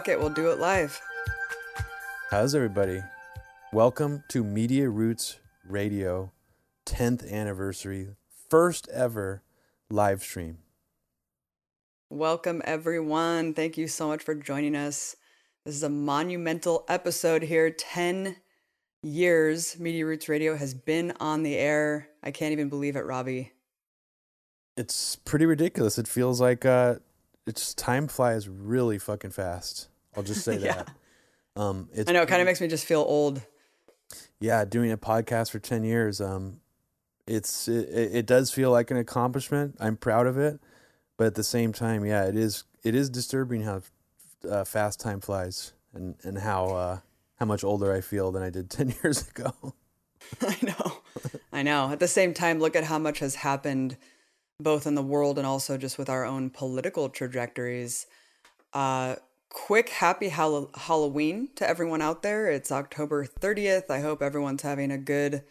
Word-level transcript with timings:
fuck 0.00 0.08
it, 0.08 0.18
we'll 0.18 0.30
do 0.30 0.50
it 0.50 0.58
live. 0.58 0.98
How's 2.30 2.54
everybody? 2.54 3.02
Welcome 3.70 4.24
to 4.28 4.42
Media 4.42 4.88
Roots 4.88 5.40
Radio 5.62 6.32
10th 6.86 7.30
anniversary, 7.30 8.08
first 8.48 8.88
ever 8.88 9.42
live 9.90 10.22
stream. 10.22 10.56
Welcome, 12.08 12.62
everyone. 12.64 13.52
Thank 13.52 13.76
you 13.76 13.88
so 13.88 14.08
much 14.08 14.22
for 14.22 14.34
joining 14.34 14.74
us. 14.74 15.16
This 15.66 15.74
is 15.74 15.82
a 15.82 15.90
monumental 15.90 16.86
episode 16.88 17.42
here. 17.42 17.68
10 17.68 18.36
years 19.02 19.78
Media 19.78 20.06
Roots 20.06 20.30
Radio 20.30 20.56
has 20.56 20.72
been 20.72 21.12
on 21.20 21.42
the 21.42 21.56
air. 21.56 22.08
I 22.22 22.30
can't 22.30 22.52
even 22.52 22.70
believe 22.70 22.96
it, 22.96 23.04
Robbie. 23.04 23.52
It's 24.78 25.16
pretty 25.16 25.44
ridiculous. 25.44 25.98
It 25.98 26.08
feels 26.08 26.40
like 26.40 26.64
uh, 26.64 26.94
it's 27.46 27.74
time 27.74 28.08
flies 28.08 28.48
really 28.48 28.98
fucking 28.98 29.32
fast. 29.32 29.89
I'll 30.16 30.22
just 30.22 30.44
say 30.44 30.56
Yeah. 30.60 30.74
that. 30.84 30.90
Um, 31.56 31.88
it's 31.92 32.08
I 32.08 32.12
know 32.12 32.18
it 32.20 32.22
kind 32.22 32.28
pretty- 32.28 32.42
of 32.42 32.46
makes 32.46 32.60
me 32.60 32.68
just 32.68 32.84
feel 32.86 33.00
old. 33.02 33.42
yeah, 34.40 34.64
doing 34.64 34.90
a 34.92 34.96
podcast 34.98 35.50
for 35.50 35.58
10 35.58 35.84
years, 35.84 36.20
um, 36.20 36.60
it's 37.26 37.68
it, 37.68 37.88
it 37.92 38.26
does 38.26 38.50
feel 38.50 38.70
like 38.70 38.90
an 38.90 38.96
accomplishment. 38.96 39.76
I'm 39.78 39.96
proud 39.96 40.26
of 40.26 40.36
it, 40.38 40.58
but 41.16 41.26
at 41.28 41.34
the 41.36 41.44
same 41.44 41.72
time, 41.72 42.04
yeah, 42.04 42.24
it 42.26 42.36
is 42.36 42.64
it 42.82 42.94
is 42.94 43.08
disturbing 43.10 43.62
how 43.62 43.82
uh, 44.48 44.64
fast 44.64 44.98
time 45.00 45.20
flies 45.20 45.72
and 45.94 46.16
and 46.24 46.38
how 46.38 46.66
uh, 46.66 46.98
how 47.38 47.46
much 47.46 47.62
older 47.62 47.92
I 47.92 48.00
feel 48.00 48.32
than 48.32 48.42
I 48.42 48.50
did 48.50 48.68
10 48.78 48.94
years 49.02 49.28
ago. 49.28 49.52
I 50.42 50.56
know. 50.62 50.92
I 51.52 51.62
know. 51.62 51.90
At 51.90 52.00
the 52.00 52.08
same 52.08 52.34
time, 52.34 52.58
look 52.58 52.74
at 52.76 52.84
how 52.84 52.98
much 52.98 53.18
has 53.20 53.34
happened 53.36 53.96
both 54.58 54.86
in 54.86 54.94
the 54.94 55.02
world 55.02 55.38
and 55.38 55.46
also 55.46 55.76
just 55.76 55.98
with 55.98 56.08
our 56.10 56.24
own 56.24 56.50
political 56.50 57.08
trajectories. 57.08 58.06
Uh, 58.72 59.16
quick 59.50 59.88
happy 59.90 60.30
Hall- 60.30 60.70
Halloween 60.74 61.48
to 61.56 61.68
everyone 61.68 62.00
out 62.00 62.22
there. 62.22 62.50
It's 62.50 62.72
October 62.72 63.26
30th. 63.26 63.90
I 63.90 64.00
hope 64.00 64.22
everyone's 64.22 64.62
having 64.62 64.90
a 64.90 64.98
good 64.98 65.42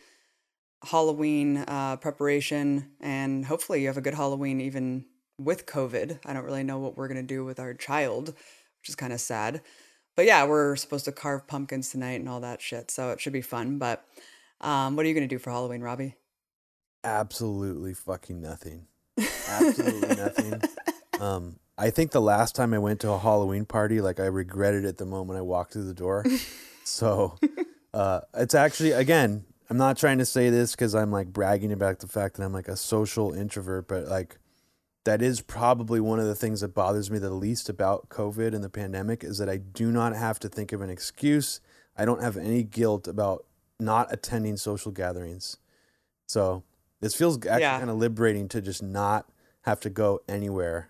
Halloween 0.85 1.57
uh, 1.57 1.97
preparation 1.97 2.91
and 3.01 3.45
hopefully 3.45 3.81
you 3.81 3.87
have 3.87 3.97
a 3.97 4.01
good 4.01 4.13
Halloween 4.13 4.61
even 4.61 5.05
with 5.37 5.65
COVID. 5.65 6.19
I 6.25 6.33
don't 6.33 6.45
really 6.45 6.63
know 6.63 6.79
what 6.79 6.97
we're 6.97 7.09
going 7.09 7.21
to 7.21 7.23
do 7.23 7.43
with 7.43 7.59
our 7.59 7.73
child, 7.73 8.29
which 8.29 8.89
is 8.89 8.95
kind 8.95 9.13
of 9.13 9.19
sad. 9.19 9.61
But 10.15 10.25
yeah, 10.25 10.45
we're 10.45 10.75
supposed 10.77 11.05
to 11.05 11.11
carve 11.11 11.47
pumpkins 11.47 11.89
tonight 11.89 12.19
and 12.19 12.29
all 12.29 12.39
that 12.39 12.61
shit. 12.61 12.91
So 12.91 13.11
it 13.11 13.21
should 13.21 13.33
be 13.33 13.41
fun. 13.41 13.77
But 13.77 14.05
um, 14.61 14.95
what 14.95 15.05
are 15.05 15.09
you 15.09 15.15
going 15.15 15.27
to 15.27 15.33
do 15.33 15.39
for 15.39 15.51
Halloween, 15.51 15.81
Robbie? 15.81 16.15
Absolutely 17.03 17.93
fucking 17.93 18.41
nothing. 18.41 18.87
Absolutely 19.47 20.15
nothing. 20.15 20.61
Um, 21.19 21.57
I 21.79 21.89
think 21.91 22.11
the 22.11 22.21
last 22.21 22.55
time 22.55 22.73
I 22.73 22.77
went 22.77 22.99
to 23.01 23.11
a 23.11 23.17
Halloween 23.17 23.65
party, 23.65 24.01
like 24.01 24.19
I 24.19 24.25
regretted 24.25 24.83
it 24.83 24.97
the 24.97 25.05
moment 25.05 25.39
I 25.39 25.41
walked 25.41 25.73
through 25.73 25.85
the 25.85 25.93
door. 25.93 26.25
so 26.83 27.37
uh, 27.93 28.21
it's 28.33 28.53
actually 28.53 28.91
again, 28.91 29.45
I'm 29.69 29.77
not 29.77 29.97
trying 29.97 30.17
to 30.17 30.25
say 30.25 30.49
this 30.49 30.71
because 30.71 30.93
I'm 30.93 31.11
like 31.11 31.27
bragging 31.27 31.71
about 31.71 31.99
the 31.99 32.07
fact 32.07 32.35
that 32.35 32.43
I'm 32.43 32.51
like 32.51 32.67
a 32.67 32.75
social 32.75 33.33
introvert, 33.33 33.87
but 33.87 34.07
like 34.07 34.37
that 35.05 35.21
is 35.21 35.39
probably 35.39 36.01
one 36.01 36.19
of 36.19 36.25
the 36.25 36.35
things 36.35 36.59
that 36.61 36.75
bothers 36.75 37.09
me 37.09 37.17
the 37.17 37.29
least 37.29 37.69
about 37.69 38.09
COVID 38.09 38.53
and 38.53 38.63
the 38.63 38.69
pandemic 38.69 39.23
is 39.23 39.37
that 39.37 39.47
I 39.47 39.57
do 39.57 39.89
not 39.91 40.13
have 40.15 40.37
to 40.39 40.49
think 40.49 40.73
of 40.73 40.81
an 40.81 40.89
excuse. 40.89 41.61
I 41.97 42.03
don't 42.03 42.21
have 42.21 42.35
any 42.35 42.63
guilt 42.63 43.07
about 43.07 43.45
not 43.79 44.11
attending 44.11 44.57
social 44.57 44.91
gatherings. 44.91 45.57
So 46.27 46.63
this 46.99 47.15
feels 47.15 47.37
actually 47.37 47.61
Yeah. 47.61 47.79
kind 47.79 47.89
of 47.89 47.95
liberating 47.97 48.49
to 48.49 48.61
just 48.61 48.83
not 48.83 49.29
have 49.61 49.79
to 49.81 49.89
go 49.89 50.19
anywhere 50.27 50.89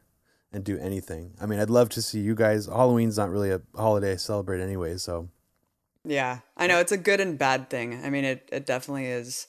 and 0.52 0.64
do 0.64 0.78
anything. 0.80 1.34
I 1.40 1.46
mean, 1.46 1.60
I'd 1.60 1.70
love 1.70 1.90
to 1.90 2.02
see 2.02 2.20
you 2.20 2.36
guys. 2.36 2.66
Halloween's 2.68 3.18
not 3.18 3.30
really 3.30 3.52
a 3.52 3.62
holiday 3.76 4.14
I 4.14 4.16
celebrate 4.16 4.62
anyway, 4.62 4.98
so 4.98 5.30
Yeah, 6.04 6.40
I 6.58 6.68
know 6.68 6.80
it's 6.80 6.92
a 6.92 6.98
good 6.98 7.20
and 7.20 7.38
bad 7.38 7.70
thing. 7.70 8.02
I 8.04 8.10
mean, 8.10 8.26
it, 8.26 8.50
it 8.52 8.66
definitely 8.66 9.06
is. 9.08 9.48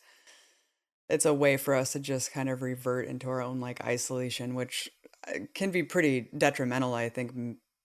It's 1.09 1.25
a 1.27 1.35
way 1.35 1.57
for 1.57 1.75
us 1.75 1.93
to 1.93 1.99
just 2.01 2.33
kind 2.33 2.49
of 2.49 2.63
revert 2.63 3.07
into 3.07 3.29
our 3.29 3.41
own 3.43 3.61
like 3.61 3.83
isolation, 3.85 4.55
which 4.55 4.89
uh, 5.27 5.41
can 5.55 5.71
be 5.71 5.83
pretty 5.83 6.29
detrimental, 6.37 6.95
I 6.95 7.09
think, 7.09 7.33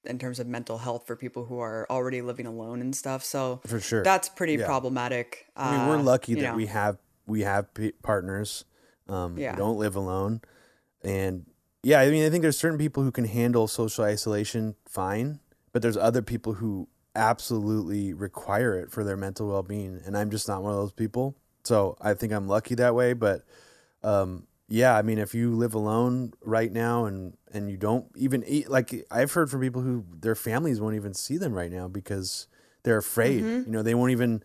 in 0.04 0.20
terms 0.20 0.40
of 0.40 0.46
mental 0.46 0.78
health 0.78 1.08
for 1.08 1.16
people 1.16 1.46
who 1.46 1.60
are 1.60 1.88
already 1.90 2.22
living 2.22 2.46
alone 2.46 2.82
and 2.82 2.96
stuff. 2.96 3.24
So 3.24 3.62
for 3.66 3.80
sure. 3.80 4.04
that's 4.04 4.30
pretty 4.30 4.54
Yeah. 4.56 4.66
problematic. 4.66 5.48
I 5.56 5.72
mean, 5.78 5.88
we're 5.88 5.98
Uh, 5.98 6.04
lucky 6.04 6.34
you 6.34 6.42
that 6.42 6.52
know. 6.52 6.56
we 6.58 6.68
have 6.68 6.98
we 7.28 7.42
have 7.42 7.68
partners. 8.04 8.66
Um, 9.08 9.38
Yeah. 9.38 9.54
We 9.54 9.58
don't 9.58 9.78
live 9.80 9.96
alone, 9.96 10.42
and 11.04 11.46
yeah, 11.86 12.00
I 12.00 12.10
mean, 12.10 12.26
I 12.26 12.32
think 12.32 12.42
there's 12.42 12.58
certain 12.58 12.80
people 12.80 13.04
who 13.04 13.12
can 13.12 13.26
handle 13.26 13.68
social 13.68 14.06
isolation 14.06 14.74
fine, 14.88 15.40
but 15.72 15.84
there's 15.84 15.96
other 15.96 16.24
people 16.24 16.54
who 16.54 16.88
absolutely 17.16 18.12
require 18.12 18.74
it 18.74 18.92
for 18.92 19.04
their 19.04 19.16
mental 19.16 19.50
well 19.50 19.62
being, 19.62 20.02
and 20.04 20.18
I'm 20.18 20.32
just 20.32 20.48
not 20.48 20.64
one 20.64 20.72
of 20.72 20.80
those 20.80 20.92
people. 20.94 21.36
So 21.64 21.96
I 22.02 22.16
think 22.16 22.34
I'm 22.34 22.48
lucky 22.48 22.74
that 22.74 22.96
way, 22.96 23.14
but 23.14 23.44
um, 24.02 24.48
yeah, 24.68 24.98
I 24.98 25.04
mean, 25.04 25.20
if 25.20 25.36
you 25.36 25.54
live 25.54 25.76
alone 25.76 26.34
right 26.44 26.72
now 26.72 27.06
and 27.06 27.38
and 27.54 27.70
you 27.70 27.78
don't 27.78 28.08
even 28.16 28.44
eat, 28.48 28.68
like 28.68 29.06
I've 29.12 29.34
heard 29.34 29.52
from 29.52 29.62
people 29.62 29.84
who 29.84 30.06
their 30.22 30.34
families 30.34 30.82
won't 30.82 30.96
even 30.96 31.14
see 31.14 31.38
them 31.38 31.54
right 31.54 31.72
now 31.72 31.88
because 31.88 32.48
they're 32.82 32.98
afraid. 32.98 33.44
You 33.44 33.72
know, 33.72 33.84
they 33.84 33.94
won't 33.94 34.12
even 34.12 34.42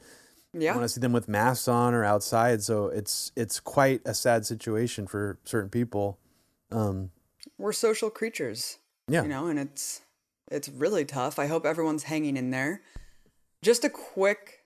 Yeah. 0.53 0.75
want 0.75 0.85
to 0.85 0.91
see 0.91 1.01
them 1.01 1.15
with 1.15 1.27
masks 1.27 1.69
on 1.69 1.95
or 1.95 2.05
outside. 2.05 2.63
So 2.63 2.89
it's 2.89 3.33
it's 3.35 3.61
quite 3.61 4.03
a 4.05 4.13
sad 4.13 4.45
situation 4.45 5.07
for 5.07 5.39
certain 5.45 5.71
people. 5.71 6.19
Um, 6.71 7.13
we're 7.61 7.73
social 7.73 8.11
creatures 8.11 8.79
yeah, 9.11 9.23
you 9.23 9.29
know 9.29 9.49
and 9.49 9.59
it's 9.59 10.03
it's 10.51 10.69
really 10.69 11.05
tough. 11.05 11.39
I 11.39 11.47
hope 11.47 11.65
everyone's 11.65 12.05
hanging 12.05 12.37
in 12.37 12.51
there. 12.51 12.83
Just 13.63 13.85
a 13.85 13.91
quick 13.91 14.61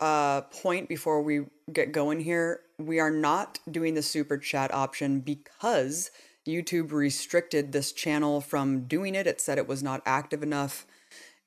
uh 0.00 0.42
point 0.42 0.88
before 0.88 1.22
we 1.22 1.46
get 1.72 1.92
going 1.92 2.20
here. 2.20 2.60
We 2.78 3.00
are 3.00 3.10
not 3.10 3.58
doing 3.70 3.94
the 3.94 4.02
super 4.02 4.38
chat 4.38 4.72
option 4.72 5.20
because 5.20 6.10
youtube 6.48 6.90
restricted 6.90 7.72
this 7.72 7.92
channel 7.92 8.40
from 8.40 8.84
doing 8.84 9.14
it. 9.14 9.26
It 9.26 9.40
said 9.40 9.58
it 9.58 9.68
was 9.68 9.82
not 9.82 10.02
active 10.04 10.42
enough 10.42 10.86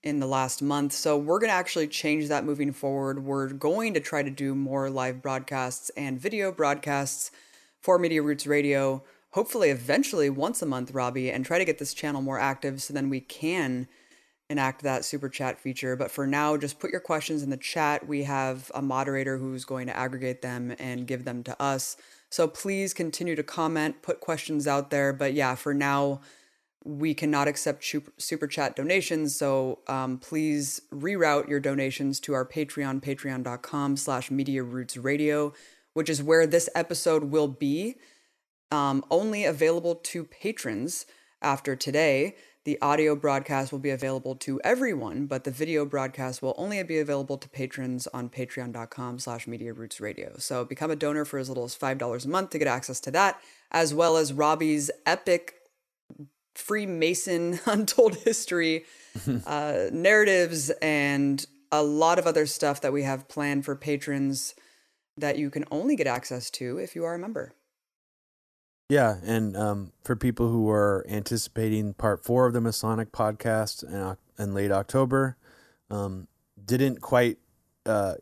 in 0.04 0.20
the 0.20 0.28
last 0.28 0.62
month. 0.62 0.94
So 0.94 1.18
we're 1.18 1.40
going 1.40 1.50
to 1.50 1.56
actually 1.56 1.88
change 1.88 2.28
that 2.28 2.46
moving 2.46 2.72
forward. 2.72 3.24
We're 3.24 3.50
going 3.50 3.96
to 3.96 4.00
try 4.00 4.22
to 4.22 4.30
do 4.30 4.54
more 4.54 4.90
live 4.90 5.22
broadcasts 5.22 5.90
and 5.98 6.20
video 6.20 6.52
broadcasts 6.52 7.32
for 7.82 7.98
Media 7.98 8.22
Roots 8.22 8.46
Radio, 8.46 9.04
hopefully 9.36 9.70
eventually 9.70 10.30
once 10.30 10.62
a 10.62 10.66
month, 10.66 10.92
Robbie, 10.92 11.30
and 11.30 11.46
try 11.46 11.60
to 11.60 11.66
get 11.66 11.78
this 11.78 11.94
channel 11.94 12.22
more 12.22 12.40
active 12.40 12.82
so 12.82 12.94
then 12.94 13.10
we 13.10 13.20
can 13.20 13.86
enact 14.50 14.82
that 14.84 15.04
super 15.04 15.28
chat 15.28 15.60
feature. 15.60 15.98
But 15.98 16.10
for 16.10 16.26
now, 16.26 16.56
just 16.56 16.80
put 16.80 16.90
your 16.90 17.02
questions 17.02 17.44
in 17.44 17.50
the 17.50 17.58
chat. 17.58 18.08
We 18.08 18.24
have 18.24 18.72
a 18.74 18.82
moderator 18.82 19.38
who's 19.38 19.66
going 19.66 19.88
to 19.88 19.98
aggregate 19.98 20.42
them 20.42 20.74
and 20.80 21.06
give 21.06 21.26
them 21.26 21.44
to 21.44 21.62
us. 21.62 21.98
So 22.30 22.48
please 22.48 22.94
continue 22.94 23.36
to 23.36 23.44
comment, 23.44 24.02
put 24.02 24.22
questions 24.22 24.68
out 24.68 24.90
there. 24.90 25.12
But 25.12 25.34
yeah, 25.34 25.56
for 25.56 25.74
now, 25.74 26.22
we 26.86 27.14
cannot 27.14 27.50
accept 27.50 27.84
super, 28.18 28.48
chat 28.48 28.76
donations 28.78 29.36
so 29.36 29.80
um, 29.88 30.18
please 30.20 30.80
reroute 30.94 31.50
your 31.50 31.60
donations 31.60 32.20
to 32.20 32.34
our 32.34 32.46
patreon 32.46 33.02
patreon.com 33.02 33.98
slash 33.98 34.30
media 34.30 34.62
roots 34.62 34.96
radio 34.96 35.52
which 35.94 36.12
is 36.12 36.22
where 36.22 36.46
this 36.46 36.70
episode 36.76 37.24
will 37.24 37.48
be 37.48 37.96
um, 38.76 39.06
only 39.10 39.46
available 39.46 39.96
to 39.96 40.26
patrons 40.26 41.06
after 41.42 41.76
today 41.76 42.36
the 42.66 42.82
audio 42.82 43.16
broadcast 43.16 43.72
will 43.72 43.80
be 43.80 43.90
available 43.90 44.36
to 44.36 44.60
everyone 44.64 45.28
but 45.28 45.44
the 45.44 45.52
video 45.52 45.86
broadcast 45.86 46.42
will 46.42 46.56
only 46.58 46.82
be 46.84 47.00
available 47.00 47.38
to 47.38 47.48
patrons 47.48 48.08
on 48.08 48.28
patreon.com 48.30 49.20
slash 49.20 49.48
media 49.48 49.72
roots 49.72 50.02
radio 50.02 50.36
so 50.38 50.66
become 50.66 50.92
a 50.92 50.96
donor 50.96 51.24
for 51.24 51.40
as 51.40 51.48
little 51.48 51.64
as 51.64 51.76
$5 51.76 52.26
a 52.26 52.28
month 52.28 52.50
to 52.50 52.60
get 52.60 52.68
access 52.68 53.00
to 53.00 53.12
that 53.12 53.40
as 53.72 53.94
well 53.94 54.18
as 54.18 54.34
robbie's 54.34 54.92
epic 55.06 55.54
Freemason 56.56 57.60
untold 57.66 58.16
history, 58.16 58.86
uh, 59.46 59.86
narratives, 59.92 60.70
and 60.82 61.46
a 61.72 61.84
lot 61.84 62.18
of 62.18 62.26
other 62.26 62.46
stuff 62.46 62.82
that 62.82 62.94
we 62.94 63.04
have 63.04 63.28
planned 63.28 63.66
for 63.66 63.76
patrons 63.76 64.56
that 65.18 65.38
you 65.38 65.50
can 65.50 65.66
only 65.72 65.96
get 65.96 66.08
access 66.08 66.50
to 66.50 66.78
if 66.78 66.96
you 66.96 67.04
are 67.04 67.14
a 67.14 67.20
member. 67.20 67.54
Yeah, 68.90 69.18
and 69.24 69.58
um, 69.58 69.92
for 70.04 70.16
people 70.16 70.50
who 70.50 70.70
are 70.70 71.06
anticipating 71.10 71.94
part 71.94 72.24
four 72.24 72.46
of 72.46 72.54
the 72.54 72.62
Masonic 72.62 73.12
podcast 73.12 73.84
in, 73.84 74.18
in 74.44 74.54
late 74.54 74.72
October, 74.72 75.38
um, 75.90 76.28
didn't 76.64 77.02
quite 77.02 77.38
uh, 77.86 78.16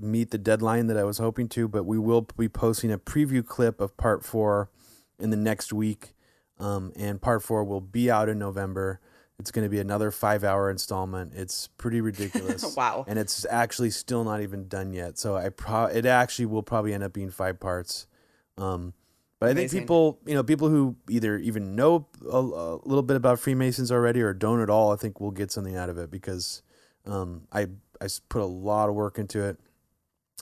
meet 0.00 0.30
the 0.30 0.38
deadline 0.38 0.86
that 0.88 0.96
I 0.96 1.04
was 1.04 1.18
hoping 1.18 1.48
to, 1.50 1.68
but 1.68 1.84
we 1.84 1.98
will 1.98 2.22
be 2.36 2.48
posting 2.48 2.92
a 2.92 2.98
preview 2.98 3.44
clip 3.44 3.80
of 3.80 3.96
part 3.96 4.24
four 4.24 4.70
in 5.18 5.30
the 5.30 5.36
next 5.36 5.72
week. 5.72 6.14
Um, 6.58 6.92
and 6.96 7.20
part 7.20 7.42
four 7.42 7.62
will 7.62 7.80
be 7.80 8.10
out 8.10 8.28
in 8.28 8.38
November. 8.38 9.00
It's 9.38 9.52
going 9.52 9.64
to 9.64 9.68
be 9.68 9.78
another 9.78 10.10
five 10.10 10.42
hour 10.42 10.68
installment. 10.68 11.32
It's 11.34 11.68
pretty 11.78 12.00
ridiculous. 12.00 12.64
Wow. 12.76 13.04
And 13.06 13.18
it's 13.18 13.46
actually 13.48 13.90
still 13.90 14.24
not 14.24 14.40
even 14.40 14.66
done 14.66 14.92
yet. 14.92 15.18
So 15.18 15.36
I 15.36 15.48
pro 15.50 15.84
it 15.84 16.06
actually 16.06 16.46
will 16.46 16.64
probably 16.64 16.92
end 16.92 17.04
up 17.04 17.12
being 17.12 17.30
five 17.30 17.60
parts. 17.60 18.08
Um, 18.56 18.94
But 19.40 19.50
I 19.50 19.54
think 19.54 19.70
people, 19.70 20.18
you 20.26 20.34
know, 20.34 20.42
people 20.42 20.68
who 20.68 20.96
either 21.08 21.38
even 21.38 21.76
know 21.76 22.06
a, 22.28 22.36
a 22.38 22.76
little 22.84 23.02
bit 23.04 23.16
about 23.16 23.38
Freemasons 23.38 23.92
already 23.92 24.20
or 24.20 24.34
don't 24.34 24.60
at 24.60 24.68
all, 24.68 24.92
I 24.92 24.96
think 24.96 25.20
will 25.20 25.30
get 25.30 25.52
something 25.52 25.76
out 25.76 25.88
of 25.88 25.96
it 25.96 26.10
because 26.10 26.62
um, 27.06 27.42
I 27.52 27.68
I 28.00 28.08
put 28.28 28.42
a 28.42 28.46
lot 28.46 28.88
of 28.88 28.96
work 28.96 29.16
into 29.18 29.44
it, 29.44 29.58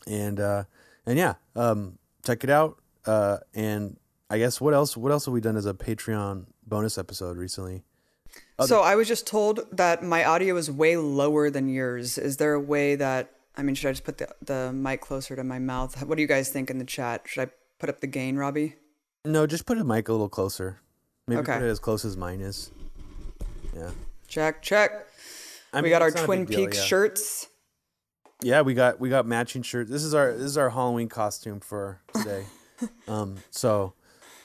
and 0.07 0.41
uh, 0.41 0.65
and 1.05 1.19
yeah, 1.19 1.35
um, 1.55 1.99
check 2.25 2.43
it 2.43 2.51
out. 2.51 2.79
Uh, 3.05 3.39
and 3.55 3.99
I 4.31 4.39
guess 4.39 4.61
what 4.61 4.73
else? 4.73 4.97
What 4.97 5.13
else 5.13 5.27
have 5.27 5.35
we 5.35 5.41
done 5.43 5.57
as 5.57 5.67
a 5.67 5.75
Patreon 5.75 6.47
bonus 6.67 6.97
episode 6.97 7.37
recently? 7.37 7.85
Other- 8.59 8.69
So 8.69 8.81
I 8.81 8.97
was 8.97 9.09
just 9.09 9.27
told 9.27 9.61
that 9.73 10.03
my 10.03 10.25
audio 10.25 10.57
is 10.57 10.71
way 10.71 10.97
lower 10.97 11.51
than 11.51 11.69
yours. 11.69 12.17
Is 12.19 12.39
there 12.39 12.55
a 12.55 12.61
way 12.61 12.97
that 12.97 13.31
I 13.57 13.63
mean, 13.63 13.75
should 13.75 13.89
I 13.89 13.93
just 13.93 14.05
put 14.05 14.17
the 14.19 14.29
the 14.43 14.73
mic 14.73 15.03
closer 15.03 15.37
to 15.37 15.45
my 15.45 15.59
mouth? 15.59 16.03
What 16.03 16.17
do 16.17 16.23
you 16.23 16.29
guys 16.29 16.49
think 16.49 16.71
in 16.71 16.79
the 16.79 16.85
chat? 16.85 17.23
Should 17.27 17.49
I 17.49 17.53
put 17.79 17.91
up 17.91 18.01
the 18.01 18.07
gain, 18.07 18.37
Robbie? 18.37 18.77
No, 19.27 19.47
just 19.47 19.67
put 19.67 19.79
a 19.79 19.85
mic 19.85 20.09
a 20.09 20.13
little 20.13 20.29
closer. 20.29 20.81
Maybe 21.27 21.41
Okay. 21.41 21.55
put 21.55 21.63
it 21.63 21.69
as 21.71 21.79
close 21.79 22.05
as 22.05 22.17
mine 22.17 22.41
is. 22.41 22.71
Yeah, 23.75 23.91
Check, 24.29 24.63
check. 24.63 25.07
I 25.73 25.79
we 25.79 25.83
mean, 25.85 25.91
got 25.91 26.03
our 26.03 26.09
it's 26.09 26.17
not 26.17 26.23
a 26.23 26.27
Twin 26.27 26.47
Peaks 26.47 26.79
yeah. 26.79 26.85
shirts. 26.85 27.49
Yeah, 28.43 28.61
we 28.63 28.75
got 28.75 29.01
we 29.01 29.09
got 29.09 29.27
matching 29.27 29.63
shirts. 29.63 29.91
This 29.91 30.05
is 30.05 30.15
our 30.15 30.33
this 30.33 30.43
is 30.47 30.57
our 30.57 30.71
Halloween 30.71 31.09
costume 31.09 31.61
for 31.61 32.01
today. 32.15 32.45
um, 33.09 33.37
so 33.51 33.95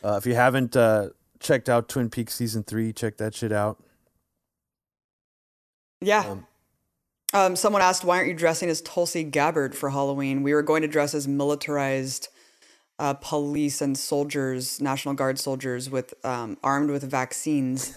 uh, 0.03 0.15
if 0.15 0.25
you 0.25 0.33
haven't 0.35 0.75
uh, 0.75 1.09
checked 1.39 1.69
out 1.69 1.87
Twin 1.87 2.09
Peaks 2.09 2.33
season 2.33 2.63
three, 2.63 2.91
check 2.93 3.17
that 3.17 3.35
shit 3.35 3.51
out. 3.51 3.81
Yeah. 6.01 6.25
Um, 6.25 6.47
Um, 7.33 7.55
someone 7.55 7.81
asked, 7.81 8.03
why 8.03 8.17
aren't 8.17 8.27
you 8.27 8.33
dressing 8.33 8.69
as 8.69 8.81
Tulsi 8.81 9.23
Gabbard 9.23 9.73
for 9.73 9.91
Halloween? 9.91 10.43
We 10.43 10.53
were 10.53 10.63
going 10.63 10.81
to 10.81 10.87
dress 10.87 11.13
as 11.13 11.27
militarized 11.29 12.27
uh, 13.01 13.15
police 13.15 13.81
and 13.81 13.97
soldiers, 13.97 14.79
National 14.79 15.15
Guard 15.15 15.39
soldiers, 15.39 15.89
with 15.89 16.13
um, 16.23 16.57
armed 16.63 16.91
with 16.91 17.01
vaccines, 17.03 17.95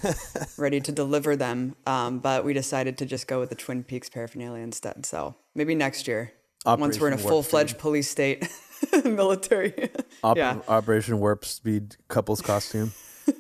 ready 0.56 0.80
to 0.80 0.90
deliver 0.90 1.36
them. 1.36 1.76
Um, 1.86 2.20
but 2.20 2.42
we 2.42 2.54
decided 2.54 2.96
to 2.98 3.06
just 3.06 3.28
go 3.28 3.38
with 3.38 3.50
the 3.50 3.54
Twin 3.54 3.84
Peaks 3.84 4.08
paraphernalia 4.08 4.62
instead. 4.62 5.04
So 5.04 5.34
maybe 5.54 5.74
next 5.74 6.08
year, 6.08 6.32
once 6.64 6.98
we're 6.98 7.08
in 7.08 7.12
a 7.12 7.18
full 7.18 7.42
fledged 7.42 7.76
police 7.76 8.08
state, 8.08 8.48
military. 9.04 9.90
Op- 10.22 10.38
yeah. 10.38 10.60
Operation 10.68 11.20
Warp 11.20 11.44
Speed 11.44 11.96
couples 12.08 12.40
costume. 12.40 12.92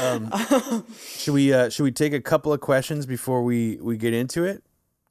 um, 0.00 0.32
should 1.18 1.34
we 1.34 1.52
uh, 1.52 1.68
should 1.68 1.82
we 1.82 1.92
take 1.92 2.14
a 2.14 2.20
couple 2.22 2.50
of 2.50 2.60
questions 2.60 3.04
before 3.04 3.44
we 3.44 3.76
we 3.82 3.98
get 3.98 4.14
into 4.14 4.44
it? 4.44 4.62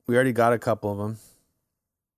We 0.07 0.15
already 0.15 0.33
got 0.33 0.53
a 0.53 0.59
couple 0.59 0.91
of 0.91 0.97
them. 0.97 1.17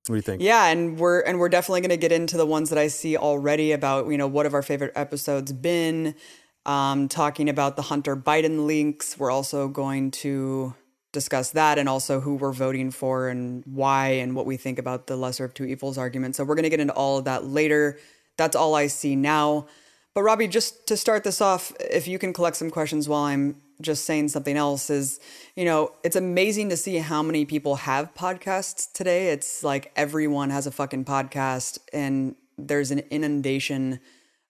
What 0.08 0.16
do 0.16 0.18
you 0.18 0.22
think? 0.22 0.42
Yeah, 0.42 0.68
and 0.68 0.98
we're 1.00 1.22
and 1.22 1.40
we're 1.40 1.50
definitely 1.50 1.82
going 1.82 1.90
to 1.90 1.98
get 1.98 2.12
into 2.12 2.38
the 2.38 2.46
ones 2.46 2.70
that 2.70 2.80
I 2.80 2.88
see 2.88 3.18
already 3.18 3.72
about 3.72 4.08
you 4.08 4.18
know 4.18 4.28
what 4.28 4.46
have 4.46 4.54
our 4.54 4.64
favorite 4.64 4.94
episodes 4.96 5.52
been. 5.52 6.16
Um, 6.66 7.08
talking 7.08 7.48
about 7.48 7.78
the 7.78 7.84
Hunter 7.84 8.18
Biden 8.18 8.66
links, 8.66 9.18
we're 9.18 9.32
also 9.32 9.70
going 9.70 10.12
to 10.12 10.76
discuss 11.14 11.52
that 11.52 11.80
and 11.80 11.88
also 11.88 12.20
who 12.20 12.36
we're 12.36 12.52
voting 12.52 12.92
for 12.92 13.30
and 13.30 13.64
why 13.66 14.08
and 14.10 14.36
what 14.36 14.46
we 14.46 14.58
think 14.58 14.78
about 14.78 15.08
the 15.08 15.16
lesser 15.16 15.46
of 15.46 15.54
two 15.54 15.64
evils 15.64 15.98
argument. 15.98 16.36
So 16.36 16.44
we're 16.44 16.56
going 16.56 16.64
to 16.64 16.70
get 16.70 16.82
into 16.82 16.94
all 16.94 17.18
of 17.18 17.26
that 17.26 17.46
later. 17.46 17.98
That's 18.36 18.56
all 18.56 18.76
I 18.76 18.88
see 18.88 19.16
now. 19.16 19.68
But 20.14 20.24
Robbie, 20.24 20.48
just 20.48 20.88
to 20.88 20.98
start 20.98 21.24
this 21.24 21.42
off, 21.42 21.72
if 21.80 22.08
you 22.08 22.20
can 22.20 22.34
collect 22.34 22.58
some 22.58 22.70
questions 22.70 23.08
while 23.08 23.24
I'm 23.24 23.62
just 23.82 24.06
saying 24.06 24.30
something 24.30 24.58
else, 24.58 24.90
is 24.90 25.20
you 25.56 25.66
know, 25.66 25.92
it's 26.04 26.16
amazing 26.16 26.70
to 26.70 26.78
see 26.78 26.98
how 26.98 27.22
many 27.22 27.46
people 27.46 27.76
have 27.76 28.14
podcasts 28.14 28.92
today. 28.92 29.30
It's 29.30 29.64
like 29.64 29.92
everyone 29.96 30.50
has 30.50 30.68
a 30.68 30.72
fucking 30.72 31.06
podcast, 31.06 31.80
and 31.94 32.36
there's 32.58 32.92
an 32.92 33.00
inundation 33.10 34.00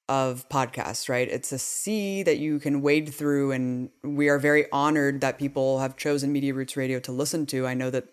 of 0.09 0.47
podcasts, 0.49 1.09
right? 1.09 1.27
It's 1.27 1.51
a 1.51 1.59
sea 1.59 2.23
that 2.23 2.37
you 2.37 2.59
can 2.59 2.81
wade 2.81 3.13
through, 3.13 3.51
and 3.51 3.89
we 4.03 4.29
are 4.29 4.39
very 4.39 4.71
honored 4.71 5.21
that 5.21 5.37
people 5.37 5.79
have 5.79 5.97
chosen 5.97 6.31
Media 6.31 6.53
Roots 6.53 6.77
Radio 6.77 6.99
to 7.01 7.11
listen 7.11 7.45
to. 7.47 7.67
I 7.67 7.73
know 7.73 7.89
that 7.89 8.05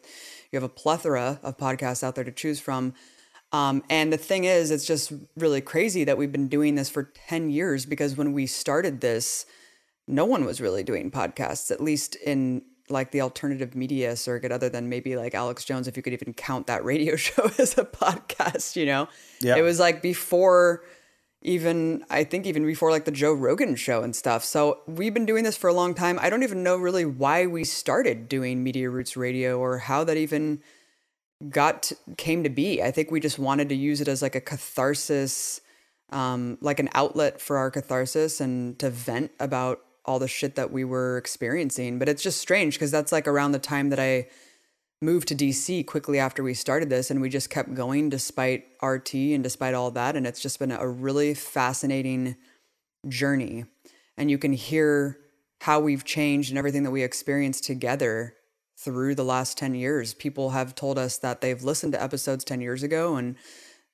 you 0.50 0.56
have 0.56 0.64
a 0.64 0.68
plethora 0.68 1.38
of 1.42 1.56
podcasts 1.56 2.02
out 2.02 2.14
there 2.14 2.24
to 2.24 2.32
choose 2.32 2.60
from. 2.60 2.94
Um, 3.52 3.84
and 3.88 4.12
the 4.12 4.16
thing 4.16 4.44
is, 4.44 4.72
it's 4.72 4.84
just 4.84 5.12
really 5.36 5.60
crazy 5.60 6.02
that 6.04 6.18
we've 6.18 6.32
been 6.32 6.48
doing 6.48 6.74
this 6.74 6.90
for 6.90 7.04
10 7.28 7.50
years 7.50 7.86
because 7.86 8.16
when 8.16 8.32
we 8.32 8.46
started 8.46 9.00
this, 9.00 9.46
no 10.06 10.24
one 10.24 10.44
was 10.44 10.60
really 10.60 10.82
doing 10.82 11.10
podcasts, 11.10 11.70
at 11.70 11.80
least 11.80 12.16
in 12.16 12.62
like 12.90 13.12
the 13.12 13.20
alternative 13.22 13.74
media 13.74 14.14
circuit, 14.14 14.52
other 14.52 14.68
than 14.68 14.88
maybe 14.88 15.16
like 15.16 15.34
Alex 15.34 15.64
Jones, 15.64 15.88
if 15.88 15.96
you 15.96 16.02
could 16.02 16.12
even 16.12 16.34
count 16.34 16.66
that 16.66 16.84
radio 16.84 17.16
show 17.16 17.50
as 17.58 17.78
a 17.78 17.84
podcast, 17.84 18.76
you 18.76 18.86
know? 18.86 19.08
Yeah. 19.40 19.56
It 19.56 19.62
was 19.62 19.80
like 19.80 20.02
before 20.02 20.84
even 21.44 22.02
I 22.08 22.24
think 22.24 22.46
even 22.46 22.64
before 22.64 22.90
like 22.90 23.04
the 23.04 23.10
Joe 23.10 23.34
Rogan 23.34 23.76
show 23.76 24.02
and 24.02 24.16
stuff. 24.16 24.42
So 24.44 24.80
we've 24.86 25.12
been 25.14 25.26
doing 25.26 25.44
this 25.44 25.56
for 25.56 25.68
a 25.68 25.74
long 25.74 25.94
time. 25.94 26.18
I 26.20 26.30
don't 26.30 26.42
even 26.42 26.62
know 26.62 26.76
really 26.76 27.04
why 27.04 27.46
we 27.46 27.64
started 27.64 28.28
doing 28.28 28.64
Media 28.64 28.88
Roots 28.88 29.16
Radio 29.16 29.58
or 29.58 29.78
how 29.78 30.04
that 30.04 30.16
even 30.16 30.60
got 31.50 31.84
to, 31.84 31.96
came 32.16 32.42
to 32.44 32.48
be. 32.48 32.82
I 32.82 32.90
think 32.90 33.10
we 33.10 33.20
just 33.20 33.38
wanted 33.38 33.68
to 33.68 33.74
use 33.74 34.00
it 34.00 34.08
as 34.08 34.22
like 34.22 34.34
a 34.34 34.40
catharsis, 34.40 35.60
um, 36.10 36.56
like 36.62 36.80
an 36.80 36.88
outlet 36.94 37.42
for 37.42 37.58
our 37.58 37.70
catharsis 37.70 38.40
and 38.40 38.78
to 38.78 38.88
vent 38.88 39.30
about 39.38 39.80
all 40.04 40.18
the 40.18 40.28
shit 40.28 40.54
that 40.56 40.70
we 40.70 40.84
were 40.84 41.16
experiencing. 41.16 41.98
But 41.98 42.08
it's 42.08 42.22
just 42.22 42.40
strange 42.40 42.74
because 42.74 42.90
that's 42.90 43.12
like 43.12 43.26
around 43.26 43.52
the 43.52 43.58
time 43.58 43.90
that 43.90 43.98
I 43.98 44.28
moved 45.00 45.28
to 45.28 45.34
DC 45.34 45.86
quickly 45.86 46.18
after 46.18 46.42
we 46.42 46.54
started 46.54 46.90
this, 46.90 47.10
and 47.10 47.20
we 47.20 47.28
just 47.28 47.50
kept 47.50 47.74
going 47.74 48.08
despite 48.08 48.64
RT 48.82 49.14
and 49.14 49.42
despite 49.42 49.74
all 49.74 49.90
that. 49.92 50.16
And 50.16 50.26
it's 50.26 50.40
just 50.40 50.58
been 50.58 50.72
a 50.72 50.88
really 50.88 51.34
fascinating 51.34 52.36
journey. 53.08 53.64
And 54.16 54.30
you 54.30 54.38
can 54.38 54.52
hear 54.52 55.18
how 55.60 55.80
we've 55.80 56.04
changed 56.04 56.50
and 56.50 56.58
everything 56.58 56.82
that 56.82 56.90
we 56.90 57.02
experienced 57.02 57.64
together 57.64 58.34
through 58.76 59.14
the 59.14 59.24
last 59.24 59.56
10 59.56 59.74
years. 59.74 60.14
People 60.14 60.50
have 60.50 60.74
told 60.74 60.98
us 60.98 61.16
that 61.18 61.40
they've 61.40 61.62
listened 61.62 61.92
to 61.92 62.02
episodes 62.02 62.44
10 62.44 62.60
years 62.60 62.82
ago 62.82 63.16
and 63.16 63.36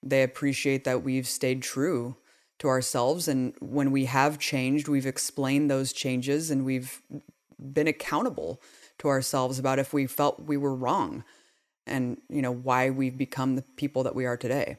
they 0.02 0.22
appreciate 0.22 0.84
that 0.84 1.02
we've 1.02 1.28
stayed 1.28 1.62
true 1.62 2.16
to 2.60 2.68
ourselves. 2.68 3.26
And 3.26 3.54
when 3.60 3.90
we 3.90 4.04
have 4.04 4.38
changed, 4.38 4.86
we've 4.86 5.06
explained 5.06 5.70
those 5.70 5.92
changes 5.92 6.50
and 6.50 6.64
we've 6.64 7.02
been 7.58 7.88
accountable 7.88 8.62
to 8.98 9.08
ourselves 9.08 9.58
about 9.58 9.78
if 9.78 9.92
we 9.92 10.06
felt 10.06 10.46
we 10.46 10.56
were 10.56 10.74
wrong 10.74 11.24
and, 11.86 12.18
you 12.28 12.42
know, 12.42 12.52
why 12.52 12.90
we've 12.90 13.18
become 13.18 13.56
the 13.56 13.62
people 13.62 14.02
that 14.04 14.14
we 14.14 14.26
are 14.26 14.36
today. 14.36 14.76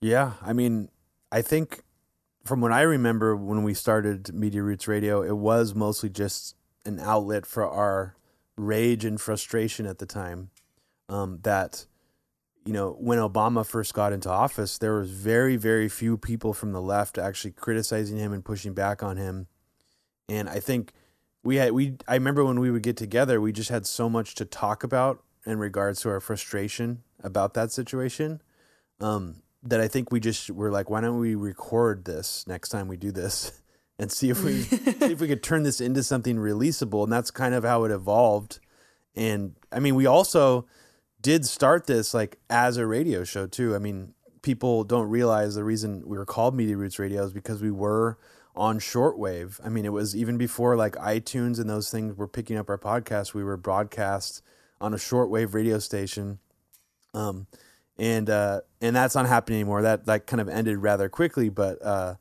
Yeah, 0.00 0.34
I 0.42 0.52
mean, 0.52 0.90
I 1.32 1.42
think 1.42 1.82
from 2.44 2.60
what 2.60 2.72
I 2.72 2.82
remember 2.82 3.34
when 3.34 3.62
we 3.62 3.74
started 3.74 4.32
Media 4.32 4.62
Roots 4.62 4.86
Radio, 4.86 5.22
it 5.22 5.36
was 5.36 5.74
mostly 5.74 6.08
just 6.08 6.54
an 6.84 7.00
outlet 7.00 7.44
for 7.46 7.66
our 7.66 8.14
rage 8.56 9.04
and 9.04 9.20
frustration 9.20 9.86
at 9.86 9.98
the 9.98 10.06
time. 10.06 10.50
Um, 11.08 11.40
that 11.42 11.86
you 12.68 12.74
know, 12.74 12.94
when 13.00 13.18
Obama 13.18 13.64
first 13.64 13.94
got 13.94 14.12
into 14.12 14.28
office, 14.28 14.76
there 14.76 14.92
was 14.92 15.10
very, 15.10 15.56
very 15.56 15.88
few 15.88 16.18
people 16.18 16.52
from 16.52 16.72
the 16.72 16.82
left 16.82 17.16
actually 17.16 17.52
criticizing 17.52 18.18
him 18.18 18.30
and 18.30 18.44
pushing 18.44 18.74
back 18.74 19.02
on 19.02 19.16
him. 19.16 19.46
And 20.28 20.50
I 20.50 20.60
think 20.60 20.92
we 21.42 21.56
had 21.56 21.72
we 21.72 21.96
I 22.06 22.12
remember 22.12 22.44
when 22.44 22.60
we 22.60 22.70
would 22.70 22.82
get 22.82 22.98
together, 22.98 23.40
we 23.40 23.52
just 23.52 23.70
had 23.70 23.86
so 23.86 24.10
much 24.10 24.34
to 24.34 24.44
talk 24.44 24.84
about 24.84 25.24
in 25.46 25.58
regards 25.58 26.02
to 26.02 26.10
our 26.10 26.20
frustration 26.20 27.04
about 27.24 27.54
that 27.54 27.72
situation. 27.72 28.42
Um, 29.00 29.36
that 29.62 29.80
I 29.80 29.88
think 29.88 30.12
we 30.12 30.20
just 30.20 30.50
were 30.50 30.70
like, 30.70 30.90
why 30.90 31.00
don't 31.00 31.18
we 31.18 31.34
record 31.34 32.04
this 32.04 32.46
next 32.46 32.68
time 32.68 32.86
we 32.86 32.98
do 32.98 33.10
this 33.10 33.62
and 33.98 34.12
see 34.12 34.28
if 34.28 34.44
we 34.44 34.60
see 34.64 35.12
if 35.12 35.22
we 35.22 35.26
could 35.26 35.42
turn 35.42 35.62
this 35.62 35.80
into 35.80 36.02
something 36.02 36.36
releasable, 36.36 37.04
and 37.04 37.12
that's 37.14 37.30
kind 37.30 37.54
of 37.54 37.64
how 37.64 37.84
it 37.84 37.90
evolved. 37.90 38.60
And 39.16 39.54
I 39.72 39.80
mean, 39.80 39.94
we 39.94 40.04
also 40.04 40.66
did 41.20 41.46
start 41.46 41.86
this 41.86 42.14
like 42.14 42.38
as 42.48 42.76
a 42.76 42.86
radio 42.86 43.24
show 43.24 43.46
too. 43.46 43.74
I 43.74 43.78
mean, 43.78 44.14
people 44.42 44.84
don't 44.84 45.08
realize 45.08 45.54
the 45.54 45.64
reason 45.64 46.02
we 46.06 46.16
were 46.16 46.26
called 46.26 46.54
Media 46.54 46.76
Roots 46.76 46.98
Radio 46.98 47.24
is 47.24 47.32
because 47.32 47.60
we 47.60 47.70
were 47.70 48.18
on 48.54 48.78
shortwave. 48.78 49.60
I 49.64 49.68
mean, 49.68 49.84
it 49.84 49.92
was 49.92 50.16
even 50.16 50.36
before 50.36 50.76
like 50.76 50.94
iTunes 50.94 51.60
and 51.60 51.68
those 51.68 51.90
things 51.90 52.16
were 52.16 52.28
picking 52.28 52.56
up 52.56 52.68
our 52.68 52.78
podcast. 52.78 53.34
We 53.34 53.44
were 53.44 53.56
broadcast 53.56 54.42
on 54.80 54.94
a 54.94 54.96
shortwave 54.96 55.54
radio 55.54 55.78
station. 55.78 56.38
Um, 57.14 57.46
and 57.98 58.30
uh, 58.30 58.60
and 58.80 58.94
that's 58.94 59.14
not 59.14 59.26
happening 59.26 59.60
anymore. 59.60 59.82
That 59.82 60.06
that 60.06 60.26
kind 60.26 60.40
of 60.40 60.48
ended 60.48 60.78
rather 60.78 61.08
quickly, 61.08 61.48
but 61.48 61.84
uh, 61.84 62.14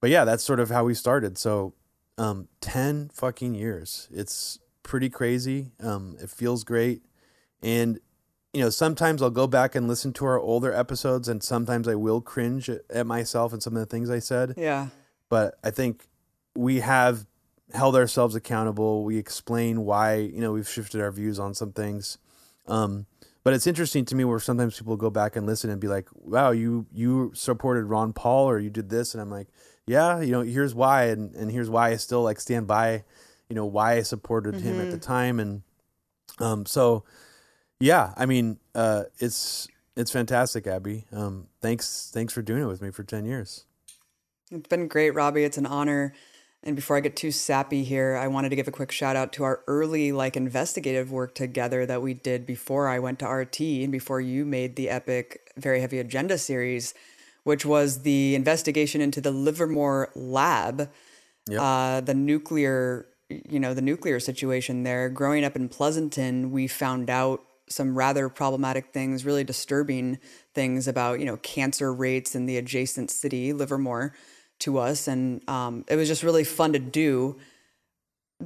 but 0.00 0.10
yeah, 0.10 0.24
that's 0.24 0.44
sort 0.44 0.60
of 0.60 0.68
how 0.68 0.84
we 0.84 0.94
started. 0.94 1.38
So 1.38 1.74
um, 2.18 2.48
ten 2.60 3.08
fucking 3.12 3.54
years. 3.54 4.08
It's 4.12 4.58
pretty 4.82 5.08
crazy. 5.08 5.72
Um, 5.80 6.16
it 6.20 6.28
feels 6.28 6.64
great, 6.64 7.02
and 7.62 7.98
you 8.56 8.62
know 8.62 8.70
sometimes 8.70 9.20
I'll 9.20 9.28
go 9.28 9.46
back 9.46 9.74
and 9.74 9.86
listen 9.86 10.14
to 10.14 10.24
our 10.24 10.40
older 10.40 10.72
episodes, 10.72 11.28
and 11.28 11.42
sometimes 11.42 11.86
I 11.86 11.94
will 11.94 12.22
cringe 12.22 12.70
at, 12.70 13.06
myself 13.06 13.52
and 13.52 13.62
some 13.62 13.74
of 13.76 13.80
the 13.80 13.86
things 13.86 14.08
I 14.08 14.18
said. 14.18 14.54
Yeah. 14.56 14.88
But 15.28 15.58
I 15.62 15.70
think 15.70 16.08
we 16.54 16.80
have 16.80 17.26
held 17.74 17.96
ourselves 17.96 18.34
accountable. 18.34 19.04
We 19.04 19.18
explain 19.18 19.84
why 19.84 20.14
you 20.14 20.40
know 20.40 20.52
we've 20.52 20.66
shifted 20.66 21.02
our 21.02 21.12
views 21.12 21.38
on 21.38 21.52
some 21.52 21.72
things. 21.72 22.16
Um, 22.66 23.04
but 23.44 23.52
it's 23.52 23.66
interesting 23.66 24.06
to 24.06 24.14
me 24.14 24.24
where 24.24 24.40
sometimes 24.40 24.78
people 24.78 24.96
go 24.96 25.10
back 25.10 25.36
and 25.36 25.46
listen 25.46 25.68
and 25.68 25.78
be 25.78 25.88
like, 25.88 26.08
"Wow, 26.14 26.52
you 26.52 26.86
you 26.94 27.32
supported 27.34 27.84
Ron 27.84 28.14
Paul 28.14 28.48
or 28.48 28.58
you 28.58 28.70
did 28.70 28.88
this," 28.88 29.12
and 29.12 29.20
I'm 29.20 29.30
like, 29.30 29.48
"Yeah, 29.86 30.22
you 30.22 30.32
know, 30.32 30.40
here's 30.40 30.74
why, 30.74 31.08
and 31.08 31.34
and 31.34 31.52
here's 31.52 31.68
why 31.68 31.90
I 31.90 31.96
still 31.96 32.22
like 32.22 32.40
stand 32.40 32.66
by, 32.66 33.04
you 33.50 33.54
know, 33.54 33.66
why 33.66 33.96
I 33.96 34.02
supported 34.02 34.54
mm-hmm. 34.54 34.66
him 34.66 34.80
at 34.80 34.90
the 34.90 34.96
mm-hmm. 34.96 35.12
time, 35.12 35.40
and 35.40 35.62
um, 36.38 36.64
so 36.64 37.04
yeah, 37.80 38.14
I 38.16 38.26
mean, 38.26 38.58
uh, 38.74 39.04
it's 39.18 39.68
it's 39.96 40.10
fantastic, 40.10 40.66
Abby. 40.66 41.04
Um, 41.12 41.48
thanks 41.60 42.10
thanks 42.12 42.32
for 42.32 42.42
doing 42.42 42.62
it 42.62 42.66
with 42.66 42.82
me 42.82 42.90
for 42.90 43.02
ten 43.02 43.24
years. 43.24 43.64
It's 44.50 44.68
been 44.68 44.88
great, 44.88 45.10
Robbie. 45.10 45.44
It's 45.44 45.58
an 45.58 45.66
honor. 45.66 46.14
And 46.62 46.74
before 46.74 46.96
I 46.96 47.00
get 47.00 47.14
too 47.14 47.30
sappy 47.30 47.84
here, 47.84 48.16
I 48.16 48.26
wanted 48.26 48.48
to 48.48 48.56
give 48.56 48.66
a 48.66 48.72
quick 48.72 48.90
shout 48.90 49.14
out 49.14 49.32
to 49.34 49.44
our 49.44 49.62
early 49.68 50.10
like 50.10 50.36
investigative 50.36 51.12
work 51.12 51.34
together 51.34 51.86
that 51.86 52.02
we 52.02 52.14
did 52.14 52.44
before 52.44 52.88
I 52.88 52.98
went 52.98 53.20
to 53.20 53.28
RT 53.28 53.60
and 53.60 53.92
before 53.92 54.20
you 54.20 54.44
made 54.44 54.74
the 54.74 54.90
epic 54.90 55.52
Very 55.56 55.80
Heavy 55.80 56.00
Agenda 56.00 56.38
series, 56.38 56.92
which 57.44 57.64
was 57.64 58.02
the 58.02 58.34
investigation 58.34 59.00
into 59.00 59.20
the 59.20 59.30
Livermore 59.30 60.10
lab, 60.16 60.90
yep. 61.48 61.60
uh, 61.60 62.00
the 62.00 62.14
nuclear, 62.14 63.06
you 63.28 63.60
know, 63.60 63.72
the 63.72 63.82
nuclear 63.82 64.18
situation 64.18 64.82
there. 64.82 65.08
Growing 65.08 65.44
up 65.44 65.54
in 65.54 65.68
Pleasanton, 65.68 66.50
we 66.50 66.66
found 66.66 67.08
out 67.08 67.44
some 67.68 67.96
rather 67.96 68.28
problematic 68.28 68.92
things, 68.92 69.24
really 69.24 69.44
disturbing 69.44 70.18
things 70.54 70.86
about, 70.86 71.20
you 71.20 71.26
know, 71.26 71.36
cancer 71.38 71.92
rates 71.92 72.34
in 72.34 72.46
the 72.46 72.56
adjacent 72.56 73.10
city, 73.10 73.52
Livermore 73.52 74.14
to 74.60 74.78
us. 74.78 75.08
And 75.08 75.46
um, 75.48 75.84
it 75.88 75.96
was 75.96 76.08
just 76.08 76.22
really 76.22 76.44
fun 76.44 76.72
to 76.72 76.78
do 76.78 77.36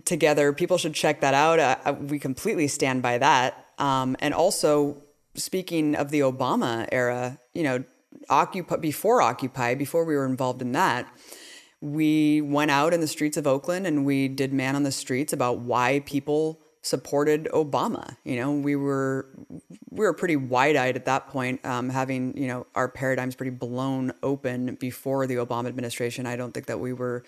together. 0.04 0.52
People 0.52 0.78
should 0.78 0.94
check 0.94 1.20
that 1.20 1.34
out. 1.34 1.58
Uh, 1.58 1.94
we 1.94 2.18
completely 2.18 2.68
stand 2.68 3.02
by 3.02 3.18
that. 3.18 3.66
Um, 3.78 4.16
and 4.20 4.34
also, 4.34 5.02
speaking 5.34 5.94
of 5.94 6.10
the 6.10 6.20
Obama 6.20 6.88
era, 6.90 7.38
you 7.54 7.62
know, 7.62 7.84
Occupy 8.28 8.76
before 8.76 9.22
Occupy, 9.22 9.74
before 9.74 10.04
we 10.04 10.14
were 10.14 10.26
involved 10.26 10.62
in 10.62 10.72
that, 10.72 11.12
we 11.80 12.40
went 12.40 12.70
out 12.70 12.92
in 12.92 13.00
the 13.00 13.06
streets 13.06 13.36
of 13.36 13.46
Oakland 13.46 13.86
and 13.86 14.04
we 14.04 14.28
did 14.28 14.52
man 14.52 14.76
on 14.76 14.82
the 14.82 14.92
streets 14.92 15.32
about 15.32 15.60
why 15.60 16.02
people 16.04 16.60
supported 16.82 17.48
Obama. 17.52 18.16
You 18.24 18.36
know, 18.36 18.52
we 18.52 18.76
were 18.76 19.26
we 19.90 20.04
were 20.04 20.14
pretty 20.14 20.36
wide 20.36 20.76
eyed 20.76 20.96
at 20.96 21.04
that 21.04 21.28
point, 21.28 21.64
um, 21.64 21.90
having 21.90 22.36
you 22.36 22.46
know 22.46 22.66
our 22.74 22.88
paradigms 22.88 23.34
pretty 23.34 23.50
blown 23.50 24.12
open 24.22 24.76
before 24.76 25.26
the 25.26 25.36
Obama 25.36 25.68
administration. 25.68 26.26
I 26.26 26.36
don't 26.36 26.52
think 26.52 26.66
that 26.66 26.80
we 26.80 26.92
were 26.92 27.24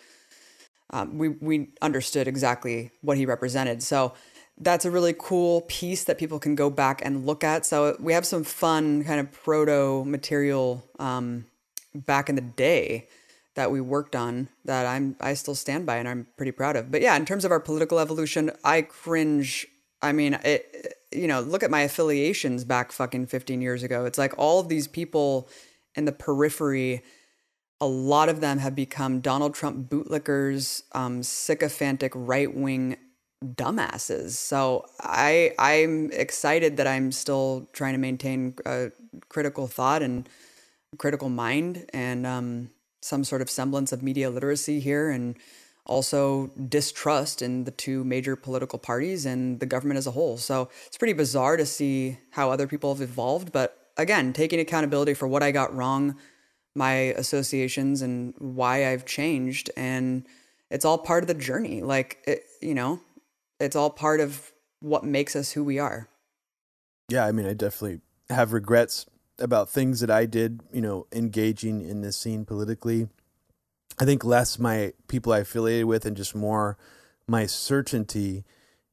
um, 0.90 1.18
we 1.18 1.28
we 1.28 1.68
understood 1.80 2.28
exactly 2.28 2.90
what 3.02 3.16
he 3.16 3.26
represented. 3.26 3.82
So 3.82 4.14
that's 4.59 4.85
a 4.85 4.90
really 4.90 5.14
cool 5.18 5.62
piece 5.62 6.04
that 6.04 6.18
people 6.18 6.38
can 6.38 6.54
go 6.54 6.71
back 6.71 7.02
and 7.04 7.26
look 7.26 7.42
at. 7.42 7.66
So 7.66 7.97
we 7.99 8.12
have 8.12 8.26
some 8.26 8.44
fun 8.44 9.02
kind 9.04 9.18
of 9.18 9.32
proto 9.32 10.04
material 10.04 10.85
um, 10.99 11.47
back 11.94 12.28
in 12.28 12.35
the 12.35 12.42
day 12.42 13.09
that 13.54 13.71
we 13.71 13.80
worked 13.80 14.16
on 14.16 14.49
that 14.64 14.87
I'm 14.87 15.16
I 15.21 15.35
still 15.35 15.54
stand 15.54 15.87
by 15.87 15.97
and 15.97 16.09
I'm 16.09 16.26
pretty 16.37 16.52
proud 16.52 16.76
of. 16.76 16.90
But 16.90 17.02
yeah, 17.02 17.16
in 17.16 17.26
terms 17.26 17.44
of 17.44 17.50
our 17.50 17.61
political 17.61 17.99
evolution, 17.99 18.50
I 18.64 18.82
cringe. 18.82 19.66
I 20.00 20.12
mean, 20.12 20.35
it 20.44 20.99
you 21.12 21.28
know, 21.28 21.40
look 21.40 21.62
at 21.62 21.71
my 21.71 21.82
affiliations 21.82 22.64
back 22.64 22.90
fucking 22.90 23.26
15 23.26 23.61
years 23.61 23.82
ago. 23.82 24.06
It's 24.06 24.18
like 24.18 24.32
all 24.38 24.59
of 24.61 24.68
these 24.68 24.88
people 24.88 25.49
in 25.94 26.06
the 26.06 26.12
periphery 26.12 27.02
a 27.82 27.87
lot 27.87 28.28
of 28.28 28.40
them 28.40 28.59
have 28.59 28.76
become 28.76 29.18
Donald 29.18 29.54
Trump 29.54 29.90
bootlickers, 29.90 30.85
um, 30.92 31.21
sycophantic 31.25 32.12
right 32.14 32.54
wing 32.54 32.97
dumbasses. 33.44 34.30
So 34.30 34.87
I 35.00 35.52
I'm 35.59 36.12
excited 36.12 36.76
that 36.76 36.87
I'm 36.87 37.11
still 37.11 37.68
trying 37.73 37.94
to 37.94 37.99
maintain 37.99 38.54
a 38.64 38.92
critical 39.28 39.66
thought 39.66 40.00
and 40.00 40.28
critical 40.97 41.28
mind 41.28 41.87
and 41.92 42.25
um, 42.25 42.71
some 43.02 43.25
sort 43.25 43.42
of 43.42 43.50
semblance 43.50 43.92
of 43.92 44.02
media 44.02 44.30
literacy 44.30 44.80
here 44.80 45.11
and 45.11 45.37
also 45.85 46.47
distrust 46.68 47.42
in 47.42 47.64
the 47.64 47.71
two 47.71 48.04
major 48.04 48.37
political 48.37 48.78
parties 48.78 49.26
and 49.26 49.59
the 49.61 49.66
government 49.66 49.99
as 49.99 50.06
a 50.06 50.12
whole. 50.12 50.38
So 50.38 50.71
it's 50.87 50.97
pretty 50.97 51.12
bizarre 51.12 51.56
to 51.56 51.66
see 51.66 52.18
how 52.30 52.50
other 52.50 52.66
people 52.66 52.94
have 52.94 53.02
evolved. 53.02 53.52
But 53.52 53.90
again, 53.97 54.32
taking 54.32 54.61
accountability 54.61 55.14
for 55.14 55.26
what 55.26 55.42
I 55.42 55.50
got 55.50 55.75
wrong, 55.75 56.16
my 56.75 56.92
associations, 56.92 58.00
and 58.00 58.35
why 58.38 58.88
I've 58.92 59.04
changed. 59.04 59.71
And 59.76 60.25
it's 60.71 60.85
all 60.85 60.99
part 60.99 61.25
of 61.25 61.28
the 61.28 61.35
journey. 61.35 61.82
Like, 61.82 62.18
it, 62.26 62.44
you 62.61 62.75
know, 62.75 63.00
it's 63.59 63.76
all 63.76 63.90
part 63.90 64.21
of 64.21 64.52
what 64.80 65.04
makes 65.04 65.35
us 65.35 65.50
who 65.52 65.64
we 65.64 65.78
are. 65.78 66.09
Yeah. 67.09 67.26
I 67.26 67.32
mean, 67.32 67.47
I 67.47 67.54
definitely 67.54 68.00
have 68.30 68.52
regrets 68.52 69.06
about 69.39 69.69
things 69.69 70.01
that 70.01 70.11
I 70.11 70.27
did, 70.27 70.61
you 70.73 70.81
know, 70.81 71.07
engaging 71.12 71.81
in 71.83 72.01
this 72.01 72.17
scene 72.17 72.45
politically. 72.45 73.09
I 73.99 74.05
think 74.05 74.25
less 74.25 74.59
my 74.59 74.93
people 75.09 75.33
I 75.33 75.41
affiliated 75.41 75.87
with 75.87 76.07
and 76.07 76.17
just 76.17 76.35
more 76.35 76.79
my 77.27 77.47
certainty 77.47 78.45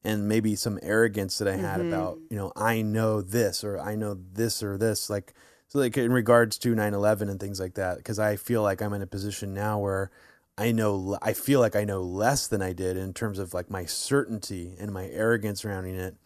and 0.02 0.28
maybe 0.28 0.54
some 0.56 0.78
arrogance 0.82 1.38
that 1.38 1.48
I 1.48 1.56
had 1.56 1.80
mm-hmm. 1.80 1.92
about, 1.92 2.18
you 2.30 2.36
know, 2.36 2.52
I 2.56 2.82
know 2.82 3.20
this 3.20 3.64
or 3.64 3.78
I 3.78 3.94
know 3.94 4.18
this 4.32 4.62
or 4.62 4.78
this 4.78 5.10
like 5.10 5.34
so 5.68 5.78
like 5.78 5.96
in 5.96 6.12
regards 6.12 6.58
to 6.58 6.74
9/11 6.74 7.30
and 7.30 7.38
things 7.38 7.60
like 7.60 7.74
that 7.74 7.98
because 7.98 8.18
I 8.18 8.36
feel 8.36 8.62
like 8.62 8.82
I'm 8.82 8.92
in 8.92 9.02
a 9.02 9.06
position 9.06 9.54
now 9.54 9.78
where 9.78 10.10
I 10.58 10.72
know 10.72 11.18
I 11.22 11.32
feel 11.32 11.60
like 11.60 11.76
I 11.76 11.84
know 11.84 12.02
less 12.02 12.46
than 12.46 12.60
I 12.60 12.72
did 12.72 12.96
in 12.96 13.12
terms 13.12 13.38
of 13.38 13.54
like 13.54 13.70
my 13.70 13.84
certainty 13.84 14.74
and 14.78 14.92
my 14.92 15.06
arrogance 15.06 15.62
surrounding 15.62 15.94
it 15.94 16.16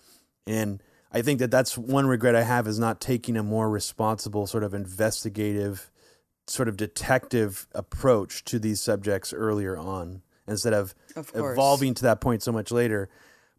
and 0.47 0.83
I 1.15 1.23
think 1.23 1.39
that 1.39 1.51
that's 1.53 1.79
one 1.79 2.09
regret 2.09 2.35
I 2.35 2.43
have 2.43 2.67
is 2.67 2.81
not 2.81 3.01
taking 3.01 3.37
a 3.37 3.43
more 3.45 3.71
responsible, 3.71 4.49
sort 4.49 4.65
of 4.65 4.75
investigative, 4.75 5.89
sort 6.49 6.69
of 6.69 6.77
detective 6.77 7.69
approach 7.73 8.45
to 8.47 8.59
these 8.59 8.81
subjects 8.81 9.33
earlier 9.33 9.79
on 9.79 10.23
instead 10.49 10.75
of, 10.75 10.93
of 11.15 11.31
evolving 11.35 11.95
to 11.95 12.03
that 12.03 12.21
point 12.21 12.43
so 12.43 12.51
much 12.51 12.73
later. 12.73 13.09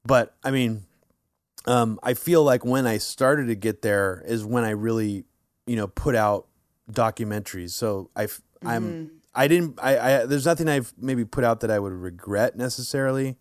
But 0.05 0.35
I 0.43 0.51
mean, 0.51 0.83
um, 1.65 1.97
I 2.03 2.13
feel 2.13 2.43
like 2.43 2.65
when 2.65 2.85
I 2.85 2.97
started 2.97 3.47
to 3.47 3.55
get 3.55 3.81
there 3.81 4.21
is 4.27 4.43
when 4.43 4.65
I 4.65 4.71
really, 4.71 5.23
you 5.65 5.77
know, 5.77 5.87
put 5.87 6.13
out 6.13 6.47
documentaries. 6.91 7.71
So 7.71 8.09
I, 8.17 8.25
mm-hmm. 8.25 8.67
I'm, 8.67 9.11
I 9.33 9.47
didn't, 9.47 9.79
I, 9.81 9.97
I, 9.97 10.25
there's 10.25 10.45
nothing 10.45 10.67
I've 10.67 10.93
maybe 10.97 11.23
put 11.23 11.45
out 11.45 11.61
that 11.61 11.71
I 11.71 11.79
would 11.79 11.93
regret 11.93 12.57
necessarily. 12.57 13.37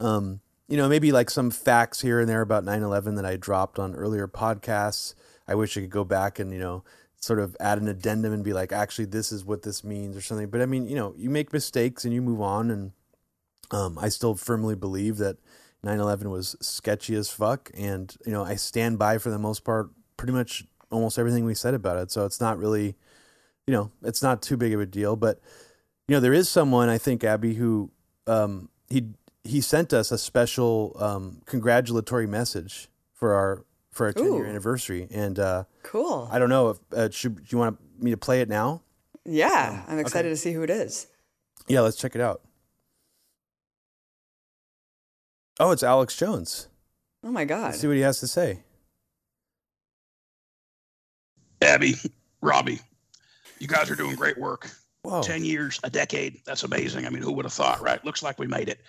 Um, 0.00 0.40
you 0.72 0.78
know, 0.78 0.88
maybe 0.88 1.12
like 1.12 1.28
some 1.28 1.50
facts 1.50 2.00
here 2.00 2.18
and 2.18 2.26
there 2.26 2.40
about 2.40 2.64
9 2.64 2.82
11 2.82 3.16
that 3.16 3.26
I 3.26 3.36
dropped 3.36 3.78
on 3.78 3.94
earlier 3.94 4.26
podcasts. 4.26 5.14
I 5.46 5.54
wish 5.54 5.76
I 5.76 5.82
could 5.82 5.90
go 5.90 6.02
back 6.02 6.38
and, 6.38 6.50
you 6.50 6.58
know, 6.58 6.82
sort 7.20 7.40
of 7.40 7.54
add 7.60 7.76
an 7.76 7.88
addendum 7.88 8.32
and 8.32 8.42
be 8.42 8.54
like, 8.54 8.72
actually, 8.72 9.04
this 9.04 9.32
is 9.32 9.44
what 9.44 9.64
this 9.64 9.84
means 9.84 10.16
or 10.16 10.22
something. 10.22 10.48
But 10.48 10.62
I 10.62 10.64
mean, 10.64 10.88
you 10.88 10.96
know, 10.96 11.12
you 11.14 11.28
make 11.28 11.52
mistakes 11.52 12.06
and 12.06 12.14
you 12.14 12.22
move 12.22 12.40
on. 12.40 12.70
And 12.70 12.92
um, 13.70 13.98
I 13.98 14.08
still 14.08 14.34
firmly 14.34 14.74
believe 14.74 15.18
that 15.18 15.36
9 15.82 15.98
11 15.98 16.30
was 16.30 16.56
sketchy 16.62 17.16
as 17.16 17.28
fuck. 17.28 17.70
And, 17.76 18.16
you 18.24 18.32
know, 18.32 18.42
I 18.42 18.54
stand 18.54 18.98
by 18.98 19.18
for 19.18 19.28
the 19.28 19.38
most 19.38 19.64
part 19.64 19.90
pretty 20.16 20.32
much 20.32 20.64
almost 20.90 21.18
everything 21.18 21.44
we 21.44 21.54
said 21.54 21.74
about 21.74 21.98
it. 21.98 22.10
So 22.10 22.24
it's 22.24 22.40
not 22.40 22.58
really, 22.58 22.96
you 23.66 23.74
know, 23.74 23.90
it's 24.02 24.22
not 24.22 24.40
too 24.40 24.56
big 24.56 24.72
of 24.72 24.80
a 24.80 24.86
deal. 24.86 25.16
But, 25.16 25.38
you 26.08 26.16
know, 26.16 26.20
there 26.20 26.32
is 26.32 26.48
someone, 26.48 26.88
I 26.88 26.96
think, 26.96 27.24
Abby, 27.24 27.52
who 27.52 27.90
um, 28.26 28.70
he 28.88 29.08
he 29.44 29.60
sent 29.60 29.92
us 29.92 30.12
a 30.12 30.18
special 30.18 30.96
um, 30.98 31.42
congratulatory 31.46 32.26
message 32.26 32.88
for 33.12 33.34
our 33.34 33.64
for 33.90 34.06
our 34.06 34.12
10 34.12 34.32
year 34.32 34.46
anniversary. 34.46 35.06
And 35.10 35.38
uh, 35.38 35.64
cool. 35.82 36.28
I 36.30 36.38
don't 36.38 36.48
know 36.48 36.70
if 36.70 36.78
uh, 36.92 37.10
should 37.10 37.36
do 37.36 37.42
you 37.48 37.58
want 37.58 37.78
me 38.00 38.10
to 38.10 38.16
play 38.16 38.40
it 38.40 38.48
now? 38.48 38.82
Yeah 39.24 39.84
um, 39.86 39.92
i'm 39.92 39.98
excited 40.00 40.28
okay. 40.28 40.34
to 40.34 40.36
see 40.36 40.52
who 40.52 40.62
it 40.62 40.70
is. 40.70 41.06
Yeah 41.68 41.80
let's 41.80 41.96
check 41.96 42.14
it 42.14 42.20
out. 42.20 42.42
Oh 45.60 45.70
it's 45.70 45.82
alex 45.82 46.16
jones. 46.16 46.68
Oh 47.24 47.30
my 47.30 47.44
god. 47.44 47.66
Let's 47.66 47.80
see 47.80 47.86
what 47.86 47.96
he 47.96 48.02
has 48.02 48.20
to 48.20 48.26
say. 48.26 48.60
Abby 51.60 51.94
robbie 52.40 52.80
you 53.58 53.68
guys 53.68 53.90
are 53.90 53.96
doing 53.96 54.16
great 54.16 54.38
work. 54.38 54.70
Whoa. 55.02 55.22
10 55.22 55.44
years 55.44 55.80
a 55.84 55.90
decade 55.90 56.40
that's 56.44 56.62
amazing. 56.62 57.06
I 57.06 57.10
mean 57.10 57.22
who 57.22 57.32
would 57.32 57.44
have 57.44 57.52
thought 57.52 57.80
right? 57.80 58.04
Looks 58.04 58.22
like 58.22 58.38
we 58.38 58.46
made 58.46 58.68
it 58.68 58.80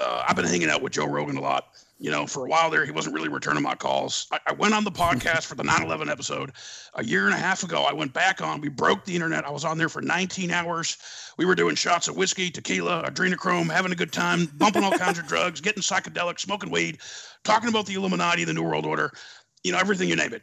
uh, 0.00 0.24
I've 0.28 0.36
been 0.36 0.46
hanging 0.46 0.70
out 0.70 0.82
with 0.82 0.92
Joe 0.92 1.06
Rogan 1.06 1.36
a 1.36 1.40
lot. 1.40 1.68
You 2.00 2.12
know, 2.12 2.28
for 2.28 2.46
a 2.46 2.48
while 2.48 2.70
there, 2.70 2.84
he 2.84 2.92
wasn't 2.92 3.16
really 3.16 3.28
returning 3.28 3.62
my 3.64 3.74
calls. 3.74 4.28
I, 4.30 4.38
I 4.46 4.52
went 4.52 4.72
on 4.72 4.84
the 4.84 4.90
podcast 4.90 5.46
for 5.46 5.56
the 5.56 5.64
9 5.64 5.82
11 5.82 6.08
episode 6.08 6.52
a 6.94 7.04
year 7.04 7.24
and 7.24 7.34
a 7.34 7.38
half 7.38 7.64
ago. 7.64 7.82
I 7.82 7.92
went 7.92 8.12
back 8.12 8.40
on, 8.40 8.60
we 8.60 8.68
broke 8.68 9.04
the 9.04 9.16
internet. 9.16 9.44
I 9.44 9.50
was 9.50 9.64
on 9.64 9.78
there 9.78 9.88
for 9.88 10.00
19 10.00 10.52
hours. 10.52 10.96
We 11.38 11.44
were 11.44 11.56
doing 11.56 11.74
shots 11.74 12.06
of 12.06 12.16
whiskey, 12.16 12.50
tequila, 12.50 13.02
adrenochrome, 13.10 13.68
having 13.72 13.90
a 13.90 13.96
good 13.96 14.12
time, 14.12 14.46
bumping 14.58 14.84
all 14.84 14.92
kinds 14.92 15.18
of 15.18 15.26
drugs, 15.28 15.60
getting 15.60 15.82
psychedelic, 15.82 16.38
smoking 16.38 16.70
weed, 16.70 16.98
talking 17.42 17.68
about 17.68 17.86
the 17.86 17.94
Illuminati, 17.94 18.44
the 18.44 18.54
New 18.54 18.62
World 18.62 18.86
Order, 18.86 19.12
you 19.64 19.72
know, 19.72 19.78
everything 19.78 20.08
you 20.08 20.14
name 20.14 20.32
it. 20.32 20.42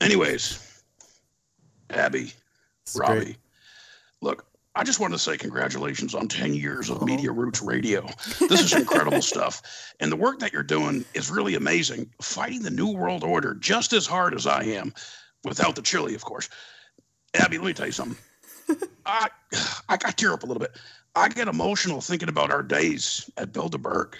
Anyways, 0.00 0.82
Abby, 1.90 2.32
That's 2.84 2.96
Robbie, 2.96 3.24
great. 3.24 3.36
look, 4.20 4.46
I 4.74 4.84
just 4.84 5.00
want 5.00 5.12
to 5.12 5.18
say 5.18 5.36
congratulations 5.36 6.14
on 6.14 6.28
10 6.28 6.54
years 6.54 6.88
of 6.88 7.02
oh. 7.02 7.04
Media 7.04 7.30
Roots 7.30 7.60
Radio. 7.60 8.06
This 8.48 8.60
is 8.60 8.72
incredible 8.72 9.20
stuff. 9.32 9.92
And 10.00 10.10
the 10.10 10.16
work 10.16 10.38
that 10.38 10.52
you're 10.52 10.62
doing 10.62 11.04
is 11.12 11.30
really 11.30 11.54
amazing. 11.54 12.10
Fighting 12.22 12.62
the 12.62 12.70
New 12.70 12.88
World 12.88 13.22
Order 13.22 13.54
just 13.54 13.92
as 13.92 14.06
hard 14.06 14.34
as 14.34 14.46
I 14.46 14.62
am, 14.64 14.94
without 15.44 15.76
the 15.76 15.82
chili, 15.82 16.14
of 16.14 16.24
course. 16.24 16.48
Abby, 17.34 17.58
let 17.58 17.66
me 17.66 17.72
tell 17.74 17.86
you 17.86 17.92
something. 17.92 18.18
I, 19.06 19.28
I 19.88 19.96
got 19.98 20.16
tear 20.16 20.32
up 20.32 20.42
a 20.42 20.46
little 20.46 20.60
bit. 20.60 20.76
I 21.14 21.28
get 21.28 21.48
emotional 21.48 22.00
thinking 22.00 22.30
about 22.30 22.50
our 22.50 22.62
days 22.62 23.28
at 23.36 23.52
Bilderberg. 23.52 24.14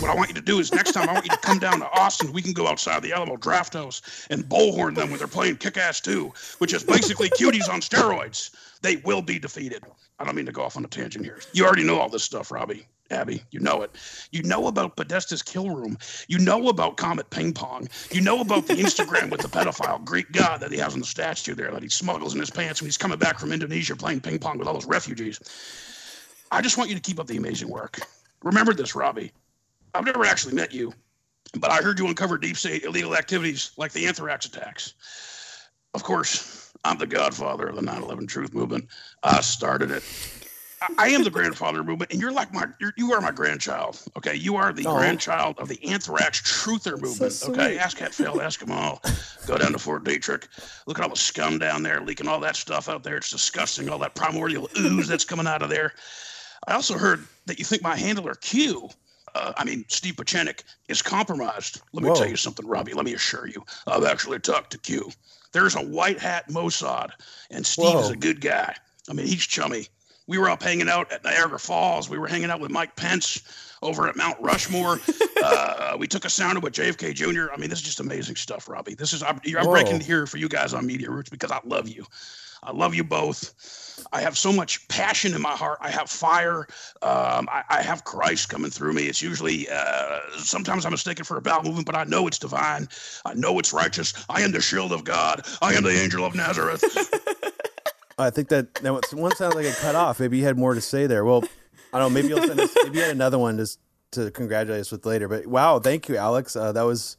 What 0.00 0.10
I 0.10 0.14
want 0.14 0.28
you 0.28 0.34
to 0.34 0.40
do 0.40 0.60
is 0.60 0.72
next 0.72 0.92
time 0.92 1.08
I 1.08 1.12
want 1.12 1.24
you 1.24 1.30
to 1.30 1.38
come 1.38 1.58
down 1.58 1.80
to 1.80 1.90
Austin. 1.90 2.32
We 2.32 2.42
can 2.42 2.52
go 2.52 2.68
outside 2.68 3.02
the 3.02 3.12
Alamo 3.12 3.36
Draft 3.36 3.72
House 3.72 4.26
and 4.30 4.44
bullhorn 4.44 4.94
them 4.94 5.10
when 5.10 5.18
they're 5.18 5.26
playing 5.26 5.56
Kick 5.56 5.76
Ass 5.76 6.00
2, 6.00 6.32
which 6.58 6.72
is 6.72 6.84
basically 6.84 7.30
cuties 7.30 7.68
on 7.68 7.80
steroids. 7.80 8.50
They 8.80 8.96
will 8.96 9.22
be 9.22 9.38
defeated. 9.38 9.82
I 10.18 10.24
don't 10.24 10.36
mean 10.36 10.46
to 10.46 10.52
go 10.52 10.62
off 10.62 10.76
on 10.76 10.84
a 10.84 10.88
tangent 10.88 11.24
here. 11.24 11.40
You 11.52 11.64
already 11.64 11.84
know 11.84 11.98
all 11.98 12.08
this 12.08 12.22
stuff, 12.22 12.50
Robbie. 12.50 12.86
Abby, 13.10 13.42
you 13.50 13.60
know 13.60 13.82
it. 13.82 13.90
You 14.32 14.42
know 14.42 14.66
about 14.66 14.96
Podesta's 14.96 15.42
kill 15.42 15.70
room. 15.70 15.96
You 16.28 16.38
know 16.38 16.68
about 16.68 16.96
Comet 16.98 17.30
Ping 17.30 17.54
Pong. 17.54 17.88
You 18.10 18.20
know 18.20 18.40
about 18.40 18.66
the 18.66 18.74
Instagram 18.74 19.30
with 19.30 19.40
the 19.40 19.48
pedophile 19.48 20.04
Greek 20.04 20.30
god 20.32 20.60
that 20.60 20.70
he 20.70 20.78
has 20.78 20.92
on 20.92 21.00
the 21.00 21.06
statue 21.06 21.54
there 21.54 21.72
that 21.72 21.82
he 21.82 21.88
smuggles 21.88 22.34
in 22.34 22.40
his 22.40 22.50
pants 22.50 22.80
when 22.80 22.86
he's 22.86 22.98
coming 22.98 23.18
back 23.18 23.38
from 23.38 23.52
Indonesia 23.52 23.96
playing 23.96 24.20
ping 24.20 24.38
pong 24.38 24.58
with 24.58 24.68
all 24.68 24.74
those 24.74 24.86
refugees. 24.86 25.40
I 26.50 26.60
just 26.60 26.76
want 26.76 26.90
you 26.90 26.96
to 26.96 27.02
keep 27.02 27.18
up 27.18 27.26
the 27.26 27.36
amazing 27.36 27.68
work. 27.68 28.00
Remember 28.42 28.74
this, 28.74 28.94
Robbie. 28.94 29.32
I've 29.98 30.04
never 30.04 30.24
actually 30.24 30.54
met 30.54 30.72
you, 30.72 30.94
but 31.58 31.72
I 31.72 31.78
heard 31.78 31.98
you 31.98 32.06
uncover 32.06 32.38
deep 32.38 32.56
state 32.56 32.84
illegal 32.84 33.16
activities 33.16 33.72
like 33.76 33.90
the 33.90 34.06
anthrax 34.06 34.46
attacks. 34.46 34.94
Of 35.92 36.04
course, 36.04 36.72
I'm 36.84 36.98
the 36.98 37.06
godfather 37.06 37.66
of 37.66 37.74
the 37.74 37.82
9 37.82 38.02
11 38.04 38.28
truth 38.28 38.54
movement. 38.54 38.86
I 39.24 39.40
started 39.40 39.90
it. 39.90 40.04
I 40.96 41.08
am 41.08 41.24
the 41.24 41.30
grandfather 41.30 41.82
movement, 41.82 42.12
and 42.12 42.20
you're 42.20 42.30
like 42.30 42.54
my 42.54 42.66
you're, 42.80 42.92
you 42.96 43.12
are 43.12 43.20
my 43.20 43.32
grandchild. 43.32 44.00
Okay, 44.16 44.36
you 44.36 44.54
are 44.54 44.72
the 44.72 44.86
oh. 44.86 44.96
grandchild 44.96 45.58
of 45.58 45.66
the 45.66 45.84
anthrax 45.84 46.40
truther 46.42 46.92
movement. 47.00 47.32
So 47.32 47.50
okay, 47.50 47.76
ask 47.76 47.98
Hatfill, 47.98 48.40
ask 48.40 48.60
them 48.60 48.70
all. 48.70 49.02
Go 49.48 49.58
down 49.58 49.72
to 49.72 49.80
Fort 49.80 50.04
Detrick. 50.04 50.46
Look 50.86 51.00
at 51.00 51.02
all 51.02 51.10
the 51.10 51.16
scum 51.16 51.58
down 51.58 51.82
there 51.82 52.00
leaking 52.02 52.28
all 52.28 52.38
that 52.38 52.54
stuff 52.54 52.88
out 52.88 53.02
there. 53.02 53.16
It's 53.16 53.30
disgusting. 53.30 53.88
All 53.88 53.98
that 53.98 54.14
primordial 54.14 54.68
ooze 54.78 55.08
that's 55.08 55.24
coming 55.24 55.48
out 55.48 55.62
of 55.62 55.70
there. 55.70 55.94
I 56.68 56.74
also 56.74 56.96
heard 56.96 57.26
that 57.46 57.58
you 57.58 57.64
think 57.64 57.82
my 57.82 57.96
handler 57.96 58.36
Q 58.36 58.88
uh, 59.38 59.52
I 59.56 59.64
mean, 59.64 59.84
Steve 59.88 60.16
Pieczenik 60.16 60.62
is 60.88 61.02
compromised. 61.02 61.80
Let 61.92 62.02
me 62.02 62.10
Whoa. 62.10 62.16
tell 62.16 62.28
you 62.28 62.36
something, 62.36 62.66
Robbie. 62.66 62.94
Let 62.94 63.04
me 63.04 63.14
assure 63.14 63.46
you, 63.46 63.64
I've 63.86 64.04
actually 64.04 64.38
talked 64.40 64.72
to 64.72 64.78
Q. 64.78 65.10
There's 65.52 65.76
a 65.76 65.82
white 65.82 66.18
hat 66.18 66.48
Mossad, 66.48 67.10
and 67.50 67.64
Steve 67.64 67.94
Whoa. 67.94 68.00
is 68.00 68.10
a 68.10 68.16
good 68.16 68.40
guy. 68.40 68.74
I 69.08 69.12
mean, 69.12 69.26
he's 69.26 69.46
chummy. 69.46 69.86
We 70.26 70.36
were 70.36 70.50
up 70.50 70.62
hanging 70.62 70.90
out 70.90 71.10
at 71.10 71.24
Niagara 71.24 71.58
Falls. 71.58 72.10
We 72.10 72.18
were 72.18 72.26
hanging 72.26 72.50
out 72.50 72.60
with 72.60 72.70
Mike 72.70 72.94
Pence 72.96 73.40
over 73.80 74.08
at 74.08 74.16
Mount 74.16 74.38
Rushmore. 74.40 75.00
uh, 75.42 75.96
we 75.98 76.06
took 76.06 76.26
a 76.26 76.30
sounder 76.30 76.60
with 76.60 76.74
JFK 76.74 77.14
Jr. 77.14 77.50
I 77.52 77.56
mean, 77.56 77.70
this 77.70 77.78
is 77.78 77.84
just 77.84 78.00
amazing 78.00 78.36
stuff, 78.36 78.68
Robbie. 78.68 78.94
This 78.94 79.14
is 79.14 79.22
I'm, 79.22 79.40
I'm 79.58 79.66
breaking 79.66 80.00
here 80.00 80.26
for 80.26 80.36
you 80.36 80.48
guys 80.48 80.74
on 80.74 80.86
Media 80.86 81.10
Roots 81.10 81.30
because 81.30 81.50
I 81.50 81.60
love 81.64 81.88
you. 81.88 82.04
I 82.62 82.72
love 82.72 82.94
you 82.94 83.04
both. 83.04 83.54
I 84.12 84.20
have 84.20 84.38
so 84.38 84.52
much 84.52 84.86
passion 84.88 85.34
in 85.34 85.42
my 85.42 85.52
heart. 85.52 85.78
I 85.80 85.90
have 85.90 86.08
fire. 86.08 86.66
Um, 87.02 87.48
I, 87.50 87.62
I, 87.68 87.82
have 87.82 88.04
Christ 88.04 88.48
coming 88.48 88.70
through 88.70 88.92
me. 88.92 89.04
It's 89.04 89.20
usually, 89.20 89.68
uh, 89.68 90.20
sometimes 90.36 90.84
I'm 90.84 90.92
mistaken 90.92 91.24
for 91.24 91.36
a 91.36 91.42
bowel 91.42 91.62
movement, 91.62 91.86
but 91.86 91.96
I 91.96 92.04
know 92.04 92.26
it's 92.26 92.38
divine. 92.38 92.88
I 93.24 93.34
know 93.34 93.58
it's 93.58 93.72
righteous. 93.72 94.14
I 94.28 94.42
am 94.42 94.52
the 94.52 94.60
shield 94.60 94.92
of 94.92 95.04
God. 95.04 95.46
I 95.60 95.74
am 95.74 95.82
the 95.82 95.90
angel 95.90 96.24
of 96.24 96.34
Nazareth. 96.34 96.82
I 98.18 98.30
think 98.30 98.48
that, 98.48 98.74
that 98.76 99.12
one 99.12 99.34
sounds 99.36 99.54
like 99.54 99.66
it 99.66 99.76
cut 99.76 99.94
off. 99.94 100.20
Maybe 100.20 100.38
you 100.38 100.44
had 100.44 100.56
more 100.58 100.74
to 100.74 100.80
say 100.80 101.06
there. 101.06 101.24
Well, 101.24 101.44
I 101.92 101.98
don't 101.98 102.12
know. 102.12 102.20
Maybe 102.20 102.28
you'll 102.28 102.46
send 102.46 102.60
us, 102.60 102.74
maybe 102.82 102.98
you 102.98 103.04
had 103.04 103.12
another 103.12 103.38
one 103.38 103.56
just 103.58 103.78
to 104.12 104.30
congratulate 104.30 104.80
us 104.80 104.90
with 104.90 105.06
later. 105.06 105.28
But 105.28 105.46
wow, 105.46 105.78
thank 105.78 106.08
you, 106.08 106.16
Alex. 106.16 106.56
Uh, 106.56 106.72
that 106.72 106.82
was 106.82 107.16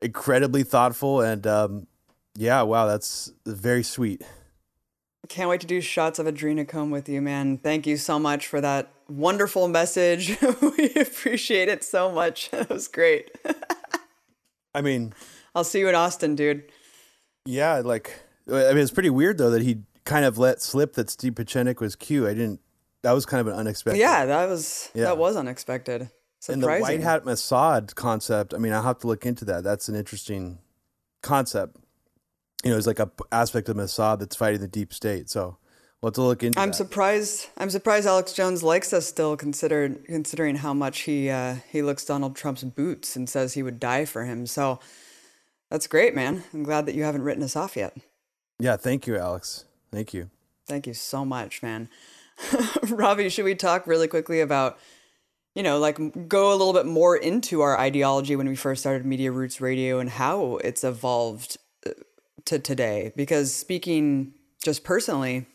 incredibly 0.00 0.62
thoughtful. 0.64 1.20
And 1.20 1.46
um, 1.46 1.86
yeah, 2.34 2.62
wow, 2.62 2.86
that's 2.86 3.32
very 3.46 3.82
sweet. 3.82 4.22
Can't 5.28 5.50
wait 5.50 5.60
to 5.60 5.66
do 5.66 5.80
shots 5.80 6.18
of 6.18 6.26
adrenochrome 6.26 6.90
with 6.90 7.08
you, 7.08 7.20
man. 7.20 7.58
Thank 7.58 7.86
you 7.86 7.96
so 7.96 8.18
much 8.18 8.46
for 8.46 8.60
that 8.60 8.92
wonderful 9.08 9.68
message. 9.68 10.38
we 10.78 10.92
appreciate 10.94 11.68
it 11.68 11.84
so 11.84 12.10
much. 12.10 12.50
That 12.58 12.70
was 12.70 12.88
great. 12.88 13.30
I 14.74 14.80
mean, 14.80 15.12
I'll 15.54 15.64
see 15.64 15.80
you 15.80 15.88
in 15.88 15.94
Austin, 15.94 16.34
dude. 16.34 16.70
Yeah, 17.44 17.82
like 17.84 18.20
I 18.48 18.68
mean, 18.68 18.78
it's 18.78 18.90
pretty 18.90 19.10
weird 19.10 19.38
though 19.38 19.50
that 19.50 19.62
he 19.62 19.82
kind 20.04 20.24
of 20.24 20.38
let 20.38 20.62
slip 20.62 20.94
that 20.94 21.10
Steve 21.10 21.34
Pieczenik 21.34 21.80
was 21.80 21.96
Q. 21.96 22.26
I 22.26 22.34
didn't. 22.34 22.60
That 23.02 23.12
was 23.12 23.26
kind 23.26 23.40
of 23.40 23.48
an 23.48 23.54
unexpected. 23.54 24.00
Yeah, 24.00 24.24
that 24.26 24.48
was 24.48 24.90
yeah. 24.94 25.04
that 25.04 25.18
was 25.18 25.36
unexpected. 25.36 26.10
Surprising. 26.40 26.52
And 26.52 26.62
the 26.62 26.82
white 26.82 27.00
hat 27.00 27.24
Mossad 27.24 27.94
concept. 27.94 28.54
I 28.54 28.58
mean, 28.58 28.72
I'll 28.72 28.82
have 28.82 28.98
to 29.00 29.06
look 29.06 29.26
into 29.26 29.44
that. 29.46 29.64
That's 29.64 29.88
an 29.88 29.94
interesting 29.94 30.58
concept 31.22 31.76
you 32.64 32.70
know, 32.70 32.76
it's 32.76 32.86
like 32.86 32.98
a 32.98 33.10
aspect 33.30 33.68
of 33.68 33.76
Mossad 33.76 34.18
that's 34.18 34.36
fighting 34.36 34.60
the 34.60 34.68
deep 34.68 34.92
state. 34.92 35.30
So 35.30 35.56
let's 36.02 36.18
look 36.18 36.42
into. 36.42 36.58
I'm 36.58 36.70
that. 36.70 36.74
surprised. 36.74 37.48
I'm 37.56 37.70
surprised 37.70 38.06
Alex 38.06 38.32
Jones 38.32 38.62
likes 38.62 38.92
us 38.92 39.06
still, 39.06 39.36
considered 39.36 40.04
considering 40.06 40.56
how 40.56 40.74
much 40.74 41.00
he 41.00 41.30
uh, 41.30 41.56
he 41.70 41.82
looks 41.82 42.04
Donald 42.04 42.36
Trump's 42.36 42.64
boots 42.64 43.16
and 43.16 43.28
says 43.28 43.54
he 43.54 43.62
would 43.62 43.78
die 43.78 44.04
for 44.04 44.24
him. 44.24 44.46
So 44.46 44.80
that's 45.70 45.86
great, 45.86 46.14
man. 46.14 46.44
I'm 46.52 46.62
glad 46.62 46.86
that 46.86 46.94
you 46.94 47.04
haven't 47.04 47.22
written 47.22 47.42
us 47.42 47.56
off 47.56 47.76
yet. 47.76 47.96
Yeah, 48.58 48.76
thank 48.76 49.06
you, 49.06 49.16
Alex. 49.16 49.64
Thank 49.92 50.12
you. 50.12 50.30
Thank 50.66 50.86
you 50.86 50.94
so 50.94 51.24
much, 51.24 51.62
man. 51.62 51.88
Robbie, 52.88 53.28
should 53.28 53.44
we 53.44 53.54
talk 53.54 53.86
really 53.86 54.08
quickly 54.08 54.40
about? 54.40 54.78
you 55.54 55.64
know, 55.64 55.80
like 55.80 56.28
go 56.28 56.50
a 56.50 56.54
little 56.54 56.72
bit 56.72 56.86
more 56.86 57.16
into 57.16 57.62
our 57.62 57.76
ideology 57.76 58.36
when 58.36 58.48
we 58.48 58.54
first 58.54 58.80
started 58.80 59.04
Media 59.04 59.32
Roots 59.32 59.60
Radio 59.60 59.98
and 59.98 60.08
how 60.08 60.58
it's 60.58 60.84
evolved 60.84 61.56
to 62.48 62.58
today 62.58 63.12
because 63.16 63.54
speaking 63.54 64.34
just 64.62 64.84
personally, 64.84 65.46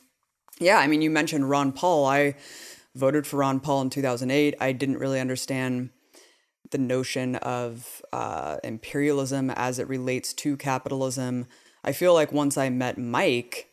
yeah, 0.60 0.77
I 0.77 0.88
mean, 0.88 1.01
you 1.01 1.10
mentioned 1.10 1.49
Ron 1.49 1.71
Paul. 1.71 2.06
I 2.06 2.36
voted 2.95 3.27
for 3.27 3.38
Ron 3.38 3.60
Paul 3.60 3.82
in 3.82 3.89
2008. 3.89 4.56
I 4.60 4.71
didn't 4.71 4.99
really 4.99 5.19
understand 5.19 5.89
the 6.71 6.77
notion 6.77 7.36
of 7.38 8.01
uh, 8.12 8.58
imperialism 8.63 9.49
as 9.51 9.79
it 9.79 9.88
relates 9.88 10.34
to 10.34 10.58
capitalism. 10.58 11.47
I 11.84 11.91
feel 11.91 12.13
like 12.13 12.32
once 12.32 12.58
I 12.58 12.69
met 12.69 12.97
Mike 12.97 13.69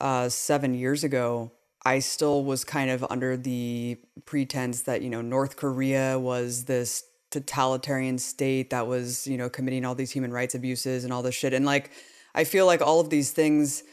uh, 0.00 0.28
seven 0.28 0.74
years 0.74 1.04
ago, 1.04 1.52
I 1.84 1.98
still 1.98 2.44
was 2.44 2.64
kind 2.64 2.90
of 2.90 3.04
under 3.10 3.36
the 3.36 3.98
pretense 4.24 4.82
that, 4.82 5.02
you 5.02 5.10
know, 5.10 5.20
North 5.20 5.56
Korea 5.56 6.18
was 6.18 6.64
this 6.64 7.04
totalitarian 7.30 8.18
state 8.18 8.70
that 8.70 8.86
was, 8.86 9.26
you 9.26 9.36
know, 9.36 9.48
committing 9.48 9.84
all 9.84 9.94
these 9.94 10.10
human 10.10 10.32
rights 10.32 10.54
abuses 10.54 11.04
and 11.04 11.12
all 11.12 11.22
this 11.22 11.34
shit. 11.34 11.52
And 11.52 11.66
like, 11.66 11.90
I 12.34 12.44
feel 12.44 12.66
like 12.66 12.80
all 12.80 13.00
of 13.00 13.10
these 13.10 13.30
things 13.30 13.84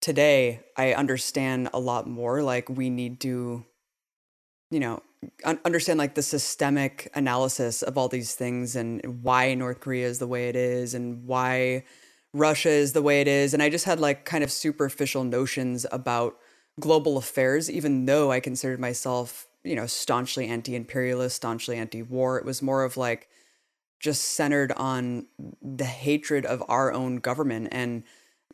today 0.00 0.60
I 0.76 0.94
understand 0.94 1.68
a 1.72 1.80
lot 1.80 2.06
more. 2.06 2.42
Like 2.42 2.68
we 2.68 2.90
need 2.90 3.20
to, 3.20 3.64
you 4.70 4.80
know, 4.80 5.02
un- 5.44 5.60
understand 5.64 5.98
like 5.98 6.14
the 6.14 6.22
systemic 6.22 7.10
analysis 7.14 7.82
of 7.82 7.98
all 7.98 8.08
these 8.08 8.34
things 8.34 8.76
and 8.76 9.22
why 9.22 9.54
North 9.54 9.80
Korea 9.80 10.06
is 10.06 10.18
the 10.18 10.26
way 10.26 10.48
it 10.48 10.56
is 10.56 10.94
and 10.94 11.26
why 11.26 11.84
Russia 12.32 12.70
is 12.70 12.92
the 12.92 13.02
way 13.02 13.20
it 13.20 13.28
is. 13.28 13.52
And 13.52 13.62
I 13.62 13.68
just 13.68 13.84
had 13.84 14.00
like 14.00 14.24
kind 14.24 14.44
of 14.44 14.52
superficial 14.52 15.24
notions 15.24 15.84
about 15.90 16.36
global 16.78 17.16
affairs, 17.16 17.70
even 17.70 18.06
though 18.06 18.30
I 18.30 18.40
considered 18.40 18.80
myself, 18.80 19.48
you 19.64 19.74
know, 19.74 19.86
staunchly 19.86 20.46
anti 20.46 20.74
imperialist, 20.74 21.36
staunchly 21.36 21.76
anti 21.76 22.02
war. 22.02 22.38
It 22.38 22.44
was 22.44 22.62
more 22.62 22.84
of 22.84 22.96
like, 22.96 23.28
just 24.00 24.22
centered 24.22 24.72
on 24.72 25.26
the 25.62 25.84
hatred 25.84 26.46
of 26.46 26.62
our 26.68 26.92
own 26.92 27.16
government 27.16 27.68
and 27.70 28.02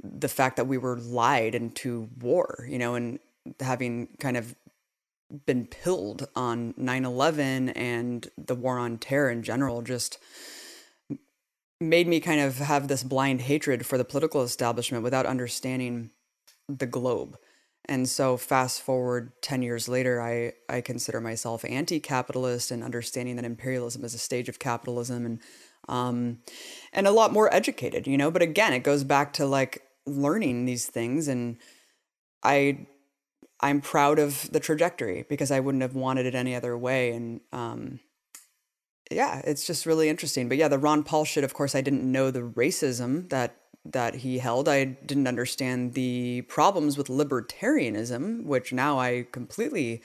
the 0.03 0.29
fact 0.29 0.57
that 0.57 0.67
we 0.67 0.77
were 0.77 0.99
lied 0.99 1.55
into 1.55 2.11
war, 2.21 2.67
you 2.69 2.79
know, 2.79 2.95
and 2.95 3.19
having 3.61 4.09
kind 4.19 4.37
of 4.37 4.55
been 5.47 5.67
pilled 5.67 6.29
on 6.37 6.75
9/11 6.75 7.71
and 7.71 8.31
the 8.37 8.55
war 8.55 8.79
on 8.79 8.99
terror 8.99 9.31
in 9.31 9.43
general 9.43 9.83
just 9.83 10.19
made 11.81 12.07
me 12.07 12.21
kind 12.21 12.41
of 12.41 12.59
have 12.59 12.89
this 12.89 13.03
blind 13.03 13.43
hatred 13.43 13.85
for 13.87 13.99
the 13.99 14.05
political 14.05 14.43
establishment 14.43 15.03
without 15.03 15.27
understanding 15.27 16.11
the 16.69 16.87
globe. 16.87 17.39
And 17.89 18.09
so 18.09 18.37
fast 18.37 18.83
forward 18.83 19.33
10 19.43 19.63
years 19.63 19.89
later, 19.89 20.21
I, 20.21 20.53
I 20.69 20.81
consider 20.81 21.21
myself 21.21 21.65
anti-capitalist 21.65 22.71
and 22.71 22.83
understanding 22.83 23.37
that 23.37 23.45
imperialism 23.45 24.05
is 24.05 24.13
a 24.13 24.19
stage 24.19 24.49
of 24.49 24.59
capitalism 24.59 25.25
and 25.25 25.41
um, 25.89 26.41
and 26.93 27.07
a 27.07 27.13
lot 27.13 27.33
more 27.33 27.53
educated, 27.55 28.09
you 28.09 28.19
know. 28.19 28.33
But 28.33 28.43
again, 28.43 28.73
it 28.73 28.81
goes 28.81 29.05
back 29.05 29.33
to 29.35 29.47
like 29.47 29.83
learning 30.05 30.65
these 30.65 30.87
things 30.87 31.29
and 31.29 31.59
I 32.43 32.87
I'm 33.61 33.81
proud 33.81 34.19
of 34.19 34.51
the 34.53 34.61
trajectory 34.61 35.25
because 35.29 35.51
I 35.51 35.61
wouldn't 35.61 35.83
have 35.83 35.95
wanted 35.95 36.27
it 36.27 36.35
any 36.35 36.55
other 36.55 36.77
way. 36.77 37.13
And 37.13 37.41
um, 37.53 38.01
yeah, 39.11 39.41
it's 39.45 39.67
just 39.67 39.87
really 39.87 40.09
interesting. 40.09 40.49
But 40.49 40.59
yeah, 40.59 40.69
the 40.69 40.79
Ron 40.79 41.05
Paul 41.05 41.25
shit, 41.25 41.45
of 41.45 41.55
course, 41.55 41.75
I 41.75 41.81
didn't 41.81 42.11
know 42.11 42.31
the 42.31 42.43
racism 42.43 43.29
that 43.31 43.57
that 43.93 44.17
he 44.17 44.39
held. 44.39 44.69
I 44.69 44.85
didn't 44.85 45.27
understand 45.27 45.95
the 45.95 46.43
problems 46.43 46.97
with 46.97 47.09
libertarianism, 47.09 48.45
which 48.45 48.73
now 48.73 48.99
I 48.99 49.27
completely 49.33 50.03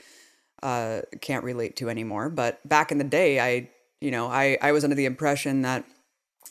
uh, 0.62 1.02
can't 1.20 1.44
relate 1.44 1.76
to 1.76 1.88
anymore. 1.88 2.30
But 2.30 2.66
back 2.68 2.92
in 2.92 2.98
the 2.98 3.04
day, 3.04 3.40
I, 3.40 3.70
you 4.00 4.10
know, 4.10 4.26
I, 4.28 4.58
I 4.62 4.72
was 4.72 4.84
under 4.84 4.96
the 4.96 5.06
impression 5.06 5.62
that 5.62 5.84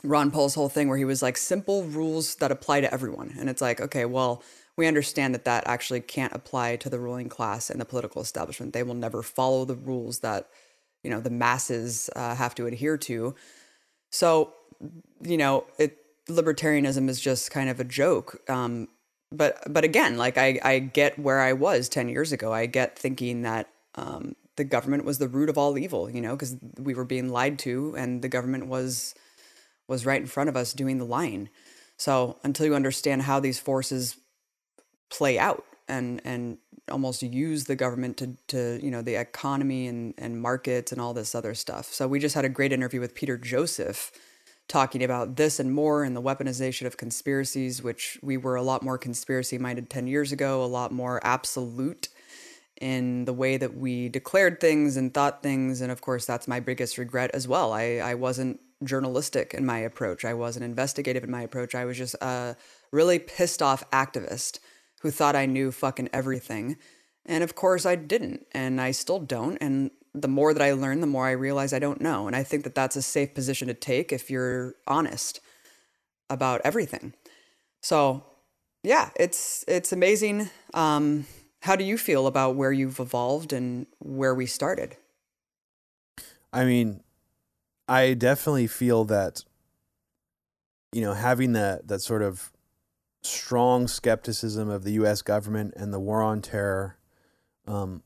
Ron 0.04 0.32
Paul's 0.32 0.56
whole 0.56 0.70
thing 0.70 0.88
where 0.88 0.98
he 0.98 1.06
was 1.06 1.22
like 1.22 1.38
simple 1.38 1.84
rules 1.84 2.36
that 2.36 2.52
apply 2.52 2.82
to 2.82 2.94
everyone. 2.94 3.36
And 3.38 3.50
it's 3.50 3.62
like, 3.62 3.80
okay, 3.80 4.06
well, 4.06 4.44
we 4.78 4.88
understand 4.88 5.36
that 5.36 5.46
that 5.46 5.68
actually 5.68 6.02
can't 6.02 6.34
apply 6.34 6.78
to 6.78 6.90
the 6.90 7.00
ruling 7.00 7.30
class 7.30 7.70
and 7.70 7.80
the 7.80 7.86
political 7.86 8.22
establishment. 8.22 8.74
They 8.74 8.84
will 8.84 8.96
never 8.96 9.22
follow 9.22 9.66
the 9.66 9.76
rules 9.76 10.20
that, 10.20 10.50
you 11.04 11.10
know, 11.10 11.20
the 11.20 11.30
masses 11.30 12.10
uh, 12.16 12.36
have 12.36 12.56
to 12.56 12.66
adhere 12.66 12.98
to. 12.98 13.36
So, 14.10 14.54
you 15.22 15.38
know, 15.38 15.66
it 15.78 15.98
libertarianism 16.30 17.10
is 17.10 17.20
just 17.20 17.52
kind 17.52 17.70
of 17.70 17.80
a 17.80 17.84
joke. 17.84 18.42
Um, 18.50 18.88
but 19.32 19.62
but 19.72 19.84
again, 19.84 20.18
like 20.18 20.38
I 20.38 20.60
I 20.64 20.80
get 20.80 21.18
where 21.18 21.40
I 21.40 21.54
was 21.54 21.90
ten 21.90 22.10
years 22.10 22.32
ago. 22.32 22.54
I 22.54 22.66
get 22.66 22.98
thinking 22.98 23.44
that 23.44 23.70
um, 23.96 24.36
the 24.58 24.64
government 24.64 25.06
was 25.06 25.20
the 25.20 25.28
root 25.28 25.50
of 25.50 25.58
all 25.58 25.78
evil. 25.78 26.10
You 26.10 26.22
know, 26.22 26.32
because 26.32 26.58
we 26.78 26.94
were 26.94 27.06
being 27.06 27.30
lied 27.30 27.60
to, 27.60 27.96
and 27.98 28.22
the 28.22 28.30
government 28.30 28.68
was 28.68 29.16
was 29.88 30.06
right 30.06 30.22
in 30.22 30.28
front 30.28 30.50
of 30.50 30.56
us 30.56 30.74
doing 30.74 30.98
the 30.98 31.06
lying. 31.06 31.50
So 31.98 32.38
until 32.44 32.66
you 32.66 32.76
understand 32.76 33.24
how 33.24 33.40
these 33.40 33.60
forces 33.60 34.18
play 35.10 35.38
out 35.38 35.66
and 35.88 36.22
and 36.26 36.58
almost 36.90 37.22
use 37.22 37.66
the 37.66 37.76
government 37.76 38.18
to 38.18 38.36
to 38.48 38.80
you 38.84 38.92
know 38.92 39.02
the 39.02 39.16
economy 39.16 39.88
and 39.88 40.14
and 40.18 40.42
markets 40.42 40.92
and 40.92 41.00
all 41.00 41.14
this 41.14 41.36
other 41.36 41.54
stuff. 41.54 41.86
So 41.94 42.08
we 42.08 42.20
just 42.20 42.36
had 42.36 42.46
a 42.46 42.50
great 42.50 42.74
interview 42.74 43.00
with 43.00 43.16
Peter 43.16 43.38
Joseph 43.38 44.12
talking 44.72 45.04
about 45.04 45.36
this 45.36 45.60
and 45.60 45.74
more 45.74 46.04
and 46.04 46.16
the 46.16 46.22
weaponization 46.22 46.88
of 46.88 46.96
conspiracies, 46.96 47.84
which 47.84 48.18
we 48.24 48.38
were 48.38 48.56
a 48.56 48.62
lot 48.62 48.82
more 48.82 48.98
conspiracy 48.98 49.58
minded 49.58 49.90
10 49.90 50.08
years 50.08 50.32
ago, 50.32 50.64
a 50.64 50.66
lot 50.66 50.92
more 50.94 51.20
absolute 51.24 52.08
in 52.80 53.26
the 53.26 53.34
way 53.34 53.58
that 53.58 53.76
we 53.76 54.08
declared 54.08 54.62
things 54.62 54.96
and 54.96 55.14
thought 55.14 55.44
things. 55.44 55.82
And 55.82 55.92
of 55.92 56.02
course, 56.02 56.26
that's 56.26 56.48
my 56.48 56.62
biggest 56.62 56.98
regret 56.98 57.32
as 57.34 57.48
well. 57.48 57.74
I, 57.74 57.98
I 57.98 58.16
wasn't 58.16 58.62
journalistic 58.84 59.54
in 59.54 59.66
my 59.66 59.78
approach, 59.80 60.26
I 60.26 60.34
wasn't 60.34 60.66
investigative 60.66 61.24
in 61.24 61.30
my 61.30 61.44
approach. 61.44 61.76
I 61.76 61.86
was 61.86 61.98
just 61.98 62.16
a 62.22 62.56
really 62.92 63.20
pissed 63.20 63.62
off 63.62 63.88
activist 63.92 64.60
who 65.02 65.12
thought 65.12 65.36
I 65.36 65.46
knew 65.46 65.72
fucking 65.72 66.10
everything. 66.14 66.78
And 67.26 67.44
of 67.44 67.56
course, 67.56 67.86
I 67.86 67.96
didn't, 67.96 68.48
and 68.54 68.82
I 68.82 68.92
still 68.92 69.20
don't. 69.20 69.58
And 69.62 69.92
the 70.14 70.28
more 70.28 70.54
that 70.54 70.62
I 70.62 70.74
learn, 70.74 71.02
the 71.02 71.08
more 71.08 71.28
I 71.28 71.32
realize 71.32 71.74
I 71.74 71.80
don't 71.80 72.02
know. 72.02 72.28
And 72.28 72.36
I 72.36 72.44
think 72.44 72.64
that 72.64 72.76
that's 72.76 72.96
a 72.96 73.02
safe 73.02 73.34
position 73.34 73.68
to 73.68 73.74
take 73.74 74.12
if 74.12 74.30
you're 74.30 74.76
honest 74.88 75.40
about 76.30 76.62
everything. 76.64 77.14
So, 77.82 78.24
yeah, 78.84 79.10
it's 79.16 79.64
it's 79.68 79.92
amazing. 79.92 80.50
Um, 80.74 81.26
how 81.62 81.76
do 81.76 81.84
you 81.84 81.98
feel 81.98 82.28
about 82.28 82.56
where 82.56 82.72
you've 82.72 83.00
evolved 83.00 83.54
and 83.54 83.86
where 84.00 84.36
we 84.36 84.46
started? 84.46 84.98
I 86.52 86.66
mean, 86.66 87.02
I 87.88 88.14
definitely 88.14 88.68
feel 88.68 89.06
that 89.06 89.44
you 90.92 91.02
know 91.02 91.14
having 91.14 91.54
that 91.54 91.88
that 91.88 92.02
sort 92.02 92.22
of 92.22 92.52
strong 93.24 93.88
skepticism 93.88 94.70
of 94.70 94.84
the 94.84 94.94
U.S. 94.94 95.22
government 95.22 95.74
and 95.78 95.94
the 95.94 96.00
war 96.00 96.22
on 96.22 96.42
terror. 96.42 96.98
Um, 97.68 98.04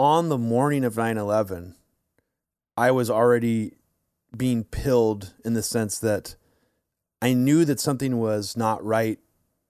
on 0.00 0.30
the 0.30 0.38
morning 0.38 0.82
of 0.82 0.96
9 0.96 1.18
11, 1.18 1.74
I 2.74 2.90
was 2.90 3.10
already 3.10 3.74
being 4.34 4.64
pilled 4.64 5.34
in 5.44 5.52
the 5.52 5.62
sense 5.62 5.98
that 5.98 6.36
I 7.20 7.34
knew 7.34 7.66
that 7.66 7.78
something 7.78 8.18
was 8.18 8.56
not 8.56 8.82
right 8.82 9.18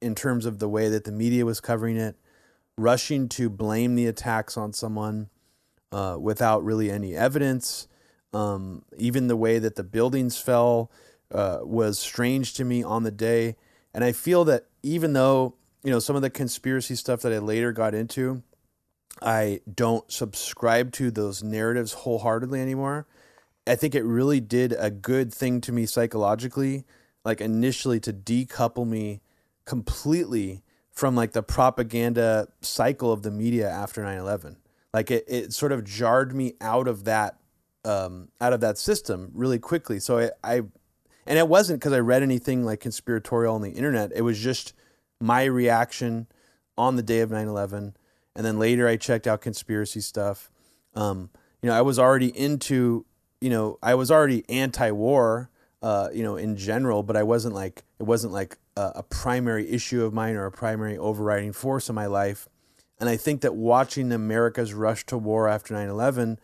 in 0.00 0.14
terms 0.14 0.46
of 0.46 0.60
the 0.60 0.68
way 0.68 0.88
that 0.88 1.02
the 1.02 1.10
media 1.10 1.44
was 1.44 1.60
covering 1.60 1.96
it, 1.96 2.14
rushing 2.78 3.28
to 3.30 3.50
blame 3.50 3.96
the 3.96 4.06
attacks 4.06 4.56
on 4.56 4.72
someone 4.72 5.30
uh, 5.90 6.16
without 6.20 6.62
really 6.62 6.92
any 6.92 7.16
evidence. 7.16 7.88
Um, 8.32 8.84
even 8.96 9.26
the 9.26 9.36
way 9.36 9.58
that 9.58 9.74
the 9.74 9.82
buildings 9.82 10.38
fell 10.38 10.92
uh, 11.32 11.58
was 11.62 11.98
strange 11.98 12.54
to 12.54 12.64
me 12.64 12.84
on 12.84 13.02
the 13.02 13.10
day. 13.10 13.56
And 13.92 14.04
I 14.04 14.12
feel 14.12 14.44
that 14.44 14.66
even 14.84 15.12
though, 15.12 15.56
you 15.82 15.90
know, 15.90 15.98
some 15.98 16.14
of 16.14 16.22
the 16.22 16.30
conspiracy 16.30 16.94
stuff 16.94 17.20
that 17.22 17.32
I 17.32 17.38
later 17.38 17.72
got 17.72 17.96
into, 17.96 18.44
I 19.22 19.60
don't 19.72 20.10
subscribe 20.10 20.92
to 20.92 21.10
those 21.10 21.42
narratives 21.42 21.92
wholeheartedly 21.92 22.60
anymore. 22.60 23.06
I 23.66 23.76
think 23.76 23.94
it 23.94 24.02
really 24.02 24.40
did 24.40 24.74
a 24.78 24.90
good 24.90 25.32
thing 25.32 25.60
to 25.62 25.72
me 25.72 25.86
psychologically, 25.86 26.84
like 27.24 27.40
initially 27.40 28.00
to 28.00 28.12
decouple 28.12 28.86
me 28.86 29.20
completely 29.64 30.62
from 30.90 31.14
like 31.14 31.32
the 31.32 31.42
propaganda 31.42 32.48
cycle 32.60 33.12
of 33.12 33.22
the 33.22 33.30
media 33.30 33.68
after 33.68 34.02
9-11 34.02 34.56
like 34.92 35.10
it, 35.10 35.24
it 35.28 35.52
sort 35.52 35.70
of 35.70 35.84
jarred 35.84 36.34
me 36.34 36.54
out 36.60 36.88
of 36.88 37.04
that 37.04 37.36
um, 37.84 38.28
out 38.40 38.52
of 38.52 38.60
that 38.60 38.76
system 38.76 39.30
really 39.32 39.58
quickly 39.58 40.00
so 40.00 40.18
I, 40.18 40.30
I 40.42 40.62
and 41.26 41.38
it 41.38 41.48
wasn't 41.48 41.78
because 41.78 41.92
I 41.92 42.00
read 42.00 42.24
anything 42.24 42.64
like 42.64 42.80
conspiratorial 42.80 43.54
on 43.54 43.62
the 43.62 43.70
internet. 43.70 44.10
It 44.14 44.22
was 44.22 44.38
just 44.38 44.72
my 45.20 45.44
reaction 45.44 46.26
on 46.76 46.96
the 46.96 47.02
day 47.02 47.20
of 47.20 47.30
9 47.30 47.46
11. 47.46 47.96
And 48.36 48.44
then 48.44 48.58
later 48.58 48.86
I 48.86 48.96
checked 48.96 49.26
out 49.26 49.40
conspiracy 49.40 50.00
stuff. 50.00 50.50
Um, 50.94 51.30
you 51.62 51.68
know, 51.68 51.76
I 51.76 51.82
was 51.82 51.98
already 51.98 52.36
into, 52.36 53.04
you 53.40 53.50
know, 53.50 53.78
I 53.82 53.94
was 53.94 54.10
already 54.10 54.44
anti 54.48 54.90
war, 54.90 55.50
uh, 55.82 56.08
you 56.12 56.22
know, 56.22 56.36
in 56.36 56.56
general, 56.56 57.02
but 57.02 57.16
I 57.16 57.22
wasn't 57.22 57.54
like, 57.54 57.84
it 57.98 58.04
wasn't 58.04 58.32
like 58.32 58.58
a, 58.76 58.92
a 58.96 59.02
primary 59.02 59.68
issue 59.70 60.04
of 60.04 60.12
mine 60.12 60.36
or 60.36 60.46
a 60.46 60.52
primary 60.52 60.96
overriding 60.96 61.52
force 61.52 61.88
in 61.88 61.94
my 61.94 62.06
life. 62.06 62.48
And 62.98 63.08
I 63.08 63.16
think 63.16 63.40
that 63.40 63.54
watching 63.54 64.12
America's 64.12 64.74
rush 64.74 65.06
to 65.06 65.16
war 65.16 65.48
after 65.48 65.74
9 65.74 65.88
11, 65.88 66.38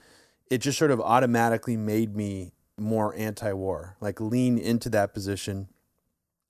it 0.51 0.59
just 0.59 0.79
sort 0.79 0.91
of 0.91 1.01
automatically 1.01 1.77
made 1.77 2.17
me 2.17 2.53
more 2.79 3.15
anti-war, 3.17 3.97
like 4.01 4.21
lean 4.21 4.59
into 4.59 4.89
that 4.91 5.15
position. 5.15 5.69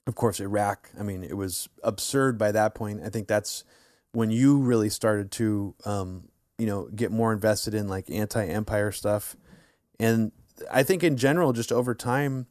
Of 0.07 0.14
course, 0.14 0.38
Iraq. 0.38 0.90
I 0.99 1.03
mean, 1.03 1.25
it 1.25 1.37
was 1.37 1.68
absurd 1.83 2.38
by 2.38 2.53
that 2.53 2.75
point. 2.75 3.01
I 3.05 3.09
think 3.09 3.27
that's 3.27 3.64
when 4.16 4.31
you 4.31 4.59
really 4.59 4.88
started 4.88 5.31
to, 5.31 5.74
um, 5.85 6.29
you 6.57 6.66
know, 6.66 6.88
get 6.94 7.12
more 7.12 7.35
invested 7.35 7.74
in 7.74 7.87
like 7.87 8.09
anti-empire 8.11 8.90
stuff. 8.90 9.37
And 10.00 10.33
I 10.70 10.85
think 10.85 11.05
in 11.05 11.18
general, 11.18 11.52
just 11.52 11.70
over 11.70 11.94
time, 11.94 12.46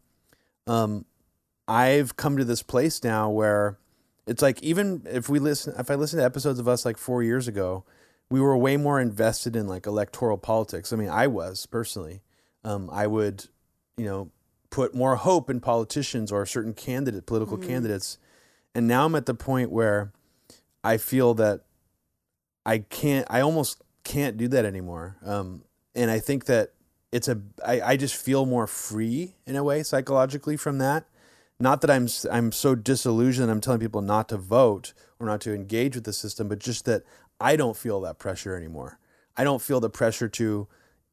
um, 0.68 1.06
I've 1.68 2.16
come 2.16 2.38
to 2.38 2.46
this 2.46 2.62
place 2.62 3.04
now 3.04 3.32
where 3.32 3.80
it's 4.28 4.44
like 4.44 4.62
even 4.62 5.08
if 5.10 5.28
we 5.28 5.40
listen, 5.40 5.74
if 5.80 5.90
I 5.90 5.96
listen 5.96 6.20
to 6.20 6.26
episodes 6.26 6.60
of 6.60 6.68
us 6.68 6.86
like 6.86 7.00
four 7.00 7.24
years 7.24 7.48
ago, 7.48 7.84
we 8.30 8.40
were 8.40 8.56
way 8.56 8.78
more 8.78 9.02
invested 9.02 9.56
in 9.56 9.68
like 9.68 9.88
electoral 9.88 10.38
politics. 10.38 10.94
I 10.94 10.98
mean, 10.98 11.10
I 11.10 11.26
was 11.26 11.66
personally. 11.66 12.22
Um, 12.64 12.92
I 12.92 13.08
would 13.08 13.46
you 13.98 14.06
know, 14.06 14.30
put 14.70 14.94
more 14.94 15.16
hope 15.16 15.50
in 15.50 15.60
politicians 15.60 16.32
or 16.32 16.46
certain 16.46 16.74
candidate 16.74 17.26
political 17.26 17.58
mm-hmm. 17.58 17.70
candidates. 17.70 18.18
And 18.74 18.88
now 18.88 19.06
I'm 19.06 19.16
at 19.16 19.26
the 19.26 19.34
point 19.34 19.72
where 19.72 20.12
I 20.86 20.98
feel 20.98 21.34
that 21.34 21.62
I 22.66 22.78
can't 22.78 23.26
I 23.30 23.42
almost 23.42 23.82
can't 24.04 24.38
do 24.38 24.48
that 24.50 24.66
anymore. 24.66 25.18
Um, 25.26 25.64
and 25.96 26.12
I 26.12 26.20
think 26.20 26.46
that 26.46 26.74
it's 27.12 27.28
a 27.28 27.42
I, 27.66 27.82
I 27.82 27.98
just 27.98 28.16
feel 28.16 28.46
more 28.46 28.68
free 28.68 29.36
in 29.48 29.56
a 29.56 29.64
way 29.64 29.82
psychologically 29.82 30.58
from 30.58 30.78
that. 30.78 31.06
Not 31.60 31.82
that 31.82 31.90
I'm 31.90 32.08
I'm 32.32 32.52
so 32.52 32.76
disillusioned 32.76 33.50
I'm 33.50 33.62
telling 33.62 33.80
people 33.80 34.02
not 34.02 34.30
to 34.30 34.38
vote 34.38 34.94
or 35.20 35.26
not 35.26 35.42
to 35.42 35.56
engage 35.56 35.96
with 35.96 36.04
the 36.04 36.14
system, 36.14 36.48
but 36.48 36.60
just 36.60 36.86
that 36.86 37.04
I 37.40 37.56
don't 37.56 37.76
feel 37.76 38.00
that 38.02 38.20
pressure 38.20 38.56
anymore. 38.56 39.00
I 39.36 39.44
don't 39.44 39.62
feel 39.62 39.80
the 39.80 39.90
pressure 39.90 40.30
to 40.30 40.68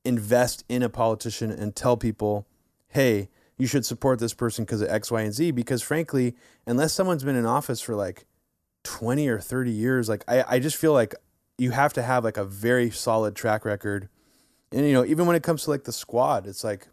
invest 0.05 0.65
in 0.69 0.83
a 0.83 0.91
politician 0.91 1.51
and 1.51 1.75
tell 1.75 1.97
people 1.97 2.47
hey, 2.89 3.31
you 3.57 3.67
should 3.67 3.87
support 3.87 4.19
this 4.19 4.35
person 4.35 4.67
because 4.67 4.83
of 4.83 4.91
X, 4.91 5.11
Y, 5.11 5.23
and 5.23 5.33
Z. 5.33 5.53
Because 5.53 5.81
frankly, 5.81 6.37
unless 6.67 6.93
someone's 6.93 7.25
been 7.25 7.37
in 7.37 7.47
office 7.47 7.81
for 7.81 7.95
like 7.95 8.27
20 8.85 9.29
or 9.29 9.41
30 9.41 9.71
years, 9.71 10.09
like 10.09 10.25
I, 10.29 10.45
I 10.49 10.59
just 10.59 10.77
feel 10.77 10.93
like 10.93 11.15
you 11.59 11.71
have 11.71 11.93
to 11.95 12.03
have 12.03 12.25
like 12.25 12.37
a 12.37 12.45
very 12.45 12.91
solid 12.91 13.37
track 13.37 13.65
record. 13.65 14.09
And, 14.73 14.87
you 14.87 14.93
know, 14.93 15.05
even 15.05 15.27
when 15.27 15.37
it 15.37 15.43
comes 15.43 15.65
to 15.65 15.71
like 15.71 15.85
the 15.85 15.93
squad, 15.93 16.47
it's 16.47 16.65
like, 16.65 16.89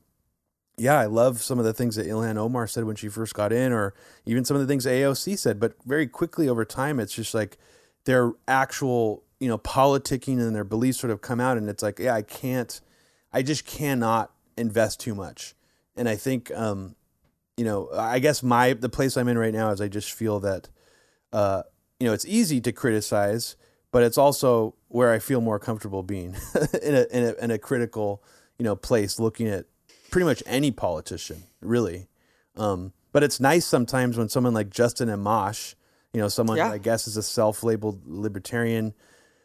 yeah, 0.78 1.00
I 1.00 1.06
love 1.06 1.42
some 1.42 1.60
of 1.60 1.66
the 1.66 1.74
things 1.74 1.96
that 1.96 2.08
Ilhan 2.08 2.38
Omar 2.38 2.68
said 2.68 2.86
when 2.86 2.96
she 2.96 3.10
first 3.10 3.34
got 3.34 3.52
in, 3.52 3.74
or 3.74 3.94
even 4.26 4.46
some 4.46 4.56
of 4.56 4.62
the 4.62 4.68
things 4.68 4.86
AOC 4.86 5.38
said. 5.38 5.60
But 5.60 5.76
very 5.86 6.08
quickly 6.08 6.48
over 6.48 6.64
time, 6.64 7.00
it's 7.00 7.14
just 7.14 7.34
like 7.34 7.58
their 8.06 8.32
actual, 8.48 9.24
you 9.40 9.50
know, 9.50 9.58
politicking 9.58 10.40
and 10.40 10.56
their 10.56 10.64
beliefs 10.64 11.00
sort 11.00 11.12
of 11.12 11.22
come 11.22 11.42
out. 11.42 11.58
And 11.58 11.70
it's 11.70 11.84
like, 11.84 12.00
yeah, 12.00 12.16
I 12.16 12.22
can't, 12.22 12.80
I 13.34 13.42
just 13.42 13.66
cannot 13.66 14.32
invest 14.58 15.00
too 15.00 15.16
much 15.16 15.56
and 16.00 16.08
I 16.08 16.16
think, 16.16 16.50
um, 16.52 16.96
you 17.58 17.66
know, 17.66 17.90
I 17.94 18.20
guess 18.20 18.42
my 18.42 18.72
the 18.72 18.88
place 18.88 19.18
I'm 19.18 19.28
in 19.28 19.38
right 19.38 19.54
now 19.54 19.72
is 19.72 19.82
I 19.82 19.90
just 19.90 20.14
feel 20.14 20.40
that, 20.40 20.70
uh, 21.34 21.64
you 22.00 22.08
know, 22.08 22.14
it's 22.14 22.26
easy 22.26 22.62
to 22.62 22.72
criticize, 22.72 23.56
but 23.92 24.04
it's 24.04 24.18
also 24.18 24.76
where 24.88 25.12
I 25.12 25.20
feel 25.20 25.42
more 25.42 25.60
comfortable 25.60 26.04
being 26.04 26.36
in 26.82 26.96
a 26.96 27.06
in 27.12 27.24
a 27.24 27.44
in 27.44 27.52
a 27.52 27.58
critical, 27.58 28.24
you 28.58 28.64
know, 28.64 28.76
place, 28.76 29.20
looking 29.20 29.48
at 29.48 29.66
pretty 30.12 30.26
much 30.26 30.42
any 30.46 30.72
politician, 30.72 31.44
really. 31.62 32.08
Um, 32.56 32.94
but 33.12 33.24
it's 33.24 33.40
nice 33.40 33.66
sometimes 33.66 34.18
when 34.18 34.30
someone 34.30 34.54
like 34.54 34.70
Justin 34.70 35.10
Amash, 35.10 35.76
you 36.14 36.22
know, 36.22 36.28
someone 36.28 36.58
Yeah. 36.58 36.72
I 36.72 36.78
guess 36.78 37.08
is 37.08 37.18
a 37.18 37.24
self-labeled 37.24 38.02
libertarian, 38.06 38.94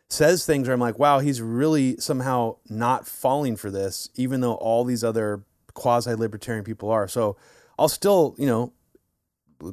says 0.08 0.44
things 0.44 0.66
where 0.66 0.74
I'm 0.74 0.80
like, 0.80 0.98
wow, 0.98 1.18
he's 1.20 1.40
really 1.40 1.96
somehow 1.98 2.56
not 2.68 3.06
falling 3.06 3.56
for 3.56 3.70
this, 3.70 4.10
even 4.14 4.40
though 4.40 4.54
all 4.54 4.84
these 4.84 5.02
other 5.04 5.44
quasi-libertarian 5.74 6.64
people 6.64 6.90
are. 6.90 7.08
So 7.08 7.36
I'll 7.78 7.88
still, 7.88 8.34
you 8.38 8.46
know, 8.46 8.72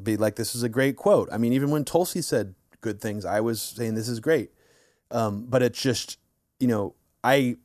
be 0.04 0.18
like, 0.18 0.36
this 0.36 0.56
is 0.56 0.64
a 0.64 0.70
great 0.70 0.96
quote. 0.96 1.30
I 1.32 1.38
mean, 1.38 1.54
even 1.54 1.70
when 1.70 1.84
Tulsi 1.84 2.22
said 2.22 2.56
good 2.82 3.00
things, 3.00 3.26
I 3.26 3.40
was 3.40 3.62
saying 3.62 3.96
this 3.96 4.10
is 4.10 4.20
great. 4.20 4.52
Um, 5.12 5.46
but 5.48 5.62
it's 5.62 5.82
just, 5.82 6.18
you 6.60 6.68
know, 6.68 6.96
I, 7.24 7.58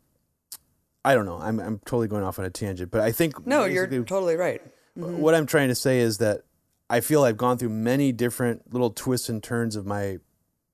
I 1.05 1.15
don't 1.15 1.27
know. 1.27 1.39
I'm 1.41 1.61
I'm 1.61 1.79
totally 1.81 2.09
going 2.09 2.25
off 2.25 2.39
on 2.39 2.45
a 2.45 2.51
tangent, 2.51 2.91
but 2.91 3.01
I 3.01 3.13
think 3.13 3.47
No, 3.47 3.65
you're 3.65 3.87
totally 3.87 4.35
right. 4.37 4.61
what 4.95 5.35
I'm 5.35 5.47
trying 5.47 5.69
to 5.69 5.75
say 5.75 6.01
is 6.01 6.19
that 6.19 6.43
I 6.91 7.01
feel 7.01 7.23
I've 7.25 7.37
gone 7.37 7.59
through 7.59 7.69
many 7.69 8.13
different 8.13 8.73
little 8.73 8.91
twists 8.91 9.29
and 9.29 9.43
turns 9.43 9.77
of 9.77 9.87
my 9.87 10.19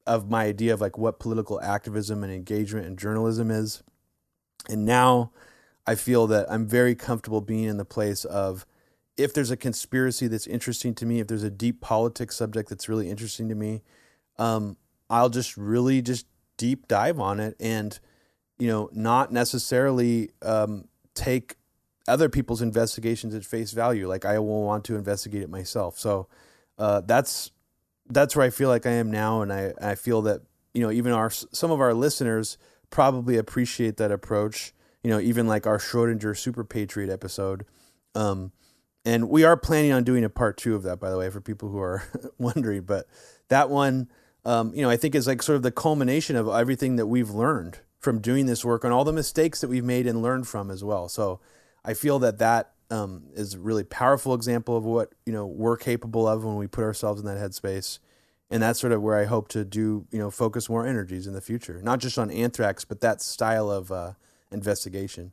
of 0.07 0.31
my 0.31 0.45
idea 0.45 0.75
of 0.75 0.81
like 0.81 0.99
what 0.99 1.21
political 1.21 1.61
activism 1.61 2.25
and 2.25 2.33
engagement 2.33 2.87
and 2.87 2.99
journalism 2.99 3.51
is. 3.51 3.83
And 4.69 4.85
now 4.85 5.33
I 5.87 5.95
feel 5.95 6.27
that 6.29 6.51
I'm 6.51 6.67
very 6.67 6.95
comfortable 6.95 7.41
being 7.41 7.65
in 7.65 7.77
the 7.77 7.85
place 7.85 8.25
of 8.25 8.67
if 9.17 9.35
there's 9.35 9.51
a 9.51 9.57
conspiracy 9.57 10.27
that's 10.27 10.47
interesting 10.47 10.95
to 10.95 11.07
me, 11.07 11.21
if 11.21 11.27
there's 11.27 11.43
a 11.43 11.51
deep 11.51 11.81
politics 11.81 12.37
subject 12.37 12.69
that's 12.69 12.89
really 12.89 13.11
interesting 13.11 13.49
to 13.49 13.55
me, 13.55 13.83
um, 14.43 14.77
I'll 15.09 15.29
just 15.29 15.57
really 15.57 16.03
just 16.03 16.27
deep 16.57 16.89
dive 16.89 17.19
on 17.21 17.41
it 17.41 17.57
and 17.61 17.99
you 18.59 18.69
know 18.69 18.89
not 18.93 19.33
necessarily 19.33 20.31
um, 20.43 20.89
take 21.15 21.57
other 22.09 22.29
people's 22.29 22.63
investigations 22.63 23.35
at 23.35 23.45
face 23.45 23.73
value. 23.73 24.09
Like 24.09 24.25
I 24.25 24.39
will 24.39 24.65
want 24.65 24.85
to 24.87 24.97
investigate 24.97 25.43
it 25.43 25.51
myself. 25.51 25.99
So 25.99 26.29
uh, 26.79 27.03
that's 27.03 27.53
that's 28.09 28.35
where 28.35 28.45
I 28.45 28.51
feel 28.51 28.69
like 28.69 28.87
I 28.87 28.93
am 28.93 29.11
now, 29.11 29.43
and 29.43 29.53
I 29.53 29.73
I 29.81 29.95
feel 29.95 30.23
that 30.23 30.41
you 30.75 30.83
know 30.83 30.91
even 30.91 31.13
our 31.13 31.31
some 31.31 31.71
of 31.71 31.81
our 31.81 31.95
listeners 31.95 32.59
probably 32.91 33.37
appreciate 33.37 33.97
that 33.99 34.11
approach. 34.11 34.73
You 35.05 35.11
know, 35.11 35.21
even 35.21 35.47
like 35.47 35.67
our 35.67 35.79
Schrodinger 35.79 36.37
Super 36.37 36.65
Patriot 36.65 37.11
episode. 37.11 37.65
Um, 38.15 38.53
and 39.05 39.29
we 39.29 39.43
are 39.43 39.57
planning 39.57 39.91
on 39.91 40.05
doing 40.05 40.23
a 40.23 40.29
part 40.29 40.57
two 40.57 40.77
of 40.77 40.85
that, 40.85 41.01
by 41.01 41.11
the 41.11 41.19
way, 41.19 41.29
for 41.29 41.41
people 41.41 41.71
who 41.71 41.81
are 41.81 42.05
wondering. 42.39 42.83
But 42.83 43.09
that 43.49 43.69
one, 43.69 44.09
um, 44.45 44.75
you 44.75 44.83
know, 44.83 44.91
I 44.91 44.97
think 44.97 45.15
is 45.15 45.27
like 45.27 45.43
sort 45.43 45.57
of 45.57 45.63
the 45.63 45.71
culmination 45.71 46.37
of 46.37 46.49
everything 46.49 46.97
that 46.97 47.07
we've 47.07 47.31
learned 47.31 47.79
from 47.99 48.21
doing 48.21 48.47
this 48.47 48.65
work 48.65 48.83
and 48.83 48.93
all 48.93 49.05
the 49.05 49.13
mistakes 49.13 49.61
that 49.61 49.69
we've 49.69 49.85
made 49.85 50.07
and 50.07 50.23
learned 50.23 50.49
from 50.49 50.71
as 50.71 50.83
well. 50.83 51.09
So 51.09 51.41
I 51.85 51.95
feel 51.95 52.19
that 52.19 52.39
that 52.39 52.73
um, 52.91 53.25
is 53.35 53.55
a 53.55 53.59
really 53.59 53.85
powerful 53.85 54.35
example 54.35 54.77
of 54.77 54.85
what 54.85 55.13
you 55.25 55.33
know 55.33 55.47
we're 55.47 55.77
capable 55.77 56.29
of 56.29 56.45
when 56.45 56.57
we 56.57 56.67
put 56.67 56.85
ourselves 56.85 57.21
in 57.21 57.27
that 57.27 57.39
headspace, 57.39 58.01
and 58.51 58.63
that's 58.63 58.81
sort 58.81 58.93
of 58.93 59.01
where 59.01 59.19
I 59.19 59.25
hope 59.25 59.49
to 59.49 59.65
do 59.65 60.07
you 60.11 60.19
know 60.19 60.31
focus 60.31 60.69
more 60.69 60.87
energies 60.87 61.27
in 61.27 61.33
the 61.33 61.41
future, 61.41 61.81
not 61.83 62.01
just 62.01 62.19
on 62.19 62.31
anthrax, 62.31 62.85
but 62.85 63.01
that 63.01 63.23
style 63.23 63.71
of 63.71 63.91
uh, 63.91 64.13
investigation. 64.51 65.33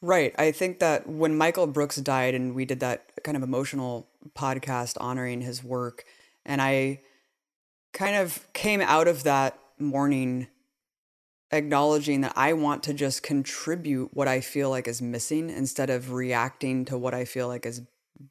Right. 0.00 0.34
I 0.38 0.52
think 0.52 0.78
that 0.78 1.08
when 1.08 1.36
Michael 1.36 1.66
Brooks 1.66 1.96
died 1.96 2.34
and 2.34 2.54
we 2.54 2.64
did 2.64 2.80
that 2.80 3.10
kind 3.24 3.36
of 3.36 3.42
emotional 3.42 4.06
podcast 4.36 4.96
honoring 5.00 5.40
his 5.40 5.64
work, 5.64 6.04
and 6.44 6.62
I 6.62 7.00
kind 7.96 8.14
of 8.14 8.46
came 8.52 8.82
out 8.82 9.08
of 9.08 9.22
that 9.22 9.58
morning 9.78 10.48
acknowledging 11.50 12.20
that 12.20 12.34
I 12.36 12.52
want 12.52 12.82
to 12.84 12.94
just 12.94 13.22
contribute 13.22 14.10
what 14.12 14.28
I 14.28 14.40
feel 14.40 14.68
like 14.68 14.86
is 14.86 15.00
missing 15.00 15.48
instead 15.48 15.88
of 15.88 16.12
reacting 16.12 16.84
to 16.86 16.98
what 16.98 17.14
I 17.14 17.24
feel 17.24 17.48
like 17.48 17.64
is 17.64 17.80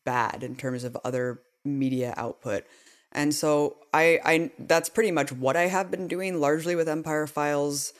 bad 0.03 0.43
in 0.43 0.55
terms 0.55 0.83
of 0.83 0.95
other 1.03 1.41
media 1.63 2.13
output. 2.15 2.65
And 3.11 3.33
so 3.33 3.77
I 3.91 4.19
I 4.23 4.51
that's 4.59 4.89
pretty 4.89 5.11
much 5.11 5.31
what 5.31 5.55
I 5.55 5.63
have 5.63 5.89
been 5.89 6.07
doing 6.07 6.39
largely 6.39 6.75
with 6.75 6.87
Empire 6.87 7.25
Files 7.25 7.91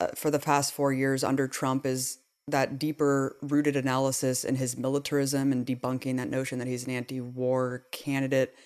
uh, 0.00 0.08
for 0.16 0.32
the 0.32 0.40
past 0.40 0.72
4 0.72 0.92
years 0.92 1.22
under 1.22 1.46
Trump 1.46 1.86
is 1.86 2.18
that 2.48 2.78
deeper 2.78 3.36
rooted 3.40 3.76
analysis 3.76 4.42
in 4.42 4.56
his 4.56 4.76
militarism 4.76 5.52
and 5.52 5.64
debunking 5.64 6.16
that 6.16 6.30
notion 6.30 6.58
that 6.58 6.66
he's 6.66 6.86
an 6.86 6.90
anti-war 6.90 7.84
candidate. 7.92 8.56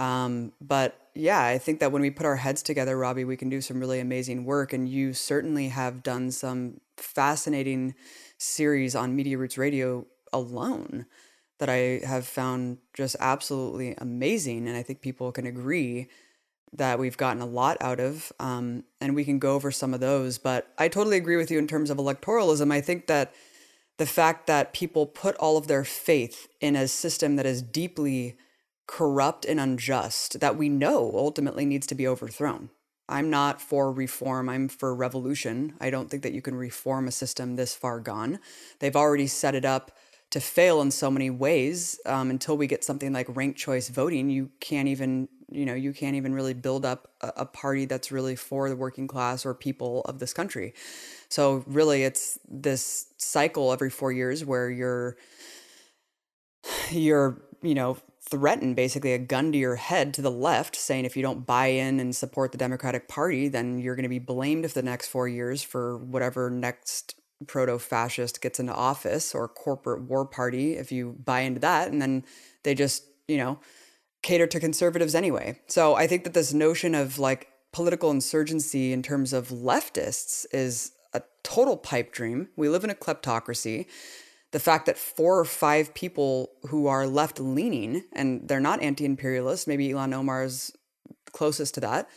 Um, 0.00 0.52
but 0.62 0.98
yeah, 1.14 1.44
I 1.44 1.58
think 1.58 1.78
that 1.80 1.92
when 1.92 2.00
we 2.00 2.10
put 2.10 2.24
our 2.24 2.36
heads 2.36 2.62
together, 2.62 2.96
Robbie, 2.96 3.24
we 3.24 3.36
can 3.36 3.50
do 3.50 3.60
some 3.60 3.78
really 3.78 4.00
amazing 4.00 4.46
work. 4.46 4.72
And 4.72 4.88
you 4.88 5.12
certainly 5.12 5.68
have 5.68 6.02
done 6.02 6.30
some 6.30 6.80
fascinating 6.96 7.94
series 8.38 8.96
on 8.96 9.14
Media 9.14 9.36
Roots 9.36 9.58
Radio 9.58 10.06
alone 10.32 11.04
that 11.58 11.68
I 11.68 12.00
have 12.06 12.26
found 12.26 12.78
just 12.94 13.14
absolutely 13.20 13.94
amazing. 13.98 14.66
And 14.66 14.76
I 14.76 14.82
think 14.82 15.02
people 15.02 15.30
can 15.32 15.46
agree 15.46 16.08
that 16.72 16.98
we've 16.98 17.18
gotten 17.18 17.42
a 17.42 17.46
lot 17.46 17.76
out 17.82 18.00
of. 18.00 18.32
Um, 18.40 18.84
and 19.02 19.14
we 19.14 19.24
can 19.24 19.38
go 19.38 19.54
over 19.54 19.70
some 19.70 19.92
of 19.92 20.00
those. 20.00 20.38
But 20.38 20.72
I 20.78 20.88
totally 20.88 21.18
agree 21.18 21.36
with 21.36 21.50
you 21.50 21.58
in 21.58 21.66
terms 21.66 21.90
of 21.90 21.98
electoralism. 21.98 22.72
I 22.72 22.80
think 22.80 23.06
that 23.08 23.34
the 23.98 24.06
fact 24.06 24.46
that 24.46 24.72
people 24.72 25.04
put 25.04 25.36
all 25.36 25.58
of 25.58 25.66
their 25.66 25.84
faith 25.84 26.48
in 26.58 26.74
a 26.74 26.88
system 26.88 27.36
that 27.36 27.44
is 27.44 27.60
deeply 27.60 28.38
corrupt 28.90 29.44
and 29.44 29.60
unjust 29.60 30.40
that 30.40 30.56
we 30.56 30.68
know 30.68 31.12
ultimately 31.14 31.64
needs 31.64 31.86
to 31.86 31.94
be 31.94 32.08
overthrown. 32.08 32.70
I'm 33.08 33.30
not 33.30 33.62
for 33.62 33.92
reform, 33.92 34.48
I'm 34.48 34.66
for 34.68 34.92
revolution. 34.92 35.74
I 35.80 35.90
don't 35.90 36.10
think 36.10 36.24
that 36.24 36.32
you 36.32 36.42
can 36.42 36.56
reform 36.56 37.06
a 37.06 37.12
system 37.12 37.54
this 37.54 37.72
far 37.72 38.00
gone. 38.00 38.40
They've 38.80 38.96
already 38.96 39.28
set 39.28 39.54
it 39.54 39.64
up 39.64 39.92
to 40.30 40.40
fail 40.40 40.80
in 40.80 40.90
so 40.90 41.08
many 41.08 41.30
ways. 41.30 42.00
Um, 42.04 42.30
until 42.30 42.56
we 42.56 42.66
get 42.66 42.82
something 42.82 43.12
like 43.12 43.26
ranked 43.28 43.60
choice 43.60 43.88
voting, 43.88 44.28
you 44.28 44.50
can't 44.58 44.88
even, 44.88 45.28
you 45.48 45.64
know, 45.66 45.74
you 45.74 45.92
can't 45.92 46.16
even 46.16 46.34
really 46.34 46.54
build 46.54 46.84
up 46.84 47.12
a, 47.20 47.32
a 47.36 47.46
party 47.46 47.84
that's 47.84 48.10
really 48.10 48.34
for 48.34 48.68
the 48.68 48.76
working 48.76 49.06
class 49.06 49.46
or 49.46 49.54
people 49.54 50.02
of 50.02 50.18
this 50.18 50.32
country. 50.32 50.74
So 51.28 51.62
really, 51.68 52.02
it's 52.02 52.40
this 52.48 53.06
cycle 53.18 53.72
every 53.72 53.90
four 53.90 54.10
years 54.10 54.44
where 54.44 54.68
you're, 54.68 55.16
you're, 56.90 57.40
you 57.62 57.74
know, 57.74 57.96
threaten 58.30 58.74
basically 58.74 59.12
a 59.12 59.18
gun 59.18 59.52
to 59.52 59.58
your 59.58 59.76
head 59.76 60.14
to 60.14 60.22
the 60.22 60.30
left, 60.30 60.76
saying 60.76 61.04
if 61.04 61.16
you 61.16 61.22
don't 61.22 61.46
buy 61.46 61.66
in 61.66 61.98
and 61.98 62.14
support 62.14 62.52
the 62.52 62.58
Democratic 62.58 63.08
Party, 63.08 63.48
then 63.48 63.78
you're 63.78 63.96
going 63.96 64.04
to 64.04 64.08
be 64.08 64.18
blamed 64.18 64.66
for 64.68 64.74
the 64.74 64.82
next 64.82 65.08
four 65.08 65.28
years 65.28 65.62
for 65.62 65.98
whatever 65.98 66.48
next 66.48 67.16
proto 67.46 67.78
fascist 67.78 68.40
gets 68.40 68.60
into 68.60 68.74
office 68.74 69.34
or 69.34 69.48
corporate 69.48 70.02
war 70.02 70.26
party 70.26 70.76
if 70.76 70.92
you 70.92 71.16
buy 71.24 71.40
into 71.40 71.60
that. 71.60 71.90
And 71.90 72.00
then 72.00 72.24
they 72.62 72.74
just, 72.74 73.04
you 73.26 73.38
know, 73.38 73.58
cater 74.22 74.46
to 74.46 74.60
conservatives 74.60 75.14
anyway. 75.14 75.58
So 75.66 75.94
I 75.94 76.06
think 76.06 76.24
that 76.24 76.34
this 76.34 76.52
notion 76.52 76.94
of 76.94 77.18
like 77.18 77.48
political 77.72 78.10
insurgency 78.10 78.92
in 78.92 79.02
terms 79.02 79.32
of 79.32 79.48
leftists 79.48 80.44
is 80.52 80.92
a 81.14 81.22
total 81.42 81.76
pipe 81.76 82.12
dream. 82.12 82.48
We 82.56 82.68
live 82.68 82.84
in 82.84 82.90
a 82.90 82.94
kleptocracy 82.94 83.86
the 84.52 84.60
fact 84.60 84.86
that 84.86 84.98
four 84.98 85.38
or 85.38 85.44
five 85.44 85.94
people 85.94 86.50
who 86.68 86.86
are 86.86 87.06
left 87.06 87.38
leaning 87.38 88.04
and 88.12 88.48
they're 88.48 88.60
not 88.60 88.82
anti 88.82 89.04
imperialist, 89.04 89.68
maybe 89.68 89.88
Ilhan 89.88 90.14
Omar 90.14 90.44
is 90.44 90.72
closest 91.32 91.74
to 91.74 91.80
that, 91.80 92.08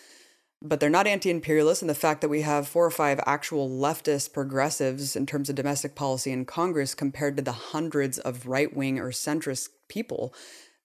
but 0.61 0.79
they're 0.79 0.89
not 0.89 1.05
anti 1.05 1.29
imperialist. 1.29 1.81
And 1.81 1.89
the 1.89 1.95
fact 1.95 2.21
that 2.21 2.29
we 2.29 2.41
have 2.41 2.67
four 2.67 2.85
or 2.85 2.91
five 2.91 3.19
actual 3.25 3.69
leftist 3.69 4.33
progressives 4.33 5.15
in 5.15 5.25
terms 5.25 5.49
of 5.49 5.55
domestic 5.55 5.93
policy 5.93 6.31
in 6.31 6.45
Congress 6.45 6.95
compared 6.95 7.37
to 7.37 7.43
the 7.43 7.51
hundreds 7.51 8.17
of 8.17 8.47
right 8.47 8.75
wing 8.75 8.97
or 8.97 9.11
centrist 9.11 9.69
people, 9.87 10.33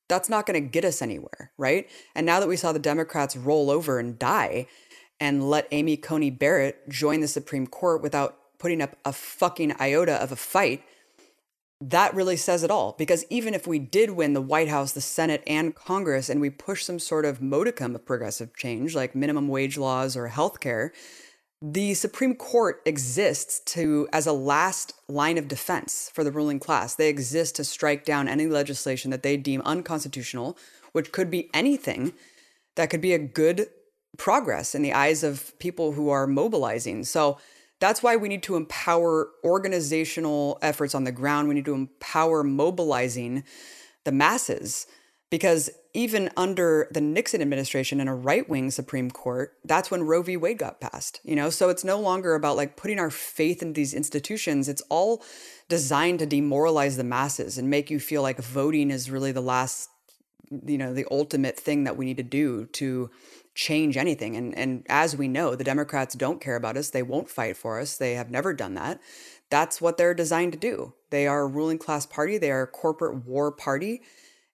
that's 0.08 0.28
not 0.28 0.44
going 0.44 0.62
to 0.62 0.68
get 0.68 0.84
us 0.84 1.00
anywhere, 1.00 1.52
right? 1.56 1.88
And 2.14 2.26
now 2.26 2.40
that 2.40 2.48
we 2.48 2.56
saw 2.56 2.72
the 2.72 2.78
Democrats 2.78 3.36
roll 3.36 3.70
over 3.70 3.98
and 3.98 4.18
die 4.18 4.66
and 5.20 5.48
let 5.48 5.68
Amy 5.70 5.96
Coney 5.96 6.30
Barrett 6.30 6.88
join 6.88 7.20
the 7.20 7.28
Supreme 7.28 7.66
Court 7.66 8.02
without 8.02 8.36
putting 8.58 8.82
up 8.82 8.96
a 9.04 9.12
fucking 9.12 9.74
iota 9.80 10.14
of 10.14 10.32
a 10.32 10.36
fight 10.36 10.82
that 11.80 12.14
really 12.14 12.36
says 12.36 12.62
it 12.62 12.70
all. 12.70 12.94
Because 12.98 13.24
even 13.30 13.54
if 13.54 13.66
we 13.66 13.78
did 13.78 14.10
win 14.10 14.32
the 14.32 14.40
White 14.40 14.68
House, 14.68 14.92
the 14.92 15.00
Senate, 15.00 15.42
and 15.46 15.74
Congress, 15.74 16.28
and 16.28 16.40
we 16.40 16.50
push 16.50 16.84
some 16.84 16.98
sort 16.98 17.24
of 17.24 17.40
modicum 17.40 17.94
of 17.94 18.04
progressive 18.04 18.54
change, 18.56 18.94
like 18.94 19.14
minimum 19.14 19.48
wage 19.48 19.78
laws 19.78 20.16
or 20.16 20.28
healthcare, 20.28 20.90
the 21.60 21.94
Supreme 21.94 22.34
Court 22.34 22.80
exists 22.84 23.60
to 23.72 24.08
as 24.12 24.26
a 24.26 24.32
last 24.32 24.92
line 25.08 25.38
of 25.38 25.48
defense 25.48 26.10
for 26.14 26.22
the 26.22 26.30
ruling 26.30 26.60
class. 26.60 26.94
They 26.94 27.08
exist 27.08 27.56
to 27.56 27.64
strike 27.64 28.04
down 28.04 28.28
any 28.28 28.46
legislation 28.46 29.10
that 29.10 29.24
they 29.24 29.36
deem 29.36 29.62
unconstitutional, 29.62 30.56
which 30.92 31.10
could 31.10 31.30
be 31.30 31.50
anything 31.52 32.12
that 32.76 32.90
could 32.90 33.00
be 33.00 33.12
a 33.12 33.18
good 33.18 33.68
progress 34.16 34.74
in 34.74 34.82
the 34.82 34.92
eyes 34.92 35.24
of 35.24 35.56
people 35.58 35.92
who 35.92 36.10
are 36.10 36.26
mobilizing. 36.26 37.04
So 37.04 37.38
that's 37.80 38.02
why 38.02 38.16
we 38.16 38.28
need 38.28 38.42
to 38.44 38.56
empower 38.56 39.28
organizational 39.44 40.58
efforts 40.62 40.94
on 40.94 41.04
the 41.04 41.12
ground. 41.12 41.48
We 41.48 41.54
need 41.54 41.64
to 41.66 41.74
empower 41.74 42.42
mobilizing 42.42 43.44
the 44.04 44.12
masses 44.12 44.86
Because 45.30 45.68
even 45.92 46.30
under 46.36 46.88
the 46.90 47.00
Nixon 47.00 47.42
administration 47.42 48.00
and 48.00 48.08
a 48.08 48.14
right 48.14 48.48
wing 48.48 48.70
Supreme 48.70 49.10
Court, 49.10 49.52
that's 49.64 49.90
when 49.90 50.04
Roe 50.04 50.22
v. 50.22 50.36
Wade 50.36 50.58
got 50.58 50.80
passed. 50.80 51.20
You 51.22 51.36
know, 51.36 51.50
so 51.50 51.68
it's 51.68 51.84
no 51.84 52.00
longer 52.00 52.34
about 52.34 52.56
like 52.56 52.76
putting 52.76 52.98
our 52.98 53.10
faith 53.10 53.60
in 53.60 53.74
these 53.74 53.92
institutions. 53.92 54.68
It's 54.68 54.82
all 54.88 55.22
designed 55.68 56.20
to 56.20 56.26
demoralize 56.26 56.96
the 56.96 57.04
masses 57.04 57.58
and 57.58 57.68
make 57.68 57.90
you 57.90 58.00
feel 58.00 58.22
like 58.22 58.38
voting 58.38 58.90
is 58.90 59.10
really 59.10 59.32
the 59.32 59.42
last, 59.42 59.90
you 60.64 60.78
know, 60.78 60.94
the 60.94 61.06
ultimate 61.10 61.58
thing 61.58 61.84
that 61.84 61.96
we 61.98 62.06
need 62.06 62.16
to 62.16 62.22
do 62.22 62.64
to 62.66 63.10
change 63.58 63.96
anything. 63.96 64.36
And 64.36 64.56
and 64.56 64.86
as 64.88 65.16
we 65.16 65.26
know, 65.26 65.56
the 65.56 65.64
Democrats 65.64 66.14
don't 66.14 66.40
care 66.40 66.56
about 66.56 66.76
us. 66.76 66.90
They 66.90 67.02
won't 67.02 67.28
fight 67.28 67.56
for 67.56 67.80
us. 67.80 67.96
They 67.96 68.14
have 68.14 68.30
never 68.30 68.54
done 68.54 68.74
that. 68.74 69.00
That's 69.50 69.80
what 69.80 69.96
they're 69.96 70.14
designed 70.14 70.52
to 70.52 70.58
do. 70.58 70.94
They 71.10 71.26
are 71.26 71.42
a 71.42 71.46
ruling 71.46 71.78
class 71.78 72.06
party. 72.06 72.38
They 72.38 72.52
are 72.52 72.62
a 72.62 72.66
corporate 72.66 73.26
war 73.26 73.50
party 73.50 74.02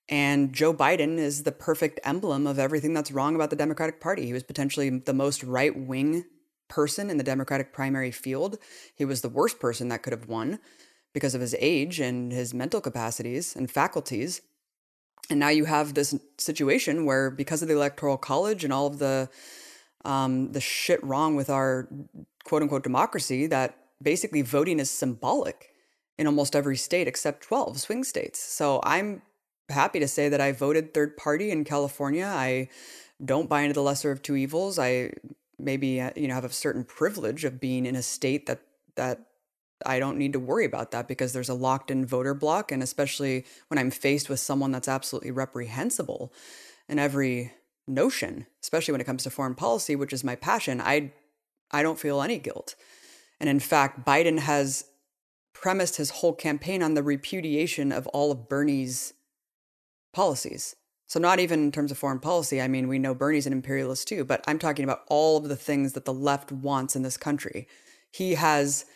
and 0.09 0.53
Joe 0.53 0.75
Biden 0.75 1.17
is 1.17 1.45
the 1.45 1.53
perfect 1.53 1.99
emblem 2.05 2.47
of 2.47 2.59
everything 2.59 2.93
that's 2.93 3.13
wrong 3.13 3.35
about 3.35 3.51
the 3.51 3.57
Democratic 3.57 4.01
Party. 4.01 4.27
He 4.27 4.33
was 4.33 4.43
potentially 4.43 4.91
the 4.91 5.15
most 5.15 5.43
right 5.43 5.75
wing 5.75 6.25
person 6.69 7.09
in 7.11 7.17
the 7.17 7.25
Democratic 7.25 7.73
primary 7.73 8.11
field. 8.11 8.59
He 8.95 9.05
was 9.05 9.23
the 9.23 9.29
worst 9.29 9.59
person 9.61 9.89
that 9.89 10.03
could 10.03 10.13
have 10.13 10.29
won 10.29 10.59
because 11.15 11.35
of 11.35 11.41
his 11.41 11.57
age 11.59 12.01
and 12.01 12.33
his 12.33 12.53
mental 12.53 12.81
capacities 12.81 13.57
and 13.57 13.71
faculties. 13.71 14.43
And 15.31 15.41
now 15.41 15.49
you 15.49 15.65
have 15.65 15.95
this 15.95 16.15
situation 16.39 17.05
where, 17.05 17.31
because 17.31 17.63
of 17.63 17.69
the 17.69 17.75
Electoral 17.75 18.17
College 18.17 18.65
and 18.65 18.73
all 18.73 18.87
of 18.87 18.99
the 18.99 19.29
um, 20.05 20.53
the 20.53 20.61
shit 20.61 21.03
wrong 21.03 21.35
with 21.35 21.49
our 21.49 21.89
quote 22.45 22.63
unquote 22.63 22.83
democracy, 22.83 23.47
that 23.47 23.79
basically 24.03 24.43
voting 24.43 24.79
is 24.79 24.91
symbolic 24.91 25.71
in 26.19 26.27
almost 26.27 26.55
every 26.55 26.77
state 26.77 27.09
except 27.09 27.43
12 27.43 27.81
swing 27.81 28.05
states. 28.05 28.39
So 28.39 28.81
I'm 28.85 29.23
happy 29.69 29.99
to 30.01 30.09
say 30.09 30.29
that 30.29 30.41
I 30.41 30.53
voted 30.53 30.93
third 30.93 31.17
party 31.17 31.51
in 31.51 31.65
California. 31.65 32.27
I 32.27 32.69
don't 33.25 33.49
buy 33.49 33.63
into 33.63 33.75
the 33.75 33.83
lesser 33.83 34.11
of 34.11 34.23
two 34.23 34.37
evils. 34.37 34.79
I 34.79 35.13
maybe 35.59 36.01
uh, 36.01 36.11
you 36.17 36.29
know 36.29 36.35
have 36.35 36.45
a 36.45 36.51
certain 36.51 36.85
privilege 36.85 37.45
of 37.45 37.61
being 37.61 37.87
in 37.87 37.97
a 37.97 38.03
state 38.03 38.47
that 38.47 38.61
that 38.97 39.27
I 39.85 39.99
don't 39.99 40.19
need 40.19 40.33
to 40.33 40.41
worry 40.41 40.65
about 40.65 40.91
that 40.93 41.09
because 41.09 41.33
there's 41.33 41.49
a 41.49 41.55
locked 41.55 41.91
in 41.91 42.07
voter 42.07 42.35
block 42.35 42.71
and 42.71 42.83
especially 42.83 43.45
when 43.69 43.79
I'm 43.79 43.91
faced 43.91 44.29
with 44.29 44.41
someone 44.41 44.73
that's 44.73 44.89
absolutely 44.89 45.31
reprehensible 45.31 46.33
in 46.89 46.99
every 46.99 47.53
notion, 47.87 48.47
especially 48.63 48.93
when 48.93 49.01
it 49.01 49.05
comes 49.05 49.25
to 49.25 49.31
foreign 49.31 49.55
policy, 49.55 49.97
which 49.97 50.13
is 50.13 50.25
my 50.25 50.37
passion, 50.37 50.81
I 50.81 51.13
I 51.71 51.83
don't 51.83 51.99
feel 51.99 52.23
any 52.23 52.39
guilt. 52.39 52.77
And 53.41 53.49
in 53.49 53.61
fact, 53.61 54.07
Biden 54.07 54.39
has 54.39 54.85
premised 55.53 55.97
his 55.97 56.11
whole 56.11 56.35
campaign 56.35 56.83
on 56.83 56.95
the 56.95 57.03
repudiation 57.03 57.91
of 57.91 58.07
all 58.09 58.31
of 58.31 58.49
Bernie's 58.49 59.15
policies. 60.13 60.77
So, 61.07 61.21
not 61.21 61.41
even 61.41 61.63
in 61.63 61.73
terms 61.73 61.91
of 61.91 61.99
foreign 61.99 62.19
policy. 62.19 62.61
I 62.61 62.69
mean, 62.69 62.89
we 62.89 62.99
know 62.99 63.15
Bernie's 63.15 63.47
an 63.47 63.53
imperialist 63.53 64.09
too, 64.09 64.25
but 64.25 64.43
I'm 64.47 64.59
talking 64.59 64.85
about 64.85 65.03
all 65.09 65.37
of 65.37 65.49
the 65.49 65.57
things 65.57 65.93
that 65.93 66.05
the 66.05 66.13
left 66.13 66.51
wants 66.51 66.97
in 66.97 67.03
this 67.03 67.17
country. 67.17 67.69
He 68.11 68.35
has 68.35 68.87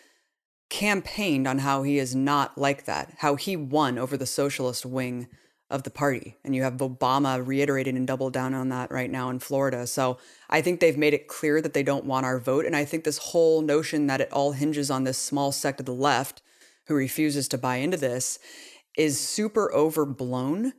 campaigned 0.70 1.46
on 1.46 1.58
how 1.58 1.82
he 1.82 1.98
is 1.98 2.14
not 2.14 2.58
like 2.58 2.84
that, 2.84 3.14
how 3.18 3.36
he 3.36 3.56
won 3.56 3.98
over 3.98 4.16
the 4.16 4.26
socialist 4.26 4.84
wing 4.84 5.28
of 5.70 5.82
the 5.82 5.90
party. 5.90 6.36
And 6.44 6.54
you 6.54 6.62
have 6.62 6.74
Obama 6.74 7.44
reiterating 7.46 7.96
and 7.96 8.06
double 8.06 8.30
down 8.30 8.54
on 8.54 8.70
that 8.70 8.90
right 8.90 9.10
now 9.10 9.28
in 9.28 9.38
Florida. 9.38 9.86
So 9.86 10.18
I 10.48 10.62
think 10.62 10.80
they've 10.80 10.96
made 10.96 11.14
it 11.14 11.28
clear 11.28 11.60
that 11.60 11.74
they 11.74 11.82
don't 11.82 12.06
want 12.06 12.24
our 12.26 12.38
vote. 12.38 12.64
And 12.64 12.74
I 12.74 12.84
think 12.84 13.04
this 13.04 13.18
whole 13.18 13.60
notion 13.60 14.06
that 14.06 14.20
it 14.20 14.32
all 14.32 14.52
hinges 14.52 14.90
on 14.90 15.04
this 15.04 15.18
small 15.18 15.52
sect 15.52 15.80
of 15.80 15.86
the 15.86 15.92
left 15.92 16.42
who 16.86 16.94
refuses 16.94 17.48
to 17.48 17.58
buy 17.58 17.76
into 17.76 17.98
this 17.98 18.38
is 18.96 19.20
super 19.20 19.72
overblown 19.72 20.72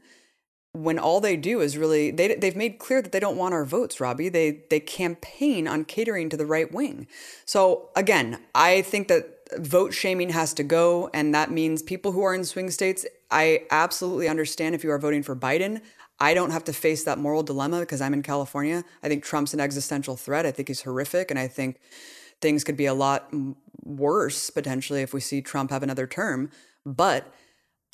when 0.71 0.99
all 0.99 1.19
they 1.19 1.35
do 1.35 1.61
is 1.61 1.77
really 1.77 2.11
they 2.11 2.35
they've 2.35 2.55
made 2.55 2.77
clear 2.77 3.01
that 3.01 3.11
they 3.11 3.19
don't 3.19 3.37
want 3.37 3.53
our 3.53 3.65
votes, 3.65 3.99
Robbie. 3.99 4.29
They 4.29 4.63
they 4.69 4.79
campaign 4.79 5.67
on 5.67 5.85
catering 5.85 6.29
to 6.29 6.37
the 6.37 6.45
right 6.45 6.71
wing. 6.71 7.07
So 7.45 7.89
again, 7.95 8.39
I 8.53 8.83
think 8.83 9.07
that 9.07 9.38
vote 9.57 9.93
shaming 9.93 10.29
has 10.29 10.53
to 10.55 10.63
go 10.63 11.09
and 11.13 11.33
that 11.33 11.51
means 11.51 11.81
people 11.81 12.11
who 12.11 12.21
are 12.23 12.33
in 12.33 12.43
swing 12.43 12.69
states, 12.69 13.05
I 13.31 13.63
absolutely 13.71 14.27
understand 14.27 14.75
if 14.75 14.83
you 14.83 14.91
are 14.91 14.99
voting 14.99 15.23
for 15.23 15.35
Biden. 15.35 15.81
I 16.19 16.33
don't 16.33 16.51
have 16.51 16.65
to 16.65 16.73
face 16.73 17.03
that 17.05 17.17
moral 17.17 17.43
dilemma 17.43 17.79
because 17.79 18.01
I'm 18.01 18.13
in 18.13 18.23
California. 18.23 18.83
I 19.01 19.07
think 19.07 19.23
Trump's 19.23 19.53
an 19.53 19.59
existential 19.59 20.17
threat. 20.17 20.45
I 20.45 20.51
think 20.51 20.67
he's 20.67 20.81
horrific 20.81 21.31
and 21.31 21.39
I 21.39 21.47
think 21.47 21.79
things 22.41 22.63
could 22.63 22.77
be 22.77 22.85
a 22.85 22.93
lot 22.93 23.29
worse 23.83 24.49
potentially 24.49 25.01
if 25.01 25.13
we 25.13 25.21
see 25.21 25.41
Trump 25.41 25.71
have 25.71 25.83
another 25.83 26.07
term. 26.07 26.51
But 26.85 27.33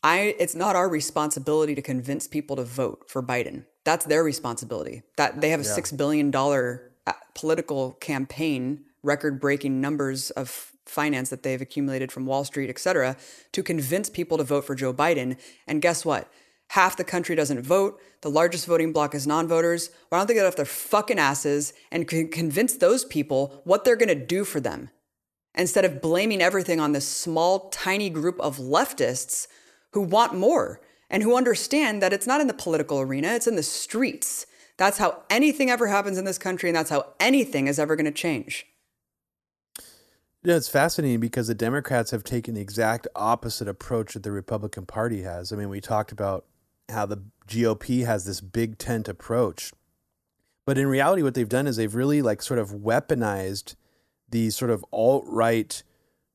I 0.03 0.35
it's 0.39 0.55
not 0.55 0.75
our 0.75 0.89
responsibility 0.89 1.75
to 1.75 1.81
convince 1.81 2.27
people 2.27 2.55
to 2.55 2.63
vote 2.63 3.05
for 3.07 3.21
Biden. 3.23 3.65
That's 3.83 4.05
their 4.05 4.23
responsibility. 4.23 5.03
That 5.17 5.41
they 5.41 5.49
have 5.49 5.61
a 5.61 5.63
yeah. 5.63 5.73
6 5.73 5.91
billion 5.93 6.31
dollar 6.31 6.91
uh, 7.07 7.13
political 7.35 7.93
campaign, 7.93 8.85
record-breaking 9.03 9.79
numbers 9.79 10.31
of 10.31 10.71
finance 10.85 11.29
that 11.29 11.43
they've 11.43 11.61
accumulated 11.61 12.11
from 12.11 12.25
Wall 12.25 12.43
Street, 12.43 12.69
et 12.69 12.79
cetera, 12.79 13.17
to 13.51 13.63
convince 13.63 14.09
people 14.09 14.37
to 14.37 14.43
vote 14.43 14.65
for 14.65 14.75
Joe 14.75 14.93
Biden. 14.93 15.37
And 15.67 15.81
guess 15.81 16.05
what? 16.05 16.31
Half 16.69 16.97
the 16.97 17.03
country 17.03 17.35
doesn't 17.35 17.61
vote. 17.61 17.99
The 18.21 18.29
largest 18.29 18.65
voting 18.65 18.91
bloc 18.91 19.13
is 19.13 19.27
non 19.27 19.47
voters. 19.47 19.91
Why 20.09 20.17
don't 20.17 20.27
they 20.27 20.33
get 20.33 20.45
off 20.45 20.55
their 20.55 20.65
fucking 20.65 21.19
asses 21.19 21.73
and 21.91 22.07
convince 22.07 22.75
those 22.75 23.05
people 23.05 23.61
what 23.65 23.83
they're 23.83 23.95
going 23.95 24.09
to 24.09 24.15
do 24.15 24.43
for 24.43 24.59
them? 24.59 24.89
Instead 25.53 25.85
of 25.85 26.01
blaming 26.01 26.41
everything 26.41 26.79
on 26.79 26.91
this 26.91 27.07
small, 27.07 27.69
tiny 27.69 28.09
group 28.09 28.39
of 28.41 28.57
leftists 28.57 29.47
who 29.93 30.01
want 30.01 30.33
more 30.33 30.81
and 31.09 31.23
who 31.23 31.37
understand 31.37 32.01
that 32.01 32.11
it's 32.11 32.27
not 32.27 32.41
in 32.41 32.47
the 32.47 32.53
political 32.53 32.99
arena, 32.99 33.29
it's 33.29 33.47
in 33.47 33.55
the 33.55 33.63
streets. 33.63 34.47
That's 34.77 34.97
how 34.97 35.23
anything 35.29 35.69
ever 35.69 35.87
happens 35.87 36.17
in 36.17 36.25
this 36.25 36.37
country, 36.37 36.67
and 36.67 36.75
that's 36.75 36.89
how 36.89 37.13
anything 37.19 37.67
is 37.67 37.79
ever 37.79 37.95
going 37.95 38.05
to 38.05 38.11
change. 38.11 38.65
Yeah, 40.45 40.57
it's 40.57 40.69
fascinating 40.69 41.19
because 41.19 41.47
the 41.47 41.55
Democrats 41.55 42.11
have 42.11 42.23
taken 42.23 42.53
the 42.53 42.61
exact 42.61 43.07
opposite 43.15 43.67
approach 43.67 44.13
that 44.13 44.21
the 44.21 44.31
Republican 44.31 44.85
Party 44.85 45.23
has. 45.23 45.51
I 45.51 45.55
mean, 45.55 45.69
we 45.69 45.81
talked 45.81 46.11
about 46.11 46.45
how 46.87 47.07
the 47.07 47.23
GOP 47.47 48.05
has 48.05 48.25
this 48.25 48.41
big 48.41 48.77
tent 48.77 49.07
approach. 49.07 49.73
But 50.63 50.77
in 50.77 50.85
reality, 50.85 51.23
what 51.23 51.33
they've 51.33 51.49
done 51.49 51.65
is 51.65 51.77
they've 51.77 51.95
really 51.95 52.21
like 52.21 52.43
sort 52.43 52.59
of 52.59 52.69
weaponized 52.69 53.73
these 54.29 54.55
sort 54.55 54.69
of 54.69 54.85
alt 54.91 55.25
right 55.27 55.81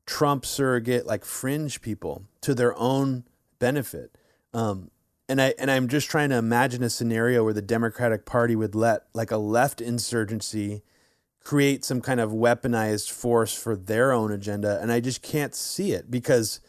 Trump 0.05 0.45
surrogate, 0.45 1.05
like 1.05 1.23
fringe 1.23 1.81
people 1.81 2.25
to 2.41 2.53
their 2.53 2.77
own 2.77 3.23
benefit. 3.59 4.17
Um, 4.53 4.91
and 5.29 5.41
I 5.41 5.53
and 5.57 5.71
I'm 5.71 5.87
just 5.87 6.09
trying 6.09 6.31
to 6.31 6.35
imagine 6.35 6.83
a 6.83 6.89
scenario 6.89 7.45
where 7.45 7.53
the 7.53 7.61
Democratic 7.61 8.25
Party 8.25 8.57
would 8.57 8.75
let 8.75 9.03
like 9.13 9.31
a 9.31 9.37
left 9.37 9.79
insurgency 9.79 10.83
create 11.43 11.83
some 11.83 12.01
kind 12.01 12.19
of 12.19 12.31
weaponized 12.31 13.09
force 13.11 13.53
for 13.53 13.75
their 13.75 14.11
own 14.11 14.31
agenda, 14.31 14.79
and 14.81 14.91
I 14.91 14.99
just 14.99 15.21
can't 15.21 15.55
see 15.55 15.91
it 15.91 16.11
because 16.11 16.59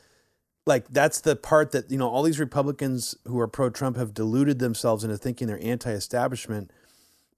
like 0.66 0.88
that's 0.88 1.20
the 1.20 1.37
part 1.37 1.72
that 1.72 1.90
you 1.90 1.98
know 1.98 2.08
all 2.08 2.22
these 2.22 2.40
Republicans 2.40 3.16
who 3.26 3.38
are 3.40 3.48
pro 3.48 3.70
Trump 3.70 3.96
have 3.96 4.14
deluded 4.14 4.58
themselves 4.58 5.04
into 5.04 5.16
thinking 5.16 5.46
they're 5.46 5.62
anti-establishment, 5.62 6.70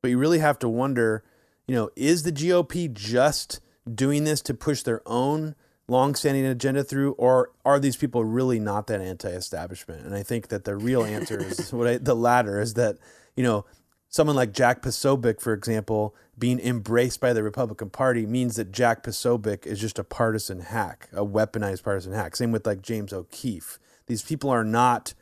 but 0.02 0.10
you 0.10 0.18
really 0.18 0.38
have 0.38 0.58
to 0.60 0.68
wonder, 0.68 1.24
you 1.66 1.74
know, 1.74 1.90
is 1.96 2.22
the 2.22 2.32
GOP 2.32 2.92
just 2.92 3.60
doing 3.92 4.24
this 4.24 4.40
to 4.42 4.54
push 4.54 4.82
their 4.82 5.02
own 5.06 5.54
long-standing 5.86 6.46
agenda 6.46 6.82
through, 6.82 7.12
or 7.12 7.50
are 7.64 7.78
these 7.78 7.96
people 7.96 8.24
really 8.24 8.58
not 8.58 8.86
that 8.86 9.00
anti-establishment? 9.00 10.04
And 10.04 10.14
I 10.14 10.22
think 10.22 10.48
that 10.48 10.64
the 10.64 10.76
real 10.76 11.04
answer 11.04 11.38
is 11.38 11.72
what 11.72 11.86
I, 11.86 11.96
the 11.98 12.14
latter 12.14 12.60
is 12.60 12.74
that 12.74 12.98
you 13.36 13.42
know 13.42 13.64
someone 14.08 14.36
like 14.36 14.52
Jack 14.52 14.82
Posobiec, 14.82 15.40
for 15.40 15.52
example, 15.52 16.14
being 16.38 16.58
embraced 16.60 17.20
by 17.20 17.32
the 17.32 17.42
Republican 17.42 17.90
Party 17.90 18.26
means 18.26 18.56
that 18.56 18.72
Jack 18.72 19.02
Posobiec 19.02 19.66
is 19.66 19.80
just 19.80 19.98
a 19.98 20.04
partisan 20.04 20.60
hack, 20.60 21.08
a 21.12 21.24
weaponized 21.24 21.82
partisan 21.82 22.12
hack. 22.12 22.36
Same 22.36 22.52
with 22.52 22.66
like 22.66 22.82
James 22.82 23.12
O'Keefe. 23.12 23.78
These 24.06 24.22
people 24.22 24.50
are 24.50 24.64
not, 24.64 25.14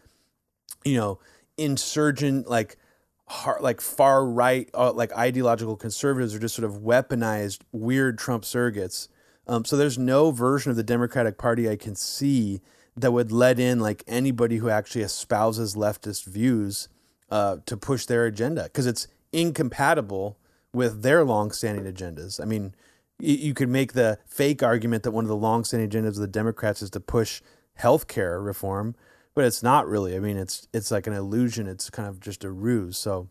you 0.84 0.96
know, 0.96 1.18
insurgent 1.56 2.48
like. 2.48 2.76
like 3.60 3.80
far 3.80 4.26
right, 4.26 4.68
uh, 4.74 4.92
like 4.92 5.10
ideological 5.16 5.76
conservatives 5.76 6.34
are 6.34 6.38
just 6.38 6.54
sort 6.54 6.68
of 6.68 6.82
weaponized 6.82 7.60
weird 7.72 8.18
Trump 8.18 8.42
surrogates 8.44 9.08
um, 9.46 9.64
so 9.64 9.76
there's 9.76 9.98
no 9.98 10.30
version 10.30 10.70
of 10.70 10.76
the 10.76 10.82
Democratic 10.82 11.38
Party 11.38 11.68
I 11.68 11.76
can 11.76 11.96
see 11.96 12.60
that 12.96 13.12
would 13.12 13.32
let 13.32 13.58
in 13.58 13.80
like 13.80 14.04
anybody 14.06 14.58
who 14.58 14.68
actually 14.68 15.02
espouses 15.02 15.74
leftist 15.74 16.24
views 16.24 16.88
uh, 17.30 17.56
to 17.66 17.76
push 17.76 18.06
their 18.06 18.26
agenda 18.26 18.64
because 18.64 18.86
it's 18.86 19.08
incompatible 19.32 20.38
with 20.72 21.02
their 21.02 21.24
long-standing 21.24 21.92
agendas. 21.92 22.40
I 22.40 22.44
mean, 22.44 22.74
you, 23.18 23.34
you 23.36 23.54
could 23.54 23.68
make 23.68 23.92
the 23.92 24.18
fake 24.26 24.62
argument 24.62 25.02
that 25.02 25.12
one 25.12 25.24
of 25.24 25.28
the 25.28 25.36
long-standing 25.36 25.88
agendas 25.88 26.08
of 26.08 26.16
the 26.16 26.26
Democrats 26.26 26.82
is 26.82 26.90
to 26.90 27.00
push 27.00 27.42
health 27.74 28.08
care 28.08 28.40
reform, 28.40 28.94
but 29.34 29.44
it's 29.44 29.62
not 29.62 29.88
really. 29.88 30.16
I 30.16 30.18
mean, 30.18 30.36
it's 30.36 30.68
it's 30.72 30.90
like 30.90 31.06
an 31.06 31.12
illusion. 31.12 31.66
It's 31.66 31.90
kind 31.90 32.08
of 32.08 32.20
just 32.20 32.44
a 32.44 32.50
ruse. 32.50 32.98
So 32.98 33.28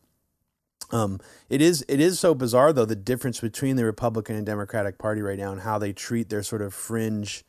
um, 0.92 1.20
it 1.50 1.62
is 1.62 1.86
it 1.88 2.00
is 2.00 2.20
so 2.20 2.34
bizarre 2.34 2.74
though 2.74 2.86
the 2.86 2.96
difference 2.96 3.40
between 3.40 3.76
the 3.76 3.86
Republican 3.86 4.36
and 4.36 4.46
Democratic 4.46 4.98
Party 4.98 5.22
right 5.22 5.38
now 5.38 5.52
and 5.52 5.62
how 5.62 5.78
they 5.78 5.94
treat 5.94 6.30
their 6.30 6.44
sort 6.44 6.62
of 6.62 6.74
fringe 6.74 7.46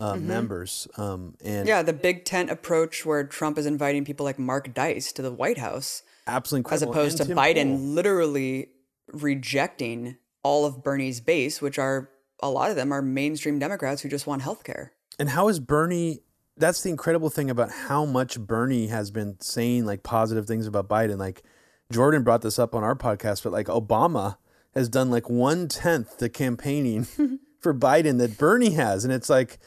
uh, 0.00 0.14
mm-hmm. 0.14 0.26
members. 0.26 0.88
Um, 0.96 1.34
and 1.44 1.66
yeah, 1.66 1.82
the 1.82 1.92
big 1.92 2.24
tent 2.24 2.50
approach 2.50 3.04
where 3.06 3.24
Trump 3.24 3.58
is 3.58 3.66
inviting 3.66 4.04
people 4.04 4.24
like 4.24 4.38
Mark 4.38 4.74
Dice 4.74 5.12
to 5.12 5.22
the 5.22 5.32
White 5.32 5.58
House, 5.58 6.02
absolutely 6.26 6.60
incredible. 6.60 6.92
as 6.92 6.96
opposed 6.96 7.20
and 7.20 7.28
to 7.28 7.34
Tim 7.34 7.36
Biden 7.36 7.76
Pool. 7.76 7.86
literally 7.86 8.68
rejecting 9.12 10.16
all 10.42 10.64
of 10.64 10.82
Bernie's 10.82 11.20
base, 11.20 11.60
which 11.60 11.78
are 11.78 12.10
a 12.40 12.50
lot 12.50 12.70
of 12.70 12.76
them 12.76 12.92
are 12.92 13.02
mainstream 13.02 13.58
Democrats 13.58 14.02
who 14.02 14.08
just 14.08 14.26
want 14.26 14.42
health 14.42 14.64
care. 14.64 14.92
And 15.18 15.30
how 15.30 15.48
is 15.48 15.60
Bernie? 15.60 16.20
That's 16.56 16.82
the 16.82 16.90
incredible 16.90 17.30
thing 17.30 17.50
about 17.50 17.70
how 17.70 18.04
much 18.04 18.38
Bernie 18.38 18.88
has 18.88 19.10
been 19.10 19.40
saying 19.40 19.86
like 19.86 20.02
positive 20.02 20.46
things 20.46 20.66
about 20.66 20.88
Biden. 20.88 21.18
Like 21.18 21.42
Jordan 21.90 22.22
brought 22.22 22.42
this 22.42 22.58
up 22.58 22.74
on 22.74 22.84
our 22.84 22.94
podcast, 22.94 23.42
but 23.42 23.52
like 23.52 23.66
Obama 23.66 24.36
has 24.74 24.88
done 24.88 25.10
like 25.10 25.30
one 25.30 25.68
tenth 25.68 26.18
the 26.18 26.28
campaigning 26.28 27.04
for 27.60 27.74
Biden 27.74 28.18
that 28.18 28.38
Bernie 28.38 28.74
has, 28.74 29.04
and 29.04 29.12
it's 29.12 29.30
like 29.30 29.58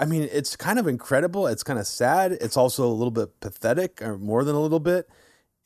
I 0.00 0.06
mean, 0.06 0.28
it's 0.32 0.56
kind 0.56 0.78
of 0.78 0.86
incredible. 0.86 1.46
It's 1.46 1.62
kind 1.62 1.78
of 1.78 1.86
sad. 1.86 2.32
It's 2.32 2.56
also 2.56 2.86
a 2.86 2.88
little 2.88 3.10
bit 3.10 3.38
pathetic, 3.40 4.00
or 4.00 4.16
more 4.16 4.44
than 4.44 4.56
a 4.56 4.60
little 4.60 4.80
bit. 4.80 5.08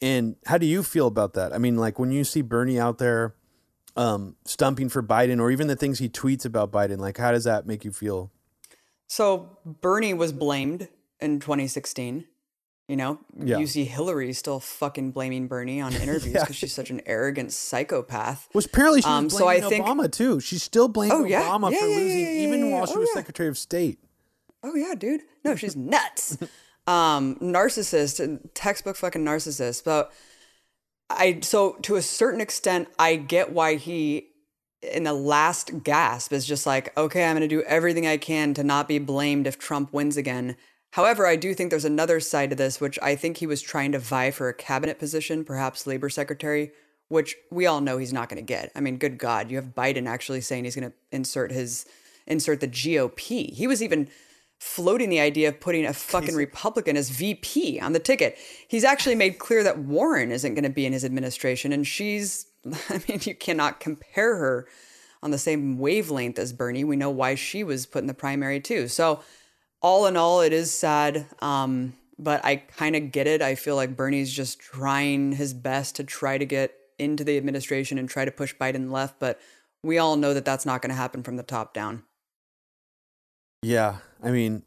And 0.01 0.37
how 0.47 0.59
do 0.59 0.67
you 0.67 0.83
feel 0.83 1.07
about 1.07 1.35
that? 1.35 1.53
I 1.53 1.59
mean, 1.59 1.77
like 1.77 1.99
when 1.99 2.11
you 2.11 2.25
see 2.25 2.43
Bernie 2.43 2.79
out 2.79 2.99
there 2.99 3.35
um, 3.97 4.37
stumping 4.45 4.89
for 4.89 5.03
Biden, 5.03 5.41
or 5.41 5.51
even 5.51 5.67
the 5.67 5.77
things 5.77 5.99
he 5.99 6.09
tweets 6.09 6.45
about 6.45 6.73
Biden, 6.73 6.99
like 6.99 7.17
how 7.17 7.33
does 7.33 7.45
that 7.45 7.67
make 7.67 7.85
you 7.85 7.93
feel? 7.93 8.31
So 9.07 9.59
Bernie 9.65 10.15
was 10.15 10.33
blamed 10.33 10.89
in 11.21 11.41
2016. 11.41 12.27
You 12.87 12.97
know, 12.97 13.19
yeah. 13.43 13.57
you 13.57 13.67
see 13.67 13.85
Hillary 13.85 14.35
still 14.35 14.61
fucking 14.61 15.13
blaming 15.13 15.49
Bernie 15.49 15.81
on 15.81 15.95
interviews 15.95 16.35
because 16.35 16.49
yeah. 16.51 16.55
she's 16.55 16.75
such 16.75 16.91
an 16.91 17.01
arrogant 17.07 17.51
psychopath. 17.51 18.47
Which 18.53 18.67
apparently 18.67 19.01
she's 19.01 19.07
um, 19.07 19.29
blaming 19.29 19.39
so 19.39 19.49
I 19.49 19.61
think, 19.71 19.87
Obama 19.87 20.13
too. 20.13 20.39
She's 20.41 20.63
still 20.63 20.89
blaming 20.89 21.17
oh, 21.17 21.25
yeah, 21.25 21.45
Obama 21.45 21.73
for 21.73 21.87
losing, 21.87 22.27
even 22.43 22.71
while 22.71 22.85
she 22.85 22.95
oh, 22.97 23.01
was 23.01 23.13
Secretary 23.15 23.49
of 23.49 23.57
State 23.57 24.01
oh 24.65 24.75
yeah, 24.75 24.95
dude. 24.97 25.23
No, 25.45 25.55
she's 25.55 25.77
nuts. 25.77 26.39
um, 26.87 27.37
narcissist, 27.37 28.41
textbook 28.55 28.97
fucking 28.97 29.25
narcissist. 29.25 29.85
But 29.85 30.13
I 31.11 31.41
so 31.43 31.75
to 31.83 31.97
a 31.97 32.03
certain 32.03 32.41
extent, 32.41 32.89
I 32.99 33.17
get 33.17 33.53
why 33.53 33.77
he 33.77 34.29
in 34.83 35.05
the 35.05 35.15
last 35.15 35.83
gasp 35.83 36.33
is 36.33 36.47
just 36.47 36.67
like, 36.67 36.97
okay, 36.97 37.25
I'm 37.25 37.37
going 37.37 37.49
to 37.49 37.49
do 37.49 37.63
everything 37.63 38.07
I 38.07 38.17
can 38.17 38.55
to 38.55 38.65
not 38.65 38.89
be 38.89 38.99
blamed 38.99 39.47
if 39.47 39.59
Trump 39.59 39.93
wins 39.93 40.17
again. 40.17 40.57
However, 40.93 41.27
I 41.27 41.37
do 41.37 41.55
think 41.55 41.71
there's 41.71 41.85
another 41.85 42.21
side 42.21 42.51
to 42.51 42.57
this, 42.57 42.81
which 42.81 42.99
I 43.03 43.17
think 43.17 43.39
he 43.39 43.47
was 43.47 43.63
trying 43.63 43.93
to 43.93 43.99
vie 43.99 44.31
for 44.31 44.49
a 44.49 44.55
cabinet 44.55 44.99
position, 44.99 45.45
perhaps 45.45 45.87
labor 45.87 46.09
secretary, 46.09 46.71
which 47.09 47.35
we 47.51 47.67
all 47.67 47.81
know 47.81 47.99
he's 47.99 48.13
not 48.13 48.29
going 48.29 48.41
to 48.41 48.47
get. 48.47 48.71
I 48.77 48.81
mean, 48.81 48.99
good 48.99 49.19
God, 49.19 49.51
you 49.51 49.57
have 49.57 49.75
Biden 49.75 50.07
actually 50.07 50.41
saying 50.41 50.65
he's 50.65 50.77
going 50.77 50.91
to 50.91 50.97
insert 51.11 51.51
his 51.51 51.87
insert 52.27 52.61
the 52.61 52.69
GOP. 52.69 53.53
He 53.53 53.67
was 53.67 53.83
even 53.83 54.09
floating 54.65 55.11
the 55.11 55.21
idea 55.21 55.47
of 55.47 55.61
putting 55.61 55.85
a 55.85 55.93
fucking 55.93 56.35
Republican 56.35 56.97
as 56.97 57.11
VP 57.11 57.79
on 57.81 57.93
the 57.93 57.99
ticket. 57.99 58.39
He's 58.67 58.83
actually 58.83 59.15
made 59.15 59.39
clear 59.39 59.63
that 59.63 59.79
Warren 59.79 60.33
isn't 60.33 60.55
going 60.55 60.65
to 60.65 60.71
be 60.71 60.87
in 60.87 60.95
his 60.95 61.05
administration, 61.05 61.71
and 61.71 61.87
she's, 61.87 62.47
I 62.89 63.03
mean, 63.07 63.21
you 63.23 63.35
cannot 63.35 63.79
compare 63.79 64.37
her 64.37 64.67
on 65.23 65.31
the 65.31 65.39
same 65.39 65.79
wavelength 65.79 66.39
as 66.39 66.55
Bernie. 66.55 66.83
We 66.83 66.97
know 66.97 67.11
why 67.11 67.35
she 67.35 67.63
was 67.63 67.85
put 67.85 68.01
in 68.01 68.07
the 68.07 68.15
primary 68.15 68.59
too. 68.59 68.89
So, 68.89 69.21
all 69.83 70.07
in 70.07 70.17
all, 70.17 70.41
it 70.41 70.55
is 70.55 70.73
sad. 70.73 71.27
Um, 71.41 71.93
but 72.19 72.43
I 72.43 72.57
kind 72.57 72.97
of 72.97 73.13
get 73.13 73.27
it. 73.27 73.43
I 73.43 73.57
feel 73.57 73.77
like 73.77 73.97
Bernie's 73.97 74.33
just 74.33 74.61
trying 74.61 75.33
his 75.33 75.53
best 75.53 75.97
to 75.97 76.05
try 76.05 76.39
to 76.39 76.47
get 76.47 76.75
into 76.99 77.23
the 77.23 77.37
administration 77.37 77.99
and 77.99 78.09
try 78.09 78.25
to 78.25 78.31
push 78.31 78.55
Biden 78.57 78.91
left. 78.91 79.21
But 79.21 79.39
we 79.83 79.99
all 79.99 80.17
know 80.17 80.33
that 80.33 80.47
that's 80.47 80.65
not 80.65 80.81
going 80.81 80.91
to 80.91 80.97
happen 80.97 81.23
from 81.23 81.37
the 81.37 81.43
top 81.43 81.75
down. 81.75 82.05
Yeah, 83.65 83.97
I 84.23 84.31
mean, 84.31 84.63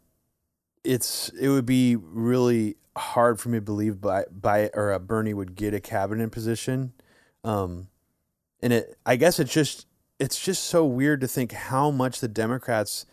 it's 0.84 1.30
it 1.40 1.50
would 1.50 1.68
be 1.68 1.96
really 1.96 2.78
hard 2.98 3.40
for 3.40 3.50
me 3.50 3.60
to 3.60 3.62
believe 3.62 4.02
by 4.02 4.26
by 4.32 4.72
or 4.74 4.92
uh, 4.92 4.98
Bernie 4.98 5.36
would 5.36 5.56
get 5.56 5.76
a 5.76 5.80
cabinet 5.80 6.32
position, 6.32 6.94
um, 7.44 7.90
and 8.60 8.74
it 8.74 8.98
I 9.06 9.16
guess 9.16 9.40
it's 9.40 9.54
just 9.54 9.86
it's 10.18 10.44
just 10.44 10.64
so 10.64 10.84
weird 10.84 11.22
to 11.22 11.28
think 11.28 11.52
how 11.52 11.92
much 11.92 12.22
the 12.22 12.28
Democrats. 12.28 13.06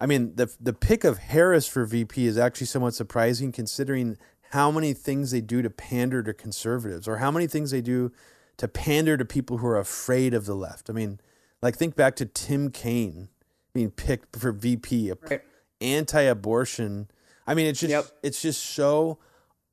I 0.00 0.06
mean, 0.06 0.36
the 0.36 0.54
the 0.60 0.72
pick 0.72 1.02
of 1.02 1.18
Harris 1.18 1.66
for 1.66 1.84
VP 1.86 2.24
is 2.24 2.38
actually 2.38 2.68
somewhat 2.68 2.94
surprising 2.94 3.50
considering 3.50 4.18
how 4.52 4.70
many 4.70 4.92
things 4.94 5.32
they 5.32 5.40
do 5.40 5.60
to 5.60 5.70
pander 5.70 6.22
to 6.22 6.32
conservatives, 6.32 7.08
or 7.08 7.16
how 7.16 7.32
many 7.32 7.48
things 7.48 7.72
they 7.72 7.80
do 7.80 8.12
to 8.58 8.68
pander 8.68 9.16
to 9.16 9.24
people 9.24 9.58
who 9.58 9.66
are 9.66 9.78
afraid 9.78 10.34
of 10.34 10.46
the 10.46 10.54
left. 10.54 10.88
I 10.88 10.92
mean, 10.92 11.18
like 11.60 11.76
think 11.76 11.96
back 11.96 12.14
to 12.16 12.26
Tim 12.26 12.70
Kaine 12.70 13.28
being 13.74 13.90
picked 13.90 14.36
for 14.36 14.52
VP, 14.52 15.12
right. 15.30 15.40
anti-abortion. 15.80 17.08
I 17.46 17.54
mean, 17.54 17.66
it's 17.66 17.80
just 17.80 17.90
yep. 17.90 18.06
it's 18.22 18.40
just 18.42 18.64
so 18.64 19.18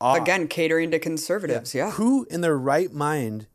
odd. 0.01 0.21
again 0.21 0.47
catering 0.47 0.91
to 0.91 0.99
conservatives. 0.99 1.75
Yeah. 1.75 1.87
yeah. 1.87 1.91
who 1.91 2.25
in 2.29 2.41
their 2.41 2.57
right 2.57 2.91
mind, 2.91 3.47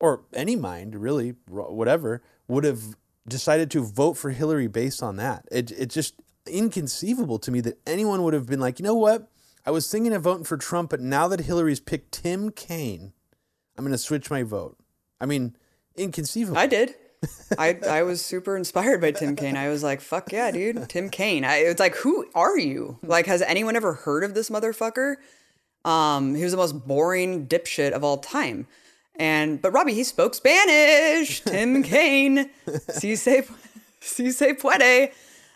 or 0.00 0.22
any 0.32 0.56
mind 0.56 0.94
really, 0.96 1.34
whatever, 1.48 2.22
would 2.48 2.64
have 2.64 2.96
decided 3.26 3.70
to 3.72 3.82
vote 3.82 4.14
for 4.14 4.30
Hillary 4.30 4.68
based 4.68 5.02
on 5.02 5.16
that? 5.16 5.46
It 5.50 5.72
it's 5.72 5.94
just 5.94 6.14
inconceivable 6.46 7.38
to 7.40 7.50
me 7.50 7.60
that 7.62 7.78
anyone 7.86 8.22
would 8.22 8.34
have 8.34 8.46
been 8.46 8.60
like, 8.60 8.78
you 8.78 8.84
know 8.84 8.94
what? 8.94 9.28
I 9.64 9.70
was 9.70 9.90
thinking 9.90 10.12
of 10.12 10.22
voting 10.22 10.44
for 10.44 10.56
Trump, 10.56 10.90
but 10.90 11.00
now 11.00 11.26
that 11.28 11.40
Hillary's 11.40 11.80
picked 11.80 12.12
Tim 12.12 12.50
Kaine, 12.50 13.12
I'm 13.76 13.84
going 13.84 13.90
to 13.92 13.98
switch 13.98 14.30
my 14.30 14.44
vote. 14.44 14.78
I 15.20 15.26
mean, 15.26 15.56
inconceivable. 15.96 16.56
I 16.56 16.66
did. 16.66 16.94
I 17.58 17.78
I 17.88 18.02
was 18.02 18.24
super 18.24 18.56
inspired 18.56 19.00
by 19.00 19.12
Tim 19.12 19.36
Kaine. 19.36 19.56
I 19.56 19.68
was 19.68 19.82
like, 19.82 20.00
"Fuck 20.00 20.32
yeah, 20.32 20.50
dude, 20.50 20.88
Tim 20.88 21.10
Kaine." 21.10 21.44
I, 21.44 21.56
it's 21.56 21.80
like, 21.80 21.96
who 21.96 22.26
are 22.34 22.58
you? 22.58 22.98
Like, 23.02 23.26
has 23.26 23.42
anyone 23.42 23.76
ever 23.76 23.94
heard 23.94 24.24
of 24.24 24.34
this 24.34 24.50
motherfucker? 24.50 25.16
Um, 25.84 26.34
he 26.34 26.42
was 26.42 26.52
the 26.52 26.58
most 26.58 26.86
boring 26.86 27.46
dipshit 27.46 27.92
of 27.92 28.02
all 28.02 28.18
time. 28.18 28.66
And 29.14 29.62
but 29.62 29.70
Robbie, 29.72 29.94
he 29.94 30.04
spoke 30.04 30.34
Spanish. 30.34 31.40
Tim 31.44 31.82
Kaine, 31.82 32.50
si 32.90 33.16
se 33.16 33.44
si 34.00 34.30
se 34.30 34.54
puede. 34.54 35.12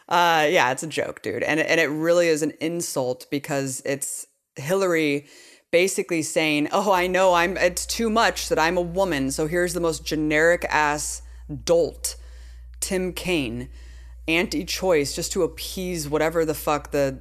Uh, 0.09 0.47
yeah, 0.51 0.73
it's 0.73 0.83
a 0.83 0.87
joke, 0.87 1.23
dude, 1.23 1.43
and 1.43 1.61
and 1.61 1.81
it 1.81 1.89
really 1.89 2.29
is 2.29 2.43
an 2.43 2.53
insult 2.61 3.27
because 3.31 3.83
it's 3.85 4.27
Hillary 4.57 5.27
basically 5.71 6.23
saying, 6.23 6.69
"Oh, 6.73 6.93
I 6.93 7.07
know 7.07 7.35
I'm. 7.35 7.57
It's 7.57 7.87
too 7.87 8.11
much 8.11 8.49
that 8.49 8.59
I'm 8.59 8.77
a 8.77 8.83
woman. 8.83 9.31
So 9.31 9.47
here's 9.47 9.75
the 9.75 9.81
most 9.81 10.05
generic 10.05 10.65
ass." 10.69 11.23
Dolt, 11.65 12.17
Tim 12.81 13.13
Kaine, 13.13 13.69
anti 14.29 14.65
choice 14.65 15.15
just 15.15 15.33
to 15.33 15.43
appease 15.43 16.09
whatever 16.09 16.45
the 16.45 16.55
fuck 16.55 16.91
the 16.91 17.21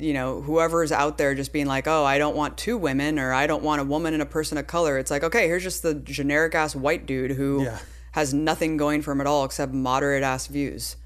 you 0.00 0.14
know, 0.14 0.40
whoever's 0.40 0.92
out 0.92 1.18
there 1.18 1.34
just 1.34 1.52
being 1.52 1.66
like, 1.66 1.86
oh, 1.86 2.04
I 2.04 2.18
don't 2.18 2.36
want 2.36 2.56
two 2.56 2.76
women 2.76 3.18
or 3.18 3.32
I 3.32 3.46
don't 3.46 3.62
want 3.62 3.80
a 3.80 3.84
woman 3.84 4.14
and 4.14 4.22
a 4.22 4.26
person 4.26 4.58
of 4.58 4.66
color. 4.66 4.98
It's 4.98 5.10
like, 5.10 5.22
okay, 5.22 5.46
here's 5.46 5.62
just 5.62 5.82
the 5.82 5.94
generic 5.94 6.54
ass 6.54 6.74
white 6.74 7.06
dude 7.06 7.32
who 7.32 7.64
yeah. 7.64 7.78
has 8.12 8.32
nothing 8.32 8.76
going 8.76 9.02
for 9.02 9.12
him 9.12 9.20
at 9.20 9.26
all 9.26 9.44
except 9.44 9.72
moderate 9.72 10.22
ass 10.22 10.46
views. 10.46 10.96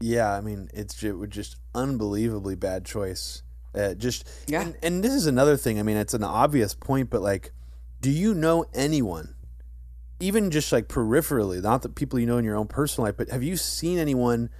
Yeah, 0.00 0.32
I 0.32 0.40
mean, 0.40 0.68
it's 0.72 1.02
it 1.02 1.12
would 1.12 1.30
just 1.30 1.56
unbelievably 1.74 2.56
bad 2.56 2.84
choice. 2.84 3.42
Uh, 3.74 3.94
just 3.94 4.28
yeah, 4.46 4.62
and, 4.62 4.76
and 4.82 5.04
this 5.04 5.12
is 5.12 5.26
another 5.26 5.56
thing. 5.56 5.78
I 5.80 5.82
mean, 5.82 5.96
it's 5.96 6.14
an 6.14 6.22
obvious 6.22 6.74
point, 6.74 7.10
but 7.10 7.20
like, 7.20 7.52
do 8.00 8.10
you 8.10 8.32
know 8.32 8.66
anyone 8.74 9.34
even 10.20 10.50
just 10.50 10.72
like 10.72 10.88
peripherally, 10.88 11.62
not 11.62 11.82
the 11.82 11.88
people 11.88 12.18
you 12.18 12.26
know 12.26 12.38
in 12.38 12.44
your 12.44 12.56
own 12.56 12.66
personal 12.66 13.06
life, 13.06 13.16
but 13.16 13.30
have 13.30 13.42
you 13.42 13.56
seen 13.56 13.98
anyone 13.98 14.50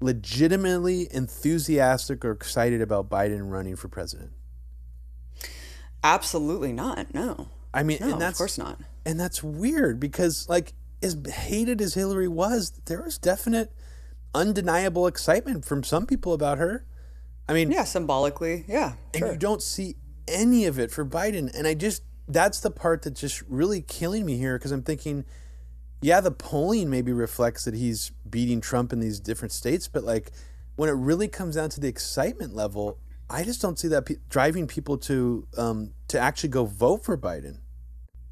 legitimately 0.00 1.08
enthusiastic 1.12 2.24
or 2.24 2.30
excited 2.30 2.80
about 2.80 3.10
Biden 3.10 3.50
running 3.50 3.76
for 3.76 3.88
president? 3.88 4.32
Absolutely 6.02 6.72
not. 6.72 7.12
No. 7.12 7.48
I 7.74 7.82
mean, 7.82 7.98
no, 8.00 8.12
and 8.12 8.20
that's 8.20 8.34
of 8.34 8.38
course 8.38 8.58
not. 8.58 8.80
And 9.04 9.18
that's 9.18 9.42
weird 9.42 10.00
because, 10.00 10.48
like, 10.48 10.72
as 11.02 11.16
hated 11.26 11.80
as 11.80 11.94
Hillary 11.94 12.28
was, 12.28 12.72
there 12.86 13.02
was 13.02 13.18
definite, 13.18 13.72
undeniable 14.34 15.06
excitement 15.06 15.64
from 15.64 15.84
some 15.84 16.06
people 16.06 16.32
about 16.32 16.58
her. 16.58 16.84
I 17.48 17.52
mean, 17.52 17.70
yeah, 17.70 17.84
symbolically, 17.84 18.64
yeah. 18.68 18.94
And 19.14 19.20
sure. 19.20 19.32
you 19.32 19.38
don't 19.38 19.62
see 19.62 19.96
any 20.28 20.66
of 20.66 20.78
it 20.78 20.90
for 20.90 21.04
Biden, 21.04 21.52
and 21.56 21.66
I 21.66 21.74
just 21.74 22.02
that's 22.32 22.60
the 22.60 22.70
part 22.70 23.02
that's 23.02 23.20
just 23.20 23.42
really 23.48 23.82
killing 23.82 24.24
me 24.24 24.36
here 24.36 24.58
because 24.58 24.72
I'm 24.72 24.82
thinking, 24.82 25.24
yeah, 26.00 26.20
the 26.20 26.30
polling 26.30 26.88
maybe 26.88 27.12
reflects 27.12 27.64
that 27.64 27.74
he's 27.74 28.12
beating 28.28 28.60
Trump 28.60 28.92
in 28.92 29.00
these 29.00 29.20
different 29.20 29.52
states, 29.52 29.88
but 29.88 30.04
like 30.04 30.30
when 30.76 30.88
it 30.88 30.94
really 30.94 31.28
comes 31.28 31.56
down 31.56 31.70
to 31.70 31.80
the 31.80 31.88
excitement 31.88 32.54
level, 32.54 32.98
I 33.28 33.44
just 33.44 33.60
don't 33.60 33.78
see 33.78 33.88
that 33.88 34.06
pe- 34.06 34.16
driving 34.28 34.66
people 34.66 34.98
to 34.98 35.46
um, 35.56 35.92
to 36.08 36.18
actually 36.18 36.48
go 36.48 36.64
vote 36.64 37.04
for 37.04 37.16
Biden. 37.16 37.58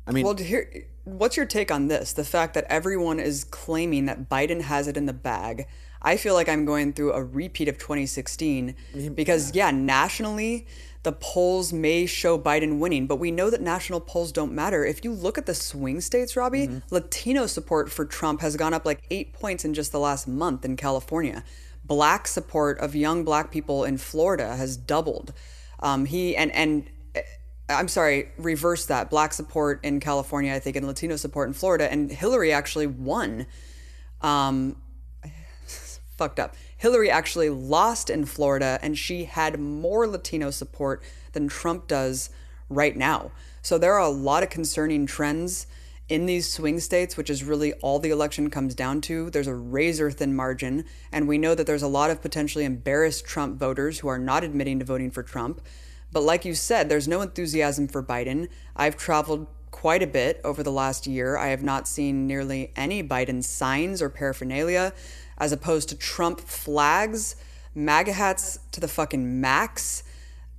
I 0.07 0.13
mean, 0.13 0.25
well, 0.25 0.37
here, 0.37 0.87
what's 1.05 1.37
your 1.37 1.47
take 1.47 1.71
on 1.71 1.89
this? 1.89 2.15
The 2.15 2.25
fact 2.25 2.55
that 2.55 2.65
everyone 2.69 3.21
is 3.21 3.45
claiming 3.45 4.07
that 4.07 4.29
Biden 4.29 4.63
has 4.63 4.89
it 4.89 4.97
in 4.97 5.07
the 5.07 5.13
bag. 5.13 5.67
I 6.01 6.17
feel 6.17 6.35
like 6.35 6.49
I'm 6.49 6.65
going 6.65 6.93
through 6.93 7.13
a 7.13 7.23
repeat 7.23 7.69
of 7.69 7.77
2016 7.77 8.75
because, 9.15 9.55
yeah, 9.55 9.71
nationally, 9.73 10.67
the 11.09 11.13
polls 11.13 11.73
may 11.73 12.05
show 12.05 12.39
Biden 12.39 12.79
winning, 12.79 13.07
but 13.07 13.17
we 13.17 13.31
know 13.31 13.49
that 13.49 13.63
national 13.63 13.99
polls 13.99 14.31
don't 14.31 14.53
matter. 14.53 14.85
If 14.85 15.03
you 15.05 15.11
look 15.11 15.39
at 15.39 15.47
the 15.47 15.55
swing 15.55 16.03
states, 16.03 16.37
Robbie, 16.37 16.67
mm-hmm. 16.67 16.95
Latino 16.95 17.47
support 17.47 17.91
for 17.91 18.05
Trump 18.05 18.43
has 18.43 18.57
gone 18.57 18.75
up 18.75 18.85
like 18.85 19.05
eight 19.09 19.33
points 19.33 19.65
in 19.65 19.73
just 19.73 19.91
the 19.91 19.99
last 19.99 20.29
month 20.29 20.67
in 20.67 20.77
California. 20.77 21.45
black 21.83 22.29
support 22.29 22.79
of 22.81 22.95
young 22.95 23.25
black 23.25 23.51
people 23.51 23.85
in 23.85 23.97
Florida 23.97 24.55
has 24.57 24.77
doubled. 24.77 25.33
Um, 25.81 26.05
he 26.05 26.37
and 26.37 26.53
and 26.53 26.91
uh, 27.17 27.21
I'm 27.71 27.89
sorry, 27.89 28.29
reverse 28.37 28.85
that. 28.85 29.09
Black 29.09 29.33
support 29.33 29.83
in 29.83 30.01
California, 30.01 30.53
I 30.53 30.59
think, 30.59 30.77
and 30.77 30.87
Latino 30.87 31.17
support 31.17 31.49
in 31.49 31.55
Florida, 31.55 31.91
and 31.91 32.13
Hillary 32.13 32.53
actually 32.53 32.87
won. 32.87 33.47
Um, 34.21 34.77
fucked 36.19 36.39
up. 36.39 36.55
Hillary 36.79 37.11
actually 37.11 37.51
lost 37.51 38.09
in 38.09 38.25
Florida, 38.25 38.79
and 38.81 38.97
she 38.97 39.25
had 39.25 39.61
more 39.61 40.07
Latino 40.07 40.51
support 40.51 41.03
than 41.33 41.49
Trump 41.49 41.89
does 41.89 42.31
right 42.69 42.97
now. 42.97 43.33
So 43.63 43.79
there 43.79 43.95
are 43.95 44.01
a 44.01 44.09
lot 44.09 44.43
of 44.43 44.51
concerning 44.51 45.05
trends 45.05 45.67
in 46.09 46.27
these 46.27 46.51
swing 46.51 46.81
states, 46.81 47.17
which 47.17 47.29
is 47.29 47.45
really 47.45 47.75
all 47.75 47.99
the 47.99 48.11
election 48.11 48.49
comes 48.49 48.75
down 48.75 49.01
to. 49.03 49.29
There's 49.29 49.47
a 49.47 49.55
razor 49.55 50.11
thin 50.11 50.35
margin, 50.35 50.85
and 51.13 51.29
we 51.29 51.37
know 51.37 51.55
that 51.55 51.67
there's 51.67 51.83
a 51.83 51.89
lot 51.89 52.11
of 52.11 52.23
potentially 52.23 52.65
embarrassed 52.65 53.27
Trump 53.27 53.59
voters 53.59 53.99
who 53.99 54.09
are 54.09 54.19
not 54.19 54.45
admitting 54.45 54.79
to 54.79 54.85
voting 54.85 55.11
for 55.11 55.23
Trump. 55.23 55.61
But 56.11 56.23
like 56.23 56.45
you 56.45 56.55
said, 56.55 56.89
there's 56.89 57.09
no 57.09 57.21
enthusiasm 57.21 57.89
for 57.89 58.03
Biden. 58.03 58.49
I've 58.75 58.97
traveled 58.97 59.49
quite 59.71 60.03
a 60.03 60.07
bit 60.07 60.41
over 60.45 60.63
the 60.63 60.73
last 60.73 61.07
year. 61.07 61.37
I 61.37 61.49
have 61.49 61.63
not 61.63 61.87
seen 61.87 62.27
nearly 62.27 62.73
any 62.75 63.03
Biden 63.03 63.45
signs 63.45 64.01
or 64.01 64.09
paraphernalia 64.09 64.95
as 65.39 65.53
opposed 65.53 65.89
to 65.89 65.97
Trump 65.97 66.41
flags, 66.41 67.37
MAGA 67.75 68.13
hats 68.13 68.59
to 68.73 68.81
the 68.81 68.89
fucking 68.89 69.41
max, 69.41 70.03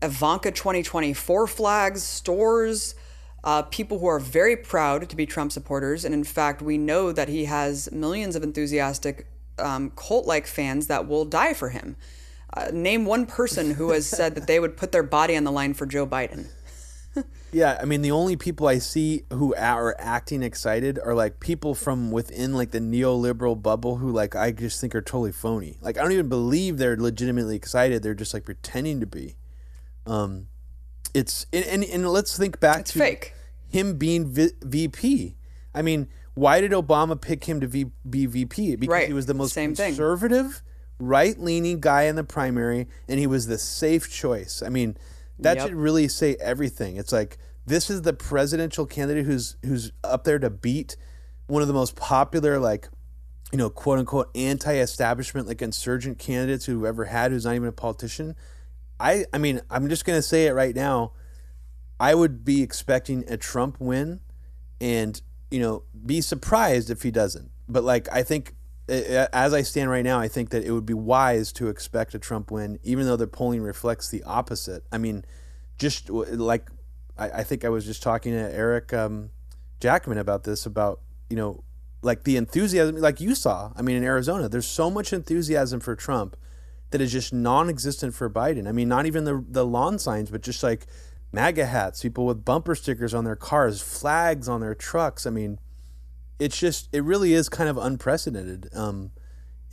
Ivanka 0.02 0.52
2024 0.52 1.48
flags, 1.48 2.02
stores, 2.02 2.96
uh, 3.44 3.64
people 3.64 4.00
who 4.00 4.08
are 4.08 4.20
very 4.20 4.56
proud 4.56 5.10
to 5.10 5.16
be 5.16 5.26
Trump 5.26 5.52
supporters. 5.52 6.06
And 6.06 6.14
in 6.14 6.24
fact, 6.24 6.62
we 6.62 6.78
know 6.78 7.12
that 7.12 7.30
he 7.30 7.46
has 7.46 7.92
millions 7.92 8.36
of 8.36 8.44
enthusiastic 8.44 9.28
um, 9.58 9.92
cult 9.96 10.26
like 10.26 10.48
fans 10.48 10.88
that 10.88 11.08
will 11.08 11.26
die 11.26 11.54
for 11.54 11.70
him. 11.70 11.96
Uh, 12.52 12.70
name 12.74 13.06
one 13.06 13.26
person 13.26 13.76
who 13.76 13.92
has 13.92 14.08
said 14.08 14.36
that 14.36 14.48
they 14.48 14.60
would 14.60 14.76
put 14.76 14.92
their 14.92 15.04
body 15.04 15.38
on 15.38 15.44
the 15.44 15.52
line 15.52 15.74
for 15.74 15.86
Joe 15.86 16.08
Biden. 16.08 16.48
Yeah, 17.52 17.78
I 17.82 17.86
mean 17.86 18.02
the 18.02 18.12
only 18.12 18.36
people 18.36 18.68
I 18.68 18.78
see 18.78 19.24
who 19.32 19.56
are 19.56 19.96
acting 19.98 20.44
excited 20.44 21.00
are 21.04 21.16
like 21.16 21.40
people 21.40 21.74
from 21.74 22.12
within 22.12 22.54
like 22.54 22.72
the 22.72 22.80
neoliberal 22.80 23.60
bubble 23.62 23.98
who 23.98 24.12
like 24.12 24.36
I 24.36 24.52
just 24.52 24.80
think 24.80 24.94
are 24.94 25.02
totally 25.02 25.32
phony. 25.32 25.78
Like 25.82 25.98
I 25.98 26.04
don't 26.04 26.12
even 26.12 26.30
believe 26.30 26.78
they're 26.78 26.98
legitimately 26.98 27.56
excited. 27.56 28.04
They're 28.04 28.14
just 28.14 28.34
like 28.34 28.46
pretending 28.46 29.00
to 29.00 29.08
be. 29.08 29.36
Um, 30.06 30.48
it's 31.14 31.46
and 31.52 31.66
and, 31.66 31.84
and 31.84 32.08
let's 32.10 32.38
think 32.38 32.60
back 32.60 32.82
it's 32.82 32.94
to 32.94 33.00
fake. 33.00 33.34
him 33.68 33.98
being 33.98 34.28
v- 34.28 34.52
VP. 34.62 35.36
I 35.74 35.82
mean, 35.82 36.08
why 36.36 36.62
did 36.62 36.72
Obama 36.72 37.20
pick 37.20 37.46
him 37.46 37.60
to 37.62 37.68
v- 37.68 37.92
be 38.08 38.26
VP? 38.28 38.76
Because 38.76 38.92
Right. 38.92 39.08
he 39.08 39.14
was 39.14 39.26
the 39.26 39.34
most 39.34 39.54
Same 39.54 39.76
conservative, 39.76 40.62
right-leaning 41.00 41.80
guy 41.80 42.04
in 42.04 42.16
the 42.16 42.24
primary, 42.24 42.88
and 43.08 43.20
he 43.20 43.28
was 43.28 43.48
the 43.48 43.58
safe 43.58 44.10
choice. 44.10 44.62
I 44.66 44.70
mean, 44.70 44.98
that 45.40 45.58
Yep. 45.58 45.68
should 45.68 45.76
really 45.76 46.08
say 46.08 46.36
everything. 46.40 46.98
It's 46.98 47.12
like 47.12 47.38
this 47.66 47.90
is 47.90 48.02
the 48.02 48.14
presidential 48.14 48.86
candidate 48.86 49.26
who's 49.26 49.56
who's 49.64 49.92
up 50.04 50.24
there 50.24 50.40
to 50.40 50.50
beat 50.50 50.96
one 51.48 51.62
of 51.62 51.68
the 51.68 51.74
most 51.74 51.96
popular 51.96 52.60
like 52.60 52.90
you 53.52 53.58
know 53.58 53.70
quote 53.70 54.00
unquote 54.00 54.30
anti-establishment 54.36 55.48
like 55.48 55.62
insurgent 55.62 56.20
candidates 56.20 56.66
who 56.66 56.84
have 56.84 56.90
ever 56.90 57.06
had 57.06 57.32
who's 57.32 57.46
not 57.46 57.56
even 57.56 57.68
a 57.68 57.72
politician. 57.72 58.36
I 59.00 59.26
I 59.34 59.38
mean, 59.38 59.62
I'm 59.70 59.90
just 59.90 60.06
going 60.06 60.18
to 60.18 60.24
say 60.24 60.48
it 60.48 60.52
right 60.52 60.76
now. 60.76 61.14
I 62.00 62.16
would 62.16 62.46
be 62.46 62.62
expecting 62.62 63.26
a 63.28 63.36
Trump 63.38 63.78
win 63.80 64.22
and, 64.80 65.22
you 65.52 65.60
know, 65.60 65.84
be 66.06 66.22
surprised 66.22 66.90
if 66.90 67.04
he 67.04 67.12
doesn't. 67.12 67.52
But 67.68 67.84
like 67.84 68.08
I 68.12 68.24
think 68.24 68.56
as 68.90 69.54
I 69.54 69.62
stand 69.62 69.90
right 69.90 70.04
now, 70.04 70.20
I 70.20 70.28
think 70.28 70.50
that 70.50 70.64
it 70.64 70.72
would 70.72 70.86
be 70.86 70.94
wise 70.94 71.52
to 71.54 71.68
expect 71.68 72.14
a 72.16 72.20
Trump 72.20 72.52
win, 72.52 72.80
even 72.84 73.06
though 73.06 73.16
the 73.16 73.28
polling 73.28 73.62
reflects 73.62 74.10
the 74.10 74.24
opposite. 74.24 74.84
I 74.92 74.98
mean, 74.98 75.26
just 75.78 76.10
like 76.10 76.70
I, 77.18 77.30
I 77.30 77.44
think 77.44 77.64
I 77.66 77.70
was 77.70 77.86
just 77.86 78.02
talking 78.02 78.34
to 78.34 78.40
Eric 78.40 78.94
um, 78.94 79.30
Jackman 79.80 80.18
about 80.18 80.44
this, 80.44 80.66
about 80.66 81.02
you 81.30 81.36
know, 81.36 81.64
like 82.02 82.24
the 82.24 82.38
enthusiasm, 82.38 82.98
like 82.98 83.22
you 83.22 83.36
saw. 83.36 83.72
I 83.76 83.82
mean, 83.82 83.98
in 83.98 84.04
Arizona, 84.04 84.50
there's 84.50 84.68
so 84.68 84.90
much 84.90 85.14
enthusiasm 85.14 85.80
for 85.80 85.96
Trump 85.96 86.36
that 86.92 87.02
is 87.02 87.12
just 87.12 87.32
non-existent 87.34 88.16
for 88.16 88.30
Biden. 88.30 88.68
I 88.68 88.72
mean, 88.72 88.88
not 88.88 89.06
even 89.06 89.26
the 89.26 89.44
the 89.48 89.66
lawn 89.66 90.00
signs, 90.00 90.32
but 90.32 90.42
just 90.42 90.64
like 90.64 90.88
MAGA 91.32 91.66
hats, 91.66 92.02
people 92.02 92.26
with 92.26 92.44
bumper 92.44 92.76
stickers 92.76 93.14
on 93.14 93.26
their 93.26 93.36
cars, 93.36 93.82
flags 93.82 94.50
on 94.50 94.62
their 94.62 94.76
trucks. 94.76 95.28
I 95.28 95.30
mean, 95.30 95.60
it's 96.40 96.58
just 96.58 96.90
it 96.92 97.04
really 97.04 97.34
is 97.34 97.50
kind 97.50 97.70
of 97.70 97.78
unprecedented. 97.78 98.70
Um, 98.74 99.12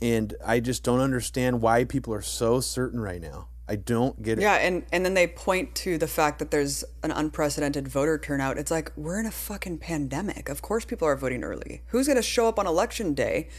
and 0.01 0.35
I 0.45 0.59
just 0.59 0.83
don't 0.83 0.99
understand 0.99 1.61
why 1.61 1.83
people 1.83 2.13
are 2.13 2.21
so 2.21 2.59
certain 2.59 2.99
right 2.99 3.21
now. 3.21 3.47
I 3.69 3.75
don't 3.75 4.21
get 4.21 4.37
it. 4.37 4.43
Yeah, 4.43 4.55
and 4.55 4.85
and 4.93 5.03
then 5.03 5.13
they 5.13 5.27
point 5.27 5.75
to 5.75 5.97
the 5.97 6.07
fact 6.07 6.39
that 6.39 6.51
there's 6.51 6.83
an 7.03 7.11
unprecedented 7.11 7.87
voter 7.87 8.17
turnout. 8.17 8.57
It's 8.57 8.71
like 8.71 8.91
we're 8.95 9.19
in 9.19 9.25
a 9.25 9.31
fucking 9.31 9.79
pandemic. 9.79 10.47
Of 10.47 10.61
course, 10.61 10.85
people 10.85 11.07
are 11.07 11.15
voting 11.15 11.43
early. 11.43 11.81
Who's 11.87 12.07
going 12.07 12.17
to 12.17 12.21
show 12.21 12.47
up 12.47 12.59
on 12.59 12.67
election 12.67 13.13
day 13.13 13.49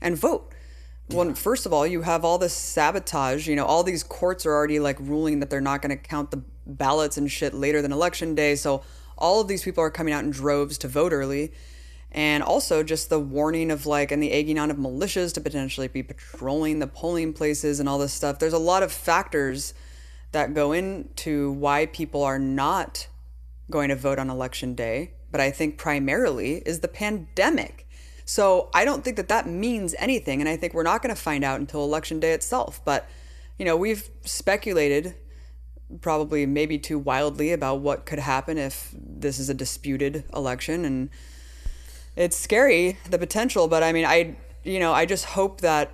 and 0.00 0.16
vote? 0.16 0.52
Well, 1.10 1.34
first 1.34 1.66
of 1.66 1.72
all, 1.72 1.86
you 1.86 2.02
have 2.02 2.24
all 2.24 2.38
this 2.38 2.54
sabotage. 2.54 3.46
You 3.46 3.54
know, 3.54 3.66
all 3.66 3.82
these 3.84 4.02
courts 4.02 4.46
are 4.46 4.52
already 4.52 4.80
like 4.80 4.98
ruling 4.98 5.40
that 5.40 5.50
they're 5.50 5.60
not 5.60 5.82
going 5.82 5.90
to 5.90 6.02
count 6.02 6.30
the 6.30 6.42
ballots 6.66 7.16
and 7.16 7.30
shit 7.30 7.54
later 7.54 7.82
than 7.82 7.92
election 7.92 8.34
day. 8.34 8.56
So 8.56 8.82
all 9.18 9.40
of 9.40 9.48
these 9.48 9.62
people 9.62 9.84
are 9.84 9.90
coming 9.90 10.14
out 10.14 10.24
in 10.24 10.30
droves 10.30 10.78
to 10.78 10.88
vote 10.88 11.12
early. 11.12 11.52
And 12.12 12.42
also 12.42 12.82
just 12.82 13.08
the 13.08 13.18
warning 13.18 13.70
of 13.70 13.86
like, 13.86 14.12
and 14.12 14.22
the 14.22 14.32
egging 14.32 14.58
on 14.58 14.70
of 14.70 14.76
militias 14.76 15.32
to 15.34 15.40
potentially 15.40 15.88
be 15.88 16.02
patrolling 16.02 16.78
the 16.78 16.86
polling 16.86 17.32
places 17.32 17.80
and 17.80 17.88
all 17.88 17.98
this 17.98 18.12
stuff. 18.12 18.38
There's 18.38 18.52
a 18.52 18.58
lot 18.58 18.82
of 18.82 18.92
factors 18.92 19.72
that 20.32 20.54
go 20.54 20.72
into 20.72 21.52
why 21.52 21.86
people 21.86 22.22
are 22.22 22.38
not 22.38 23.08
going 23.70 23.88
to 23.88 23.96
vote 23.96 24.18
on 24.18 24.30
election 24.30 24.74
day. 24.74 25.14
But 25.30 25.40
I 25.40 25.50
think 25.50 25.78
primarily 25.78 26.56
is 26.66 26.80
the 26.80 26.88
pandemic. 26.88 27.88
So 28.26 28.68
I 28.74 28.84
don't 28.84 29.02
think 29.02 29.16
that 29.16 29.28
that 29.28 29.48
means 29.48 29.94
anything. 29.98 30.40
And 30.40 30.48
I 30.48 30.56
think 30.56 30.74
we're 30.74 30.82
not 30.82 31.02
going 31.02 31.14
to 31.14 31.20
find 31.20 31.42
out 31.42 31.58
until 31.58 31.82
election 31.82 32.20
day 32.20 32.32
itself. 32.32 32.82
But, 32.84 33.08
you 33.58 33.64
know, 33.64 33.76
we've 33.76 34.10
speculated 34.26 35.14
probably 36.02 36.44
maybe 36.44 36.78
too 36.78 36.98
wildly 36.98 37.52
about 37.52 37.80
what 37.80 38.04
could 38.04 38.18
happen 38.18 38.58
if 38.58 38.94
this 38.94 39.38
is 39.38 39.48
a 39.48 39.54
disputed 39.54 40.24
election. 40.34 40.84
And 40.84 41.08
it's 42.16 42.36
scary, 42.36 42.98
the 43.10 43.18
potential. 43.18 43.68
But 43.68 43.82
I 43.82 43.92
mean, 43.92 44.04
I, 44.04 44.36
you 44.64 44.78
know, 44.78 44.92
I 44.92 45.06
just 45.06 45.24
hope 45.24 45.60
that 45.60 45.90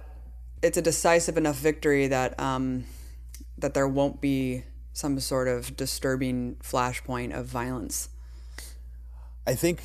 it's 0.62 0.76
a 0.76 0.82
decisive 0.82 1.36
enough 1.36 1.56
victory 1.56 2.08
that, 2.08 2.38
um, 2.40 2.84
that 3.58 3.74
there 3.74 3.88
won't 3.88 4.20
be 4.20 4.64
some 4.92 5.20
sort 5.20 5.46
of 5.48 5.76
disturbing 5.76 6.56
flashpoint 6.56 7.32
of 7.32 7.46
violence. 7.46 8.08
I 9.46 9.54
think 9.54 9.82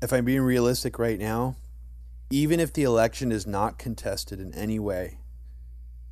if 0.00 0.12
I'm 0.12 0.24
being 0.24 0.40
realistic 0.40 0.98
right 0.98 1.18
now, 1.18 1.56
even 2.30 2.58
if 2.58 2.72
the 2.72 2.82
election 2.82 3.30
is 3.30 3.46
not 3.46 3.78
contested 3.78 4.40
in 4.40 4.54
any 4.54 4.78
way, 4.78 5.18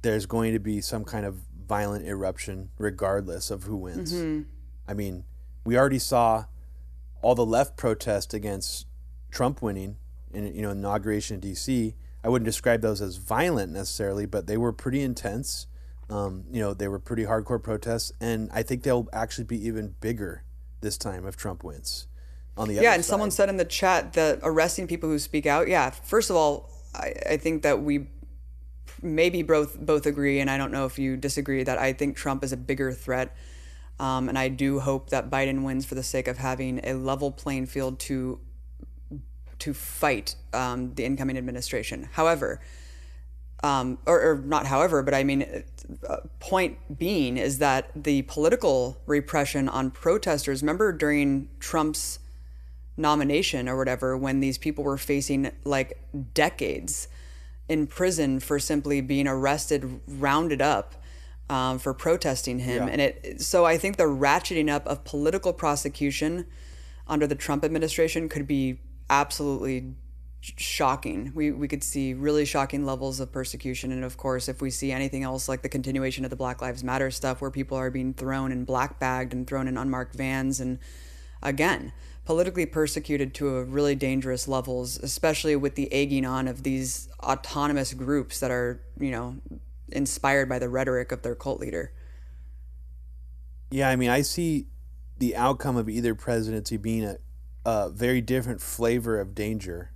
there's 0.03 0.27
going 0.27 0.53
to 0.53 0.59
be 0.59 0.81
some 0.81 1.05
kind 1.05 1.25
of 1.25 1.39
violent 1.67 2.07
eruption 2.07 2.69
regardless 2.79 3.51
of 3.51 3.65
who 3.65 3.77
wins. 3.77 4.13
I 4.87 4.93
mean, 4.95 5.25
we 5.65 5.79
already 5.79 5.99
saw 5.99 6.45
all 7.23 7.35
the 7.35 7.47
left 7.47 7.77
protest 7.77 8.35
against 8.35 8.87
Trump 9.35 9.61
winning 9.61 9.97
and 10.33 10.55
you 10.55 10.63
know 10.63 10.71
inauguration 10.71 11.35
in 11.35 11.41
DC. 11.43 11.95
I 12.23 12.29
wouldn't 12.29 12.47
describe 12.47 12.81
those 12.81 13.03
as 13.03 13.17
violent 13.17 13.73
necessarily, 13.73 14.25
but 14.25 14.47
they 14.47 14.57
were 14.57 14.73
pretty 14.73 15.03
intense. 15.03 15.67
Um, 16.09 16.45
you 16.51 16.61
know, 16.61 16.73
they 16.73 16.89
were 16.89 16.99
pretty 16.99 17.25
hardcore 17.25 17.63
protests, 17.63 18.13
and 18.21 18.49
I 18.53 18.63
think 18.63 18.83
they'll 18.83 19.09
actually 19.13 19.45
be 19.45 19.67
even 19.67 19.95
bigger 20.01 20.45
this 20.81 20.97
time 20.97 21.27
if 21.27 21.37
Trump 21.37 21.65
wins. 21.65 22.07
On 22.57 22.69
the 22.69 22.75
Yeah, 22.75 22.95
and 22.95 23.05
someone 23.05 23.31
said 23.31 23.49
in 23.49 23.57
the 23.57 23.65
chat 23.65 24.13
that 24.13 24.39
arresting 24.43 24.87
people 24.87 25.09
who 25.09 25.19
speak 25.19 25.45
out. 25.45 25.67
Yeah, 25.67 25.91
first 25.91 26.31
of 26.31 26.37
all, 26.37 26.71
I, 26.95 27.13
I 27.31 27.37
think 27.37 27.63
that 27.63 27.83
we 27.83 28.07
maybe 29.03 29.43
both 29.43 29.79
both 29.79 30.07
agree, 30.07 30.41
and 30.41 30.49
I 30.49 30.57
don't 30.57 30.71
know 30.71 30.87
if 30.87 30.99
you 30.99 31.17
disagree 31.17 31.65
that 31.65 31.79
I 31.79 31.93
think 31.93 32.17
Trump 32.17 32.45
is 32.45 32.53
a 32.53 32.57
bigger 32.57 32.93
threat, 32.93 33.37
um, 33.99 34.29
and 34.29 34.39
I 34.39 34.49
do 34.49 34.79
hope 34.79 35.11
that 35.11 35.29
Biden 35.29 35.65
wins 35.65 35.85
for 35.85 35.97
the 35.97 36.05
sake 36.05 36.29
of 36.29 36.39
having 36.39 36.81
a 36.85 36.95
level 36.95 37.33
playing 37.33 37.67
field 37.67 37.99
to 38.01 38.39
to 39.61 39.75
fight 39.75 40.37
um, 40.53 40.95
the 40.95 41.05
incoming 41.05 41.39
administration. 41.39 42.09
However, 42.13 42.61
um, 43.63 43.99
or, 44.07 44.21
or 44.21 44.37
not 44.37 44.67
however, 44.67 45.03
but 45.03 45.15
I 45.15 45.25
mean, 45.25 45.65
uh, 46.07 46.17
point 46.39 46.99
being 46.99 47.37
is 47.37 47.59
that 47.59 47.91
the 47.95 48.23
political 48.23 49.01
repression 49.07 49.69
on 49.69 49.91
protesters. 49.91 50.63
Remember 50.63 50.93
during 50.93 51.49
Trump's 51.61 52.19
nomination 52.97 53.69
or 53.69 53.77
whatever, 53.77 54.17
when 54.17 54.41
these 54.41 54.59
people 54.59 54.85
were 54.85 54.99
facing 54.99 55.51
like 55.65 55.99
decades 56.35 57.09
in 57.69 57.87
prison 57.87 58.39
for 58.39 58.59
simply 58.59 59.01
being 59.01 59.27
arrested, 59.27 60.01
rounded 60.07 60.61
up 60.61 60.95
um, 61.49 61.79
for 61.79 61.95
protesting 61.95 62.59
him, 62.61 62.89
and 62.89 63.01
it. 63.01 63.41
So 63.41 63.65
I 63.65 63.79
think 63.79 63.97
the 63.97 64.05
ratcheting 64.05 64.71
up 64.71 64.87
of 64.87 65.05
political 65.05 65.53
prosecution 65.53 66.47
under 67.07 67.27
the 67.27 67.35
Trump 67.35 67.65
administration 67.65 68.29
could 68.29 68.47
be 68.47 68.81
absolutely 69.11 69.95
shocking. 70.41 71.33
We 71.35 71.53
we 71.53 71.69
could 71.69 71.83
see 71.83 72.15
really 72.15 72.45
shocking 72.45 72.85
levels 72.85 73.21
of 73.21 73.33
persecution, 73.33 73.93
and 73.93 74.05
of 74.05 74.17
course, 74.17 74.49
if 74.49 74.61
we 74.61 74.71
see 74.71 74.93
anything 74.93 75.23
else 75.23 75.49
like 75.49 75.63
the 75.63 75.69
continuation 75.69 76.25
of 76.25 76.31
the 76.31 76.37
Black 76.37 76.61
Lives 76.61 76.85
Matter 76.85 77.11
stuff, 77.11 77.41
where 77.41 77.51
people 77.51 77.79
are 77.79 77.91
being 77.91 78.15
thrown 78.15 78.53
and 78.53 78.67
black 78.67 78.99
bagged 78.99 79.33
and 79.33 79.47
thrown 79.47 79.69
in 79.69 79.77
unmarked 79.77 80.15
vans, 80.15 80.61
and 80.61 80.79
again 81.43 81.93
politically 82.25 82.65
persecuted 82.67 83.35
to 83.35 83.57
a 83.57 83.65
really 83.65 83.95
dangerous 83.95 84.49
levels, 84.49 84.99
especially 84.99 85.57
with 85.57 85.75
the 85.75 85.93
egging 85.93 86.25
on 86.25 86.49
of 86.49 86.63
these 86.63 87.09
autonomous 87.21 87.93
groups 87.93 88.41
that 88.41 88.51
are 88.51 88.83
you 88.99 89.11
know 89.11 89.37
inspired 89.89 90.49
by 90.49 90.59
the 90.59 90.69
rhetoric 90.69 91.13
of 91.13 91.23
their 91.23 91.35
cult 91.35 91.61
leader. 91.61 91.93
Yeah, 93.71 93.89
I 93.89 93.97
mean, 93.97 94.11
I 94.11 94.23
see 94.23 94.67
the 95.19 95.37
outcome 95.37 95.77
of 95.77 95.89
either 95.89 96.15
presidency 96.15 96.77
being 96.77 97.05
a, 97.05 97.19
a 97.65 97.89
very 97.91 98.21
different 98.21 98.61
flavor 98.61 99.21
of 99.21 99.35
danger 99.35 99.91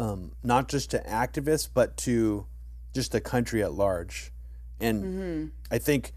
um, 0.00 0.32
not 0.42 0.68
just 0.68 0.90
to 0.90 0.98
activists, 1.00 1.68
but 1.72 1.96
to 1.98 2.46
just 2.94 3.12
the 3.12 3.20
country 3.20 3.62
at 3.62 3.74
large. 3.74 4.32
And 4.80 5.04
mm-hmm. 5.04 5.46
I 5.70 5.78
think 5.78 6.12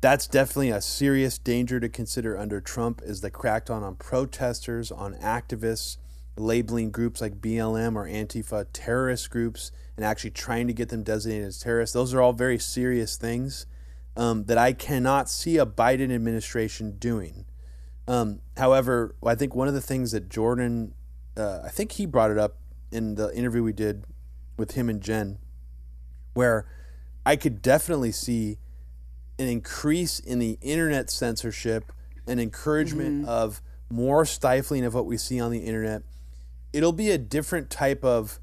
that's 0.00 0.26
definitely 0.26 0.70
a 0.70 0.80
serious 0.80 1.36
danger 1.36 1.78
to 1.78 1.90
consider 1.90 2.38
under 2.38 2.60
Trump 2.60 3.02
is 3.04 3.20
the 3.20 3.30
crackdown 3.30 3.82
on 3.82 3.96
protesters, 3.96 4.90
on 4.90 5.14
activists, 5.16 5.98
labeling 6.36 6.90
groups 6.90 7.20
like 7.20 7.40
BLM 7.40 7.96
or 7.96 8.06
Antifa 8.06 8.64
terrorist 8.72 9.28
groups 9.28 9.72
and 9.96 10.06
actually 10.06 10.30
trying 10.30 10.66
to 10.66 10.72
get 10.72 10.88
them 10.88 11.02
designated 11.02 11.48
as 11.48 11.58
terrorists. 11.58 11.92
Those 11.92 12.14
are 12.14 12.22
all 12.22 12.32
very 12.32 12.58
serious 12.58 13.16
things 13.16 13.66
um, 14.16 14.44
that 14.44 14.56
I 14.56 14.72
cannot 14.72 15.28
see 15.28 15.58
a 15.58 15.66
Biden 15.66 16.14
administration 16.14 16.96
doing. 16.98 17.44
Um, 18.08 18.40
however, 18.56 19.14
I 19.24 19.34
think 19.34 19.54
one 19.54 19.68
of 19.68 19.74
the 19.74 19.82
things 19.82 20.12
that 20.12 20.30
Jordan, 20.30 20.94
uh, 21.36 21.60
I 21.64 21.68
think 21.68 21.92
he 21.92 22.06
brought 22.06 22.30
it 22.30 22.38
up 22.38 22.56
in 22.90 23.16
the 23.16 23.32
interview 23.36 23.62
we 23.62 23.74
did 23.74 24.04
with 24.56 24.72
him 24.72 24.88
and 24.88 25.02
Jen, 25.02 25.38
where 26.32 26.66
I 27.26 27.36
could 27.36 27.60
definitely 27.60 28.12
see 28.12 28.56
an 29.38 29.46
increase 29.46 30.18
in 30.18 30.38
the 30.38 30.58
internet 30.62 31.10
censorship, 31.10 31.92
an 32.26 32.40
encouragement 32.40 33.22
mm-hmm. 33.22 33.28
of 33.28 33.60
more 33.90 34.24
stifling 34.24 34.84
of 34.84 34.94
what 34.94 35.04
we 35.04 35.18
see 35.18 35.38
on 35.38 35.50
the 35.50 35.60
internet. 35.60 36.02
It'll 36.72 36.92
be 36.92 37.10
a 37.10 37.18
different 37.18 37.68
type 37.68 38.02
of 38.04 38.40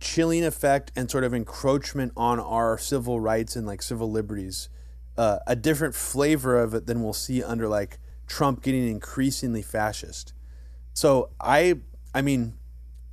chilling 0.00 0.44
effect 0.44 0.92
and 0.94 1.10
sort 1.10 1.24
of 1.24 1.32
encroachment 1.32 2.12
on 2.14 2.38
our 2.38 2.76
civil 2.76 3.20
rights 3.20 3.56
and 3.56 3.66
like 3.66 3.80
civil 3.80 4.10
liberties. 4.10 4.68
Uh, 5.16 5.38
a 5.46 5.56
different 5.56 5.94
flavor 5.94 6.58
of 6.58 6.74
it 6.74 6.86
than 6.86 7.02
we'll 7.02 7.14
see 7.14 7.42
under 7.42 7.66
like 7.66 7.98
Trump 8.28 8.62
getting 8.62 8.88
increasingly 8.88 9.62
fascist. 9.62 10.32
So 10.94 11.30
I, 11.40 11.80
I 12.14 12.22
mean, 12.22 12.54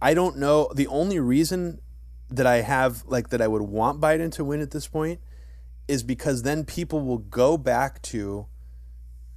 I 0.01 0.13
don't 0.13 0.38
know. 0.38 0.70
The 0.76 0.88
only 0.88 1.20
reason 1.20 1.82
that 2.30 2.45
I 2.45 2.57
have, 2.57 3.03
like, 3.07 3.30
that 3.30 3.41
I 3.41 3.47
would 3.47 3.61
want 3.63 4.01
Biden 4.01 4.32
to 4.34 4.43
win 4.43 4.61
at 4.61 4.72
this 4.72 4.88
point 4.88 5.20
is 5.88 6.03
because 6.03 6.41
then 6.43 6.66
people 6.66 7.01
will 7.01 7.20
go 7.20 7.57
back 7.57 8.01
to 8.03 8.47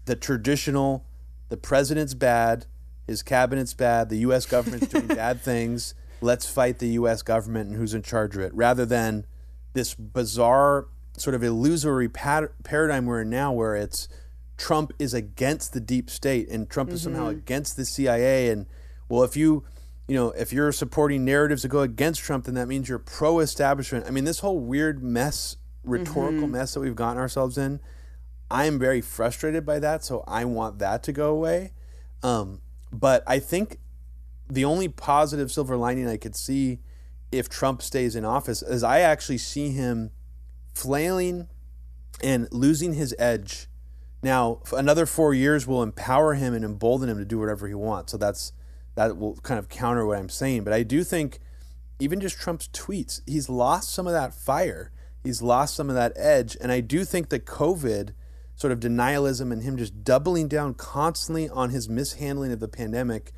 the 0.07 0.17
traditional 0.17 1.05
the 1.49 1.57
president's 1.57 2.15
bad, 2.15 2.67
his 3.07 3.23
cabinet's 3.23 3.75
bad, 3.75 4.09
the 4.09 4.19
U.S. 4.19 4.47
government's 4.47 4.89
doing 4.89 5.07
bad 5.09 5.41
things. 5.41 5.95
Let's 6.21 6.49
fight 6.49 6.79
the 6.79 6.89
U.S. 6.89 7.23
government 7.23 7.71
and 7.71 7.79
who's 7.79 7.95
in 7.95 8.03
charge 8.03 8.37
of 8.37 8.43
it, 8.43 8.53
rather 8.55 8.85
than 8.85 9.27
this 9.73 9.95
bizarre 9.95 10.89
sort 11.17 11.35
of 11.35 11.43
illusory 11.43 12.09
pat- 12.09 12.63
paradigm 12.65 13.07
we're 13.07 13.23
in 13.23 13.31
now, 13.31 13.53
where 13.53 13.77
it's 13.77 14.09
Trump 14.59 14.93
is 14.99 15.15
against 15.15 15.73
the 15.73 15.81
deep 15.81 16.11
state 16.11 16.49
and 16.51 16.69
Trump 16.69 16.91
mm-hmm. 16.91 16.97
is 16.97 17.03
somehow 17.03 17.29
mm-hmm. 17.29 17.39
against 17.39 17.77
the 17.77 17.87
CIA. 17.87 18.51
And 18.51 18.67
well, 19.09 19.23
if 19.23 19.37
you 19.37 19.65
you 20.09 20.15
know, 20.15 20.31
if 20.31 20.53
you're 20.55 20.73
supporting 20.73 21.25
narratives 21.25 21.63
that 21.63 21.69
go 21.69 21.81
against 21.81 22.23
Trump, 22.23 22.47
then 22.47 22.55
that 22.55 22.67
means 22.67 22.89
you're 22.89 22.99
pro 22.99 23.41
establishment. 23.41 24.07
I 24.07 24.11
mean, 24.11 24.25
this 24.25 24.39
whole 24.39 24.59
weird 24.59 25.03
mess, 25.03 25.57
rhetorical 25.85 26.45
mm-hmm. 26.45 26.53
mess 26.53 26.75
that 26.75 26.81
we've 26.81 26.97
gotten 26.97 27.19
ourselves 27.19 27.59
in, 27.59 27.79
I 28.51 28.65
am 28.65 28.79
very 28.79 29.03
frustrated 29.03 29.67
by 29.67 29.79
that. 29.81 30.03
So 30.03 30.25
I 30.27 30.47
want 30.47 30.79
that 30.79 31.03
to 31.05 31.13
go 31.13 31.31
away. 31.31 31.73
Um, 32.23 32.63
but 32.91 33.23
I 33.27 33.39
think 33.39 33.79
the 34.49 34.65
only 34.65 34.89
positive 34.89 35.53
silver 35.53 35.77
lining 35.77 36.09
I 36.09 36.17
could 36.17 36.35
see 36.35 36.79
if 37.31 37.51
Trump 37.51 37.83
stays 37.83 38.17
in 38.17 38.25
office 38.25 38.63
is 38.63 38.83
I 38.83 39.01
actually 39.01 39.37
see 39.37 39.71
him 39.71 40.11
flailing 40.73 41.49
and 42.23 42.49
losing 42.51 42.95
his 42.95 43.15
edge. 43.19 43.69
Now, 44.23 44.61
another 44.73 45.07
four 45.07 45.33
years 45.33 45.67
will 45.67 45.83
empower 45.83 46.35
him 46.35 46.55
and 46.55 46.65
embolden 46.65 47.09
him 47.09 47.19
to 47.19 47.25
do 47.25 47.39
whatever 47.39 47.69
he 47.69 47.75
wants. 47.75 48.13
So 48.13 48.19
that's 48.19 48.53
that 48.97 49.17
will 49.17 49.37
kind 49.37 49.59
of 49.59 49.69
counter 49.69 50.05
what 50.05 50.19
I'm 50.19 50.29
saying. 50.29 50.65
But 50.65 50.73
I 50.73 50.83
do 50.83 51.05
think 51.05 51.39
even 52.01 52.21
just 52.21 52.39
Trump's 52.39 52.69
tweets, 52.69 53.21
he's 53.27 53.49
lost 53.49 53.91
some 53.91 54.07
of 54.07 54.13
that 54.13 54.35
fire. 54.35 54.91
He's 55.23 55.43
lost 55.43 55.75
some 55.75 55.89
of 55.89 55.95
that 55.95 56.13
edge. 56.17 56.57
And 56.61 56.73
I 56.73 56.81
do 56.81 57.05
think 57.05 57.29
that 57.29 57.47
COVID 57.47 58.11
sort 58.57 58.73
of 58.73 58.81
denialism 58.81 59.53
and 59.53 59.63
him 59.63 59.77
just 59.77 60.03
doubling 60.03 60.49
down 60.49 60.75
constantly 60.75 61.49
on 61.49 61.71
his 61.71 61.89
mishandling 61.89 62.53
of 62.53 62.59
the 62.59 62.69
pandemic 62.69 63.33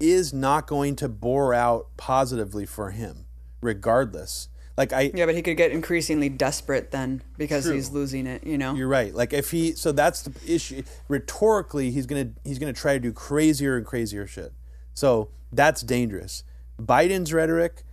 is 0.00 0.32
not 0.32 0.66
going 0.66 0.96
to 0.96 1.08
bore 1.08 1.52
out 1.52 1.88
positively 1.96 2.64
for 2.64 2.90
him, 2.90 3.26
regardless. 3.60 4.48
Like 4.76 4.92
I 4.92 5.12
Yeah, 5.14 5.26
but 5.26 5.34
he 5.34 5.42
could 5.42 5.56
get 5.56 5.70
increasingly 5.70 6.28
desperate 6.28 6.90
then 6.90 7.22
because 7.38 7.64
true. 7.64 7.74
he's 7.74 7.90
losing 7.90 8.26
it, 8.26 8.44
you 8.44 8.58
know. 8.58 8.74
You're 8.74 8.88
right. 8.88 9.14
Like 9.14 9.32
if 9.32 9.50
he 9.50 9.72
so 9.72 9.92
that's 9.92 10.22
the 10.22 10.54
issue 10.54 10.82
rhetorically 11.08 11.90
he's 11.90 12.06
going 12.06 12.34
to 12.34 12.40
he's 12.48 12.58
going 12.58 12.72
to 12.72 12.80
try 12.80 12.94
to 12.94 13.00
do 13.00 13.12
crazier 13.12 13.76
and 13.76 13.86
crazier 13.86 14.26
shit. 14.26 14.52
So 14.92 15.30
that's 15.52 15.82
dangerous. 15.82 16.44
Biden's 16.80 17.32
rhetoric 17.32 17.84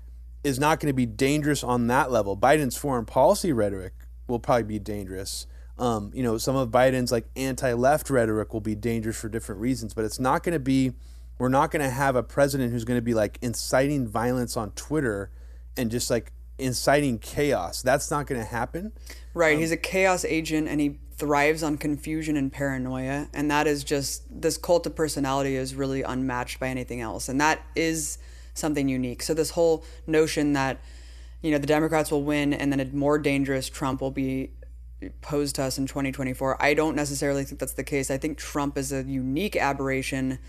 is 0.44 0.60
not 0.60 0.80
going 0.80 0.88
to 0.88 0.96
be 0.96 1.06
dangerous 1.06 1.64
on 1.64 1.88
that 1.88 2.12
level. 2.12 2.36
Biden's 2.36 2.78
foreign 2.78 3.06
policy 3.06 3.54
rhetoric 3.54 3.94
will 4.28 4.40
probably 4.40 4.64
be 4.64 4.80
dangerous. 4.80 5.46
Um, 5.78 6.12
you 6.14 6.24
know, 6.24 6.38
some 6.38 6.56
of 6.56 6.70
Biden's 6.70 7.12
like 7.12 7.26
anti-left 7.36 8.10
rhetoric 8.10 8.54
will 8.54 8.62
be 8.62 8.76
dangerous 8.76 9.20
for 9.20 9.30
different 9.30 9.62
reasons, 9.62 9.94
but 9.94 10.06
it's 10.06 10.20
not 10.20 10.44
going 10.44 10.54
to 10.54 10.60
be. 10.60 10.94
We're 11.38 11.50
not 11.50 11.72
going 11.72 11.82
to 11.82 11.90
have 11.90 12.16
a 12.16 12.22
president 12.22 12.72
who's 12.72 12.86
going 12.86 13.00
to 13.00 13.04
be 13.04 13.16
like 13.16 13.40
inciting 13.42 14.08
violence 14.08 14.56
on 14.56 14.72
Twitter 14.72 15.32
and 15.76 15.90
just 15.90 16.12
like 16.12 16.32
inciting 16.62 17.20
chaos. 17.20 17.82
That's 17.82 18.12
not 18.12 18.28
going 18.28 18.40
to 18.40 18.48
happen. 18.48 18.92
Right. 19.34 19.56
Um, 19.56 19.60
He's 19.62 19.72
a 19.72 19.78
chaos 19.78 20.24
agent, 20.26 20.68
and 20.68 20.80
he 20.80 21.00
thrives 21.22 21.62
on 21.62 21.78
confusion 21.78 22.36
and 22.36 22.52
paranoia 22.52 23.28
and 23.32 23.52
that 23.52 23.68
is 23.68 23.84
just 23.84 24.24
this 24.42 24.58
cult 24.58 24.88
of 24.88 24.96
personality 24.96 25.56
is 25.56 25.76
really 25.76 26.02
unmatched 26.02 26.60
by 26.60 26.68
anything 26.68 27.00
else 27.00 27.30
and 27.30 27.40
that 27.40 27.62
is 27.76 28.18
something 28.56 28.90
unique 28.90 29.22
so 29.22 29.32
this 29.32 29.52
whole 29.52 29.86
notion 30.08 30.54
that 30.54 30.82
you 31.44 31.52
know 31.52 31.60
the 31.60 31.68
democrats 31.68 32.10
will 32.10 32.24
win 32.24 32.56
and 32.56 32.74
then 32.74 32.80
a 32.80 32.86
more 32.86 33.20
dangerous 33.20 33.70
trump 33.70 34.02
will 34.02 34.10
be 34.10 34.50
posed 35.22 35.58
to 35.58 35.62
us 35.62 35.78
in 35.78 35.86
2024 35.86 36.60
i 36.60 36.74
don't 36.74 36.96
necessarily 36.96 37.44
think 37.44 37.60
that's 37.60 37.74
the 37.74 37.84
case 37.84 38.10
i 38.10 38.18
think 38.18 38.36
trump 38.36 38.76
is 38.76 38.92
a 38.92 39.04
unique 39.04 39.56
aberration 39.56 40.40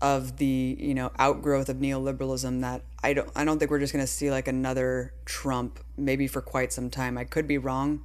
of 0.00 0.36
the 0.36 0.76
you 0.78 0.94
know 0.94 1.10
outgrowth 1.18 1.68
of 1.68 1.78
neoliberalism 1.78 2.60
that 2.60 2.82
i 3.02 3.14
don't 3.14 3.30
i 3.34 3.44
don't 3.44 3.58
think 3.58 3.70
we're 3.70 3.78
just 3.78 3.94
going 3.94 4.04
to 4.04 4.10
see 4.10 4.30
like 4.30 4.46
another 4.46 5.14
trump 5.24 5.80
maybe 5.96 6.26
for 6.26 6.42
quite 6.42 6.70
some 6.70 6.90
time 6.90 7.16
i 7.16 7.24
could 7.24 7.48
be 7.48 7.56
wrong 7.56 8.02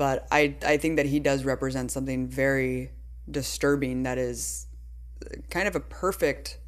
but 0.00 0.26
I 0.30 0.56
I 0.64 0.78
think 0.78 0.96
that 0.96 1.04
he 1.04 1.20
does 1.20 1.44
represent 1.44 1.90
something 1.90 2.26
very 2.26 2.90
disturbing 3.30 4.02
that 4.04 4.16
is 4.16 4.66
kind 5.50 5.68
of 5.68 5.76
a 5.76 5.80
perfect 5.80 6.58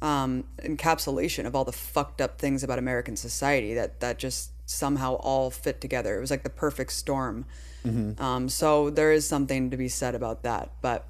um, 0.00 0.44
encapsulation 0.62 1.44
of 1.44 1.56
all 1.56 1.64
the 1.64 1.72
fucked 1.72 2.20
up 2.20 2.38
things 2.38 2.62
about 2.62 2.78
American 2.78 3.16
society 3.16 3.74
that 3.74 3.98
that 3.98 4.18
just 4.18 4.52
somehow 4.64 5.14
all 5.14 5.50
fit 5.50 5.80
together. 5.80 6.16
It 6.16 6.20
was 6.20 6.30
like 6.30 6.44
the 6.44 6.50
perfect 6.50 6.92
storm. 6.92 7.46
Mm-hmm. 7.84 8.22
Um, 8.22 8.48
so 8.48 8.90
there 8.90 9.10
is 9.10 9.26
something 9.26 9.70
to 9.70 9.76
be 9.76 9.88
said 9.88 10.14
about 10.14 10.44
that. 10.44 10.70
But 10.80 11.08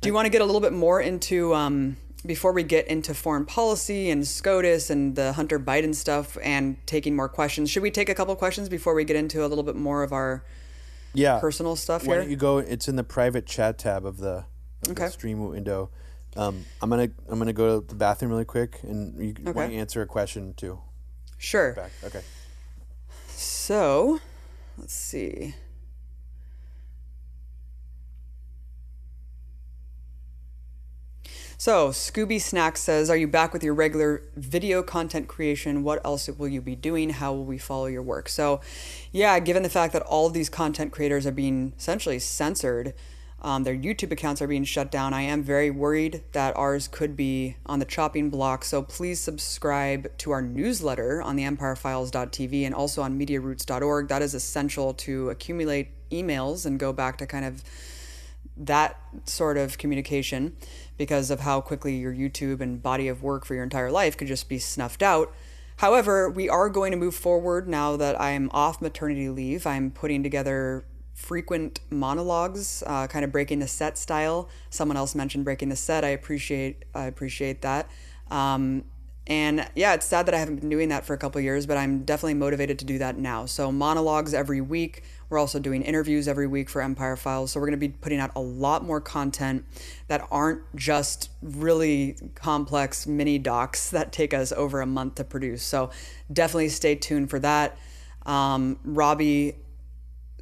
do 0.00 0.08
you 0.08 0.14
want 0.14 0.26
to 0.26 0.30
get 0.30 0.40
a 0.40 0.44
little 0.44 0.60
bit 0.60 0.72
more 0.72 1.00
into 1.00 1.54
um, 1.54 1.96
before 2.24 2.52
we 2.52 2.62
get 2.62 2.86
into 2.88 3.14
foreign 3.14 3.44
policy 3.44 4.10
and 4.10 4.26
SCOTUS 4.26 4.90
and 4.90 5.16
the 5.16 5.32
Hunter 5.32 5.58
Biden 5.58 5.94
stuff 5.94 6.36
and 6.42 6.76
taking 6.86 7.16
more 7.16 7.28
questions, 7.28 7.70
should 7.70 7.82
we 7.82 7.90
take 7.90 8.08
a 8.08 8.14
couple 8.14 8.34
questions 8.36 8.68
before 8.68 8.94
we 8.94 9.04
get 9.04 9.16
into 9.16 9.44
a 9.44 9.48
little 9.48 9.64
bit 9.64 9.76
more 9.76 10.02
of 10.02 10.12
our 10.12 10.44
yeah 11.12 11.40
personal 11.40 11.74
stuff 11.76 12.06
Why 12.06 12.14
here? 12.14 12.22
don't 12.22 12.30
you 12.30 12.36
go? 12.36 12.58
It's 12.58 12.88
in 12.88 12.96
the 12.96 13.04
private 13.04 13.46
chat 13.46 13.78
tab 13.78 14.06
of 14.06 14.18
the, 14.18 14.44
of 14.84 14.90
okay. 14.90 15.06
the 15.06 15.10
stream 15.10 15.44
window. 15.48 15.90
Um, 16.36 16.64
I'm 16.80 16.88
gonna 16.90 17.10
I'm 17.28 17.38
gonna 17.38 17.52
go 17.52 17.80
to 17.80 17.86
the 17.86 17.94
bathroom 17.96 18.30
really 18.30 18.44
quick, 18.44 18.78
and 18.82 19.20
you 19.20 19.34
okay. 19.40 19.52
want 19.52 19.70
to 19.72 19.76
answer 19.76 20.00
a 20.02 20.06
question 20.06 20.54
too. 20.54 20.78
Sure. 21.38 21.74
Back. 21.74 21.90
Okay. 22.04 22.22
So, 23.28 24.20
let's 24.76 24.94
see. 24.94 25.54
So, 31.60 31.90
Scooby 31.90 32.40
Snack 32.40 32.78
says, 32.78 33.10
Are 33.10 33.16
you 33.18 33.28
back 33.28 33.52
with 33.52 33.62
your 33.62 33.74
regular 33.74 34.22
video 34.34 34.82
content 34.82 35.28
creation? 35.28 35.82
What 35.82 36.00
else 36.06 36.26
will 36.26 36.48
you 36.48 36.62
be 36.62 36.74
doing? 36.74 37.10
How 37.10 37.34
will 37.34 37.44
we 37.44 37.58
follow 37.58 37.84
your 37.84 38.00
work? 38.00 38.30
So, 38.30 38.62
yeah, 39.12 39.38
given 39.40 39.62
the 39.62 39.68
fact 39.68 39.92
that 39.92 40.00
all 40.00 40.30
these 40.30 40.48
content 40.48 40.90
creators 40.90 41.26
are 41.26 41.32
being 41.32 41.74
essentially 41.76 42.18
censored, 42.18 42.94
Um, 43.42 43.64
their 43.64 43.76
YouTube 43.76 44.10
accounts 44.10 44.40
are 44.40 44.46
being 44.46 44.64
shut 44.64 44.90
down. 44.90 45.12
I 45.12 45.22
am 45.22 45.42
very 45.42 45.70
worried 45.70 46.22
that 46.32 46.56
ours 46.56 46.88
could 46.88 47.14
be 47.14 47.56
on 47.66 47.78
the 47.78 47.84
chopping 47.84 48.30
block. 48.30 48.64
So 48.64 48.82
please 48.82 49.20
subscribe 49.20 50.16
to 50.18 50.30
our 50.30 50.42
newsletter 50.42 51.20
on 51.22 51.36
the 51.36 51.44
empirefiles.tv 51.44 52.64
and 52.64 52.74
also 52.74 53.02
on 53.02 53.18
mediaroots.org. 53.18 54.08
That 54.08 54.22
is 54.22 54.34
essential 54.34 54.94
to 54.94 55.28
accumulate 55.28 55.88
emails 56.10 56.64
and 56.64 56.78
go 56.78 56.92
back 56.92 57.16
to 57.18 57.26
kind 57.26 57.44
of 57.44 57.62
that 58.60 59.00
sort 59.24 59.56
of 59.56 59.78
communication 59.78 60.54
because 61.00 61.30
of 61.30 61.40
how 61.40 61.62
quickly 61.62 61.96
your 61.96 62.12
YouTube 62.12 62.60
and 62.60 62.82
body 62.82 63.08
of 63.08 63.22
work 63.22 63.46
for 63.46 63.54
your 63.54 63.64
entire 63.64 63.90
life 63.90 64.18
could 64.18 64.28
just 64.28 64.50
be 64.50 64.58
snuffed 64.58 65.02
out. 65.02 65.32
However, 65.78 66.28
we 66.28 66.46
are 66.46 66.68
going 66.68 66.90
to 66.90 66.98
move 66.98 67.14
forward 67.14 67.66
now 67.66 67.96
that 67.96 68.20
I'm 68.20 68.50
off 68.52 68.82
maternity 68.82 69.30
leave. 69.30 69.66
I'm 69.66 69.90
putting 69.90 70.22
together 70.22 70.84
frequent 71.14 71.80
monologues, 71.88 72.82
uh, 72.86 73.06
kind 73.06 73.24
of 73.24 73.32
breaking 73.32 73.60
the 73.60 73.66
set 73.66 73.96
style. 73.96 74.50
Someone 74.68 74.98
else 74.98 75.14
mentioned 75.14 75.42
breaking 75.42 75.70
the 75.70 75.76
set. 75.76 76.04
I 76.04 76.08
appreciate 76.08 76.84
I 76.94 77.04
appreciate 77.04 77.62
that. 77.62 77.88
Um, 78.30 78.84
and 79.30 79.64
yeah, 79.76 79.94
it's 79.94 80.06
sad 80.06 80.26
that 80.26 80.34
I 80.34 80.38
haven't 80.38 80.56
been 80.56 80.68
doing 80.68 80.88
that 80.88 81.04
for 81.04 81.14
a 81.14 81.16
couple 81.16 81.40
years, 81.40 81.64
but 81.64 81.76
I'm 81.76 82.02
definitely 82.02 82.34
motivated 82.34 82.80
to 82.80 82.84
do 82.84 82.98
that 82.98 83.16
now. 83.16 83.46
So 83.46 83.70
monologues 83.70 84.34
every 84.34 84.60
week. 84.60 85.04
We're 85.28 85.38
also 85.38 85.60
doing 85.60 85.82
interviews 85.82 86.26
every 86.26 86.48
week 86.48 86.68
for 86.68 86.82
Empire 86.82 87.14
Files. 87.14 87.52
So 87.52 87.60
we're 87.60 87.66
going 87.66 87.80
to 87.80 87.88
be 87.88 87.94
putting 87.94 88.18
out 88.18 88.32
a 88.34 88.40
lot 88.40 88.84
more 88.84 89.00
content 89.00 89.64
that 90.08 90.26
aren't 90.32 90.62
just 90.74 91.30
really 91.42 92.16
complex 92.34 93.06
mini 93.06 93.38
docs 93.38 93.90
that 93.90 94.10
take 94.10 94.34
us 94.34 94.50
over 94.50 94.80
a 94.80 94.86
month 94.86 95.14
to 95.14 95.24
produce. 95.24 95.62
So 95.62 95.90
definitely 96.32 96.70
stay 96.70 96.96
tuned 96.96 97.30
for 97.30 97.38
that. 97.38 97.78
Um, 98.26 98.80
Robbie 98.82 99.54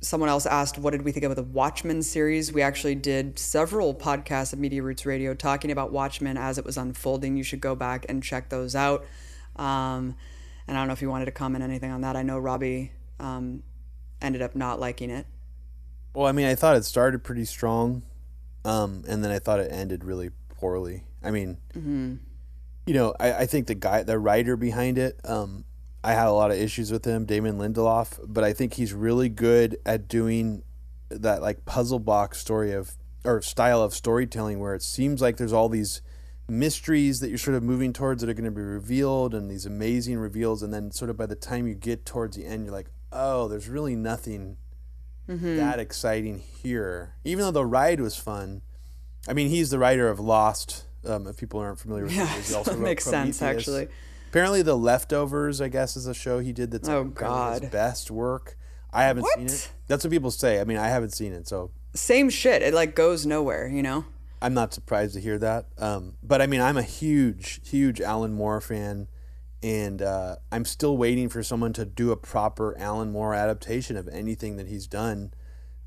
someone 0.00 0.28
else 0.28 0.46
asked, 0.46 0.78
what 0.78 0.90
did 0.90 1.02
we 1.02 1.12
think 1.12 1.24
of 1.24 1.34
the 1.36 1.42
Watchmen 1.42 2.02
series? 2.02 2.52
We 2.52 2.62
actually 2.62 2.94
did 2.94 3.38
several 3.38 3.94
podcasts 3.94 4.52
of 4.52 4.58
Media 4.58 4.82
Roots 4.82 5.06
Radio 5.06 5.34
talking 5.34 5.70
about 5.70 5.92
Watchmen 5.92 6.36
as 6.36 6.58
it 6.58 6.64
was 6.64 6.76
unfolding. 6.76 7.36
You 7.36 7.42
should 7.42 7.60
go 7.60 7.74
back 7.74 8.06
and 8.08 8.22
check 8.22 8.48
those 8.48 8.74
out. 8.74 9.04
Um, 9.56 10.16
and 10.66 10.76
I 10.76 10.80
don't 10.80 10.86
know 10.86 10.92
if 10.92 11.02
you 11.02 11.10
wanted 11.10 11.26
to 11.26 11.32
comment 11.32 11.64
anything 11.64 11.90
on 11.90 12.02
that. 12.02 12.16
I 12.16 12.22
know 12.22 12.38
Robbie 12.38 12.92
um, 13.18 13.62
ended 14.20 14.42
up 14.42 14.54
not 14.54 14.78
liking 14.78 15.10
it. 15.10 15.26
Well, 16.14 16.26
I 16.26 16.32
mean, 16.32 16.46
I 16.46 16.54
thought 16.54 16.76
it 16.76 16.84
started 16.84 17.22
pretty 17.22 17.44
strong, 17.44 18.02
um, 18.64 19.04
and 19.08 19.22
then 19.22 19.30
I 19.30 19.38
thought 19.38 19.60
it 19.60 19.70
ended 19.70 20.04
really 20.04 20.30
poorly. 20.48 21.04
I 21.22 21.30
mean, 21.30 21.58
mm-hmm. 21.74 22.16
you 22.86 22.94
know, 22.94 23.14
I, 23.20 23.32
I, 23.32 23.46
think 23.46 23.66
the 23.66 23.74
guy, 23.74 24.02
the 24.02 24.18
writer 24.18 24.56
behind 24.56 24.98
it, 24.98 25.20
um, 25.24 25.64
I 26.08 26.12
had 26.12 26.26
a 26.26 26.32
lot 26.32 26.50
of 26.50 26.56
issues 26.56 26.90
with 26.90 27.04
him, 27.04 27.26
Damon 27.26 27.58
Lindelof, 27.58 28.18
but 28.26 28.42
I 28.42 28.54
think 28.54 28.72
he's 28.72 28.94
really 28.94 29.28
good 29.28 29.76
at 29.84 30.08
doing 30.08 30.62
that 31.10 31.42
like 31.42 31.66
puzzle 31.66 31.98
box 31.98 32.38
story 32.38 32.72
of 32.72 32.92
or 33.26 33.42
style 33.42 33.82
of 33.82 33.92
storytelling 33.92 34.58
where 34.58 34.74
it 34.74 34.80
seems 34.82 35.20
like 35.20 35.36
there's 35.36 35.52
all 35.52 35.68
these 35.68 36.00
mysteries 36.48 37.20
that 37.20 37.28
you're 37.28 37.36
sort 37.36 37.58
of 37.58 37.62
moving 37.62 37.92
towards 37.92 38.22
that 38.22 38.30
are 38.30 38.34
going 38.34 38.46
to 38.46 38.50
be 38.50 38.62
revealed 38.62 39.34
and 39.34 39.50
these 39.50 39.66
amazing 39.66 40.16
reveals 40.16 40.62
and 40.62 40.72
then 40.72 40.90
sort 40.90 41.10
of 41.10 41.18
by 41.18 41.26
the 41.26 41.34
time 41.34 41.68
you 41.68 41.74
get 41.74 42.06
towards 42.06 42.38
the 42.38 42.46
end 42.46 42.64
you're 42.64 42.72
like 42.72 42.88
oh 43.12 43.46
there's 43.46 43.68
really 43.68 43.94
nothing 43.94 44.56
mm-hmm. 45.28 45.56
that 45.58 45.78
exciting 45.78 46.38
here. 46.38 47.16
Even 47.22 47.44
though 47.44 47.50
the 47.50 47.66
ride 47.66 48.00
was 48.00 48.16
fun 48.16 48.62
i 49.28 49.34
mean 49.34 49.50
he's 49.50 49.68
the 49.68 49.78
writer 49.78 50.08
of 50.08 50.18
lost 50.18 50.86
um, 51.04 51.26
if 51.26 51.36
people 51.36 51.60
aren't 51.60 51.78
familiar 51.78 52.04
with 52.04 52.14
yeah, 52.14 52.26
him 52.26 52.42
he 52.42 52.54
also 52.54 52.76
makes 52.78 53.04
sense 53.04 53.42
actually 53.42 53.88
Apparently, 54.28 54.60
The 54.60 54.76
Leftovers, 54.76 55.60
I 55.60 55.68
guess, 55.68 55.96
is 55.96 56.06
a 56.06 56.14
show 56.14 56.38
he 56.38 56.52
did 56.52 56.70
that's 56.70 56.88
oh 56.88 57.04
god 57.04 57.62
his 57.62 57.70
best 57.70 58.10
work. 58.10 58.58
I 58.92 59.04
haven't 59.04 59.22
what? 59.22 59.38
seen 59.38 59.46
it. 59.46 59.70
That's 59.86 60.04
what 60.04 60.10
people 60.10 60.30
say. 60.30 60.60
I 60.60 60.64
mean, 60.64 60.76
I 60.76 60.88
haven't 60.88 61.14
seen 61.14 61.32
it, 61.32 61.48
so 61.48 61.70
same 61.94 62.28
shit. 62.28 62.62
It 62.62 62.74
like 62.74 62.94
goes 62.94 63.24
nowhere, 63.24 63.66
you 63.68 63.82
know. 63.82 64.04
I'm 64.40 64.54
not 64.54 64.72
surprised 64.72 65.14
to 65.14 65.20
hear 65.20 65.38
that. 65.38 65.66
Um, 65.78 66.14
but 66.22 66.42
I 66.42 66.46
mean, 66.46 66.60
I'm 66.60 66.76
a 66.76 66.82
huge, 66.82 67.60
huge 67.68 68.00
Alan 68.00 68.34
Moore 68.34 68.60
fan, 68.60 69.08
and 69.62 70.02
uh, 70.02 70.36
I'm 70.52 70.64
still 70.64 70.96
waiting 70.96 71.28
for 71.28 71.42
someone 71.42 71.72
to 71.72 71.84
do 71.84 72.12
a 72.12 72.16
proper 72.16 72.76
Alan 72.78 73.10
Moore 73.10 73.34
adaptation 73.34 73.96
of 73.96 74.08
anything 74.08 74.56
that 74.56 74.68
he's 74.68 74.86
done. 74.86 75.32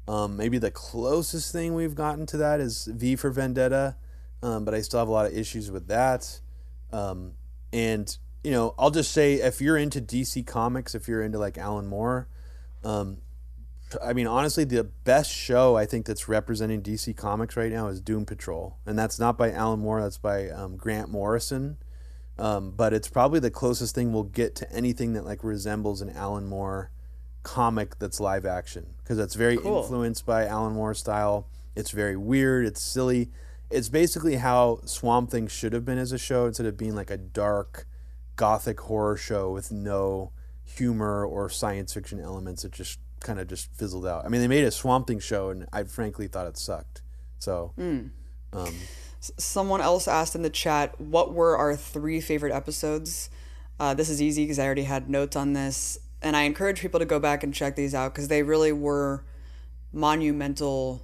Um, 0.07 0.35
maybe 0.35 0.57
the 0.57 0.71
closest 0.71 1.51
thing 1.51 1.75
we've 1.75 1.95
gotten 1.95 2.25
to 2.25 2.37
that 2.37 2.59
is 2.59 2.85
V 2.91 3.15
for 3.15 3.29
Vendetta, 3.29 3.97
um, 4.41 4.65
but 4.65 4.73
I 4.73 4.81
still 4.81 4.99
have 4.99 5.07
a 5.07 5.11
lot 5.11 5.27
of 5.27 5.37
issues 5.37 5.71
with 5.71 5.87
that. 5.87 6.41
Um, 6.91 7.33
and 7.71 8.17
you 8.43 8.51
know, 8.51 8.73
I'll 8.77 8.91
just 8.91 9.11
say 9.11 9.35
if 9.35 9.61
you're 9.61 9.77
into 9.77 10.01
DC 10.01 10.45
Comics, 10.47 10.95
if 10.95 11.07
you're 11.07 11.21
into 11.21 11.37
like 11.37 11.57
Alan 11.57 11.87
Moore, 11.87 12.27
um, 12.83 13.17
I 14.03 14.13
mean, 14.13 14.27
honestly, 14.27 14.63
the 14.63 14.83
best 14.83 15.31
show 15.31 15.75
I 15.75 15.85
think 15.85 16.05
that's 16.05 16.27
representing 16.27 16.81
DC 16.81 17.15
Comics 17.15 17.57
right 17.57 17.71
now 17.71 17.87
is 17.87 17.99
Doom 17.99 18.25
Patrol, 18.25 18.77
and 18.85 18.97
that's 18.97 19.19
not 19.19 19.37
by 19.37 19.51
Alan 19.51 19.79
Moore. 19.79 20.01
That's 20.01 20.17
by 20.17 20.49
um, 20.49 20.77
Grant 20.77 21.09
Morrison. 21.09 21.77
Um, 22.39 22.71
but 22.71 22.93
it's 22.93 23.07
probably 23.07 23.39
the 23.39 23.51
closest 23.51 23.93
thing 23.93 24.13
we'll 24.13 24.23
get 24.23 24.55
to 24.55 24.71
anything 24.71 25.13
that 25.13 25.25
like 25.25 25.43
resembles 25.43 26.01
an 26.01 26.09
Alan 26.09 26.47
Moore 26.47 26.89
comic 27.43 27.97
that's 27.99 28.19
live 28.19 28.45
action 28.45 28.93
because 28.99 29.19
it's 29.19 29.35
very 29.35 29.57
cool. 29.57 29.81
influenced 29.81 30.25
by 30.25 30.45
Alan 30.45 30.73
Moore 30.73 30.93
style. 30.93 31.47
It's 31.75 31.91
very 31.91 32.17
weird. 32.17 32.65
It's 32.65 32.81
silly. 32.81 33.29
It's 33.69 33.89
basically 33.89 34.35
how 34.35 34.79
Swamp 34.85 35.29
Thing 35.29 35.47
should 35.47 35.73
have 35.73 35.85
been 35.85 35.97
as 35.97 36.11
a 36.11 36.17
show 36.17 36.45
instead 36.45 36.65
of 36.65 36.77
being 36.77 36.95
like 36.95 37.11
a 37.11 37.17
dark 37.17 37.85
gothic 38.35 38.79
horror 38.81 39.17
show 39.17 39.51
with 39.51 39.71
no 39.71 40.31
humor 40.63 41.25
or 41.25 41.49
science 41.49 41.93
fiction 41.93 42.19
elements. 42.19 42.63
It 42.63 42.71
just 42.71 42.99
kind 43.19 43.39
of 43.39 43.47
just 43.47 43.73
fizzled 43.73 44.05
out. 44.05 44.25
I 44.25 44.29
mean, 44.29 44.41
they 44.41 44.47
made 44.47 44.63
a 44.63 44.71
Swamp 44.71 45.07
Thing 45.07 45.19
show, 45.19 45.49
and 45.49 45.67
I 45.71 45.83
frankly 45.83 46.27
thought 46.27 46.47
it 46.47 46.57
sucked. 46.57 47.01
So, 47.39 47.73
mm. 47.77 48.09
um, 48.53 48.75
someone 49.19 49.81
else 49.81 50.07
asked 50.07 50.35
in 50.35 50.41
the 50.41 50.49
chat, 50.49 50.99
"What 50.99 51.33
were 51.33 51.57
our 51.57 51.75
three 51.75 52.21
favorite 52.21 52.53
episodes?" 52.53 53.29
Uh, 53.79 53.93
this 53.93 54.09
is 54.09 54.21
easy 54.21 54.43
because 54.43 54.59
I 54.59 54.65
already 54.65 54.83
had 54.83 55.09
notes 55.09 55.35
on 55.35 55.53
this, 55.53 55.97
and 56.21 56.35
I 56.35 56.43
encourage 56.43 56.81
people 56.81 56.99
to 56.99 57.05
go 57.05 57.19
back 57.19 57.43
and 57.43 57.53
check 57.53 57.75
these 57.75 57.95
out 57.95 58.13
because 58.13 58.27
they 58.27 58.43
really 58.43 58.71
were 58.71 59.23
monumental 59.93 61.03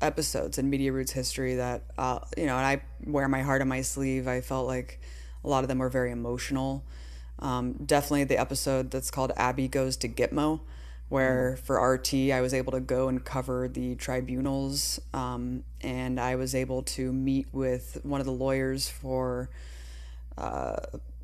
episodes 0.00 0.56
in 0.56 0.70
Media 0.70 0.92
Roots 0.92 1.12
history 1.12 1.56
that 1.56 1.84
uh, 1.98 2.20
you 2.36 2.46
know, 2.46 2.56
and 2.56 2.66
I 2.66 2.82
wear 3.04 3.28
my 3.28 3.42
heart 3.42 3.62
on 3.62 3.68
my 3.68 3.82
sleeve. 3.82 4.28
I 4.28 4.40
felt 4.40 4.66
like 4.66 5.00
a 5.44 5.48
lot 5.48 5.64
of 5.64 5.68
them 5.68 5.78
were 5.78 5.88
very 5.88 6.10
emotional. 6.10 6.84
Um, 7.38 7.72
definitely 7.84 8.24
the 8.24 8.38
episode 8.38 8.90
that's 8.90 9.10
called 9.10 9.32
Abby 9.36 9.66
Goes 9.66 9.96
to 9.98 10.08
Gitmo, 10.08 10.60
where 11.08 11.56
mm. 11.56 11.64
for 11.64 11.80
RT 11.80 12.14
I 12.32 12.40
was 12.40 12.52
able 12.52 12.72
to 12.72 12.80
go 12.80 13.08
and 13.08 13.24
cover 13.24 13.68
the 13.68 13.94
tribunals, 13.94 15.00
um, 15.14 15.64
and 15.80 16.20
I 16.20 16.36
was 16.36 16.54
able 16.54 16.82
to 16.82 17.12
meet 17.12 17.46
with 17.52 17.98
one 18.02 18.20
of 18.20 18.26
the 18.26 18.32
lawyers 18.32 18.88
for 18.88 19.48
uh, 20.36 20.76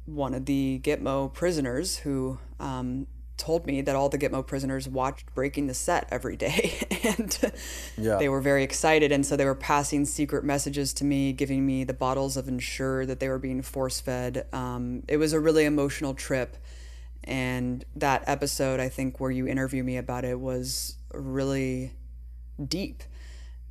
one 0.06 0.34
of 0.34 0.46
the 0.46 0.80
Gitmo 0.82 1.32
prisoners 1.32 1.98
who 1.98 2.38
um, 2.60 3.06
told 3.36 3.66
me 3.66 3.80
that 3.82 3.94
all 3.94 4.08
the 4.08 4.18
Gitmo 4.18 4.46
prisoners 4.46 4.88
watched 4.88 5.34
Breaking 5.34 5.66
the 5.66 5.74
Set 5.74 6.08
every 6.10 6.36
day, 6.36 6.74
and 7.04 7.52
yeah. 7.96 8.16
they 8.16 8.28
were 8.28 8.40
very 8.40 8.62
excited. 8.62 9.12
And 9.12 9.24
so 9.24 9.36
they 9.36 9.44
were 9.44 9.54
passing 9.54 10.04
secret 10.04 10.44
messages 10.44 10.92
to 10.94 11.04
me, 11.04 11.32
giving 11.32 11.66
me 11.66 11.84
the 11.84 11.94
bottles 11.94 12.36
of 12.36 12.48
Ensure 12.48 13.06
that 13.06 13.20
they 13.20 13.28
were 13.28 13.38
being 13.38 13.62
force 13.62 14.00
fed. 14.00 14.46
Um, 14.52 15.02
it 15.08 15.16
was 15.18 15.32
a 15.32 15.40
really 15.40 15.64
emotional 15.64 16.14
trip, 16.14 16.56
and 17.24 17.84
that 17.94 18.24
episode, 18.26 18.80
I 18.80 18.88
think, 18.88 19.20
where 19.20 19.30
you 19.30 19.46
interview 19.46 19.82
me 19.82 19.96
about 19.96 20.24
it, 20.24 20.40
was 20.40 20.96
really 21.12 21.92
deep. 22.64 23.02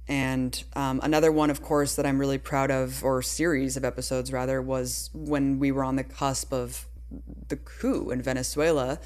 And 0.08 0.64
um, 0.76 1.00
another 1.02 1.32
one, 1.32 1.50
of 1.50 1.64
course, 1.64 1.96
that 1.96 2.06
I'm 2.06 2.20
really 2.20 2.38
proud 2.38 2.70
of, 2.70 3.04
or 3.04 3.22
series 3.24 3.76
of 3.76 3.84
episodes 3.84 4.32
rather, 4.32 4.62
was 4.62 5.10
when 5.14 5.58
we 5.58 5.72
were 5.72 5.84
on 5.84 5.96
the 5.96 6.04
cusp 6.04 6.54
of 6.54 6.86
the 7.48 7.56
coup 7.56 8.12
in 8.12 8.22
Venezuela 8.22 9.00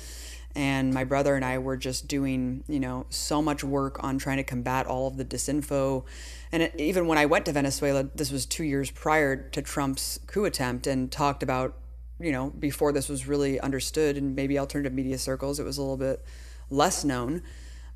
and 0.60 0.94
my 0.94 1.06
brother 1.06 1.38
and 1.38 1.46
I 1.46 1.58
were 1.58 1.78
just 1.78 2.10
doing, 2.10 2.66
you 2.68 2.82
know, 2.82 3.06
so 3.10 3.42
much 3.42 3.64
work 3.64 4.04
on 4.04 4.18
trying 4.18 4.36
to 4.38 4.44
combat 4.44 4.88
all 4.88 5.08
of 5.08 5.16
the 5.16 5.24
disinfo. 5.24 6.04
And 6.52 6.64
it, 6.64 6.74
even 6.78 7.08
when 7.08 7.18
I 7.18 7.28
went 7.28 7.46
to 7.46 7.54
Venezuela, 7.54 8.04
this 8.04 8.30
was 8.30 8.46
two 8.46 8.66
years 8.66 8.92
prior 8.92 9.38
to 9.38 9.62
Trump's 9.62 10.20
coup 10.28 10.44
attempt, 10.44 10.86
and 10.86 11.10
talked 11.10 11.44
about, 11.44 11.76
you 12.20 12.34
know, 12.34 12.50
before 12.50 12.92
this 12.92 13.08
was 13.08 13.26
really 13.26 13.58
understood 13.62 14.18
in 14.18 14.36
maybe 14.36 14.60
alternative 14.60 14.92
media 14.92 15.18
circles, 15.18 15.62
it 15.62 15.64
was 15.64 15.78
a 15.78 15.82
little 15.82 15.96
bit 15.96 16.26
less 16.70 17.06
known. 17.06 17.42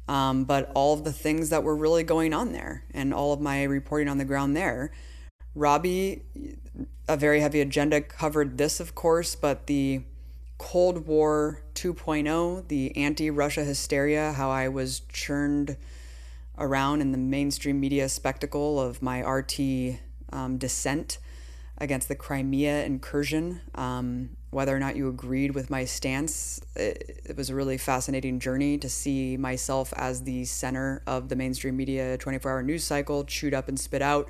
Um, 0.07 0.45
but 0.45 0.71
all 0.73 0.93
of 0.93 1.03
the 1.03 1.11
things 1.11 1.49
that 1.49 1.63
were 1.63 1.75
really 1.75 2.03
going 2.03 2.33
on 2.33 2.53
there 2.53 2.85
and 2.93 3.13
all 3.13 3.33
of 3.33 3.41
my 3.41 3.63
reporting 3.63 4.07
on 4.07 4.19
the 4.19 4.25
ground 4.25 4.55
there. 4.55 4.93
Robbie, 5.53 6.23
a 7.09 7.17
very 7.17 7.41
heavy 7.41 7.59
agenda, 7.59 7.99
covered 7.99 8.57
this, 8.57 8.79
of 8.79 8.95
course, 8.95 9.35
but 9.35 9.67
the 9.67 10.03
Cold 10.63 11.05
War 11.07 11.61
2.0, 11.75 12.69
the 12.69 12.95
anti 12.95 13.29
Russia 13.29 13.65
hysteria, 13.65 14.31
how 14.31 14.49
I 14.49 14.69
was 14.69 15.01
churned 15.11 15.75
around 16.57 17.01
in 17.01 17.11
the 17.11 17.17
mainstream 17.17 17.81
media 17.81 18.07
spectacle 18.07 18.79
of 18.79 19.01
my 19.01 19.19
RT 19.19 19.59
um, 20.31 20.57
dissent 20.57 21.17
against 21.77 22.07
the 22.07 22.15
Crimea 22.15 22.85
incursion. 22.85 23.59
Um, 23.75 24.29
whether 24.51 24.73
or 24.73 24.79
not 24.79 24.95
you 24.95 25.09
agreed 25.09 25.53
with 25.53 25.69
my 25.69 25.83
stance. 25.83 26.61
It, 26.77 27.21
it, 27.25 27.35
was 27.35 27.49
a 27.49 27.55
really 27.55 27.77
fascinating 27.77 28.39
journey 28.39 28.77
to 28.77 28.87
see 28.87 29.35
myself 29.35 29.93
as 29.97 30.23
the 30.23 30.45
center 30.45 31.03
of 31.05 31.27
the 31.27 31.35
mainstream 31.35 31.75
media 31.75 32.17
24 32.17 32.49
hour 32.49 32.63
news 32.63 32.85
cycle, 32.85 33.25
chewed 33.25 33.53
up 33.53 33.67
and 33.67 33.77
spit 33.77 34.01
out. 34.01 34.29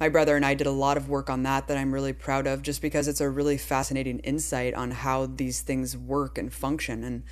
My 0.00 0.08
brother 0.08 0.36
and 0.36 0.44
I 0.44 0.54
did 0.54 0.66
a 0.66 0.72
lot 0.72 0.96
of 0.96 1.08
work 1.08 1.28
on 1.28 1.42
that 1.42 1.66
that 1.68 1.76
I'm 1.76 1.92
really 1.92 2.12
proud 2.12 2.46
of 2.46 2.62
just 2.62 2.80
because 2.80 3.08
it's 3.08 3.20
a 3.20 3.28
really 3.28 3.58
fascinating 3.58 4.20
insight 4.20 4.74
on 4.74 4.92
how 4.92 5.26
these 5.26 5.60
things 5.60 5.96
work 5.96 6.38
and 6.38 6.52
function. 6.52 7.02
And 7.02 7.24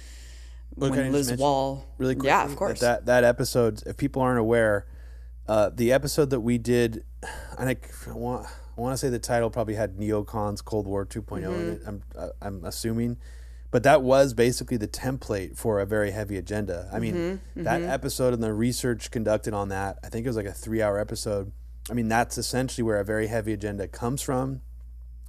when 0.75 1.12
Liz 1.12 1.33
Wall. 1.35 1.87
Really 1.99 2.14
quickly, 2.14 2.29
Yeah, 2.29 2.45
of 2.45 2.57
course. 2.57 2.81
That, 2.81 3.07
that 3.07 3.25
episode, 3.25 3.83
if 3.87 3.97
people 3.97 4.21
aren't 4.23 4.41
aware, 4.41 4.87
uh, 5.49 5.71
the 5.73 5.93
episode 5.93 6.31
that 6.31 6.41
we 6.41 6.59
did, 6.59 7.05
and 7.59 7.69
I, 7.69 7.77
I 8.09 8.12
want 8.12 8.47
I 8.77 8.81
want 8.81 8.93
to 8.93 8.99
say 8.99 9.09
the 9.09 9.19
title 9.19 9.49
probably 9.49 9.75
had 9.75 9.97
neocons 9.97 10.62
Cold 10.64 10.87
War 10.87 11.05
2 11.05 11.23
mm-hmm. 11.23 11.45
in 11.45 11.69
it. 11.73 11.83
I'm 11.87 12.03
I'm 12.43 12.64
assuming, 12.64 13.17
but 13.71 13.83
that 13.85 14.03
was 14.03 14.35
basically 14.35 14.77
the 14.77 14.89
template 14.89 15.57
for 15.57 15.81
a 15.81 15.87
very 15.87 16.11
heavy 16.11 16.37
agenda. 16.37 16.91
I 16.93 16.99
mean, 16.99 17.14
mm-hmm. 17.14 17.62
that 17.62 17.81
mm-hmm. 17.81 17.91
episode 17.91 18.35
and 18.35 18.43
the 18.43 18.53
research 18.53 19.11
conducted 19.11 19.55
on 19.55 19.69
that, 19.71 19.99
I 20.05 20.09
think 20.09 20.27
it 20.27 20.29
was 20.29 20.37
like 20.37 20.47
a 20.47 20.53
three 20.53 20.83
hour 20.83 20.99
episode. 20.99 21.53
I 21.91 21.95
mean, 21.95 22.09
that's 22.09 22.37
essentially 22.37 22.82
where 22.82 22.99
a 22.99 23.05
very 23.05 23.28
heavy 23.28 23.53
agenda 23.53 23.87
comes 23.89 24.22
from. 24.22 24.62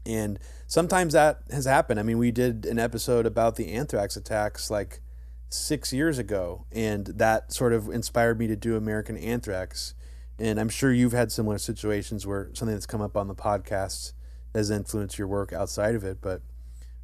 And 0.06 0.40
sometimes 0.66 1.14
that 1.14 1.42
has 1.52 1.66
happened. 1.66 2.00
I 2.00 2.04
mean, 2.04 2.18
we 2.18 2.32
did 2.32 2.66
an 2.66 2.80
episode 2.80 3.26
about 3.26 3.56
the 3.56 3.72
anthrax 3.74 4.16
attacks 4.16 4.72
like 4.72 5.02
six 5.50 5.94
years 5.94 6.18
ago, 6.18 6.66
and 6.72 7.06
that 7.08 7.52
sort 7.52 7.74
of 7.74 7.90
inspired 7.90 8.40
me 8.40 8.48
to 8.48 8.56
do 8.56 8.76
American 8.76 9.18
Anthrax 9.18 9.94
and 10.40 10.60
I'm 10.60 10.70
sure 10.70 10.92
you've 10.92 11.14
had 11.14 11.32
similar 11.32 11.58
situations 11.58 12.28
where 12.28 12.50
something 12.54 12.76
that's 12.76 12.86
come 12.86 13.02
up 13.02 13.18
on 13.18 13.28
the 13.28 13.36
podcast 13.36 14.14
has 14.54 14.70
influenced 14.70 15.18
your 15.18 15.28
work 15.28 15.52
outside 15.52 15.96
of 15.96 16.04
it. 16.04 16.20
But 16.22 16.42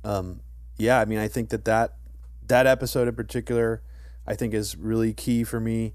um, 0.03 0.41
yeah, 0.77 0.99
I 0.99 1.05
mean, 1.05 1.19
I 1.19 1.27
think 1.27 1.49
that, 1.49 1.65
that 1.65 1.95
that 2.47 2.67
episode 2.67 3.07
in 3.07 3.15
particular, 3.15 3.81
I 4.27 4.35
think 4.35 4.53
is 4.53 4.75
really 4.75 5.13
key 5.13 5.43
for 5.43 5.59
me. 5.59 5.93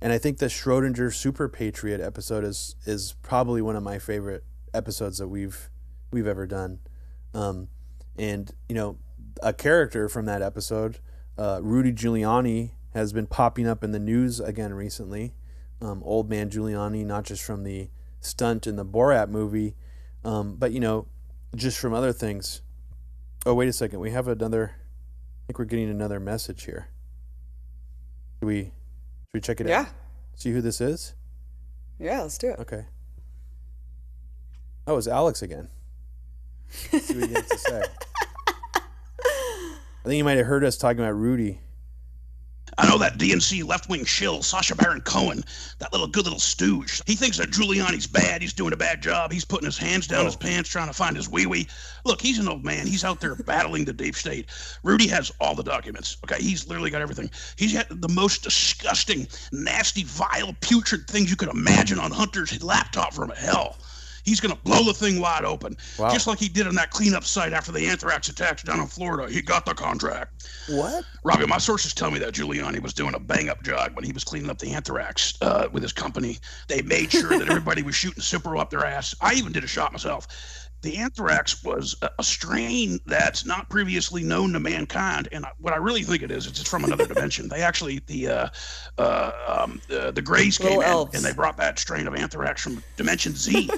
And 0.00 0.12
I 0.12 0.18
think 0.18 0.38
the 0.38 0.46
Schrodinger 0.46 1.12
Super 1.12 1.48
Patriot 1.48 2.00
episode 2.00 2.44
is 2.44 2.76
is 2.84 3.14
probably 3.22 3.62
one 3.62 3.76
of 3.76 3.82
my 3.82 3.98
favorite 3.98 4.44
episodes 4.74 5.18
that 5.18 5.28
we've 5.28 5.70
we've 6.10 6.26
ever 6.26 6.46
done. 6.46 6.80
Um, 7.34 7.68
and 8.18 8.50
you 8.68 8.74
know, 8.74 8.98
a 9.42 9.52
character 9.52 10.08
from 10.08 10.26
that 10.26 10.42
episode, 10.42 10.98
uh, 11.38 11.60
Rudy 11.62 11.92
Giuliani, 11.92 12.72
has 12.94 13.12
been 13.12 13.26
popping 13.26 13.66
up 13.66 13.82
in 13.82 13.92
the 13.92 13.98
news 13.98 14.38
again 14.40 14.74
recently 14.74 15.34
um, 15.80 16.02
old 16.04 16.28
man 16.28 16.50
Giuliani, 16.50 17.04
not 17.04 17.24
just 17.24 17.42
from 17.42 17.64
the 17.64 17.88
stunt 18.20 18.66
in 18.66 18.76
the 18.76 18.84
Borat 18.84 19.28
movie, 19.28 19.74
um, 20.24 20.56
but 20.56 20.72
you 20.72 20.80
know, 20.80 21.06
just 21.54 21.78
from 21.78 21.92
other 21.92 22.12
things. 22.12 22.62
Oh, 23.44 23.54
wait 23.54 23.68
a 23.68 23.72
second. 23.72 24.00
We 24.00 24.10
have 24.10 24.28
another. 24.28 24.74
I 24.74 25.46
think 25.46 25.58
we're 25.58 25.66
getting 25.66 25.90
another 25.90 26.18
message 26.18 26.64
here. 26.64 26.88
Should 28.40 28.46
we? 28.46 28.72
We 29.36 29.40
check 29.40 29.60
it 29.60 29.68
yeah. 29.68 29.80
out? 29.80 29.88
See 30.34 30.50
who 30.50 30.62
this 30.62 30.80
is? 30.80 31.12
Yeah, 31.98 32.22
let's 32.22 32.38
do 32.38 32.48
it. 32.48 32.58
Okay. 32.58 32.86
Oh, 34.86 34.96
it's 34.96 35.06
Alex 35.06 35.42
again. 35.42 35.68
Let's 36.90 37.04
see 37.04 37.18
what 37.18 37.28
he 37.28 37.34
has 37.34 37.46
to 37.46 37.58
say. 37.58 37.82
I 39.26 40.04
think 40.04 40.14
you 40.14 40.24
might 40.24 40.38
have 40.38 40.46
heard 40.46 40.64
us 40.64 40.78
talking 40.78 41.00
about 41.00 41.16
Rudy. 41.16 41.60
I 42.78 42.86
know 42.88 42.98
that 42.98 43.16
DNC 43.16 43.64
left 43.64 43.88
wing 43.88 44.04
shill, 44.04 44.42
Sacha 44.42 44.74
Baron 44.74 45.00
Cohen, 45.00 45.42
that 45.78 45.92
little 45.92 46.06
good 46.06 46.24
little 46.24 46.38
stooge. 46.38 47.00
He 47.06 47.14
thinks 47.14 47.38
that 47.38 47.50
Giuliani's 47.50 48.06
bad. 48.06 48.42
He's 48.42 48.52
doing 48.52 48.74
a 48.74 48.76
bad 48.76 49.02
job. 49.02 49.32
He's 49.32 49.46
putting 49.46 49.64
his 49.64 49.78
hands 49.78 50.06
down 50.06 50.22
oh. 50.22 50.24
his 50.26 50.36
pants 50.36 50.68
trying 50.68 50.88
to 50.88 50.92
find 50.92 51.16
his 51.16 51.28
wee 51.28 51.46
wee. 51.46 51.68
Look, 52.04 52.20
he's 52.20 52.38
an 52.38 52.48
old 52.48 52.64
man. 52.64 52.86
He's 52.86 53.04
out 53.04 53.20
there 53.20 53.34
battling 53.34 53.86
the 53.86 53.94
deep 53.94 54.14
state. 54.14 54.50
Rudy 54.82 55.08
has 55.08 55.32
all 55.40 55.54
the 55.54 55.62
documents. 55.62 56.18
Okay, 56.24 56.42
he's 56.42 56.68
literally 56.68 56.90
got 56.90 57.00
everything. 57.00 57.30
He's 57.56 57.72
got 57.72 57.86
the 57.88 58.08
most 58.08 58.42
disgusting, 58.42 59.26
nasty, 59.52 60.04
vile, 60.04 60.54
putrid 60.60 61.08
things 61.08 61.30
you 61.30 61.36
could 61.36 61.48
imagine 61.48 61.98
on 61.98 62.10
Hunter's 62.10 62.62
laptop 62.62 63.14
from 63.14 63.30
hell. 63.30 63.76
He's 64.26 64.40
going 64.40 64.54
to 64.54 64.60
blow 64.62 64.82
the 64.82 64.92
thing 64.92 65.20
wide 65.20 65.44
open, 65.44 65.76
wow. 65.98 66.10
just 66.10 66.26
like 66.26 66.38
he 66.38 66.48
did 66.48 66.66
on 66.66 66.74
that 66.74 66.90
cleanup 66.90 67.24
site 67.24 67.52
after 67.52 67.72
the 67.72 67.86
anthrax 67.86 68.28
attacks 68.28 68.64
down 68.64 68.80
in 68.80 68.86
Florida. 68.86 69.32
He 69.32 69.40
got 69.40 69.64
the 69.64 69.72
contract. 69.72 70.50
What? 70.68 71.04
Robbie, 71.24 71.46
my 71.46 71.58
sources 71.58 71.94
tell 71.94 72.10
me 72.10 72.18
that 72.18 72.34
Giuliani 72.34 72.80
was 72.80 72.92
doing 72.92 73.14
a 73.14 73.20
bang 73.20 73.48
up 73.48 73.62
job 73.62 73.94
when 73.94 74.04
he 74.04 74.12
was 74.12 74.24
cleaning 74.24 74.50
up 74.50 74.58
the 74.58 74.72
anthrax 74.72 75.38
uh, 75.40 75.68
with 75.70 75.82
his 75.82 75.92
company. 75.92 76.38
They 76.66 76.82
made 76.82 77.12
sure 77.12 77.38
that 77.38 77.48
everybody 77.48 77.82
was 77.82 77.94
shooting 77.94 78.20
Cipro 78.20 78.60
up 78.60 78.70
their 78.70 78.84
ass. 78.84 79.14
I 79.20 79.34
even 79.34 79.52
did 79.52 79.62
a 79.62 79.68
shot 79.68 79.92
myself 79.92 80.26
the 80.82 80.96
anthrax 80.98 81.64
was 81.64 81.96
a 82.18 82.22
strain 82.22 83.00
that's 83.06 83.44
not 83.44 83.68
previously 83.68 84.22
known 84.22 84.52
to 84.52 84.60
mankind, 84.60 85.28
and 85.32 85.44
what 85.58 85.72
I 85.72 85.76
really 85.76 86.02
think 86.02 86.22
it 86.22 86.30
is, 86.30 86.46
it's 86.46 86.68
from 86.68 86.84
another 86.84 87.06
dimension. 87.06 87.48
They 87.48 87.62
actually 87.62 88.00
the 88.06 88.28
uh, 88.28 88.48
uh, 88.98 89.32
um, 89.46 89.80
the, 89.88 90.12
the 90.12 90.22
Greys 90.22 90.58
came 90.58 90.80
in 90.80 91.08
and 91.14 91.24
they 91.24 91.32
brought 91.32 91.56
that 91.56 91.78
strain 91.78 92.06
of 92.06 92.14
anthrax 92.14 92.62
from 92.62 92.82
Dimension 92.96 93.34
Z. 93.34 93.70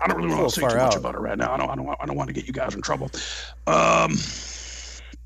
I 0.00 0.06
don't 0.06 0.16
really 0.16 0.28
want 0.34 0.48
to 0.48 0.60
say 0.60 0.68
too 0.68 0.76
out. 0.76 0.92
much 0.92 0.96
about 0.96 1.14
it 1.14 1.20
right 1.20 1.36
now. 1.36 1.52
I 1.52 1.56
don't 1.56 1.70
I 1.70 1.74
don't 1.74 1.86
want, 1.86 1.98
I 2.00 2.06
don't 2.06 2.16
want 2.16 2.28
to 2.28 2.34
get 2.34 2.46
you 2.46 2.52
guys 2.52 2.74
in 2.74 2.82
trouble. 2.82 3.10
Um, 3.66 4.16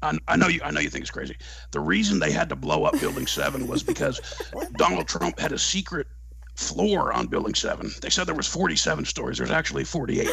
I, 0.03 0.17
I, 0.29 0.37
know 0.37 0.49
you. 0.49 0.61
I 0.65 0.71
know 0.71 0.81
you 0.81 0.91
think 0.91 1.03
it's 1.03 1.11
crazy. 1.11 1.37
The 1.73 1.81
reason 1.81 2.19
they 2.19 2.31
had 2.31 2.49
to 2.51 2.57
blow 2.57 2.85
up 2.85 2.99
Building 3.01 3.27
Seven 3.27 3.67
was 3.67 3.83
because 3.83 4.21
Donald 4.77 5.09
Trump 5.09 5.39
had 5.39 5.53
a 5.53 5.59
secret 5.59 6.07
floor 6.59 7.13
on 7.13 7.29
Building 7.29 7.55
7. 7.55 7.91
They 8.03 8.11
said 8.11 8.27
there 8.27 8.35
was 8.35 8.49
47 8.49 9.05
stories. 9.05 9.39
There's 9.39 9.51
actually 9.51 9.85
48. 9.85 10.29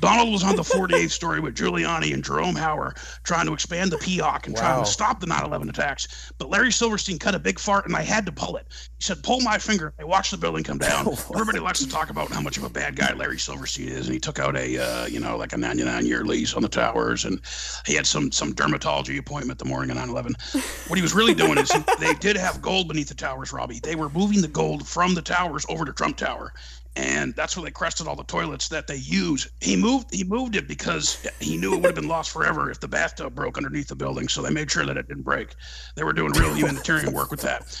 Donald 0.00 0.32
was 0.32 0.42
on 0.42 0.56
the 0.56 0.62
48th 0.62 1.10
story 1.10 1.38
with 1.38 1.54
Giuliani 1.54 2.14
and 2.14 2.24
Jerome 2.24 2.56
Hauer 2.56 2.96
trying 3.24 3.46
to 3.46 3.52
expand 3.52 3.92
the 3.92 3.98
PEOC 3.98 4.46
and 4.46 4.54
wow. 4.54 4.60
trying 4.60 4.84
to 4.84 4.90
stop 4.90 5.20
the 5.20 5.26
9-11 5.26 5.68
attacks. 5.68 6.32
But 6.38 6.48
Larry 6.48 6.72
Silverstein 6.72 7.18
cut 7.18 7.34
a 7.34 7.38
big 7.38 7.58
fart, 7.58 7.84
and 7.84 7.94
I 7.94 8.02
had 8.02 8.24
to 8.24 8.32
pull 8.32 8.56
it. 8.56 8.66
He 8.70 9.04
said, 9.04 9.22
pull 9.22 9.40
my 9.40 9.58
finger. 9.58 9.92
I 10.00 10.04
watched 10.04 10.30
the 10.30 10.38
building 10.38 10.64
come 10.64 10.78
down. 10.78 11.08
Everybody 11.34 11.58
likes 11.58 11.80
to 11.80 11.88
talk 11.88 12.08
about 12.08 12.30
how 12.30 12.40
much 12.40 12.56
of 12.56 12.64
a 12.64 12.70
bad 12.70 12.96
guy 12.96 13.12
Larry 13.12 13.38
Silverstein 13.38 13.88
is, 13.88 14.06
and 14.06 14.14
he 14.14 14.20
took 14.20 14.38
out 14.38 14.56
a, 14.56 14.78
uh, 14.78 15.06
you 15.06 15.20
know, 15.20 15.36
like 15.36 15.52
a 15.52 15.56
99-year 15.56 16.24
lease 16.24 16.54
on 16.54 16.62
the 16.62 16.68
towers, 16.68 17.26
and 17.26 17.40
he 17.84 17.94
had 17.94 18.06
some 18.06 18.32
some 18.32 18.54
dermatology 18.54 19.18
appointment 19.18 19.58
the 19.58 19.64
morning 19.66 19.90
of 19.90 20.02
9-11. 20.02 20.88
What 20.88 20.96
he 20.96 21.02
was 21.02 21.14
really 21.14 21.34
doing 21.34 21.58
is 21.58 21.70
he, 21.70 21.80
they 22.00 22.14
did 22.14 22.36
have 22.36 22.62
gold 22.62 22.88
beneath 22.88 23.08
the 23.08 23.14
towers, 23.14 23.52
Robbie. 23.52 23.80
They 23.80 23.94
were 23.94 24.08
moving 24.08 24.40
the 24.40 24.48
gold 24.48 24.86
from 24.88 25.14
the 25.14 25.22
towers 25.22 25.65
over 25.68 25.84
to 25.84 25.92
Trump 25.92 26.16
Tower, 26.16 26.52
and 26.96 27.34
that's 27.34 27.56
where 27.56 27.64
they 27.64 27.70
crested 27.70 28.06
all 28.06 28.16
the 28.16 28.24
toilets 28.24 28.68
that 28.68 28.86
they 28.86 28.96
use. 28.96 29.48
He 29.60 29.76
moved 29.76 30.14
he 30.14 30.24
moved 30.24 30.56
it 30.56 30.66
because 30.66 31.26
he 31.40 31.56
knew 31.56 31.74
it 31.74 31.76
would 31.76 31.86
have 31.86 31.94
been 31.94 32.08
lost 32.08 32.30
forever 32.30 32.70
if 32.70 32.80
the 32.80 32.88
bathtub 32.88 33.34
broke 33.34 33.58
underneath 33.58 33.88
the 33.88 33.96
building. 33.96 34.28
So 34.28 34.42
they 34.42 34.50
made 34.50 34.70
sure 34.70 34.86
that 34.86 34.96
it 34.96 35.06
didn't 35.06 35.24
break. 35.24 35.54
They 35.94 36.04
were 36.04 36.14
doing 36.14 36.32
real 36.32 36.54
humanitarian 36.54 37.12
work 37.12 37.30
with 37.30 37.42
that. 37.42 37.78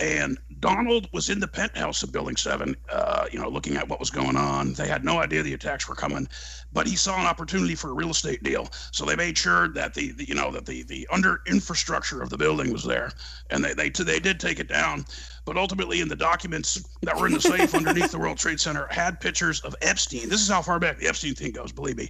And 0.00 0.38
Donald 0.58 1.08
was 1.12 1.30
in 1.30 1.38
the 1.38 1.46
penthouse 1.46 2.02
of 2.02 2.10
Building 2.10 2.36
Seven, 2.36 2.74
uh, 2.90 3.26
you 3.30 3.38
know, 3.38 3.48
looking 3.48 3.76
at 3.76 3.88
what 3.88 4.00
was 4.00 4.10
going 4.10 4.36
on. 4.36 4.72
They 4.72 4.88
had 4.88 5.04
no 5.04 5.18
idea 5.20 5.42
the 5.42 5.54
attacks 5.54 5.88
were 5.88 5.94
coming, 5.94 6.26
but 6.72 6.86
he 6.88 6.96
saw 6.96 7.20
an 7.20 7.26
opportunity 7.26 7.76
for 7.76 7.90
a 7.90 7.92
real 7.92 8.10
estate 8.10 8.42
deal. 8.42 8.68
So 8.90 9.04
they 9.04 9.14
made 9.14 9.38
sure 9.38 9.68
that 9.68 9.94
the, 9.94 10.10
the 10.12 10.26
you 10.26 10.34
know, 10.34 10.50
that 10.50 10.66
the 10.66 10.82
the 10.82 11.06
under 11.12 11.42
infrastructure 11.46 12.22
of 12.22 12.30
the 12.30 12.36
building 12.36 12.72
was 12.72 12.82
there, 12.82 13.12
and 13.50 13.64
they 13.64 13.72
they 13.72 13.90
they 13.90 14.18
did 14.18 14.40
take 14.40 14.58
it 14.58 14.68
down. 14.68 15.04
But 15.44 15.56
ultimately, 15.56 16.00
in 16.00 16.08
the 16.08 16.16
documents 16.16 16.82
that 17.02 17.16
were 17.16 17.26
in 17.26 17.34
the 17.34 17.40
safe 17.40 17.74
underneath 17.74 18.10
the 18.10 18.18
World 18.18 18.38
Trade 18.38 18.60
Center, 18.60 18.86
had 18.90 19.20
pictures 19.20 19.60
of 19.60 19.74
Epstein. 19.82 20.28
This 20.28 20.40
is 20.40 20.48
how 20.48 20.62
far 20.62 20.78
back 20.78 20.98
the 20.98 21.06
Epstein 21.06 21.34
thing 21.34 21.52
goes. 21.52 21.72
Believe 21.72 21.96
me, 21.96 22.08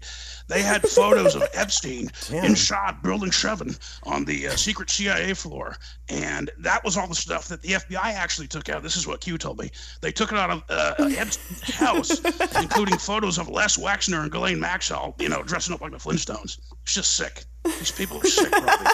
they 0.48 0.62
had 0.62 0.82
photos 0.88 1.34
of 1.34 1.42
Epstein 1.52 2.10
Damn. 2.28 2.44
in 2.44 2.54
shot 2.54 3.02
Building 3.02 3.32
Seven 3.32 3.74
on 4.04 4.24
the 4.24 4.48
uh, 4.48 4.56
secret 4.56 4.90
CIA 4.90 5.34
floor, 5.34 5.76
and 6.08 6.50
that 6.58 6.84
was 6.84 6.96
all 6.96 7.08
the 7.08 7.14
stuff 7.14 7.48
that 7.48 7.62
the 7.62 7.70
FBI 7.70 8.14
actually 8.14 8.46
took 8.46 8.68
out. 8.68 8.82
This 8.82 8.96
is 8.96 9.06
what 9.06 9.20
Q 9.20 9.38
told 9.38 9.58
me. 9.58 9.70
They 10.00 10.12
took 10.12 10.32
it 10.32 10.38
out 10.38 10.50
of 10.50 10.62
uh, 10.68 10.94
Epstein's 11.16 11.74
house, 11.74 12.20
including 12.62 12.98
photos 12.98 13.38
of 13.38 13.48
Les 13.48 13.76
Wexner 13.76 14.22
and 14.22 14.30
Ghislaine 14.30 14.60
Maxwell, 14.60 15.14
you 15.18 15.28
know, 15.28 15.42
dressing 15.42 15.74
up 15.74 15.80
like 15.80 15.92
the 15.92 15.98
Flintstones. 15.98 16.58
It's 16.82 16.94
just 16.94 17.16
sick. 17.16 17.44
These 17.64 17.90
people 17.92 18.18
are 18.18 18.26
sick, 18.26 18.52
Robbie. 18.52 18.90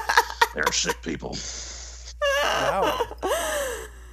They're 0.55 0.73
sick 0.73 1.03
people. 1.03 1.37
Wow. 2.45 3.01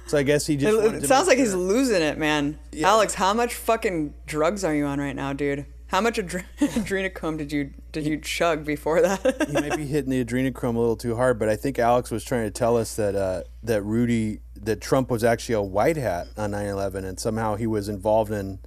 So 0.08 0.16
I 0.16 0.22
guess 0.22 0.46
he 0.46 0.56
just. 0.56 0.74
It, 0.74 1.04
it 1.04 1.06
sounds 1.06 1.28
like 1.28 1.36
sure. 1.36 1.44
he's 1.44 1.54
losing 1.54 2.02
it, 2.02 2.16
man. 2.16 2.58
Yeah. 2.72 2.88
Alex, 2.88 3.14
how 3.14 3.34
much 3.34 3.54
fucking 3.54 4.14
drugs 4.26 4.64
are 4.64 4.74
you 4.74 4.86
on 4.86 4.98
right 4.98 5.14
now, 5.14 5.34
dude? 5.34 5.66
How 5.88 6.00
much 6.00 6.16
adre- 6.16 6.44
adrenochrome 6.58 7.36
did 7.38 7.52
you 7.52 7.72
did 7.92 8.06
you 8.06 8.18
chug 8.18 8.64
before 8.64 9.02
that? 9.02 9.20
he 9.46 9.52
might 9.52 9.76
be 9.76 9.86
hitting 9.86 10.10
the 10.10 10.24
adrenochrome 10.24 10.76
a 10.76 10.78
little 10.78 10.96
too 10.96 11.16
hard, 11.16 11.38
but 11.38 11.48
I 11.48 11.56
think 11.56 11.78
Alex 11.78 12.10
was 12.10 12.24
trying 12.24 12.44
to 12.44 12.50
tell 12.50 12.76
us 12.76 12.96
that 12.96 13.14
uh, 13.14 13.42
that 13.62 13.82
Rudy 13.82 14.40
that 14.54 14.80
Trump 14.80 15.10
was 15.10 15.22
actually 15.22 15.54
a 15.54 15.62
white 15.62 15.96
hat 15.96 16.28
on 16.36 16.52
9/11, 16.52 17.04
and 17.04 17.20
somehow 17.20 17.56
he 17.56 17.66
was 17.66 17.88
involved 17.88 18.32
in 18.32 18.60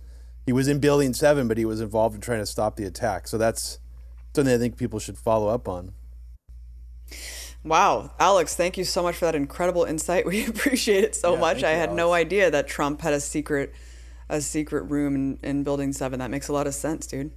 he 0.45 0.53
was 0.53 0.67
in 0.67 0.79
Building 0.79 1.13
Seven, 1.13 1.47
but 1.47 1.57
he 1.57 1.65
was 1.65 1.81
involved 1.81 2.15
in 2.15 2.21
trying 2.21 2.39
to 2.39 2.45
stop 2.45 2.75
the 2.75 2.85
attack. 2.85 3.27
So 3.27 3.37
that's 3.37 3.79
something 4.35 4.53
I 4.53 4.57
think 4.57 4.77
people 4.77 4.99
should 4.99 5.17
follow 5.17 5.47
up 5.47 5.67
on. 5.67 5.93
Wow, 7.63 8.11
Alex, 8.19 8.55
thank 8.55 8.77
you 8.77 8.83
so 8.83 9.03
much 9.03 9.15
for 9.15 9.25
that 9.25 9.35
incredible 9.35 9.83
insight. 9.83 10.25
We 10.31 10.45
appreciate 10.45 11.03
it 11.03 11.15
so 11.15 11.33
yeah, 11.33 11.39
much. 11.39 11.63
I 11.63 11.71
you, 11.71 11.77
had 11.77 11.89
Alex. 11.89 11.97
no 11.97 12.13
idea 12.13 12.51
that 12.51 12.67
Trump 12.67 13.01
had 13.01 13.13
a 13.13 13.19
secret 13.19 13.73
a 14.29 14.41
secret 14.41 14.83
room 14.83 15.15
in, 15.15 15.39
in 15.43 15.63
building 15.63 15.91
7. 15.91 16.19
That 16.19 16.31
makes 16.31 16.47
a 16.47 16.53
lot 16.53 16.65
of 16.65 16.73
sense, 16.73 17.05
dude. 17.05 17.31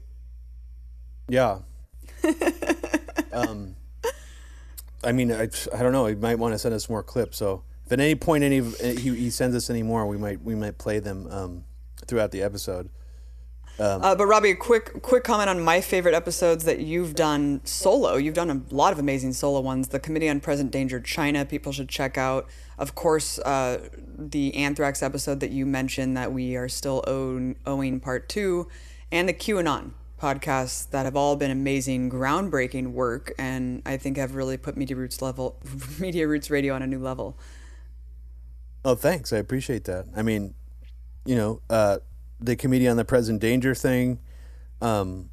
Yeah. 1.29 1.59
um, 3.33 3.75
I 5.03 5.11
mean, 5.13 5.33
I, 5.33 5.49
I 5.75 5.83
don't 5.83 5.93
know. 5.93 6.07
He 6.07 6.15
might 6.15 6.39
want 6.39 6.55
to 6.55 6.59
send 6.59 6.73
us 6.73 6.89
more 6.89 7.03
clips. 7.03 7.37
So 7.37 7.65
if 7.85 7.93
at 7.93 8.01
any 8.01 8.15
point 8.15 8.45
any 8.45 8.59
of 8.59 8.79
he, 8.79 9.15
he 9.15 9.31
sends 9.31 9.57
us 9.57 9.69
any 9.69 9.83
more, 9.83 10.07
we 10.07 10.17
might 10.17 10.43
we 10.43 10.55
might 10.55 10.79
play 10.79 11.01
them 11.01 11.27
um, 11.31 11.65
throughout 12.07 12.31
the 12.31 12.43
episode. 12.43 12.89
Um, 13.79 14.03
uh, 14.03 14.15
but 14.15 14.27
Robbie, 14.27 14.51
a 14.51 14.55
quick 14.55 15.03
quick 15.03 15.25
comment 15.25 15.51
on 15.51 15.61
my 15.61 15.81
favorite 15.81 16.15
episodes 16.15 16.65
that 16.65 16.79
you've 16.79 17.15
done 17.15 17.61
solo. 17.65 18.17
You've 18.17 18.35
done 18.35 18.51
a 18.51 18.75
lot 18.75 18.93
of 18.93 19.01
amazing 19.01 19.33
solo 19.33 19.61
ones. 19.61 19.89
The 19.89 19.99
Committee 19.99 20.29
on 20.29 20.41
Present 20.41 20.71
Danger 20.71 21.01
China, 21.01 21.45
people 21.45 21.73
should 21.73 21.89
check 21.89 22.17
out. 22.17 22.47
Of 22.79 22.95
course, 22.95 23.39
uh, 23.41 23.89
the 24.17 24.55
anthrax 24.55 25.03
episode 25.03 25.41
that 25.41 25.51
you 25.51 25.67
mentioned 25.67 26.17
that 26.17 26.33
we 26.33 26.55
are 26.57 26.69
still 26.69 27.03
owing, 27.07 27.57
owing 27.67 27.99
part 27.99 28.29
two, 28.29 28.69
and 29.11 29.29
the 29.29 29.35
QAnon 29.35 29.93
podcasts 30.21 30.89
that 30.91 31.05
have 31.05 31.17
all 31.17 31.35
been 31.35 31.51
amazing, 31.51 32.11
groundbreaking 32.11 32.93
work, 32.93 33.33
and 33.39 33.83
I 33.85 33.97
think 33.97 34.17
have 34.17 34.37
really 34.37 34.57
put 34.57 34.77
Media 34.77 34.97
Roots 34.97 35.21
level, 35.21 35.61
Media 35.99 36.29
Roots 36.29 36.49
Radio 36.49 36.75
on 36.75 36.83
a 36.83 36.87
new 36.87 37.01
level. 37.01 37.37
Oh, 38.85 38.95
thanks. 38.95 39.33
I 39.33 39.39
appreciate 39.39 39.85
that. 39.85 40.07
I 40.15 40.23
mean, 40.23 40.55
you 41.25 41.37
know, 41.37 41.61
uh, 41.69 41.99
the 42.45 42.57
committee 42.57 42.89
on 42.89 42.97
the 42.97 43.05
present 43.05 43.41
danger 43.41 43.75
thing. 43.75 44.19
Um, 44.81 45.31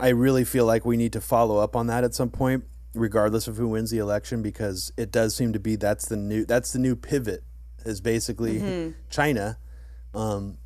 I 0.00 0.08
really 0.08 0.44
feel 0.44 0.64
like 0.64 0.84
we 0.84 0.96
need 0.96 1.12
to 1.12 1.20
follow 1.20 1.58
up 1.58 1.74
on 1.74 1.88
that 1.88 2.04
at 2.04 2.14
some 2.14 2.30
point, 2.30 2.64
regardless 2.94 3.48
of 3.48 3.56
who 3.56 3.68
wins 3.68 3.90
the 3.90 3.98
election, 3.98 4.42
because 4.42 4.92
it 4.96 5.10
does 5.10 5.34
seem 5.34 5.52
to 5.52 5.58
be 5.58 5.76
that's 5.76 6.08
the 6.08 6.16
new 6.16 6.44
that's 6.44 6.72
the 6.72 6.78
new 6.78 6.94
pivot 6.94 7.42
is 7.84 8.00
basically 8.00 8.60
mm-hmm. 8.60 8.90
China. 9.10 9.58
Um, 10.14 10.58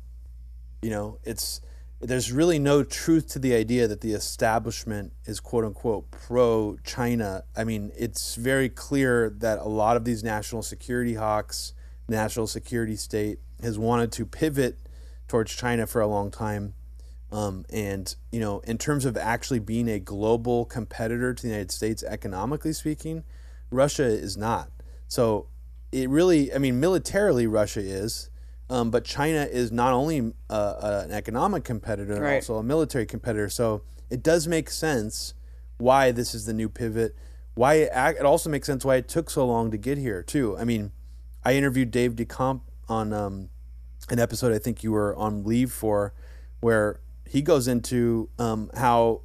you 0.81 0.89
know, 0.89 1.19
it's 1.23 1.61
there's 1.99 2.31
really 2.31 2.59
no 2.59 2.83
truth 2.83 3.29
to 3.29 3.39
the 3.39 3.55
idea 3.55 3.87
that 3.87 4.01
the 4.01 4.13
establishment 4.13 5.13
is 5.25 5.39
quote 5.39 5.65
unquote 5.65 6.11
pro 6.11 6.77
China. 6.83 7.43
I 7.55 7.63
mean, 7.63 7.91
it's 7.97 8.35
very 8.35 8.69
clear 8.69 9.31
that 9.37 9.59
a 9.59 9.67
lot 9.67 9.97
of 9.97 10.05
these 10.05 10.23
national 10.23 10.61
security 10.61 11.15
hawks, 11.15 11.73
national 12.07 12.47
security 12.47 12.95
state, 12.95 13.39
has 13.61 13.79
wanted 13.79 14.11
to 14.13 14.25
pivot 14.25 14.77
towards 15.27 15.55
China 15.55 15.87
for 15.87 16.01
a 16.01 16.07
long 16.07 16.31
time. 16.31 16.73
Um, 17.31 17.65
and 17.71 18.15
you 18.31 18.39
know, 18.39 18.59
in 18.59 18.77
terms 18.77 19.05
of 19.05 19.17
actually 19.17 19.59
being 19.59 19.87
a 19.89 19.99
global 19.99 20.65
competitor 20.65 21.33
to 21.33 21.41
the 21.41 21.47
United 21.47 21.71
States, 21.71 22.03
economically 22.03 22.73
speaking, 22.73 23.23
Russia 23.71 24.03
is 24.03 24.37
not. 24.37 24.69
So 25.07 25.47
it 25.91 26.09
really, 26.09 26.53
I 26.53 26.59
mean, 26.59 26.79
militarily, 26.79 27.47
Russia 27.47 27.79
is, 27.79 28.29
um, 28.69 28.91
but 28.91 29.03
China 29.03 29.47
is 29.49 29.71
not 29.71 29.93
only 29.93 30.33
uh, 30.49 30.53
uh, 30.53 31.01
an 31.05 31.11
economic 31.11 31.63
competitor, 31.63 32.21
right. 32.21 32.35
also 32.35 32.57
a 32.57 32.63
military 32.63 33.05
competitor. 33.05 33.49
So 33.49 33.83
it 34.09 34.23
does 34.23 34.47
make 34.47 34.69
sense 34.69 35.33
why 35.77 36.11
this 36.11 36.33
is 36.33 36.45
the 36.45 36.53
new 36.53 36.69
pivot. 36.69 37.15
Why 37.55 37.75
it, 37.75 37.91
it 38.19 38.25
also 38.25 38.49
makes 38.49 38.67
sense 38.67 38.85
why 38.85 38.97
it 38.97 39.07
took 39.07 39.29
so 39.29 39.45
long 39.45 39.71
to 39.71 39.77
get 39.77 39.97
here 39.97 40.23
too. 40.23 40.57
I 40.57 40.65
mean, 40.65 40.91
I 41.43 41.53
interviewed 41.53 41.91
Dave 41.91 42.15
DeCamp 42.15 42.61
on 42.87 43.13
um, 43.13 43.49
an 44.09 44.19
episode 44.19 44.53
I 44.53 44.59
think 44.59 44.83
you 44.83 44.91
were 44.91 45.15
on 45.15 45.43
leave 45.43 45.71
for, 45.71 46.13
where 46.59 46.99
he 47.27 47.41
goes 47.41 47.67
into 47.67 48.29
um, 48.37 48.69
how 48.75 49.21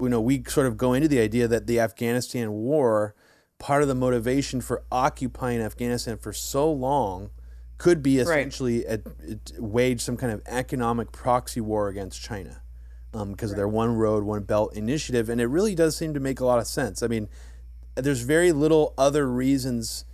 you 0.00 0.08
know 0.08 0.20
we 0.20 0.44
sort 0.44 0.66
of 0.66 0.76
go 0.76 0.92
into 0.92 1.08
the 1.08 1.20
idea 1.20 1.48
that 1.48 1.66
the 1.66 1.80
Afghanistan 1.80 2.52
war, 2.52 3.14
part 3.58 3.82
of 3.82 3.88
the 3.88 3.94
motivation 3.94 4.60
for 4.60 4.84
occupying 4.92 5.60
Afghanistan 5.60 6.16
for 6.18 6.32
so 6.32 6.70
long, 6.70 7.30
could 7.78 8.02
be 8.02 8.18
essentially 8.18 8.84
right. 8.88 9.00
a, 9.06 9.38
a, 9.58 9.62
wage 9.62 10.00
some 10.00 10.16
kind 10.16 10.32
of 10.32 10.42
economic 10.46 11.12
proxy 11.12 11.60
war 11.60 11.88
against 11.88 12.20
China, 12.20 12.62
because 13.12 13.22
um, 13.22 13.30
right. 13.30 13.42
of 13.42 13.56
their 13.56 13.68
one 13.68 13.94
road, 13.96 14.24
one 14.24 14.42
belt 14.42 14.74
initiative, 14.74 15.28
and 15.28 15.40
it 15.40 15.46
really 15.46 15.74
does 15.74 15.96
seem 15.96 16.14
to 16.14 16.20
make 16.20 16.40
a 16.40 16.44
lot 16.44 16.58
of 16.58 16.66
sense. 16.66 17.02
I 17.02 17.06
mean, 17.06 17.28
there's 17.96 18.22
very 18.22 18.52
little 18.52 18.94
other 18.96 19.28
reasons 19.28 20.04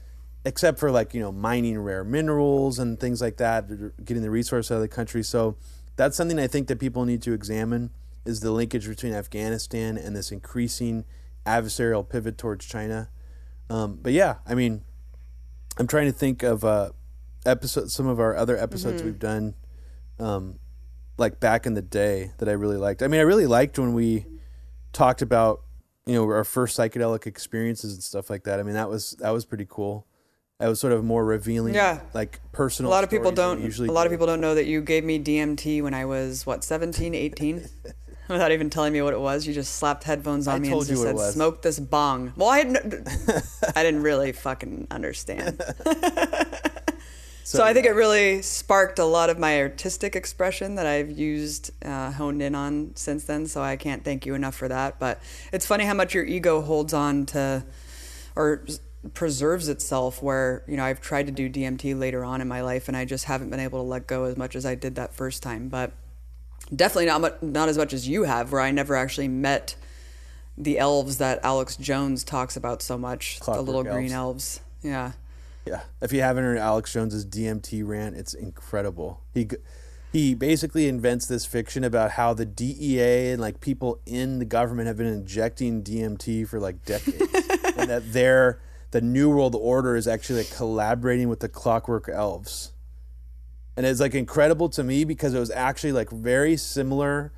except 0.45 0.79
for 0.79 0.91
like 0.91 1.15
you 1.15 1.21
know 1.21 1.33
mining 1.33 1.79
rare 1.79 2.05
minerals 2.05 2.79
and 2.79 2.99
things 3.01 3.21
like 3.21 3.37
that, 3.39 3.67
getting 4.05 4.23
the 4.23 4.31
resource 4.31 4.71
out 4.71 4.77
of 4.77 4.81
the 4.81 4.89
country. 4.89 5.23
So 5.23 5.57
that's 5.97 6.17
something 6.17 6.39
I 6.39 6.47
think 6.47 6.69
that 6.69 6.79
people 6.79 7.05
need 7.05 7.23
to 7.23 7.33
examine 7.33 7.91
is 8.25 8.41
the 8.41 8.51
linkage 8.51 8.89
between 8.89 9.13
Afghanistan 9.13 9.97
and 9.97 10.17
this 10.17 10.33
increasing 10.33 11.05
adversarial 11.47 12.09
pivot 12.09 12.39
towards 12.39 12.65
China. 12.65 13.11
Um, 13.69 13.99
but 14.01 14.13
yeah, 14.13 14.37
I 14.47 14.55
mean, 14.55 14.83
I'm 15.79 15.87
trying 15.87 16.07
to 16.07 16.13
think 16.13 16.43
of 16.43 16.65
uh, 16.65 16.91
episode 17.45 17.91
some 17.91 18.07
of 18.07 18.21
our 18.21 18.37
other 18.37 18.57
episodes 18.57 18.99
mm-hmm. 18.99 19.07
we've 19.07 19.19
done, 19.19 19.55
um, 20.19 20.59
like 21.19 21.41
back 21.41 21.67
in 21.67 21.75
the 21.75 21.83
day 21.83 22.33
that 22.39 22.49
I 22.49 22.53
really 22.53 22.77
liked. 22.77 23.03
I 23.03 23.09
mean, 23.09 23.21
I 23.21 23.25
really 23.25 23.47
liked 23.47 23.79
when 23.79 23.93
we 23.93 24.27
talked 24.93 25.23
about 25.23 25.63
you 26.07 26.15
know 26.15 26.25
our 26.25 26.45
first 26.45 26.79
psychedelic 26.79 27.27
experiences 27.27 27.95
and 27.95 28.03
stuff 28.03 28.31
like 28.31 28.45
that. 28.45 28.61
I 28.61 28.63
mean, 28.63 28.75
that 28.75 28.89
was 28.89 29.13
that 29.21 29.31
was 29.31 29.45
pretty 29.45 29.67
cool. 29.69 30.07
That 30.65 30.71
was 30.71 30.81
sort 30.81 30.95
of 30.95 31.05
more 31.05 31.23
revealing, 31.23 31.75
yeah. 31.75 32.01
like 32.15 32.41
personal. 32.51 32.91
A 32.91 32.95
lot 32.95 33.05
of 33.05 33.11
people 33.11 33.31
don't. 33.31 33.61
Usually, 33.61 33.87
a 33.87 33.93
lot 33.93 34.05
do. 34.05 34.07
of 34.07 34.13
people 34.13 34.27
don't 34.27 34.41
know 34.41 34.55
that 34.55 34.65
you 34.65 34.81
gave 34.81 35.05
me 35.05 35.23
DMT 35.23 35.83
when 35.83 35.93
I 35.93 36.07
was 36.07 36.47
what 36.47 36.65
17, 36.65 37.15
18? 37.15 37.69
without 38.29 38.51
even 38.51 38.71
telling 38.71 38.95
me 38.95 39.03
what 39.03 39.13
it 39.13 39.21
was. 39.21 39.47
You 39.47 39.53
just 39.53 39.77
slapped 39.77 40.05
headphones 40.05 40.49
on 40.49 40.55
I 40.55 40.59
me 40.61 40.73
and 40.73 40.87
just 40.87 41.03
said, 41.03 41.19
"Smoke 41.19 41.61
this 41.61 41.79
bong." 41.79 42.33
Well, 42.35 42.49
I 42.49 42.61
had 42.61 42.69
I 43.77 43.83
didn't 43.83 44.01
really 44.01 44.33
fucking 44.33 44.87
understand. 44.91 45.63
so, 47.45 47.59
so, 47.59 47.63
I 47.63 47.75
think 47.75 47.85
it 47.85 47.93
really 47.93 48.41
sparked 48.41 48.99
a 48.99 49.05
lot 49.05 49.29
of 49.29 49.39
my 49.39 49.61
artistic 49.61 50.17
expression 50.17 50.77
that 50.77 50.87
I've 50.87 51.11
used, 51.11 51.73
uh, 51.85 52.11
honed 52.13 52.41
in 52.41 52.55
on 52.55 52.97
since 52.97 53.25
then. 53.25 53.47
So 53.49 53.61
I 53.61 53.77
can't 53.77 54.03
thank 54.03 54.25
you 54.25 54.35
enough 54.35 54.55
for 54.55 54.69
that. 54.69 54.99
But 54.99 55.21
it's 55.53 55.67
funny 55.67 55.85
how 55.85 55.93
much 55.93 56.15
your 56.15 56.25
ego 56.25 56.63
holds 56.63 56.95
on 56.95 57.27
to, 57.27 57.65
or 58.35 58.65
preserves 59.13 59.69
itself 59.69 60.23
where 60.23 60.63
you 60.67 60.77
know 60.77 60.85
I've 60.85 61.01
tried 61.01 61.27
to 61.27 61.33
do 61.33 61.51
DMT 61.51 61.99
later 61.99 62.25
on 62.25 62.41
in 62.41 62.49
my 62.49 62.63
life 62.63 62.89
and 62.89 62.97
I 62.97 63.05
just 63.05 63.27
haven't 63.27 63.51
been 63.51 63.61
able 63.61 63.81
to 63.81 63.89
let 63.89 64.07
go 64.07 64.25
as 64.25 64.37
much 64.37 64.57
as 64.57 64.65
I 64.65 64.75
did 64.75 64.95
that 64.95 65.13
first 65.15 65.43
time. 65.43 65.69
But 65.69 65.93
definitely 66.75 67.07
not 67.07 67.43
not 67.43 67.69
as 67.69 67.77
much 67.77 67.93
as 67.93 68.09
you 68.09 68.25
have 68.25 68.53
where 68.53 68.61
I 68.61 68.71
never 68.71 68.97
actually 68.97 69.29
met 69.29 69.77
the 70.57 70.79
elves 70.79 71.19
that 71.19 71.45
Alex 71.45 71.77
Jones 71.77 72.25
talks 72.25 72.57
about 72.57 72.81
so 72.81 72.97
much 72.97 73.41
Clockwork 73.41 73.67
the 73.67 73.73
little 73.73 73.87
elves. 73.87 73.97
green 73.97 74.13
elves. 74.13 74.61
yeah. 74.83 75.13
Yeah. 75.67 75.81
If 76.03 76.13
you 76.13 76.21
haven't 76.21 76.45
heard 76.45 76.59
Alex 76.59 76.93
Jones's 76.93 77.27
DMT 77.27 77.87
rant 77.87 78.17
it's 78.17 78.35
incredible. 78.35 79.21
He 79.35 79.49
he 80.13 80.35
basically 80.35 80.87
invents 80.87 81.27
this 81.27 81.45
fiction 81.45 81.83
about 81.83 82.13
how 82.13 82.35
the 82.35 82.47
DEA 82.47 83.33
and 83.33 83.41
like 83.41 83.61
people 83.61 83.99
in 84.07 84.39
the 84.39 84.45
government 84.45 84.87
have 84.87 84.97
been 84.97 85.09
injecting 85.09 85.83
DMT 85.83 86.47
for 86.47 86.61
like 86.61 86.85
decades 86.85 87.21
and 87.77 87.91
that 87.91 88.13
they're 88.13 88.61
the 88.95 89.01
New 89.01 89.29
World 89.29 89.57
Order 89.57 89.97
is 89.97 90.07
actually 90.07 90.45
like 90.45 90.53
collaborating 90.53 91.29
with 91.29 91.41
the 91.41 91.49
Clockwork 91.49 92.09
Elves. 92.09 92.75
And 93.77 93.85
it's 93.85 93.99
like 93.99 94.15
incredible 94.15 94.69
to 94.69 94.85
me 94.85 95.03
because 95.03 95.35
it 95.35 95.41
was 95.41 95.51
actually 95.51 95.91
like 95.91 96.11
very 96.11 96.57
similar 96.57 97.33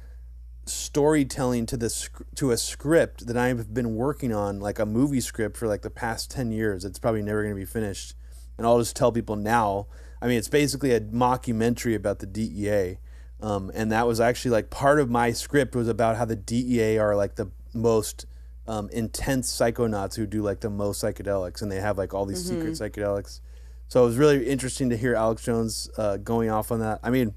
storytelling 0.67 1.65
to 1.65 1.79
this 1.79 2.11
to 2.35 2.51
a 2.51 2.59
script 2.59 3.27
that 3.27 3.39
I've 3.39 3.73
been 3.73 3.95
working 3.95 4.35
on, 4.35 4.61
like 4.61 4.79
a 4.79 4.85
movie 4.85 5.23
script 5.23 5.57
for 5.57 5.67
like 5.67 5.81
the 5.81 5.89
past 5.89 6.31
10 6.31 6.53
years. 6.53 6.85
It's 6.85 6.99
probably 6.99 7.23
never 7.23 7.43
going 7.43 7.55
to 7.55 7.59
be 7.59 7.65
finished. 7.65 8.15
And 8.59 8.67
I'll 8.67 8.79
just 8.79 8.95
tell 8.95 9.11
people 9.11 9.37
now. 9.37 9.87
I 10.21 10.27
mean, 10.27 10.37
it's 10.37 10.51
basically 10.51 10.93
a 10.93 11.01
mockumentary 11.01 11.95
about 11.95 12.19
the 12.19 12.27
DEA. 12.27 12.99
Um, 13.41 13.71
and 13.73 13.91
that 13.93 14.07
was 14.07 14.21
actually 14.21 14.51
like 14.51 14.69
part 14.69 15.01
of 15.01 15.09
my 15.09 15.33
script 15.33 15.75
was 15.75 15.89
about 15.89 16.19
how 16.19 16.27
the 16.27 16.37
DEA 16.37 16.99
are 16.99 17.17
like 17.17 17.37
the 17.37 17.51
most 17.73 18.27
um, 18.69 18.89
intense 18.91 19.53
psychonauts 19.53 20.17
who 20.17 20.27
do 20.27 20.43
like 20.43 20.61
the 20.61 20.71
most 20.71 21.03
psychedelics, 21.03 21.63
and 21.63 21.71
they 21.71 21.81
have 21.81 21.99
like 21.99 22.15
all 22.15 22.27
these 22.27 22.51
mm-hmm. 22.51 22.73
secret 22.73 22.93
psychedelics. 22.93 23.41
So 23.89 24.03
it 24.03 24.07
was 24.07 24.17
really 24.17 24.47
interesting 24.47 24.91
to 24.91 24.97
hear 24.97 25.15
Alex 25.15 25.45
Jones 25.45 25.89
uh, 25.97 26.17
going 26.17 26.51
off 26.51 26.73
on 26.73 26.81
that. 26.81 26.99
I 27.03 27.11
mean, 27.11 27.35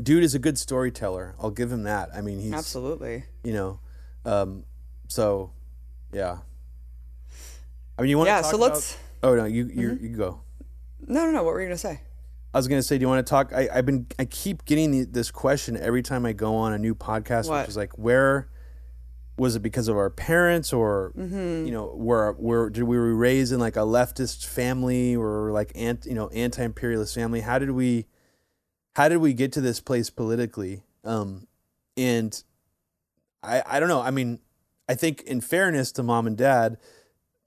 dude 0.00 0.24
is 0.24 0.34
a 0.34 0.38
good 0.38 0.58
storyteller. 0.58 1.34
I'll 1.40 1.50
give 1.50 1.70
him 1.70 1.84
that. 1.84 2.10
I 2.14 2.20
mean, 2.20 2.40
he's 2.40 2.52
absolutely. 2.52 3.24
You 3.44 3.52
know, 3.52 3.80
um, 4.24 4.64
so 5.08 5.52
yeah. 6.12 6.38
I 7.98 8.02
mean, 8.02 8.10
you 8.10 8.18
want 8.18 8.28
to 8.28 8.32
yeah. 8.32 8.42
To 8.42 8.48
so 8.48 8.56
let's. 8.56 8.96
oh 9.22 9.34
no, 9.34 9.44
you 9.44 9.70
you 9.72 9.90
mm-hmm. 9.90 10.04
you 10.04 10.16
go. 10.16 10.40
No, 11.06 11.26
no, 11.26 11.30
no. 11.30 11.42
What 11.44 11.54
were 11.54 11.60
you 11.60 11.68
gonna 11.68 11.78
say? 11.78 12.00
I 12.54 12.58
was 12.58 12.68
gonna 12.68 12.82
say, 12.82 12.98
do 12.98 13.02
you 13.02 13.08
want 13.08 13.24
to 13.24 13.30
talk? 13.30 13.52
I, 13.52 13.68
have 13.72 13.86
been 13.86 14.06
I 14.18 14.24
keep 14.24 14.64
getting 14.64 14.90
the, 14.90 15.04
this 15.04 15.30
question 15.30 15.76
every 15.76 16.02
time 16.02 16.26
I 16.26 16.32
go 16.32 16.54
on 16.56 16.72
a 16.72 16.78
new 16.78 16.94
podcast, 16.94 17.48
what? 17.48 17.60
which 17.60 17.70
is 17.70 17.76
like, 17.76 17.96
where 17.96 18.48
was 19.42 19.56
it 19.56 19.60
because 19.60 19.88
of 19.88 19.96
our 19.96 20.08
parents 20.08 20.72
or 20.72 21.12
mm-hmm. 21.18 21.66
you 21.66 21.72
know 21.72 21.92
were 21.96 22.32
were 22.38 22.70
did 22.70 22.84
we 22.84 22.96
were 22.96 23.12
raised 23.12 23.52
in 23.52 23.58
like 23.58 23.74
a 23.74 23.80
leftist 23.80 24.46
family 24.46 25.16
or 25.16 25.50
like 25.50 25.72
ant 25.74 26.06
you 26.06 26.14
know 26.14 26.28
anti-imperialist 26.28 27.12
family? 27.12 27.40
How 27.40 27.58
did 27.58 27.72
we 27.72 28.06
how 28.94 29.08
did 29.08 29.16
we 29.16 29.34
get 29.34 29.50
to 29.54 29.60
this 29.60 29.80
place 29.80 30.10
politically? 30.10 30.82
Um 31.04 31.48
and 31.96 32.40
i 33.42 33.64
i 33.66 33.80
don't 33.80 33.88
know. 33.88 34.00
I 34.00 34.12
mean 34.12 34.38
i 34.88 34.94
think 34.94 35.22
in 35.22 35.40
fairness 35.40 35.90
to 35.92 36.04
mom 36.04 36.28
and 36.28 36.36
dad 36.36 36.78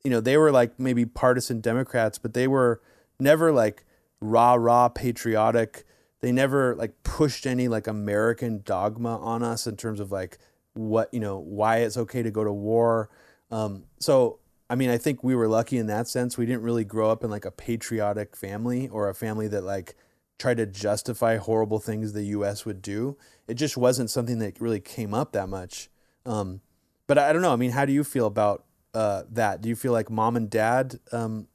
you 0.04 0.12
know 0.12 0.20
they 0.20 0.36
were 0.36 0.52
like 0.52 0.78
maybe 0.78 1.06
partisan 1.06 1.62
democrats 1.62 2.18
but 2.18 2.34
they 2.34 2.48
were 2.48 2.82
never 3.22 3.54
like 3.54 3.86
rah 4.20 4.56
rah 4.56 4.90
patriotic. 4.90 5.86
They 6.20 6.32
never 6.34 6.76
like 6.76 7.04
pushed 7.04 7.46
any 7.48 7.70
like 7.70 7.88
american 7.88 8.64
dogma 8.66 9.18
on 9.18 9.44
us 9.44 9.66
in 9.66 9.78
terms 9.78 10.02
of 10.02 10.12
like 10.12 10.38
what 10.76 11.14
you 11.14 11.20
know 11.20 11.40
why 11.40 11.78
it's 11.78 11.98
okay 11.98 12.22
to 12.22 12.32
go 12.32 12.44
to 12.44 12.54
war 12.54 13.10
Um, 13.52 13.86
so 14.00 14.40
I 14.70 14.76
mean, 14.76 14.90
I 14.90 14.98
think 14.98 15.24
we 15.24 15.36
were 15.36 15.48
lucky 15.48 15.78
in 15.78 15.88
that 15.88 16.08
sense. 16.08 16.38
We 16.38 16.46
didn't 16.46 16.64
really 16.64 16.84
grow 16.84 17.12
up 17.12 17.24
in 17.24 17.30
like 17.30 17.46
a 17.46 17.52
patriotic 17.52 18.36
family 18.36 18.88
or 18.88 19.10
a 19.10 19.14
family 19.14 19.48
that 19.50 19.64
like 19.64 19.96
tried 20.40 20.58
to 20.58 20.66
justify 20.66 21.38
horrible 21.38 21.80
things 21.80 22.14
the 22.14 22.24
U.S. 22.24 22.66
would 22.66 22.82
do. 22.82 23.16
It 23.48 23.56
just 23.56 23.78
wasn't 23.78 24.10
something 24.10 24.40
that 24.40 24.60
really 24.60 24.80
came 24.80 25.14
up 25.14 25.34
that 25.34 25.50
much. 25.50 25.90
Um, 26.26 26.62
but 27.08 27.20
I 27.20 27.32
don't 27.32 27.44
know. 27.44 27.54
I 27.54 27.58
mean, 27.58 27.72
how 27.72 27.86
do 27.86 27.94
you 27.94 28.04
feel 28.04 28.26
about 28.26 28.66
uh, 28.94 29.24
that? 29.30 29.62
Do 29.62 29.70
you 29.70 29.76
feel 29.76 29.92
like 29.92 30.10
mom 30.10 30.36
and 30.36 30.50
dad 30.50 31.00
um, 31.12 31.48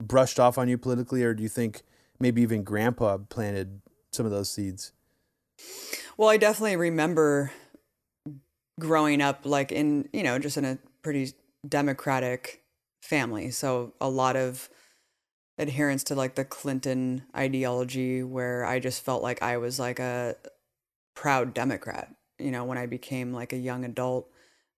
brushed 0.00 0.38
off 0.38 0.56
on 0.56 0.68
you 0.68 0.78
politically, 0.78 1.24
or 1.24 1.34
do 1.34 1.42
you 1.42 1.48
think 1.48 1.82
maybe 2.20 2.40
even 2.42 2.62
grandpa 2.62 3.18
planted 3.18 3.80
some 4.12 4.24
of 4.24 4.32
those 4.32 4.48
seeds? 4.48 4.92
Well, 6.16 6.28
I 6.28 6.36
definitely 6.36 6.76
remember 6.76 7.50
growing 8.80 9.20
up 9.20 9.44
like 9.44 9.72
in, 9.72 10.08
you 10.12 10.22
know, 10.22 10.38
just 10.38 10.56
in 10.56 10.64
a 10.64 10.78
pretty 11.02 11.32
democratic 11.66 12.62
family. 13.02 13.50
So 13.50 13.92
a 14.00 14.08
lot 14.08 14.36
of 14.36 14.68
adherence 15.58 16.02
to 16.04 16.14
like 16.14 16.34
the 16.34 16.44
Clinton 16.44 17.24
ideology 17.36 18.22
where 18.22 18.64
I 18.64 18.80
just 18.80 19.04
felt 19.04 19.22
like 19.22 19.42
I 19.42 19.56
was 19.58 19.78
like 19.78 19.98
a 19.98 20.36
proud 21.14 21.54
Democrat, 21.54 22.12
you 22.38 22.50
know, 22.50 22.64
when 22.64 22.78
I 22.78 22.86
became 22.86 23.32
like 23.32 23.52
a 23.52 23.58
young 23.58 23.84
adult. 23.84 24.28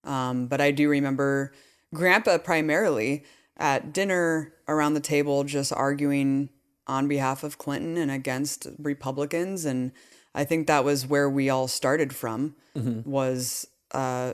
Um, 0.03 0.47
but 0.47 0.61
I 0.61 0.71
do 0.71 0.89
remember 0.89 1.53
grandpa 1.93 2.37
primarily 2.37 3.23
at 3.57 3.93
dinner 3.93 4.53
around 4.67 4.93
the 4.93 4.99
table 4.99 5.43
just 5.43 5.73
arguing 5.73 6.49
on 6.85 7.07
behalf 7.07 7.43
of 7.43 7.57
Clinton 7.57 7.97
and 7.97 8.11
against 8.11 8.67
Republicans. 8.77 9.65
And 9.65 9.91
I 10.35 10.43
think 10.43 10.67
that 10.67 10.85
was 10.85 11.07
where 11.07 11.29
we 11.29 11.49
all 11.49 11.67
started 11.67 12.13
from 12.13 12.55
mm-hmm. 12.75 13.09
was, 13.09 13.67
uh, 13.91 14.33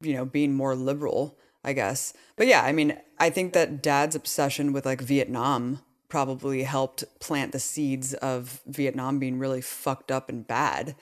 you 0.00 0.14
know, 0.14 0.24
being 0.24 0.54
more 0.54 0.74
liberal, 0.74 1.38
I 1.64 1.72
guess. 1.72 2.12
But 2.36 2.46
yeah, 2.46 2.62
I 2.62 2.72
mean, 2.72 2.96
I 3.18 3.30
think 3.30 3.52
that 3.52 3.82
dad's 3.82 4.14
obsession 4.14 4.72
with 4.72 4.86
like 4.86 5.00
Vietnam 5.00 5.80
probably 6.08 6.62
helped 6.62 7.04
plant 7.20 7.52
the 7.52 7.58
seeds 7.58 8.14
of 8.14 8.60
Vietnam 8.66 9.18
being 9.18 9.38
really 9.38 9.60
fucked 9.60 10.10
up 10.10 10.28
and 10.28 10.46
bad. 10.46 10.94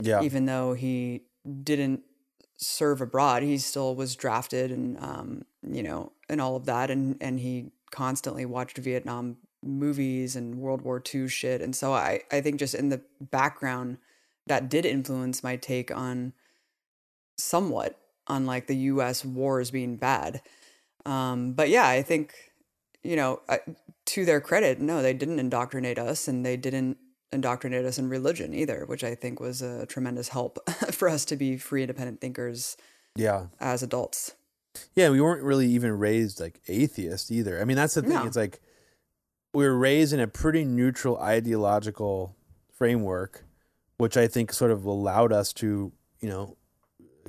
Yeah. 0.00 0.22
Even 0.22 0.46
though 0.46 0.74
he 0.74 1.24
didn't 1.62 2.02
serve 2.56 3.00
abroad, 3.00 3.42
he 3.42 3.58
still 3.58 3.94
was 3.96 4.14
drafted 4.14 4.70
and, 4.70 4.98
um, 4.98 5.42
you 5.62 5.82
know, 5.82 6.12
and 6.28 6.40
all 6.40 6.56
of 6.56 6.66
that. 6.66 6.90
And, 6.90 7.16
and 7.20 7.40
he 7.40 7.72
constantly 7.90 8.44
watched 8.44 8.78
Vietnam 8.78 9.38
movies 9.64 10.36
and 10.36 10.56
World 10.56 10.82
War 10.82 11.02
II 11.12 11.28
shit. 11.28 11.60
And 11.60 11.74
so 11.74 11.92
I, 11.92 12.22
I 12.30 12.40
think 12.40 12.58
just 12.58 12.74
in 12.74 12.88
the 12.88 13.00
background, 13.20 13.98
that 14.46 14.68
did 14.68 14.84
influence 14.84 15.42
my 15.42 15.56
take 15.56 15.94
on 15.94 16.32
somewhat 17.38 17.98
on 18.26 18.46
like 18.46 18.66
the 18.66 18.76
US 18.76 19.24
wars 19.24 19.70
being 19.70 19.96
bad. 19.96 20.42
Um, 21.04 21.52
but 21.52 21.68
yeah, 21.68 21.86
I 21.86 22.02
think, 22.02 22.34
you 23.02 23.16
know, 23.16 23.40
to 24.06 24.24
their 24.24 24.40
credit, 24.40 24.80
no, 24.80 25.02
they 25.02 25.12
didn't 25.12 25.38
indoctrinate 25.38 25.98
us 25.98 26.28
and 26.28 26.46
they 26.46 26.56
didn't 26.56 26.98
indoctrinate 27.32 27.84
us 27.84 27.98
in 27.98 28.08
religion 28.08 28.54
either, 28.54 28.84
which 28.86 29.02
I 29.02 29.14
think 29.14 29.40
was 29.40 29.62
a 29.62 29.86
tremendous 29.86 30.28
help 30.28 30.58
for 30.92 31.08
us 31.08 31.24
to 31.26 31.36
be 31.36 31.56
free, 31.56 31.82
independent 31.82 32.20
thinkers. 32.20 32.76
Yeah. 33.16 33.46
As 33.58 33.82
adults. 33.82 34.34
Yeah, 34.94 35.10
we 35.10 35.20
weren't 35.20 35.42
really 35.42 35.66
even 35.68 35.98
raised 35.98 36.40
like 36.40 36.60
atheists 36.68 37.30
either. 37.30 37.60
I 37.60 37.64
mean, 37.64 37.76
that's 37.76 37.94
the 37.94 38.02
thing. 38.02 38.10
No. 38.10 38.24
It's 38.24 38.36
like 38.36 38.60
we 39.52 39.64
were 39.64 39.76
raised 39.76 40.12
in 40.12 40.20
a 40.20 40.26
pretty 40.26 40.64
neutral 40.64 41.18
ideological 41.18 42.36
framework, 42.70 43.44
which 43.98 44.16
I 44.16 44.26
think 44.28 44.52
sort 44.52 44.70
of 44.70 44.84
allowed 44.84 45.32
us 45.32 45.52
to, 45.54 45.92
you 46.20 46.28
know, 46.28 46.56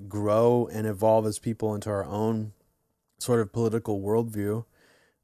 grow 0.07 0.69
and 0.71 0.87
evolve 0.87 1.25
as 1.25 1.39
people 1.39 1.73
into 1.75 1.89
our 1.89 2.05
own 2.05 2.53
sort 3.19 3.39
of 3.39 3.51
political 3.51 4.01
worldview. 4.01 4.65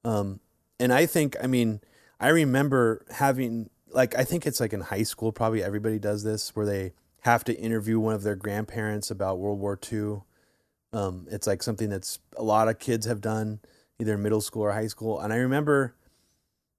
Um, 0.03 0.39
and 0.79 0.93
I 0.93 1.05
think, 1.05 1.35
I 1.43 1.47
mean, 1.47 1.81
I 2.19 2.29
remember 2.29 3.05
having, 3.11 3.69
like, 3.91 4.17
I 4.17 4.23
think 4.23 4.45
it's 4.45 4.59
like 4.59 4.73
in 4.73 4.81
high 4.81 5.03
school, 5.03 5.31
probably 5.31 5.63
everybody 5.63 5.99
does 5.99 6.23
this, 6.23 6.55
where 6.55 6.65
they 6.65 6.93
have 7.21 7.43
to 7.45 7.57
interview 7.57 7.99
one 7.99 8.13
of 8.15 8.23
their 8.23 8.35
grandparents 8.35 9.11
about 9.11 9.39
World 9.39 9.59
War 9.59 9.77
II. 9.91 10.21
Um, 10.93 11.27
it's 11.29 11.47
like 11.47 11.61
something 11.61 11.89
that's 11.89 12.19
a 12.37 12.43
lot 12.43 12.67
of 12.67 12.79
kids 12.79 13.05
have 13.05 13.21
done, 13.21 13.59
either 13.99 14.13
in 14.13 14.21
middle 14.21 14.41
school 14.41 14.63
or 14.63 14.71
high 14.71 14.87
school. 14.87 15.19
And 15.19 15.33
I 15.33 15.37
remember 15.37 15.95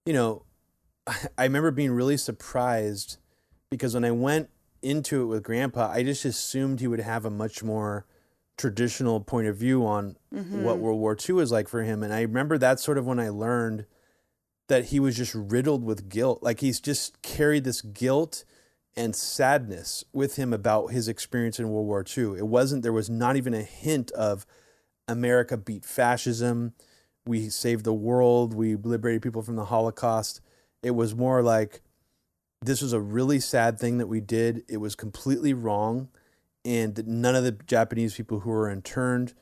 you 0.05 0.13
know, 0.13 0.43
I 1.37 1.43
remember 1.43 1.71
being 1.71 1.91
really 1.91 2.17
surprised 2.17 3.17
because 3.69 3.93
when 3.93 4.05
I 4.05 4.11
went 4.11 4.49
into 4.81 5.21
it 5.21 5.25
with 5.25 5.43
grandpa, 5.43 5.91
I 5.91 6.03
just 6.03 6.25
assumed 6.25 6.79
he 6.79 6.87
would 6.87 6.99
have 6.99 7.25
a 7.25 7.29
much 7.29 7.63
more 7.63 8.05
traditional 8.57 9.19
point 9.19 9.47
of 9.47 9.57
view 9.57 9.85
on 9.85 10.17
mm-hmm. 10.33 10.63
what 10.63 10.79
World 10.79 10.99
War 10.99 11.17
II 11.17 11.35
was 11.35 11.51
like 11.51 11.67
for 11.67 11.83
him. 11.83 12.03
And 12.03 12.13
I 12.13 12.21
remember 12.21 12.57
that's 12.57 12.83
sort 12.83 12.97
of 12.97 13.05
when 13.05 13.19
I 13.19 13.29
learned 13.29 13.85
that 14.67 14.85
he 14.85 14.99
was 14.99 15.17
just 15.17 15.35
riddled 15.35 15.83
with 15.83 16.09
guilt. 16.09 16.41
Like 16.41 16.59
he's 16.59 16.79
just 16.79 17.21
carried 17.21 17.63
this 17.63 17.81
guilt 17.81 18.43
and 18.95 19.15
sadness 19.15 20.03
with 20.13 20.35
him 20.35 20.53
about 20.53 20.87
his 20.87 21.07
experience 21.07 21.59
in 21.59 21.69
World 21.69 21.87
War 21.87 22.05
II. 22.05 22.37
It 22.37 22.47
wasn't, 22.47 22.83
there 22.83 22.93
was 22.93 23.09
not 23.09 23.35
even 23.35 23.53
a 23.53 23.63
hint 23.63 24.11
of 24.11 24.45
America 25.07 25.57
beat 25.57 25.85
fascism 25.85 26.73
we 27.25 27.49
saved 27.49 27.85
the 27.85 27.93
world, 27.93 28.53
we 28.53 28.75
liberated 28.75 29.21
people 29.21 29.41
from 29.41 29.55
the 29.55 29.65
Holocaust. 29.65 30.41
It 30.81 30.91
was 30.91 31.15
more 31.15 31.41
like 31.41 31.81
this 32.61 32.81
was 32.81 32.93
a 32.93 32.99
really 32.99 33.39
sad 33.39 33.79
thing 33.79 33.97
that 33.97 34.07
we 34.07 34.19
did. 34.19 34.63
It 34.69 34.77
was 34.77 34.95
completely 34.95 35.53
wrong, 35.53 36.09
and 36.63 37.05
none 37.07 37.35
of 37.35 37.43
the 37.43 37.51
Japanese 37.51 38.15
people 38.15 38.41
who 38.41 38.49
were 38.51 38.69
interned 38.69 39.33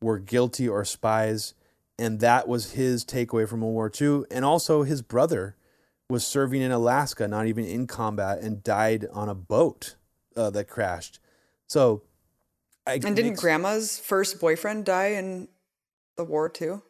were 0.00 0.18
guilty 0.18 0.68
or 0.68 0.84
spies. 0.84 1.54
And 1.98 2.20
that 2.20 2.46
was 2.46 2.72
his 2.72 3.04
takeaway 3.04 3.48
from 3.48 3.60
World 3.60 3.74
War 3.74 3.92
II. 4.00 4.24
And 4.30 4.44
also, 4.44 4.84
his 4.84 5.02
brother 5.02 5.56
was 6.08 6.24
serving 6.24 6.62
in 6.62 6.70
Alaska, 6.70 7.26
not 7.26 7.46
even 7.46 7.64
in 7.64 7.88
combat, 7.88 8.38
and 8.40 8.62
died 8.62 9.06
on 9.12 9.28
a 9.28 9.34
boat 9.34 9.96
uh, 10.36 10.50
that 10.50 10.68
crashed. 10.68 11.18
So, 11.66 12.02
I, 12.86 13.00
and 13.04 13.16
didn't 13.16 13.34
Grandma's 13.34 13.98
first 13.98 14.40
boyfriend 14.40 14.84
die 14.84 15.08
in 15.08 15.48
the 16.16 16.24
war 16.24 16.48
too? 16.48 16.82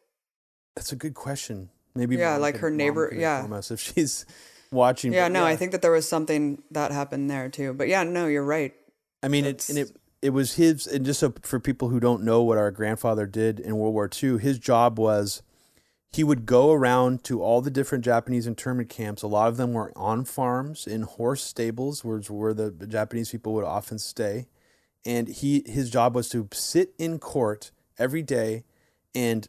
That's 0.76 0.92
a 0.92 0.96
good 0.96 1.14
question. 1.14 1.70
Maybe 1.94 2.16
yeah, 2.16 2.36
like 2.36 2.58
her 2.58 2.70
neighbor. 2.70 3.12
Yeah, 3.12 3.44
us 3.50 3.70
if 3.70 3.80
she's 3.80 4.26
watching. 4.70 5.12
Yeah, 5.12 5.28
no, 5.28 5.40
yeah. 5.40 5.46
I 5.46 5.56
think 5.56 5.72
that 5.72 5.82
there 5.82 5.90
was 5.90 6.08
something 6.08 6.62
that 6.70 6.90
happened 6.92 7.30
there 7.30 7.48
too. 7.48 7.72
But 7.72 7.88
yeah, 7.88 8.02
no, 8.04 8.26
you're 8.26 8.44
right. 8.44 8.74
I 9.22 9.28
mean, 9.28 9.44
it 9.44 9.68
and 9.68 9.78
it 9.78 9.96
it 10.22 10.30
was 10.30 10.54
his. 10.54 10.86
And 10.86 11.04
just 11.04 11.20
so 11.20 11.34
for 11.42 11.60
people 11.60 11.88
who 11.88 12.00
don't 12.00 12.22
know 12.22 12.42
what 12.42 12.58
our 12.58 12.70
grandfather 12.70 13.26
did 13.26 13.60
in 13.60 13.76
World 13.76 13.94
War 13.94 14.10
II, 14.22 14.38
his 14.38 14.58
job 14.58 14.98
was 14.98 15.42
he 16.10 16.24
would 16.24 16.46
go 16.46 16.72
around 16.72 17.22
to 17.24 17.42
all 17.42 17.60
the 17.60 17.70
different 17.70 18.04
Japanese 18.04 18.46
internment 18.46 18.88
camps. 18.88 19.22
A 19.22 19.26
lot 19.26 19.48
of 19.48 19.56
them 19.56 19.72
were 19.72 19.92
on 19.96 20.24
farms 20.24 20.86
in 20.86 21.02
horse 21.02 21.42
stables, 21.42 22.04
was 22.04 22.30
where 22.30 22.54
the 22.54 22.70
Japanese 22.70 23.30
people 23.30 23.54
would 23.54 23.64
often 23.64 23.98
stay. 23.98 24.46
And 25.04 25.28
he 25.28 25.62
his 25.66 25.90
job 25.90 26.14
was 26.14 26.28
to 26.30 26.48
sit 26.52 26.94
in 26.98 27.18
court 27.18 27.70
every 27.98 28.22
day 28.22 28.64
and 29.14 29.48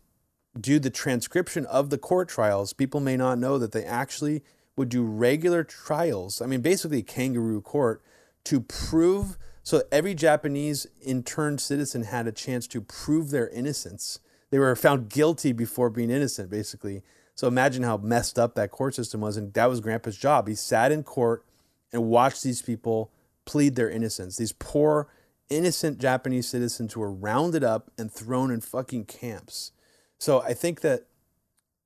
do 0.59 0.79
the 0.79 0.89
transcription 0.89 1.65
of 1.67 1.89
the 1.89 1.97
court 1.97 2.29
trials, 2.29 2.73
people 2.73 2.99
may 2.99 3.17
not 3.17 3.37
know 3.37 3.57
that 3.57 3.71
they 3.71 3.83
actually 3.83 4.43
would 4.79 4.87
do 4.87 5.03
regular 5.03 5.61
trials. 5.65 6.41
I 6.41 6.45
mean, 6.45 6.61
basically, 6.61 7.03
kangaroo 7.03 7.59
court 7.59 8.01
to 8.45 8.61
prove. 8.61 9.37
So 9.61 9.83
every 9.91 10.15
Japanese 10.15 10.87
interned 11.01 11.59
citizen 11.59 12.03
had 12.03 12.27
a 12.27 12.31
chance 12.31 12.65
to 12.67 12.79
prove 12.79 13.29
their 13.29 13.49
innocence. 13.49 14.19
They 14.51 14.57
were 14.57 14.73
found 14.77 15.09
guilty 15.09 15.51
before 15.51 15.89
being 15.89 16.09
innocent, 16.09 16.49
basically. 16.49 17.03
So 17.35 17.45
imagine 17.45 17.83
how 17.83 17.97
messed 17.97 18.39
up 18.39 18.55
that 18.55 18.71
court 18.71 18.95
system 18.95 19.19
was. 19.19 19.35
And 19.35 19.53
that 19.53 19.69
was 19.69 19.81
Grandpa's 19.81 20.17
job. 20.17 20.47
He 20.47 20.55
sat 20.55 20.93
in 20.93 21.03
court 21.03 21.45
and 21.91 22.05
watched 22.05 22.43
these 22.43 22.61
people 22.61 23.11
plead 23.43 23.75
their 23.75 23.89
innocence. 23.89 24.37
These 24.37 24.53
poor, 24.53 25.09
innocent 25.49 25.99
Japanese 25.99 26.47
citizens 26.47 26.93
who 26.93 27.01
were 27.01 27.11
rounded 27.11 27.65
up 27.65 27.91
and 27.97 28.09
thrown 28.09 28.49
in 28.49 28.61
fucking 28.61 29.05
camps. 29.05 29.73
So 30.19 30.41
I 30.41 30.53
think 30.53 30.79
that, 30.81 31.07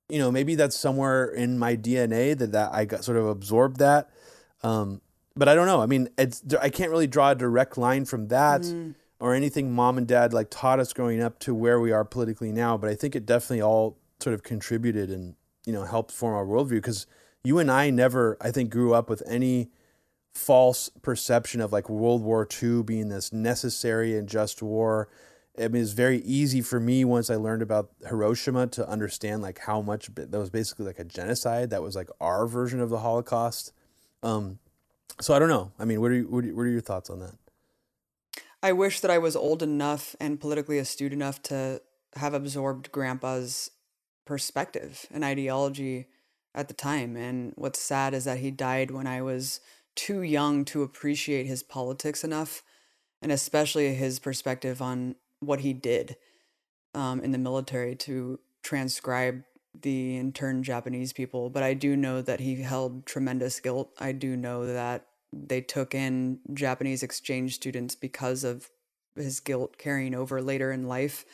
you 0.08 0.18
know, 0.18 0.30
maybe 0.30 0.54
that's 0.54 0.78
somewhere 0.78 1.26
in 1.26 1.58
my 1.58 1.76
DNA 1.76 2.36
that, 2.36 2.52
that 2.52 2.74
I 2.74 2.84
got 2.84 3.04
sort 3.04 3.16
of 3.16 3.26
absorbed 3.26 3.78
that. 3.78 4.10
Um, 4.62 5.00
but 5.36 5.48
I 5.48 5.54
don't 5.54 5.66
know. 5.66 5.80
I 5.80 5.86
mean, 5.86 6.08
it's, 6.16 6.42
I 6.60 6.68
can't 6.68 6.90
really 6.90 7.06
draw 7.06 7.30
a 7.30 7.34
direct 7.34 7.76
line 7.76 8.04
from 8.04 8.28
that 8.28 8.62
mm. 8.62 8.94
or 9.18 9.34
anything 9.34 9.72
mom 9.72 9.98
and 9.98 10.06
dad 10.06 10.32
like 10.32 10.48
taught 10.50 10.78
us 10.78 10.92
growing 10.92 11.22
up 11.22 11.38
to 11.40 11.54
where 11.54 11.80
we 11.80 11.90
are 11.90 12.04
politically 12.04 12.52
now. 12.52 12.76
But 12.76 12.90
I 12.90 12.94
think 12.94 13.16
it 13.16 13.26
definitely 13.26 13.62
all 13.62 13.98
sort 14.20 14.34
of 14.34 14.42
contributed 14.42 15.10
and, 15.10 15.34
you 15.66 15.72
know, 15.72 15.84
helped 15.84 16.12
form 16.12 16.34
our 16.34 16.44
worldview 16.44 16.70
because 16.70 17.06
you 17.42 17.58
and 17.58 17.70
I 17.70 17.90
never, 17.90 18.36
I 18.40 18.50
think, 18.50 18.70
grew 18.70 18.94
up 18.94 19.10
with 19.10 19.22
any 19.26 19.70
false 20.34 20.90
perception 21.02 21.60
of 21.60 21.72
like 21.72 21.88
World 21.88 22.22
War 22.22 22.46
II 22.62 22.82
being 22.82 23.08
this 23.08 23.32
necessary 23.32 24.16
and 24.16 24.28
just 24.28 24.62
war. 24.62 25.08
I 25.58 25.68
mean, 25.68 25.82
it's 25.82 25.92
very 25.92 26.18
easy 26.18 26.60
for 26.60 26.80
me 26.80 27.04
once 27.04 27.30
I 27.30 27.36
learned 27.36 27.62
about 27.62 27.90
Hiroshima 28.08 28.66
to 28.68 28.88
understand 28.88 29.42
like 29.42 29.60
how 29.60 29.80
much 29.80 30.10
that 30.14 30.30
was 30.32 30.50
basically 30.50 30.86
like 30.86 30.98
a 30.98 31.04
genocide. 31.04 31.70
That 31.70 31.82
was 31.82 31.94
like 31.94 32.08
our 32.20 32.46
version 32.46 32.80
of 32.80 32.90
the 32.90 32.98
Holocaust. 32.98 33.72
Um, 34.22 34.58
so 35.20 35.32
I 35.32 35.38
don't 35.38 35.48
know. 35.48 35.70
I 35.78 35.84
mean, 35.84 36.00
what 36.00 36.10
are 36.10 36.14
you, 36.14 36.26
what 36.28 36.44
are, 36.44 36.54
what 36.54 36.62
are 36.62 36.68
your 36.68 36.80
thoughts 36.80 37.08
on 37.08 37.20
that? 37.20 37.34
I 38.62 38.72
wish 38.72 39.00
that 39.00 39.10
I 39.10 39.18
was 39.18 39.36
old 39.36 39.62
enough 39.62 40.16
and 40.18 40.40
politically 40.40 40.78
astute 40.78 41.12
enough 41.12 41.40
to 41.44 41.82
have 42.16 42.34
absorbed 42.34 42.90
grandpa's 42.90 43.70
perspective 44.24 45.06
and 45.12 45.22
ideology 45.22 46.08
at 46.54 46.68
the 46.68 46.74
time. 46.74 47.16
And 47.16 47.52
what's 47.56 47.78
sad 47.78 48.14
is 48.14 48.24
that 48.24 48.38
he 48.38 48.50
died 48.50 48.90
when 48.90 49.06
I 49.06 49.22
was 49.22 49.60
too 49.94 50.22
young 50.22 50.64
to 50.66 50.82
appreciate 50.82 51.46
his 51.46 51.62
politics 51.62 52.24
enough, 52.24 52.62
and 53.22 53.30
especially 53.30 53.94
his 53.94 54.18
perspective 54.18 54.82
on 54.82 55.14
what 55.46 55.60
he 55.60 55.72
did 55.72 56.16
um, 56.94 57.20
in 57.20 57.32
the 57.32 57.38
military 57.38 57.94
to 57.96 58.38
transcribe 58.62 59.42
the 59.80 60.16
interned 60.16 60.64
Japanese 60.64 61.12
people. 61.12 61.50
But 61.50 61.62
I 61.62 61.74
do 61.74 61.96
know 61.96 62.22
that 62.22 62.40
he 62.40 62.62
held 62.62 63.06
tremendous 63.06 63.60
guilt. 63.60 63.90
I 63.98 64.12
do 64.12 64.36
know 64.36 64.66
that 64.66 65.06
they 65.32 65.60
took 65.60 65.94
in 65.94 66.38
Japanese 66.52 67.02
exchange 67.02 67.54
students 67.54 67.94
because 67.94 68.44
of 68.44 68.70
his 69.16 69.40
guilt 69.40 69.78
carrying 69.78 70.14
over 70.14 70.40
later 70.40 70.70
in 70.70 70.86
life. 70.86 71.24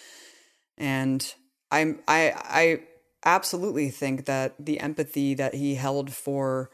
And 0.78 1.34
I'm 1.70 2.00
I 2.08 2.32
I 2.36 2.82
absolutely 3.24 3.90
think 3.90 4.24
that 4.24 4.54
the 4.58 4.80
empathy 4.80 5.34
that 5.34 5.54
he 5.54 5.74
held 5.74 6.12
for 6.12 6.70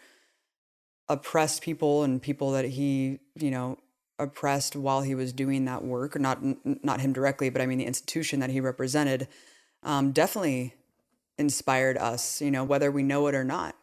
oppressed 1.09 1.63
people 1.63 2.03
and 2.03 2.23
people 2.23 2.53
that 2.53 2.65
he, 2.65 3.19
you 3.35 3.51
know, 3.51 3.79
oppressed 4.19 4.77
while 4.77 5.03
he 5.03 5.15
was 5.15 5.33
doing 5.33 5.65
that 5.67 5.85
work, 5.85 6.19
not 6.19 6.39
not 6.65 7.01
him 7.01 7.13
directly, 7.13 7.51
but 7.51 7.61
I 7.61 7.67
mean 7.67 7.79
the 7.79 7.85
institution 7.85 8.41
that 8.41 8.51
he 8.51 8.61
represented, 8.61 9.29
um, 9.83 10.13
definitely 10.13 10.75
inspired 11.39 11.99
us. 11.99 12.41
You 12.41 12.51
know, 12.51 12.65
whether 12.65 12.91
we 12.91 13.03
know 13.03 13.27
it 13.27 13.35
or 13.35 13.45
not. 13.45 13.77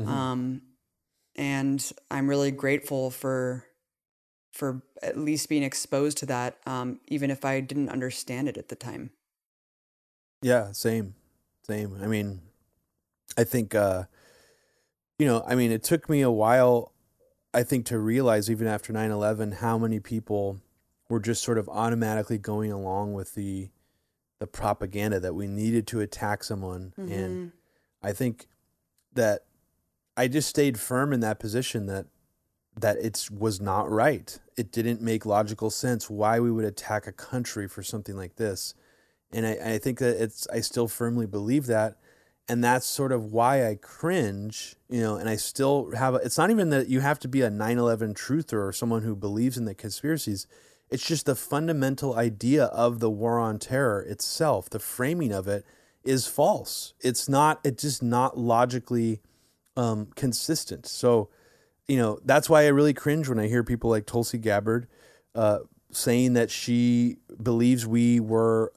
Mm-hmm. 0.00 0.10
Um, 0.10 0.62
and 1.36 1.92
I'm 2.10 2.28
really 2.28 2.50
grateful 2.50 3.10
for 3.10 3.64
for 4.52 4.82
at 5.02 5.16
least 5.16 5.48
being 5.48 5.62
exposed 5.62 6.18
to 6.18 6.26
that, 6.26 6.58
um, 6.66 7.00
even 7.08 7.30
if 7.30 7.44
I 7.44 7.60
didn't 7.60 7.88
understand 7.88 8.48
it 8.48 8.56
at 8.56 8.68
the 8.68 8.76
time. 8.76 9.10
Yeah, 10.42 10.72
same, 10.72 11.14
same. 11.66 11.96
I 12.02 12.06
mean, 12.06 12.40
I 13.38 13.44
think, 13.44 13.74
uh, 13.74 14.04
you 15.18 15.26
know, 15.26 15.44
I 15.46 15.54
mean, 15.54 15.70
it 15.70 15.84
took 15.84 16.08
me 16.08 16.22
a 16.22 16.30
while, 16.30 16.92
I 17.52 17.62
think, 17.62 17.86
to 17.86 17.98
realize 17.98 18.50
even 18.50 18.66
after 18.66 18.92
9 18.92 19.10
11 19.10 19.52
how 19.52 19.78
many 19.78 20.00
people 20.00 20.60
were 21.08 21.20
just 21.20 21.42
sort 21.42 21.58
of 21.58 21.68
automatically 21.68 22.38
going 22.38 22.72
along 22.72 23.12
with 23.14 23.34
the 23.34 23.70
the 24.38 24.46
propaganda 24.46 25.20
that 25.20 25.34
we 25.34 25.46
needed 25.46 25.86
to 25.86 26.00
attack 26.00 26.42
someone 26.42 26.94
mm-hmm. 26.98 27.12
and 27.12 27.52
i 28.02 28.10
think 28.10 28.46
that 29.12 29.44
i 30.16 30.26
just 30.26 30.48
stayed 30.48 30.80
firm 30.80 31.12
in 31.12 31.20
that 31.20 31.38
position 31.38 31.84
that 31.84 32.06
that 32.80 32.98
it 32.98 33.28
was 33.30 33.60
not 33.60 33.90
right. 33.90 34.38
It 34.56 34.72
didn't 34.72 35.00
make 35.00 35.26
logical 35.26 35.70
sense 35.70 36.10
why 36.10 36.40
we 36.40 36.50
would 36.50 36.64
attack 36.64 37.06
a 37.06 37.12
country 37.12 37.68
for 37.68 37.82
something 37.82 38.16
like 38.16 38.36
this. 38.36 38.74
And 39.32 39.46
I, 39.46 39.74
I 39.74 39.78
think 39.78 39.98
that 39.98 40.22
it's 40.22 40.46
I 40.48 40.60
still 40.60 40.88
firmly 40.88 41.26
believe 41.26 41.66
that. 41.66 41.96
And 42.50 42.64
that's 42.64 42.84
sort 42.84 43.12
of 43.12 43.26
why 43.26 43.68
I 43.68 43.76
cringe, 43.76 44.74
you 44.88 45.00
know, 45.00 45.14
and 45.14 45.28
I 45.28 45.36
still 45.36 45.92
have 45.92 46.14
a, 46.14 46.16
it's 46.16 46.36
not 46.36 46.50
even 46.50 46.70
that 46.70 46.88
you 46.88 46.98
have 46.98 47.20
to 47.20 47.28
be 47.28 47.42
a 47.42 47.48
9/11 47.48 48.14
truther 48.14 48.66
or 48.66 48.72
someone 48.72 49.02
who 49.02 49.14
believes 49.14 49.56
in 49.56 49.66
the 49.66 49.74
conspiracies. 49.74 50.48
It's 50.90 51.06
just 51.06 51.26
the 51.26 51.36
fundamental 51.36 52.16
idea 52.16 52.64
of 52.64 52.98
the 52.98 53.08
war 53.08 53.38
on 53.38 53.60
terror 53.60 54.02
itself, 54.02 54.68
the 54.68 54.80
framing 54.80 55.30
of 55.30 55.46
it 55.46 55.64
is 56.02 56.26
false. 56.26 56.92
It's 56.98 57.28
not 57.28 57.60
it's 57.62 57.82
just 57.82 58.02
not 58.02 58.36
logically 58.36 59.20
um, 59.76 60.08
consistent. 60.16 60.86
So 60.86 61.28
you 61.86 61.98
know, 61.98 62.18
that's 62.24 62.50
why 62.50 62.64
I 62.64 62.68
really 62.68 62.94
cringe 62.94 63.28
when 63.28 63.38
I 63.38 63.46
hear 63.46 63.62
people 63.62 63.90
like 63.90 64.06
Tulsi 64.06 64.38
Gabbard 64.38 64.88
uh, 65.36 65.60
saying 65.92 66.32
that 66.32 66.50
she 66.50 67.18
believes 67.40 67.86
we 67.86 68.18
were 68.18 68.72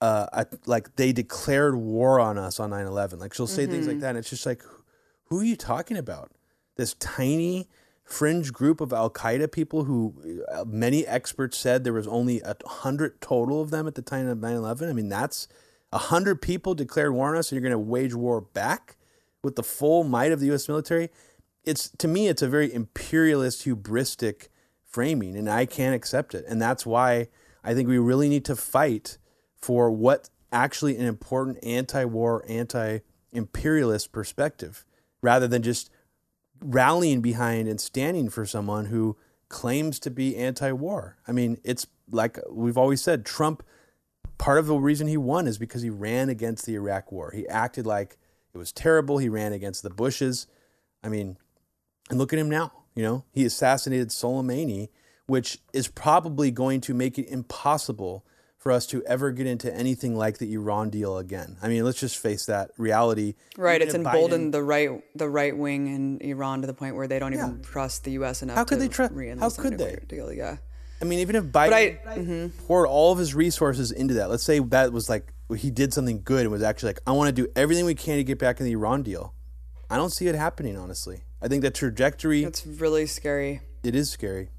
uh, 0.00 0.44
like 0.66 0.96
they 0.96 1.12
declared 1.12 1.76
war 1.76 2.18
on 2.20 2.38
us 2.38 2.58
on 2.58 2.70
9-11 2.70 3.18
like 3.18 3.34
she'll 3.34 3.46
say 3.46 3.62
mm-hmm. 3.62 3.72
things 3.72 3.86
like 3.86 3.96
mm-hmm. 3.96 4.02
that 4.02 4.08
and 4.10 4.18
it's 4.18 4.30
just 4.30 4.46
like 4.46 4.62
who 5.24 5.40
are 5.40 5.44
you 5.44 5.56
talking 5.56 5.96
about 5.96 6.32
this 6.76 6.94
tiny 6.94 7.68
fringe 8.04 8.52
group 8.52 8.80
of 8.80 8.92
al-qaeda 8.92 9.50
people 9.52 9.84
who 9.84 10.42
uh, 10.50 10.64
many 10.66 11.06
experts 11.06 11.56
said 11.56 11.84
there 11.84 11.92
was 11.92 12.08
only 12.08 12.40
a 12.40 12.56
hundred 12.66 13.20
total 13.20 13.60
of 13.60 13.70
them 13.70 13.86
at 13.86 13.94
the 13.94 14.02
time 14.02 14.26
of 14.26 14.38
9-11 14.38 14.88
i 14.88 14.92
mean 14.92 15.08
that's 15.08 15.46
a 15.92 15.98
hundred 15.98 16.40
people 16.40 16.74
declared 16.74 17.12
war 17.12 17.28
on 17.28 17.36
us 17.36 17.50
and 17.50 17.60
you're 17.60 17.68
going 17.68 17.72
to 17.72 17.90
wage 17.90 18.14
war 18.14 18.40
back 18.40 18.96
with 19.42 19.56
the 19.56 19.62
full 19.62 20.02
might 20.04 20.32
of 20.32 20.40
the 20.40 20.46
u.s 20.46 20.68
military 20.68 21.10
it's 21.64 21.90
to 21.90 22.08
me 22.08 22.28
it's 22.28 22.42
a 22.42 22.48
very 22.48 22.72
imperialist 22.72 23.64
hubristic 23.66 24.48
framing 24.90 25.36
and 25.36 25.48
I 25.48 25.66
can't 25.66 25.94
accept 25.94 26.34
it. 26.34 26.44
And 26.48 26.60
that's 26.60 26.84
why 26.84 27.28
I 27.64 27.74
think 27.74 27.88
we 27.88 27.98
really 27.98 28.28
need 28.28 28.44
to 28.46 28.56
fight 28.56 29.18
for 29.60 29.90
what 29.90 30.30
actually 30.52 30.96
an 30.96 31.06
important 31.06 31.58
anti-war, 31.62 32.44
anti-imperialist 32.48 34.12
perspective 34.12 34.84
rather 35.22 35.46
than 35.46 35.62
just 35.62 35.90
rallying 36.62 37.20
behind 37.20 37.68
and 37.68 37.80
standing 37.80 38.28
for 38.28 38.44
someone 38.44 38.86
who 38.86 39.16
claims 39.48 39.98
to 39.98 40.10
be 40.10 40.36
anti-war. 40.36 41.16
I 41.26 41.32
mean, 41.32 41.58
it's 41.64 41.86
like 42.10 42.38
we've 42.50 42.78
always 42.78 43.00
said 43.00 43.24
Trump 43.24 43.62
part 44.38 44.58
of 44.58 44.66
the 44.66 44.74
reason 44.76 45.06
he 45.06 45.18
won 45.18 45.46
is 45.46 45.58
because 45.58 45.82
he 45.82 45.90
ran 45.90 46.30
against 46.30 46.64
the 46.64 46.74
Iraq 46.74 47.12
war. 47.12 47.30
He 47.30 47.46
acted 47.46 47.86
like 47.86 48.16
it 48.54 48.58
was 48.58 48.72
terrible. 48.72 49.18
He 49.18 49.28
ran 49.28 49.52
against 49.52 49.82
the 49.82 49.90
Bushes. 49.90 50.46
I 51.04 51.08
mean, 51.08 51.36
and 52.08 52.18
look 52.18 52.32
at 52.32 52.38
him 52.38 52.48
now. 52.48 52.72
You 52.94 53.02
know, 53.04 53.24
he 53.32 53.44
assassinated 53.44 54.08
Soleimani, 54.08 54.88
which 55.26 55.58
is 55.72 55.88
probably 55.88 56.50
going 56.50 56.80
to 56.82 56.94
make 56.94 57.18
it 57.18 57.28
impossible 57.28 58.24
for 58.60 58.70
us 58.70 58.86
to 58.86 59.02
ever 59.04 59.32
get 59.32 59.46
into 59.46 59.74
anything 59.74 60.14
like 60.14 60.36
the 60.36 60.52
Iran 60.52 60.90
deal 60.90 61.16
again. 61.16 61.56
I 61.62 61.68
mean, 61.68 61.84
let's 61.84 61.98
just 61.98 62.18
face 62.18 62.44
that 62.46 62.70
reality. 62.76 63.34
Right, 63.56 63.80
it's 63.80 63.94
emboldened 63.94 64.48
Biden, 64.48 64.52
the 64.52 64.62
right 64.62 64.90
the 65.16 65.28
right 65.28 65.56
wing 65.56 65.88
in 65.88 66.20
Iran 66.20 66.60
to 66.60 66.66
the 66.66 66.74
point 66.74 66.94
where 66.94 67.08
they 67.08 67.18
don't 67.18 67.32
yeah. 67.32 67.48
even 67.48 67.62
trust 67.62 68.04
the 68.04 68.12
U.S. 68.12 68.42
enough. 68.42 68.56
How 68.56 68.64
could 68.64 68.78
they 68.78 68.88
trust? 68.88 69.14
How 69.40 69.50
could 69.50 69.78
they? 69.78 69.98
Deal. 70.06 70.32
Yeah. 70.32 70.58
I 71.00 71.06
mean, 71.06 71.20
even 71.20 71.36
if 71.36 71.44
Biden 71.44 71.72
I, 71.72 72.18
mm-hmm. 72.18 72.66
poured 72.66 72.86
all 72.86 73.12
of 73.12 73.18
his 73.18 73.34
resources 73.34 73.90
into 73.90 74.14
that, 74.14 74.28
let's 74.28 74.42
say 74.42 74.58
that 74.58 74.92
was 74.92 75.08
like 75.08 75.32
he 75.56 75.70
did 75.70 75.94
something 75.94 76.20
good 76.22 76.42
and 76.42 76.50
was 76.50 76.62
actually 76.62 76.90
like, 76.90 77.00
I 77.06 77.12
want 77.12 77.34
to 77.34 77.42
do 77.42 77.50
everything 77.56 77.86
we 77.86 77.94
can 77.94 78.18
to 78.18 78.24
get 78.24 78.38
back 78.38 78.60
in 78.60 78.66
the 78.66 78.72
Iran 78.72 79.02
deal. 79.02 79.34
I 79.88 79.96
don't 79.96 80.10
see 80.10 80.28
it 80.28 80.34
happening, 80.34 80.76
honestly. 80.76 81.22
I 81.40 81.48
think 81.48 81.62
the 81.62 81.70
trajectory. 81.70 82.44
It's 82.44 82.66
really 82.66 83.06
scary. 83.06 83.62
It 83.82 83.94
is 83.94 84.10
scary. 84.10 84.50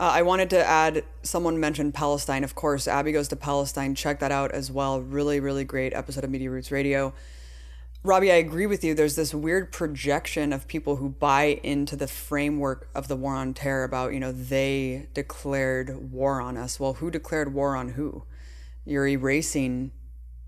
Uh, 0.00 0.12
I 0.14 0.22
wanted 0.22 0.50
to 0.50 0.64
add, 0.64 1.04
someone 1.22 1.58
mentioned 1.58 1.92
Palestine. 1.92 2.44
Of 2.44 2.54
course, 2.54 2.86
Abby 2.86 3.10
goes 3.10 3.26
to 3.28 3.36
Palestine. 3.36 3.96
Check 3.96 4.20
that 4.20 4.30
out 4.30 4.52
as 4.52 4.70
well. 4.70 5.00
Really, 5.00 5.40
really 5.40 5.64
great 5.64 5.92
episode 5.92 6.22
of 6.22 6.30
Media 6.30 6.50
Roots 6.50 6.70
Radio. 6.70 7.12
Robbie, 8.04 8.30
I 8.30 8.36
agree 8.36 8.66
with 8.66 8.84
you. 8.84 8.94
There's 8.94 9.16
this 9.16 9.34
weird 9.34 9.72
projection 9.72 10.52
of 10.52 10.68
people 10.68 10.96
who 10.96 11.08
buy 11.08 11.60
into 11.64 11.96
the 11.96 12.06
framework 12.06 12.88
of 12.94 13.08
the 13.08 13.16
war 13.16 13.34
on 13.34 13.54
terror 13.54 13.82
about, 13.82 14.14
you 14.14 14.20
know, 14.20 14.30
they 14.30 15.08
declared 15.14 16.12
war 16.12 16.40
on 16.40 16.56
us. 16.56 16.78
Well, 16.78 16.94
who 16.94 17.10
declared 17.10 17.52
war 17.52 17.74
on 17.74 17.90
who? 17.90 18.22
You're 18.84 19.08
erasing 19.08 19.90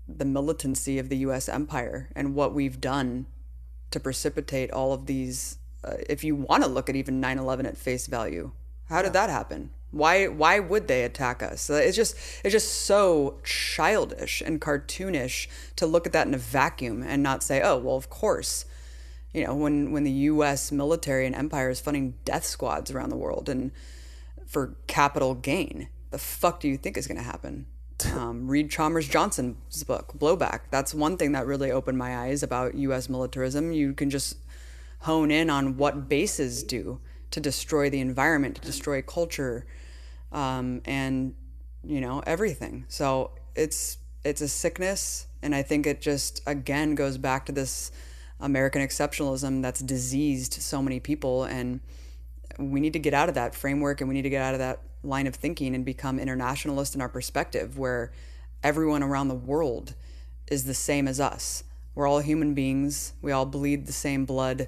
the 0.07 0.23
militancy 0.23 0.97
of 0.97 1.09
the 1.09 1.17
US 1.17 1.49
empire 1.49 2.09
and 2.15 2.35
what 2.35 2.53
we've 2.53 2.79
done 2.79 3.25
to 3.91 3.99
precipitate 3.99 4.71
all 4.71 4.93
of 4.93 5.07
these 5.07 5.57
uh, 5.83 5.95
if 6.09 6.23
you 6.23 6.35
want 6.35 6.63
to 6.63 6.69
look 6.69 6.89
at 6.89 6.95
even 6.95 7.21
9/11 7.21 7.65
at 7.65 7.77
face 7.77 8.07
value. 8.07 8.51
How 8.91 9.01
did 9.01 9.13
that 9.13 9.29
happen? 9.29 9.71
Why 9.91 10.27
why 10.27 10.59
would 10.59 10.89
they 10.89 11.03
attack 11.03 11.41
us? 11.41 11.69
It's 11.69 11.95
just 11.95 12.17
it's 12.43 12.51
just 12.51 12.81
so 12.81 13.39
childish 13.45 14.41
and 14.41 14.59
cartoonish 14.59 15.47
to 15.77 15.85
look 15.85 16.05
at 16.05 16.11
that 16.11 16.27
in 16.27 16.33
a 16.33 16.37
vacuum 16.37 17.01
and 17.01 17.23
not 17.23 17.41
say, 17.41 17.61
"Oh, 17.61 17.77
well, 17.77 17.95
of 17.95 18.09
course." 18.09 18.65
You 19.33 19.45
know, 19.45 19.55
when 19.55 19.93
when 19.93 20.03
the 20.03 20.11
US 20.31 20.73
military 20.73 21.25
and 21.25 21.33
empire 21.33 21.69
is 21.69 21.79
funding 21.79 22.15
death 22.25 22.43
squads 22.43 22.91
around 22.91 23.11
the 23.11 23.15
world 23.15 23.47
and 23.47 23.71
for 24.45 24.75
capital 24.87 25.35
gain, 25.35 25.87
the 26.09 26.17
fuck 26.17 26.59
do 26.59 26.67
you 26.67 26.75
think 26.75 26.97
is 26.97 27.07
going 27.07 27.17
to 27.17 27.23
happen? 27.23 27.65
Um, 28.15 28.47
read 28.47 28.71
Chalmers 28.71 29.07
Johnson's 29.07 29.83
book, 29.83 30.13
Blowback. 30.17 30.61
That's 30.71 30.91
one 30.91 31.17
thing 31.17 31.33
that 31.33 31.45
really 31.45 31.69
opened 31.69 31.99
my 31.99 32.17
eyes 32.17 32.41
about 32.41 32.73
U.S. 32.73 33.07
militarism. 33.07 33.71
You 33.71 33.93
can 33.93 34.09
just 34.09 34.37
hone 35.01 35.29
in 35.29 35.51
on 35.51 35.77
what 35.77 36.09
bases 36.09 36.63
do 36.63 36.99
to 37.31 37.39
destroy 37.39 37.89
the 37.89 37.99
environment, 37.99 38.55
to 38.57 38.61
destroy 38.61 39.01
culture, 39.01 39.65
um, 40.31 40.81
and 40.85 41.33
you 41.83 41.99
know 41.99 42.21
everything. 42.25 42.85
So 42.87 43.31
it's 43.55 43.97
it's 44.23 44.41
a 44.41 44.47
sickness, 44.47 45.27
and 45.41 45.55
I 45.55 45.63
think 45.63 45.87
it 45.87 46.01
just 46.01 46.41
again 46.45 46.95
goes 46.95 47.17
back 47.17 47.45
to 47.47 47.51
this 47.51 47.91
American 48.39 48.81
exceptionalism 48.81 49.61
that's 49.61 49.79
diseased 49.79 50.53
so 50.53 50.81
many 50.81 50.99
people, 50.99 51.43
and 51.45 51.79
we 52.57 52.79
need 52.79 52.93
to 52.93 52.99
get 52.99 53.13
out 53.13 53.29
of 53.29 53.35
that 53.35 53.55
framework, 53.55 54.01
and 54.01 54.07
we 54.07 54.13
need 54.13 54.23
to 54.23 54.29
get 54.29 54.41
out 54.41 54.53
of 54.53 54.59
that 54.59 54.81
line 55.03 55.25
of 55.25 55.35
thinking 55.35 55.73
and 55.73 55.83
become 55.83 56.19
internationalist 56.19 56.95
in 56.95 57.01
our 57.01 57.09
perspective, 57.09 57.77
where 57.77 58.11
everyone 58.63 59.01
around 59.01 59.27
the 59.29 59.35
world 59.35 59.95
is 60.47 60.65
the 60.65 60.73
same 60.73 61.07
as 61.07 61.19
us. 61.19 61.63
We're 61.95 62.07
all 62.07 62.19
human 62.19 62.53
beings. 62.53 63.13
We 63.21 63.31
all 63.31 63.45
bleed 63.45 63.85
the 63.85 63.93
same 63.93 64.25
blood, 64.25 64.67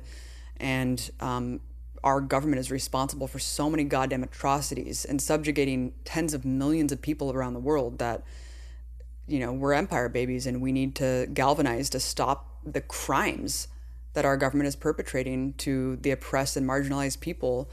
and 0.57 1.10
um, 1.19 1.61
our 2.03 2.19
government 2.19 2.59
is 2.59 2.69
responsible 2.69 3.27
for 3.27 3.39
so 3.39 3.69
many 3.69 3.84
goddamn 3.84 4.23
atrocities 4.23 5.05
and 5.05 5.21
subjugating 5.21 5.93
tens 6.03 6.34
of 6.34 6.43
millions 6.43 6.91
of 6.91 7.01
people 7.01 7.31
around 7.31 7.53
the 7.53 7.59
world 7.59 7.99
that 7.99 8.23
you 9.27 9.39
know, 9.39 9.53
we're 9.53 9.73
empire 9.73 10.09
babies 10.09 10.45
and 10.45 10.61
we 10.61 10.71
need 10.71 10.95
to 10.95 11.27
galvanize 11.34 11.89
to 11.91 11.99
stop 11.99 12.59
the 12.65 12.81
crimes 12.81 13.67
that 14.13 14.25
our 14.25 14.38
government 14.38 14.67
is 14.67 14.75
perpetrating 14.75 15.53
to 15.53 15.95
the 15.97 16.11
oppressed 16.11 16.57
and 16.57 16.67
marginalized 16.67 17.19
people 17.19 17.69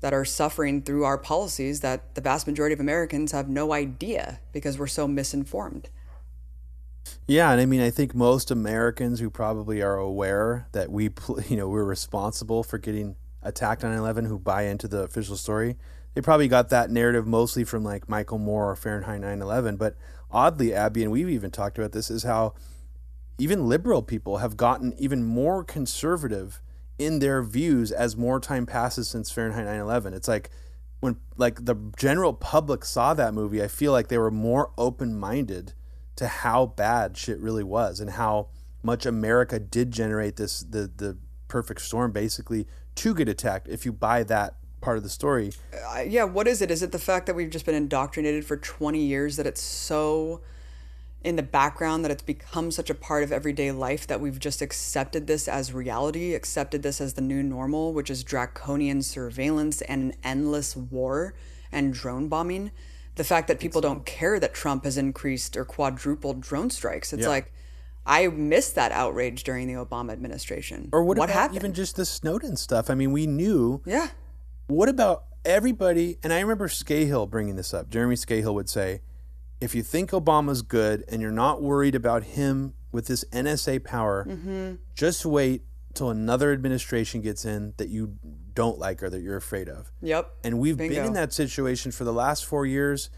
that 0.00 0.12
are 0.12 0.24
suffering 0.24 0.82
through 0.82 1.04
our 1.04 1.18
policies 1.18 1.80
that 1.80 2.14
the 2.14 2.20
vast 2.20 2.46
majority 2.46 2.72
of 2.72 2.80
Americans 2.80 3.32
have 3.32 3.48
no 3.48 3.72
idea 3.72 4.40
because 4.52 4.78
we're 4.78 4.86
so 4.86 5.06
misinformed. 5.06 5.88
Yeah, 7.26 7.50
and 7.50 7.60
I 7.60 7.66
mean, 7.66 7.80
I 7.80 7.90
think 7.90 8.14
most 8.14 8.50
Americans 8.50 9.20
who 9.20 9.30
probably 9.30 9.82
are 9.82 9.96
aware 9.96 10.68
that 10.72 10.90
we, 10.90 11.10
you 11.48 11.56
know, 11.56 11.68
we're 11.68 11.84
responsible 11.84 12.62
for 12.62 12.78
getting 12.78 13.16
attacked 13.42 13.84
on 13.84 13.92
11 13.92 14.26
who 14.26 14.38
buy 14.38 14.62
into 14.62 14.88
the 14.88 15.02
official 15.02 15.36
story, 15.36 15.76
they 16.14 16.20
probably 16.20 16.48
got 16.48 16.68
that 16.70 16.90
narrative 16.90 17.26
mostly 17.26 17.64
from 17.64 17.84
like 17.84 18.08
Michael 18.08 18.38
Moore 18.38 18.70
or 18.70 18.76
Fahrenheit 18.76 19.20
9/11. 19.20 19.76
But 19.76 19.96
oddly, 20.30 20.74
Abby, 20.74 21.02
and 21.02 21.12
we've 21.12 21.28
even 21.28 21.50
talked 21.50 21.78
about 21.78 21.92
this, 21.92 22.10
is 22.10 22.24
how 22.24 22.54
even 23.38 23.68
liberal 23.68 24.02
people 24.02 24.38
have 24.38 24.56
gotten 24.56 24.92
even 24.98 25.24
more 25.24 25.64
conservative 25.64 26.60
in 26.98 27.18
their 27.20 27.42
views 27.42 27.90
as 27.90 28.16
more 28.16 28.38
time 28.40 28.66
passes 28.66 29.08
since 29.08 29.30
Fahrenheit 29.30 29.66
9/11. 29.66 30.12
It's 30.12 30.28
like 30.28 30.50
when 31.00 31.16
like 31.36 31.64
the 31.64 31.76
general 31.96 32.34
public 32.34 32.84
saw 32.84 33.14
that 33.14 33.32
movie, 33.32 33.62
I 33.62 33.68
feel 33.68 33.92
like 33.92 34.08
they 34.08 34.18
were 34.18 34.30
more 34.30 34.72
open-minded 34.76 35.72
to 36.16 36.26
how 36.26 36.66
bad 36.66 37.16
shit 37.16 37.40
really 37.40 37.64
was 37.64 38.00
and 38.00 38.10
how 38.10 38.48
much 38.82 39.06
America 39.06 39.58
did 39.58 39.90
generate 39.90 40.36
this 40.36 40.60
the 40.60 40.90
the 40.94 41.16
perfect 41.48 41.80
storm 41.80 42.12
basically 42.12 42.66
to 42.96 43.14
get 43.14 43.28
attacked 43.28 43.68
if 43.68 43.84
you 43.84 43.92
buy 43.92 44.22
that 44.24 44.54
part 44.80 44.96
of 44.96 45.02
the 45.02 45.08
story. 45.08 45.52
Uh, 45.94 46.00
yeah, 46.00 46.24
what 46.24 46.48
is 46.48 46.62
it? 46.62 46.70
Is 46.70 46.82
it 46.82 46.92
the 46.92 46.98
fact 46.98 47.26
that 47.26 47.34
we've 47.34 47.50
just 47.50 47.66
been 47.66 47.74
indoctrinated 47.74 48.44
for 48.44 48.56
20 48.56 48.98
years 48.98 49.36
that 49.36 49.46
it's 49.46 49.62
so 49.62 50.40
in 51.22 51.36
the 51.36 51.42
background 51.42 52.02
that 52.02 52.10
it's 52.10 52.22
become 52.22 52.70
such 52.70 52.88
a 52.88 52.94
part 52.94 53.22
of 53.22 53.30
everyday 53.30 53.70
life 53.70 54.06
that 54.06 54.20
we've 54.20 54.38
just 54.38 54.62
accepted 54.62 55.26
this 55.26 55.48
as 55.48 55.72
reality, 55.72 56.34
accepted 56.34 56.82
this 56.82 57.00
as 57.00 57.12
the 57.14 57.20
new 57.20 57.42
normal, 57.42 57.92
which 57.92 58.08
is 58.08 58.24
draconian 58.24 59.02
surveillance 59.02 59.82
and 59.82 60.02
an 60.02 60.18
endless 60.24 60.74
war 60.74 61.34
and 61.70 61.92
drone 61.92 62.28
bombing. 62.28 62.70
The 63.16 63.24
fact 63.24 63.48
that 63.48 63.60
people 63.60 63.82
don't 63.82 64.06
care 64.06 64.40
that 64.40 64.54
Trump 64.54 64.84
has 64.84 64.96
increased 64.96 65.58
or 65.58 65.64
quadrupled 65.66 66.40
drone 66.40 66.70
strikes. 66.70 67.12
It's 67.12 67.24
yeah. 67.24 67.28
like 67.28 67.52
I 68.10 68.26
missed 68.26 68.74
that 68.74 68.90
outrage 68.90 69.44
during 69.44 69.68
the 69.68 69.74
Obama 69.74 70.10
administration. 70.10 70.88
Or 70.92 71.04
what, 71.04 71.16
what 71.16 71.30
happened? 71.30 71.56
Even 71.56 71.72
just 71.72 71.94
the 71.94 72.04
Snowden 72.04 72.56
stuff. 72.56 72.90
I 72.90 72.94
mean, 72.94 73.12
we 73.12 73.28
knew. 73.28 73.82
Yeah. 73.86 74.08
What 74.66 74.88
about 74.88 75.26
everybody? 75.44 76.18
And 76.24 76.32
I 76.32 76.40
remember 76.40 76.66
Scahill 76.66 77.30
bringing 77.30 77.54
this 77.54 77.72
up. 77.72 77.88
Jeremy 77.88 78.16
Scahill 78.16 78.52
would 78.52 78.68
say, 78.68 79.02
if 79.60 79.76
you 79.76 79.84
think 79.84 80.10
Obama's 80.10 80.62
good 80.62 81.04
and 81.06 81.22
you're 81.22 81.30
not 81.30 81.62
worried 81.62 81.94
about 81.94 82.24
him 82.24 82.74
with 82.90 83.06
this 83.06 83.24
NSA 83.30 83.84
power, 83.84 84.26
mm-hmm. 84.28 84.74
just 84.96 85.24
wait 85.24 85.62
till 85.94 86.10
another 86.10 86.52
administration 86.52 87.20
gets 87.20 87.44
in 87.44 87.74
that 87.76 87.90
you 87.90 88.16
don't 88.54 88.80
like 88.80 89.04
or 89.04 89.10
that 89.10 89.20
you're 89.20 89.36
afraid 89.36 89.68
of. 89.68 89.92
Yep. 90.02 90.32
And 90.42 90.58
we've 90.58 90.76
Bingo. 90.76 90.96
been 90.96 91.04
in 91.04 91.12
that 91.12 91.32
situation 91.32 91.92
for 91.92 92.02
the 92.02 92.12
last 92.12 92.44
four 92.44 92.66
years, 92.66 93.08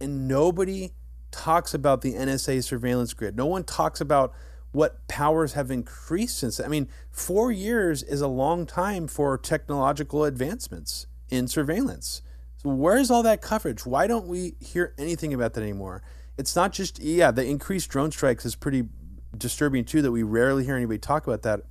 and 0.00 0.28
nobody 0.28 0.92
talks 1.36 1.74
about 1.74 2.00
the 2.00 2.14
NSA 2.14 2.64
surveillance 2.64 3.12
grid. 3.12 3.36
No 3.36 3.46
one 3.46 3.62
talks 3.62 4.00
about 4.00 4.32
what 4.72 5.06
powers 5.06 5.52
have 5.52 5.70
increased 5.70 6.38
since. 6.38 6.58
I 6.58 6.68
mean, 6.68 6.88
four 7.10 7.52
years 7.52 8.02
is 8.02 8.20
a 8.20 8.28
long 8.28 8.66
time 8.66 9.06
for 9.06 9.36
technological 9.38 10.24
advancements 10.24 11.06
in 11.28 11.46
surveillance. 11.46 12.22
So 12.56 12.70
where's 12.70 13.10
all 13.10 13.22
that 13.22 13.42
coverage? 13.42 13.84
Why 13.84 14.06
don't 14.06 14.26
we 14.26 14.54
hear 14.60 14.94
anything 14.98 15.34
about 15.34 15.54
that 15.54 15.62
anymore? 15.62 16.02
It's 16.38 16.56
not 16.56 16.72
just 16.72 16.98
yeah, 17.00 17.30
the 17.30 17.44
increased 17.44 17.90
drone 17.90 18.10
strikes 18.10 18.44
is 18.44 18.54
pretty 18.54 18.88
disturbing 19.36 19.84
too 19.84 20.02
that 20.02 20.12
we 20.12 20.22
rarely 20.22 20.64
hear 20.64 20.76
anybody 20.76 20.98
talk 20.98 21.26
about 21.26 21.42
that. 21.42 21.62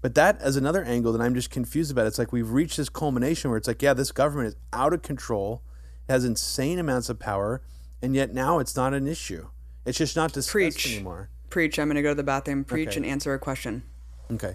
But 0.00 0.14
that 0.14 0.40
as 0.40 0.56
another 0.56 0.82
angle 0.82 1.12
that 1.12 1.20
I'm 1.20 1.34
just 1.34 1.50
confused 1.50 1.90
about. 1.92 2.06
It's 2.06 2.18
like 2.18 2.32
we've 2.32 2.50
reached 2.50 2.78
this 2.78 2.88
culmination 2.88 3.50
where 3.50 3.58
it's 3.58 3.68
like, 3.68 3.82
yeah, 3.82 3.92
this 3.92 4.12
government 4.12 4.48
is 4.48 4.56
out 4.72 4.94
of 4.94 5.02
control, 5.02 5.62
has 6.08 6.24
insane 6.24 6.78
amounts 6.78 7.10
of 7.10 7.18
power, 7.18 7.60
and 8.02 8.14
yet 8.14 8.32
now 8.32 8.58
it's 8.58 8.76
not 8.76 8.94
an 8.94 9.06
issue. 9.06 9.48
It's 9.84 9.98
just 9.98 10.16
not 10.16 10.32
discussed 10.32 10.52
Preach. 10.52 10.94
anymore. 10.94 11.30
Preach. 11.48 11.78
I'm 11.78 11.88
going 11.88 11.96
to 11.96 12.02
go 12.02 12.10
to 12.10 12.14
the 12.14 12.22
bathroom. 12.22 12.64
Preach 12.64 12.88
okay. 12.88 12.98
and 12.98 13.06
answer 13.06 13.34
a 13.34 13.38
question. 13.38 13.82
Okay. 14.30 14.54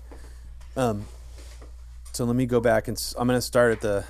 Um. 0.78 1.06
So 2.14 2.24
let 2.24 2.36
me 2.36 2.46
go 2.46 2.62
back 2.62 2.88
and 2.88 2.98
I'm 3.18 3.28
going 3.28 3.38
to 3.38 3.42
start 3.42 3.74
at 3.74 3.82
the 3.82 4.06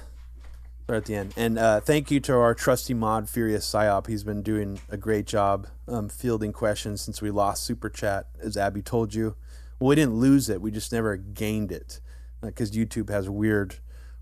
start 0.83 0.97
at 0.97 1.05
the 1.05 1.15
end. 1.15 1.33
And 1.35 1.57
uh, 1.57 1.79
thank 1.79 2.11
you 2.11 2.19
to 2.21 2.35
our 2.35 2.53
trusty 2.53 2.93
mod, 2.93 3.27
Furious 3.27 3.67
Psyop. 3.67 4.05
He's 4.05 4.23
been 4.23 4.43
doing 4.43 4.79
a 4.89 4.97
great 4.97 5.25
job 5.25 5.67
um, 5.87 6.09
fielding 6.09 6.53
questions 6.53 7.01
since 7.01 7.21
we 7.23 7.31
lost 7.31 7.63
Super 7.63 7.89
Chat, 7.89 8.27
as 8.39 8.55
Abby 8.55 8.83
told 8.83 9.15
you. 9.15 9.35
Well, 9.79 9.89
we 9.89 9.95
didn't 9.95 10.15
lose 10.15 10.47
it. 10.47 10.61
We 10.61 10.69
just 10.69 10.91
never 10.91 11.17
gained 11.17 11.71
it 11.71 11.99
because 12.41 12.69
uh, 12.69 12.73
YouTube 12.73 13.09
has 13.09 13.27
weird 13.27 13.77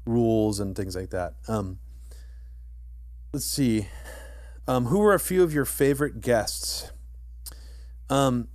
rules 0.06 0.61
and 0.61 0.73
things 0.76 0.95
like 0.95 1.10
that. 1.10 1.34
Um, 1.49 1.80
let's 3.34 3.45
see. 3.45 3.88
Um, 4.68 4.85
who 4.85 4.99
were 4.99 5.14
a 5.14 5.19
few 5.19 5.44
of 5.44 5.53
your 5.53 5.65
favorite 5.65 6.22
guests? 6.22 6.91
Um, 8.10 8.48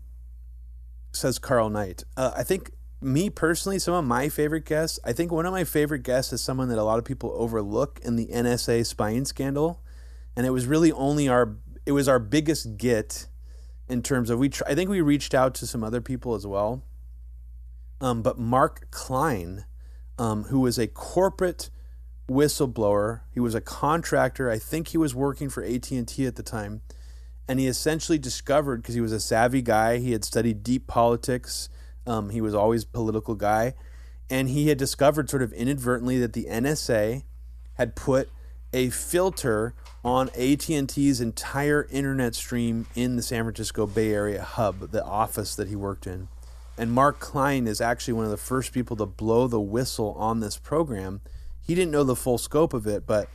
says 1.13 1.39
Carl 1.39 1.69
Knight. 1.69 2.05
Uh, 2.17 2.33
I 2.37 2.43
think 2.43 2.73
me 3.01 3.31
personally, 3.31 3.79
some 3.79 3.95
of 3.95 4.05
my 4.05 4.29
favorite 4.29 4.65
guests. 4.65 4.99
I 5.05 5.13
think 5.13 5.31
one 5.31 5.47
of 5.47 5.53
my 5.53 5.65
favorite 5.65 6.03
guests 6.03 6.33
is 6.33 6.41
someone 6.41 6.69
that 6.69 6.79
a 6.79 6.85
lot 6.85 6.99
of 6.99 7.05
people 7.05 7.33
overlook 7.37 8.01
in 8.03 8.17
the 8.17 8.27
NSA 8.27 8.87
spying 8.87 9.25
scandal, 9.25 9.83
and 10.37 10.47
it 10.47 10.51
was 10.51 10.67
really 10.67 10.93
only 10.93 11.29
our. 11.29 11.57
It 11.87 11.93
was 11.93 12.09
our 12.09 12.19
biggest 12.19 12.77
get 12.77 13.27
in 13.89 14.03
terms 14.03 14.31
of 14.31 14.39
we. 14.39 14.49
Tr- 14.49 14.65
I 14.67 14.75
think 14.75 14.91
we 14.91 15.01
reached 15.01 15.35
out 15.35 15.55
to 15.57 15.67
some 15.67 15.85
other 15.85 16.01
people 16.01 16.35
as 16.35 16.47
well. 16.47 16.83
Um, 18.01 18.23
but 18.23 18.39
Mark 18.39 18.91
Klein, 18.91 19.65
um, 20.19 20.45
who 20.45 20.61
was 20.61 20.79
a 20.79 20.87
corporate 20.87 21.71
whistleblower. 22.29 23.23
He 23.33 23.41
was 23.41 23.55
a 23.55 23.61
contractor. 23.61 24.51
I 24.51 24.59
think 24.59 24.89
he 24.89 24.99
was 24.99 25.15
working 25.15 25.49
for 25.49 25.65
AT&T 25.65 26.27
at 26.27 26.37
the 26.37 26.43
time. 26.43 26.83
And 27.49 27.59
he 27.59 27.67
essentially 27.67 28.19
discovered 28.19 28.83
because 28.83 28.95
he 28.95 29.01
was 29.01 29.13
a 29.13 29.21
savvy 29.21 29.63
guy, 29.63 29.99
he 29.99 30.13
had 30.13 30.25
studied 30.25 30.63
deep 30.63 30.87
politics. 30.87 31.69
Um, 32.07 32.31
he 32.31 32.41
was 32.41 32.55
always 32.55 32.85
a 32.85 32.89
political 32.89 33.35
guy, 33.35 33.75
and 34.31 34.49
he 34.49 34.69
had 34.69 34.79
discovered 34.79 35.29
sort 35.29 35.43
of 35.43 35.53
inadvertently 35.53 36.19
that 36.21 36.33
the 36.33 36.47
NSA 36.47 37.23
had 37.75 37.95
put 37.95 38.31
a 38.73 38.91
filter 38.91 39.75
on 40.05 40.29
AT&T's 40.31 41.21
entire 41.21 41.87
internet 41.91 42.35
stream 42.35 42.87
in 42.95 43.17
the 43.17 43.23
San 43.23 43.45
Francisco 43.45 43.87
Bay 43.87 44.13
Area 44.13 44.43
hub, 44.43 44.91
the 44.91 45.05
office 45.05 45.55
that 45.55 45.69
he 45.69 45.77
worked 45.77 46.07
in. 46.07 46.29
And 46.77 46.93
Mark 46.93 47.19
Klein 47.19 47.67
is 47.67 47.81
actually 47.81 48.15
one 48.15 48.25
of 48.25 48.31
the 48.31 48.37
first 48.37 48.73
people 48.73 48.97
to 48.97 49.07
blow 49.07 49.47
the 49.49 49.61
whistle 49.61 50.15
on 50.19 50.41
this 50.41 50.57
program 50.57 51.21
he 51.69 51.75
didn't 51.75 51.93
know 51.93 52.03
the 52.03 52.17
full 52.17 52.39
scope 52.39 52.73
of 52.73 52.87
it, 52.87 53.07
but 53.07 53.29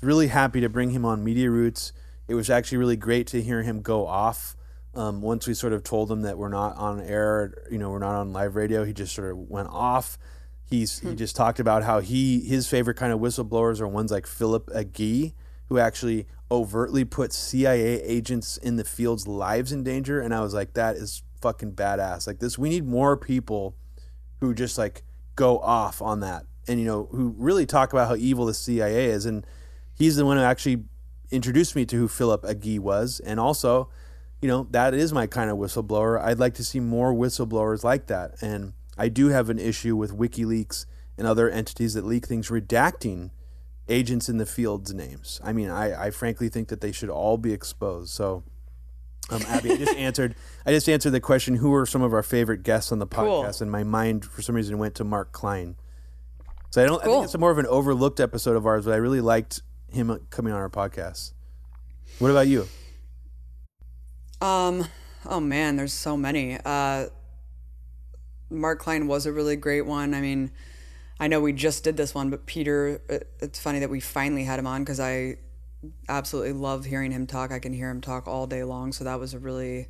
was 0.00 0.06
really 0.06 0.28
happy 0.28 0.60
to 0.60 0.68
bring 0.68 0.90
him 0.90 1.04
on 1.04 1.24
Media 1.24 1.50
Roots. 1.50 1.92
It 2.28 2.34
was 2.34 2.48
actually 2.48 2.78
really 2.78 2.96
great 2.96 3.26
to 3.28 3.42
hear 3.42 3.62
him 3.62 3.82
go 3.82 4.06
off. 4.06 4.56
Um, 4.94 5.20
once 5.20 5.46
we 5.46 5.54
sort 5.54 5.72
of 5.72 5.82
told 5.82 6.10
him 6.10 6.22
that 6.22 6.38
we're 6.38 6.48
not 6.48 6.76
on 6.76 7.00
air, 7.00 7.52
you 7.70 7.78
know, 7.78 7.90
we're 7.90 7.98
not 7.98 8.14
on 8.14 8.32
live 8.32 8.54
radio, 8.54 8.84
he 8.84 8.92
just 8.92 9.14
sort 9.14 9.32
of 9.32 9.38
went 9.38 9.68
off. 9.68 10.18
He's 10.64 11.00
hmm. 11.00 11.10
he 11.10 11.16
just 11.16 11.34
talked 11.34 11.58
about 11.58 11.82
how 11.82 11.98
he 11.98 12.40
his 12.40 12.68
favorite 12.68 12.96
kind 12.96 13.12
of 13.12 13.18
whistleblowers 13.18 13.80
are 13.80 13.88
ones 13.88 14.12
like 14.12 14.26
Philip 14.26 14.68
Agee, 14.68 15.34
who 15.68 15.78
actually 15.78 16.26
overtly 16.50 17.04
put 17.04 17.32
CIA 17.32 18.02
agents 18.02 18.56
in 18.56 18.76
the 18.76 18.84
field's 18.84 19.26
lives 19.26 19.72
in 19.72 19.82
danger. 19.82 20.20
And 20.20 20.32
I 20.32 20.40
was 20.40 20.54
like, 20.54 20.74
that 20.74 20.96
is 20.96 21.22
fucking 21.40 21.72
badass. 21.72 22.26
Like 22.26 22.38
this, 22.38 22.56
we 22.56 22.68
need 22.68 22.86
more 22.86 23.16
people 23.16 23.76
who 24.40 24.54
just 24.54 24.78
like 24.78 25.02
go 25.34 25.58
off 25.58 26.00
on 26.00 26.20
that 26.20 26.44
and 26.70 26.78
you 26.78 26.86
know 26.86 27.08
who 27.10 27.34
really 27.36 27.66
talk 27.66 27.92
about 27.92 28.08
how 28.08 28.14
evil 28.14 28.46
the 28.46 28.54
CIA 28.54 29.06
is, 29.06 29.26
and 29.26 29.44
he's 29.92 30.16
the 30.16 30.24
one 30.24 30.36
who 30.36 30.42
actually 30.42 30.84
introduced 31.30 31.74
me 31.74 31.84
to 31.86 31.96
who 31.96 32.08
Philip 32.08 32.42
Agee 32.44 32.78
was, 32.78 33.20
and 33.20 33.40
also, 33.40 33.90
you 34.40 34.48
know, 34.48 34.68
that 34.70 34.94
is 34.94 35.12
my 35.12 35.26
kind 35.26 35.50
of 35.50 35.58
whistleblower. 35.58 36.22
I'd 36.22 36.38
like 36.38 36.54
to 36.54 36.64
see 36.64 36.78
more 36.78 37.12
whistleblowers 37.12 37.82
like 37.82 38.06
that, 38.06 38.40
and 38.40 38.74
I 38.96 39.08
do 39.08 39.28
have 39.28 39.50
an 39.50 39.58
issue 39.58 39.96
with 39.96 40.16
WikiLeaks 40.16 40.86
and 41.18 41.26
other 41.26 41.50
entities 41.50 41.94
that 41.94 42.04
leak 42.04 42.26
things 42.26 42.48
redacting 42.48 43.30
agents 43.88 44.28
in 44.28 44.36
the 44.38 44.46
field's 44.46 44.94
names. 44.94 45.40
I 45.42 45.52
mean, 45.52 45.70
I, 45.70 46.06
I 46.06 46.10
frankly 46.12 46.48
think 46.48 46.68
that 46.68 46.80
they 46.80 46.92
should 46.92 47.10
all 47.10 47.36
be 47.36 47.52
exposed. 47.52 48.10
So, 48.10 48.44
um, 49.28 49.42
Abby, 49.48 49.72
I 49.72 49.76
just 49.76 49.96
answered. 49.96 50.36
I 50.64 50.70
just 50.70 50.88
answered 50.88 51.10
the 51.10 51.20
question: 51.20 51.56
Who 51.56 51.74
are 51.74 51.84
some 51.84 52.02
of 52.02 52.12
our 52.12 52.22
favorite 52.22 52.62
guests 52.62 52.92
on 52.92 53.00
the 53.00 53.08
podcast? 53.08 53.58
Cool. 53.58 53.62
And 53.62 53.72
my 53.72 53.82
mind, 53.82 54.24
for 54.24 54.40
some 54.40 54.54
reason, 54.54 54.78
went 54.78 54.94
to 54.96 55.04
Mark 55.04 55.32
Klein. 55.32 55.74
So 56.70 56.82
I 56.82 56.86
don't. 56.86 57.02
Cool. 57.02 57.12
I 57.12 57.14
think 57.16 57.24
it's 57.26 57.38
more 57.38 57.50
of 57.50 57.58
an 57.58 57.66
overlooked 57.66 58.20
episode 58.20 58.56
of 58.56 58.64
ours, 58.64 58.84
but 58.84 58.94
I 58.94 58.96
really 58.96 59.20
liked 59.20 59.62
him 59.88 60.26
coming 60.30 60.52
on 60.52 60.60
our 60.60 60.70
podcast. 60.70 61.32
What 62.18 62.30
about 62.30 62.46
you? 62.46 62.66
Um. 64.40 64.86
Oh 65.26 65.40
man, 65.40 65.76
there's 65.76 65.92
so 65.92 66.16
many. 66.16 66.58
Uh, 66.64 67.06
Mark 68.48 68.78
Klein 68.78 69.06
was 69.08 69.26
a 69.26 69.32
really 69.32 69.56
great 69.56 69.84
one. 69.84 70.14
I 70.14 70.20
mean, 70.20 70.52
I 71.18 71.26
know 71.26 71.40
we 71.40 71.52
just 71.52 71.82
did 71.82 71.96
this 71.96 72.14
one, 72.14 72.30
but 72.30 72.46
Peter. 72.46 73.02
It's 73.40 73.58
funny 73.58 73.80
that 73.80 73.90
we 73.90 74.00
finally 74.00 74.44
had 74.44 74.58
him 74.58 74.66
on 74.66 74.82
because 74.82 75.00
I 75.00 75.38
absolutely 76.08 76.52
love 76.52 76.84
hearing 76.84 77.10
him 77.10 77.26
talk. 77.26 77.52
I 77.52 77.58
can 77.58 77.72
hear 77.72 77.90
him 77.90 78.00
talk 78.00 78.28
all 78.28 78.46
day 78.46 78.62
long. 78.62 78.92
So 78.92 79.04
that 79.04 79.18
was 79.18 79.34
a 79.34 79.38
really 79.38 79.88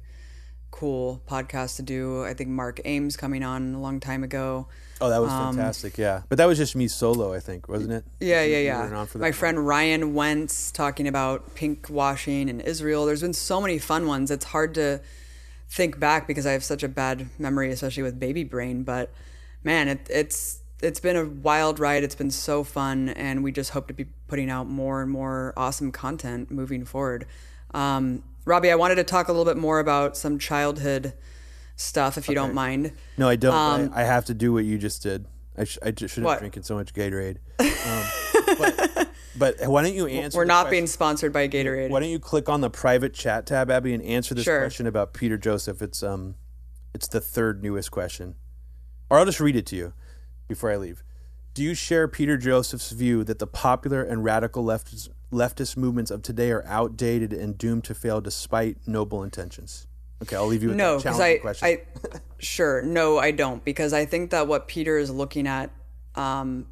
cool 0.71 1.23
podcast 1.27 1.77
to 1.77 1.83
do. 1.83 2.25
I 2.25 2.33
think 2.33 2.49
Mark 2.49 2.81
Ames 2.85 3.17
coming 3.17 3.43
on 3.43 3.75
a 3.75 3.81
long 3.81 4.01
time 4.01 4.25
ago. 4.25 4.69
Oh, 5.01 5.09
that 5.09 5.21
was 5.21 5.31
um, 5.31 5.55
fantastic. 5.55 5.97
Yeah. 5.97 6.23
But 6.29 6.39
that 6.39 6.47
was 6.47 6.59
just 6.59 6.77
me 6.77 6.89
solo, 6.89 7.33
I 7.33 7.41
think, 7.41 7.69
wasn't 7.69 7.93
it? 7.93 8.05
Yeah, 8.21 8.43
yeah, 8.43 8.59
yeah. 8.59 9.07
My 9.15 9.33
friend 9.33 9.67
Ryan 9.67 10.15
Wentz 10.15 10.71
talking 10.71 11.09
about 11.09 11.55
pink 11.55 11.89
washing 11.89 12.49
in 12.49 12.61
Israel. 12.61 13.07
There's 13.07 13.23
been 13.23 13.33
so 13.33 13.61
many 13.61 13.79
fun 13.79 14.07
ones. 14.07 14.31
It's 14.31 14.45
hard 14.45 14.75
to 14.75 15.01
think 15.71 15.99
back 15.99 16.27
because 16.27 16.47
I 16.47 16.53
have 16.53 16.65
such 16.65 16.83
a 16.83 16.89
bad 16.89 17.29
memory, 17.39 17.71
especially 17.71 18.03
with 18.03 18.21
baby 18.21 18.45
brain. 18.45 18.83
But 18.83 19.11
man, 19.65 19.89
it, 19.89 20.07
it's 20.11 20.61
it's 20.83 21.01
been 21.01 21.17
a 21.17 21.25
wild 21.25 21.79
ride. 21.79 22.05
It's 22.05 22.15
been 22.15 22.31
so 22.31 22.65
fun, 22.65 23.11
and 23.11 23.43
we 23.43 23.53
just 23.53 23.71
hope 23.71 23.89
to 23.89 23.95
be 23.95 24.07
putting 24.29 24.51
out 24.51 24.67
more 24.67 25.03
and 25.03 25.11
more 25.11 25.55
awesome 25.57 25.93
content 25.93 26.51
moving 26.51 26.85
forward. 26.85 27.27
Um, 27.73 28.23
Robbie, 28.45 28.71
I 28.71 28.75
wanted 28.75 28.97
to 28.97 29.05
talk 29.05 29.29
a 29.29 29.33
little 29.33 29.45
bit 29.45 29.57
more 29.57 29.79
about 29.79 30.17
some 30.17 30.39
childhood 30.39 31.13
stuff, 31.81 32.19
if 32.19 32.29
you 32.29 32.33
okay. 32.33 32.47
don't 32.47 32.55
mind. 32.55 32.93
No, 33.17 33.29
I 33.29 33.37
don't. 33.37 33.55
Um, 33.55 33.93
I, 33.95 34.03
I, 34.03 34.05
have 34.05 34.27
to 34.27 34.35
do 34.35 34.53
what 34.53 34.65
you 34.65 34.79
just 34.79 35.03
did. 35.03 35.27
I, 35.57 35.65
sh- 35.65 35.79
I 35.83 35.91
just 35.91 36.15
shouldn't 36.15 36.27
what? 36.27 36.39
drinking 36.39 36.63
so 36.63 36.75
much 36.75 36.93
Gatorade. 36.93 37.39
Um, 37.87 38.05
but, 38.59 39.09
but, 39.37 39.69
why 39.69 39.83
don't 39.83 39.95
you 39.95 40.07
answer? 40.07 40.37
We're 40.37 40.45
not 40.45 40.71
being 40.71 40.87
sponsored 40.87 41.33
by 41.33 41.49
Gatorade. 41.49 41.89
Why 41.89 42.01
don't 42.01 42.11
you 42.11 42.19
click 42.19 42.49
on 42.49 42.61
the 42.61 42.69
private 42.69 43.15
chat 43.15 43.47
tab, 43.47 43.71
Abby, 43.71 43.95
and 43.95 44.03
answer 44.03 44.35
this 44.35 44.45
sure. 44.45 44.61
question 44.61 44.87
about 44.87 45.15
Peter 45.15 45.39
Joseph? 45.39 45.81
It's 45.81 46.03
um, 46.03 46.35
it's 46.93 47.09
the 47.09 47.21
third 47.21 47.63
newest 47.63 47.91
question, 47.91 48.35
or 49.09 49.19
I'll 49.19 49.25
just 49.25 49.41
read 49.41 49.57
it 49.57 49.67
to 49.67 49.77
you 49.77 49.95
before 50.49 50.71
I 50.71 50.77
leave. 50.77 51.03
Do 51.55 51.63
you 51.63 51.75
share 51.75 52.07
Peter 52.07 52.37
Joseph's 52.37 52.91
view 52.91 53.25
that 53.25 53.39
the 53.39 53.47
popular 53.47 54.03
and 54.03 54.25
radical 54.25 54.65
leftist, 54.65 55.09
leftist 55.33 55.77
movements 55.77 56.11
of 56.11 56.23
today 56.23 56.51
are 56.51 56.65
outdated 56.67 57.33
and 57.33 57.57
doomed 57.57 57.85
to 57.85 57.95
fail 57.95 58.21
despite 58.21 58.87
noble 58.87 59.23
intentions? 59.23 59.87
Okay, 60.23 60.37
I'll 60.37 60.47
leave 60.47 60.63
you 60.63 60.69
with 60.69 60.77
no, 60.77 60.99
because 60.99 61.19
I, 61.19 61.39
question. 61.39 61.67
I, 61.67 61.83
sure, 62.39 62.83
no, 62.83 63.19
I 63.19 63.31
don't, 63.31 63.65
because 63.65 63.93
I 63.93 64.05
think 64.05 64.31
that 64.33 64.47
what 64.47 64.69
Peter 64.69 64.99
is 64.99 65.11
looking 65.11 65.47
at 65.47 65.71
um, 66.15 66.67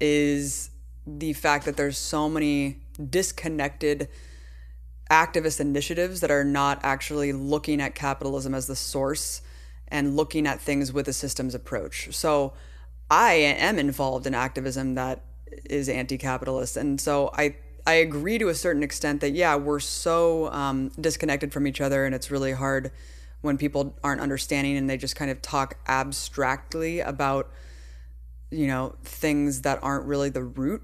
is 0.00 0.70
the 1.06 1.34
fact 1.34 1.66
that 1.66 1.76
there's 1.76 1.98
so 1.98 2.28
many 2.28 2.78
disconnected 3.10 4.08
activist 5.10 5.60
initiatives 5.60 6.20
that 6.20 6.30
are 6.30 6.42
not 6.42 6.80
actually 6.82 7.32
looking 7.32 7.80
at 7.80 7.94
capitalism 7.94 8.54
as 8.54 8.66
the 8.66 8.74
source 8.74 9.42
and 9.88 10.16
looking 10.16 10.46
at 10.46 10.60
things 10.60 10.92
with 10.92 11.06
a 11.06 11.12
systems 11.12 11.54
approach. 11.54 12.08
So 12.12 12.54
I 13.10 13.34
am 13.34 13.78
involved 13.78 14.26
in 14.26 14.34
activism 14.34 14.94
that 14.94 15.22
is 15.64 15.88
anti-capitalist, 15.88 16.76
and 16.76 17.00
so 17.00 17.30
I 17.34 17.56
I 17.86 17.94
agree 17.94 18.38
to 18.38 18.48
a 18.48 18.54
certain 18.54 18.82
extent 18.82 19.20
that 19.20 19.30
yeah 19.30 19.56
we're 19.56 19.80
so 19.80 20.50
um, 20.52 20.90
disconnected 21.00 21.52
from 21.52 21.66
each 21.66 21.80
other, 21.80 22.04
and 22.04 22.14
it's 22.14 22.30
really 22.30 22.52
hard 22.52 22.90
when 23.42 23.56
people 23.56 23.96
aren't 24.02 24.20
understanding 24.20 24.76
and 24.76 24.90
they 24.90 24.96
just 24.96 25.14
kind 25.14 25.30
of 25.30 25.40
talk 25.40 25.76
abstractly 25.86 27.00
about 27.00 27.50
you 28.50 28.66
know 28.66 28.96
things 29.04 29.62
that 29.62 29.78
aren't 29.82 30.04
really 30.06 30.30
the 30.30 30.42
root. 30.42 30.82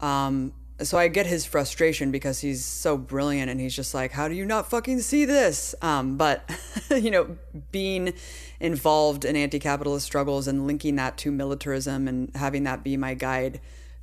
Um, 0.00 0.54
so 0.82 0.96
I 0.96 1.08
get 1.08 1.26
his 1.26 1.44
frustration 1.44 2.10
because 2.10 2.40
he's 2.40 2.64
so 2.64 2.96
brilliant 2.96 3.50
and 3.50 3.60
he's 3.60 3.76
just 3.76 3.92
like, 3.92 4.12
how 4.12 4.28
do 4.28 4.34
you 4.34 4.46
not 4.46 4.70
fucking 4.70 5.00
see 5.00 5.24
this? 5.26 5.74
Um, 5.82 6.16
but, 6.16 6.48
you 6.90 7.10
know, 7.10 7.36
being 7.70 8.14
involved 8.60 9.24
in 9.24 9.36
anti 9.36 9.58
capitalist 9.58 10.06
struggles 10.06 10.48
and 10.48 10.66
linking 10.66 10.96
that 10.96 11.18
to 11.18 11.30
militarism 11.30 12.08
and 12.08 12.34
having 12.34 12.64
that 12.64 12.82
be 12.82 12.96
my 12.96 13.14
guide 13.14 13.60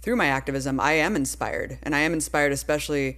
through 0.07 0.15
my 0.15 0.27
activism, 0.27 0.79
I 0.79 0.93
am 0.93 1.17
inspired. 1.17 1.79
And 1.83 1.93
I 1.93 1.99
am 1.99 2.13
inspired, 2.13 2.53
especially 2.53 3.17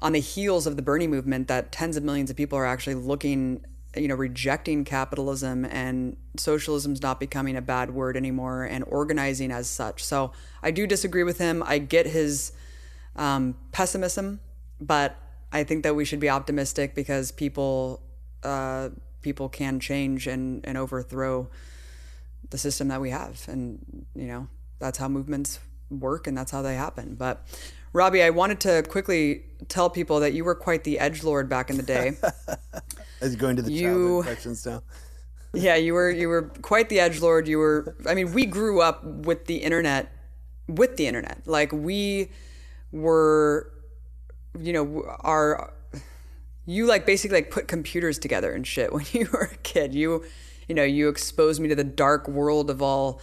on 0.00 0.10
the 0.14 0.18
heels 0.18 0.66
of 0.66 0.74
the 0.74 0.82
Bernie 0.82 1.06
movement, 1.06 1.46
that 1.46 1.70
tens 1.70 1.96
of 1.96 2.02
millions 2.02 2.28
of 2.28 2.34
people 2.34 2.58
are 2.58 2.66
actually 2.66 2.96
looking, 2.96 3.64
you 3.96 4.08
know, 4.08 4.16
rejecting 4.16 4.84
capitalism 4.84 5.64
and 5.64 6.16
socialism's 6.36 7.00
not 7.00 7.20
becoming 7.20 7.56
a 7.56 7.62
bad 7.62 7.94
word 7.94 8.16
anymore 8.16 8.64
and 8.64 8.82
organizing 8.88 9.52
as 9.52 9.68
such. 9.68 10.02
So 10.02 10.32
I 10.60 10.72
do 10.72 10.88
disagree 10.88 11.22
with 11.22 11.38
him. 11.38 11.62
I 11.64 11.78
get 11.78 12.04
his 12.04 12.50
um, 13.14 13.54
pessimism, 13.70 14.40
but 14.80 15.16
I 15.52 15.62
think 15.62 15.84
that 15.84 15.94
we 15.94 16.04
should 16.04 16.18
be 16.18 16.30
optimistic 16.30 16.96
because 16.96 17.30
people 17.30 18.02
uh, 18.42 18.88
people 19.22 19.48
can 19.48 19.78
change 19.78 20.26
and, 20.26 20.66
and 20.66 20.76
overthrow 20.76 21.48
the 22.50 22.58
system 22.58 22.88
that 22.88 23.00
we 23.00 23.10
have, 23.10 23.46
and 23.46 24.04
you 24.16 24.26
know 24.26 24.48
that's 24.80 24.98
how 24.98 25.06
movements 25.06 25.60
work 25.90 26.26
and 26.26 26.36
that's 26.36 26.50
how 26.50 26.62
they 26.62 26.74
happen. 26.74 27.14
But 27.14 27.46
Robbie, 27.92 28.22
I 28.22 28.30
wanted 28.30 28.60
to 28.60 28.82
quickly 28.88 29.44
tell 29.68 29.88
people 29.88 30.20
that 30.20 30.32
you 30.32 30.44
were 30.44 30.54
quite 30.54 30.84
the 30.84 30.98
edge 30.98 31.22
lord 31.22 31.48
back 31.48 31.70
in 31.70 31.76
the 31.76 31.82
day. 31.82 32.16
As 33.20 33.36
going 33.36 33.56
to 33.56 33.62
the 33.62 33.72
you, 33.72 34.22
questions 34.22 34.66
now. 34.66 34.82
yeah, 35.54 35.76
you 35.76 35.94
were 35.94 36.10
you 36.10 36.28
were 36.28 36.42
quite 36.62 36.88
the 36.88 37.00
edge 37.00 37.20
lord. 37.20 37.46
You 37.46 37.58
were. 37.58 37.96
I 38.06 38.14
mean, 38.14 38.32
we 38.32 38.46
grew 38.46 38.80
up 38.80 39.04
with 39.04 39.46
the 39.46 39.56
internet. 39.58 40.10
With 40.66 40.96
the 40.96 41.06
internet, 41.06 41.42
like 41.44 41.72
we 41.72 42.30
were, 42.90 43.70
you 44.58 44.72
know, 44.72 45.04
our 45.20 45.74
you 46.66 46.86
like 46.86 47.06
basically 47.06 47.38
like 47.38 47.50
put 47.50 47.68
computers 47.68 48.18
together 48.18 48.52
and 48.52 48.66
shit 48.66 48.92
when 48.94 49.04
you 49.12 49.28
were 49.32 49.50
a 49.52 49.56
kid. 49.58 49.94
You, 49.94 50.24
you 50.68 50.74
know, 50.74 50.84
you 50.84 51.08
exposed 51.08 51.60
me 51.60 51.68
to 51.68 51.74
the 51.74 51.84
dark 51.84 52.28
world 52.28 52.70
of 52.70 52.82
all 52.82 53.20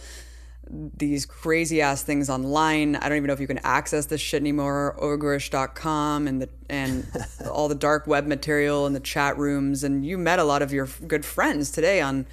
these 0.70 1.26
crazy 1.26 1.82
ass 1.82 2.02
things 2.02 2.30
online. 2.30 2.96
I 2.96 3.08
don't 3.08 3.16
even 3.16 3.28
know 3.28 3.34
if 3.34 3.40
you 3.40 3.46
can 3.46 3.58
access 3.58 4.06
this 4.06 4.20
shit 4.20 4.40
anymore. 4.40 4.96
Ogrish.com 5.00 6.28
and 6.28 6.42
the 6.42 6.48
and 6.68 7.06
all 7.50 7.68
the 7.68 7.74
dark 7.74 8.06
web 8.06 8.26
material 8.26 8.86
and 8.86 8.94
the 8.94 9.00
chat 9.00 9.36
rooms. 9.38 9.84
And 9.84 10.04
you 10.06 10.16
met 10.18 10.38
a 10.38 10.44
lot 10.44 10.62
of 10.62 10.72
your 10.72 10.88
good 11.06 11.24
friends 11.24 11.70
today 11.70 12.00
on 12.00 12.26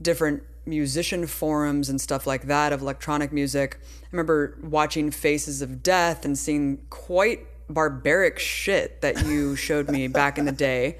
different 0.00 0.42
musician 0.64 1.26
forums 1.26 1.88
and 1.88 2.00
stuff 2.00 2.26
like 2.26 2.46
that 2.46 2.72
of 2.72 2.82
electronic 2.82 3.32
music. 3.32 3.78
I 3.82 4.06
remember 4.12 4.58
watching 4.62 5.10
Faces 5.10 5.62
of 5.62 5.82
Death 5.82 6.24
and 6.24 6.38
seeing 6.38 6.78
quite 6.90 7.40
barbaric 7.68 8.38
shit 8.38 9.00
that 9.02 9.26
you 9.26 9.54
showed 9.54 9.90
me 9.90 10.08
back 10.08 10.38
in 10.38 10.44
the 10.44 10.52
day 10.52 10.98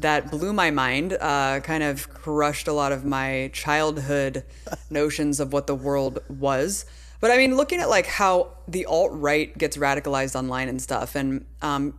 that 0.00 0.30
blew 0.30 0.52
my 0.52 0.70
mind, 0.70 1.12
uh, 1.20 1.60
kind 1.60 1.82
of 1.82 2.08
crushed 2.08 2.68
a 2.68 2.72
lot 2.72 2.92
of 2.92 3.04
my 3.04 3.50
childhood 3.52 4.44
notions 4.90 5.40
of 5.40 5.52
what 5.52 5.66
the 5.66 5.74
world 5.74 6.20
was. 6.28 6.86
But 7.20 7.30
I 7.30 7.36
mean, 7.36 7.56
looking 7.56 7.80
at 7.80 7.88
like 7.88 8.06
how 8.06 8.52
the 8.68 8.86
alt 8.86 9.12
right 9.12 9.56
gets 9.56 9.76
radicalized 9.76 10.34
online 10.34 10.68
and 10.68 10.80
stuff, 10.80 11.14
and 11.14 11.46
um, 11.62 11.98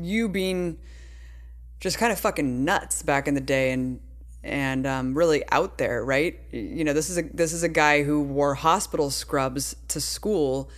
you 0.00 0.28
being 0.28 0.78
just 1.80 1.98
kind 1.98 2.12
of 2.12 2.18
fucking 2.18 2.64
nuts 2.64 3.02
back 3.02 3.28
in 3.28 3.34
the 3.34 3.40
day 3.40 3.72
and 3.72 4.00
and 4.42 4.86
um, 4.86 5.14
really 5.16 5.42
out 5.50 5.78
there, 5.78 6.04
right? 6.04 6.38
You 6.50 6.84
know, 6.84 6.92
this 6.92 7.08
is 7.08 7.18
a 7.18 7.22
this 7.22 7.52
is 7.52 7.62
a 7.62 7.68
guy 7.68 8.02
who 8.02 8.22
wore 8.22 8.54
hospital 8.54 9.10
scrubs 9.10 9.74
to 9.88 10.00
school, 10.00 10.70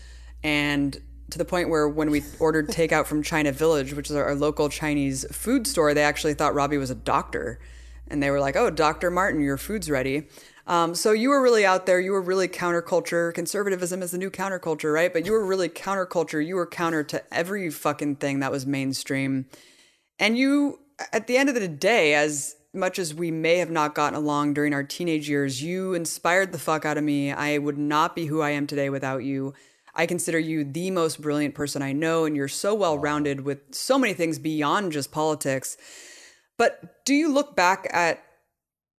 and 0.42 1.00
to 1.30 1.38
the 1.38 1.44
point 1.44 1.68
where 1.68 1.88
when 1.88 2.10
we 2.10 2.22
ordered 2.38 2.68
takeout 2.68 3.06
from 3.06 3.22
China 3.22 3.52
Village, 3.52 3.92
which 3.94 4.10
is 4.10 4.16
our, 4.16 4.34
local 4.34 4.68
Chinese 4.68 5.24
food 5.32 5.66
store, 5.66 5.92
they 5.94 6.02
actually 6.02 6.34
thought 6.34 6.54
Robbie 6.54 6.78
was 6.78 6.90
a 6.90 6.94
doctor, 6.94 7.58
and 8.08 8.22
they 8.22 8.30
were 8.30 8.40
like, 8.40 8.56
"Oh, 8.56 8.70
Doctor 8.70 9.10
Martin, 9.10 9.40
your 9.40 9.56
food's 9.56 9.90
ready." 9.90 10.28
Um, 10.66 10.94
so 10.94 11.12
you 11.12 11.30
were 11.30 11.42
really 11.42 11.64
out 11.64 11.86
there. 11.86 12.00
You 12.00 12.12
were 12.12 12.20
really 12.20 12.48
counterculture. 12.48 13.32
Conservatism 13.34 14.02
is 14.02 14.10
the 14.10 14.18
new 14.18 14.30
counterculture, 14.30 14.92
right? 14.92 15.12
But 15.12 15.24
you 15.24 15.32
were 15.32 15.44
really 15.44 15.68
counterculture. 15.68 16.44
You 16.44 16.56
were 16.56 16.66
counter 16.66 17.02
to 17.04 17.22
every 17.34 17.70
fucking 17.70 18.16
thing 18.16 18.40
that 18.40 18.50
was 18.50 18.66
mainstream, 18.66 19.46
and 20.18 20.38
you, 20.38 20.80
at 21.12 21.26
the 21.26 21.36
end 21.36 21.48
of 21.48 21.54
the 21.54 21.68
day, 21.68 22.14
as 22.14 22.56
much 22.72 22.98
as 22.98 23.14
we 23.14 23.30
may 23.30 23.56
have 23.56 23.70
not 23.70 23.94
gotten 23.94 24.16
along 24.16 24.54
during 24.54 24.74
our 24.74 24.84
teenage 24.84 25.28
years, 25.28 25.62
you 25.62 25.94
inspired 25.94 26.52
the 26.52 26.58
fuck 26.58 26.84
out 26.84 26.98
of 26.98 27.04
me. 27.04 27.32
I 27.32 27.58
would 27.58 27.78
not 27.78 28.14
be 28.14 28.26
who 28.26 28.42
I 28.42 28.50
am 28.50 28.66
today 28.66 28.90
without 28.90 29.24
you. 29.24 29.54
I 29.96 30.06
consider 30.06 30.38
you 30.38 30.62
the 30.64 30.90
most 30.90 31.20
brilliant 31.20 31.54
person 31.54 31.82
I 31.82 31.92
know, 31.92 32.24
and 32.24 32.36
you're 32.36 32.48
so 32.48 32.74
well 32.74 32.98
rounded 32.98 33.40
with 33.40 33.74
so 33.74 33.98
many 33.98 34.14
things 34.14 34.38
beyond 34.38 34.92
just 34.92 35.10
politics. 35.10 35.76
But 36.58 37.04
do 37.04 37.14
you 37.14 37.32
look 37.32 37.56
back 37.56 37.88
at 37.90 38.22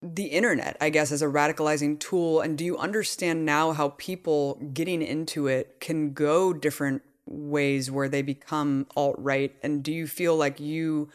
the 0.01 0.25
internet, 0.25 0.77
I 0.81 0.89
guess, 0.89 1.11
as 1.11 1.21
a 1.21 1.27
radicalizing 1.27 1.99
tool? 1.99 2.41
And 2.41 2.57
do 2.57 2.65
you 2.65 2.77
understand 2.77 3.45
now 3.45 3.71
how 3.71 3.89
people 3.97 4.55
getting 4.73 5.01
into 5.01 5.47
it 5.47 5.79
can 5.79 6.13
go 6.13 6.53
different 6.53 7.01
ways 7.27 7.91
where 7.91 8.09
they 8.09 8.21
become 8.21 8.87
alt 8.95 9.15
right? 9.17 9.55
And 9.63 9.83
do 9.83 9.91
you 9.91 10.07
feel 10.07 10.35
like 10.35 10.59
you 10.59 11.09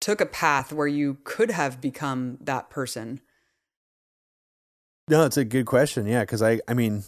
took 0.00 0.20
a 0.20 0.26
path 0.26 0.72
where 0.72 0.86
you 0.86 1.18
could 1.24 1.50
have 1.50 1.80
become 1.80 2.38
that 2.40 2.70
person? 2.70 3.20
No, 5.08 5.24
it's 5.24 5.36
a 5.36 5.44
good 5.44 5.66
question. 5.66 6.06
Yeah, 6.06 6.20
because 6.20 6.42
I, 6.42 6.60
I 6.68 6.74
mean, 6.74 7.04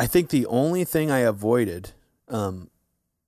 I 0.00 0.06
think 0.06 0.30
the 0.30 0.46
only 0.46 0.84
thing 0.84 1.10
I 1.10 1.18
avoided, 1.18 1.92
um, 2.28 2.70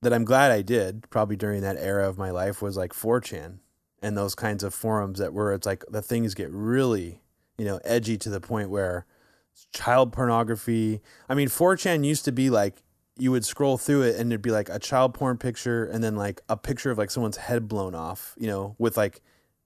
that 0.01 0.15
I'm 0.15 0.24
glad 0.24 0.51
I 0.51 0.62
did, 0.62 1.09
probably 1.11 1.36
during 1.36 1.61
that 1.61 1.77
era 1.77 2.09
of 2.09 2.16
my 2.16 2.31
life, 2.31 2.62
was 2.62 2.78
like 2.78 2.94
4chan 2.94 3.59
and 4.03 4.16
those 4.16 4.35
kinds 4.35 4.65
of 4.65 4.73
forums 4.73 5.19
that 5.19 5.35
where 5.35 5.53
it's 5.53 5.66
like 5.66 5.85
the 5.90 6.01
things 6.01 6.32
get 6.32 6.51
really, 6.51 7.20
you 7.59 7.66
know, 7.66 7.78
edgy 7.85 8.16
to 8.16 8.31
the 8.31 8.40
point 8.40 8.70
where 8.70 9.05
child 9.74 10.15
pornography. 10.15 11.03
I 11.28 11.35
mean, 11.35 11.49
4chan 11.49 12.07
used 12.07 12.24
to 12.24 12.32
be 12.32 12.49
like 12.49 12.82
you 13.19 13.31
would 13.31 13.44
scroll 13.44 13.77
through 13.77 14.05
it 14.05 14.16
and 14.16 14.32
it'd 14.32 14.40
be 14.40 14.51
like 14.51 14.70
a 14.70 14.78
child 14.78 15.12
porn 15.12 15.36
picture 15.36 15.85
and 15.85 16.03
then 16.03 16.16
like 16.16 16.40
a 16.49 16.57
picture 16.57 16.90
of 16.90 16.97
like 16.97 17.11
someone's 17.11 17.36
head 17.36 17.69
blown 17.69 17.94
off, 17.94 18.35
you 18.39 18.47
know, 18.47 18.77
with 18.78 18.97
like 18.97 19.20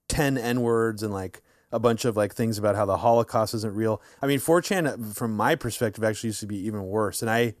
10 0.09 0.37
N 0.37 0.59
words 0.59 1.03
and 1.03 1.13
like 1.13 1.41
a 1.71 1.79
bunch 1.79 2.05
of 2.05 2.15
like 2.15 2.33
things 2.33 2.57
about 2.57 2.75
how 2.75 2.85
the 2.85 2.97
Holocaust 2.97 3.53
isn't 3.53 3.75
real. 3.75 4.01
I 4.21 4.27
mean, 4.27 4.39
4chan, 4.39 4.87
uh, 4.87 5.13
from 5.13 5.35
my 5.35 5.55
perspective, 5.55 6.03
actually 6.03 6.29
used 6.29 6.39
to 6.39 6.47
be 6.47 6.57
even 6.65 6.83
worse. 6.83 7.21
And 7.21 7.29
I 7.29 7.55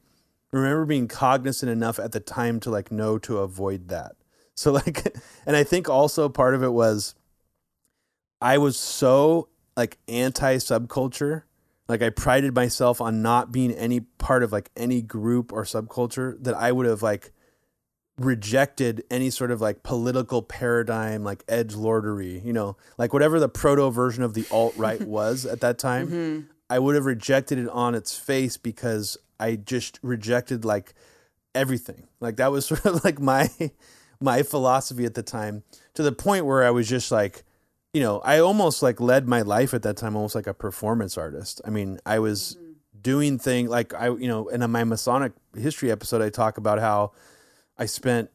remember 0.51 0.85
being 0.85 1.07
cognizant 1.07 1.69
enough 1.69 1.99
at 1.99 2.13
the 2.13 2.19
time 2.19 2.59
to 2.61 2.69
like 2.69 2.91
know 2.91 3.17
to 3.19 3.39
avoid 3.39 3.89
that. 3.89 4.13
So, 4.57 4.71
like, 4.71 5.15
and 5.45 5.55
I 5.55 5.63
think 5.63 5.87
also 5.87 6.29
part 6.29 6.55
of 6.55 6.63
it 6.63 6.73
was 6.73 7.13
I 8.41 8.57
was 8.57 8.75
so 8.75 9.49
like 9.75 9.99
anti 10.07 10.55
subculture. 10.55 11.43
Like, 11.87 12.01
I 12.01 12.09
prided 12.09 12.55
myself 12.55 12.99
on 12.99 13.21
not 13.21 13.51
being 13.51 13.71
any 13.71 13.99
part 13.99 14.41
of 14.41 14.51
like 14.51 14.71
any 14.75 15.03
group 15.03 15.53
or 15.53 15.63
subculture 15.63 16.43
that 16.43 16.55
I 16.55 16.71
would 16.71 16.87
have 16.87 17.03
like 17.03 17.33
rejected 18.19 19.03
any 19.11 19.29
sort 19.29 19.51
of 19.51 19.61
like 19.61 19.83
political 19.83 20.41
paradigm, 20.41 21.23
like 21.23 21.43
edge 21.47 21.73
lordery, 21.73 22.43
you 22.43 22.53
know, 22.53 22.75
like 22.97 23.13
whatever 23.13 23.39
the 23.39 23.49
proto 23.49 23.89
version 23.89 24.23
of 24.23 24.33
the 24.33 24.45
alt 24.51 24.75
right 24.75 25.01
was 25.07 25.45
at 25.45 25.61
that 25.61 25.77
time. 25.77 26.07
Mm-hmm. 26.07 26.41
I 26.69 26.79
would 26.79 26.95
have 26.95 27.05
rejected 27.05 27.59
it 27.59 27.69
on 27.69 27.95
its 27.95 28.17
face 28.17 28.57
because 28.57 29.17
I 29.39 29.55
just 29.55 29.99
rejected 30.01 30.65
like 30.65 30.93
everything. 31.53 32.07
Like 32.19 32.37
that 32.37 32.51
was 32.51 32.65
sort 32.67 32.85
of 32.85 33.03
like 33.03 33.19
my 33.19 33.49
my 34.19 34.41
philosophy 34.41 35.05
at 35.05 35.13
the 35.13 35.23
time 35.23 35.63
to 35.93 36.01
the 36.01 36.11
point 36.11 36.45
where 36.45 36.63
I 36.63 36.71
was 36.71 36.89
just 36.89 37.11
like, 37.11 37.43
you 37.93 38.01
know, 38.01 38.19
I 38.19 38.39
almost 38.39 38.81
like 38.81 38.99
led 38.99 39.27
my 39.27 39.43
life 39.43 39.73
at 39.75 39.83
that 39.83 39.97
time 39.97 40.15
almost 40.15 40.33
like 40.33 40.47
a 40.47 40.53
performance 40.55 41.17
artist. 41.17 41.61
I 41.65 41.69
mean, 41.69 41.99
I 42.03 42.17
was 42.17 42.57
mm-hmm. 42.57 42.71
doing 42.99 43.37
things 43.37 43.69
like 43.69 43.93
I, 43.93 44.07
you 44.07 44.27
know, 44.27 44.47
in 44.47 44.69
my 44.71 44.83
Masonic 44.83 45.33
history 45.55 45.91
episode, 45.91 46.23
I 46.23 46.29
talk 46.29 46.57
about 46.57 46.79
how 46.79 47.11
I 47.77 47.85
spent, 47.85 48.29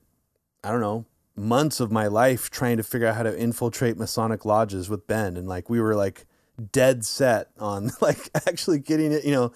I 0.63 0.71
don't 0.71 0.81
know, 0.81 1.07
months 1.37 1.81
of 1.81 1.91
my 1.91 2.07
life 2.07 2.51
trying 2.51 2.77
to 2.77 2.83
figure 2.83 3.07
out 3.07 3.17
how 3.17 3.23
to 3.23 3.39
infiltrate 3.39 3.97
Masonic 3.97 4.45
lodges 4.45 4.89
with 4.89 5.07
Ben. 5.07 5.37
And 5.37 5.49
like, 5.49 5.71
we 5.71 5.81
were 5.81 5.95
like 5.95 6.27
dead 6.71 7.05
set 7.05 7.49
on 7.59 7.91
like 8.01 8.31
actually 8.47 8.79
getting 8.79 9.13
it, 9.13 9.25
you 9.25 9.33
know, 9.33 9.53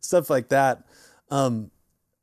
stuff 0.00 0.30
like 0.30 0.48
that. 0.48 0.84
Um, 1.30 1.70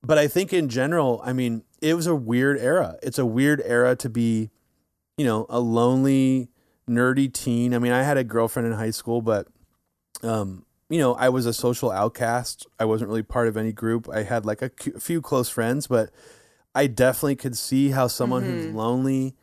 but 0.04 0.18
I 0.18 0.28
think 0.28 0.54
in 0.54 0.70
general, 0.70 1.22
I 1.24 1.34
mean, 1.34 1.64
it 1.82 1.94
was 1.94 2.08
a 2.08 2.16
weird 2.16 2.60
era. 2.60 2.98
It's 3.02 3.20
a 3.20 3.26
weird 3.26 3.62
era 3.66 3.96
to 3.98 4.10
be, 4.10 4.52
you 5.18 5.26
know, 5.26 5.46
a 5.50 5.60
lonely, 5.60 6.50
nerdy 6.90 7.32
teen. 7.32 7.74
I 7.74 7.80
mean, 7.80 7.92
I 7.92 8.04
had 8.04 8.18
a 8.18 8.24
girlfriend 8.24 8.68
in 8.68 8.74
high 8.74 8.92
school, 8.92 9.22
but, 9.22 9.48
um, 10.24 10.66
you 10.90 11.00
know, 11.00 11.16
I 11.16 11.30
was 11.30 11.46
a 11.46 11.54
social 11.54 11.92
outcast. 11.92 12.66
I 12.80 12.86
wasn't 12.86 13.10
really 13.10 13.24
part 13.24 13.48
of 13.48 13.58
any 13.58 13.74
group. 13.74 14.08
I 14.10 14.24
had 14.24 14.46
like 14.46 14.62
a 14.62 14.72
few 15.00 15.22
close 15.22 15.50
friends, 15.50 15.88
but 15.88 16.12
I 16.78 16.86
definitely 16.86 17.38
could 17.38 17.58
see 17.58 17.90
how 17.90 18.06
someone 18.06 18.44
mm-hmm. 18.44 18.52
who's 18.52 18.76
lonely 18.76 19.36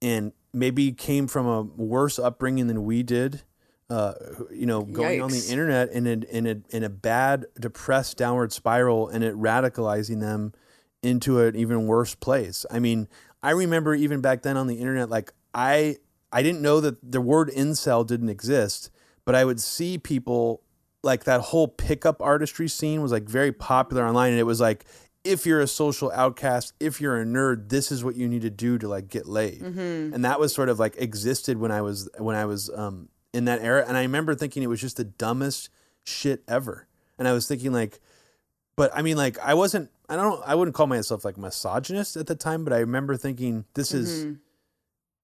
and 0.00 0.32
maybe 0.54 0.92
came 0.92 1.26
from 1.26 1.46
a 1.46 1.60
worse 1.60 2.18
upbringing 2.18 2.68
than 2.68 2.86
we 2.86 3.02
did, 3.02 3.42
uh, 3.90 4.14
you 4.50 4.64
know, 4.64 4.80
going 4.84 5.20
Yikes. 5.20 5.24
on 5.24 5.30
the 5.30 5.46
internet 5.50 5.90
in 5.90 6.06
a, 6.06 6.12
in 6.34 6.46
a 6.46 6.56
in 6.74 6.82
a 6.82 6.88
bad, 6.88 7.44
depressed 7.60 8.16
downward 8.16 8.50
spiral, 8.50 9.08
and 9.08 9.22
it 9.22 9.34
radicalizing 9.34 10.20
them 10.20 10.54
into 11.02 11.38
an 11.40 11.54
even 11.54 11.86
worse 11.86 12.14
place. 12.14 12.64
I 12.70 12.78
mean, 12.78 13.08
I 13.42 13.50
remember 13.50 13.94
even 13.94 14.22
back 14.22 14.40
then 14.40 14.56
on 14.56 14.66
the 14.66 14.76
internet, 14.76 15.10
like 15.10 15.34
I 15.52 15.96
I 16.32 16.42
didn't 16.42 16.62
know 16.62 16.80
that 16.80 17.12
the 17.12 17.20
word 17.20 17.50
incel 17.50 18.06
didn't 18.06 18.30
exist, 18.30 18.90
but 19.26 19.34
I 19.34 19.44
would 19.44 19.60
see 19.60 19.98
people 19.98 20.62
like 21.02 21.24
that 21.24 21.42
whole 21.42 21.68
pickup 21.68 22.22
artistry 22.22 22.68
scene 22.68 23.02
was 23.02 23.12
like 23.12 23.24
very 23.24 23.52
popular 23.52 24.06
online, 24.06 24.30
and 24.30 24.40
it 24.40 24.44
was 24.44 24.62
like 24.62 24.86
if 25.24 25.44
you're 25.44 25.60
a 25.60 25.66
social 25.66 26.10
outcast, 26.12 26.72
if 26.80 27.00
you're 27.00 27.20
a 27.20 27.24
nerd, 27.24 27.68
this 27.68 27.92
is 27.92 28.02
what 28.02 28.16
you 28.16 28.28
need 28.28 28.42
to 28.42 28.50
do 28.50 28.78
to 28.78 28.88
like 28.88 29.08
get 29.08 29.26
laid. 29.26 29.60
Mm-hmm. 29.60 30.14
And 30.14 30.24
that 30.24 30.40
was 30.40 30.54
sort 30.54 30.68
of 30.68 30.78
like 30.78 30.96
existed 30.96 31.58
when 31.58 31.70
I 31.70 31.82
was 31.82 32.08
when 32.18 32.36
I 32.36 32.46
was 32.46 32.70
um, 32.74 33.08
in 33.32 33.44
that 33.44 33.60
era. 33.60 33.84
And 33.86 33.96
I 33.96 34.02
remember 34.02 34.34
thinking 34.34 34.62
it 34.62 34.68
was 34.68 34.80
just 34.80 34.96
the 34.96 35.04
dumbest 35.04 35.68
shit 36.04 36.42
ever. 36.48 36.86
And 37.18 37.28
I 37.28 37.32
was 37.32 37.46
thinking 37.46 37.72
like, 37.72 38.00
but 38.76 38.90
I 38.94 39.02
mean 39.02 39.16
like 39.16 39.38
I 39.40 39.54
wasn't 39.54 39.90
I 40.08 40.16
don't 40.16 40.42
I 40.46 40.54
wouldn't 40.54 40.74
call 40.74 40.86
myself 40.86 41.24
like 41.24 41.36
misogynist 41.36 42.16
at 42.16 42.26
the 42.26 42.34
time, 42.34 42.64
but 42.64 42.72
I 42.72 42.78
remember 42.78 43.16
thinking 43.16 43.66
this 43.74 43.92
mm-hmm. 43.92 44.00
is 44.00 44.36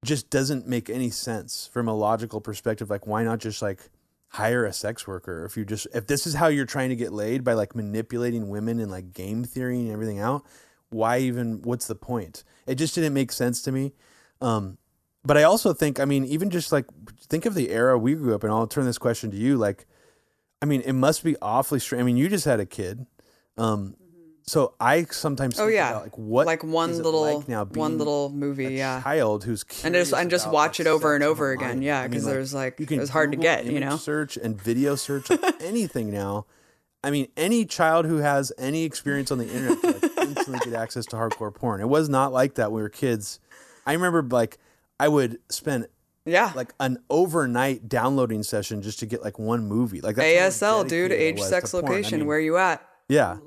just 0.05 0.29
doesn't 0.29 0.69
make 0.69 0.91
any 0.91 1.11
sense 1.11 1.69
from 1.73 1.89
a 1.89 1.95
logical 1.95 2.41
perspective. 2.41 2.91
Like 2.91 3.07
why 3.07 3.25
not 3.25 3.39
just 3.39 3.63
like 3.63 3.89
hire 4.29 4.65
a 4.65 4.73
sex 4.73 5.07
worker 5.07 5.45
if 5.45 5.57
you 5.57 5.65
just 5.65 5.87
if 5.95 6.07
this 6.07 6.27
is 6.27 6.35
how 6.35 6.49
you're 6.49 6.67
trying 6.67 6.91
to 6.91 6.97
get 6.97 7.13
laid 7.13 7.43
by 7.45 7.53
like 7.55 7.75
manipulating 7.75 8.49
women 8.49 8.81
and 8.81 8.91
like 8.91 9.13
game 9.13 9.45
theory 9.45 9.79
and 9.79 9.91
everything 9.91 10.19
out 10.19 10.45
why 10.91 11.19
even 11.19 11.63
what's 11.63 11.87
the 11.87 11.95
point? 11.95 12.45
It 12.67 12.77
just 12.77 12.95
didn't 12.95 13.15
make 13.15 13.33
sense 13.33 13.63
to 13.63 13.73
me. 13.73 13.93
Um 14.41 14.79
but 15.25 15.37
i 15.37 15.43
also 15.43 15.73
think 15.73 15.99
i 15.99 16.05
mean 16.05 16.25
even 16.25 16.51
just 16.51 16.71
like 16.71 16.87
think 17.29 17.47
of 17.47 17.55
the 17.55 17.71
era 17.71 17.99
we 17.99 18.15
grew 18.15 18.35
up 18.35 18.45
in. 18.45 18.51
I'll 18.51 18.67
turn 18.69 18.85
this 18.85 18.97
question 18.97 19.31
to 19.33 19.37
you 19.37 19.57
like 19.57 19.85
i 20.63 20.67
mean 20.67 20.83
it 20.83 20.93
must 20.93 21.25
be 21.25 21.37
awfully 21.43 21.81
strange 21.81 22.01
i 22.01 22.05
mean 22.05 22.17
you 22.17 22.29
just 22.29 22.45
had 22.45 22.61
a 22.61 22.67
kid 22.67 23.07
um 23.59 23.97
so 24.49 24.75
I 24.79 25.05
sometimes 25.05 25.59
oh 25.59 25.67
yeah. 25.67 25.91
about, 25.91 26.03
like 26.05 26.19
what 26.19 26.47
like 26.47 26.63
one 26.63 26.97
little 26.97 27.23
like 27.23 27.49
now 27.49 27.65
one 27.65 27.99
little 27.99 28.31
movie 28.31 28.75
yeah. 28.75 29.03
child 29.03 29.43
who's 29.43 29.65
and 29.83 29.93
just 29.93 30.13
and 30.13 30.31
just 30.31 30.49
watch 30.49 30.79
it 30.79 30.87
over 30.87 31.17
and 31.17 31.25
over 31.25 31.51
again. 31.51 31.83
yeah 31.83 32.07
because 32.07 32.25
I 32.25 32.27
mean, 32.29 32.35
there's 32.37 32.55
like, 32.55 32.79
you 32.79 32.87
can 32.87 32.99
it 32.99 33.01
was 33.01 33.11
hard 33.11 33.33
Google 33.33 33.43
to 33.43 33.63
get 33.65 33.67
you 33.67 33.81
know? 33.81 33.97
search 33.97 34.37
and 34.37 34.61
video 34.61 34.95
search 34.95 35.29
anything 35.61 36.13
now. 36.13 36.47
I 37.03 37.11
mean 37.11 37.27
any 37.37 37.65
child 37.65 38.07
who 38.07 38.19
has 38.19 38.53
any 38.57 38.85
experience 38.85 39.33
on 39.33 39.39
the 39.39 39.49
internet 39.49 39.81
can, 39.81 39.93
like, 40.01 40.19
instantly 40.29 40.61
get 40.71 40.75
access 40.75 41.07
to 41.07 41.17
hardcore 41.17 41.53
porn. 41.53 41.81
It 41.81 41.89
was 41.89 42.09
not 42.09 42.33
like 42.33 42.55
that 42.55 42.71
when 42.71 42.77
we 42.77 42.83
were 42.83 42.89
kids. 42.89 43.41
I 43.85 43.95
remember 43.95 44.23
like 44.23 44.59
I 45.01 45.09
would 45.09 45.41
spend 45.49 45.89
yeah. 46.25 46.53
like 46.55 46.73
an 46.79 46.99
overnight 47.11 47.89
downloading 47.89 48.45
session 48.45 48.81
just 48.81 49.01
to 49.01 49.07
get 49.07 49.25
like 49.25 49.41
one 49.41 49.67
movie. 49.67 50.01
Like 50.01 50.17
ASL 50.17 50.89
dude. 50.89 51.11
age 51.11 51.41
sex 51.41 51.75
location 51.75 52.15
I 52.15 52.19
mean, 52.19 52.27
where 52.29 52.39
you 52.39 52.59
at? 52.59 52.89
Yeah 53.09 53.39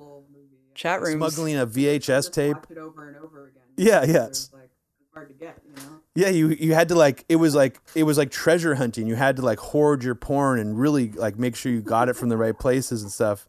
chat 0.80 1.02
rooms. 1.02 1.16
Smuggling 1.16 1.58
a 1.58 1.68
VHS 1.68 2.32
tape. 2.32 2.58
Over 2.78 3.10
and 3.10 3.18
over 3.18 3.48
again. 3.48 3.64
Yeah, 3.78 4.06
yeah. 4.06 4.28
It's 4.28 4.52
like 4.54 4.70
hard 5.14 5.30
to 5.30 5.36
get, 5.36 5.60
you 5.66 5.76
know. 5.76 6.00
Yeah, 6.16 6.30
you 6.30 6.50
you 6.50 6.74
had 6.74 6.90
to 6.90 6.96
like 6.96 7.26
it 7.30 7.36
was 7.36 7.54
like 7.54 7.80
it 7.96 8.04
was 8.04 8.18
like 8.18 8.32
treasure 8.32 8.76
hunting. 8.76 9.06
You 9.08 9.16
had 9.16 9.36
to 9.38 9.42
like 9.42 9.60
hoard 9.60 10.04
your 10.04 10.16
porn 10.16 10.60
and 10.60 10.80
really 10.80 11.12
like 11.12 11.38
make 11.38 11.56
sure 11.56 11.72
you 11.72 11.82
got 11.82 12.10
it 12.10 12.16
from 12.16 12.30
the 12.30 12.38
right 12.38 12.58
places 12.58 13.04
and 13.04 13.12
stuff. 13.12 13.48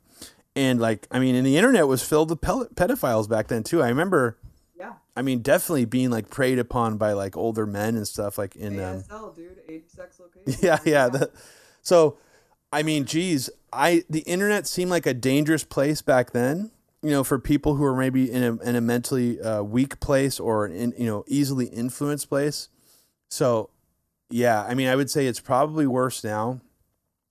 And 0.57 0.81
like 0.81 1.07
I 1.11 1.19
mean, 1.19 1.35
and 1.35 1.47
the 1.47 1.57
internet 1.57 1.87
was 1.87 2.03
filled 2.07 2.31
with 2.31 2.41
pedophiles 2.41 3.29
back 3.29 3.49
then 3.49 3.63
too. 3.63 3.83
I 3.83 3.89
remember. 3.89 4.37
Yeah. 4.77 4.95
I 5.17 5.23
mean, 5.23 5.41
definitely 5.41 5.85
being 5.85 6.11
like 6.11 6.31
preyed 6.31 6.59
upon 6.59 6.97
by 6.97 7.13
like 7.13 7.37
older 7.37 7.67
men 7.67 7.97
and 7.97 8.07
stuff 8.07 8.39
like 8.39 8.57
in 8.57 8.75
ASL, 8.75 9.13
um, 9.13 9.33
dude, 9.37 9.59
age, 9.69 9.83
sex, 9.89 10.19
location. 10.19 10.59
Yeah, 10.63 10.79
yeah. 10.85 11.09
The, 11.09 11.31
so, 11.83 12.19
I 12.73 12.83
mean, 12.83 13.05
geez, 13.05 13.51
I 13.73 14.05
the 14.09 14.21
internet 14.21 14.67
seemed 14.67 14.91
like 14.91 15.07
a 15.07 15.15
dangerous 15.15 15.65
place 15.65 16.03
back 16.03 16.33
then 16.33 16.71
you 17.03 17.11
know, 17.11 17.25
for 17.25 17.39
people 17.39 17.77
who 17.77 17.85
are 17.85 17.97
maybe 17.97 18.31
in 18.31 18.43
a 18.43 18.57
in 18.63 18.77
a 18.77 18.81
mentally 18.81 19.41
uh, 19.41 19.63
weak 19.63 20.01
place 20.01 20.39
or 20.39 20.67
in 20.67 20.93
you 20.99 21.07
know 21.07 21.25
easily 21.27 21.67
influenced 21.67 22.29
place. 22.29 22.69
So, 23.31 23.71
yeah, 24.29 24.63
I 24.63 24.75
mean, 24.75 24.89
I 24.89 24.97
would 24.97 25.11
say 25.11 25.27
it's 25.27 25.41
probably 25.41 25.87
worse 25.87 26.23
now, 26.23 26.61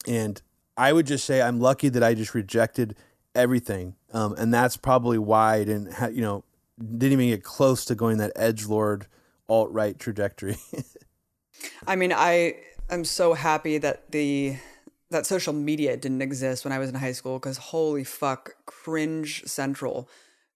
and 0.07 0.41
I 0.77 0.93
would 0.93 1.05
just 1.05 1.25
say 1.25 1.41
I'm 1.41 1.59
lucky 1.59 1.89
that 1.89 2.03
I 2.03 2.13
just 2.13 2.33
rejected 2.33 2.95
everything, 3.35 3.95
um, 4.11 4.33
and 4.37 4.53
that's 4.53 4.77
probably 4.77 5.17
why 5.17 5.55
I 5.55 5.63
didn't, 5.65 5.93
ha- 5.93 6.07
you 6.07 6.21
know, 6.21 6.43
didn't 6.79 7.13
even 7.13 7.29
get 7.29 7.43
close 7.43 7.85
to 7.85 7.95
going 7.95 8.17
that 8.17 8.31
edge 8.35 8.65
lord 8.65 9.07
alt 9.47 9.71
right 9.71 9.99
trajectory. 9.99 10.57
I 11.87 11.95
mean, 11.95 12.13
I 12.13 12.55
am 12.89 13.03
so 13.03 13.33
happy 13.33 13.77
that 13.77 14.11
the 14.11 14.57
that 15.11 15.25
social 15.25 15.53
media 15.53 15.97
didn't 15.97 16.21
exist 16.21 16.63
when 16.63 16.71
I 16.71 16.79
was 16.79 16.89
in 16.89 16.95
high 16.95 17.13
school 17.13 17.39
because 17.39 17.57
holy 17.57 18.03
fuck, 18.03 18.55
cringe 18.65 19.43
central. 19.45 20.09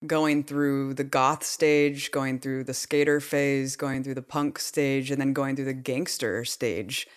Going 0.05 0.43
through 0.43 0.95
the 0.95 1.05
goth 1.05 1.45
stage, 1.45 2.11
going 2.11 2.39
through 2.39 2.65
the 2.65 2.73
skater 2.73 3.21
phase, 3.21 3.77
going 3.77 4.03
through 4.03 4.15
the 4.15 4.21
punk 4.21 4.59
stage, 4.59 5.09
and 5.09 5.19
then 5.19 5.31
going 5.31 5.55
through 5.55 5.65
the 5.65 5.73
gangster 5.73 6.43
stage, 6.43 7.07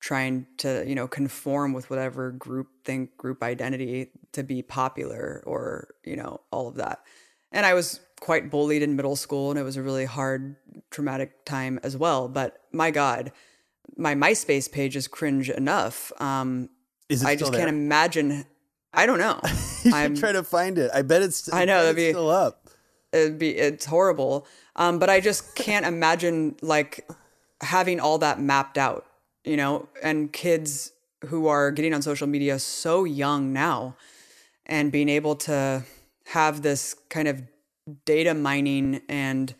trying 0.00 0.46
to, 0.56 0.82
you 0.86 0.94
know, 0.94 1.06
conform 1.06 1.74
with 1.74 1.90
whatever 1.90 2.30
group 2.30 2.68
think, 2.84 3.16
group 3.18 3.42
identity 3.42 4.10
to 4.32 4.42
be 4.42 4.62
popular 4.62 5.42
or, 5.46 5.94
you 6.04 6.16
know, 6.16 6.40
all 6.50 6.68
of 6.68 6.76
that. 6.76 7.00
And 7.52 7.66
I 7.66 7.74
was 7.74 8.00
quite 8.18 8.50
bullied 8.50 8.82
in 8.82 8.96
middle 8.96 9.14
school 9.16 9.50
and 9.50 9.58
it 9.58 9.62
was 9.62 9.76
a 9.76 9.82
really 9.82 10.06
hard, 10.06 10.56
traumatic 10.90 11.44
time 11.44 11.78
as 11.82 11.96
well. 11.98 12.28
But 12.28 12.60
my 12.72 12.90
God, 12.90 13.30
my 13.96 14.14
MySpace 14.14 14.70
page 14.70 14.96
is 14.96 15.08
cringe 15.08 15.50
enough. 15.50 16.12
Um, 16.20 16.70
is 17.08 17.22
it 17.22 17.28
I 17.28 17.36
just 17.36 17.52
there? 17.52 17.60
can't 17.60 17.70
imagine. 17.70 18.44
I 18.92 19.06
don't 19.06 19.18
know. 19.18 19.40
you 19.84 19.92
I'm 19.94 20.16
trying 20.16 20.34
to 20.34 20.42
find 20.42 20.78
it. 20.78 20.90
I 20.94 21.02
bet 21.02 21.22
it's. 21.22 21.52
I 21.52 21.64
know 21.64 21.82
that'd 21.82 21.96
be 21.96 22.10
still 22.10 22.30
up. 22.30 22.68
It'd 23.12 23.38
be. 23.38 23.50
It's 23.56 23.84
horrible. 23.84 24.46
Um, 24.76 24.98
but 24.98 25.10
I 25.10 25.20
just 25.20 25.54
can't 25.54 25.84
imagine 25.84 26.56
like 26.62 27.08
having 27.60 28.00
all 28.00 28.18
that 28.18 28.40
mapped 28.40 28.78
out. 28.78 29.06
You 29.44 29.56
know, 29.56 29.88
and 30.02 30.32
kids 30.32 30.92
who 31.26 31.48
are 31.48 31.70
getting 31.70 31.94
on 31.94 32.02
social 32.02 32.26
media 32.26 32.58
so 32.58 33.04
young 33.04 33.52
now, 33.52 33.96
and 34.66 34.92
being 34.92 35.08
able 35.08 35.36
to 35.36 35.84
have 36.26 36.62
this 36.62 36.94
kind 37.10 37.28
of 37.28 37.42
data 38.04 38.32
mining 38.32 39.02
and 39.08 39.54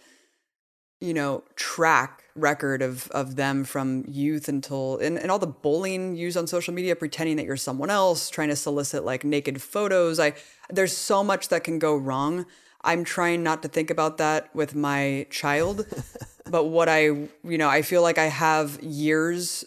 you 1.01 1.13
know 1.13 1.43
track 1.57 2.22
record 2.35 2.83
of 2.83 3.09
of 3.11 3.37
them 3.37 3.65
from 3.65 4.05
youth 4.09 4.49
until 4.49 4.99
and, 4.99 5.19
and 5.19 5.31
all 5.31 5.39
the 5.39 5.47
bullying 5.47 6.15
used 6.15 6.37
on 6.37 6.47
social 6.47 6.73
media 6.73 6.97
pretending 6.97 7.37
that 7.37 7.45
you're 7.45 7.57
someone 7.57 7.91
else 7.91 8.31
trying 8.31 8.49
to 8.49 8.57
solicit 8.57 9.05
like 9.05 9.23
naked 9.23 9.61
photos 9.61 10.19
i 10.19 10.33
there's 10.71 10.97
so 10.97 11.23
much 11.23 11.49
that 11.49 11.63
can 11.63 11.79
go 11.79 11.95
wrong 11.95 12.47
i'm 12.85 13.05
trying 13.05 13.43
not 13.43 13.63
to 13.63 13.69
think 13.69 13.91
about 13.91 14.17
that 14.17 14.55
with 14.55 14.75
my 14.75 15.27
child 15.31 15.87
but 16.51 16.65
what 16.65 16.89
i 16.89 17.03
you 17.03 17.59
know 17.59 17.69
i 17.69 17.83
feel 17.83 18.01
like 18.01 18.17
i 18.17 18.27
have 18.27 18.81
years 18.83 19.65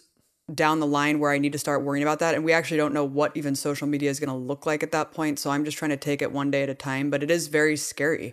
down 0.54 0.78
the 0.78 0.86
line 0.86 1.18
where 1.18 1.32
I 1.32 1.38
need 1.38 1.52
to 1.54 1.58
start 1.58 1.82
worrying 1.82 2.04
about 2.04 2.20
that. 2.20 2.36
And 2.36 2.44
we 2.44 2.52
actually 2.52 2.76
don't 2.76 2.94
know 2.94 3.04
what 3.04 3.36
even 3.36 3.56
social 3.56 3.88
media 3.88 4.10
is 4.10 4.20
going 4.20 4.28
to 4.28 4.36
look 4.36 4.64
like 4.64 4.84
at 4.84 4.92
that 4.92 5.10
point. 5.12 5.40
So 5.40 5.50
I'm 5.50 5.64
just 5.64 5.76
trying 5.76 5.90
to 5.90 5.96
take 5.96 6.22
it 6.22 6.30
one 6.30 6.52
day 6.52 6.62
at 6.62 6.68
a 6.68 6.74
time. 6.74 7.10
But 7.10 7.24
it 7.24 7.32
is 7.32 7.48
very 7.48 7.76
scary 7.76 8.32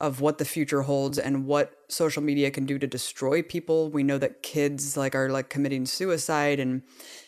of 0.00 0.20
what 0.20 0.38
the 0.38 0.44
future 0.44 0.82
holds 0.82 1.18
and 1.18 1.44
what 1.46 1.72
social 1.88 2.22
media 2.22 2.50
can 2.50 2.66
do 2.66 2.78
to 2.78 2.86
destroy 2.86 3.42
people. 3.42 3.90
We 3.90 4.04
know 4.04 4.18
that 4.18 4.42
kids 4.42 4.96
like 4.96 5.14
are 5.14 5.28
like 5.28 5.50
committing 5.50 5.86
suicide 5.86 6.60
and 6.60 6.82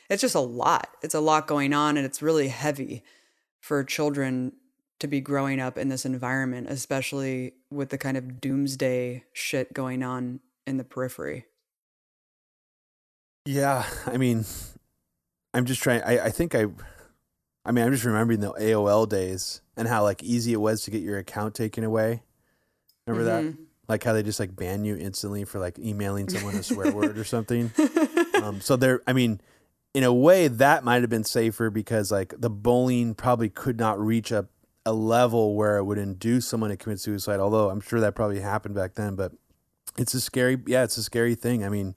it's 0.09 0.21
just 0.21 0.37
a 0.37 0.41
lot. 0.41 0.89
It's 1.03 1.15
a 1.15 1.21
lot 1.21 1.49
going 1.49 1.73
on 1.73 1.97
and 1.97 2.07
it's 2.07 2.23
really 2.23 2.49
heavy 2.49 3.03
for 3.61 3.83
children 3.83 4.53
to 5.01 5.09
be 5.09 5.21
growing 5.21 5.61
up 5.61 5.79
in 5.79 5.89
this 5.89 6.05
environment, 6.05 6.69
especially 6.71 7.55
with 7.71 7.89
the 7.89 7.99
kind 7.99 8.17
of 8.17 8.41
doomsday 8.41 9.25
shit 9.33 9.73
going 9.73 10.03
on 10.03 10.41
in 10.67 10.77
the 10.77 10.85
periphery. 10.85 11.47
Yeah, 13.47 13.87
I 14.07 14.17
mean, 14.19 14.45
I'm 15.55 15.65
just 15.65 15.83
trying. 15.83 16.03
I, 16.03 16.27
I 16.27 16.31
think 16.31 16.55
I, 16.55 16.67
I 17.65 17.73
mean, 17.73 17.85
I'm 17.85 17.93
just 17.93 18.05
remembering 18.05 18.41
the 18.41 18.53
AOL 18.53 19.09
days 19.09 19.63
and 19.77 19.89
how 19.89 20.03
like 20.03 20.23
easy 20.23 20.53
it 20.53 20.61
was 20.61 20.83
to 20.83 20.91
get 20.91 21.03
your 21.03 21.19
account 21.19 21.55
taken 21.55 21.83
away. 21.83 22.23
Remember 23.11 23.31
mm-hmm. 23.31 23.47
that? 23.49 23.57
Like 23.89 24.05
how 24.05 24.13
they 24.13 24.23
just 24.23 24.39
like 24.39 24.55
ban 24.55 24.85
you 24.85 24.97
instantly 24.97 25.45
for 25.45 25.59
like 25.59 25.79
emailing 25.79 26.29
someone 26.29 26.55
a 26.55 26.63
swear 26.63 26.93
word 26.93 27.19
or 27.19 27.25
something. 27.37 27.73
Um, 28.41 28.61
so 28.61 28.77
there, 28.77 29.03
I 29.07 29.13
mean, 29.13 29.41
in 29.95 30.05
a 30.05 30.13
way, 30.13 30.47
that 30.47 30.85
might 30.85 31.01
have 31.01 31.11
been 31.11 31.25
safer 31.25 31.71
because 31.71 32.13
like 32.13 32.33
the 32.39 32.51
bullying 32.51 33.15
probably 33.15 33.49
could 33.49 33.79
not 33.79 33.99
reach 33.99 34.31
a 34.31 34.47
a 34.87 34.93
level 34.93 35.55
where 35.55 35.77
it 35.77 35.85
would 35.85 35.99
induce 35.99 36.47
someone 36.47 36.71
to 36.71 36.77
commit 36.77 37.01
suicide. 37.01 37.41
Although 37.41 37.71
I'm 37.71 37.81
sure 37.81 38.01
that 38.01 38.15
probably 38.15 38.41
happened 38.41 38.75
back 38.75 38.95
then, 38.95 39.15
but 39.15 39.33
it's 39.99 40.15
a 40.15 40.21
scary, 40.21 40.59
yeah, 40.67 40.85
it's 40.85 40.97
a 40.97 41.03
scary 41.03 41.35
thing. 41.35 41.65
I 41.65 41.69
mean, 41.69 41.97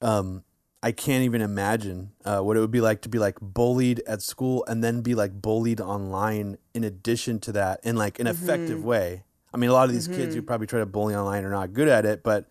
um, 0.00 0.44
I 0.82 0.92
can't 0.92 1.24
even 1.24 1.42
imagine 1.42 2.12
uh, 2.24 2.40
what 2.40 2.56
it 2.56 2.60
would 2.60 2.70
be 2.70 2.80
like 2.80 3.02
to 3.02 3.08
be 3.08 3.18
like 3.18 3.38
bullied 3.40 4.02
at 4.06 4.22
school 4.22 4.64
and 4.66 4.82
then 4.82 5.02
be 5.02 5.14
like 5.14 5.42
bullied 5.42 5.80
online 5.80 6.56
in 6.72 6.84
addition 6.84 7.38
to 7.40 7.52
that 7.52 7.80
in 7.84 7.96
like 7.96 8.18
an 8.18 8.26
mm-hmm. 8.26 8.42
effective 8.42 8.82
way. 8.82 9.24
I 9.52 9.56
mean, 9.56 9.70
a 9.70 9.72
lot 9.72 9.88
of 9.88 9.92
these 9.92 10.08
mm-hmm. 10.08 10.18
kids 10.18 10.34
who 10.34 10.42
probably 10.42 10.66
try 10.66 10.80
to 10.80 10.86
bully 10.86 11.14
online 11.14 11.44
are 11.44 11.50
not 11.50 11.72
good 11.72 11.88
at 11.88 12.04
it, 12.06 12.22
but 12.22 12.48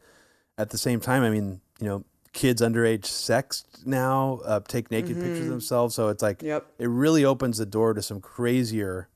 at 0.57 0.69
the 0.69 0.77
same 0.77 0.99
time, 0.99 1.23
I 1.23 1.30
mean, 1.30 1.61
you 1.80 1.88
know, 1.88 2.03
kids 2.34 2.61
underage 2.61 3.05
sex 3.05 3.65
now 3.85 4.41
uh, 4.45 4.59
take 4.67 4.91
naked 4.91 5.11
mm-hmm. 5.11 5.21
pictures 5.21 5.45
of 5.45 5.49
themselves, 5.49 5.95
so 5.95 6.09
it's 6.09 6.21
like 6.21 6.41
yep. 6.41 6.67
it 6.77 6.88
really 6.88 7.26
opens 7.26 7.57
the 7.57 7.65
door 7.65 7.93
to 7.93 8.01
some 8.01 8.19
crazier 8.19 9.09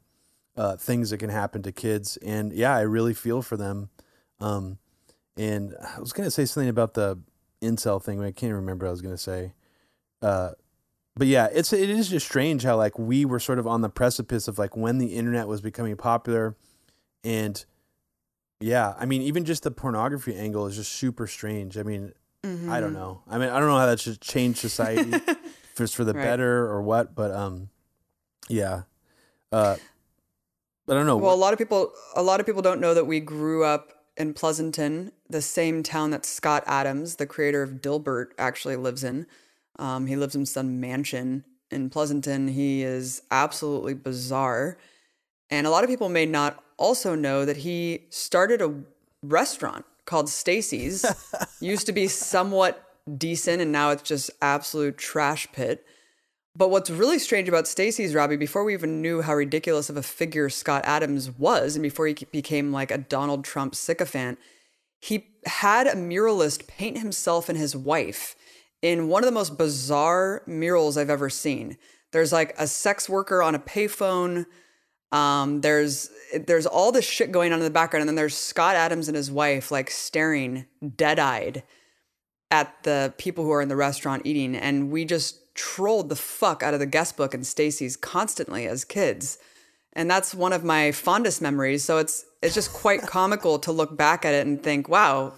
uh, 0.55 0.77
things 0.77 1.09
that 1.09 1.17
can 1.17 1.29
happen 1.29 1.61
to 1.63 1.71
kids. 1.71 2.17
And 2.17 2.53
yeah, 2.53 2.75
I 2.75 2.81
really 2.81 3.13
feel 3.13 3.41
for 3.41 3.57
them. 3.57 3.89
Um, 4.39 4.77
and 5.35 5.75
I 5.81 5.99
was 5.99 6.13
gonna 6.13 6.31
say 6.31 6.45
something 6.45 6.69
about 6.69 6.93
the 6.93 7.19
incel 7.61 8.01
thing. 8.01 8.19
but 8.19 8.25
I 8.25 8.31
can't 8.31 8.53
remember 8.53 8.85
what 8.85 8.89
I 8.89 8.91
was 8.91 9.01
gonna 9.01 9.17
say. 9.17 9.53
Uh, 10.21 10.51
but 11.15 11.27
yeah, 11.27 11.47
it's 11.51 11.73
it 11.73 11.89
is 11.89 12.09
just 12.09 12.25
strange 12.25 12.63
how 12.63 12.77
like 12.77 12.97
we 12.97 13.25
were 13.25 13.39
sort 13.39 13.59
of 13.59 13.67
on 13.67 13.81
the 13.81 13.89
precipice 13.89 14.47
of 14.47 14.57
like 14.57 14.75
when 14.75 14.97
the 14.97 15.15
internet 15.15 15.47
was 15.47 15.61
becoming 15.61 15.95
popular, 15.95 16.55
and 17.23 17.65
yeah, 18.63 18.93
I 18.97 19.05
mean 19.05 19.21
even 19.23 19.43
just 19.43 19.63
the 19.63 19.71
pornography 19.71 20.35
angle 20.35 20.67
is 20.67 20.77
just 20.77 20.93
super 20.93 21.27
strange. 21.27 21.77
I 21.77 21.83
mean, 21.83 22.13
mm-hmm. 22.43 22.71
I 22.71 22.79
don't 22.79 22.91
mm-hmm. 22.91 22.99
know. 22.99 23.21
I 23.27 23.37
mean, 23.37 23.49
I 23.49 23.59
don't 23.59 23.67
know 23.67 23.77
how 23.77 23.87
that 23.87 23.99
should 23.99 24.21
change 24.21 24.57
society, 24.57 25.11
just 25.77 25.95
for 25.95 26.05
the 26.05 26.13
right. 26.13 26.23
better 26.23 26.65
or 26.65 26.81
what. 26.81 27.13
But 27.13 27.31
um, 27.31 27.69
yeah. 28.47 28.83
Uh, 29.51 29.75
I 30.87 30.93
don't 30.93 31.05
know. 31.05 31.17
Well, 31.17 31.33
a 31.33 31.35
lot 31.35 31.51
of 31.51 31.59
people, 31.59 31.91
a 32.15 32.23
lot 32.23 32.39
of 32.39 32.45
people 32.45 32.61
don't 32.61 32.79
know 32.79 32.93
that 32.93 33.05
we 33.05 33.19
grew 33.19 33.65
up 33.65 33.91
in 34.15 34.33
Pleasanton, 34.33 35.11
the 35.29 35.41
same 35.41 35.83
town 35.83 36.11
that 36.11 36.25
Scott 36.25 36.63
Adams, 36.65 37.17
the 37.17 37.25
creator 37.25 37.63
of 37.63 37.81
Dilbert, 37.81 38.27
actually 38.37 38.77
lives 38.77 39.03
in. 39.03 39.27
Um, 39.77 40.07
he 40.07 40.15
lives 40.15 40.35
in 40.35 40.45
some 40.45 40.79
mansion 40.79 41.43
in 41.69 41.89
Pleasanton. 41.89 42.47
He 42.47 42.83
is 42.83 43.23
absolutely 43.29 43.93
bizarre. 43.93 44.77
And 45.49 45.67
a 45.67 45.69
lot 45.69 45.83
of 45.83 45.89
people 45.89 46.09
may 46.09 46.25
not 46.25 46.63
also 46.77 47.15
know 47.15 47.45
that 47.45 47.57
he 47.57 48.05
started 48.09 48.61
a 48.61 48.73
restaurant 49.21 49.85
called 50.05 50.29
Stacy's. 50.29 51.05
Used 51.59 51.85
to 51.85 51.91
be 51.91 52.07
somewhat 52.07 52.83
decent, 53.17 53.61
and 53.61 53.71
now 53.71 53.91
it's 53.91 54.03
just 54.03 54.31
absolute 54.41 54.97
trash 54.97 55.47
pit. 55.51 55.85
But 56.55 56.69
what's 56.69 56.89
really 56.89 57.17
strange 57.17 57.49
about 57.49 57.67
Stacy's, 57.67 58.13
Robbie, 58.13 58.37
before 58.37 58.63
we 58.63 58.73
even 58.73 59.01
knew 59.01 59.21
how 59.21 59.33
ridiculous 59.33 59.89
of 59.89 59.97
a 59.97 60.03
figure 60.03 60.49
Scott 60.49 60.83
Adams 60.85 61.31
was, 61.31 61.75
and 61.75 61.81
before 61.81 62.05
he 62.05 62.13
became 62.31 62.71
like 62.71 62.91
a 62.91 62.97
Donald 62.97 63.43
Trump 63.43 63.73
sycophant, 63.73 64.37
he 64.99 65.27
had 65.45 65.87
a 65.87 65.95
muralist 65.95 66.67
paint 66.67 66.99
himself 66.99 67.49
and 67.49 67.57
his 67.57 67.75
wife 67.75 68.35
in 68.81 69.07
one 69.07 69.23
of 69.23 69.27
the 69.27 69.33
most 69.33 69.57
bizarre 69.57 70.43
murals 70.45 70.95
I've 70.95 71.09
ever 71.09 71.29
seen. 71.29 71.77
There's 72.11 72.31
like 72.31 72.53
a 72.59 72.67
sex 72.67 73.09
worker 73.09 73.41
on 73.41 73.55
a 73.55 73.59
payphone. 73.59 74.45
Um, 75.13 75.61
there's 75.61 76.09
there's 76.47 76.65
all 76.65 76.91
this 76.91 77.05
shit 77.05 77.31
going 77.31 77.53
on 77.53 77.59
in 77.59 77.63
the 77.63 77.69
background, 77.69 78.01
and 78.01 78.09
then 78.09 78.15
there's 78.15 78.35
Scott 78.35 78.75
Adams 78.75 79.07
and 79.07 79.15
his 79.15 79.31
wife 79.31 79.71
like 79.71 79.89
staring 79.91 80.65
dead 80.95 81.19
eyed 81.19 81.63
at 82.49 82.83
the 82.83 83.13
people 83.17 83.43
who 83.43 83.51
are 83.51 83.61
in 83.61 83.69
the 83.69 83.75
restaurant 83.75 84.23
eating, 84.25 84.55
and 84.55 84.91
we 84.91 85.05
just 85.05 85.55
trolled 85.55 86.09
the 86.09 86.15
fuck 86.15 86.63
out 86.63 86.73
of 86.73 86.79
the 86.79 86.87
guest 86.87 87.15
book 87.15 87.35
and 87.35 87.45
Stacy's 87.45 87.95
constantly 87.95 88.65
as 88.67 88.83
kids. 88.83 89.37
And 89.93 90.09
that's 90.09 90.33
one 90.33 90.51
of 90.51 90.63
my 90.63 90.91
fondest 90.91 91.41
memories. 91.41 91.83
So 91.83 91.99
it's 91.99 92.25
it's 92.41 92.55
just 92.55 92.73
quite 92.73 93.01
comical 93.07 93.59
to 93.59 93.71
look 93.71 93.95
back 93.95 94.25
at 94.25 94.33
it 94.33 94.47
and 94.47 94.61
think, 94.61 94.89
wow, 94.89 95.33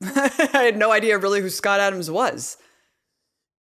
I 0.02 0.62
had 0.62 0.76
no 0.76 0.92
idea 0.92 1.18
really 1.18 1.40
who 1.40 1.50
Scott 1.50 1.80
Adams 1.80 2.08
was. 2.08 2.56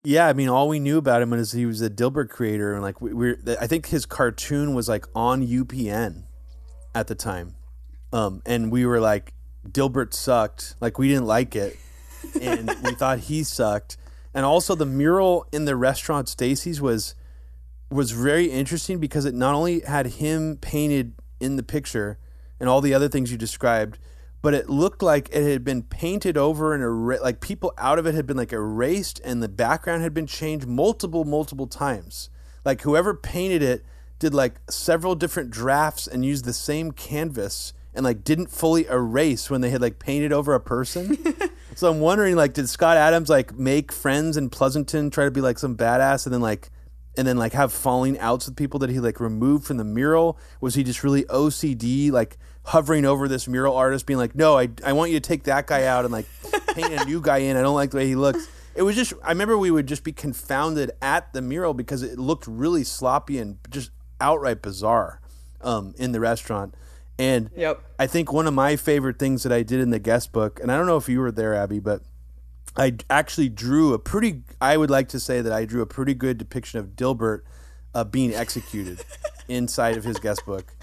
Yeah, 0.05 0.27
I 0.27 0.33
mean, 0.33 0.49
all 0.49 0.67
we 0.67 0.79
knew 0.79 0.99
about 0.99 1.23
him 1.23 1.31
was 1.31 1.51
he 1.51 1.65
was 1.65 1.81
a 1.81 1.89
Dilbert 1.89 2.29
creator, 2.29 2.73
and 2.73 2.83
like 2.83 3.01
we, 3.01 3.13
we 3.13 3.35
I 3.59 3.65
think 3.65 3.87
his 3.87 4.05
cartoon 4.05 4.75
was 4.75 4.87
like 4.87 5.05
on 5.15 5.45
UPN 5.45 6.25
at 6.93 7.07
the 7.07 7.15
time, 7.15 7.55
um, 8.13 8.41
and 8.45 8.71
we 8.71 8.85
were 8.85 8.99
like, 8.99 9.33
Dilbert 9.67 10.13
sucked, 10.13 10.75
like 10.79 10.99
we 10.99 11.07
didn't 11.07 11.25
like 11.25 11.55
it, 11.55 11.77
and 12.39 12.71
we 12.83 12.91
thought 12.95 13.19
he 13.19 13.43
sucked, 13.43 13.97
and 14.33 14.45
also 14.45 14.75
the 14.75 14.85
mural 14.85 15.47
in 15.51 15.65
the 15.65 15.75
restaurant 15.75 16.29
Stacy's 16.29 16.79
was 16.79 17.15
was 17.89 18.11
very 18.11 18.45
interesting 18.45 18.99
because 18.99 19.25
it 19.25 19.33
not 19.33 19.55
only 19.55 19.79
had 19.81 20.05
him 20.05 20.57
painted 20.57 21.13
in 21.39 21.55
the 21.55 21.63
picture 21.63 22.19
and 22.59 22.69
all 22.69 22.81
the 22.81 22.93
other 22.93 23.09
things 23.09 23.31
you 23.31 23.37
described, 23.37 23.97
but 24.45 24.53
it 24.53 24.69
looked 24.69 25.01
like 25.01 25.27
it 25.29 25.41
had 25.41 25.63
been 25.63 25.81
painted 25.81 26.37
over 26.37 26.75
and 26.75 26.83
er- 26.83 27.19
like 27.19 27.41
people 27.41 27.73
out 27.79 27.97
of 27.97 28.05
it 28.05 28.13
had 28.13 28.27
been 28.27 28.37
like 28.37 28.53
erased 28.53 29.19
and 29.25 29.41
the 29.41 29.49
background 29.49 30.03
had 30.03 30.13
been 30.13 30.27
changed 30.27 30.67
multiple 30.67 31.25
multiple 31.25 31.65
times. 31.65 32.29
Like 32.63 32.81
whoever 32.81 33.15
painted 33.15 33.63
it 33.63 33.83
did 34.19 34.35
like 34.35 34.57
several 34.69 35.15
different 35.15 35.49
drafts 35.49 36.05
and 36.05 36.23
used 36.23 36.45
the 36.45 36.53
same 36.53 36.91
canvas 36.91 37.73
and 37.95 38.03
like 38.03 38.23
didn't 38.23 38.51
fully 38.51 38.85
erase 38.85 39.49
when 39.49 39.61
they 39.61 39.71
had 39.71 39.81
like 39.81 39.97
painted 39.97 40.31
over 40.31 40.53
a 40.53 40.59
person. 40.59 41.17
so 41.75 41.89
I'm 41.89 41.99
wondering 41.99 42.35
like 42.35 42.53
did 42.53 42.69
Scott 42.69 42.97
Adams 42.97 43.29
like 43.29 43.57
make 43.57 43.91
friends 43.91 44.37
in 44.37 44.51
Pleasanton 44.51 45.09
try 45.09 45.25
to 45.25 45.31
be 45.31 45.41
like 45.41 45.57
some 45.57 45.75
badass 45.75 46.27
and 46.27 46.31
then 46.31 46.41
like 46.41 46.69
and 47.17 47.27
then 47.27 47.37
like 47.37 47.53
have 47.53 47.73
falling 47.73 48.19
outs 48.19 48.45
with 48.45 48.55
people 48.55 48.79
that 48.81 48.91
he 48.91 48.99
like 48.99 49.19
removed 49.19 49.65
from 49.65 49.77
the 49.77 49.83
mural? 49.83 50.37
Was 50.61 50.75
he 50.75 50.83
just 50.83 51.03
really 51.03 51.23
OCD 51.23 52.11
like 52.11 52.37
hovering 52.65 53.05
over 53.05 53.27
this 53.27 53.47
mural 53.47 53.75
artist 53.75 54.05
being 54.05 54.19
like, 54.19 54.35
"No, 54.35 54.57
I 54.57 54.69
I 54.83 54.93
want 54.93 55.11
you 55.11 55.19
to 55.19 55.27
take 55.27 55.43
that 55.43 55.67
guy 55.67 55.85
out 55.85 56.05
and 56.05 56.11
like 56.11 56.25
paint 56.73 56.93
a 56.93 57.05
new 57.05 57.21
guy 57.21 57.37
in. 57.37 57.57
I 57.57 57.61
don't 57.61 57.75
like 57.75 57.91
the 57.91 57.97
way 57.97 58.07
he 58.07 58.15
looks." 58.15 58.47
It 58.75 58.81
was 58.81 58.95
just 58.95 59.13
I 59.23 59.29
remember 59.29 59.57
we 59.57 59.71
would 59.71 59.87
just 59.87 60.03
be 60.03 60.11
confounded 60.11 60.91
at 61.01 61.31
the 61.33 61.41
mural 61.41 61.73
because 61.73 62.03
it 62.03 62.19
looked 62.19 62.45
really 62.47 62.83
sloppy 62.83 63.37
and 63.37 63.57
just 63.69 63.91
outright 64.19 64.61
bizarre 64.61 65.21
um, 65.61 65.93
in 65.97 66.11
the 66.11 66.19
restaurant. 66.19 66.75
And 67.17 67.49
yep. 67.55 67.81
I 67.97 68.07
think 68.07 68.33
one 68.33 68.47
of 68.47 68.53
my 68.53 68.75
favorite 68.75 69.19
things 69.19 69.43
that 69.43 69.51
I 69.51 69.63
did 69.63 69.79
in 69.79 69.89
the 69.89 69.99
guest 69.99 70.33
book, 70.33 70.59
and 70.59 70.71
I 70.71 70.77
don't 70.77 70.85
know 70.85 70.97
if 70.97 71.07
you 71.07 71.19
were 71.19 71.31
there, 71.31 71.53
Abby, 71.53 71.79
but 71.79 72.01
I 72.75 72.95
actually 73.09 73.49
drew 73.49 73.93
a 73.93 73.99
pretty, 73.99 74.41
I 74.59 74.75
would 74.75 74.89
like 74.89 75.07
to 75.09 75.19
say 75.19 75.41
that 75.41 75.53
I 75.53 75.63
drew 75.65 75.81
a 75.81 75.85
pretty 75.85 76.13
good 76.13 76.37
depiction 76.37 76.79
of 76.79 76.95
Dilbert 76.97 77.41
uh, 77.93 78.03
being 78.03 78.33
executed 78.33 79.03
inside 79.47 79.95
of 79.95 80.03
his 80.03 80.19
guest 80.19 80.45
book. 80.45 80.74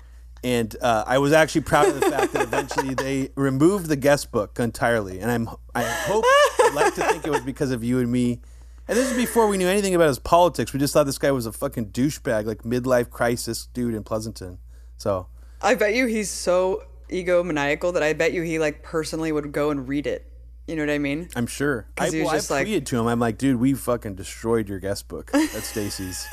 And 0.45 0.75
uh, 0.83 1.05
I 1.07 1.19
was 1.19 1.33
actually 1.33 1.61
proud 1.63 1.89
of 1.89 2.01
the 2.01 2.11
fact 2.11 2.33
that 2.33 2.43
eventually 2.43 2.95
they 2.97 3.31
removed 3.37 3.87
the 3.87 3.97
guest 3.97 4.33
book 4.33 4.59
entirely. 4.59 5.21
And 5.21 5.31
I'm, 5.31 5.49
I 5.75 5.85
hope, 5.85 6.25
I'd 6.27 6.73
like 6.75 6.95
to 6.97 7.05
think 7.05 7.27
it 7.27 7.31
was 7.31 7.43
because 7.43 7.71
of 7.71 7.85
you 7.85 8.01
and 8.01 8.11
me. 8.11 8.41
And 8.89 8.99
this 8.99 9.11
is 9.11 9.17
before 9.17 9.47
we 9.47 9.57
knew 9.57 9.69
anything 9.69 9.95
about 9.95 10.09
his 10.09 10.19
politics. 10.19 10.73
We 10.73 10.81
just 10.81 10.93
thought 10.93 11.07
this 11.07 11.19
guy 11.19 11.31
was 11.31 11.47
a 11.47 11.53
fucking 11.53 11.91
douchebag, 11.91 12.47
like 12.47 12.63
midlife 12.63 13.11
crisis 13.11 13.67
dude 13.73 13.95
in 13.95 14.03
Pleasanton. 14.03 14.59
So 14.97 15.29
I 15.61 15.77
bet 15.77 15.95
you 15.95 16.07
he's 16.07 16.29
so 16.31 16.83
egomaniacal 17.09 17.93
that 17.95 18.03
I 18.03 18.13
bet 18.13 18.33
you 18.33 18.43
he 18.43 18.59
like 18.59 18.83
personally 18.83 19.31
would 19.31 19.53
go 19.53 19.71
and 19.71 19.87
read 19.87 20.07
it. 20.09 20.29
You 20.67 20.77
know 20.77 20.83
what 20.83 20.91
I 20.91 20.99
mean? 20.99 21.29
I'm 21.37 21.47
sure. 21.47 21.89
I, 21.99 22.11
well, 22.11 22.31
just 22.33 22.51
I 22.51 22.57
like- 22.57 22.67
tweeted 22.67 22.87
to 22.87 22.99
him. 22.99 23.07
I'm 23.07 23.21
like, 23.21 23.39
dude, 23.39 23.57
we 23.57 23.75
fucking 23.75 24.17
destroyed 24.17 24.69
your 24.69 24.81
guest 24.81 25.09
book. 25.09 25.31
That's 25.33 25.67
Stacy's. 25.69 26.27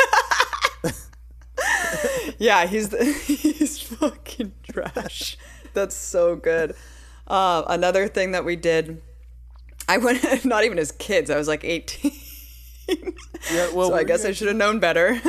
Yeah, 2.38 2.68
he's 2.68 2.88
the, 2.90 3.04
he's 3.26 3.82
fucking 3.82 4.54
trash. 4.72 5.36
That's 5.74 5.96
so 5.96 6.38
good. 6.38 6.74
Uh, 7.28 7.64
another 7.68 8.08
thing 8.08 8.32
that 8.32 8.46
we 8.46 8.56
did, 8.56 9.02
I 9.90 9.98
went 9.98 10.24
not 10.46 10.64
even 10.64 10.80
as 10.80 10.94
kids. 10.94 11.30
I 11.30 11.38
was 11.38 11.50
like 11.50 11.66
18. 11.66 12.12
yeah, 13.52 13.74
well, 13.74 13.90
so 13.90 13.96
I 13.96 14.04
guess 14.06 14.24
I 14.24 14.32
should 14.32 14.48
have 14.48 14.56
known 14.56 14.80
better. 14.80 15.20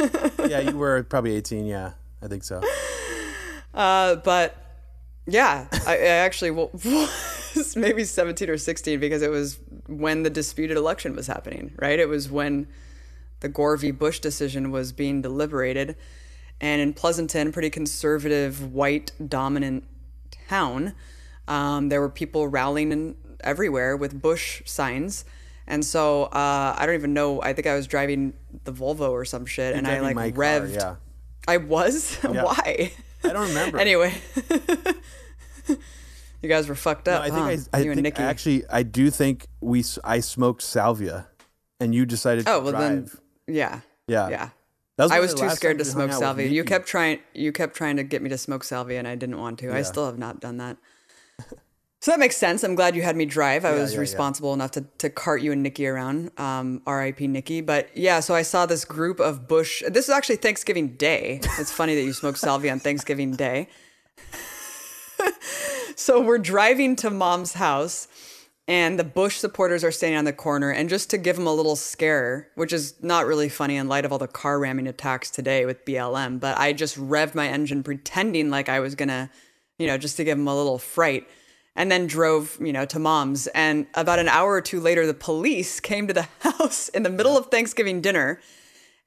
yeah, 0.47 0.61
you 0.61 0.77
were 0.77 1.03
probably 1.03 1.35
18. 1.35 1.67
Yeah, 1.67 1.93
I 2.23 2.29
think 2.29 2.45
so. 2.45 2.63
Uh, 3.75 4.17
but 4.17 4.57
yeah, 5.27 5.67
I, 5.87 5.95
I 5.95 5.99
actually 5.99 6.53
was 6.53 7.77
maybe 7.77 8.05
17 8.05 8.49
or 8.49 8.57
16 8.57 9.01
because 9.01 9.23
it 9.23 9.31
was 9.31 9.59
when 9.87 10.23
the 10.23 10.31
disputed 10.31 10.77
election 10.77 11.17
was 11.17 11.27
happening, 11.27 11.73
right? 11.81 11.99
It 11.99 12.09
was 12.09 12.31
when 12.31 12.69
the 13.41 13.49
Gore 13.49 13.77
v. 13.77 13.91
Bush 13.91 14.21
decision 14.21 14.71
was 14.71 14.93
being 14.93 15.23
deliberated. 15.23 15.97
And 16.61 16.81
in 16.81 16.93
Pleasanton, 16.93 17.53
pretty 17.53 17.71
conservative, 17.71 18.73
white 18.73 19.13
dominant 19.27 19.85
town, 20.49 20.95
um, 21.49 21.89
there 21.89 22.01
were 22.01 22.11
people 22.11 22.49
rallying 22.49 22.93
in, 22.93 23.17
everywhere 23.43 23.97
with 23.97 24.21
Bush 24.21 24.63
signs. 24.67 25.25
And 25.67 25.85
so 25.85 26.25
uh, 26.25 26.75
I 26.77 26.85
don't 26.85 26.97
even 26.97 27.15
know. 27.15 27.41
I 27.41 27.53
think 27.53 27.67
I 27.67 27.75
was 27.75 27.87
driving 27.87 28.35
the 28.65 28.73
Volvo 28.73 29.11
or 29.11 29.25
some 29.25 29.47
shit, 29.47 29.75
and 29.75 29.87
I 29.87 30.01
like 30.01 30.17
my 30.17 30.31
car, 30.31 30.43
revved. 30.43 30.75
yeah. 30.75 30.97
I 31.47 31.59
was. 31.59 32.17
Why? 32.23 32.93
I 33.23 33.29
don't 33.29 33.49
remember. 33.49 33.79
Anyway, 33.81 34.15
you 36.43 36.49
guys 36.49 36.69
were 36.69 36.75
fucked 36.75 37.07
up. 37.09 37.23
I 37.23 37.27
think 37.27 37.39
huh? 37.39 37.69
I, 37.73 37.79
I 37.79 37.83
you 37.83 37.93
and 37.93 38.03
Nikki. 38.03 38.23
actually 38.23 38.65
I 38.69 38.83
do 38.83 39.11
think 39.11 39.47
we 39.61 39.85
I 40.03 40.21
smoked 40.21 40.63
salvia, 40.63 41.29
and 41.79 41.95
you 41.95 42.05
decided 42.05 42.47
to 42.47 42.53
oh 42.53 42.61
well, 42.61 42.73
then 42.73 43.05
drive. 43.05 43.21
yeah, 43.47 43.81
yeah, 44.09 44.29
yeah. 44.29 44.49
That 45.09 45.17
I 45.17 45.21
was 45.21 45.35
too 45.35 45.49
scared 45.51 45.79
to 45.79 45.85
times 45.85 45.95
we 45.95 46.01
hung 46.03 46.11
smoke 46.11 46.21
salvia. 46.21 46.47
You 46.49 46.65
kept 46.65 46.87
trying. 46.87 47.21
You 47.35 47.53
kept 47.53 47.75
trying 47.75 47.97
to 47.97 48.05
get 48.05 48.23
me 48.23 48.29
to 48.31 48.39
smoke 48.39 48.65
salvia, 48.65 48.99
and 48.99 49.09
I 49.09 49.15
didn't 49.15 49.39
want 49.39 49.59
to. 49.61 49.75
I 49.75 49.83
still 49.83 50.07
have 50.07 50.19
not 50.19 50.41
done 50.41 50.59
that. 50.59 50.77
So 52.03 52.13
that 52.13 52.19
makes 52.19 52.39
sense. 52.39 52.65
I'm 52.65 52.75
glad 52.75 52.97
you 52.97 53.03
had 53.03 53.15
me 53.15 53.27
drive. 53.27 53.67
I 53.67 53.75
Yeah, 53.75 53.81
was 53.83 53.91
yeah, 53.93 53.97
yeah. 53.97 54.01
responsible 54.01 54.55
enough 54.55 54.71
to, 54.71 54.87
to 54.99 55.11
cart 55.11 55.43
you 55.43 55.53
and 55.53 55.63
Nikki 55.63 55.87
around. 55.87 56.31
Um, 56.41 56.81
R.I.P. 56.87 57.27
Nikki. 57.27 57.61
But 57.61 57.95
yeah, 57.95 58.21
so 58.21 58.35
I 58.35 58.41
saw 58.41 58.65
this 58.65 58.87
group 58.87 59.21
of 59.21 59.47
Bush. 59.47 59.83
This 59.87 60.07
is 60.07 60.11
actually 60.11 60.37
Thanksgiving 60.37 60.97
Day. 60.97 61.41
It's 61.59 61.71
funny 61.71 61.95
that 61.95 62.03
you 62.03 62.15
smoke 62.15 62.37
salvia 62.39 62.73
on 62.73 62.81
Thanksgiving 62.81 63.37
Day. 63.37 63.69
so 65.95 66.23
we're 66.23 66.39
driving 66.39 66.97
to 66.97 67.11
mom's 67.11 67.53
house, 67.53 68.09
and 68.71 69.01
the 69.01 69.05
Bush 69.05 69.39
supporters 69.39 69.83
are 69.83 69.91
standing 69.91 70.17
on 70.17 70.25
the 70.25 70.33
corner. 70.33 70.71
And 70.71 70.89
just 70.89 71.11
to 71.11 71.19
give 71.19 71.35
them 71.35 71.49
a 71.49 71.53
little 71.53 71.75
scare, 71.75 72.49
which 72.55 72.73
is 72.73 72.95
not 73.03 73.27
really 73.27 73.49
funny 73.49 73.75
in 73.75 73.89
light 73.89 74.05
of 74.05 74.13
all 74.13 74.19
the 74.19 74.29
car 74.29 74.61
ramming 74.61 74.87
attacks 74.87 75.29
today 75.29 75.67
with 75.67 75.85
BLM, 75.85 76.39
but 76.39 76.57
I 76.57 76.73
just 76.73 76.97
revved 76.97 77.35
my 77.35 77.49
engine 77.49 77.83
pretending 77.83 78.49
like 78.49 78.69
I 78.69 78.79
was 78.79 78.95
gonna, 78.95 79.29
you 79.77 79.89
know, 79.89 79.99
just 79.99 80.17
to 80.19 80.25
give 80.25 80.39
them 80.39 80.47
a 80.47 80.57
little 80.57 80.79
fright. 80.79 81.27
And 81.75 81.91
then 81.91 82.07
drove, 82.07 82.59
you 82.61 82.73
know, 82.73 82.85
to 82.87 82.99
mom's. 83.01 83.49
And 83.49 83.87
about 83.95 84.21
an 84.21 84.29
hour 84.29 84.53
or 84.53 84.61
two 84.61 84.81
later, 84.81 85.05
the 85.05 85.15
police 85.15 85.81
came 85.81 86.07
to 86.07 86.15
the 86.15 86.29
house 86.41 86.89
in 86.91 87.03
the 87.03 87.11
middle 87.11 87.37
of 87.37 87.47
Thanksgiving 87.47 88.01
dinner 88.01 88.41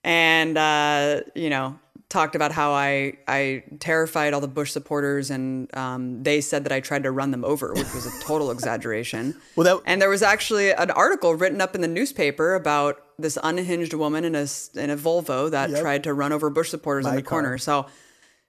and 0.03 0.57
uh, 0.57 1.21
you 1.35 1.49
know 1.49 1.79
talked 2.13 2.35
about 2.35 2.51
how 2.53 2.71
I 2.71 3.13
I 3.27 3.63
terrified 3.79 4.33
all 4.33 4.39
the 4.39 4.47
Bush 4.47 4.71
supporters, 4.71 5.29
and 5.31 5.75
um, 5.75 6.23
they 6.23 6.39
said 6.39 6.63
that 6.63 6.71
I 6.71 6.79
tried 6.79 7.03
to 7.03 7.11
run 7.11 7.31
them 7.31 7.43
over, 7.43 7.73
which 7.73 7.93
was 7.93 8.05
a 8.05 8.19
total 8.21 8.51
exaggeration. 8.55 9.35
Well, 9.57 9.65
that- 9.65 9.83
and 9.85 10.01
there 10.01 10.09
was 10.09 10.21
actually 10.21 10.71
an 10.71 10.91
article 10.91 11.35
written 11.35 11.59
up 11.59 11.75
in 11.75 11.81
the 11.81 11.87
newspaper 11.87 12.55
about 12.55 13.01
this 13.19 13.37
unhinged 13.43 13.93
woman 13.93 14.23
in 14.23 14.35
a 14.35 14.45
in 14.75 14.89
a 14.89 14.97
Volvo 14.97 15.51
that 15.51 15.71
Yep. 15.71 15.81
tried 15.81 16.03
to 16.05 16.13
run 16.13 16.31
over 16.31 16.49
Bush 16.49 16.69
supporters 16.69 17.05
in 17.05 17.11
My 17.11 17.17
the 17.17 17.23
corner. 17.23 17.57
So. 17.57 17.87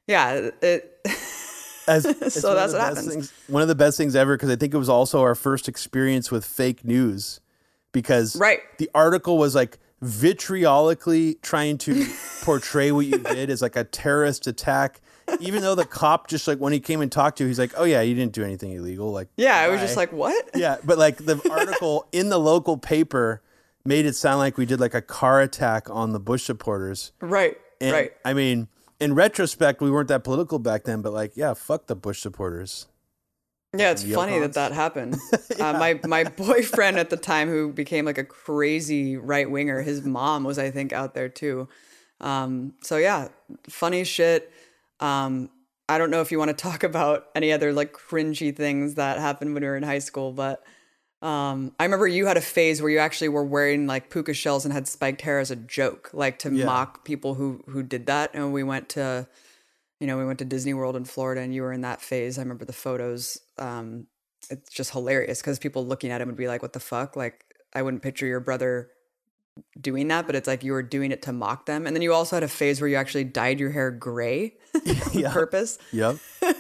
Yeah, 0.06 0.50
it, 0.60 1.06
As, 1.88 2.02
So 2.34 2.54
that's 2.54 2.74
what 2.74 2.82
happens. 2.82 3.08
Things, 3.08 3.32
one 3.48 3.62
of 3.62 3.68
the 3.68 3.74
best 3.74 3.96
things 3.96 4.14
ever 4.14 4.36
because 4.36 4.50
I 4.50 4.56
think 4.56 4.74
it 4.74 4.76
was 4.76 4.90
also 4.90 5.22
our 5.22 5.34
first 5.34 5.66
experience 5.66 6.30
with 6.30 6.44
fake 6.44 6.84
news 6.84 7.40
because 7.92 8.36
Right. 8.36 8.60
the 8.76 8.90
article 8.94 9.38
was 9.38 9.54
like 9.54 9.78
vitriolically 10.04 11.34
trying 11.42 11.78
to 11.78 12.06
portray 12.42 12.92
what 12.92 13.06
you 13.06 13.18
did 13.18 13.50
as 13.50 13.62
like 13.62 13.76
a 13.76 13.84
terrorist 13.84 14.46
attack. 14.46 15.00
Even 15.40 15.62
though 15.62 15.74
the 15.74 15.86
cop 15.86 16.28
just 16.28 16.46
like 16.46 16.58
when 16.58 16.72
he 16.74 16.80
came 16.80 17.00
and 17.00 17.10
talked 17.10 17.38
to 17.38 17.44
you, 17.44 17.48
he's 17.48 17.58
like, 17.58 17.72
"Oh 17.76 17.84
yeah, 17.84 18.02
you 18.02 18.14
didn't 18.14 18.32
do 18.32 18.44
anything 18.44 18.72
illegal." 18.72 19.10
Like, 19.10 19.28
yeah, 19.36 19.56
I 19.56 19.68
was 19.68 19.80
just 19.80 19.96
like, 19.96 20.12
what? 20.12 20.50
yeah, 20.54 20.76
but 20.84 20.98
like 20.98 21.16
the 21.16 21.40
article 21.50 22.06
in 22.12 22.28
the 22.28 22.38
local 22.38 22.76
paper 22.76 23.42
made 23.86 24.04
it 24.06 24.14
sound 24.14 24.38
like 24.38 24.58
we 24.58 24.66
did 24.66 24.80
like 24.80 24.94
a 24.94 25.02
car 25.02 25.40
attack 25.40 25.88
on 25.90 26.12
the 26.12 26.20
Bush 26.20 26.44
supporters. 26.44 27.12
Right, 27.20 27.56
And, 27.80 27.92
right. 27.92 28.12
I 28.24 28.32
mean, 28.34 28.68
in 29.00 29.14
retrospect, 29.14 29.80
we 29.80 29.90
weren't 29.90 30.08
that 30.08 30.24
political 30.24 30.58
back 30.58 30.84
then, 30.84 31.02
but 31.02 31.12
like, 31.12 31.32
yeah, 31.36 31.54
fuck 31.54 31.86
the 31.86 31.96
Bush 31.96 32.20
supporters. 32.20 32.86
Yeah, 33.78 33.90
it's 33.90 34.02
funny 34.02 34.38
that 34.40 34.54
that 34.54 34.72
happened. 34.72 35.16
uh, 35.60 35.72
my 35.72 36.00
my 36.06 36.24
boyfriend 36.24 36.98
at 36.98 37.10
the 37.10 37.16
time, 37.16 37.48
who 37.48 37.72
became 37.72 38.04
like 38.04 38.18
a 38.18 38.24
crazy 38.24 39.16
right 39.16 39.50
winger, 39.50 39.82
his 39.82 40.02
mom 40.02 40.44
was, 40.44 40.58
I 40.58 40.70
think, 40.70 40.92
out 40.92 41.14
there 41.14 41.28
too. 41.28 41.68
Um, 42.20 42.74
so 42.82 42.96
yeah, 42.96 43.28
funny 43.68 44.04
shit. 44.04 44.50
Um, 45.00 45.50
I 45.88 45.98
don't 45.98 46.10
know 46.10 46.20
if 46.20 46.32
you 46.32 46.38
want 46.38 46.48
to 46.50 46.56
talk 46.56 46.82
about 46.90 47.26
any 47.34 47.52
other 47.52 47.72
like 47.72 47.92
cringy 47.92 48.54
things 48.54 48.94
that 48.94 49.18
happened 49.18 49.54
when 49.54 49.62
we 49.62 49.68
were 49.68 49.76
in 49.76 49.82
high 49.82 49.98
school, 49.98 50.32
but 50.32 50.64
um, 51.22 51.72
I 51.80 51.84
remember 51.84 52.06
you 52.06 52.26
had 52.26 52.36
a 52.36 52.42
phase 52.42 52.82
where 52.82 52.90
you 52.90 52.98
actually 52.98 53.28
were 53.30 53.44
wearing 53.44 53.86
like 53.86 54.10
puka 54.10 54.34
shells 54.34 54.64
and 54.64 54.74
had 54.74 54.86
spiked 54.86 55.22
hair 55.22 55.38
as 55.38 55.50
a 55.50 55.56
joke, 55.56 56.10
like 56.12 56.38
to 56.40 56.50
Yeah. 56.50 56.66
mock 56.66 57.04
people 57.04 57.34
who 57.34 57.64
who 57.68 57.82
did 57.82 58.06
that. 58.06 58.30
And 58.34 58.52
we 58.52 58.62
went 58.62 58.88
to 58.90 59.26
you 60.04 60.08
know, 60.08 60.18
we 60.18 60.26
went 60.26 60.38
to 60.40 60.44
Disney 60.44 60.74
World 60.74 60.96
in 60.96 61.06
Florida 61.06 61.40
and 61.40 61.54
you 61.54 61.62
were 61.62 61.72
in 61.72 61.80
that 61.80 62.02
phase. 62.02 62.36
I 62.36 62.42
remember 62.42 62.66
the 62.66 62.74
photos. 62.74 63.38
Um, 63.56 64.06
it's 64.50 64.70
just 64.70 64.90
hilarious 64.90 65.40
because 65.40 65.58
people 65.58 65.86
looking 65.86 66.10
at 66.10 66.20
him 66.20 66.28
would 66.28 66.36
be 66.36 66.46
like, 66.46 66.60
what 66.60 66.74
the 66.74 66.78
fuck? 66.78 67.16
Like, 67.16 67.42
I 67.72 67.80
wouldn't 67.80 68.02
picture 68.02 68.26
your 68.26 68.40
brother 68.40 68.90
doing 69.80 70.08
that, 70.08 70.26
but 70.26 70.36
it's 70.36 70.46
like 70.46 70.62
you 70.62 70.72
were 70.72 70.82
doing 70.82 71.10
it 71.10 71.22
to 71.22 71.32
mock 71.32 71.64
them. 71.64 71.86
And 71.86 71.96
then 71.96 72.02
you 72.02 72.12
also 72.12 72.36
had 72.36 72.42
a 72.42 72.48
phase 72.48 72.82
where 72.82 72.88
you 72.88 72.96
actually 72.96 73.24
dyed 73.24 73.58
your 73.58 73.70
hair 73.70 73.90
gray 73.90 74.56
on 74.86 75.32
purpose. 75.32 75.78
Yep. 75.90 76.16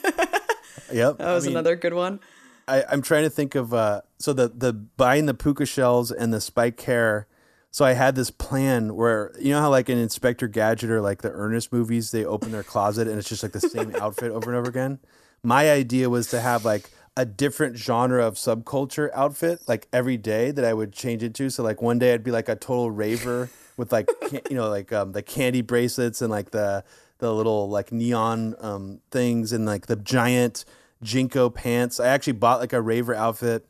yep. 0.90 1.18
That 1.18 1.34
was 1.34 1.46
another 1.46 1.76
good 1.76 1.92
one. 1.92 2.20
I, 2.66 2.82
I'm 2.90 3.02
trying 3.02 3.24
to 3.24 3.30
think 3.30 3.54
of 3.54 3.74
uh 3.74 4.00
so 4.18 4.32
the 4.32 4.48
the 4.48 4.72
buying 4.72 5.26
the 5.26 5.34
puka 5.34 5.66
shells 5.66 6.10
and 6.10 6.32
the 6.32 6.40
spike 6.40 6.80
hair. 6.80 7.26
So 7.74 7.84
I 7.84 7.94
had 7.94 8.14
this 8.14 8.30
plan 8.30 8.94
where 8.94 9.32
you 9.36 9.50
know 9.50 9.60
how 9.60 9.68
like 9.68 9.88
an 9.88 9.98
Inspector 9.98 10.46
Gadget 10.46 10.92
or 10.92 11.00
like 11.00 11.22
the 11.22 11.32
Ernest 11.32 11.72
movies 11.72 12.12
they 12.12 12.24
open 12.24 12.52
their 12.52 12.62
closet 12.62 13.08
and 13.08 13.18
it's 13.18 13.28
just 13.28 13.42
like 13.42 13.50
the 13.50 13.58
same 13.58 13.92
outfit 14.00 14.30
over 14.30 14.48
and 14.48 14.56
over 14.56 14.68
again. 14.68 15.00
My 15.42 15.68
idea 15.72 16.08
was 16.08 16.28
to 16.28 16.40
have 16.40 16.64
like 16.64 16.88
a 17.16 17.24
different 17.24 17.76
genre 17.76 18.24
of 18.24 18.34
subculture 18.34 19.10
outfit 19.12 19.62
like 19.66 19.88
every 19.92 20.16
day 20.16 20.52
that 20.52 20.64
I 20.64 20.72
would 20.72 20.92
change 20.92 21.24
it 21.24 21.34
to. 21.34 21.50
So 21.50 21.64
like 21.64 21.82
one 21.82 21.98
day 21.98 22.14
I'd 22.14 22.22
be 22.22 22.30
like 22.30 22.48
a 22.48 22.54
total 22.54 22.92
raver 22.92 23.50
with 23.76 23.90
like 23.90 24.08
can- 24.28 24.42
you 24.48 24.54
know 24.54 24.68
like 24.68 24.92
um 24.92 25.10
the 25.10 25.22
candy 25.22 25.60
bracelets 25.60 26.22
and 26.22 26.30
like 26.30 26.52
the 26.52 26.84
the 27.18 27.34
little 27.34 27.68
like 27.68 27.90
neon 27.90 28.54
um 28.60 29.00
things 29.10 29.52
and 29.52 29.66
like 29.66 29.88
the 29.88 29.96
giant 29.96 30.64
JNCO 31.02 31.52
pants. 31.52 31.98
I 31.98 32.06
actually 32.06 32.34
bought 32.34 32.60
like 32.60 32.72
a 32.72 32.80
raver 32.80 33.16
outfit. 33.16 33.66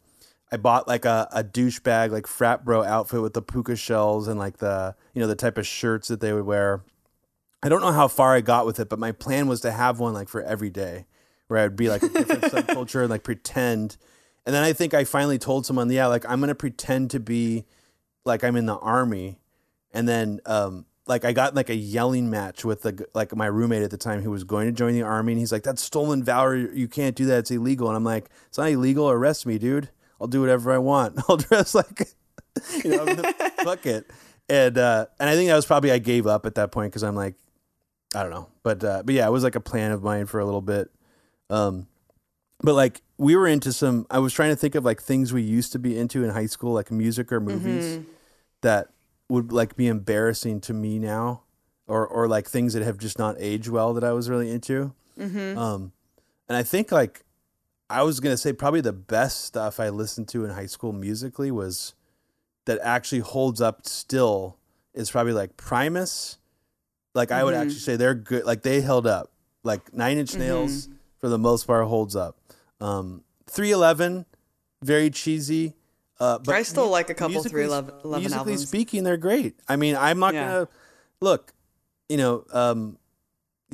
I 0.55 0.57
bought 0.57 0.87
like 0.87 1.05
a, 1.05 1.27
a 1.33 1.43
douchebag 1.43 2.13
like 2.13 2.29
frat 2.29 2.65
bro 2.65 2.85
outfit 2.85 3.21
with 3.21 3.35
the 3.35 3.43
puka 3.43 3.75
shells 3.75 4.29
and 4.29 4.39
like 4.39 4.59
the 4.59 4.95
you 5.13 5.21
know 5.21 5.27
the 5.27 5.35
type 5.35 5.59
of 5.59 5.67
shirts 5.67 6.07
that 6.07 6.21
they 6.21 6.33
would 6.33 6.47
wear. 6.47 6.85
I 7.61 7.69
don't 7.69 7.81
know 7.81 7.91
how 7.91 8.07
far 8.07 8.37
I 8.37 8.41
got 8.41 8.65
with 8.65 8.79
it, 8.79 8.89
but 8.89 9.01
my 9.01 9.11
plan 9.11 9.49
was 9.49 9.61
to 9.63 9.73
have 9.73 9.99
one 9.99 10.15
like 10.15 10.29
for 10.29 10.43
every 10.43 10.71
day, 10.71 11.07
where 11.49 11.59
I'd 11.59 11.75
be 11.75 11.89
like 11.89 12.05
a 12.05 12.09
different 12.09 12.43
subculture 12.53 13.01
and 13.01 13.11
like 13.11 13.25
pretend. 13.25 13.97
And 14.47 14.55
then 14.55 14.63
I 14.63 14.73
think 14.73 14.95
I 14.95 15.03
finally 15.03 15.39
told 15.39 15.67
someone, 15.67 15.91
yeah, 15.91 16.07
like 16.07 16.25
I'm 16.29 16.39
gonna 16.39 16.55
pretend 16.55 17.11
to 17.11 17.19
be 17.19 17.65
like 18.25 18.45
I'm 18.45 18.55
in 18.55 18.67
the 18.67 18.79
army, 18.79 19.41
and 19.93 20.09
then 20.09 20.39
um 20.47 20.87
like 21.09 21.25
I 21.25 21.33
got 21.33 21.57
like 21.57 21.69
a 21.69 21.75
yelling 21.75 22.31
match 22.31 22.65
with 22.65 22.83
the 22.83 23.09
like 23.13 23.35
my 23.35 23.47
roommate 23.47 23.83
at 23.83 23.91
the 23.91 23.99
time 23.99 24.23
who 24.23 24.31
was 24.31 24.45
going 24.45 24.67
to 24.67 24.73
join 24.73 24.93
the 24.93 25.03
army, 25.03 25.33
and 25.33 25.41
he's 25.41 25.51
like, 25.51 25.65
"That's 25.65 25.83
stolen 25.83 26.23
valor. 26.23 26.55
You 26.55 26.87
can't 26.87 27.17
do 27.17 27.25
that. 27.27 27.41
It's 27.41 27.51
illegal." 27.51 27.89
And 27.89 27.97
I'm 27.97 28.05
like, 28.05 28.31
"It's 28.47 28.59
not 28.59 28.71
illegal. 28.71 29.11
Arrest 29.11 29.47
me, 29.47 29.59
dude. 29.59 29.89
I'll 30.21 30.27
do 30.27 30.41
whatever 30.41 30.73
I 30.73 30.79
want. 30.79 31.19
I'll 31.29 31.37
dress 31.37 31.75
like, 31.75 32.09
you 32.85 32.91
know, 32.91 33.07
fuck 33.63 33.87
it." 33.87 34.11
And 34.49 34.77
uh, 34.77 35.07
and 35.19 35.31
I 35.31 35.35
think 35.35 35.49
that 35.49 35.57
was 35.57 35.67
probably 35.67 35.91
I 35.91 35.99
gave 35.99 36.27
up 36.27 36.47
at 36.47 36.55
that 36.57 36.71
point 36.71 36.93
because 36.93 37.03
I'm 37.03 37.17
like, 37.17 37.35
I 38.15 38.23
don't 38.23 38.31
know, 38.31 38.49
but 38.63 38.85
uh, 38.85 39.03
but 39.05 39.15
yeah, 39.15 39.27
it 39.27 39.31
was 39.31 39.43
like 39.43 39.55
a 39.55 39.61
plan 39.61 39.91
of 39.91 40.03
mine 40.03 40.27
for 40.27 40.39
a 40.41 40.45
little 40.45 40.61
bit. 40.61 40.91
Um, 41.51 41.87
but 42.63 42.75
like 42.75 43.03
we 43.19 43.37
were 43.37 43.47
into 43.49 43.73
some. 43.73 44.07
I 44.11 44.19
was 44.19 44.33
trying 44.33 44.51
to 44.51 44.57
think 44.57 44.75
of 44.75 44.85
like 44.85 45.01
things 45.03 45.33
we 45.33 45.43
used 45.43 45.73
to 45.73 45.79
be 45.79 45.99
into 45.99 46.23
in 46.25 46.31
high 46.31 46.47
school, 46.47 46.73
like 46.73 46.91
music 46.91 47.33
or 47.33 47.41
movies 47.41 47.99
that 48.63 48.89
would 49.29 49.53
like 49.53 49.77
be 49.77 49.87
embarrassing 49.89 50.61
to 50.63 50.73
me 50.75 50.99
now, 50.99 51.43
or 51.87 52.07
or 52.07 52.29
like 52.29 52.49
things 52.49 52.75
that 52.75 52.83
have 52.83 52.99
just 52.99 53.19
not 53.19 53.37
aged 53.39 53.69
well 53.69 53.95
that 53.95 54.05
I 54.05 54.13
was 54.13 54.29
really 54.31 54.51
into. 54.51 54.93
Um, 55.59 55.93
and 56.49 56.57
I 56.57 56.63
think 56.63 56.93
like 56.93 57.24
I 57.95 58.03
was 58.03 58.21
gonna 58.21 58.37
say 58.37 58.53
probably 58.53 58.81
the 58.81 58.93
best 58.93 59.45
stuff 59.45 59.79
I 59.81 59.89
listened 59.89 60.29
to 60.29 60.45
in 60.45 60.51
high 60.51 60.67
school 60.67 60.93
musically 60.93 61.51
was 61.51 61.95
that 62.67 62.79
actually 62.83 63.21
holds 63.21 63.61
up 63.61 63.87
still 63.87 64.57
is 64.95 65.11
probably 65.11 65.33
like 65.33 65.57
Primus. 65.57 66.39
Like 67.15 67.31
I 67.31 67.45
would 67.45 67.55
Mhm. 67.55 67.59
actually 67.63 67.79
say 67.81 67.97
they're 67.97 68.15
good. 68.15 68.45
Like 68.45 68.63
they 68.63 68.81
held 68.81 69.07
up. 69.07 69.31
Like 69.63 69.93
Nine 69.95 70.19
Inch 70.19 70.35
Nails 70.35 70.89
for 71.19 71.29
the 71.29 71.39
most 71.39 71.67
part 71.67 71.87
holds 71.87 72.17
up. 72.17 72.37
Um, 72.81 73.23
Three 73.47 73.71
Eleven, 73.71 74.27
very 74.83 75.11
cheesy. 75.11 75.75
Uh, 76.19 76.39
but 76.39 76.55
I 76.55 76.63
still 76.63 76.89
like 76.89 77.11
a 77.11 77.15
couple 77.15 77.33
musically- 77.35 77.63
311 77.65 78.21
musically 78.23 78.57
speaking, 78.57 79.05
they're 79.05 79.17
great. 79.17 79.57
I 79.69 79.77
mean, 79.77 79.97
I'm 79.97 80.19
not 80.19 80.35
Yeah. 80.35 80.47
gonna 80.47 80.69
look. 81.21 81.53
You 82.09 82.17
know, 82.19 82.45
um, 82.53 82.99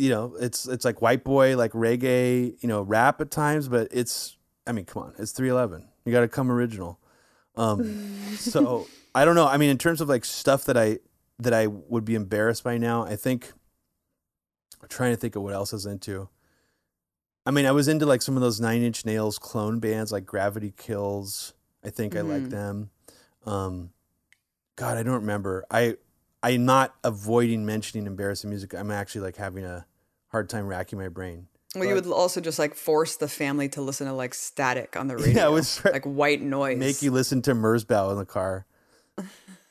you 0.01 0.09
know, 0.09 0.35
it's 0.41 0.67
it's 0.67 0.85
like 0.85 1.03
white 1.03 1.25
boy, 1.25 1.57
like 1.57 1.73
reggae, 1.73 2.57
you 2.63 2.69
know, 2.69 2.83
rap 2.83 3.21
at 3.21 3.31
times, 3.31 3.69
but 3.69 3.89
it's. 3.91 4.37
I 4.67 4.73
mean, 4.73 4.85
come 4.85 5.03
on, 5.03 5.15
it's 5.19 5.33
311. 5.33 5.89
You 6.05 6.13
got 6.13 6.21
to 6.21 6.29
come 6.29 6.51
original. 6.51 6.99
Um, 7.57 7.99
so 8.37 8.89
I 9.15 9.25
don't 9.25 9.35
know. 9.35 9.47
I 9.47 9.57
mean, 9.59 9.69
in 9.71 9.79
terms 9.79 10.01
of 10.01 10.09
like 10.09 10.25
stuff 10.25 10.65
that 10.65 10.77
I 10.77 10.99
that 11.39 11.53
I 11.53 11.67
would 11.67 12.05
be 12.05 12.15
embarrassed 12.15 12.65
by 12.65 12.79
now, 12.79 13.05
I 13.05 13.17
think. 13.17 13.53
I'm 14.83 14.89
trying 14.89 15.13
to 15.13 15.17
think 15.19 15.37
of 15.37 15.43
what 15.43 15.53
else 15.53 15.75
I 15.75 15.77
was 15.77 15.85
into. 15.85 16.31
I 17.45 17.51
mean, 17.51 17.67
I 17.67 17.73
was 17.73 17.87
into 17.87 18.07
like 18.07 18.23
some 18.23 18.37
of 18.37 18.41
those 18.41 18.61
Nine 18.61 18.81
Inch 18.83 19.05
Nails 19.05 19.39
clone 19.39 19.79
bands, 19.79 20.11
like 20.13 20.25
Gravity 20.25 20.73
Kills. 20.77 21.53
I 21.85 21.91
think 21.91 22.17
I 22.17 22.23
like 22.23 22.45
Mhm. 22.45 22.51
them. 22.51 22.91
Um, 23.45 23.91
God, 24.77 24.97
I 24.97 25.03
don't 25.03 25.21
remember. 25.21 25.65
I 25.71 25.97
I'm 26.43 26.65
not 26.65 26.95
avoiding 27.05 27.67
mentioning 27.67 28.07
embarrassing 28.07 28.49
music. 28.49 28.73
I'm 28.75 28.91
actually 28.91 29.21
like 29.21 29.37
having 29.37 29.65
a 29.65 29.85
hard 30.31 30.49
time 30.49 30.67
racking 30.67 30.99
my 30.99 31.09
brain. 31.09 31.47
Well, 31.75 31.85
you 31.85 31.95
would 31.95 32.07
also 32.07 32.41
just 32.41 32.59
like 32.59 32.75
force 32.75 33.17
the 33.17 33.29
family 33.29 33.69
to 33.71 33.81
listen 33.81 34.09
to 34.09 34.13
like 34.13 34.35
static 34.35 34.97
on 34.97 35.07
the 35.07 35.17
radio. 35.19 35.33
Yeah, 35.33 35.47
it 35.47 35.53
was 35.53 35.85
like 35.85 36.05
white 36.05 36.43
noise. 36.43 36.79
Make 36.79 37.01
you 37.03 37.13
listen 37.13 37.43
to 37.43 37.55
Merzbow 37.55 38.11
in 38.11 38.19
the 38.19 38.27
car. 38.27 38.67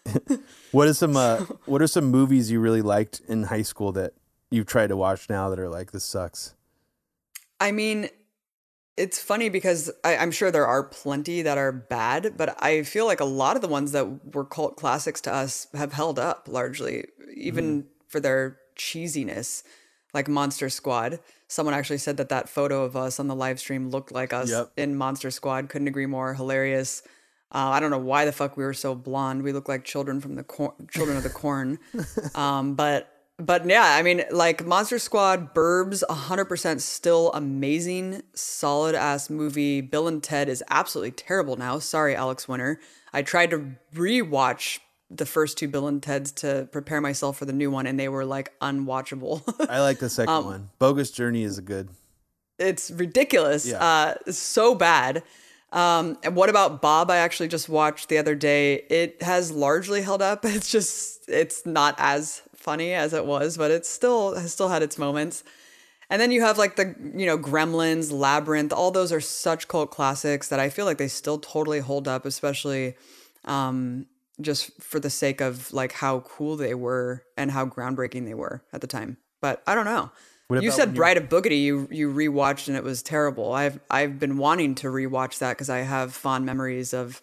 what 0.71 0.87
is 0.87 0.97
some 0.97 1.17
uh, 1.17 1.45
What 1.65 1.81
are 1.81 1.87
some 1.87 2.05
movies 2.05 2.49
you 2.49 2.59
really 2.59 2.81
liked 2.81 3.21
in 3.27 3.43
high 3.43 3.61
school 3.63 3.91
that 3.93 4.13
you've 4.49 4.65
tried 4.65 4.87
to 4.87 4.97
watch 4.97 5.29
now 5.29 5.49
that 5.49 5.59
are 5.59 5.69
like 5.69 5.91
this 5.91 6.03
sucks? 6.03 6.55
I 7.59 7.71
mean, 7.71 8.09
it's 8.95 9.21
funny 9.21 9.49
because 9.49 9.91
I, 10.03 10.15
I'm 10.17 10.31
sure 10.31 10.51
there 10.51 10.65
are 10.67 10.83
plenty 10.83 11.41
that 11.41 11.57
are 11.57 11.71
bad, 11.71 12.35
but 12.37 12.61
I 12.63 12.83
feel 12.83 13.05
like 13.05 13.19
a 13.19 13.25
lot 13.25 13.55
of 13.55 13.61
the 13.61 13.67
ones 13.67 13.91
that 13.91 14.33
were 14.33 14.45
cult 14.45 14.77
classics 14.77 15.21
to 15.21 15.33
us 15.33 15.67
have 15.73 15.93
held 15.93 16.17
up 16.17 16.47
largely, 16.49 17.05
even 17.35 17.81
Mm-hmm. 17.83 17.87
for 18.07 18.19
their 18.19 18.57
cheesiness, 18.77 19.63
like 20.13 20.27
Monster 20.27 20.69
Squad. 20.69 21.19
Someone 21.47 21.73
actually 21.73 21.97
said 21.97 22.17
that 22.17 22.29
that 22.29 22.47
photo 22.49 22.83
of 22.83 22.95
us 22.95 23.19
on 23.19 23.27
the 23.27 23.35
live 23.35 23.59
stream 23.59 23.89
looked 23.89 24.11
like 24.11 24.33
us 24.33 24.49
Yep. 24.49 24.71
in 24.77 24.95
Monster 24.95 25.31
Squad. 25.31 25.69
Couldn't 25.69 25.87
agree 25.87 26.05
more. 26.05 26.33
Hilarious. 26.33 27.01
Uh, 27.51 27.69
I 27.69 27.79
don't 27.79 27.89
know 27.89 27.97
why 27.97 28.25
the 28.25 28.31
fuck 28.31 28.55
we 28.57 28.63
were 28.63 28.73
so 28.75 28.93
blonde. 28.93 29.41
We 29.41 29.51
look 29.51 29.67
like 29.67 29.83
children 29.83 30.21
from 30.21 30.35
the 30.35 30.43
cor- 30.43 30.75
children 30.91 31.17
of 31.17 31.23
the 31.23 31.29
corn. 31.29 31.79
Um, 32.35 32.75
but 32.75 33.11
but 33.41 33.65
yeah, 33.65 33.95
I 33.95 34.01
mean, 34.03 34.23
like 34.31 34.65
Monster 34.65 34.99
Squad, 34.99 35.55
Burbs, 35.55 36.03
100% 36.09 36.81
still 36.81 37.31
amazing, 37.33 38.21
solid 38.33 38.95
ass 38.95 39.29
movie. 39.29 39.79
Bill 39.79 40.07
and 40.09 40.21
Ted 40.21 40.49
is 40.49 40.61
absolutely 40.69 41.11
terrible 41.11 41.55
now. 41.55 41.79
Sorry, 41.79 42.13
Alex 42.15 42.47
Winter. 42.49 42.79
I 43.13 43.21
tried 43.21 43.49
to 43.51 43.75
rewatch 43.95 44.79
the 45.11 45.25
first 45.25 45.57
two 45.57 45.67
Bill 45.67 45.87
and 45.87 46.01
Teds 46.01 46.33
to 46.35 46.67
prepare 46.71 47.01
myself 47.01 47.37
for 47.37 47.45
the 47.45 47.53
new 47.53 47.71
one, 47.71 47.87
and 47.87 47.99
they 47.99 48.09
were 48.09 48.25
like 48.25 48.53
unwatchable. 48.59 49.41
I 49.69 49.81
like 49.81 49.99
the 49.99 50.09
second 50.09 50.33
Um, 50.33 50.45
one. 50.45 50.69
Bogus 50.79 51.11
Journey 51.11 51.43
is 51.43 51.57
a 51.57 51.61
good. 51.61 51.89
it's 52.59 52.91
ridiculous. 52.91 53.65
Yeah. 53.65 53.83
Uh, 53.83 54.31
so 54.31 54.75
bad. 54.75 55.23
Um, 55.71 56.17
and 56.23 56.35
what 56.35 56.49
about 56.49 56.81
Bob? 56.81 57.11
I 57.11 57.17
actually 57.17 57.47
just 57.47 57.69
watched 57.69 58.09
the 58.09 58.17
other 58.17 58.35
day. 58.35 58.75
It 58.89 59.21
has 59.21 59.51
largely 59.51 60.01
held 60.01 60.21
up. 60.21 60.43
It's 60.45 60.71
just 60.71 61.29
it's 61.29 61.65
not 61.65 61.95
as 61.97 62.41
funny 62.55 62.93
as 62.93 63.13
it 63.13 63.25
was, 63.25 63.55
but 63.57 63.71
it 63.71 63.85
still 63.85 64.35
has 64.35 64.51
still 64.53 64.69
had 64.69 64.81
its 64.83 64.97
moments. 64.97 65.43
And 66.11 66.19
then 66.19 66.31
you 66.31 66.41
have 66.41 66.57
like 66.57 66.75
the 66.75 66.95
you 67.15 67.25
know 67.27 67.37
Gremlins, 67.37 68.11
Labyrinth. 68.11 68.73
All 68.73 68.89
those 68.91 69.11
are 69.11 69.21
such 69.21 69.67
cult 69.67 69.91
classics 69.91 70.47
that 70.49 70.59
I 70.59 70.69
feel 70.69 70.85
like 70.85 70.97
they 70.97 71.07
still 71.07 71.37
totally 71.37 71.79
hold 71.81 72.07
up, 72.07 72.25
especially 72.25 72.95
um, 73.45 74.07
just 74.41 74.81
for 74.81 74.99
the 74.99 75.09
sake 75.09 75.41
of 75.41 75.71
like 75.73 75.91
how 75.93 76.21
cool 76.21 76.55
they 76.55 76.73
were 76.73 77.23
and 77.37 77.51
how 77.51 77.65
groundbreaking 77.65 78.25
they 78.25 78.33
were 78.33 78.63
at 78.73 78.81
the 78.81 78.87
time. 78.87 79.17
But 79.41 79.61
I 79.67 79.75
don't 79.75 79.85
know. 79.85 80.11
You 80.51 80.71
said 80.71 80.87
when 80.87 80.95
you- 80.95 80.99
Bride 80.99 81.17
of 81.17 81.29
Boogedy 81.29 81.61
you 81.61 81.87
you 81.91 82.11
rewatched 82.11 82.67
and 82.67 82.75
it 82.77 82.83
was 82.83 83.03
terrible. 83.03 83.53
I've 83.53 83.79
I've 83.91 84.17
been 84.19 84.37
wanting 84.37 84.75
to 84.75 84.87
rewatch 84.87 85.37
that 85.39 85.51
because 85.51 85.69
I 85.69 85.79
have 85.79 86.13
fond 86.13 86.45
memories 86.45 86.93
of. 86.93 87.21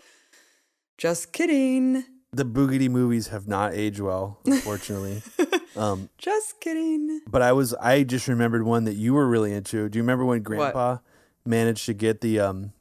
Just 0.99 1.33
kidding. 1.33 2.05
The 2.33 2.45
Boogedy 2.45 2.89
movies 2.89 3.29
have 3.29 3.47
not 3.47 3.75
aged 3.75 4.01
well, 4.01 4.39
unfortunately. 4.47 5.23
um, 5.77 6.09
Just 6.19 6.61
kidding. 6.61 7.21
but 7.29 7.43
I 7.43 7.53
was 7.53 7.75
I 7.75 8.03
just 8.03 8.29
remembered 8.29 8.65
one 8.65 8.85
that 8.85 8.95
you 8.95 9.15
were 9.15 9.27
really 9.27 9.53
into. 9.53 9.89
Do 9.89 9.99
you 9.99 10.03
remember 10.03 10.25
when 10.25 10.43
Grandpa 10.43 10.99
managed 11.45 11.87
to 11.87 11.95
get 11.95 12.21
the 12.21 12.41
um 12.41 12.73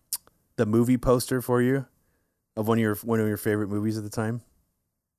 the 0.57 0.65
movie 0.65 0.97
poster 0.97 1.41
for 1.41 1.61
you 1.61 1.85
of 2.55 2.67
one 2.67 2.77
of 2.77 2.81
your 2.81 2.95
one 2.95 3.19
of 3.19 3.27
your 3.27 3.37
favorite 3.37 3.69
movies 3.69 3.97
at 3.97 4.03
the 4.03 4.09
time? 4.09 4.41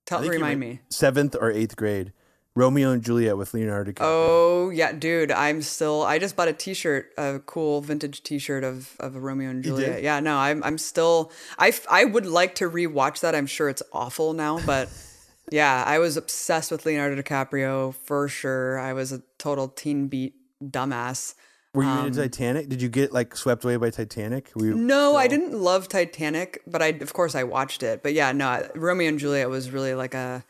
Tell 0.07 0.23
I 0.23 0.29
remind 0.29 0.61
me. 0.61 0.81
Seventh 0.89 1.35
or 1.41 1.51
eighth 1.51 1.77
grade, 1.77 2.13
Romeo 2.55 2.93
and 2.93 3.03
Juliet 3.03 3.37
with 3.37 3.53
Leonardo 3.55 3.91
DiCaprio. 3.93 3.99
Oh 4.03 4.71
yeah, 4.71 4.93
dude. 4.93 5.31
I'm 5.33 5.63
still. 5.63 6.03
I 6.03 6.19
just 6.19 6.37
bought 6.37 6.49
a 6.49 6.53
T-shirt, 6.53 7.13
a 7.19 7.41
cool 7.41 7.81
vintage 7.81 8.23
T-shirt 8.23 8.63
of 8.65 8.97
of 9.01 9.17
Romeo 9.17 9.51
and 9.51 9.65
You 9.65 9.73
did? 9.77 9.81
Juliet. 9.85 10.03
Yeah, 10.03 10.21
no, 10.21 10.37
I'm 10.37 10.63
I'm 10.63 10.79
still. 10.79 11.33
I 11.59 11.69
f- 11.69 11.87
I 11.91 12.05
would 12.05 12.27
like 12.27 12.55
to 12.57 12.71
rewatch 12.71 13.21
that. 13.21 13.35
I'm 13.35 13.47
sure 13.47 13.69
it's 13.69 13.83
awful 13.93 14.33
now, 14.33 14.61
but 14.65 14.89
yeah, 15.51 15.83
I 15.87 15.99
was 15.99 16.17
obsessed 16.17 16.71
with 16.71 16.87
Leonardo 16.87 17.21
DiCaprio 17.21 17.95
for 17.95 18.29
sure. 18.29 18.79
I 18.79 18.93
was 18.93 19.13
a 19.13 19.23
total 19.39 19.69
teen 19.69 20.07
beat 20.09 20.35
dumbass. 20.63 21.35
Were 21.77 21.83
you 21.83 21.91
um, 21.91 22.07
into 22.07 22.23
Titanic? 22.23 22.71
Did 22.71 22.81
you 22.81 22.89
get 22.89 23.13
like 23.13 23.37
swept 23.37 23.63
away 23.63 23.77
by 23.77 23.91
Titanic? 23.91 24.51
You 24.57 24.75
No, 24.75 25.15
I 25.15 25.29
didn't 25.29 25.53
love 25.53 25.89
Titanic, 25.89 26.63
but 26.67 26.81
I 26.81 26.87
of 26.87 27.13
course 27.13 27.35
I 27.35 27.45
watched 27.45 27.83
it. 27.83 28.03
But 28.03 28.15
yeah, 28.15 28.33
no, 28.33 28.67
Romeo 28.75 29.09
and 29.09 29.19
Juliet 29.19 29.51
was 29.51 29.71
really 29.71 29.95
like 29.95 30.15
a 30.15 30.43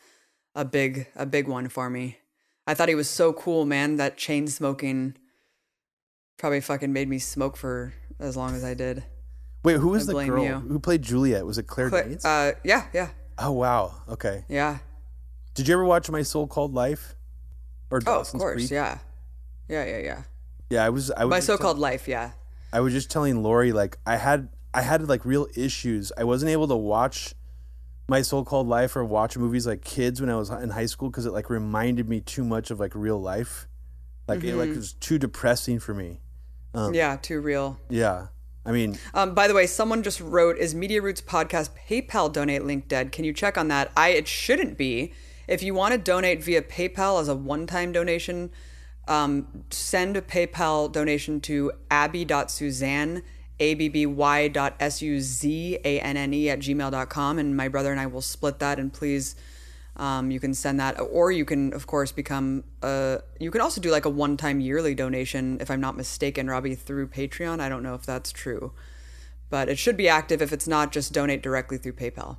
a 0.55 0.63
big 0.63 1.07
a 1.17 1.25
big 1.25 1.49
one 1.49 1.67
for 1.67 1.89
me. 1.89 2.17
I 2.65 2.73
thought 2.73 2.87
he 2.87 2.95
was 2.95 3.09
so 3.09 3.33
cool, 3.33 3.65
man. 3.65 3.97
That 3.97 4.17
chain 4.17 4.47
smoking 4.47 5.17
probably 6.37 6.61
fucking 6.61 6.93
made 6.93 7.09
me 7.09 7.19
smoke 7.19 7.57
for 7.57 7.93
as 8.21 8.37
long 8.37 8.55
as 8.55 8.63
I 8.63 8.73
did. 8.73 9.03
Wait, 9.65 9.77
who 9.77 9.89
was 9.89 10.07
the 10.07 10.13
blame 10.13 10.29
girl 10.29 10.45
you. 10.45 10.53
who 10.55 10.79
played 10.79 11.01
Juliet? 11.01 11.45
Was 11.45 11.57
it 11.57 11.67
Claire 11.67 11.89
Cla- 11.89 12.03
Danes? 12.03 12.23
Uh, 12.23 12.53
yeah, 12.63 12.85
yeah, 12.93 13.09
oh 13.37 13.51
wow. 13.51 13.95
Okay. 14.07 14.45
yeah. 14.47 14.77
Did 15.55 15.67
you 15.67 15.73
ever 15.73 15.83
watch 15.83 16.09
My 16.09 16.21
So-Called 16.21 16.73
Life? 16.73 17.15
Or 17.89 17.99
Oh, 18.05 18.19
of 18.19 18.31
course, 18.31 18.53
Creek? 18.53 18.71
yeah, 18.71 18.99
yeah, 19.67 19.83
yeah, 19.83 19.97
yeah. 19.97 20.21
Yeah, 20.69 20.83
I 20.85 20.89
was. 20.89 21.11
I 21.11 21.25
was 21.25 21.31
My 21.31 21.39
so-called 21.39 21.79
life, 21.79 22.07
yeah. 22.07 22.31
I 22.73 22.81
was 22.81 22.93
just 22.93 23.09
telling 23.09 23.41
Lori 23.43 23.71
like 23.71 23.97
I 24.05 24.17
had 24.17 24.49
I 24.73 24.81
had 24.81 25.07
like 25.07 25.25
real 25.25 25.47
issues. 25.55 26.11
I 26.17 26.23
wasn't 26.25 26.51
able 26.51 26.67
to 26.67 26.75
watch 26.75 27.33
my 28.09 28.21
so 28.21 28.43
called 28.43 28.67
life 28.67 28.95
or 28.95 29.03
watch 29.03 29.37
movies 29.37 29.65
like 29.67 29.83
kids 29.83 30.19
when 30.21 30.29
I 30.29 30.35
was 30.35 30.49
in 30.49 30.69
high 30.69 30.85
school 30.85 31.09
because 31.09 31.25
it 31.25 31.31
like 31.33 31.49
reminded 31.49 32.07
me 32.09 32.19
too 32.21 32.43
much 32.43 32.71
of 32.71 32.79
like 32.79 32.93
real 32.95 33.19
life. 33.21 33.67
Like 34.27 34.43
it 34.43 34.47
Mm-hmm. 34.47 34.59
like 34.59 34.69
was 34.69 34.93
too 34.93 35.17
depressing 35.17 35.79
for 35.79 35.93
me. 35.93 36.19
Um, 36.73 36.93
yeah, 36.93 37.15
too 37.15 37.39
real. 37.39 37.79
Yeah. 37.89 38.27
I 38.65 38.71
mean, 38.73 38.99
Um, 39.13 39.33
by 39.33 39.47
the 39.47 39.53
way, 39.53 39.65
someone 39.65 40.03
just 40.03 40.19
wrote, 40.19 40.57
"Is 40.57 40.75
Media 40.75 41.01
Roots 41.01 41.21
podcast 41.21 41.69
PayPal 41.89 42.31
donate 42.31 42.65
link 42.65 42.89
dead? 42.89 43.13
Can 43.13 43.23
you 43.23 43.31
check 43.31 43.57
on 43.57 43.69
that?" 43.69 43.91
I 43.95 44.09
it 44.09 44.27
shouldn't 44.27 44.77
be. 44.77 45.13
If 45.47 45.63
you 45.63 45.73
want 45.73 45.93
to 45.93 45.97
donate 45.97 46.43
via 46.43 46.61
PayPal 46.61 47.21
as 47.21 47.29
a 47.29 47.35
one-time 47.35 47.93
donation, 47.93 48.51
um, 49.07 49.47
send 49.69 50.17
a 50.17 50.21
PayPal 50.21 50.91
donation 50.91 51.39
to 51.41 51.71
abby.suzanne 51.89 53.23
a-b-b-y 53.59 54.47
dot 54.49 54.75
s-u-z-a-n-n-e 54.79 56.49
at 56.49 56.59
gmail.com 56.59 57.39
and 57.39 57.57
my 57.57 57.67
brother 57.67 57.89
and 57.89 57.99
i 57.99 58.05
will 58.05 58.21
split 58.21 58.59
that 58.59 58.77
and 58.77 58.93
please 58.93 59.35
um, 59.95 60.29
you 60.29 60.39
can 60.39 60.53
send 60.53 60.79
that 60.79 60.99
or 60.99 61.31
you 61.31 61.43
can 61.43 61.73
of 61.73 61.87
course 61.87 62.11
become 62.11 62.63
a, 62.83 63.19
you 63.39 63.49
can 63.49 63.61
also 63.61 63.81
do 63.81 63.89
like 63.89 64.05
a 64.05 64.11
one-time 64.11 64.59
yearly 64.59 64.93
donation 64.93 65.57
if 65.59 65.71
i'm 65.71 65.81
not 65.81 65.97
mistaken 65.97 66.47
robbie 66.47 66.75
through 66.75 67.07
patreon. 67.07 67.59
I 67.59 67.67
don't 67.67 67.81
know 67.81 67.95
if 67.95 68.05
that's 68.05 68.31
true 68.31 68.73
but 69.49 69.69
it 69.69 69.77
should 69.77 69.97
be 69.97 70.07
active 70.07 70.41
if 70.41 70.51
it's 70.51 70.67
not 70.67 70.91
just 70.91 71.13
donate 71.13 71.41
directly 71.41 71.77
through 71.77 71.93
paypal. 71.93 72.37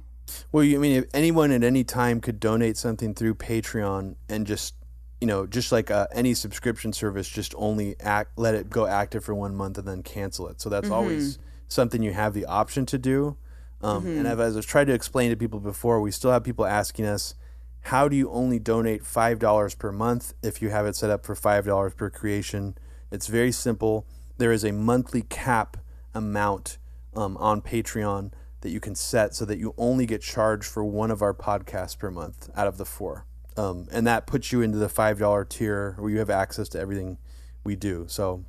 Well, 0.53 0.62
you 0.62 0.77
I 0.77 0.81
mean 0.81 0.97
if 0.97 1.07
anyone 1.15 1.51
at 1.51 1.65
any 1.65 1.85
time 1.85 2.20
could 2.20 2.39
donate 2.39 2.77
something 2.77 3.15
through 3.15 3.36
Patreon 3.36 4.16
and 4.28 4.47
just 4.47 4.74
you 5.20 5.27
know 5.27 5.47
just 5.47 5.73
like 5.73 5.90
uh, 5.90 6.07
any 6.12 6.35
subscription 6.35 6.93
service, 6.93 7.28
just 7.28 7.55
only 7.57 7.97
act 8.01 8.32
let 8.39 8.55
it 8.55 8.70
go 8.70 8.86
active 8.86 9.24
for 9.24 9.35
one 9.35 9.55
month 9.55 9.78
and 9.78 9.86
then 9.89 10.03
cancel 10.03 10.49
it. 10.49 10.61
So 10.61 10.69
that's 10.69 10.89
always 10.90 11.39
something 11.69 12.03
you 12.03 12.12
have 12.12 12.35
the 12.35 12.47
option 12.47 12.86
to 12.86 12.99
do. 12.99 13.36
Um, 13.82 14.05
And 14.07 14.27
I've, 14.28 14.40
as 14.40 14.57
I've 14.57 14.66
tried 14.66 14.86
to 14.89 14.93
explain 14.95 15.31
to 15.31 15.36
people 15.36 15.61
before, 15.61 16.01
we 16.01 16.11
still 16.11 16.32
have 16.32 16.43
people 16.43 16.66
asking 16.66 17.05
us, 17.07 17.35
how 17.82 18.09
do 18.09 18.16
you 18.16 18.28
only 18.31 18.59
donate 18.59 19.05
five 19.05 19.39
dollars 19.39 19.74
per 19.74 19.93
month 19.93 20.35
if 20.43 20.61
you 20.62 20.70
have 20.70 20.86
it 20.86 20.97
set 20.97 21.11
up 21.11 21.24
for 21.27 21.35
five 21.35 21.65
dollars 21.66 21.95
per 21.95 22.11
creation? 22.11 22.77
It's 23.11 23.27
very 23.28 23.53
simple. 23.53 24.07
there 24.39 24.53
is 24.53 24.65
a 24.65 24.73
monthly 24.73 25.23
cap 25.23 25.77
amount 26.15 26.78
um, 27.15 27.36
on 27.39 27.61
Patreon 27.61 28.32
that 28.61 28.70
you 28.70 28.81
can 28.81 28.95
set 28.95 29.35
so 29.35 29.45
that 29.45 29.59
you 29.59 29.74
only 29.77 30.07
get 30.07 30.20
charged 30.23 30.65
for 30.65 30.85
one 30.85 31.11
of 31.11 31.23
our 31.23 31.35
podcasts 31.35 31.97
per 31.99 32.11
month 32.11 32.49
out 32.57 32.66
of 32.66 32.77
the 32.78 32.85
four. 32.85 33.24
Um, 33.59 33.89
and 33.90 34.06
that 34.06 34.28
puts 34.28 34.52
you 34.52 34.62
into 34.62 34.78
the 34.78 34.86
$5 34.86 35.48
tier 35.48 35.97
where 35.98 36.10
you 36.10 36.18
have 36.20 36.30
access 36.30 36.68
to 36.70 36.78
everything 36.78 37.18
we 37.64 37.74
do. 37.74 38.06
So 38.09 38.44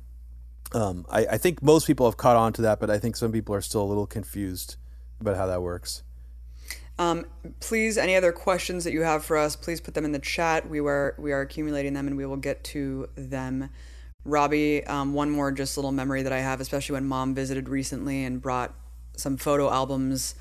um, 0.72 1.04
I, 1.10 1.26
I, 1.32 1.36
think 1.36 1.64
most 1.64 1.88
people 1.88 2.06
have 2.06 2.16
caught 2.16 2.36
on 2.36 2.52
to 2.54 2.62
that, 2.62 2.78
but 2.78 2.90
I 2.90 2.98
think 3.00 3.16
some 3.16 3.32
people 3.32 3.52
are 3.52 3.60
still 3.60 3.82
a 3.82 3.88
little 3.88 4.06
confused 4.06 4.76
about 5.20 5.36
how 5.36 5.46
that 5.46 5.62
works. 5.62 6.04
Um, 6.96 7.26
please, 7.58 7.98
any 7.98 8.14
other 8.14 8.30
questions 8.30 8.84
that 8.84 8.92
you 8.92 9.02
have 9.02 9.24
for 9.24 9.36
us, 9.36 9.56
please 9.56 9.80
put 9.80 9.94
them 9.94 10.04
in 10.04 10.12
the 10.12 10.20
chat. 10.20 10.68
We 10.68 10.80
were 10.80 11.16
we 11.18 11.32
are 11.32 11.40
accumulating 11.40 11.94
them, 11.94 12.06
and 12.06 12.16
we 12.16 12.26
will 12.26 12.36
get 12.36 12.62
to 12.64 13.08
them. 13.16 13.70
Robbie, 14.26 14.84
um, 14.84 15.14
one 15.14 15.30
more 15.30 15.50
just 15.50 15.78
little 15.78 15.92
memory 15.92 16.22
that 16.22 16.32
I 16.32 16.40
have, 16.40 16.60
especially 16.60 16.92
when 16.92 17.06
Mom 17.06 17.34
visited 17.34 17.70
recently 17.70 18.22
and 18.24 18.40
brought 18.40 18.74
some 19.16 19.38
photo 19.38 19.70
albums. 19.70 20.34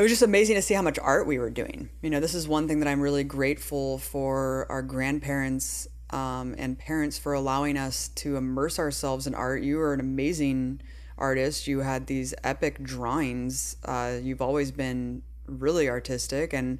It 0.00 0.02
was 0.04 0.12
just 0.12 0.22
amazing 0.22 0.54
to 0.54 0.62
see 0.62 0.72
how 0.72 0.80
much 0.80 0.98
art 0.98 1.26
we 1.26 1.38
were 1.38 1.50
doing. 1.50 1.90
You 2.00 2.08
know, 2.08 2.20
this 2.20 2.32
is 2.32 2.48
one 2.48 2.66
thing 2.66 2.80
that 2.80 2.88
I'm 2.88 3.02
really 3.02 3.22
grateful 3.22 3.98
for 3.98 4.64
our 4.70 4.80
grandparents 4.80 5.88
um, 6.08 6.54
and 6.56 6.78
parents 6.78 7.18
for 7.18 7.34
allowing 7.34 7.76
us 7.76 8.08
to 8.14 8.38
immerse 8.38 8.78
ourselves 8.78 9.26
in 9.26 9.34
art. 9.34 9.62
You 9.62 9.78
are 9.82 9.92
an 9.92 10.00
amazing 10.00 10.80
artist. 11.18 11.66
You 11.66 11.80
had 11.80 12.06
these 12.06 12.32
epic 12.42 12.82
drawings. 12.82 13.76
Uh, 13.84 14.14
you've 14.22 14.40
always 14.40 14.70
been 14.72 15.20
really 15.44 15.86
artistic, 15.86 16.54
and 16.54 16.78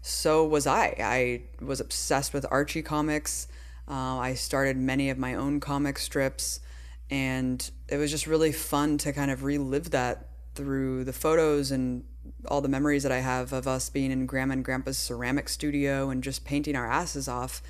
so 0.00 0.44
was 0.44 0.64
I. 0.64 0.94
I 1.00 1.42
was 1.60 1.80
obsessed 1.80 2.32
with 2.32 2.46
Archie 2.52 2.82
comics. 2.82 3.48
Uh, 3.88 4.18
I 4.18 4.34
started 4.34 4.76
many 4.76 5.10
of 5.10 5.18
my 5.18 5.34
own 5.34 5.58
comic 5.58 5.98
strips, 5.98 6.60
and 7.10 7.68
it 7.88 7.96
was 7.96 8.12
just 8.12 8.28
really 8.28 8.52
fun 8.52 8.96
to 8.98 9.12
kind 9.12 9.32
of 9.32 9.42
relive 9.42 9.90
that 9.90 10.28
through 10.54 11.02
the 11.02 11.12
photos 11.12 11.72
and 11.72 12.04
all 12.48 12.60
the 12.60 12.68
memories 12.68 13.02
that 13.02 13.12
I 13.12 13.18
have 13.18 13.52
of 13.52 13.66
us 13.66 13.88
being 13.90 14.10
in 14.10 14.26
Grandma 14.26 14.54
and 14.54 14.64
Grandpa's 14.64 14.98
ceramic 14.98 15.48
studio 15.48 16.10
and 16.10 16.22
just 16.22 16.44
painting 16.44 16.76
our 16.76 16.86
asses 16.86 17.28
off. 17.28 17.62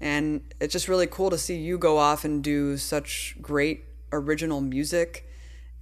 And 0.00 0.42
it's 0.60 0.72
just 0.72 0.88
really 0.88 1.06
cool 1.06 1.30
to 1.30 1.38
see 1.38 1.56
you 1.56 1.78
go 1.78 1.98
off 1.98 2.24
and 2.24 2.42
do 2.42 2.76
such 2.76 3.36
great 3.40 3.84
original 4.12 4.60
music. 4.60 5.28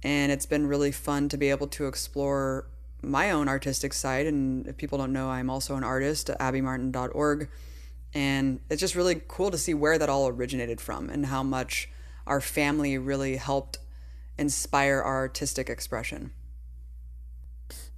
And 0.03 0.31
it's 0.31 0.45
been 0.45 0.67
really 0.67 0.91
fun 0.91 1.29
to 1.29 1.37
be 1.37 1.49
able 1.49 1.67
to 1.67 1.87
explore 1.87 2.67
my 3.01 3.31
own 3.31 3.47
artistic 3.47 3.93
side. 3.93 4.25
And 4.25 4.67
if 4.67 4.77
people 4.77 4.97
don't 4.97 5.13
know, 5.13 5.29
I'm 5.29 5.49
also 5.49 5.75
an 5.75 5.83
artist 5.83 6.29
at 6.29 6.39
abbymartin.org. 6.39 7.49
And 8.13 8.59
it's 8.69 8.79
just 8.79 8.95
really 8.95 9.21
cool 9.27 9.51
to 9.51 9.57
see 9.57 9.73
where 9.73 9.97
that 9.97 10.09
all 10.09 10.27
originated 10.27 10.79
from 10.79 11.09
and 11.09 11.25
how 11.27 11.43
much 11.43 11.89
our 12.27 12.39
family 12.39 12.97
really 12.97 13.37
helped 13.37 13.79
inspire 14.37 15.01
our 15.01 15.17
artistic 15.17 15.69
expression. 15.69 16.31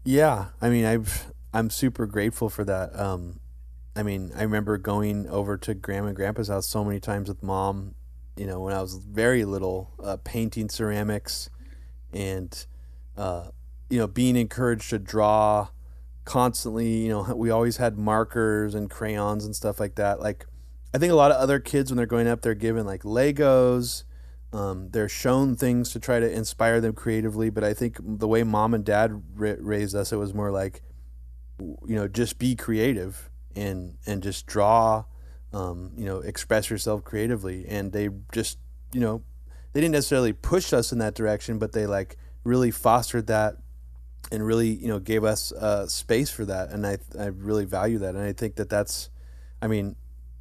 Yeah, 0.06 0.50
I 0.62 0.70
mean, 0.70 0.86
I've 0.86 1.34
I'm 1.52 1.72
super 1.72 2.06
grateful 2.06 2.48
for 2.48 2.64
that. 2.64 2.98
Um, 2.98 3.40
I 3.96 4.04
mean, 4.04 4.32
I 4.36 4.44
remember 4.44 4.78
going 4.78 5.28
over 5.28 5.58
to 5.58 5.74
Grandma 5.74 6.08
and 6.10 6.16
Grandpa's 6.16 6.48
house 6.48 6.68
so 6.68 6.86
many 6.86 7.00
times 7.00 7.28
with 7.28 7.42
mom. 7.42 7.96
You 8.38 8.46
know, 8.46 8.60
when 8.60 8.74
I 8.74 8.82
was 8.82 8.96
very 8.96 9.46
little, 9.46 9.94
uh, 10.04 10.18
painting 10.24 10.70
ceramics, 10.70 11.50
and 12.14 12.66
uh, 13.18 13.48
you 13.90 13.98
know, 13.98 14.06
being 14.06 14.36
encouraged 14.36 14.92
to 14.92 15.00
draw 15.00 15.70
constantly. 16.24 16.98
You 16.98 17.10
know, 17.10 17.36
we 17.36 17.50
always 17.50 17.78
had 17.78 17.98
markers 17.98 18.76
and 18.76 18.92
crayons 18.92 19.44
and 19.44 19.56
stuff 19.56 19.80
like 19.80 19.96
that. 19.96 20.20
Like, 20.20 20.46
I 20.94 21.00
think 21.00 21.12
a 21.12 21.16
lot 21.16 21.32
of 21.32 21.38
other 21.38 21.60
kids 21.60 21.90
when 21.90 21.98
they're 21.98 22.06
going 22.06 22.28
up, 22.28 22.42
they're 22.42 22.54
given 22.54 22.86
like 22.86 23.02
Legos. 23.02 24.04
Um, 24.56 24.90
they're 24.92 25.10
shown 25.10 25.58
things 25.58 25.92
to 25.92 26.00
try 26.00 26.22
to 26.22 26.32
inspire 26.32 26.80
them 26.80 26.94
creatively, 26.94 27.50
but 27.50 27.66
I 27.66 27.74
think 27.74 27.98
the 28.02 28.28
way 28.28 28.44
mom 28.44 28.74
and 28.74 28.86
dad 28.86 29.22
raised 29.36 29.94
us, 29.96 30.14
it 30.14 30.16
was 30.16 30.34
more 30.34 30.50
like, 30.50 30.82
you 31.60 31.96
know, 31.96 32.08
just 32.08 32.40
be 32.40 32.56
creative 32.56 33.30
and 33.54 33.98
and 34.06 34.24
just 34.24 34.46
draw, 34.46 35.04
um, 35.52 35.92
you 35.98 36.06
know, 36.06 36.20
express 36.20 36.70
yourself 36.70 37.04
creatively. 37.04 37.66
And 37.68 37.92
they 37.92 38.08
just, 38.32 38.58
you 38.94 39.02
know, 39.02 39.24
they 39.74 39.82
didn't 39.82 39.92
necessarily 39.92 40.32
push 40.32 40.72
us 40.72 40.94
in 40.94 41.00
that 41.00 41.16
direction, 41.16 41.60
but 41.60 41.74
they 41.74 41.86
like 41.86 42.16
really 42.46 42.72
fostered 42.72 43.28
that 43.28 43.58
and 44.32 44.46
really 44.46 44.70
you 44.70 44.88
know 44.88 45.00
gave 45.00 45.24
us 45.24 45.52
uh, 45.52 45.86
space 45.88 46.30
for 46.30 46.46
that 46.46 46.72
and 46.72 46.88
I, 46.88 46.98
I 47.20 47.26
really 47.26 47.66
value 47.66 48.00
that 48.00 48.16
and 48.16 48.24
i 48.24 48.34
think 48.34 48.56
that 48.56 48.70
that's 48.70 49.12
i 49.62 49.68
mean 49.68 49.96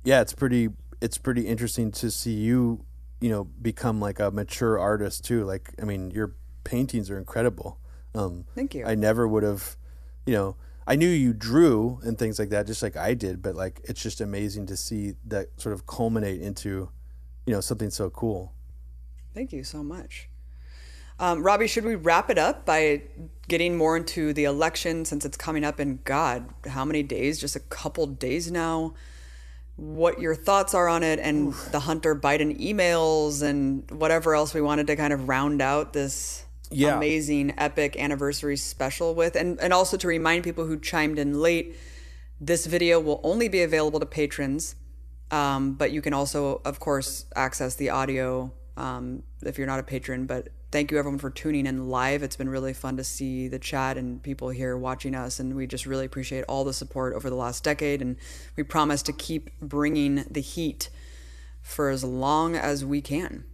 yeah 0.04 0.22
it's 0.22 0.32
pretty 0.32 0.70
it's 1.02 1.18
pretty 1.18 1.46
interesting 1.46 1.92
to 1.92 2.10
see 2.10 2.32
you 2.32 2.86
you 3.24 3.30
know 3.30 3.44
become 3.44 4.00
like 4.00 4.20
a 4.20 4.30
mature 4.30 4.78
artist 4.78 5.24
too 5.24 5.46
like 5.46 5.72
i 5.80 5.84
mean 5.86 6.10
your 6.10 6.34
paintings 6.62 7.08
are 7.08 7.16
incredible 7.16 7.78
um 8.14 8.44
thank 8.54 8.74
you 8.74 8.84
i 8.84 8.94
never 8.94 9.26
would 9.26 9.42
have 9.42 9.78
you 10.26 10.34
know 10.34 10.56
i 10.86 10.94
knew 10.94 11.08
you 11.08 11.32
drew 11.32 11.98
and 12.02 12.18
things 12.18 12.38
like 12.38 12.50
that 12.50 12.66
just 12.66 12.82
like 12.82 12.98
i 12.98 13.14
did 13.14 13.40
but 13.40 13.54
like 13.54 13.80
it's 13.84 14.02
just 14.02 14.20
amazing 14.20 14.66
to 14.66 14.76
see 14.76 15.14
that 15.24 15.48
sort 15.58 15.72
of 15.72 15.86
culminate 15.86 16.42
into 16.42 16.90
you 17.46 17.54
know 17.54 17.62
something 17.62 17.88
so 17.88 18.10
cool 18.10 18.52
thank 19.32 19.54
you 19.54 19.64
so 19.64 19.82
much 19.82 20.28
um, 21.16 21.44
Robbie, 21.44 21.68
should 21.68 21.84
we 21.84 21.94
wrap 21.94 22.28
it 22.28 22.38
up 22.38 22.66
by 22.66 23.02
getting 23.46 23.76
more 23.76 23.96
into 23.96 24.32
the 24.32 24.42
election 24.46 25.04
since 25.04 25.24
it's 25.24 25.36
coming 25.36 25.62
up 25.62 25.78
in 25.78 26.00
God, 26.02 26.48
how 26.66 26.84
many 26.84 27.04
days? 27.04 27.38
Just 27.38 27.54
a 27.54 27.60
couple 27.60 28.04
days 28.08 28.50
now. 28.50 28.94
What 29.76 30.20
your 30.20 30.34
thoughts 30.34 30.74
are 30.74 30.88
on 30.88 31.02
it 31.02 31.18
and 31.18 31.48
Oof. 31.48 31.72
the 31.72 31.80
Hunter 31.80 32.14
Biden 32.14 32.60
emails 32.60 33.42
and 33.42 33.90
whatever 33.90 34.34
else 34.34 34.54
we 34.54 34.60
wanted 34.60 34.86
to 34.86 34.96
kind 34.96 35.12
of 35.12 35.28
round 35.28 35.60
out 35.60 35.92
this 35.92 36.44
yeah. 36.70 36.96
amazing 36.96 37.54
epic 37.58 37.96
anniversary 37.98 38.56
special 38.56 39.14
with. 39.14 39.36
And, 39.36 39.58
and 39.60 39.72
also 39.72 39.96
to 39.96 40.06
remind 40.06 40.44
people 40.44 40.66
who 40.66 40.78
chimed 40.78 41.18
in 41.18 41.40
late, 41.40 41.76
this 42.40 42.66
video 42.66 43.00
will 43.00 43.20
only 43.24 43.48
be 43.48 43.62
available 43.62 44.00
to 44.00 44.06
patrons. 44.06 44.76
Um, 45.30 45.74
but 45.74 45.90
you 45.90 46.00
can 46.02 46.14
also, 46.14 46.60
of 46.64 46.78
course, 46.78 47.26
access 47.34 47.74
the 47.74 47.90
audio 47.90 48.52
um, 48.76 49.22
if 49.42 49.58
you're 49.58 49.66
not 49.66 49.80
a 49.80 49.84
patron. 49.84 50.26
But 50.26 50.48
thank 50.74 50.90
you 50.90 50.98
everyone 50.98 51.20
for 51.20 51.30
tuning 51.30 51.66
in 51.66 51.88
live. 51.88 52.24
It's 52.24 52.34
been 52.34 52.48
really 52.48 52.72
fun 52.72 52.96
to 52.96 53.04
see 53.04 53.46
the 53.46 53.60
chat 53.60 53.96
and 53.96 54.20
people 54.20 54.48
here 54.48 54.76
watching 54.76 55.14
us, 55.14 55.38
and 55.38 55.54
we 55.54 55.68
just 55.68 55.86
really 55.86 56.04
appreciate 56.04 56.42
all 56.48 56.64
the 56.64 56.72
support 56.72 57.14
over 57.14 57.30
the 57.30 57.36
last 57.36 57.62
decade. 57.62 58.02
And 58.02 58.16
we 58.56 58.64
promise 58.64 59.00
to 59.02 59.12
keep 59.12 59.56
bringing 59.60 60.24
the 60.28 60.40
heat 60.40 60.90
for 61.62 61.90
as 61.90 62.02
long 62.02 62.56
as 62.56 62.84
we 62.84 63.00
can. 63.00 63.44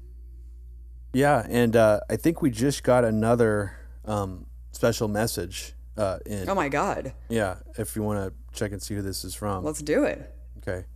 Yeah, 1.13 1.47
and 1.47 1.77
uh, 1.77 2.01
I 2.09 2.17
think 2.17 2.41
we 2.41 2.51
just 2.51 2.85
got 2.85 3.05
another 3.05 3.77
um, 4.07 4.47
special 4.73 5.07
message. 5.07 5.75
Uh, 5.99 6.21
in. 6.25 6.49
Oh 6.49 6.55
my 6.55 6.71
God! 6.71 7.13
Yeah, 7.29 7.57
if 7.77 7.97
you 7.97 8.03
want 8.03 8.33
to 8.33 8.59
check 8.59 8.73
and 8.73 8.81
see 8.81 8.95
who 8.95 9.03
this 9.03 9.25
is 9.25 9.35
from, 9.35 9.63
let's 9.63 9.83
do 9.83 10.05
it. 10.05 10.35
Okay, 10.57 10.87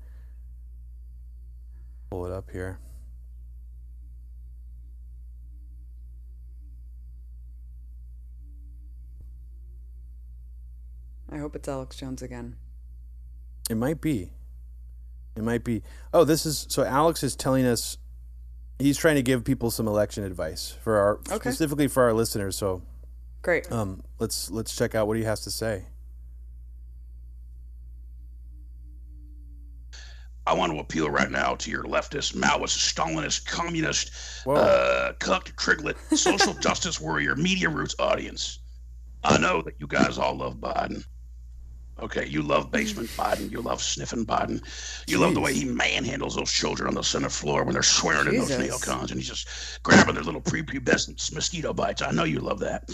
pull 2.09 2.25
it 2.25 2.33
up 2.33 2.51
here. 2.51 2.79
I 11.31 11.39
hope 11.39 11.57
it's 11.57 11.69
Alex 11.69 11.97
Jones 11.97 12.23
again. 12.23 12.57
It 13.71 13.77
might 13.77 14.01
be. 14.01 14.33
It 15.37 15.43
might 15.43 15.65
be. 15.65 15.83
Oh, 16.13 16.25
this 16.25 16.47
is 16.47 16.67
so 16.69 16.85
Alex 16.85 17.23
is 17.23 17.35
telling 17.35 17.67
us 17.67 17.99
he's 18.79 18.99
trying 18.99 19.17
to 19.17 19.23
give 19.23 19.45
people 19.45 19.71
some 19.71 19.89
election 19.89 20.25
advice 20.25 20.77
for 20.83 20.97
our 20.97 21.15
okay. 21.33 21.51
specifically 21.51 21.89
for 21.89 22.05
our 22.05 22.13
listeners. 22.13 22.57
So 22.57 22.83
great. 23.43 23.71
Um, 23.73 24.03
let's 24.19 24.51
let's 24.51 24.77
check 24.77 24.95
out 24.95 25.07
what 25.07 25.17
he 25.17 25.25
has 25.25 25.41
to 25.43 25.51
say. 25.51 25.87
I 30.47 30.53
want 30.53 30.73
to 30.73 30.79
appeal 30.79 31.09
right 31.09 31.31
now 31.31 31.55
to 31.55 31.71
your 31.71 31.85
leftist, 31.85 32.35
Maoist, 32.35 32.77
Stalinist, 32.77 33.47
communist, 33.47 34.11
uh, 34.47 35.13
cucked, 35.19 35.57
triglet, 35.57 35.97
social 36.15 36.53
justice 36.61 37.01
warrior, 37.01 37.35
media 37.35 37.71
roots 37.71 37.95
audience. 37.99 38.59
I 39.25 39.39
know 39.39 39.63
that 39.63 39.75
you 39.79 39.87
guys 39.87 40.19
all 40.19 40.37
love 40.37 40.57
Biden. 40.57 41.03
Okay, 42.01 42.27
you 42.27 42.43
love 42.43 42.71
basement 42.73 43.09
Biden. 43.11 43.51
You 43.51 43.61
love 43.61 43.81
sniffing 43.81 44.27
Biden. 44.27 44.61
You 45.07 45.19
Jeez. 45.19 45.21
love 45.21 45.35
the 45.35 45.41
way 45.41 45.55
he 45.55 45.65
manhandles 45.65 46.35
those 46.35 46.51
children 46.51 46.89
on 46.89 46.95
the 46.95 47.05
center 47.05 47.29
floor 47.29 47.63
when 47.63 47.73
they're 47.73 47.83
swearing 47.83 48.31
Jesus. 48.31 48.51
in 48.51 48.61
those 48.61 48.81
neocons 48.81 49.11
and 49.11 49.21
he's 49.21 49.29
just 49.29 49.83
grabbing 49.83 50.15
their 50.15 50.25
little 50.25 50.41
prepubescent 50.41 51.33
mosquito 51.33 51.73
bites. 51.73 52.03
I 52.03 52.11
know 52.11 52.25
you 52.25 52.41
love 52.41 52.59
that. 52.61 52.91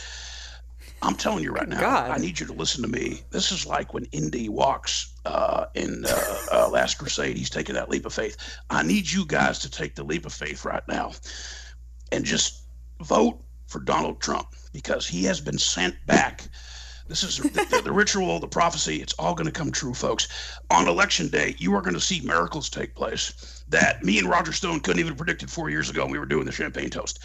I'm 1.03 1.15
telling 1.15 1.43
you 1.43 1.53
right 1.53 1.69
now, 1.69 1.81
God. 1.81 2.11
I 2.11 2.19
need 2.19 2.39
you 2.39 2.47
to 2.47 2.53
listen 2.53 2.83
to 2.83 2.89
me. 2.89 3.23
This 3.31 3.53
is 3.53 3.67
like 3.67 3.95
when 3.95 4.05
Indy 4.13 4.51
walks 4.51 5.15
uh, 5.25 5.67
in 5.75 6.05
uh, 6.05 6.39
uh, 6.53 6.69
Last 6.69 6.99
Crusade. 6.99 7.39
He's 7.39 7.49
taking 7.49 7.75
that 7.75 7.89
leap 7.89 8.05
of 8.05 8.13
faith. 8.13 8.37
I 8.69 8.83
need 8.83 9.11
you 9.11 9.25
guys 9.25 9.59
to 9.61 9.71
take 9.71 9.95
the 9.95 10.05
leap 10.05 10.27
of 10.27 10.33
faith 10.35 10.65
right 10.67 10.87
now 10.89 11.13
and 12.13 12.23
just 12.23 12.65
vote 13.01 13.43
for 13.67 13.81
Donald 13.81 14.21
Trump 14.21 14.49
because 14.75 15.07
he 15.09 15.25
has 15.25 15.41
been 15.41 15.59
sent 15.59 15.95
back 16.07 16.49
This 17.11 17.25
is 17.25 17.39
the, 17.39 17.49
the, 17.49 17.83
the 17.83 17.93
ritual, 17.93 18.39
the 18.39 18.47
prophecy. 18.47 19.03
It's 19.03 19.15
all 19.15 19.35
going 19.35 19.49
to 19.49 19.53
come 19.53 19.73
true, 19.73 19.95
folks. 19.95 20.29
On 20.71 20.87
election 20.87 21.27
day, 21.27 21.57
you 21.59 21.75
are 21.75 21.83
going 21.83 21.95
to 21.95 22.01
see 22.01 22.21
miracles 22.21 22.71
take 22.71 22.95
place 22.95 23.65
that 23.69 24.05
me 24.05 24.21
and 24.21 24.29
Roger 24.29 24.53
Stone 24.53 24.79
couldn't 24.79 25.01
even 25.01 25.17
predicted 25.17 25.51
four 25.51 25.71
years 25.71 25.91
ago 25.91 26.05
when 26.05 26.13
we 26.13 26.21
were 26.21 26.25
doing 26.25 26.47
the 26.47 26.53
champagne 26.53 26.89
toast. 26.89 27.19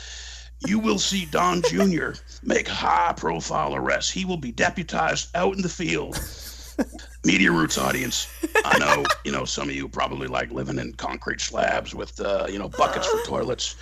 You 0.66 0.80
will 0.80 0.98
see 0.98 1.26
Don 1.26 1.62
Jr. 1.62 2.14
make 2.42 2.68
high 2.68 3.14
profile 3.16 3.76
arrests. 3.76 4.10
He 4.10 4.26
will 4.26 4.38
be 4.38 4.52
deputized 4.52 5.30
out 5.36 5.56
in 5.56 5.62
the 5.62 5.70
field. 5.70 6.20
Media 7.24 7.52
Roots 7.52 7.78
audience, 7.78 8.28
I 8.66 8.80
know 8.80 9.06
you 9.24 9.32
know 9.32 9.46
some 9.46 9.70
of 9.70 9.76
you 9.76 9.88
probably 9.88 10.28
like 10.28 10.52
living 10.52 10.78
in 10.80 10.94
concrete 10.94 11.40
slabs 11.40 11.96
with 11.96 12.20
uh, 12.20 12.48
you 12.50 12.60
know 12.60 12.68
buckets 12.68 13.08
for 13.08 13.22
toilets 13.24 13.76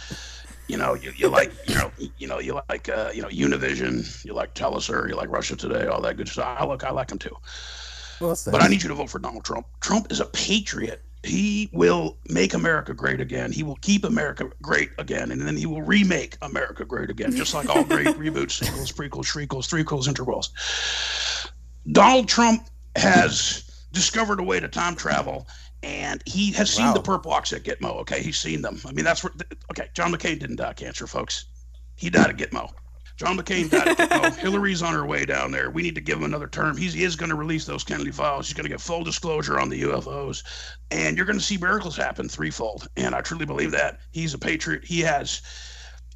you 0.68 0.78
know, 0.78 0.94
you, 0.94 1.12
you 1.16 1.28
like, 1.28 1.52
you 1.68 1.76
know, 1.76 1.92
you 2.18 2.28
know, 2.28 2.40
you 2.40 2.60
like, 2.70 2.90
uh, 2.90 3.12
you 3.14 3.22
know, 3.22 3.28
Univision, 3.28 4.24
you 4.26 4.34
like 4.34 4.54
Telesur, 4.54 5.08
you 5.08 5.16
like 5.16 5.30
Russia 5.30 5.56
Today, 5.56 5.88
all 5.88 6.02
that 6.02 6.18
good 6.18 6.28
stuff. 6.28 6.58
I 6.60 6.66
look, 6.66 6.84
I 6.84 6.92
like 6.92 7.08
them 7.08 7.20
too. 7.20 7.36
Well, 8.20 8.38
but 8.46 8.64
I 8.64 8.68
need 8.68 8.82
you 8.82 8.90
to 8.90 8.96
vote 8.96 9.10
for 9.10 9.20
Donald 9.20 9.44
Trump. 9.44 9.68
Trump 9.82 10.12
is 10.12 10.20
a 10.20 10.26
patriot. 10.26 11.02
He 11.24 11.70
will 11.72 12.18
make 12.30 12.54
America 12.54 12.94
great 12.94 13.22
again. 13.22 13.52
He 13.52 13.64
will 13.64 13.78
keep 13.78 14.04
America 14.04 14.50
great 14.62 14.92
again, 14.98 15.32
and 15.32 15.42
then 15.42 15.56
he 15.56 15.66
will 15.66 15.82
remake 15.82 16.38
America 16.42 16.84
great 16.84 17.10
again, 17.10 17.36
just 17.36 17.54
like 17.54 17.70
all 17.70 17.84
great 17.84 18.08
reboots, 18.18 18.52
sequels, 18.52 18.92
prequels, 18.92 19.26
shriekles, 19.26 19.68
threequels, 19.68 20.08
intervals. 20.08 20.52
Donald 21.92 22.28
Trump 22.28 22.68
has 22.96 23.64
discovered 23.94 24.40
a 24.40 24.44
way 24.44 24.60
to 24.60 24.68
time 24.68 24.96
travel 24.96 25.48
and 25.84 26.24
he 26.26 26.52
has 26.54 26.72
seen 26.72 26.86
wow. 26.86 26.94
the 26.94 27.02
purple 27.02 27.32
ox 27.32 27.52
at 27.54 27.64
Gitmo. 27.64 27.98
Okay, 27.98 28.24
he's 28.24 28.40
seen 28.40 28.62
them. 28.62 28.80
I 28.86 28.94
mean, 28.94 29.06
that's 29.06 29.24
what. 29.24 29.34
Okay, 29.72 29.90
John 29.94 30.14
McCain 30.14 30.40
didn't 30.40 30.56
die 30.56 30.72
of 30.72 30.76
cancer, 30.78 31.06
folks. 31.06 31.46
He 31.96 32.10
died 32.10 32.30
at 32.30 32.38
Gitmo. 32.38 32.72
John 33.18 33.38
McCain 33.38 33.70
died 33.70 33.90
at 33.90 33.98
Gitmo. 33.98 34.36
Hillary's 34.40 34.82
on 34.82 34.94
her 34.94 35.06
way 35.06 35.26
down 35.26 35.52
there. 35.52 35.70
We 35.70 35.84
need 35.84 35.96
to 35.96 36.02
give 36.02 36.18
him 36.18 36.24
another 36.24 36.48
term. 36.48 36.78
He's, 36.78 36.94
he 36.94 37.04
is 37.04 37.16
going 37.16 37.30
to 37.30 37.36
release 37.36 37.66
those 37.66 37.84
Kennedy 37.84 38.12
files. 38.12 38.48
He's 38.48 38.56
going 38.56 38.64
to 38.64 38.70
get 38.70 38.82
full 38.82 39.04
disclosure 39.04 39.60
on 39.60 39.70
the 39.70 39.84
UFOs, 39.84 40.44
and 40.90 41.16
you're 41.16 41.26
going 41.26 41.38
to 41.38 41.46
see 41.46 41.58
miracles 41.58 41.96
happen 41.96 42.28
threefold. 42.28 42.88
And 42.98 43.14
I 43.14 43.22
truly 43.22 43.46
believe 43.46 43.72
that 43.72 44.00
he's 44.12 44.34
a 44.34 44.40
patriot. 44.40 44.86
He 44.86 45.02
has 45.02 45.42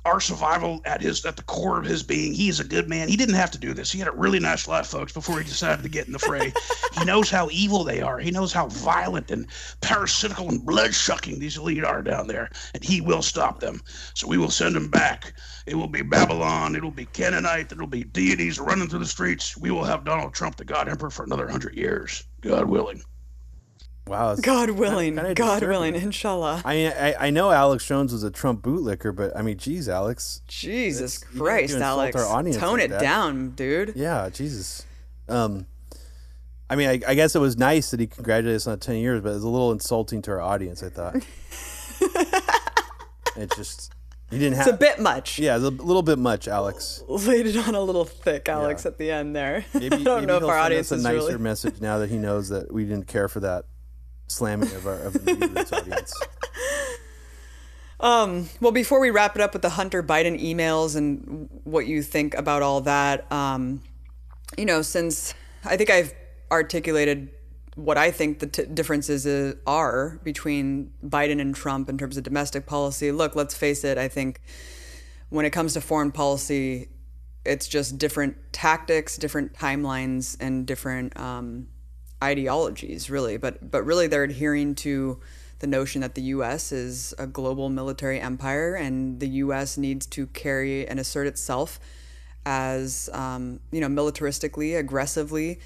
our 0.07 0.21
survival 0.21 0.81
at 0.85 1.01
his 1.01 1.25
at 1.25 1.35
the 1.35 1.43
core 1.43 1.77
of 1.77 1.85
his 1.85 2.01
being. 2.01 2.33
He's 2.33 2.61
a 2.61 2.63
good 2.63 2.87
man. 2.87 3.09
He 3.09 3.17
didn't 3.17 3.35
have 3.35 3.51
to 3.51 3.57
do 3.57 3.73
this. 3.73 3.91
He 3.91 3.99
had 3.99 4.07
a 4.07 4.13
really 4.13 4.39
nice 4.39 4.67
life, 4.67 4.87
folks, 4.87 5.11
before 5.11 5.37
he 5.39 5.43
decided 5.43 5.83
to 5.83 5.89
get 5.89 6.07
in 6.07 6.13
the 6.13 6.19
fray. 6.19 6.53
he 6.97 7.05
knows 7.05 7.29
how 7.29 7.49
evil 7.51 7.83
they 7.83 8.01
are. 8.01 8.17
He 8.17 8.31
knows 8.31 8.53
how 8.53 8.67
violent 8.67 9.29
and 9.31 9.47
parasitical 9.81 10.47
and 10.49 10.65
blood 10.65 10.93
sucking 10.93 11.39
these 11.39 11.57
elite 11.57 11.83
are 11.83 12.01
down 12.01 12.27
there, 12.27 12.49
and 12.73 12.83
he 12.83 13.01
will 13.01 13.21
stop 13.21 13.59
them. 13.59 13.81
So 14.13 14.27
we 14.27 14.37
will 14.37 14.49
send 14.49 14.75
him 14.77 14.89
back. 14.89 15.33
It 15.65 15.75
will 15.75 15.89
be 15.89 16.01
Babylon. 16.01 16.75
It'll 16.75 16.91
be 16.91 17.05
Canaanite. 17.05 17.73
It'll 17.73 17.85
be 17.85 18.05
deities 18.05 18.59
running 18.59 18.87
through 18.87 18.99
the 18.99 19.05
streets. 19.05 19.57
We 19.57 19.71
will 19.71 19.83
have 19.83 20.05
Donald 20.05 20.33
Trump, 20.33 20.55
the 20.55 20.65
God 20.65 20.87
Emperor, 20.87 21.09
for 21.09 21.25
another 21.25 21.49
hundred 21.49 21.75
years, 21.75 22.23
God 22.41 22.65
willing. 22.65 23.01
Wow. 24.07 24.35
God 24.35 24.71
willing. 24.71 25.15
Kind 25.15 25.27
of 25.27 25.35
God 25.35 25.63
willing. 25.63 25.95
Inshallah. 25.95 26.61
I, 26.63 26.87
I 26.87 27.27
I 27.27 27.29
know 27.29 27.51
Alex 27.51 27.85
Jones 27.85 28.13
was 28.13 28.23
a 28.23 28.31
Trump 28.31 28.61
bootlicker, 28.61 29.15
but 29.15 29.35
I 29.35 29.41
mean, 29.41 29.57
geez, 29.57 29.89
Alex. 29.89 30.41
Jesus 30.47 31.17
Christ, 31.17 31.75
Alex. 31.75 32.15
Tone 32.15 32.45
like 32.45 32.83
it 32.83 32.89
that. 32.89 33.01
down, 33.01 33.51
dude. 33.51 33.93
Yeah, 33.95 34.29
Jesus. 34.29 34.85
Um, 35.29 35.65
I 36.69 36.75
mean, 36.75 36.89
I, 36.89 36.99
I, 37.07 37.15
guess 37.15 37.35
it 37.35 37.39
was 37.39 37.57
nice 37.57 37.91
that 37.91 37.99
he 37.99 38.07
congratulated 38.07 38.57
us 38.57 38.67
on 38.67 38.79
10 38.79 38.97
years, 38.97 39.21
but 39.21 39.29
it 39.29 39.35
was 39.35 39.43
a 39.43 39.49
little 39.49 39.71
insulting 39.71 40.21
to 40.23 40.31
our 40.31 40.41
audience, 40.41 40.83
I 40.83 40.89
thought. 40.89 41.15
it 43.37 43.51
just. 43.55 43.93
You 44.31 44.39
didn't 44.39 44.57
have. 44.57 44.67
It's 44.67 44.75
a 44.75 44.77
bit 44.77 44.99
much. 44.99 45.39
Yeah, 45.39 45.55
it's 45.55 45.63
a 45.63 45.69
little 45.69 46.01
bit 46.01 46.19
much, 46.19 46.49
Alex. 46.49 47.01
Laid 47.07 47.47
it 47.47 47.65
on 47.65 47.75
a 47.75 47.81
little 47.81 48.03
thick, 48.03 48.49
Alex, 48.49 48.83
yeah. 48.83 48.91
at 48.91 48.97
the 48.97 49.11
end 49.11 49.33
there. 49.33 49.63
Maybe, 49.73 49.95
I 49.95 50.03
don't 50.03 50.25
know 50.25 50.35
if 50.35 50.43
our 50.43 50.57
audience 50.57 50.91
us 50.91 50.99
a 50.99 51.03
nicer 51.03 51.15
really... 51.15 51.37
message 51.37 51.79
now 51.79 51.99
that 51.99 52.09
he 52.09 52.17
knows 52.17 52.49
that 52.49 52.73
we 52.73 52.83
didn't 52.83 53.07
care 53.07 53.29
for 53.29 53.39
that 53.39 53.63
slamming 54.27 54.73
of 54.75 54.85
our 54.87 54.99
of 54.99 55.13
the 55.13 55.69
audience. 55.71 56.13
Um, 57.99 58.49
well, 58.61 58.71
before 58.71 58.99
we 58.99 59.09
wrap 59.09 59.35
it 59.35 59.41
up 59.41 59.53
with 59.53 59.63
the 59.63 59.69
Hunter 59.69 60.03
Biden 60.03 60.39
emails 60.39 60.95
and 60.95 61.49
what 61.63 61.87
you 61.87 62.03
think 62.03 62.35
about 62.35 62.61
all 62.61 62.81
that, 62.81 63.31
um, 63.31 63.81
you 64.55 64.65
know, 64.65 64.83
since 64.83 65.33
I 65.65 65.77
think 65.77 65.89
I've 65.89 66.13
articulated 66.51 67.29
what 67.75 67.97
I 67.97 68.11
think 68.11 68.39
the 68.39 68.47
t- 68.47 68.65
differences 68.65 69.55
are 69.65 70.19
between 70.23 70.91
Biden 71.03 71.39
and 71.39 71.55
Trump 71.55 71.89
in 71.89 71.97
terms 71.97 72.17
of 72.17 72.23
domestic 72.23 72.65
policy. 72.65 73.11
Look, 73.11 73.35
let's 73.35 73.55
face 73.55 73.83
it, 73.83 73.97
I 73.97 74.07
think 74.07 74.41
when 75.29 75.45
it 75.45 75.51
comes 75.51 75.73
to 75.73 75.81
foreign 75.81 76.11
policy, 76.11 76.89
it's 77.45 77.67
just 77.67 77.97
different 77.97 78.35
tactics, 78.51 79.17
different 79.17 79.53
timelines, 79.53 80.37
and 80.39 80.65
different 80.65 81.17
um, 81.19 81.67
ideologies, 82.23 83.09
really, 83.09 83.37
but 83.37 83.71
but 83.71 83.85
really 83.85 84.07
they're 84.07 84.23
adhering 84.23 84.75
to 84.75 85.19
the 85.59 85.67
notion 85.67 86.01
that 86.01 86.15
the 86.15 86.21
U.S. 86.21 86.71
is 86.71 87.13
a 87.17 87.25
global 87.25 87.69
military 87.69 88.19
empire 88.19 88.75
and 88.75 89.19
the 89.19 89.27
U.S. 89.27 89.77
needs 89.77 90.05
to 90.07 90.27
carry 90.27 90.87
and 90.87 90.99
assert 90.99 91.25
itself 91.25 91.79
as 92.45 93.09
um, 93.13 93.59
you 93.71 93.81
know 93.81 93.87
militaristically, 93.87 94.77
aggressively, 94.77 95.59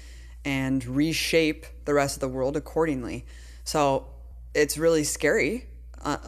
and 0.44 0.84
reshape 0.84 1.66
the 1.84 1.94
rest 1.94 2.16
of 2.16 2.20
the 2.20 2.28
world 2.28 2.56
accordingly. 2.56 3.24
So 3.64 4.06
it's 4.54 4.76
really 4.76 5.04
scary 5.04 5.66
uh, 6.02 6.18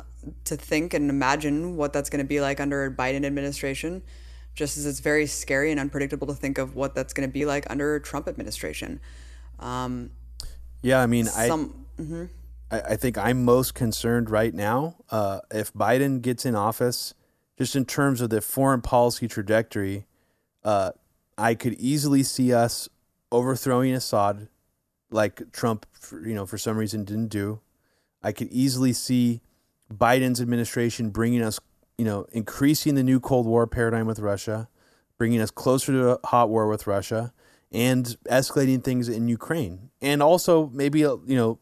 to 0.45 0.57
think 0.57 0.95
and 0.95 1.11
imagine 1.11 1.77
what 1.77 1.93
that's 1.93 2.09
going 2.09 2.25
to 2.25 2.29
be 2.29 2.41
like 2.41 2.61
under 2.61 2.85
a 2.85 2.91
Biden 2.91 3.25
administration. 3.25 4.03
Just 4.55 4.79
as 4.79 4.87
it's 4.87 5.01
very 5.01 5.27
scary 5.27 5.73
and 5.73 5.81
unpredictable 5.81 6.29
to 6.29 6.35
think 6.35 6.59
of 6.59 6.77
what 6.77 6.95
that's 6.95 7.13
going 7.13 7.29
to 7.29 7.33
be 7.33 7.45
like 7.45 7.69
under 7.69 7.97
a 7.97 8.01
Trump 8.01 8.29
administration. 8.29 9.01
Um, 9.59 10.11
yeah, 10.83 11.01
I 11.01 11.07
mean, 11.07 11.27
some, 11.27 11.87
I, 11.99 12.03
mm-hmm. 12.03 12.25
I, 12.71 12.81
I 12.81 12.97
think 12.97 13.19
I'm 13.19 13.45
most 13.45 13.75
concerned 13.75 14.31
right 14.31 14.53
now 14.53 14.97
uh, 15.11 15.41
if 15.51 15.73
Biden 15.73 16.21
gets 16.23 16.45
in 16.45 16.55
office, 16.55 17.15
just 17.59 17.77
in 17.77 17.85
terms 17.85 18.21
of 18.21 18.31
the 18.31 18.41
foreign 18.41 18.81
policy 18.81 19.29
trajectory. 19.29 20.07
Uh, 20.65 20.93
I 21.37 21.55
could 21.55 21.75
easily 21.75 22.23
see 22.23 22.53
us 22.53 22.89
overthrowing 23.33 23.93
Assad, 23.93 24.49
like 25.11 25.53
Trump, 25.53 25.87
you 26.13 26.35
know, 26.35 26.47
for 26.47 26.59
some 26.59 26.77
reason 26.77 27.05
didn't 27.05 27.29
do. 27.29 27.61
I 28.23 28.33
could 28.33 28.49
easily 28.51 28.93
see 28.93 29.41
Biden's 29.93 30.41
administration 30.41 31.11
bringing 31.11 31.43
us, 31.43 31.61
you 31.99 32.05
know, 32.05 32.27
increasing 32.33 32.95
the 32.95 33.03
new 33.03 33.21
Cold 33.21 33.47
War 33.47 33.67
paradigm 33.67 34.07
with 34.07 34.19
Russia, 34.19 34.69
bringing 35.19 35.41
us 35.41 35.51
closer 35.51 35.93
to 35.93 36.11
a 36.11 36.27
hot 36.27 36.49
war 36.49 36.69
with 36.69 36.87
Russia, 36.87 37.33
and 37.75 38.17
escalating 38.31 38.83
things 38.83 39.09
in 39.09 39.29
Ukraine. 39.29 39.91
And 40.01 40.23
also 40.23 40.71
maybe 40.73 41.05
uh, 41.05 41.17
you 41.27 41.37
know 41.37 41.59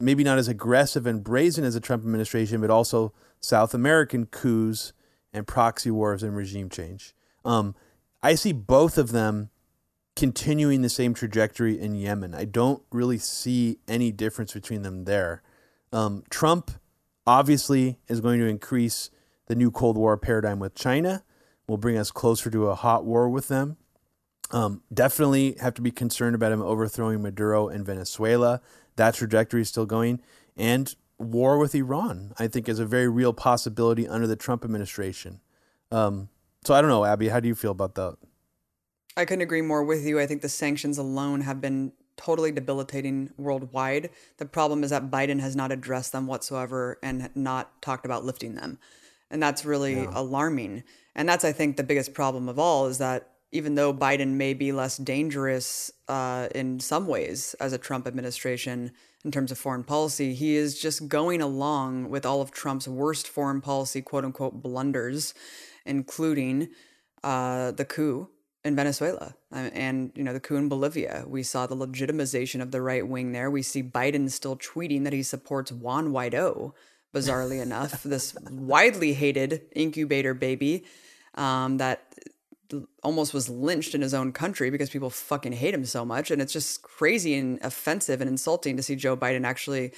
maybe 0.00 0.24
not 0.24 0.38
as 0.38 0.48
aggressive 0.48 1.06
and 1.06 1.24
brazen 1.24 1.64
as 1.64 1.74
the 1.74 1.80
Trump 1.80 2.04
administration, 2.04 2.60
but 2.60 2.70
also 2.70 3.12
South 3.40 3.74
American 3.74 4.26
coups 4.26 4.92
and 5.32 5.46
proxy 5.46 5.90
wars 5.90 6.22
and 6.22 6.36
regime 6.36 6.70
change. 6.70 7.14
Um, 7.44 7.74
I 8.22 8.34
see 8.34 8.52
both 8.52 8.96
of 8.96 9.12
them 9.12 9.50
continuing 10.14 10.82
the 10.82 10.88
same 10.88 11.12
trajectory 11.12 11.78
in 11.78 11.94
Yemen. 11.94 12.34
I 12.34 12.46
don't 12.46 12.82
really 12.90 13.18
see 13.18 13.78
any 13.86 14.12
difference 14.12 14.54
between 14.54 14.82
them 14.82 15.04
there. 15.04 15.42
Um, 15.92 16.24
Trump 16.30 16.70
obviously 17.26 17.98
is 18.08 18.20
going 18.20 18.40
to 18.40 18.46
increase 18.46 19.10
the 19.46 19.54
new 19.54 19.70
Cold 19.70 19.96
War 19.96 20.16
paradigm 20.16 20.58
with 20.58 20.74
China, 20.74 21.22
will 21.68 21.76
bring 21.76 21.98
us 21.98 22.10
closer 22.10 22.50
to 22.50 22.68
a 22.68 22.74
hot 22.74 23.04
war 23.04 23.28
with 23.28 23.48
them. 23.48 23.76
Um, 24.52 24.82
definitely 24.92 25.56
have 25.60 25.74
to 25.74 25.82
be 25.82 25.90
concerned 25.90 26.34
about 26.34 26.52
him 26.52 26.62
overthrowing 26.62 27.22
Maduro 27.22 27.68
in 27.68 27.84
Venezuela. 27.84 28.60
That 28.96 29.14
trajectory 29.14 29.62
is 29.62 29.68
still 29.68 29.86
going. 29.86 30.20
And 30.56 30.94
war 31.18 31.58
with 31.58 31.74
Iran, 31.74 32.32
I 32.38 32.46
think, 32.46 32.68
is 32.68 32.78
a 32.78 32.86
very 32.86 33.08
real 33.08 33.32
possibility 33.32 34.06
under 34.06 34.26
the 34.26 34.36
Trump 34.36 34.64
administration. 34.64 35.40
Um, 35.90 36.28
so 36.64 36.74
I 36.74 36.80
don't 36.80 36.90
know, 36.90 37.04
Abby, 37.04 37.28
how 37.28 37.40
do 37.40 37.48
you 37.48 37.54
feel 37.54 37.70
about 37.70 37.94
that? 37.96 38.16
I 39.16 39.24
couldn't 39.24 39.42
agree 39.42 39.62
more 39.62 39.82
with 39.82 40.04
you. 40.04 40.20
I 40.20 40.26
think 40.26 40.42
the 40.42 40.48
sanctions 40.48 40.98
alone 40.98 41.40
have 41.40 41.60
been 41.60 41.92
totally 42.16 42.52
debilitating 42.52 43.30
worldwide. 43.36 44.10
The 44.38 44.46
problem 44.46 44.84
is 44.84 44.90
that 44.90 45.10
Biden 45.10 45.40
has 45.40 45.56
not 45.56 45.72
addressed 45.72 46.12
them 46.12 46.26
whatsoever 46.26 46.98
and 47.02 47.30
not 47.34 47.80
talked 47.82 48.04
about 48.04 48.24
lifting 48.24 48.54
them. 48.54 48.78
And 49.30 49.42
that's 49.42 49.64
really 49.64 49.94
yeah. 49.94 50.10
alarming. 50.14 50.84
And 51.14 51.28
that's, 51.28 51.44
I 51.44 51.52
think, 51.52 51.76
the 51.76 51.82
biggest 51.82 52.14
problem 52.14 52.48
of 52.48 52.58
all 52.58 52.86
is 52.86 52.98
that 52.98 53.30
even 53.52 53.74
though 53.74 53.94
Biden 53.94 54.32
may 54.32 54.54
be 54.54 54.72
less 54.72 54.96
dangerous 54.96 55.90
uh, 56.08 56.48
in 56.54 56.80
some 56.80 57.06
ways 57.06 57.54
as 57.60 57.72
a 57.72 57.78
Trump 57.78 58.06
administration 58.06 58.92
in 59.24 59.30
terms 59.30 59.50
of 59.50 59.58
foreign 59.58 59.84
policy, 59.84 60.34
he 60.34 60.56
is 60.56 60.80
just 60.80 61.08
going 61.08 61.40
along 61.40 62.10
with 62.10 62.26
all 62.26 62.40
of 62.40 62.50
Trump's 62.50 62.88
worst 62.88 63.28
foreign 63.28 63.60
policy, 63.60 64.02
quote 64.02 64.24
unquote, 64.24 64.62
blunders, 64.62 65.34
including 65.84 66.68
uh, 67.24 67.72
the 67.72 67.84
coup 67.84 68.28
in 68.64 68.74
Venezuela 68.74 69.36
and 69.52 70.10
you 70.16 70.24
know 70.24 70.32
the 70.32 70.40
coup 70.40 70.56
in 70.56 70.68
Bolivia. 70.68 71.24
We 71.26 71.44
saw 71.44 71.66
the 71.66 71.76
legitimization 71.76 72.60
of 72.60 72.72
the 72.72 72.82
right 72.82 73.06
wing 73.06 73.32
there. 73.32 73.50
We 73.50 73.62
see 73.62 73.82
Biden 73.82 74.28
still 74.30 74.56
tweeting 74.56 75.04
that 75.04 75.12
he 75.12 75.22
supports 75.22 75.70
Juan 75.70 76.08
Guaido. 76.08 76.72
Bizarrely 77.14 77.62
enough, 77.68 78.02
this 78.02 78.34
widely 78.50 79.14
hated 79.14 79.62
incubator 79.74 80.34
baby 80.34 80.84
um, 81.36 81.78
that 81.78 82.12
almost 83.02 83.34
was 83.34 83.48
lynched 83.48 83.94
in 83.94 84.02
his 84.02 84.14
own 84.14 84.32
country 84.32 84.70
because 84.70 84.90
people 84.90 85.10
fucking 85.10 85.52
hate 85.52 85.74
him 85.74 85.84
so 85.84 86.04
much. 86.04 86.30
And 86.30 86.40
it's 86.40 86.52
just 86.52 86.82
crazy 86.82 87.34
and 87.34 87.58
offensive 87.62 88.20
and 88.20 88.28
insulting 88.28 88.76
to 88.76 88.82
see 88.82 88.96
Joe 88.96 89.16
Biden 89.16 89.44
actually 89.44 89.92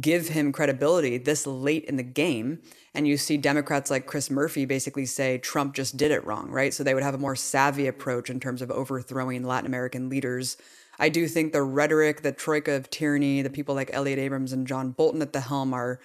give 0.00 0.28
him 0.28 0.52
credibility 0.52 1.16
this 1.18 1.46
late 1.46 1.84
in 1.84 1.96
the 1.96 2.02
game. 2.02 2.60
And 2.94 3.06
you 3.06 3.16
see 3.16 3.36
Democrats 3.36 3.90
like 3.90 4.06
Chris 4.06 4.30
Murphy 4.30 4.64
basically 4.64 5.06
say 5.06 5.38
Trump 5.38 5.74
just 5.74 5.96
did 5.96 6.10
it 6.10 6.24
wrong, 6.24 6.50
right? 6.50 6.72
So 6.74 6.82
they 6.82 6.94
would 6.94 7.02
have 7.02 7.14
a 7.14 7.18
more 7.18 7.36
savvy 7.36 7.86
approach 7.86 8.30
in 8.30 8.40
terms 8.40 8.62
of 8.62 8.70
overthrowing 8.70 9.44
Latin 9.44 9.66
American 9.66 10.08
leaders. 10.08 10.56
I 10.98 11.08
do 11.08 11.28
think 11.28 11.52
the 11.52 11.62
rhetoric, 11.62 12.22
the 12.22 12.32
troika 12.32 12.72
of 12.72 12.90
tyranny, 12.90 13.42
the 13.42 13.50
people 13.50 13.74
like 13.74 13.90
Elliott 13.92 14.18
Abrams 14.18 14.52
and 14.52 14.66
John 14.66 14.90
Bolton 14.90 15.22
at 15.22 15.32
the 15.32 15.40
helm 15.40 15.74
are 15.74 16.00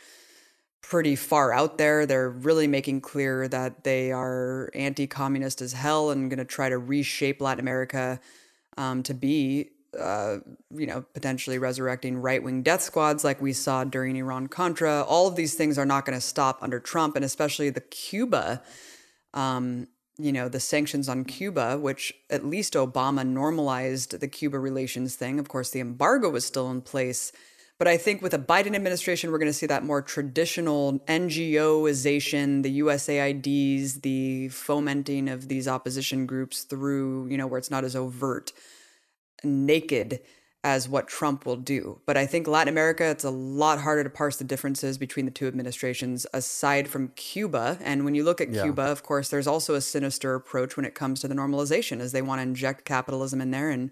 pretty 0.81 1.15
far 1.15 1.53
out 1.53 1.77
there. 1.77 2.05
They're 2.05 2.29
really 2.29 2.67
making 2.67 3.01
clear 3.01 3.47
that 3.47 3.83
they 3.83 4.11
are 4.11 4.69
anti 4.73 5.07
communist 5.07 5.61
as 5.61 5.73
hell 5.73 6.09
and 6.11 6.29
going 6.29 6.39
to 6.39 6.45
try 6.45 6.69
to 6.69 6.77
reshape 6.77 7.41
Latin 7.41 7.59
America 7.59 8.19
um, 8.77 9.03
to 9.03 9.13
be, 9.13 9.69
uh, 9.99 10.37
you 10.71 10.87
know, 10.87 11.05
potentially 11.13 11.57
resurrecting 11.59 12.17
right 12.17 12.41
wing 12.43 12.63
death 12.63 12.81
squads 12.81 13.23
like 13.23 13.41
we 13.41 13.53
saw 13.53 13.83
during 13.83 14.15
Iran 14.15 14.47
Contra. 14.47 15.03
All 15.03 15.27
of 15.27 15.35
these 15.35 15.53
things 15.53 15.77
are 15.77 15.85
not 15.85 16.05
going 16.05 16.17
to 16.17 16.25
stop 16.25 16.59
under 16.61 16.79
Trump, 16.79 17.15
and 17.15 17.23
especially 17.23 17.69
the 17.69 17.81
Cuba. 17.81 18.61
Um, 19.33 19.87
you 20.17 20.31
know, 20.31 20.49
the 20.49 20.59
sanctions 20.59 21.09
on 21.09 21.23
Cuba, 21.23 21.79
which 21.79 22.13
at 22.29 22.45
least 22.45 22.73
Obama 22.73 23.25
normalized 23.25 24.19
the 24.19 24.27
Cuba 24.27 24.59
relations 24.59 25.15
thing. 25.15 25.39
Of 25.39 25.47
course, 25.47 25.71
the 25.71 25.79
embargo 25.79 26.29
was 26.29 26.45
still 26.45 26.69
in 26.69 26.81
place 26.81 27.31
but 27.81 27.87
I 27.87 27.97
think 27.97 28.21
with 28.21 28.35
a 28.35 28.37
Biden 28.37 28.75
administration, 28.75 29.31
we're 29.31 29.39
going 29.39 29.49
to 29.49 29.53
see 29.53 29.65
that 29.65 29.83
more 29.83 30.03
traditional 30.03 30.99
NGOization, 31.07 32.61
the 32.61 32.79
USAIDs, 32.79 34.03
the 34.03 34.49
fomenting 34.49 35.27
of 35.27 35.47
these 35.47 35.67
opposition 35.67 36.27
groups 36.27 36.61
through, 36.61 37.27
you 37.29 37.39
know, 37.39 37.47
where 37.47 37.57
it's 37.57 37.71
not 37.71 37.83
as 37.83 37.95
overt, 37.95 38.51
naked 39.43 40.19
as 40.63 40.87
what 40.87 41.07
Trump 41.07 41.43
will 41.47 41.55
do. 41.55 41.99
But 42.05 42.17
I 42.17 42.27
think 42.27 42.47
Latin 42.47 42.71
America, 42.71 43.03
it's 43.05 43.23
a 43.23 43.31
lot 43.31 43.81
harder 43.81 44.03
to 44.03 44.11
parse 44.11 44.37
the 44.37 44.43
differences 44.43 44.99
between 44.99 45.25
the 45.25 45.31
two 45.31 45.47
administrations 45.47 46.27
aside 46.35 46.87
from 46.87 47.07
Cuba. 47.15 47.79
And 47.81 48.05
when 48.05 48.13
you 48.13 48.23
look 48.23 48.41
at 48.41 48.51
yeah. 48.51 48.61
Cuba, 48.61 48.83
of 48.83 49.01
course, 49.01 49.29
there's 49.29 49.47
also 49.47 49.73
a 49.73 49.81
sinister 49.81 50.35
approach 50.35 50.77
when 50.77 50.85
it 50.85 50.93
comes 50.93 51.19
to 51.21 51.27
the 51.27 51.33
normalization, 51.33 51.99
as 51.99 52.11
they 52.11 52.21
want 52.21 52.37
to 52.37 52.43
inject 52.43 52.85
capitalism 52.85 53.41
in 53.41 53.49
there 53.49 53.71
and 53.71 53.89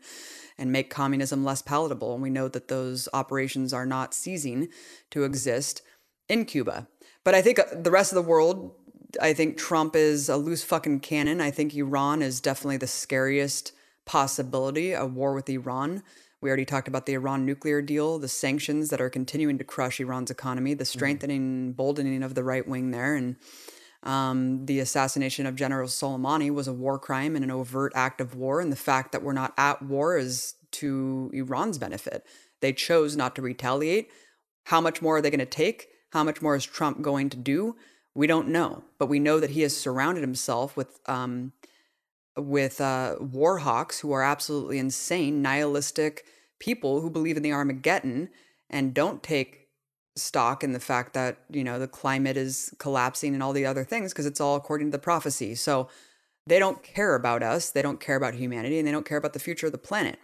and 0.59 0.71
make 0.71 0.89
communism 0.89 1.43
less 1.43 1.61
palatable. 1.61 2.13
And 2.13 2.21
we 2.21 2.29
know 2.29 2.47
that 2.49 2.67
those 2.67 3.09
operations 3.13 3.73
are 3.73 3.85
not 3.85 4.13
ceasing 4.13 4.69
to 5.11 5.23
exist 5.23 5.81
in 6.27 6.45
Cuba. 6.45 6.87
But 7.23 7.33
I 7.33 7.41
think 7.41 7.59
uh, 7.59 7.65
the 7.73 7.91
rest 7.91 8.11
of 8.11 8.15
the 8.15 8.29
world, 8.29 8.75
I 9.21 9.33
think 9.33 9.57
Trump 9.57 9.95
is 9.95 10.29
a 10.29 10.37
loose 10.37 10.63
fucking 10.63 10.99
cannon. 10.99 11.41
I 11.41 11.51
think 11.51 11.73
Iran 11.73 12.21
is 12.21 12.41
definitely 12.41 12.77
the 12.77 12.87
scariest 12.87 13.71
possibility, 14.05 14.93
a 14.93 15.05
war 15.05 15.33
with 15.33 15.49
Iran. 15.49 16.03
We 16.41 16.49
already 16.49 16.65
talked 16.65 16.87
about 16.87 17.05
the 17.05 17.13
Iran 17.13 17.45
nuclear 17.45 17.81
deal, 17.81 18.17
the 18.17 18.29
sanctions 18.29 18.89
that 18.89 19.01
are 19.01 19.09
continuing 19.09 19.57
to 19.57 19.63
crush 19.63 19.99
Iran's 19.99 20.31
economy, 20.31 20.73
the 20.73 20.83
mm-hmm. 20.83 20.97
strengthening, 20.97 21.73
boldening 21.73 22.23
of 22.23 22.35
the 22.35 22.43
right 22.43 22.67
wing 22.67 22.91
there, 22.91 23.15
and 23.15 23.35
um, 24.03 24.65
the 24.65 24.79
assassination 24.79 25.45
of 25.45 25.55
General 25.55 25.87
Soleimani 25.87 26.51
was 26.51 26.67
a 26.67 26.73
war 26.73 26.97
crime 26.97 27.35
and 27.35 27.43
an 27.43 27.51
overt 27.51 27.91
act 27.95 28.21
of 28.21 28.35
war. 28.35 28.61
And 28.61 28.71
the 28.71 28.77
fact 28.77 29.11
that 29.11 29.23
we're 29.23 29.33
not 29.33 29.53
at 29.57 29.81
war 29.81 30.17
is 30.17 30.55
to 30.71 31.29
Iran's 31.33 31.77
benefit. 31.77 32.25
They 32.61 32.73
chose 32.73 33.15
not 33.15 33.35
to 33.35 33.41
retaliate. 33.41 34.09
How 34.65 34.81
much 34.81 35.01
more 35.01 35.17
are 35.17 35.21
they 35.21 35.31
going 35.31 35.39
to 35.39 35.45
take? 35.45 35.89
How 36.11 36.23
much 36.23 36.41
more 36.41 36.55
is 36.55 36.65
Trump 36.65 37.01
going 37.01 37.29
to 37.29 37.37
do? 37.37 37.75
We 38.15 38.27
don't 38.27 38.49
know, 38.49 38.83
but 38.97 39.07
we 39.07 39.19
know 39.19 39.39
that 39.39 39.51
he 39.51 39.61
has 39.61 39.75
surrounded 39.75 40.21
himself 40.21 40.75
with 40.75 40.99
um, 41.07 41.53
with 42.35 42.79
uh, 42.79 43.15
war 43.19 43.59
hawks 43.59 43.99
who 43.99 44.11
are 44.11 44.23
absolutely 44.23 44.77
insane, 44.79 45.41
nihilistic 45.41 46.25
people 46.59 47.01
who 47.01 47.09
believe 47.09 47.37
in 47.37 47.43
the 47.43 47.51
Armageddon 47.51 48.29
and 48.69 48.93
don't 48.93 49.23
take 49.23 49.58
stock 50.21 50.63
in 50.63 50.73
the 50.73 50.79
fact 50.79 51.13
that 51.13 51.37
you 51.49 51.63
know 51.63 51.79
the 51.79 51.87
climate 51.87 52.37
is 52.37 52.73
collapsing 52.79 53.33
and 53.33 53.43
all 53.43 53.53
the 53.53 53.65
other 53.65 53.83
things 53.83 54.11
because 54.13 54.25
it's 54.25 54.41
all 54.41 54.55
according 54.55 54.87
to 54.87 54.91
the 54.91 55.01
prophecy. 55.01 55.55
So 55.55 55.89
they 56.47 56.59
don't 56.59 56.81
care 56.81 57.15
about 57.15 57.43
us 57.43 57.69
they 57.69 57.81
don't 57.81 57.99
care 57.99 58.15
about 58.15 58.33
humanity 58.33 58.79
and 58.79 58.87
they 58.87 58.91
don't 58.91 59.05
care 59.05 59.17
about 59.17 59.33
the 59.33 59.39
future 59.39 59.67
of 59.67 59.71
the 59.71 59.77
planet. 59.77 60.19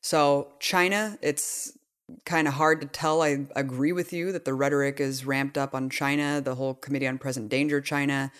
So 0.00 0.52
china 0.60 1.18
it's 1.22 1.76
kind 2.26 2.46
of 2.46 2.54
hard 2.54 2.80
to 2.82 2.86
tell. 2.86 3.22
I 3.22 3.46
agree 3.56 3.92
with 3.92 4.12
you 4.12 4.32
that 4.32 4.44
the 4.44 4.52
rhetoric 4.52 5.00
is 5.00 5.24
ramped 5.24 5.56
up 5.56 5.74
on 5.74 5.88
china 5.90 6.40
the 6.40 6.54
whole 6.54 6.74
committee 6.74 7.06
on 7.06 7.18
present 7.18 7.48
danger 7.48 7.80
china 7.80 8.30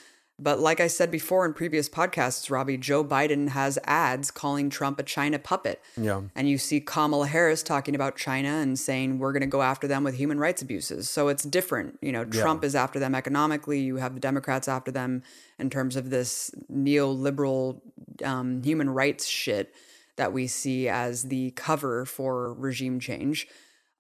but 0.43 0.59
like 0.59 0.81
I 0.81 0.89
said 0.89 1.11
before 1.11 1.47
in 1.47 1.55
previous 1.55 1.89
podcasts, 1.89 2.51
Robbie, 2.51 2.77
Joe 2.77 3.05
Biden 3.05 3.51
has 3.51 3.79
ads 3.85 4.31
calling 4.31 4.71
Trump 4.71 4.99
a 4.99 5.03
China 5.03 5.39
puppet. 5.39 5.81
Yeah. 5.97 6.23
And 6.35 6.49
you 6.49 6.59
see 6.59 6.81
Kamala 6.81 7.29
Harris 7.29 7.63
talking 7.63 7.95
about 7.95 8.17
China 8.17 8.49
and 8.49 8.79
saying 8.79 9.19
we're 9.19 9.33
going 9.33 9.43
to 9.43 9.47
go 9.47 9.63
after 9.63 9.87
them 9.87 10.05
with 10.05 10.17
human 10.17 10.39
rights 10.39 10.61
abuses. 10.61 11.09
So 11.09 11.29
it's 11.29 11.45
different. 11.45 11.99
You 12.03 12.13
know, 12.13 12.25
Trump 12.25 12.63
yeah. 12.63 12.67
is 12.67 12.75
after 12.75 12.99
them 12.99 13.15
economically. 13.15 13.81
You 13.81 13.97
have 13.97 14.15
the 14.15 14.21
Democrats 14.21 14.67
after 14.67 14.91
them 14.91 15.23
in 15.59 15.71
terms 15.71 15.97
of 15.97 16.11
this 16.11 16.51
neoliberal 16.71 17.81
um, 18.25 18.63
human 18.63 18.91
rights 18.91 19.27
shit 19.27 19.75
that 20.17 20.33
we 20.33 20.47
see 20.47 20.89
as 20.89 21.25
the 21.25 21.53
cover 21.53 22.05
for 22.05 22.53
regime 22.55 23.01
change. 23.01 23.47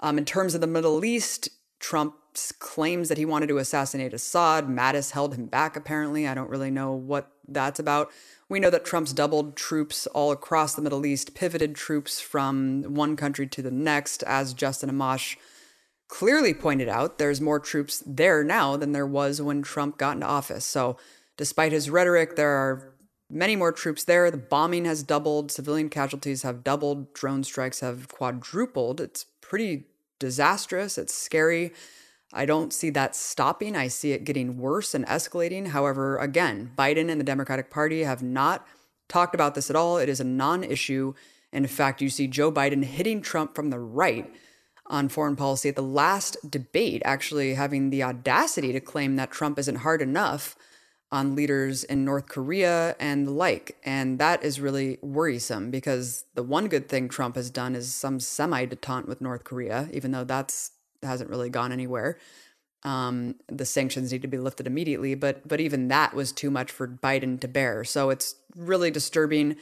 Um, 0.00 0.18
in 0.18 0.24
terms 0.24 0.54
of 0.54 0.60
the 0.60 0.66
Middle 0.66 1.04
East, 1.04 1.48
Trump 1.82 2.14
claims 2.60 3.08
that 3.08 3.18
he 3.18 3.26
wanted 3.26 3.48
to 3.48 3.58
assassinate 3.58 4.14
Assad. 4.14 4.66
Mattis 4.68 5.10
held 5.10 5.34
him 5.34 5.46
back, 5.46 5.76
apparently. 5.76 6.26
I 6.26 6.32
don't 6.32 6.48
really 6.48 6.70
know 6.70 6.92
what 6.92 7.30
that's 7.46 7.78
about. 7.78 8.10
We 8.48 8.60
know 8.60 8.70
that 8.70 8.84
Trump's 8.84 9.12
doubled 9.12 9.56
troops 9.56 10.06
all 10.08 10.30
across 10.30 10.74
the 10.74 10.80
Middle 10.80 11.04
East, 11.04 11.34
pivoted 11.34 11.74
troops 11.74 12.20
from 12.20 12.84
one 12.94 13.16
country 13.16 13.46
to 13.48 13.62
the 13.62 13.70
next, 13.70 14.22
as 14.22 14.54
Justin 14.54 14.90
Amash 14.90 15.36
clearly 16.08 16.54
pointed 16.54 16.88
out. 16.88 17.18
There's 17.18 17.40
more 17.40 17.58
troops 17.58 18.02
there 18.06 18.44
now 18.44 18.76
than 18.76 18.92
there 18.92 19.06
was 19.06 19.42
when 19.42 19.62
Trump 19.62 19.98
got 19.98 20.14
into 20.14 20.26
office. 20.26 20.64
So, 20.64 20.96
despite 21.36 21.72
his 21.72 21.90
rhetoric, 21.90 22.36
there 22.36 22.52
are 22.52 22.94
many 23.28 23.56
more 23.56 23.72
troops 23.72 24.04
there. 24.04 24.30
The 24.30 24.36
bombing 24.36 24.84
has 24.84 25.02
doubled, 25.02 25.50
civilian 25.50 25.88
casualties 25.88 26.42
have 26.42 26.62
doubled, 26.62 27.12
drone 27.12 27.42
strikes 27.44 27.80
have 27.80 28.08
quadrupled. 28.08 29.00
It's 29.00 29.26
pretty 29.40 29.86
disastrous, 30.22 30.96
it's 30.96 31.12
scary. 31.12 31.72
I 32.32 32.46
don't 32.46 32.72
see 32.72 32.88
that 32.90 33.14
stopping. 33.14 33.76
I 33.76 33.88
see 33.88 34.12
it 34.12 34.24
getting 34.24 34.56
worse 34.56 34.94
and 34.94 35.04
escalating. 35.06 35.68
However, 35.68 36.16
again, 36.16 36.72
Biden 36.78 37.10
and 37.10 37.20
the 37.20 37.24
Democratic 37.24 37.70
Party 37.70 38.04
have 38.04 38.22
not 38.22 38.66
talked 39.08 39.34
about 39.34 39.54
this 39.54 39.68
at 39.68 39.76
all. 39.76 39.98
It 39.98 40.08
is 40.08 40.20
a 40.20 40.24
non 40.24 40.64
issue. 40.64 41.12
In 41.52 41.66
fact, 41.66 42.00
you 42.00 42.08
see 42.08 42.26
Joe 42.26 42.50
Biden 42.50 42.84
hitting 42.84 43.20
Trump 43.20 43.54
from 43.54 43.68
the 43.68 43.78
right 43.78 44.32
on 44.86 45.08
foreign 45.08 45.36
policy 45.36 45.68
at 45.68 45.76
the 45.76 45.82
last 45.82 46.36
debate, 46.48 47.02
actually 47.04 47.54
having 47.54 47.90
the 47.90 48.02
audacity 48.02 48.72
to 48.72 48.80
claim 48.80 49.16
that 49.16 49.30
Trump 49.30 49.58
isn't 49.58 49.76
hard 49.76 50.00
enough 50.00 50.56
on 51.12 51.36
leaders 51.36 51.84
in 51.84 52.04
North 52.04 52.26
Korea 52.26 52.96
and 52.98 53.26
the 53.26 53.30
like. 53.30 53.76
And 53.84 54.18
that 54.18 54.42
is 54.42 54.60
really 54.60 54.98
worrisome 55.02 55.70
because 55.70 56.24
the 56.34 56.42
one 56.42 56.68
good 56.68 56.88
thing 56.88 57.08
Trump 57.08 57.36
has 57.36 57.50
done 57.50 57.76
is 57.76 57.94
some 57.94 58.18
semi 58.18 58.66
detente 58.66 59.06
with 59.06 59.20
North 59.20 59.44
Korea, 59.44 59.88
even 59.92 60.10
though 60.10 60.24
that's 60.24 60.72
hasn't 61.02 61.30
really 61.30 61.50
gone 61.50 61.70
anywhere. 61.70 62.18
Um, 62.84 63.36
the 63.48 63.66
sanctions 63.66 64.10
need 64.10 64.22
to 64.22 64.28
be 64.28 64.38
lifted 64.38 64.66
immediately, 64.66 65.14
but 65.14 65.46
but 65.46 65.60
even 65.60 65.88
that 65.88 66.14
was 66.14 66.32
too 66.32 66.50
much 66.50 66.72
for 66.72 66.88
Biden 66.88 67.38
to 67.40 67.48
bear. 67.48 67.84
So 67.84 68.10
it's 68.10 68.34
really 68.56 68.90
disturbing. 68.90 69.56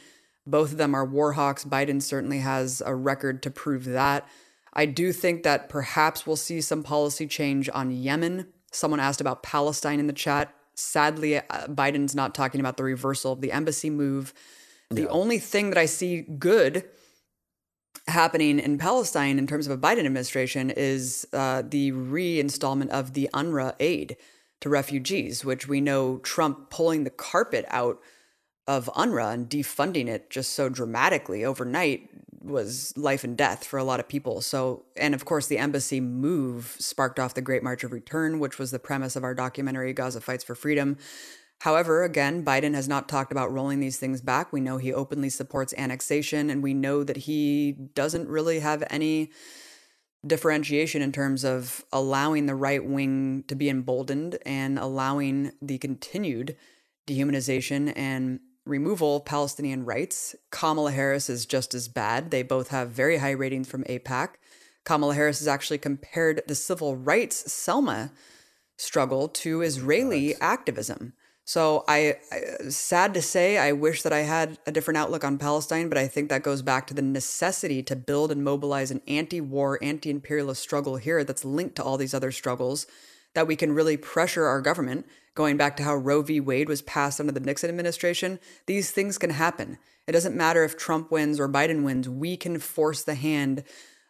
Both 0.47 0.71
of 0.71 0.77
them 0.77 0.95
are 0.95 1.05
war 1.05 1.33
hawks. 1.33 1.65
Biden 1.65 2.01
certainly 2.01 2.39
has 2.39 2.81
a 2.83 2.95
record 2.95 3.43
to 3.43 3.51
prove 3.51 3.85
that. 3.85 4.27
I 4.73 4.85
do 4.85 5.11
think 5.11 5.43
that 5.43 5.67
perhaps 5.67 6.25
we'll 6.25 6.37
see 6.37 6.61
some 6.61 6.81
policy 6.81 7.27
change 7.27 7.69
on 7.73 7.91
Yemen. 7.91 8.47
Someone 8.71 9.01
asked 9.01 9.19
about 9.19 9.43
Palestine 9.43 9.99
in 9.99 10.07
the 10.07 10.13
chat. 10.13 10.53
Sadly, 10.81 11.37
uh, 11.37 11.43
Biden's 11.67 12.15
not 12.15 12.35
talking 12.35 12.59
about 12.59 12.77
the 12.77 12.83
reversal 12.83 13.33
of 13.33 13.41
the 13.41 13.51
embassy 13.51 13.89
move. 13.89 14.33
The 14.89 15.03
yeah. 15.03 15.07
only 15.07 15.39
thing 15.39 15.69
that 15.69 15.77
I 15.77 15.85
see 15.85 16.21
good 16.21 16.83
happening 18.07 18.59
in 18.59 18.77
Palestine 18.77 19.37
in 19.37 19.47
terms 19.47 19.67
of 19.67 19.71
a 19.71 19.77
Biden 19.77 19.99
administration 19.99 20.69
is 20.69 21.27
uh, 21.33 21.63
the 21.65 21.91
reinstallment 21.91 22.89
of 22.89 23.13
the 23.13 23.29
UNRWA 23.33 23.75
aid 23.79 24.17
to 24.61 24.69
refugees, 24.69 25.45
which 25.45 25.67
we 25.67 25.81
know 25.81 26.17
Trump 26.19 26.69
pulling 26.69 27.03
the 27.03 27.09
carpet 27.09 27.65
out 27.69 27.99
of 28.67 28.89
UNRWA 28.95 29.33
and 29.33 29.49
defunding 29.49 30.07
it 30.07 30.29
just 30.29 30.53
so 30.53 30.69
dramatically 30.69 31.43
overnight 31.43 32.09
was 32.43 32.93
life 32.97 33.23
and 33.23 33.37
death 33.37 33.65
for 33.65 33.77
a 33.77 33.83
lot 33.83 33.99
of 33.99 34.07
people. 34.07 34.41
So, 34.41 34.85
and 34.95 35.13
of 35.13 35.25
course, 35.25 35.47
the 35.47 35.57
embassy 35.57 35.99
move 35.99 36.75
sparked 36.79 37.19
off 37.19 37.33
the 37.33 37.41
Great 37.41 37.63
March 37.63 37.83
of 37.83 37.91
Return, 37.91 38.39
which 38.39 38.57
was 38.57 38.71
the 38.71 38.79
premise 38.79 39.15
of 39.15 39.23
our 39.23 39.33
documentary, 39.33 39.93
Gaza 39.93 40.21
Fights 40.21 40.43
for 40.43 40.55
Freedom. 40.55 40.97
However, 41.61 42.03
again, 42.03 42.43
Biden 42.43 42.73
has 42.73 42.87
not 42.87 43.07
talked 43.07 43.31
about 43.31 43.51
rolling 43.51 43.79
these 43.79 43.97
things 43.97 44.19
back. 44.19 44.51
We 44.51 44.61
know 44.61 44.77
he 44.77 44.91
openly 44.91 45.29
supports 45.29 45.75
annexation, 45.77 46.49
and 46.49 46.63
we 46.63 46.73
know 46.73 47.03
that 47.03 47.17
he 47.17 47.73
doesn't 47.93 48.27
really 48.27 48.59
have 48.59 48.83
any 48.89 49.31
differentiation 50.25 51.01
in 51.01 51.11
terms 51.11 51.43
of 51.43 51.85
allowing 51.91 52.45
the 52.45 52.55
right 52.55 52.83
wing 52.83 53.43
to 53.47 53.55
be 53.55 53.69
emboldened 53.69 54.37
and 54.45 54.79
allowing 54.79 55.51
the 55.61 55.77
continued 55.77 56.55
dehumanization 57.07 57.93
and 57.95 58.39
removal 58.65 59.17
of 59.17 59.25
Palestinian 59.25 59.85
rights. 59.85 60.35
Kamala 60.51 60.91
Harris 60.91 61.29
is 61.29 61.45
just 61.45 61.73
as 61.73 61.87
bad. 61.87 62.31
They 62.31 62.43
both 62.43 62.69
have 62.69 62.89
very 62.91 63.17
high 63.17 63.31
ratings 63.31 63.69
from 63.69 63.83
AIPAC. 63.83 64.35
Kamala 64.83 65.13
Harris 65.13 65.39
has 65.39 65.47
actually 65.47 65.77
compared 65.77 66.41
the 66.47 66.55
civil 66.55 66.95
rights 66.95 67.51
Selma 67.51 68.11
struggle 68.77 69.27
to 69.27 69.59
oh 69.59 69.61
Israeli 69.61 70.29
right. 70.29 70.37
activism. 70.41 71.13
So 71.43 71.83
I, 71.87 72.15
I, 72.31 72.69
sad 72.69 73.13
to 73.15 73.21
say, 73.21 73.57
I 73.57 73.71
wish 73.71 74.03
that 74.03 74.13
I 74.13 74.19
had 74.19 74.59
a 74.65 74.71
different 74.71 74.99
outlook 74.99 75.23
on 75.23 75.37
Palestine, 75.37 75.89
but 75.89 75.97
I 75.97 76.07
think 76.07 76.29
that 76.29 76.43
goes 76.43 76.61
back 76.61 76.87
to 76.87 76.93
the 76.93 77.01
necessity 77.01 77.83
to 77.83 77.95
build 77.95 78.31
and 78.31 78.43
mobilize 78.43 78.91
an 78.91 79.01
anti-war, 79.07 79.79
anti-imperialist 79.81 80.61
struggle 80.61 80.97
here 80.97 81.23
that's 81.23 81.43
linked 81.43 81.75
to 81.75 81.83
all 81.83 81.97
these 81.97 82.13
other 82.13 82.31
struggles 82.31 82.87
that 83.33 83.47
we 83.47 83.55
can 83.55 83.73
really 83.73 83.97
pressure 83.97 84.45
our 84.45 84.61
government. 84.61 85.05
Going 85.33 85.57
back 85.57 85.77
to 85.77 85.83
how 85.83 85.95
Roe 85.95 86.21
v. 86.21 86.39
Wade 86.39 86.67
was 86.67 86.81
passed 86.81 87.19
under 87.19 87.31
the 87.31 87.39
Nixon 87.39 87.69
administration, 87.69 88.39
these 88.65 88.91
things 88.91 89.17
can 89.17 89.29
happen. 89.29 89.77
It 90.07 90.11
doesn't 90.11 90.35
matter 90.35 90.63
if 90.63 90.77
Trump 90.77 91.11
wins 91.11 91.39
or 91.39 91.47
Biden 91.47 91.83
wins. 91.83 92.09
We 92.09 92.35
can 92.35 92.59
force 92.59 93.03
the 93.03 93.15
hand 93.15 93.63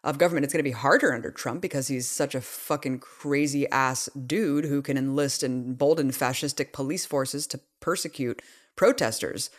of 0.03 0.17
government. 0.17 0.43
It's 0.43 0.53
going 0.53 0.63
to 0.63 0.69
be 0.69 0.71
harder 0.71 1.13
under 1.13 1.29
Trump 1.29 1.61
because 1.61 1.87
he's 1.87 2.07
such 2.07 2.33
a 2.33 2.41
fucking 2.41 2.99
crazy 2.99 3.69
ass 3.69 4.09
dude 4.25 4.65
who 4.65 4.81
can 4.81 4.97
enlist 4.97 5.43
and 5.43 5.67
embolden 5.67 6.11
fascistic 6.11 6.73
police 6.73 7.05
forces 7.05 7.45
to 7.47 7.59
persecute 7.79 8.41
protesters. 8.75 9.51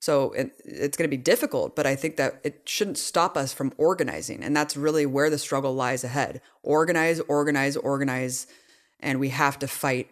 So 0.00 0.32
it, 0.32 0.52
it's 0.64 0.96
going 0.96 1.08
to 1.08 1.14
be 1.14 1.22
difficult, 1.22 1.76
but 1.76 1.86
I 1.86 1.94
think 1.94 2.16
that 2.16 2.40
it 2.42 2.62
shouldn't 2.64 2.96
stop 2.96 3.36
us 3.36 3.52
from 3.52 3.74
organizing. 3.76 4.42
And 4.42 4.56
that's 4.56 4.76
really 4.76 5.04
where 5.04 5.28
the 5.28 5.36
struggle 5.36 5.74
lies 5.74 6.04
ahead. 6.04 6.40
Organize, 6.62 7.20
organize, 7.20 7.76
organize. 7.76 8.46
And 9.00 9.18
we 9.18 9.30
have 9.30 9.58
to 9.60 9.66
fight 9.66 10.10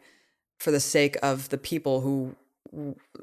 for 0.59 0.71
the 0.71 0.81
sake 0.81 1.17
of 1.23 1.49
the 1.51 1.59
people 1.59 2.01
who 2.01 2.35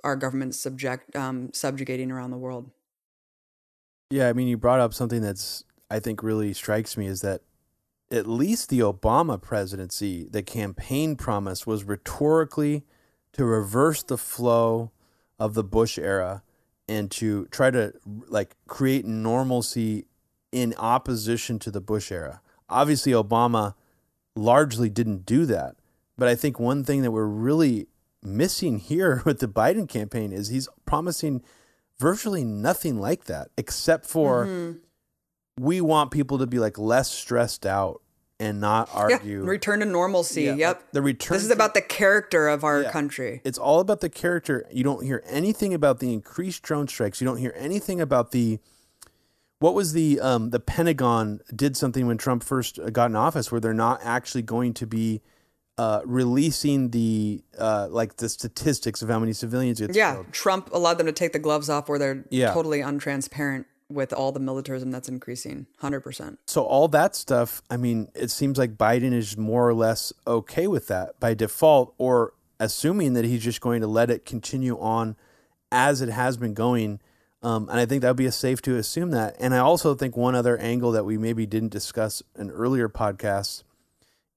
our 0.04 0.16
government's 0.16 0.60
subject 0.60 1.16
um, 1.16 1.52
subjugating 1.54 2.12
around 2.12 2.32
the 2.32 2.38
world. 2.38 2.72
Yeah, 4.10 4.30
I 4.30 4.34
mean, 4.34 4.48
you 4.48 4.58
brought 4.58 4.80
up 4.80 4.94
something 4.94 5.22
that's 5.22 5.64
I 5.90 6.00
think 6.00 6.24
really 6.24 6.54
strikes 6.54 6.98
me 6.98 7.08
is 7.08 7.22
that 7.22 7.42
at 8.12 8.28
least 8.28 8.70
the 8.70 8.80
Obama 8.80 9.42
presidency, 9.42 10.28
the 10.30 10.44
campaign 10.44 11.16
promise 11.16 11.66
was 11.66 11.84
rhetorically 11.84 12.84
to 13.34 13.46
reverse 13.46 14.04
the 14.04 14.18
flow 14.18 14.92
of 15.40 15.54
the 15.54 15.64
Bush 15.64 15.98
era 15.98 16.44
and 16.88 17.10
to 17.12 17.46
try 17.48 17.72
to 17.72 17.94
like 18.28 18.56
create 18.68 19.06
normalcy 19.06 20.06
in 20.52 20.74
opposition 20.78 21.60
to 21.60 21.72
the 21.72 21.82
Bush 21.82 22.12
era. 22.12 22.42
Obviously, 22.70 23.12
Obama 23.12 23.74
largely 24.36 24.90
didn't 24.90 25.26
do 25.26 25.46
that. 25.46 25.76
But 26.18 26.28
I 26.28 26.36
think 26.36 26.60
one 26.60 26.84
thing 26.84 27.02
that 27.02 27.12
we're 27.12 27.26
really 27.26 27.88
missing 28.24 28.80
here 28.80 29.22
with 29.26 29.40
the 29.40 29.48
Biden 29.48 29.88
campaign 29.88 30.32
is 30.32 30.50
he's 30.50 30.70
promising 30.86 31.44
virtually 32.00 32.44
nothing 32.44 33.00
like 33.00 33.26
that, 33.26 33.50
except 33.58 34.06
for 34.06 34.46
mm-hmm 34.46 34.78
we 35.60 35.82
want 35.82 36.12
people 36.12 36.40
to 36.40 36.48
be 36.48 36.60
like 36.60 36.78
less 36.78 37.10
stressed 37.10 37.66
out 37.66 38.02
and 38.40 38.60
not 38.60 38.90
argue. 38.94 39.44
Yeah, 39.44 39.50
return 39.50 39.80
to 39.80 39.86
normalcy. 39.86 40.44
Yeah, 40.44 40.56
yep. 40.56 40.84
The 40.92 41.02
return. 41.02 41.36
This 41.36 41.46
is 41.46 41.52
about 41.52 41.74
the 41.74 41.82
character 41.82 42.48
of 42.48 42.64
our 42.64 42.84
yeah, 42.84 42.92
country. 42.92 43.42
It's 43.46 43.58
all 43.58 43.80
about 43.80 44.02
the 44.02 44.10
character. 44.10 44.66
You 44.72 44.84
don't 44.84 45.04
hear 45.04 45.24
anything 45.26 45.74
about 45.74 46.00
the 46.00 46.12
increased 46.12 46.62
drone 46.64 46.88
strikes. 46.88 47.22
You 47.22 47.26
don't 47.26 47.38
hear 47.38 47.54
anything 47.56 48.02
about 48.02 48.32
the 48.32 48.60
what 49.60 49.74
was 49.74 49.94
the 49.94 50.20
um, 50.20 50.50
the 50.50 50.60
Pentagon 50.60 51.40
did 51.56 51.78
something 51.78 52.08
when 52.08 52.18
Trump 52.18 52.44
first 52.44 52.80
got 52.92 53.10
in 53.10 53.16
office 53.16 53.52
where 53.52 53.62
they're 53.62 53.74
not 53.74 54.02
actually 54.04 54.42
going 54.42 54.74
to 54.76 54.88
be 54.88 55.22
uh, 55.78 56.02
releasing 56.06 56.92
the 56.92 57.44
uh, 57.58 57.88
like 57.90 58.18
the 58.18 58.30
statistics 58.30 59.02
of 59.02 59.10
how 59.10 59.20
many 59.20 59.34
civilians 59.34 59.80
get. 59.80 59.96
Yeah, 59.96 60.16
killed. 60.16 60.32
Trump 60.32 60.70
allowed 60.74 60.98
them 60.98 61.08
to 61.08 61.14
take 61.14 61.34
the 61.34 61.40
gloves 61.40 61.70
off 61.70 61.90
where 61.90 62.00
they're 62.00 62.26
yeah. 62.30 62.54
totally 62.54 62.80
untransparent 62.80 63.66
with 63.90 64.14
all 64.14 64.32
the 64.32 64.40
militarism 64.40 64.92
that's 64.92 65.08
increasing 65.08 65.68
100%. 65.82 66.38
So 66.48 66.64
all 66.64 66.88
that 66.90 67.16
stuff, 67.16 67.62
I 67.70 67.78
mean, 67.78 68.10
it 68.16 68.32
seems 68.32 68.58
like 68.58 68.78
Biden 68.78 69.14
is 69.14 69.38
more 69.38 69.68
or 69.68 69.74
less 69.74 70.12
okay 70.26 70.68
with 70.68 70.88
that 70.88 71.20
by 71.20 71.34
default 71.34 71.94
or 71.98 72.34
assuming 72.60 73.14
that 73.14 73.26
he's 73.26 73.44
just 73.44 73.62
going 73.62 73.82
to 73.82 73.88
let 73.88 74.10
it 74.10 74.26
continue 74.26 74.80
on 74.80 75.16
as 75.72 76.02
it 76.02 76.10
has 76.10 76.38
been 76.38 76.54
going. 76.54 77.00
Um, 77.42 77.70
and 77.70 77.80
I 77.80 77.86
think 77.86 78.02
that 78.02 78.10
would 78.10 78.18
be 78.18 78.26
a 78.26 78.32
safe 78.32 78.62
to 78.64 78.76
assume 78.76 79.12
that. 79.12 79.36
And 79.40 79.54
I 79.54 79.60
also 79.60 79.94
think 79.94 80.18
one 80.18 80.36
other 80.36 80.58
angle 80.58 80.92
that 80.94 81.06
we 81.06 81.18
maybe 81.18 81.46
didn't 81.46 81.72
discuss 81.72 82.24
in 82.38 82.50
earlier 82.50 82.90
podcasts 82.90 83.64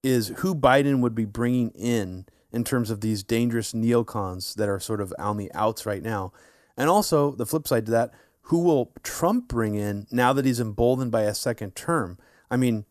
is 0.03 0.29
who 0.39 0.55
Biden 0.55 1.01
would 1.01 1.15
be 1.15 1.25
bringing 1.25 1.71
in 1.71 2.27
in 2.53 2.65
terms 2.65 2.91
of 2.91 3.01
these 3.01 3.23
dangerous 3.23 3.73
neocons 3.73 4.55
that 4.55 4.69
are 4.69 4.81
sort 4.81 5.01
of 5.01 5.13
on 5.19 5.37
the 5.37 5.51
outs 5.55 5.87
right 5.87 6.03
now. 6.03 6.33
And 6.77 6.89
also 6.89 7.33
the 7.33 7.47
flip 7.47 7.67
side 7.67 7.87
to 7.87 7.93
that, 7.93 8.13
who 8.43 8.63
will 8.63 8.93
Trump 9.03 9.49
bring 9.49 9.75
in 9.75 10.07
now 10.11 10.33
that 10.33 10.45
he's 10.45 10.61
emboldened 10.61 11.11
by 11.11 11.23
a 11.23 11.35
second 11.35 11.75
term? 11.75 12.19
I 12.51 12.57
mean, 12.57 12.87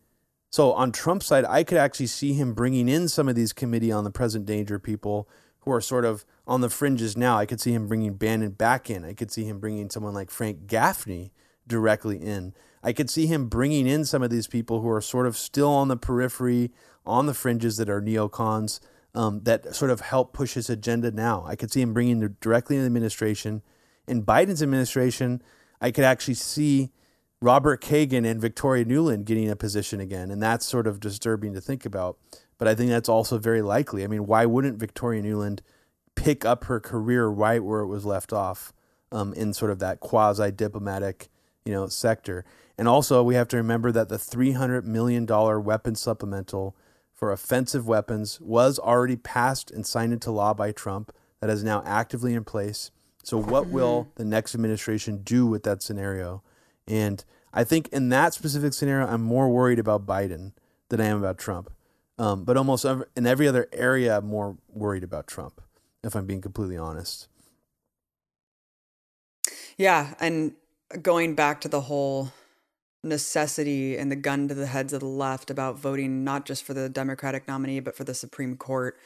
so 0.50 0.72
on 0.72 0.92
Trump's 0.92 1.26
side, 1.26 1.44
I 1.44 1.64
could 1.64 1.78
actually 1.78 2.06
see 2.06 2.32
him 2.32 2.54
bringing 2.54 2.88
in 2.88 3.08
some 3.08 3.28
of 3.28 3.34
these 3.34 3.52
committee 3.52 3.92
on 3.92 4.04
the 4.04 4.10
present 4.10 4.46
danger 4.46 4.78
people 4.78 5.28
who 5.60 5.72
are 5.72 5.80
sort 5.80 6.04
of 6.04 6.24
on 6.48 6.60
the 6.60 6.70
fringes 6.70 7.16
now. 7.16 7.38
I 7.38 7.46
could 7.46 7.60
see 7.60 7.72
him 7.72 7.86
bringing 7.86 8.14
Bannon 8.14 8.50
back 8.50 8.90
in. 8.90 9.04
I 9.04 9.14
could 9.14 9.30
see 9.30 9.44
him 9.44 9.60
bringing 9.60 9.90
someone 9.90 10.14
like 10.14 10.30
Frank 10.30 10.66
Gaffney 10.66 11.32
directly 11.66 12.16
in. 12.16 12.54
I 12.82 12.92
could 12.92 13.10
see 13.10 13.26
him 13.26 13.48
bringing 13.48 13.86
in 13.86 14.04
some 14.04 14.22
of 14.22 14.30
these 14.30 14.46
people 14.48 14.80
who 14.80 14.88
are 14.88 15.00
sort 15.00 15.26
of 15.26 15.36
still 15.36 15.70
on 15.70 15.88
the 15.88 15.96
periphery, 15.96 16.72
on 17.06 17.26
the 17.26 17.34
fringes 17.34 17.76
that 17.76 17.88
are 17.88 18.02
neocons, 18.02 18.80
um, 19.14 19.42
that 19.44 19.76
sort 19.76 19.90
of 19.90 20.00
help 20.00 20.32
push 20.32 20.54
his 20.54 20.68
agenda 20.68 21.12
now. 21.12 21.44
I 21.46 21.54
could 21.54 21.70
see 21.70 21.82
him 21.82 21.92
bringing 21.92 22.20
them 22.20 22.36
directly 22.40 22.76
in 22.76 22.82
the 22.82 22.86
administration 22.86 23.62
in 24.08 24.24
Biden's 24.24 24.62
administration, 24.62 25.42
I 25.80 25.90
could 25.90 26.04
actually 26.04 26.34
see 26.34 26.90
Robert 27.40 27.80
Kagan 27.80 28.28
and 28.28 28.40
Victoria 28.40 28.84
Nuland 28.84 29.24
getting 29.24 29.48
a 29.48 29.54
position 29.54 30.00
again. 30.00 30.30
And 30.30 30.42
that's 30.42 30.66
sort 30.66 30.86
of 30.86 30.98
disturbing 30.98 31.54
to 31.54 31.60
think 31.60 31.84
about. 31.86 32.18
But 32.56 32.66
I 32.66 32.74
think 32.74 32.90
that's 32.90 33.08
also 33.08 33.38
very 33.38 33.62
likely. 33.62 34.02
I 34.02 34.08
mean, 34.08 34.26
why 34.26 34.46
wouldn't 34.46 34.78
Victoria 34.78 35.22
Nuland 35.22 35.60
pick 36.18 36.44
up 36.44 36.64
her 36.64 36.80
career 36.80 37.26
right 37.26 37.62
where 37.62 37.80
it 37.80 37.86
was 37.86 38.04
left 38.04 38.32
off 38.32 38.72
um, 39.12 39.32
in 39.34 39.52
sort 39.52 39.70
of 39.70 39.78
that 39.78 40.00
quasi 40.00 40.50
diplomatic, 40.50 41.28
you 41.64 41.72
know, 41.72 41.86
sector? 41.88 42.44
And 42.76 42.86
also, 42.86 43.22
we 43.22 43.34
have 43.34 43.48
to 43.48 43.56
remember 43.56 43.90
that 43.92 44.08
the 44.08 44.16
$300 44.16 44.84
million 44.84 45.26
weapon 45.26 45.94
supplemental 45.94 46.76
for 47.12 47.32
offensive 47.32 47.88
weapons 47.88 48.40
was 48.40 48.78
already 48.78 49.16
passed 49.16 49.72
and 49.72 49.84
signed 49.84 50.12
into 50.12 50.30
law 50.30 50.54
by 50.54 50.70
Trump, 50.70 51.12
that 51.40 51.50
is 51.50 51.64
now 51.64 51.82
actively 51.84 52.34
in 52.34 52.44
place. 52.44 52.92
So, 53.24 53.36
what 53.36 53.66
will 53.66 54.04
mm-hmm. 54.04 54.10
the 54.14 54.24
next 54.24 54.54
administration 54.54 55.22
do 55.22 55.46
with 55.46 55.64
that 55.64 55.82
scenario? 55.82 56.42
And 56.86 57.24
I 57.52 57.64
think 57.64 57.88
in 57.88 58.08
that 58.10 58.34
specific 58.34 58.72
scenario, 58.72 59.06
I'm 59.06 59.22
more 59.22 59.48
worried 59.48 59.80
about 59.80 60.06
Biden 60.06 60.52
than 60.88 61.00
I 61.00 61.06
am 61.06 61.18
about 61.18 61.38
Trump. 61.38 61.70
Um, 62.18 62.44
but 62.44 62.56
almost 62.56 62.84
in 62.84 63.26
every 63.26 63.46
other 63.46 63.68
area, 63.72 64.18
I'm 64.18 64.26
more 64.26 64.56
worried 64.68 65.04
about 65.04 65.26
Trump, 65.26 65.60
if 66.04 66.14
I'm 66.14 66.26
being 66.26 66.40
completely 66.40 66.76
honest. 66.76 67.28
Yeah. 69.76 70.14
And 70.20 70.52
going 71.02 71.34
back 71.34 71.60
to 71.62 71.68
the 71.68 71.82
whole 71.82 72.32
necessity 73.04 73.96
and 73.96 74.10
the 74.10 74.16
gun 74.16 74.48
to 74.48 74.54
the 74.54 74.66
heads 74.66 74.92
of 74.92 75.00
the 75.00 75.06
left 75.06 75.50
about 75.50 75.78
voting 75.78 76.24
not 76.24 76.44
just 76.44 76.64
for 76.64 76.74
the 76.74 76.88
Democratic 76.88 77.46
nominee, 77.46 77.80
but 77.80 77.96
for 77.96 78.04
the 78.04 78.14
Supreme 78.14 78.56
Court. 78.56 78.98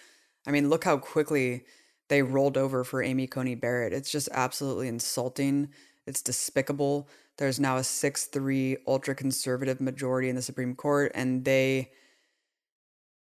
I 0.47 0.51
mean, 0.51 0.69
look 0.69 0.85
how 0.85 0.97
quickly 0.97 1.65
they 2.09 2.23
rolled 2.23 2.57
over 2.57 2.85
for 2.85 3.03
Amy 3.03 3.27
Coney 3.27 3.55
Barrett. 3.55 3.93
It's 3.93 4.11
just 4.11 4.29
absolutely 4.33 4.89
insulting. 4.89 5.69
It's 6.07 6.23
despicable. 6.23 7.09
There's 7.39 7.61
now 7.61 7.77
a 7.77 7.85
6 7.85 8.25
3 8.27 8.77
ultra 8.87 9.15
conservative 9.15 9.81
majority 9.81 10.29
in 10.29 10.37
the 10.37 10.43
Supreme 10.43 10.75
Court, 10.75 11.13
and 11.15 11.45
they 11.45 11.91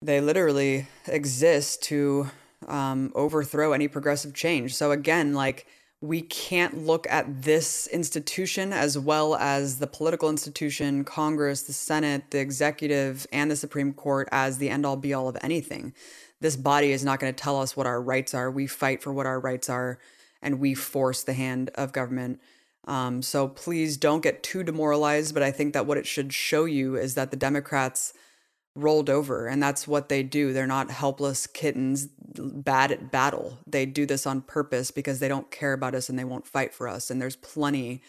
they 0.01 0.21
literally 0.21 0.87
exist 1.07 1.83
to 1.83 2.29
um, 2.67 3.11
overthrow 3.15 3.73
any 3.73 3.87
progressive 3.87 4.33
change. 4.33 4.75
So 4.75 4.91
again, 4.91 5.33
like 5.33 5.65
we 6.01 6.21
can't 6.21 6.85
look 6.85 7.05
at 7.09 7.43
this 7.43 7.87
institution 7.87 8.71
as 8.71 8.97
well 8.97 9.35
as 9.35 9.79
the 9.79 9.87
political 9.87 10.29
institution, 10.29 11.03
Congress, 11.03 11.63
the 11.63 11.73
Senate, 11.73 12.31
the 12.31 12.39
executive, 12.39 13.27
and 13.33 13.51
the 13.51 13.55
Supreme 13.55 13.93
Court 13.93 14.29
as 14.31 14.57
the 14.57 14.69
end 14.69 14.85
all 14.85 14.95
be 14.95 15.13
all 15.13 15.27
of 15.27 15.37
anything 15.41 15.93
this 16.41 16.55
body 16.55 16.91
is 16.91 17.03
not 17.03 17.19
going 17.19 17.33
to 17.33 17.43
tell 17.43 17.59
us 17.59 17.75
what 17.75 17.87
our 17.87 18.01
rights 18.01 18.33
are. 18.33 18.49
We 18.49 18.67
fight 18.67 19.01
for 19.01 19.11
what 19.11 19.25
our 19.25 19.39
rights 19.39 19.69
are 19.69 19.99
and 20.41 20.59
we 20.59 20.73
force 20.73 21.23
the 21.23 21.33
hand 21.33 21.69
of 21.75 21.91
government. 21.91 22.39
Um, 22.85 23.21
so 23.21 23.47
please 23.47 23.97
don't 23.97 24.23
get 24.23 24.41
too 24.41 24.63
demoralized. 24.63 25.33
But 25.33 25.43
I 25.43 25.51
think 25.51 25.73
that 25.73 25.85
what 25.85 25.97
it 25.97 26.07
should 26.07 26.33
show 26.33 26.65
you 26.65 26.95
is 26.95 27.15
that 27.15 27.31
the 27.31 27.37
Democrats 27.37 28.13
rolled 28.75 29.09
over 29.09 29.47
and 29.47 29.61
that's 29.61 29.87
what 29.87 30.09
they 30.09 30.23
do. 30.23 30.53
They're 30.53 30.67
not 30.67 30.91
helpless 30.91 31.47
kittens 31.47 32.07
bad 32.07 32.91
at 32.91 33.11
battle. 33.11 33.59
They 33.67 33.85
do 33.85 34.05
this 34.05 34.25
on 34.25 34.41
purpose 34.41 34.91
because 34.91 35.19
they 35.19 35.27
don't 35.27 35.51
care 35.51 35.73
about 35.73 35.95
us 35.95 36.09
and 36.09 36.17
they 36.17 36.23
won't 36.23 36.47
fight 36.47 36.73
for 36.73 36.87
us. 36.87 37.09
And 37.09 37.21
there's 37.21 37.35
plenty 37.35 38.01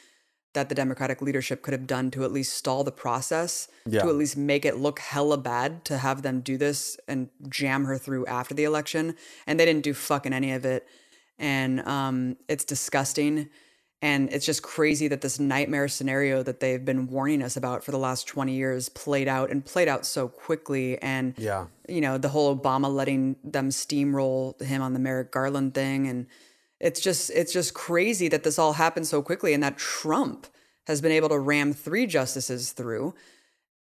that 0.53 0.69
the 0.69 0.75
Democratic 0.75 1.23
leadership 1.23 1.63
could 1.63 1.73
have 1.73 1.87
done 1.87 2.11
to 2.11 2.25
at 2.25 2.33
least 2.33 2.57
stall 2.57 2.83
the 2.83 2.91
process, 2.91 3.69
yeah. 3.87 4.03
to 4.03 4.09
at 4.09 4.17
least 4.17 4.37
make 4.37 4.65
it 4.65 4.77
look 4.77 4.99
hella 4.99 5.39
bad 5.39 5.85
to 5.85 5.99
have 5.99 6.23
them 6.23 6.41
do 6.41 6.59
this 6.59 6.97
and 7.07 7.29
jam 7.49 7.85
her 7.85 7.97
through 7.97 8.27
after 8.27 8.53
the 8.53 8.65
election. 8.65 9.15
And 9.47 9.61
they 9.61 9.65
didn't 9.65 9.85
do 9.85 9.95
fucking 9.95 10.33
any 10.33 10.53
of 10.53 10.65
it. 10.65 10.87
and 11.39 11.81
um, 11.81 12.37
it's 12.49 12.65
disgusting. 12.65 13.49
And 14.03 14.33
it's 14.33 14.47
just 14.47 14.63
crazy 14.63 15.09
that 15.09 15.21
this 15.21 15.39
nightmare 15.39 15.87
scenario 15.87 16.43
that 16.43 16.61
they've 16.61 16.83
been 16.83 17.07
warning 17.07 17.43
us 17.43 17.57
about 17.57 17.85
for 17.85 17.91
the 17.91 17.99
last 17.99 18.27
20 18.27 18.55
years 18.55 18.89
played 18.89 19.29
out 19.29 19.51
and 19.51 19.65
played 19.65 19.89
out 19.89 20.07
so 20.07 20.27
quickly. 20.27 21.01
And, 21.03 21.35
yeah. 21.37 21.67
you 21.87 22.01
know, 22.01 22.17
the 22.17 22.31
whole 22.31 22.57
Obama 22.57 22.93
letting 22.93 23.37
them 23.45 23.69
steamroll 23.69 24.61
him 24.63 24.81
on 24.81 24.95
the 24.95 24.99
Merrick 24.99 25.31
Garland 25.31 25.75
thing. 25.75 26.07
And 26.07 26.27
it's 26.79 26.99
just, 26.99 27.31
it's 27.31 27.53
just 27.53 27.75
crazy 27.75 28.29
that 28.29 28.43
this 28.43 28.59
all 28.59 28.73
happened 28.75 29.07
so 29.07 29.21
quickly 29.21 29.53
and 29.53 29.63
that 29.63 29.77
Trump 29.77 30.47
has 30.87 31.03
been 31.03 31.13
able 31.13 31.29
to 31.29 31.39
ram 31.39 31.75
three 31.75 32.07
justices 32.07 32.73
through 32.73 33.15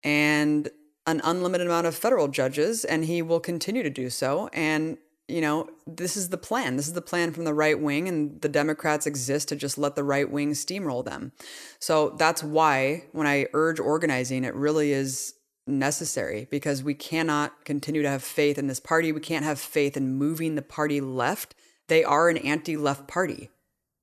and 0.04 0.68
an 1.06 1.22
unlimited 1.24 1.66
amount 1.66 1.86
of 1.86 1.94
federal 1.94 2.28
judges. 2.28 2.84
And 2.84 3.06
he 3.06 3.22
will 3.22 3.40
continue 3.40 3.82
to 3.82 3.90
do 3.90 4.10
so. 4.10 4.50
And 4.52 4.98
you 5.30 5.40
know, 5.40 5.68
this 5.86 6.16
is 6.16 6.28
the 6.28 6.36
plan. 6.36 6.76
This 6.76 6.88
is 6.88 6.94
the 6.94 7.00
plan 7.00 7.32
from 7.32 7.44
the 7.44 7.54
right 7.54 7.78
wing, 7.78 8.08
and 8.08 8.40
the 8.40 8.48
Democrats 8.48 9.06
exist 9.06 9.48
to 9.48 9.56
just 9.56 9.78
let 9.78 9.94
the 9.94 10.04
right 10.04 10.30
wing 10.30 10.52
steamroll 10.52 11.04
them. 11.04 11.32
So 11.78 12.10
that's 12.10 12.42
why 12.42 13.04
when 13.12 13.26
I 13.26 13.46
urge 13.52 13.80
organizing, 13.80 14.44
it 14.44 14.54
really 14.54 14.92
is 14.92 15.34
necessary 15.66 16.48
because 16.50 16.82
we 16.82 16.94
cannot 16.94 17.64
continue 17.64 18.02
to 18.02 18.08
have 18.08 18.22
faith 18.22 18.58
in 18.58 18.66
this 18.66 18.80
party. 18.80 19.12
We 19.12 19.20
can't 19.20 19.44
have 19.44 19.60
faith 19.60 19.96
in 19.96 20.14
moving 20.14 20.54
the 20.54 20.62
party 20.62 21.00
left. 21.00 21.54
They 21.88 22.04
are 22.04 22.28
an 22.28 22.38
anti 22.38 22.76
left 22.76 23.08
party. 23.08 23.50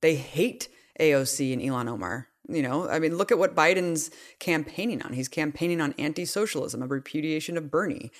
They 0.00 0.14
hate 0.16 0.68
AOC 0.98 1.52
and 1.52 1.62
Ilhan 1.62 1.88
Omar. 1.88 2.28
You 2.50 2.62
know, 2.62 2.88
I 2.88 2.98
mean, 2.98 3.16
look 3.18 3.30
at 3.30 3.38
what 3.38 3.54
Biden's 3.54 4.10
campaigning 4.38 5.02
on. 5.02 5.12
He's 5.12 5.28
campaigning 5.28 5.82
on 5.82 5.94
anti 5.98 6.24
socialism, 6.24 6.82
a 6.82 6.86
repudiation 6.86 7.58
of 7.58 7.70
Bernie. 7.70 8.10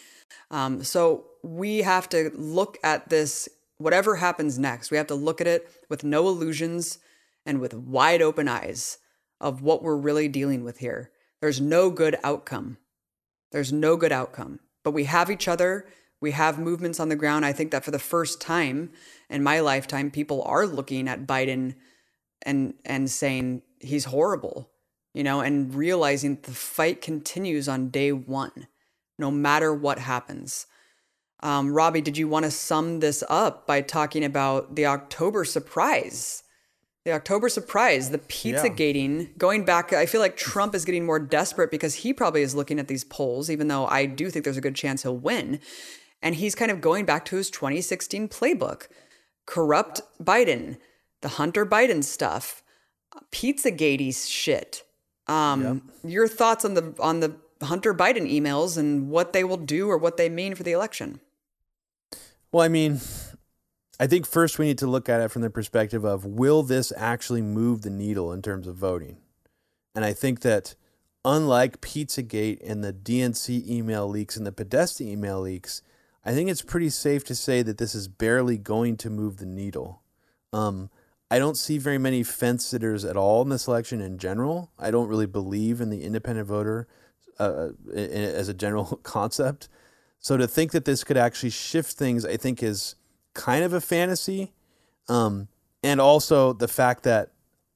Um, 0.50 0.84
so 0.84 1.27
we 1.42 1.78
have 1.78 2.08
to 2.10 2.30
look 2.34 2.78
at 2.82 3.08
this, 3.08 3.48
whatever 3.78 4.16
happens 4.16 4.58
next, 4.58 4.90
we 4.90 4.96
have 4.96 5.06
to 5.08 5.14
look 5.14 5.40
at 5.40 5.46
it 5.46 5.68
with 5.88 6.04
no 6.04 6.28
illusions 6.28 6.98
and 7.46 7.60
with 7.60 7.74
wide 7.74 8.22
open 8.22 8.48
eyes 8.48 8.98
of 9.40 9.62
what 9.62 9.82
we're 9.82 9.96
really 9.96 10.28
dealing 10.28 10.64
with 10.64 10.78
here. 10.78 11.10
There's 11.40 11.60
no 11.60 11.90
good 11.90 12.16
outcome. 12.22 12.78
There's 13.52 13.72
no 13.72 13.96
good 13.96 14.12
outcome. 14.12 14.60
But 14.84 14.90
we 14.90 15.04
have 15.04 15.30
each 15.30 15.48
other. 15.48 15.86
We 16.20 16.32
have 16.32 16.58
movements 16.58 16.98
on 16.98 17.08
the 17.08 17.16
ground. 17.16 17.44
I 17.44 17.52
think 17.52 17.70
that 17.70 17.84
for 17.84 17.90
the 17.90 17.98
first 17.98 18.40
time 18.40 18.90
in 19.30 19.42
my 19.42 19.60
lifetime, 19.60 20.10
people 20.10 20.42
are 20.42 20.66
looking 20.66 21.08
at 21.08 21.26
Biden 21.26 21.74
and 22.42 22.74
and 22.84 23.10
saying 23.10 23.62
he's 23.80 24.06
horrible, 24.06 24.70
you 25.14 25.22
know, 25.22 25.40
and 25.40 25.74
realizing 25.74 26.38
the 26.42 26.52
fight 26.52 27.00
continues 27.00 27.68
on 27.68 27.90
day 27.90 28.12
one 28.12 28.66
no 29.18 29.30
matter 29.30 29.74
what 29.74 29.98
happens. 29.98 30.66
Um, 31.40 31.72
Robbie, 31.72 32.00
did 32.00 32.18
you 32.18 32.28
want 32.28 32.44
to 32.44 32.50
sum 32.50 33.00
this 33.00 33.22
up 33.28 33.66
by 33.66 33.80
talking 33.80 34.24
about 34.24 34.74
the 34.74 34.86
October 34.86 35.44
surprise? 35.44 36.42
The 37.04 37.12
October 37.12 37.48
surprise, 37.48 38.10
the 38.10 38.18
pizza 38.18 38.66
yeah. 38.66 38.74
gating, 38.74 39.30
going 39.38 39.64
back, 39.64 39.92
I 39.92 40.04
feel 40.04 40.20
like 40.20 40.36
Trump 40.36 40.74
is 40.74 40.84
getting 40.84 41.06
more 41.06 41.20
desperate 41.20 41.70
because 41.70 41.94
he 41.94 42.12
probably 42.12 42.42
is 42.42 42.54
looking 42.54 42.78
at 42.78 42.88
these 42.88 43.04
polls, 43.04 43.48
even 43.48 43.68
though 43.68 43.86
I 43.86 44.04
do 44.04 44.30
think 44.30 44.44
there's 44.44 44.56
a 44.56 44.62
good 44.62 44.74
chance 44.74 45.02
he'll 45.02 45.16
win. 45.16 45.60
And 46.20 46.34
he's 46.34 46.56
kind 46.56 46.70
of 46.70 46.80
going 46.80 47.04
back 47.04 47.24
to 47.26 47.36
his 47.36 47.50
2016 47.50 48.28
playbook 48.28 48.88
corrupt 49.46 50.02
Biden, 50.22 50.76
the 51.22 51.28
Hunter 51.28 51.64
Biden 51.64 52.04
stuff, 52.04 52.62
pizza 53.30 53.70
gatey 53.70 54.12
shit. 54.12 54.82
Um, 55.26 55.62
yep. 55.62 56.12
Your 56.12 56.28
thoughts 56.28 56.64
on 56.64 56.74
the 56.74 56.94
on 56.98 57.20
the 57.20 57.36
Hunter 57.62 57.94
Biden 57.94 58.30
emails 58.30 58.76
and 58.76 59.08
what 59.08 59.32
they 59.32 59.44
will 59.44 59.56
do 59.56 59.88
or 59.88 59.96
what 59.96 60.16
they 60.16 60.28
mean 60.28 60.54
for 60.54 60.62
the 60.62 60.72
election? 60.72 61.20
Well, 62.50 62.64
I 62.64 62.68
mean, 62.68 63.00
I 64.00 64.06
think 64.06 64.26
first 64.26 64.58
we 64.58 64.66
need 64.66 64.78
to 64.78 64.86
look 64.86 65.08
at 65.08 65.20
it 65.20 65.30
from 65.30 65.42
the 65.42 65.50
perspective 65.50 66.04
of 66.04 66.24
will 66.24 66.62
this 66.62 66.92
actually 66.96 67.42
move 67.42 67.82
the 67.82 67.90
needle 67.90 68.32
in 68.32 68.42
terms 68.42 68.66
of 68.66 68.76
voting? 68.76 69.18
And 69.94 70.04
I 70.04 70.12
think 70.12 70.40
that 70.40 70.74
unlike 71.24 71.80
Pizzagate 71.80 72.58
and 72.64 72.82
the 72.82 72.92
DNC 72.92 73.68
email 73.68 74.08
leaks 74.08 74.36
and 74.36 74.46
the 74.46 74.52
Podesta 74.52 75.04
email 75.04 75.40
leaks, 75.40 75.82
I 76.24 76.32
think 76.32 76.48
it's 76.48 76.62
pretty 76.62 76.90
safe 76.90 77.24
to 77.24 77.34
say 77.34 77.62
that 77.62 77.78
this 77.78 77.94
is 77.94 78.08
barely 78.08 78.56
going 78.56 78.96
to 78.98 79.10
move 79.10 79.36
the 79.36 79.46
needle. 79.46 80.02
Um, 80.52 80.90
I 81.30 81.38
don't 81.38 81.56
see 81.56 81.76
very 81.76 81.98
many 81.98 82.22
fence 82.22 82.64
sitters 82.64 83.04
at 83.04 83.16
all 83.16 83.42
in 83.42 83.50
this 83.50 83.68
election 83.68 84.00
in 84.00 84.16
general. 84.16 84.70
I 84.78 84.90
don't 84.90 85.08
really 85.08 85.26
believe 85.26 85.80
in 85.80 85.90
the 85.90 86.02
independent 86.02 86.48
voter 86.48 86.88
uh, 87.38 87.68
as 87.94 88.48
a 88.48 88.54
general 88.54 88.84
concept. 89.02 89.68
So 90.20 90.36
to 90.36 90.48
think 90.48 90.72
that 90.72 90.84
this 90.84 91.04
could 91.04 91.16
actually 91.16 91.50
shift 91.50 91.92
things, 91.92 92.24
I 92.24 92.36
think, 92.36 92.62
is 92.62 92.96
kind 93.34 93.64
of 93.64 93.72
a 93.72 93.80
fantasy. 93.80 94.52
Um, 95.08 95.48
and 95.82 96.00
also 96.00 96.52
the 96.52 96.68
fact 96.68 97.04
that 97.04 97.30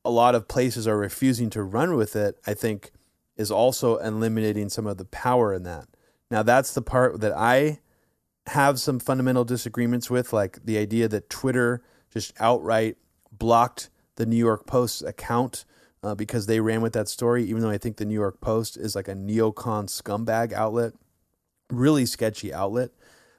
a 0.05 0.11
lot 0.11 0.35
of 0.35 0.49
places 0.49 0.89
are 0.89 0.99
refusing 0.99 1.51
to 1.51 1.63
run 1.63 1.95
with 1.95 2.17
it, 2.17 2.39
I 2.47 2.55
think, 2.55 2.91
is 3.37 3.51
also 3.51 3.97
eliminating 3.99 4.69
some 4.69 4.87
of 4.87 4.99
the 4.99 5.05
power 5.05 5.55
in 5.55 5.63
that. 5.63 5.87
Now, 6.31 6.43
that's 6.43 6.75
the 6.75 6.83
part 6.83 7.21
that 7.21 7.33
I 7.33 7.81
have 8.47 8.81
some 8.81 8.99
fundamental 8.99 9.45
disagreements 9.45 10.11
with, 10.11 10.33
like 10.33 10.65
the 10.65 10.79
idea 10.79 11.09
that 11.09 11.31
Twitter 11.31 11.83
just 12.11 12.33
outright 12.41 12.97
blocked 13.31 13.89
the 14.17 14.27
New 14.27 14.37
York 14.37 14.67
Post's 14.67 15.03
account 15.03 15.65
uh, 16.03 16.15
because 16.15 16.47
they 16.47 16.61
ran 16.61 16.83
with 16.83 16.93
that 16.95 17.09
story, 17.09 17.45
even 17.45 17.63
though 17.63 17.71
I 17.71 17.79
think 17.79 17.97
the 17.97 18.05
New 18.05 18.15
York 18.15 18.41
Post 18.41 18.77
is 18.77 18.97
like 18.97 19.09
a 19.09 19.15
neocon 19.15 19.87
scumbag 19.87 20.53
outlet, 20.53 20.93
really 21.73 22.07
sketchy 22.07 22.53
outlet. 22.53 22.91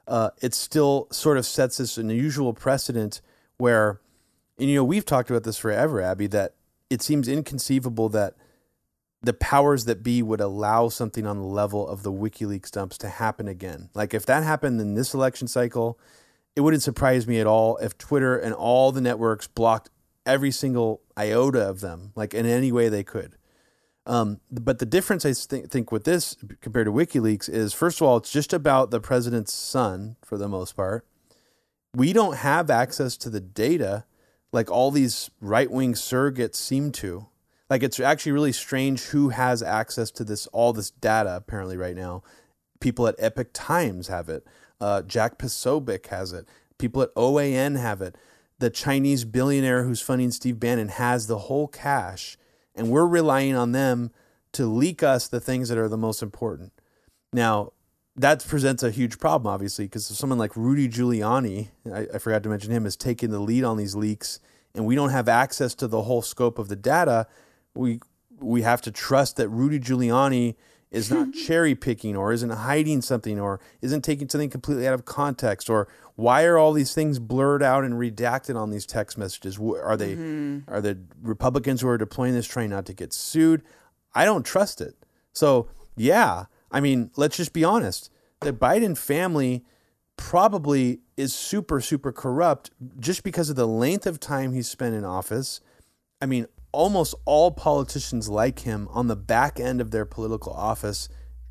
Uh, 0.07 0.31
it 0.41 0.53
still 0.53 1.07
sort 1.11 1.37
of 1.37 1.45
sets 1.45 1.77
this 1.77 1.97
unusual 1.97 2.53
precedent 2.53 3.21
where, 3.57 4.01
and 4.59 4.69
you 4.69 4.75
know, 4.75 4.83
we've 4.83 5.05
talked 5.05 5.29
about 5.29 5.43
this 5.43 5.57
forever, 5.57 6.01
Abby, 6.01 6.27
that 6.27 6.55
it 6.89 7.01
seems 7.01 7.27
inconceivable 7.27 8.09
that 8.09 8.35
the 9.21 9.33
powers 9.33 9.85
that 9.85 10.03
be 10.03 10.21
would 10.21 10.41
allow 10.41 10.89
something 10.89 11.25
on 11.25 11.37
the 11.37 11.45
level 11.45 11.87
of 11.87 12.03
the 12.03 12.11
WikiLeaks 12.11 12.69
dumps 12.71 12.97
to 12.97 13.07
happen 13.07 13.47
again. 13.47 13.89
Like 13.93 14.13
if 14.13 14.25
that 14.25 14.43
happened 14.43 14.81
in 14.81 14.95
this 14.95 15.13
election 15.13 15.47
cycle, 15.47 15.97
it 16.55 16.61
wouldn't 16.61 16.83
surprise 16.83 17.25
me 17.25 17.39
at 17.39 17.47
all 17.47 17.77
if 17.77 17.97
Twitter 17.97 18.37
and 18.37 18.53
all 18.53 18.91
the 18.91 19.01
networks 19.01 19.47
blocked 19.47 19.89
every 20.25 20.51
single 20.51 21.01
iota 21.17 21.67
of 21.67 21.79
them, 21.79 22.11
like 22.15 22.33
in 22.33 22.45
any 22.45 22.71
way 22.71 22.89
they 22.89 23.03
could. 23.03 23.37
Um, 24.05 24.41
but 24.51 24.79
the 24.79 24.85
difference 24.85 25.25
I 25.25 25.33
th- 25.33 25.69
think 25.69 25.91
with 25.91 26.03
this 26.03 26.35
compared 26.61 26.87
to 26.87 26.91
WikiLeaks 26.91 27.49
is, 27.49 27.73
first 27.73 28.01
of 28.01 28.07
all, 28.07 28.17
it's 28.17 28.31
just 28.31 28.51
about 28.51 28.91
the 28.91 28.99
president's 28.99 29.53
son 29.53 30.17
for 30.23 30.37
the 30.37 30.49
most 30.49 30.75
part. 30.75 31.05
We 31.95 32.11
don't 32.11 32.37
have 32.37 32.69
access 32.69 33.15
to 33.17 33.29
the 33.29 33.39
data 33.39 34.05
like 34.51 34.69
all 34.69 34.91
these 34.91 35.31
right 35.39 35.71
wing 35.71 35.93
surrogates 35.93 36.55
seem 36.55 36.91
to. 36.93 37.27
Like 37.69 37.81
it's 37.81 37.99
actually 37.99 38.33
really 38.33 38.51
strange 38.51 39.03
who 39.05 39.29
has 39.29 39.63
access 39.63 40.11
to 40.11 40.23
this 40.23 40.47
all 40.47 40.73
this 40.73 40.91
data 40.91 41.35
apparently 41.35 41.77
right 41.77 41.95
now. 41.95 42.23
People 42.79 43.07
at 43.07 43.15
Epoch 43.17 43.49
Times 43.53 44.09
have 44.09 44.27
it. 44.29 44.45
Uh, 44.81 45.01
Jack 45.01 45.39
Posobiec 45.39 46.07
has 46.07 46.33
it. 46.33 46.47
People 46.77 47.01
at 47.01 47.15
OAN 47.15 47.79
have 47.79 48.01
it 48.01 48.15
the 48.63 48.69
Chinese 48.69 49.25
billionaire 49.25 49.83
who's 49.83 49.99
funding 49.99 50.31
Steve 50.31 50.57
Bannon 50.57 50.87
has 50.87 51.27
the 51.27 51.37
whole 51.37 51.67
cache, 51.67 52.37
and 52.75 52.89
we're 52.89 53.07
relying 53.07 53.55
on 53.55 53.71
them 53.71 54.11
to 54.53 54.65
leak 54.65 55.03
us 55.03 55.27
the 55.27 55.39
things 55.39 55.69
that 55.69 55.77
are 55.77 55.89
the 55.89 55.97
most 55.97 56.21
important. 56.21 56.71
Now, 57.31 57.73
that 58.15 58.45
presents 58.45 58.83
a 58.83 58.91
huge 58.91 59.17
problem, 59.17 59.51
obviously, 59.51 59.85
because 59.85 60.05
someone 60.05 60.37
like 60.37 60.55
Rudy 60.55 60.87
Giuliani, 60.87 61.69
I, 61.91 62.07
I, 62.13 62.17
forgot 62.19 62.43
to 62.43 62.49
mention 62.49 62.71
him, 62.71 62.85
is 62.85 62.95
taking 62.95 63.31
the 63.31 63.39
lead 63.39 63.63
on 63.63 63.77
these 63.77 63.95
leaks, 63.95 64.39
and 64.75 64.85
we 64.85 64.93
don't 64.93 65.09
have 65.09 65.27
access 65.27 65.73
to 65.75 65.87
the 65.87 66.03
whole 66.03 66.21
scope 66.21 66.59
of 66.59 66.67
the 66.67 66.75
data. 66.75 67.27
We 67.73 67.99
we 68.39 68.61
have 68.61 68.81
to 68.81 68.91
trust 68.91 69.37
that 69.37 69.49
Rudy 69.49 69.79
Giuliani 69.79 70.55
is 70.93 71.09
not 71.09 71.33
cherry 71.33 71.73
picking 71.73 72.15
or 72.15 72.31
isn't 72.31 72.51
hiding 72.51 73.01
something 73.01 73.39
or 73.39 73.59
isn't 73.81 74.03
taking 74.03 74.29
something 74.29 74.49
completely 74.49 74.87
out 74.87 74.93
of 74.93 75.03
context 75.03 75.69
or 75.69 75.87
why 76.15 76.43
are 76.43 76.57
all 76.57 76.71
these 76.71 76.93
things 76.93 77.17
blurred 77.17 77.63
out 77.63 77.83
and 77.83 77.95
redacted 77.95 78.55
on 78.55 78.69
these 78.69 78.85
text 78.85 79.17
messages? 79.17 79.57
Are 79.57 79.97
they 79.97 80.13
mm-hmm. 80.13 80.71
are 80.71 80.79
the 80.79 80.99
Republicans 81.23 81.81
who 81.81 81.87
are 81.87 81.97
deploying 81.97 82.33
this 82.33 82.45
trying 82.45 82.69
not 82.69 82.85
to 82.85 82.93
get 82.93 83.11
sued? 83.11 83.63
I 84.13 84.23
don't 84.23 84.45
trust 84.45 84.79
it. 84.79 84.95
So 85.33 85.67
yeah, 85.97 86.45
I 86.71 86.79
mean, 86.79 87.09
let's 87.17 87.37
just 87.37 87.53
be 87.53 87.63
honest. 87.63 88.11
The 88.41 88.53
Biden 88.53 88.95
family 88.95 89.65
probably 90.15 90.99
is 91.17 91.33
super 91.33 91.81
super 91.81 92.11
corrupt 92.11 92.69
just 92.99 93.23
because 93.23 93.49
of 93.49 93.55
the 93.55 93.67
length 93.67 94.05
of 94.05 94.19
time 94.19 94.53
he's 94.53 94.69
spent 94.69 94.93
in 94.93 95.03
office. 95.03 95.59
I 96.21 96.27
mean, 96.27 96.45
almost 96.73 97.15
all 97.25 97.51
politicians 97.51 98.27
like 98.27 98.59
him 98.59 98.89
on 98.91 99.07
the 99.07 99.15
back 99.15 99.59
end 99.59 99.79
of 99.79 99.91
their 99.91 100.05
political 100.05 100.51
office 100.51 101.07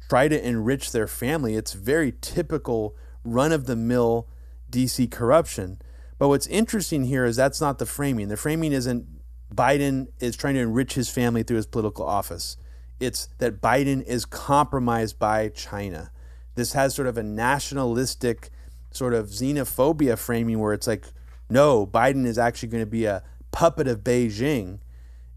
try 0.08 0.28
to 0.28 0.46
enrich 0.46 0.92
their 0.92 1.06
family. 1.06 1.54
It's 1.54 1.72
very 1.72 2.12
typical 2.20 2.94
run 3.24 3.52
of 3.52 3.64
the 3.64 3.76
mill 3.76 4.28
DC 4.70 5.10
corruption. 5.10 5.80
But 6.18 6.28
what's 6.28 6.46
interesting 6.48 7.04
here 7.04 7.24
is 7.24 7.36
that's 7.36 7.60
not 7.60 7.78
the 7.78 7.86
framing. 7.86 8.28
The 8.28 8.36
framing 8.36 8.72
isn't 8.72 9.06
Biden 9.54 10.08
is 10.20 10.36
trying 10.36 10.54
to 10.54 10.60
enrich 10.60 10.94
his 10.94 11.08
family 11.08 11.42
through 11.42 11.56
his 11.56 11.66
political 11.66 12.06
office. 12.06 12.56
It's 13.00 13.28
that 13.38 13.60
Biden 13.60 14.02
is 14.04 14.24
compromised 14.24 15.18
by 15.18 15.48
China. 15.48 16.10
This 16.54 16.72
has 16.74 16.94
sort 16.94 17.08
of 17.08 17.18
a 17.18 17.22
nationalistic, 17.22 18.50
sort 18.90 19.14
of 19.14 19.26
xenophobia 19.26 20.18
framing 20.18 20.58
where 20.58 20.72
it's 20.72 20.86
like, 20.86 21.06
no, 21.50 21.86
Biden 21.86 22.26
is 22.26 22.38
actually 22.38 22.68
going 22.68 22.82
to 22.82 22.90
be 22.90 23.04
a 23.04 23.22
puppet 23.50 23.88
of 23.88 24.00
Beijing. 24.00 24.78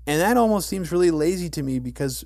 And 0.07 0.21
that 0.21 0.37
almost 0.37 0.69
seems 0.69 0.91
really 0.91 1.11
lazy 1.11 1.49
to 1.49 1.63
me 1.63 1.79
because, 1.79 2.25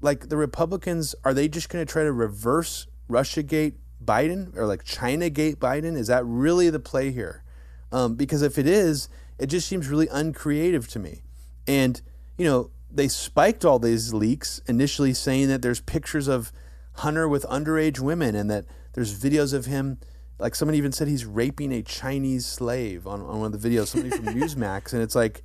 like, 0.00 0.28
the 0.28 0.36
Republicans, 0.36 1.14
are 1.24 1.32
they 1.32 1.48
just 1.48 1.68
going 1.68 1.84
to 1.84 1.90
try 1.90 2.02
to 2.02 2.12
reverse 2.12 2.86
Russiagate 3.08 3.74
Biden 4.04 4.56
or 4.56 4.66
like 4.66 4.84
Chinagate 4.84 5.56
Biden? 5.56 5.96
Is 5.96 6.08
that 6.08 6.24
really 6.24 6.70
the 6.70 6.80
play 6.80 7.10
here? 7.10 7.44
Um, 7.92 8.14
because 8.14 8.42
if 8.42 8.58
it 8.58 8.66
is, 8.66 9.08
it 9.38 9.46
just 9.46 9.68
seems 9.68 9.88
really 9.88 10.08
uncreative 10.08 10.88
to 10.88 10.98
me. 10.98 11.22
And, 11.66 12.00
you 12.38 12.44
know, 12.44 12.70
they 12.90 13.08
spiked 13.08 13.64
all 13.64 13.78
these 13.78 14.12
leaks 14.12 14.60
initially 14.66 15.14
saying 15.14 15.48
that 15.48 15.62
there's 15.62 15.80
pictures 15.80 16.28
of 16.28 16.52
Hunter 16.94 17.28
with 17.28 17.44
underage 17.44 18.00
women 18.00 18.34
and 18.34 18.50
that 18.50 18.66
there's 18.94 19.18
videos 19.18 19.54
of 19.54 19.66
him. 19.66 19.98
Like 20.38 20.54
someone 20.54 20.74
even 20.74 20.92
said 20.92 21.06
he's 21.06 21.24
raping 21.24 21.72
a 21.72 21.82
Chinese 21.82 22.46
slave 22.46 23.06
on, 23.06 23.20
on 23.20 23.40
one 23.40 23.54
of 23.54 23.60
the 23.60 23.68
videos, 23.68 23.88
somebody 23.88 24.16
from 24.16 24.26
Newsmax. 24.40 24.92
And 24.92 25.02
it's 25.02 25.14
like, 25.14 25.42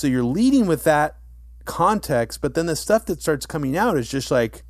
so 0.00 0.06
you're 0.06 0.24
leading 0.24 0.66
with 0.66 0.84
that 0.84 1.16
context, 1.66 2.40
but 2.40 2.54
then 2.54 2.66
the 2.66 2.74
stuff 2.74 3.04
that 3.06 3.20
starts 3.20 3.44
coming 3.44 3.76
out 3.76 3.98
is 3.98 4.08
just 4.08 4.30
like, 4.30 4.62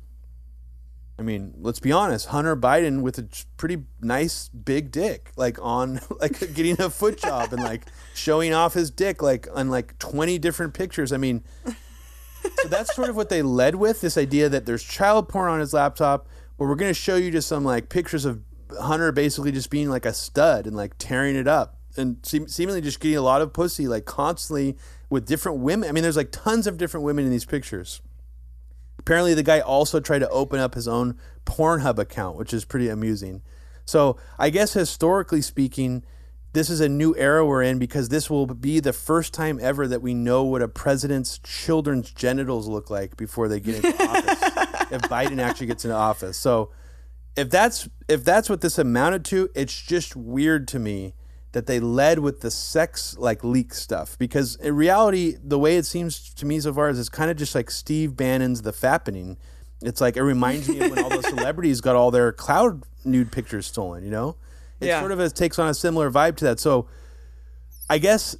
I 1.17 1.21
mean, 1.21 1.53
let's 1.57 1.79
be 1.79 1.91
honest, 1.91 2.27
Hunter 2.27 2.55
Biden 2.57 3.01
with 3.01 3.17
a 3.17 3.27
pretty 3.55 3.83
nice 4.01 4.49
big 4.49 4.91
dick, 4.91 5.31
like 5.37 5.57
on 5.61 6.01
like 6.19 6.53
getting 6.53 6.81
a 6.81 6.89
foot 6.89 7.17
job 7.17 7.53
and 7.53 7.63
like 7.63 7.83
showing 8.13 8.53
off 8.53 8.73
his 8.73 8.91
dick 8.91 9.21
like 9.21 9.47
on 9.53 9.69
like 9.69 9.97
20 9.99 10.37
different 10.39 10.73
pictures. 10.73 11.13
I 11.13 11.17
mean, 11.17 11.43
so 11.63 12.67
that's 12.67 12.93
sort 12.93 13.09
of 13.09 13.15
what 13.15 13.29
they 13.29 13.41
led 13.41 13.75
with 13.75 14.01
this 14.01 14.17
idea 14.17 14.49
that 14.49 14.65
there's 14.65 14.83
child 14.83 15.29
porn 15.29 15.49
on 15.49 15.59
his 15.59 15.73
laptop, 15.73 16.27
but 16.57 16.65
we're 16.65 16.75
going 16.75 16.89
to 16.89 16.99
show 16.99 17.15
you 17.15 17.31
just 17.31 17.47
some 17.47 17.63
like 17.63 17.87
pictures 17.87 18.25
of 18.25 18.41
Hunter 18.77 19.11
basically 19.13 19.53
just 19.53 19.69
being 19.69 19.89
like 19.89 20.05
a 20.05 20.13
stud 20.13 20.67
and 20.67 20.75
like 20.75 20.97
tearing 20.97 21.37
it 21.37 21.47
up 21.47 21.77
and 21.97 22.17
seemingly 22.23 22.81
just 22.81 22.99
getting 22.99 23.17
a 23.17 23.21
lot 23.21 23.41
of 23.41 23.53
pussy 23.53 23.87
like 23.87 24.05
constantly 24.05 24.77
with 25.11 25.27
different 25.27 25.59
women. 25.59 25.87
I 25.87 25.91
mean, 25.91 26.01
there's 26.01 26.17
like 26.17 26.31
tons 26.31 26.65
of 26.65 26.77
different 26.77 27.03
women 27.03 27.25
in 27.25 27.31
these 27.31 27.45
pictures. 27.45 28.01
Apparently, 28.97 29.33
the 29.33 29.43
guy 29.43 29.59
also 29.59 29.99
tried 29.99 30.19
to 30.19 30.29
open 30.29 30.59
up 30.59 30.73
his 30.73 30.87
own 30.87 31.19
Pornhub 31.45 31.99
account, 31.99 32.37
which 32.37 32.53
is 32.53 32.65
pretty 32.65 32.87
amusing. 32.87 33.41
So, 33.85 34.17
I 34.39 34.49
guess 34.49 34.73
historically 34.73 35.41
speaking, 35.41 36.03
this 36.53 36.69
is 36.69 36.79
a 36.79 36.87
new 36.87 37.13
era 37.17 37.45
we're 37.45 37.61
in 37.61 37.77
because 37.77 38.09
this 38.09 38.29
will 38.29 38.45
be 38.47 38.79
the 38.79 38.93
first 38.93 39.33
time 39.33 39.59
ever 39.61 39.87
that 39.87 40.01
we 40.01 40.13
know 40.13 40.43
what 40.43 40.61
a 40.61 40.67
president's 40.67 41.39
children's 41.39 42.11
genitals 42.11 42.67
look 42.67 42.89
like 42.89 43.17
before 43.17 43.47
they 43.47 43.59
get 43.59 43.83
into 43.83 44.03
office. 44.03 44.41
If 44.91 45.03
Biden 45.03 45.39
actually 45.39 45.67
gets 45.67 45.85
into 45.85 45.95
office, 45.95 46.35
so 46.35 46.71
if 47.37 47.49
that's 47.49 47.87
if 48.09 48.25
that's 48.25 48.49
what 48.49 48.59
this 48.59 48.77
amounted 48.77 49.23
to, 49.25 49.49
it's 49.55 49.81
just 49.81 50.17
weird 50.17 50.67
to 50.67 50.79
me 50.79 51.13
that 51.53 51.65
they 51.65 51.79
led 51.79 52.19
with 52.19 52.41
the 52.41 52.51
sex 52.51 53.17
like 53.17 53.43
leak 53.43 53.73
stuff. 53.73 54.17
Because 54.17 54.55
in 54.55 54.75
reality 54.75 55.35
the 55.43 55.59
way 55.59 55.77
it 55.77 55.85
seems 55.85 56.33
to 56.33 56.45
me 56.45 56.59
so 56.59 56.73
far 56.73 56.89
is 56.89 56.99
it's 56.99 57.09
kind 57.09 57.31
of 57.31 57.37
just 57.37 57.55
like 57.55 57.69
steve 57.69 58.15
bannon's 58.15 58.61
the 58.61 58.71
fappening. 58.71 59.37
It's 59.81 60.01
like 60.01 60.17
it 60.17 60.23
reminds 60.23 60.69
me 60.69 60.79
of 60.79 60.91
when 60.91 61.03
all 61.03 61.09
those 61.09 61.27
celebrities 61.29 61.81
got 61.81 61.95
all 61.95 62.11
their 62.11 62.31
cloud 62.31 62.83
nude 63.03 63.31
pictures 63.31 63.67
stolen 63.67 64.03
you 64.03 64.11
know? 64.11 64.35
It 64.79 64.87
yeah. 64.87 64.99
sort 64.99 65.11
of 65.11 65.19
has, 65.19 65.31
takes 65.31 65.59
on 65.59 65.67
a 65.67 65.75
similar 65.75 66.09
vibe 66.09 66.35
to 66.37 66.45
that. 66.45 66.59
So 66.59 66.87
i 67.89 67.97
guess 67.97 68.35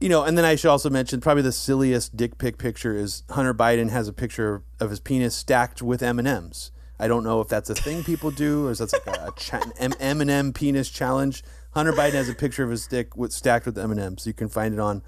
you 0.00 0.08
know 0.08 0.24
and 0.24 0.36
then 0.36 0.44
i 0.44 0.56
should 0.56 0.68
also 0.68 0.90
mention 0.90 1.20
probably 1.20 1.42
the 1.42 1.52
silliest 1.52 2.16
dick 2.16 2.38
pic 2.38 2.58
picture 2.58 2.96
is 2.96 3.22
hunter 3.30 3.54
biden 3.54 3.90
has 3.90 4.08
a 4.08 4.12
picture 4.12 4.62
of 4.80 4.90
his 4.90 4.98
penis 4.98 5.34
stacked 5.34 5.80
with 5.80 6.02
m&ms 6.02 6.72
I 6.98 7.08
don't 7.08 7.24
know 7.24 7.40
if 7.40 7.48
that's 7.48 7.68
a 7.68 7.74
thing 7.74 8.04
people 8.04 8.30
do, 8.30 8.66
or 8.66 8.70
is 8.70 8.78
that 8.78 8.92
like 8.92 9.06
a, 9.06 9.26
a 9.26 9.32
cha- 9.36 9.70
M&M 9.78 10.52
penis 10.52 10.88
challenge. 10.88 11.42
Hunter 11.76 11.92
Biden 11.92 12.14
has 12.14 12.30
a 12.30 12.34
picture 12.34 12.64
of 12.64 12.70
his 12.70 12.86
dick 12.86 13.18
with, 13.18 13.32
stacked 13.32 13.66
with 13.66 13.76
M&Ms. 13.76 14.26
You 14.26 14.32
can 14.32 14.48
find 14.48 14.72
it 14.72 14.80
on 14.80 15.02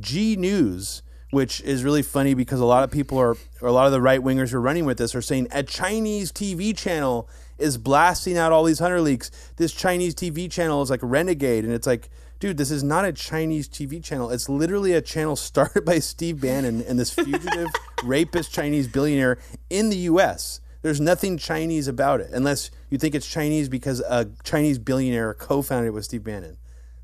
G 0.00 0.34
News, 0.34 1.02
which 1.30 1.60
is 1.60 1.84
really 1.84 2.02
funny 2.02 2.34
because 2.34 2.58
a 2.58 2.64
lot 2.64 2.82
of 2.82 2.90
people 2.90 3.18
are, 3.18 3.36
or 3.62 3.68
a 3.68 3.70
lot 3.70 3.86
of 3.86 3.92
the 3.92 4.00
right 4.00 4.20
wingers 4.20 4.50
who 4.50 4.56
are 4.56 4.60
running 4.60 4.84
with 4.84 4.98
this 4.98 5.14
are 5.14 5.22
saying 5.22 5.46
a 5.52 5.62
Chinese 5.62 6.32
TV 6.32 6.76
channel 6.76 7.28
is 7.56 7.78
blasting 7.78 8.36
out 8.36 8.50
all 8.50 8.64
these 8.64 8.80
Hunter 8.80 9.00
leaks. 9.00 9.30
This 9.58 9.72
Chinese 9.72 10.12
TV 10.12 10.50
channel 10.50 10.82
is 10.82 10.90
like 10.90 10.98
renegade, 11.04 11.64
and 11.64 11.72
it's 11.72 11.86
like, 11.86 12.10
dude, 12.40 12.56
this 12.56 12.72
is 12.72 12.82
not 12.82 13.04
a 13.04 13.12
Chinese 13.12 13.68
TV 13.68 14.02
channel. 14.02 14.28
It's 14.30 14.48
literally 14.48 14.94
a 14.94 15.00
channel 15.00 15.36
started 15.36 15.84
by 15.84 16.00
Steve 16.00 16.40
Bannon 16.40 16.82
and 16.82 16.98
this 16.98 17.10
fugitive 17.12 17.68
rapist 18.02 18.52
Chinese 18.52 18.88
billionaire 18.88 19.38
in 19.70 19.88
the 19.88 19.98
U.S. 19.98 20.60
There's 20.82 21.00
nothing 21.00 21.38
Chinese 21.38 21.88
about 21.88 22.20
it, 22.20 22.30
unless 22.32 22.70
you 22.88 22.98
think 22.98 23.14
it's 23.14 23.26
Chinese 23.26 23.68
because 23.68 24.00
a 24.00 24.30
Chinese 24.44 24.78
billionaire 24.78 25.34
co-founded 25.34 25.88
it 25.88 25.90
with 25.92 26.04
Steve 26.04 26.24
Bannon. 26.24 26.56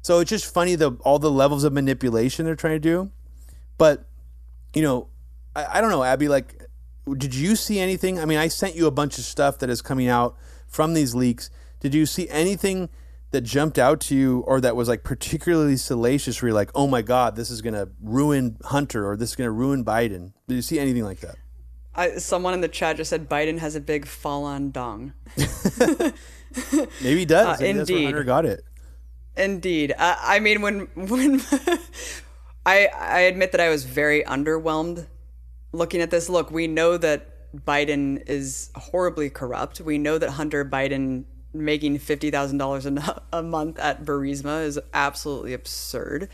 So 0.03 0.21
it's 0.21 0.31
just 0.31 0.53
funny 0.53 0.75
the 0.75 0.93
all 1.01 1.19
the 1.19 1.31
levels 1.31 1.65
of 1.65 1.73
manipulation 1.73 2.45
they're 2.45 2.55
trying 2.55 2.75
to 2.75 2.79
do. 2.79 3.11
But 3.79 4.07
you 4.75 4.83
know, 4.83 5.09
I, 5.57 5.79
I 5.79 5.81
don't 5.81 5.91
know, 5.91 6.05
Abby. 6.05 6.29
Like, 6.29 6.63
did 7.17 7.35
you 7.35 7.57
see 7.57 7.81
anything? 7.81 8.21
I 8.21 8.25
mean, 8.25 8.39
I 8.39 8.49
sent 8.49 8.77
you 8.77 8.87
a 8.87 8.91
bunch 8.91 9.19
of 9.19 9.25
stuff 9.25 9.59
that 9.59 9.71
is 9.71 9.83
coming 9.83 10.09
out 10.09 10.37
from 10.69 10.95
these 10.95 11.15
leaks. 11.15 11.51
Did 11.81 11.95
you 11.95 12.07
see 12.07 12.29
anything 12.29 12.89
that 13.31 13.41
jumped 13.41 13.79
out 13.79 14.01
to 14.01 14.15
you 14.15 14.41
or 14.47 14.61
that 14.61 14.77
was 14.77 14.89
like 14.89 15.03
particularly 15.03 15.77
salacious 15.77 16.41
where 16.41 16.51
you're 16.51 16.55
like, 16.55 16.71
oh 16.75 16.87
my 16.87 17.03
God, 17.03 17.35
this 17.35 17.51
is 17.51 17.63
going 17.63 17.75
to 17.75 17.89
ruin 18.01 18.57
Hunter 18.65 19.09
or 19.09 19.17
this 19.17 19.31
is 19.31 19.37
going 19.37 19.49
to 19.49 19.53
ruin 19.53 19.85
Biden? 19.85 20.33
Did 20.47 20.55
you 20.55 20.63
see 20.63 20.79
anything 20.79 21.05
like 21.05 21.21
that? 21.21 21.37
I, 21.97 22.17
someone 22.17 22.55
in 22.55 22.61
the 22.61 22.69
chat 22.69 22.97
just 22.97 23.11
said 23.11 23.29
Biden 23.29 23.59
has 23.59 23.77
a 23.77 23.81
big 23.81 24.07
fall 24.07 24.45
on 24.45 24.71
dong. 24.71 25.13
Maybe 25.37 27.19
he 27.21 27.25
does. 27.25 27.47
Uh, 27.47 27.57
Maybe 27.61 27.79
indeed, 27.79 28.05
Hunter 28.05 28.25
got 28.25 28.45
it. 28.45 28.65
Indeed. 29.37 29.95
Uh, 29.97 30.17
I 30.21 30.41
mean, 30.41 30.61
when 30.63 30.89
when 30.95 31.41
I 32.67 32.87
I 32.87 33.21
admit 33.21 33.53
that 33.53 33.61
I 33.61 33.69
was 33.69 33.85
very 33.85 34.23
underwhelmed 34.25 35.07
looking 35.73 36.01
at 36.01 36.11
this. 36.11 36.29
Look, 36.29 36.51
we 36.51 36.67
know 36.67 36.97
that 36.97 37.55
Biden 37.55 38.23
is 38.29 38.71
horribly 38.75 39.31
corrupt. 39.31 39.81
We 39.81 39.99
know 39.99 40.19
that 40.19 40.31
Hunter 40.31 40.65
Biden 40.65 41.25
making 41.53 41.99
fifty 41.99 42.31
thousand 42.31 42.59
dollars 42.59 42.87
a 43.33 43.43
month 43.43 43.79
at 43.79 44.05
Burisma 44.05 44.65
is 44.65 44.79
absolutely 44.93 45.53
absurd. 45.53 46.29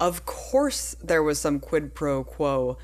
Of 0.00 0.26
course, 0.26 0.96
there 1.02 1.22
was 1.22 1.38
some 1.38 1.60
quid 1.60 1.94
pro 1.94 2.24
quo 2.24 2.78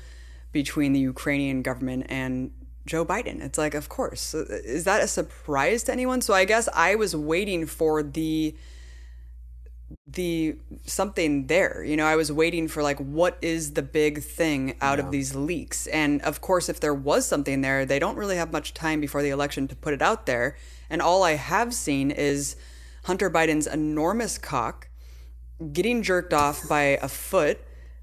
between 0.51 0.93
the 0.93 0.99
Ukrainian 0.99 1.61
government 1.61 2.05
and 2.09 2.51
Joe 2.85 3.05
Biden. 3.05 3.41
It's 3.41 3.57
like, 3.57 3.75
of 3.75 3.87
course. 3.87 4.33
Uh, 4.33 4.45
is 4.63 4.83
that 4.85 5.01
a 5.01 5.07
surprise 5.07 5.83
to 5.83 5.91
anyone? 5.91 6.21
So 6.21 6.33
I 6.33 6.45
guess 6.45 6.67
I 6.73 6.95
was 6.95 7.15
waiting 7.15 7.65
for 7.65 8.03
the 8.03 8.55
the 10.05 10.55
something 10.85 11.47
there. 11.47 11.83
You 11.83 11.97
know, 11.97 12.05
I 12.05 12.15
was 12.15 12.31
waiting 12.31 12.67
for 12.67 12.83
like 12.83 12.99
what 12.99 13.37
is 13.41 13.73
the 13.73 13.81
big 13.81 14.21
thing 14.21 14.75
out 14.81 14.97
yeah. 14.97 15.05
of 15.05 15.11
these 15.11 15.35
leaks? 15.35 15.87
And 15.87 16.21
of 16.21 16.41
course, 16.41 16.69
if 16.69 16.79
there 16.79 16.93
was 16.93 17.25
something 17.25 17.61
there, 17.61 17.85
they 17.85 17.99
don't 17.99 18.17
really 18.17 18.35
have 18.35 18.51
much 18.51 18.73
time 18.73 18.99
before 19.01 19.21
the 19.21 19.29
election 19.29 19.67
to 19.67 19.75
put 19.75 19.93
it 19.93 20.01
out 20.01 20.25
there. 20.25 20.57
And 20.89 21.01
all 21.01 21.23
I 21.23 21.33
have 21.33 21.73
seen 21.73 22.11
is 22.11 22.55
Hunter 23.05 23.29
Biden's 23.29 23.67
enormous 23.67 24.37
cock 24.37 24.89
getting 25.73 26.01
jerked 26.01 26.33
off 26.33 26.67
by 26.67 26.97
a 27.01 27.07
foot 27.07 27.59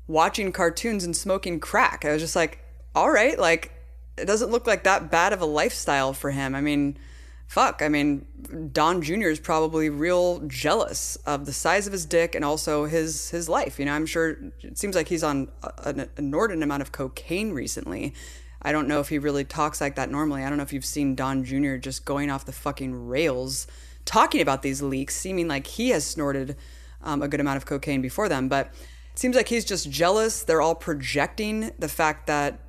watching 0.07 0.53
cartoons 0.53 1.05
and 1.05 1.16
smoking 1.16 1.61
crack. 1.61 2.05
I 2.05 2.12
was 2.12 2.23
just 2.23 2.37
like, 2.37 2.59
all 2.95 3.11
right, 3.11 3.39
like 3.39 3.73
it 4.16 4.27
doesn't 4.27 4.51
look 4.51 4.66
like 4.66 4.85
that 4.85 5.11
bad 5.11 5.33
of 5.33 5.41
a 5.41 5.47
lifestyle 5.47 6.12
for 6.12 6.31
him. 6.31 6.55
I 6.55 6.61
mean, 6.61 6.99
fuck. 7.47 7.83
I 7.83 7.89
mean, 7.89 8.27
Don 8.73 9.03
Jr. 9.03 9.28
is 9.28 9.41
probably 9.41 9.91
real 9.91 10.41
jealous 10.47 11.16
of 11.27 11.47
the 11.47 11.53
size 11.53 11.87
of 11.87 11.93
his 11.93 12.07
dick 12.07 12.35
and 12.35 12.45
also 12.45 12.87
his 12.87 13.31
his 13.31 13.49
life. 13.49 13.78
You 13.78 13.85
know, 13.85 13.93
I'm 13.93 14.07
sure 14.07 14.37
it 14.62 14.78
seems 14.78 14.97
like 14.97 15.09
he's 15.09 15.24
on 15.24 15.49
an 15.85 16.09
inordinate 16.16 16.62
amount 16.62 16.83
of 16.83 16.93
cocaine 16.93 17.53
recently. 17.53 18.15
I 18.62 18.73
don't 18.73 18.89
know 18.89 19.01
if 19.01 19.11
he 19.11 19.19
really 19.19 19.45
talks 19.45 19.81
like 19.81 19.97
that 19.97 20.11
normally. 20.11 20.43
I 20.43 20.49
don't 20.49 20.57
know 20.57 20.65
if 20.65 20.73
you've 20.73 20.85
seen 20.85 21.15
Don 21.15 21.45
Jr. 21.45 21.77
just 21.77 22.05
going 22.05 22.31
off 22.31 22.47
the 22.47 22.53
fucking 22.53 23.09
rails 23.09 23.66
talking 24.07 24.41
about 24.41 24.62
these 24.62 24.81
leaks, 24.81 25.15
seeming 25.15 25.47
like 25.49 25.66
he 25.66 25.91
has 25.91 26.07
snorted 26.07 26.57
um, 27.03 27.20
a 27.23 27.28
good 27.28 27.41
amount 27.41 27.59
of 27.59 27.66
cocaine 27.66 28.01
before 28.01 28.28
them, 28.28 28.49
but 28.49 28.73
seems 29.18 29.36
like 29.36 29.48
he's 29.48 29.64
just 29.64 29.90
jealous. 29.90 30.43
They're 30.43 30.62
all 30.62 30.74
projecting 30.74 31.72
the 31.78 31.88
fact 31.88 32.26
that 32.26 32.60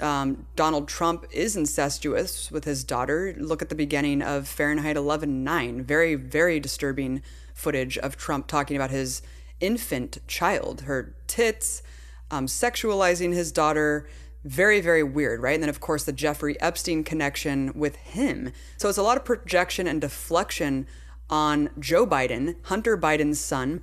um, 0.00 0.46
Donald 0.56 0.88
Trump 0.88 1.26
is 1.32 1.56
incestuous 1.56 2.50
with 2.50 2.64
his 2.64 2.84
daughter. 2.84 3.34
Look 3.38 3.62
at 3.62 3.68
the 3.68 3.74
beginning 3.74 4.22
of 4.22 4.46
Fahrenheit 4.46 4.96
11.9. 4.96 5.84
Very, 5.84 6.14
very 6.14 6.60
disturbing 6.60 7.22
footage 7.54 7.98
of 7.98 8.16
Trump 8.16 8.46
talking 8.46 8.76
about 8.76 8.90
his 8.90 9.22
infant 9.60 10.18
child, 10.28 10.82
her 10.82 11.16
tits, 11.26 11.82
um, 12.30 12.46
sexualizing 12.46 13.32
his 13.32 13.50
daughter. 13.50 14.08
Very, 14.44 14.80
very 14.80 15.02
weird, 15.02 15.42
right? 15.42 15.54
And 15.54 15.62
then, 15.62 15.70
of 15.70 15.80
course, 15.80 16.04
the 16.04 16.12
Jeffrey 16.12 16.60
Epstein 16.60 17.02
connection 17.02 17.72
with 17.74 17.96
him. 17.96 18.52
So 18.76 18.88
it's 18.88 18.98
a 18.98 19.02
lot 19.02 19.16
of 19.16 19.24
projection 19.24 19.88
and 19.88 20.00
deflection 20.00 20.86
on 21.28 21.70
Joe 21.78 22.06
Biden, 22.06 22.54
Hunter 22.64 22.96
Biden's 22.96 23.40
son, 23.40 23.82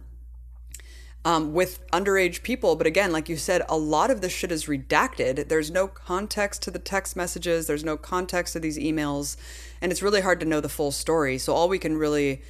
um, 1.26 1.54
with 1.54 1.86
underage 1.88 2.44
people. 2.44 2.76
But 2.76 2.88
again, 2.88 3.12
like 3.12 3.28
you 3.28 3.36
said, 3.36 3.64
a 3.68 3.76
lot 3.76 4.12
of 4.12 4.22
this 4.22 4.32
shit 4.32 4.52
is 4.52 4.68
redacted. 4.68 5.50
There's 5.50 5.72
no 5.72 5.88
context 5.88 6.62
to 6.64 6.72
the 6.72 6.80
text 6.80 7.16
messages, 7.16 7.66
there's 7.66 7.84
no 7.84 7.98
context 7.98 8.54
to 8.54 8.60
these 8.60 8.78
emails, 8.78 9.36
and 9.82 9.92
it's 9.92 10.04
really 10.04 10.22
hard 10.22 10.40
to 10.40 10.46
know 10.46 10.62
the 10.62 10.70
full 10.70 10.92
story. 10.92 11.40
So 11.40 11.54
all 11.54 11.68
we 11.68 11.80
can 11.80 11.98
really 11.98 12.44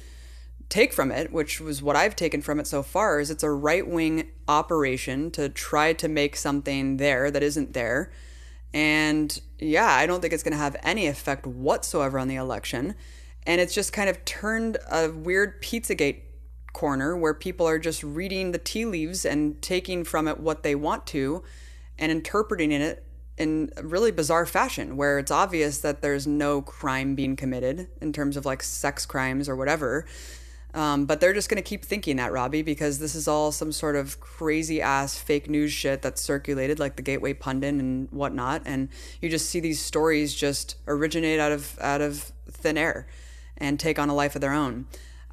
take 0.68 0.92
from 0.92 1.10
it, 1.10 1.32
which 1.32 1.60
was 1.60 1.82
what 1.82 1.96
I've 1.96 2.16
taken 2.16 2.42
from 2.42 2.60
it 2.60 2.66
so 2.66 2.82
far, 2.82 3.18
is 3.18 3.30
it's 3.30 3.42
a 3.42 3.50
right 3.50 3.86
wing 3.86 4.30
operation 4.46 5.30
to 5.32 5.48
try 5.48 5.94
to 5.94 6.08
make 6.08 6.36
something 6.36 6.98
there 6.98 7.30
that 7.30 7.42
isn't 7.42 7.72
there. 7.72 8.12
And 8.74 9.40
yeah, 9.58 9.86
I 9.90 10.04
don't 10.06 10.20
think 10.20 10.34
it's 10.34 10.42
going 10.42 10.52
to 10.52 10.58
have 10.58 10.76
any 10.82 11.06
effect 11.06 11.46
whatsoever 11.46 12.18
on 12.18 12.28
the 12.28 12.36
election. 12.36 12.94
And 13.46 13.60
it's 13.60 13.74
just 13.74 13.92
kind 13.92 14.10
of 14.10 14.22
turned 14.24 14.76
a 14.90 15.08
weird 15.08 15.62
Pizzagate 15.62 16.25
corner 16.76 17.16
where 17.16 17.32
people 17.32 17.66
are 17.66 17.78
just 17.78 18.02
reading 18.02 18.52
the 18.52 18.58
tea 18.58 18.84
leaves 18.84 19.24
and 19.24 19.62
taking 19.62 20.04
from 20.04 20.28
it 20.28 20.38
what 20.38 20.62
they 20.62 20.74
want 20.74 21.06
to 21.06 21.42
and 21.98 22.12
interpreting 22.12 22.70
it 22.70 23.02
in 23.38 23.72
really 23.82 24.10
bizarre 24.10 24.44
fashion 24.44 24.94
where 24.94 25.18
it's 25.18 25.30
obvious 25.30 25.78
that 25.78 26.02
there's 26.02 26.26
no 26.26 26.60
crime 26.60 27.14
being 27.14 27.34
committed 27.34 27.88
in 28.02 28.12
terms 28.12 28.36
of 28.36 28.44
like 28.44 28.62
sex 28.62 29.06
crimes 29.06 29.48
or 29.48 29.56
whatever 29.56 30.04
um, 30.74 31.06
but 31.06 31.18
they're 31.18 31.32
just 31.32 31.48
going 31.48 31.56
to 31.56 31.66
keep 31.66 31.86
thinking 31.86 32.16
that, 32.16 32.32
Robbie, 32.32 32.60
because 32.60 32.98
this 32.98 33.14
is 33.14 33.26
all 33.26 33.50
some 33.50 33.72
sort 33.72 33.96
of 33.96 34.20
crazy 34.20 34.82
ass 34.82 35.16
fake 35.16 35.48
news 35.48 35.72
shit 35.72 36.02
that's 36.02 36.20
circulated, 36.20 36.78
like 36.78 36.96
the 36.96 37.02
Gateway 37.02 37.32
Pundit 37.32 37.72
and 37.72 38.10
whatnot. 38.10 38.60
And 38.66 38.90
you 39.22 39.30
just 39.30 39.48
see 39.48 39.58
these 39.58 39.80
stories 39.80 40.34
just 40.34 40.76
originate 40.86 41.40
out 41.40 41.50
of 41.50 41.78
out 41.80 42.02
of 42.02 42.30
thin 42.50 42.76
air 42.76 43.06
and 43.56 43.80
take 43.80 43.98
on 43.98 44.10
a 44.10 44.14
life 44.14 44.34
of 44.34 44.42
their 44.42 44.52
own. 44.52 44.84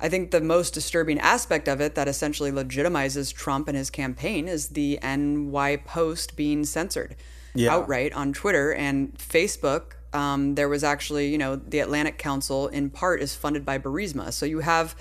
I 0.03 0.09
think 0.09 0.31
the 0.31 0.41
most 0.41 0.73
disturbing 0.73 1.17
aspect 1.19 1.69
of 1.69 1.79
it 1.79 1.95
that 1.95 2.09
essentially 2.09 2.51
legitimizes 2.51 3.33
Trump 3.33 3.69
and 3.69 3.77
his 3.77 3.89
campaign 3.89 4.49
is 4.49 4.67
the 4.67 4.99
NY 5.01 5.77
Post 5.85 6.35
being 6.35 6.65
censored 6.65 7.15
yeah. 7.55 7.73
outright 7.73 8.11
on 8.11 8.33
Twitter 8.33 8.73
and 8.73 9.17
Facebook. 9.17 9.93
Um, 10.11 10.55
there 10.55 10.67
was 10.67 10.83
actually, 10.83 11.29
you 11.29 11.37
know, 11.37 11.55
the 11.55 11.79
Atlantic 11.79 12.17
Council 12.17 12.67
in 12.67 12.89
part 12.89 13.21
is 13.21 13.33
funded 13.33 13.65
by 13.65 13.79
Burisma. 13.79 14.33
So 14.33 14.45
you 14.45 14.59
have 14.59 14.93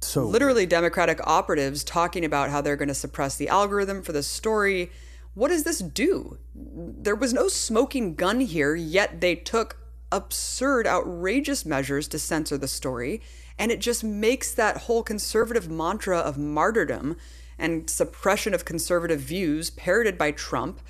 so 0.00 0.26
literally 0.26 0.66
Democratic 0.66 1.26
operatives 1.26 1.82
talking 1.82 2.22
about 2.22 2.50
how 2.50 2.60
they're 2.60 2.76
going 2.76 2.88
to 2.88 2.94
suppress 2.94 3.36
the 3.36 3.48
algorithm 3.48 4.02
for 4.02 4.12
this 4.12 4.26
story. 4.26 4.90
What 5.32 5.48
does 5.48 5.64
this 5.64 5.78
do? 5.78 6.36
There 6.54 7.16
was 7.16 7.32
no 7.32 7.48
smoking 7.48 8.16
gun 8.16 8.40
here, 8.40 8.74
yet 8.74 9.22
they 9.22 9.34
took 9.34 9.78
absurd, 10.12 10.86
outrageous 10.86 11.64
measures 11.64 12.06
to 12.08 12.18
censor 12.18 12.58
the 12.58 12.68
story. 12.68 13.22
And 13.58 13.70
it 13.70 13.80
just 13.80 14.02
makes 14.02 14.52
that 14.54 14.78
whole 14.78 15.02
conservative 15.02 15.70
mantra 15.70 16.18
of 16.18 16.38
martyrdom 16.38 17.16
and 17.58 17.88
suppression 17.88 18.54
of 18.54 18.64
conservative 18.64 19.20
views 19.20 19.70
parroted 19.70 20.18
by 20.18 20.32
Trump 20.32 20.80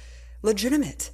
legitimate 0.42 1.10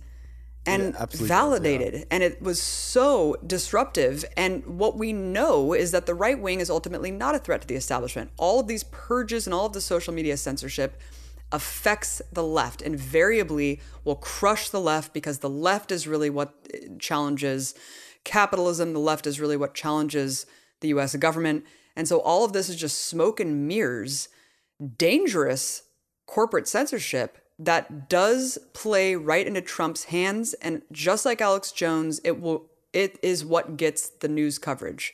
and 0.67 0.95
yeah, 0.95 1.07
validated. 1.11 1.95
Yeah. 1.95 2.05
And 2.11 2.23
it 2.23 2.43
was 2.43 2.61
so 2.61 3.37
disruptive. 3.47 4.25
And 4.37 4.65
what 4.67 4.97
we 4.97 5.13
know 5.13 5.73
is 5.73 5.93
that 5.93 6.07
the 6.07 6.15
right 6.15 6.39
wing 6.39 6.61
is 6.61 6.71
ultimately 6.71 7.11
not 7.11 7.35
a 7.35 7.39
threat 7.39 7.63
to 7.63 7.67
the 7.67 7.75
establishment. 7.75 8.31
All 8.37 8.61
of 8.61 8.67
these 8.67 8.85
purges 8.85 9.47
and 9.47 9.55
all 9.55 9.67
of 9.67 9.73
the 9.73 9.81
social 9.81 10.13
media 10.13 10.37
censorship 10.37 11.01
affects 11.51 12.21
the 12.31 12.43
left, 12.43 12.83
invariably 12.83 13.81
will 14.05 14.17
crush 14.17 14.69
the 14.69 14.81
left 14.81 15.15
because 15.15 15.39
the 15.39 15.49
left 15.49 15.91
is 15.91 16.07
really 16.07 16.29
what 16.29 16.53
challenges 16.99 17.75
capitalism. 18.25 18.93
The 18.93 18.99
left 18.99 19.27
is 19.27 19.41
really 19.41 19.57
what 19.57 19.75
challenges 19.75 20.45
the 20.81 20.89
US 20.89 21.15
government. 21.17 21.65
And 21.97 22.07
so 22.07 22.21
all 22.21 22.45
of 22.45 22.53
this 22.53 22.69
is 22.69 22.77
just 22.77 23.05
smoke 23.05 23.41
and 23.41 23.67
mirrors, 23.67 24.29
dangerous 24.97 25.83
corporate 26.27 26.69
censorship 26.69 27.39
that 27.59 28.09
does 28.09 28.59
play 28.73 29.17
right 29.17 29.47
into 29.47 29.61
Trump's 29.61 30.05
hands 30.05 30.55
and 30.55 30.83
just 30.93 31.25
like 31.25 31.41
Alex 31.41 31.73
Jones 31.73 32.21
it 32.23 32.41
will 32.41 32.71
it 32.93 33.19
is 33.23 33.45
what 33.45 33.77
gets 33.77 34.09
the 34.09 34.29
news 34.29 34.59
coverage. 34.59 35.13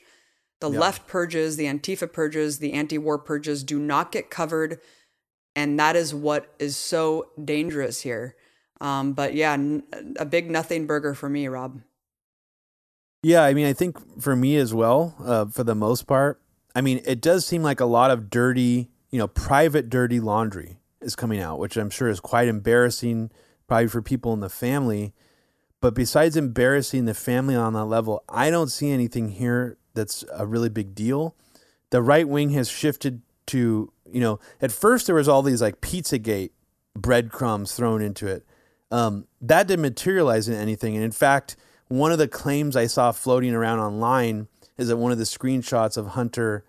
The 0.61 0.71
yeah. 0.71 0.79
left 0.79 1.07
purges, 1.07 1.57
the 1.57 1.65
Antifa 1.65 2.11
purges, 2.11 2.59
the 2.59 2.73
anti-war 2.73 3.17
purges 3.19 3.63
do 3.63 3.79
not 3.79 4.11
get 4.11 4.29
covered 4.29 4.79
and 5.55 5.79
that 5.79 5.95
is 5.95 6.13
what 6.13 6.53
is 6.59 6.77
so 6.77 7.29
dangerous 7.43 8.01
here. 8.01 8.35
Um, 8.81 9.13
but 9.13 9.33
yeah, 9.33 9.53
n- 9.53 9.83
a 10.17 10.25
big 10.25 10.51
nothing 10.51 10.85
burger 10.85 11.13
for 11.13 11.29
me, 11.29 11.47
Rob. 11.47 11.81
Yeah, 13.25 13.41
I 13.43 13.55
mean, 13.55 13.65
I 13.65 13.73
think 13.73 14.21
for 14.21 14.35
me 14.35 14.55
as 14.57 14.71
well, 14.71 15.15
uh, 15.19 15.45
for 15.45 15.63
the 15.63 15.73
most 15.73 16.05
part, 16.05 16.39
I 16.75 16.81
mean, 16.81 17.01
it 17.05 17.21
does 17.21 17.43
seem 17.43 17.63
like 17.63 17.79
a 17.79 17.85
lot 17.85 18.11
of 18.11 18.29
dirty, 18.29 18.91
you 19.09 19.17
know, 19.17 19.27
private 19.27 19.89
dirty 19.89 20.19
laundry 20.19 20.77
is 21.01 21.15
coming 21.15 21.39
out, 21.39 21.57
which 21.57 21.75
I'm 21.75 21.89
sure 21.89 22.07
is 22.07 22.19
quite 22.19 22.47
embarrassing, 22.47 23.31
probably 23.67 23.87
for 23.87 24.03
people 24.03 24.31
in 24.33 24.41
the 24.41 24.49
family. 24.49 25.15
But 25.81 25.95
besides 25.95 26.37
embarrassing 26.37 27.05
the 27.05 27.15
family 27.15 27.55
on 27.55 27.73
that 27.73 27.85
level, 27.85 28.23
I 28.29 28.51
don't 28.51 28.69
see 28.69 28.91
anything 28.91 29.29
here 29.29 29.79
that's 29.95 30.23
a 30.31 30.45
really 30.45 30.69
big 30.69 30.93
deal. 30.93 31.35
The 31.89 32.03
right 32.03 32.29
wing 32.29 32.51
has 32.51 32.69
shifted 32.69 33.23
to, 33.47 33.91
you 34.07 34.19
know, 34.19 34.39
at 34.61 34.71
first 34.71 35.07
there 35.07 35.15
was 35.15 35.27
all 35.27 35.41
these 35.41 35.63
like 35.63 35.81
Pizzagate 35.81 36.51
breadcrumbs 36.95 37.73
thrown 37.73 38.03
into 38.03 38.27
it. 38.27 38.45
Um, 38.91 39.25
that 39.41 39.65
didn't 39.65 39.81
materialize 39.81 40.47
in 40.47 40.53
anything. 40.53 40.93
And 40.93 41.03
in 41.03 41.11
fact, 41.11 41.55
one 41.87 42.11
of 42.11 42.17
the 42.17 42.27
claims 42.27 42.75
I 42.75 42.87
saw 42.87 43.11
floating 43.11 43.53
around 43.53 43.79
online 43.79 44.47
is 44.77 44.87
that 44.87 44.97
one 44.97 45.11
of 45.11 45.17
the 45.17 45.23
screenshots 45.23 45.97
of 45.97 46.07
Hunter 46.07 46.65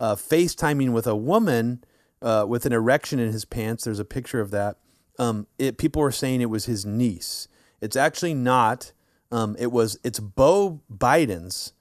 uh, 0.00 0.14
FaceTiming 0.14 0.92
with 0.92 1.06
a 1.06 1.16
woman 1.16 1.82
uh, 2.22 2.44
with 2.48 2.66
an 2.66 2.72
erection 2.72 3.18
in 3.18 3.32
his 3.32 3.44
pants. 3.44 3.84
There's 3.84 3.98
a 3.98 4.04
picture 4.04 4.40
of 4.40 4.50
that. 4.50 4.76
Um, 5.18 5.46
it, 5.58 5.78
people 5.78 6.02
were 6.02 6.12
saying 6.12 6.40
it 6.40 6.50
was 6.50 6.66
his 6.66 6.86
niece. 6.86 7.48
It's 7.80 7.96
actually 7.96 8.34
not. 8.34 8.92
Um, 9.30 9.56
it 9.58 9.72
was. 9.72 9.98
It's 10.04 10.20
Beau 10.20 10.80
Biden's 10.92 11.72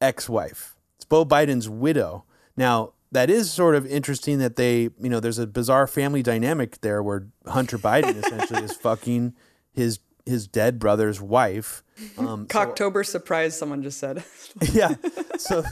ex-wife. 0.00 0.76
It's 0.96 1.04
Beau 1.04 1.24
Biden's 1.24 1.68
widow. 1.68 2.24
Now 2.56 2.92
that 3.12 3.30
is 3.30 3.50
sort 3.50 3.74
of 3.74 3.86
interesting 3.86 4.38
that 4.38 4.56
they, 4.56 4.90
you 4.98 5.08
know, 5.08 5.20
there's 5.20 5.38
a 5.38 5.46
bizarre 5.46 5.86
family 5.86 6.22
dynamic 6.22 6.80
there 6.80 7.02
where 7.02 7.28
Hunter 7.46 7.78
Biden 7.78 8.16
essentially 8.24 8.64
is 8.64 8.74
fucking 8.76 9.34
his 9.72 10.00
his 10.26 10.46
dead 10.46 10.78
brother's 10.78 11.20
wife. 11.20 11.82
Um, 12.18 12.46
Cocktober 12.46 13.06
so, 13.06 13.12
surprise, 13.12 13.58
someone 13.58 13.82
just 13.82 13.98
said. 13.98 14.22
yeah. 14.72 14.96
So 15.38 15.64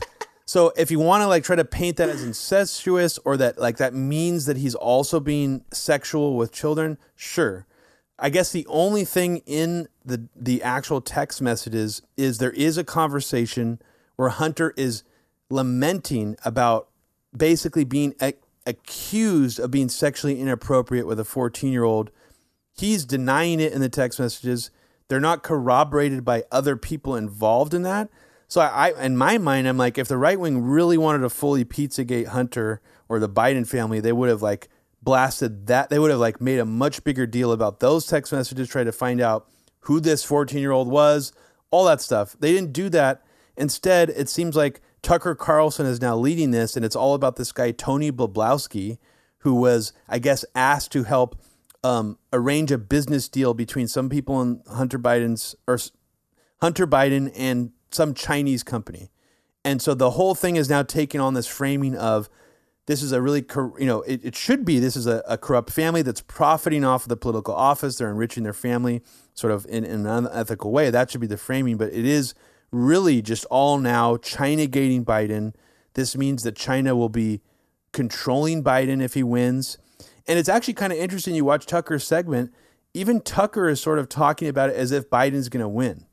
so 0.47 0.73
if 0.77 0.91
you 0.91 0.99
want 0.99 1.23
to 1.23 1.27
like 1.27 1.45
try 1.45 1.57
to 1.57 1.65
paint 1.65 1.97
that 1.99 2.09
as 2.09 2.23
incestuous 2.23 3.19
or 3.25 3.37
that 3.37 3.59
like 3.59 3.79
that 3.79 3.93
means 3.93 4.47
that 4.47 4.57
he's 4.57 4.75
also 4.75 5.21
being 5.21 5.65
sexual 5.71 6.37
with 6.37 6.53
children, 6.53 6.99
sure. 7.15 7.67
I 8.19 8.31
guess 8.31 8.53
the 8.53 8.67
only 8.69 9.05
thing 9.05 9.39
in 9.47 9.89
the 10.05 10.29
the 10.37 10.63
actual 10.63 11.01
text 11.01 11.43
messages 11.43 12.03
is 12.17 12.39
there 12.39 12.53
is 12.53 12.79
a 12.79 12.85
conversation 12.85 13.81
where 14.17 14.29
Hunter 14.29 14.73
is 14.77 15.03
lamenting 15.51 16.37
about 16.45 16.89
basically 17.37 17.85
being 17.85 18.15
a- 18.21 18.35
accused 18.67 19.59
of 19.59 19.71
being 19.71 19.89
sexually 19.89 20.41
inappropriate 20.41 21.07
with 21.07 21.19
a 21.19 21.25
14-year-old. 21.25 22.11
He's 22.77 23.05
denying 23.05 23.61
it 23.61 23.73
in 23.73 23.81
the 23.81 23.89
text 23.89 24.19
messages. 24.19 24.71
They're 25.09 25.21
not 25.21 25.43
corroborated 25.43 26.25
by 26.25 26.45
other 26.51 26.77
people 26.77 27.15
involved 27.15 27.73
in 27.73 27.83
that. 27.83 28.09
So 28.49 28.61
I, 28.61 28.91
I, 28.91 29.05
in 29.05 29.17
my 29.17 29.39
mind, 29.39 29.67
I'm 29.67 29.79
like, 29.79 29.97
if 29.97 30.09
the 30.09 30.19
right 30.19 30.39
wing 30.39 30.63
really 30.63 30.99
wanted 30.99 31.21
to 31.21 31.31
fully 31.31 31.65
Pizzagate 31.65 32.29
Hunter 32.29 32.81
or 33.09 33.19
the 33.19 33.29
Biden 33.29 33.67
family, 33.67 34.01
they 34.01 34.13
would 34.13 34.29
have 34.29 34.43
like 34.43 34.69
blasted 35.03 35.67
that. 35.69 35.91
They 35.91 35.99
would 35.99 36.11
have 36.11 36.21
like 36.21 36.41
made 36.41 36.59
a 36.59 36.65
much 36.65 37.05
bigger 37.05 37.27
deal 37.27 37.53
about 37.53 37.81
those 37.81 38.07
text 38.07 38.33
messages, 38.33 38.69
try 38.69 38.85
to 38.85 38.93
find 38.93 39.21
out 39.21 39.49
who 39.81 40.01
this 40.01 40.25
14 40.25 40.59
year 40.59 40.73
old 40.73 40.89
was, 40.89 41.33
all 41.71 41.85
that 41.85 42.01
stuff. 42.01 42.37
They 42.39 42.53
didn't 42.53 42.73
do 42.73 42.89
that. 42.91 43.23
Instead, 43.57 44.11
it 44.11 44.29
seems 44.29 44.57
like 44.57 44.81
Tucker 45.03 45.35
Carlson 45.35 45.87
is 45.87 46.01
now 46.01 46.17
leading 46.17 46.51
this, 46.51 46.77
and 46.77 46.85
it's 46.85 46.97
all 46.97 47.15
about 47.15 47.37
this 47.37 47.53
guy 47.53 47.71
Tony 47.71 48.11
Bobulinski, 48.11 48.99
who 49.39 49.55
was, 49.55 49.93
I 50.09 50.19
guess, 50.19 50.45
asked 50.55 50.93
to 50.93 51.05
help 51.05 51.37
um, 51.85 52.19
arrange 52.33 52.73
a 52.73 52.79
business 52.79 53.29
deal 53.29 53.55
between 53.55 53.87
some 53.87 54.09
people 54.09 54.41
in 54.41 54.63
Hunter 54.69 54.99
Biden's 54.99 55.55
or 55.69 55.79
Hunter 56.61 56.87
Biden 56.87 57.31
and 57.37 57.73
some 57.91 58.15
Chinese 58.15 58.63
company. 58.63 59.11
And 59.65 59.81
so 59.81 59.95
the 59.95 60.13
whole 60.13 60.35
thing 60.35 60.57
is 60.57 60.69
now 60.69 60.83
taking 60.83 61.21
on 61.21 61.35
this 61.35 61.47
framing 61.47 61.95
of 61.95 62.29
this 62.87 63.03
is 63.03 63.13
a 63.13 63.21
really, 63.21 63.45
you 63.79 63.87
know, 63.87 64.03
it, 64.03 64.25
it 64.25 64.35
should 64.35 64.65
be 64.65 64.79
this 64.79 64.97
is 64.97 65.07
a, 65.07 65.23
a, 65.27 65.39
corrupt 65.39 65.71
family 65.71 66.03
that's 66.03 66.21
profiting 66.21 66.85
off 66.85 67.05
of 67.05 67.09
the 67.09 67.17
political 67.17 67.55
office. 67.55 67.97
They're 67.97 68.11
enriching 68.11 68.43
their 68.43 68.53
family 68.53 69.03
sort 69.33 69.53
of 69.53 69.65
in, 69.67 69.85
in 69.85 70.07
an 70.07 70.27
unethical 70.27 70.71
way. 70.71 70.91
That 70.91 71.11
should 71.11 71.21
be 71.21 71.27
the 71.27 71.39
framing. 71.39 71.79
But 71.79 71.95
it 71.95 72.05
is 72.05 72.35
really 72.71 73.23
just 73.23 73.47
all 73.47 73.79
now 73.79 74.17
China 74.19 74.67
gating 74.67 75.05
Biden. 75.05 75.55
This 75.95 76.17
means 76.17 76.43
that 76.43 76.57
China 76.57 76.95
will 76.95 77.09
be 77.09 77.41
controlling 77.93 78.63
Biden 78.63 79.03
if 79.03 79.15
he 79.15 79.23
wins. 79.23 79.79
And 80.27 80.39
it's 80.39 80.49
actually 80.49 80.75
kind 80.75 80.93
of 80.93 80.99
interesting. 80.99 81.35
You 81.35 81.45
watch 81.45 81.67
Tucker's 81.67 82.05
segment, 82.05 82.53
even 82.95 83.21
Tucker 83.21 83.69
is 83.69 83.81
sort 83.81 83.99
of 83.99 84.09
talking 84.09 84.49
about 84.49 84.71
it 84.71 84.77
as 84.77 84.93
if 84.93 85.11
Biden's 85.11 85.49
going 85.49 85.63
to 85.63 85.69
win. 85.69 86.07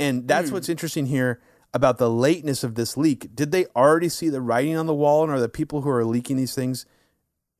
And 0.00 0.26
that's 0.26 0.50
mm. 0.50 0.54
what's 0.54 0.68
interesting 0.68 1.06
here 1.06 1.40
about 1.72 1.98
the 1.98 2.10
lateness 2.10 2.64
of 2.64 2.74
this 2.74 2.96
leak. 2.96 3.34
Did 3.34 3.52
they 3.52 3.66
already 3.76 4.08
see 4.08 4.28
the 4.28 4.40
writing 4.40 4.76
on 4.76 4.86
the 4.86 4.94
wall, 4.94 5.22
and 5.22 5.32
are 5.32 5.40
the 5.40 5.48
people 5.48 5.82
who 5.82 5.90
are 5.90 6.04
leaking 6.04 6.36
these 6.36 6.54
things 6.54 6.86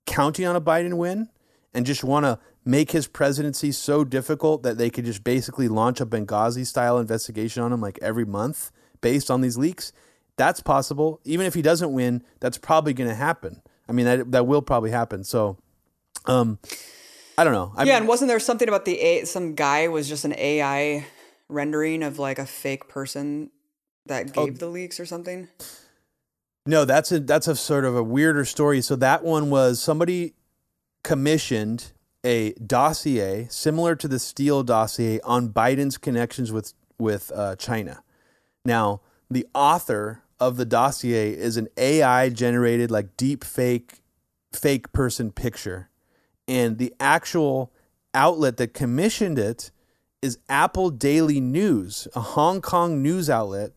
counting 0.07 0.47
on 0.47 0.57
a 0.57 0.61
Biden 0.61 0.97
win 0.97 1.29
and 1.73 1.87
just 1.87 2.05
want 2.05 2.25
to 2.25 2.39
make 2.65 2.93
his 2.93 3.07
presidency 3.07 3.73
so 3.73 4.05
difficult 4.05 4.63
that 4.63 4.79
they 4.79 4.91
could 4.91 5.05
just 5.05 5.25
basically 5.25 5.69
launch 5.69 6.01
a 6.01 6.07
Benghazi 6.07 6.67
style 6.67 6.99
investigation 6.99 7.63
on 7.63 7.73
him 7.73 7.81
like 7.81 7.99
every 8.01 8.25
month 8.25 8.71
based 9.01 9.31
on 9.31 9.41
these 9.41 9.59
leaks? 9.59 9.93
that's 10.37 10.61
possible. 10.61 11.21
Even 11.25 11.47
if 11.47 11.55
he 11.55 11.63
doesn't 11.63 11.93
win, 11.93 12.23
that's 12.41 12.59
probably 12.59 12.93
going 12.93 13.09
to 13.09 13.15
happen. 13.15 13.63
I 13.89 13.93
mean, 13.93 14.07
that 14.07 14.33
that 14.33 14.47
will 14.47 14.63
probably 14.63 14.91
happen. 14.91 15.25
So, 15.25 15.59
um, 16.27 16.59
I 17.37 17.45
don't 17.45 17.53
know. 17.53 17.73
I 17.77 17.85
yeah, 17.85 17.97
and 17.97 18.09
wasn't 18.09 18.29
there 18.29 18.41
something 18.41 18.69
about 18.69 18.85
the 18.85 19.01
A? 19.01 19.25
Some 19.25 19.55
guy 19.55 19.89
was 19.89 20.09
just 20.09 20.25
an 20.25 20.35
AI 20.37 21.07
rendering 21.49 22.03
of 22.03 22.19
like 22.19 22.39
a 22.39 22.47
fake 22.47 22.89
person 22.89 23.51
that 24.07 24.33
oh. 24.37 24.47
gave 24.47 24.55
oh, 24.55 24.59
the 24.59 24.69
leaks 24.69 25.01
or 25.01 25.07
something. 25.07 25.49
No, 26.67 26.85
that's 26.85 27.13
a 27.13 27.21
that's 27.21 27.49
a 27.49 27.57
sort 27.57 27.85
of 27.85 27.95
a 27.95 28.03
weirder 28.03 28.45
story. 28.45 28.81
So 28.81 28.97
that 28.97 29.23
one 29.25 29.51
was 29.51 29.83
somebody 29.83 30.35
commissioned 31.03 31.93
a 32.25 32.53
dossier 32.55 33.47
similar 33.51 33.95
to 33.97 34.09
the 34.09 34.19
Steele 34.19 34.63
dossier 34.63 35.21
on 35.25 35.51
Biden's 35.51 35.99
connections 35.99 36.51
with 36.51 36.73
with 36.99 37.31
uh, 37.35 37.57
China. 37.57 38.03
Now, 38.65 39.03
the 39.31 39.47
author 39.55 40.23
of 40.41 40.57
the 40.57 40.65
dossier 40.65 41.31
is 41.31 41.57
an 41.57 41.69
AI 41.77 42.31
generated 42.31 42.91
like 42.91 43.17
deep 43.17 43.45
fake 43.45 44.01
fake 44.53 44.93
person 44.93 45.33
picture. 45.33 45.91
And 46.47 46.79
the 46.79 46.95
actual 47.01 47.73
outlet 48.13 48.57
that 48.59 48.75
commissioned 48.75 49.39
it 49.39 49.71
is 50.23 50.39
Apple 50.49 50.91
Daily 50.91 51.41
News, 51.41 52.09
a 52.15 52.21
Hong 52.21 52.61
Kong 52.61 53.03
news 53.03 53.29
outlet 53.29 53.73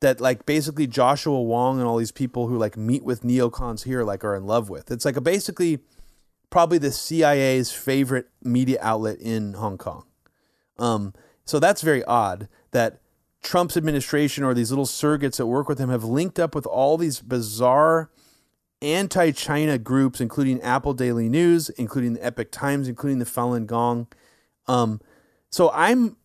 that 0.00 0.20
like 0.20 0.44
basically 0.44 0.86
Joshua 0.86 1.40
Wong 1.40 1.78
and 1.78 1.86
all 1.86 1.96
these 1.96 2.12
people 2.12 2.48
who 2.48 2.58
like 2.58 2.76
meet 2.76 3.04
with 3.04 3.22
neocons 3.22 3.84
here 3.84 4.02
like 4.04 4.24
are 4.24 4.34
in 4.34 4.44
love 4.44 4.68
with. 4.68 4.90
It's 4.90 5.04
like 5.04 5.16
a 5.16 5.20
basically 5.20 5.78
probably 6.50 6.78
the 6.78 6.92
CIA's 6.92 7.72
favorite 7.72 8.28
media 8.42 8.78
outlet 8.80 9.18
in 9.18 9.54
Hong 9.54 9.78
Kong. 9.78 10.04
Um, 10.78 11.14
so 11.44 11.58
that's 11.58 11.82
very 11.82 12.04
odd 12.04 12.48
that 12.72 13.00
Trump's 13.42 13.76
administration 13.76 14.44
or 14.44 14.54
these 14.54 14.70
little 14.70 14.86
surrogates 14.86 15.36
that 15.36 15.46
work 15.46 15.68
with 15.68 15.78
him 15.78 15.90
have 15.90 16.04
linked 16.04 16.38
up 16.38 16.54
with 16.54 16.66
all 16.66 16.96
these 16.96 17.20
bizarre 17.20 18.10
anti 18.84 19.32
China 19.32 19.78
groups, 19.78 20.20
including 20.20 20.60
Apple 20.62 20.94
Daily 20.94 21.28
News, 21.28 21.70
including 21.70 22.14
the 22.14 22.24
Epoch 22.24 22.50
Times, 22.50 22.88
including 22.88 23.18
the 23.18 23.24
Falun 23.24 23.66
Gong. 23.66 24.06
Um, 24.66 25.00
so 25.50 25.70
I'm, 25.72 26.16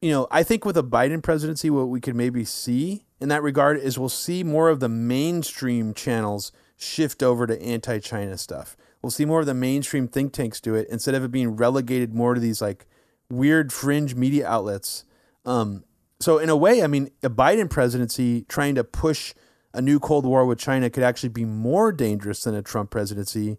you 0.00 0.10
know, 0.10 0.26
I 0.30 0.42
think 0.42 0.64
with 0.64 0.76
a 0.76 0.82
Biden 0.82 1.22
presidency, 1.22 1.70
what 1.70 1.88
we 1.88 2.00
could 2.00 2.16
maybe 2.16 2.44
see 2.44 3.04
in 3.20 3.28
that 3.28 3.42
regard 3.42 3.78
is 3.78 3.98
we'll 3.98 4.08
see 4.08 4.42
more 4.42 4.68
of 4.68 4.80
the 4.80 4.88
mainstream 4.88 5.94
channels 5.94 6.52
shift 6.76 7.22
over 7.22 7.46
to 7.46 7.60
anti 7.62 7.98
China 7.98 8.36
stuff. 8.38 8.76
We'll 9.02 9.10
see 9.10 9.24
more 9.24 9.40
of 9.40 9.46
the 9.46 9.54
mainstream 9.54 10.08
think 10.08 10.32
tanks 10.32 10.60
do 10.60 10.74
it 10.74 10.88
instead 10.90 11.14
of 11.14 11.24
it 11.24 11.30
being 11.30 11.56
relegated 11.56 12.14
more 12.14 12.34
to 12.34 12.40
these 12.40 12.60
like 12.60 12.86
weird 13.30 13.72
fringe 13.72 14.14
media 14.14 14.46
outlets. 14.46 15.04
Um, 15.44 15.84
so 16.20 16.38
in 16.38 16.50
a 16.50 16.56
way, 16.56 16.82
I 16.82 16.86
mean, 16.86 17.10
a 17.22 17.30
Biden 17.30 17.70
presidency 17.70 18.42
trying 18.42 18.74
to 18.74 18.84
push 18.84 19.32
a 19.72 19.80
new 19.80 20.00
Cold 20.00 20.26
War 20.26 20.44
with 20.44 20.58
China 20.58 20.90
could 20.90 21.02
actually 21.02 21.28
be 21.28 21.44
more 21.44 21.92
dangerous 21.92 22.42
than 22.42 22.54
a 22.54 22.62
Trump 22.62 22.90
presidency 22.90 23.58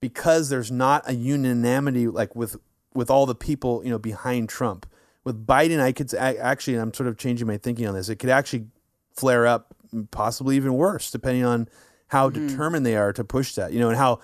because 0.00 0.48
there's 0.48 0.70
not 0.70 1.08
a 1.08 1.14
unanimity 1.14 2.06
like 2.08 2.34
with 2.36 2.56
with 2.94 3.10
all 3.10 3.26
the 3.26 3.34
people 3.34 3.82
you 3.84 3.90
know 3.90 3.98
behind 3.98 4.48
Trump. 4.48 4.86
With 5.24 5.44
Biden, 5.44 5.80
I 5.80 5.90
could 5.90 6.14
actually, 6.14 6.76
I'm 6.76 6.94
sort 6.94 7.08
of 7.08 7.18
changing 7.18 7.48
my 7.48 7.56
thinking 7.56 7.86
on 7.86 7.94
this. 7.94 8.08
It 8.08 8.16
could 8.16 8.30
actually 8.30 8.66
flare 9.12 9.44
up, 9.44 9.74
possibly 10.12 10.54
even 10.54 10.74
worse, 10.74 11.10
depending 11.10 11.44
on 11.44 11.68
how 12.08 12.30
mm-hmm. 12.30 12.46
determined 12.46 12.86
they 12.86 12.96
are 12.96 13.12
to 13.12 13.24
push 13.24 13.54
that. 13.54 13.72
You 13.72 13.80
know, 13.80 13.88
and 13.88 13.98
how 13.98 14.20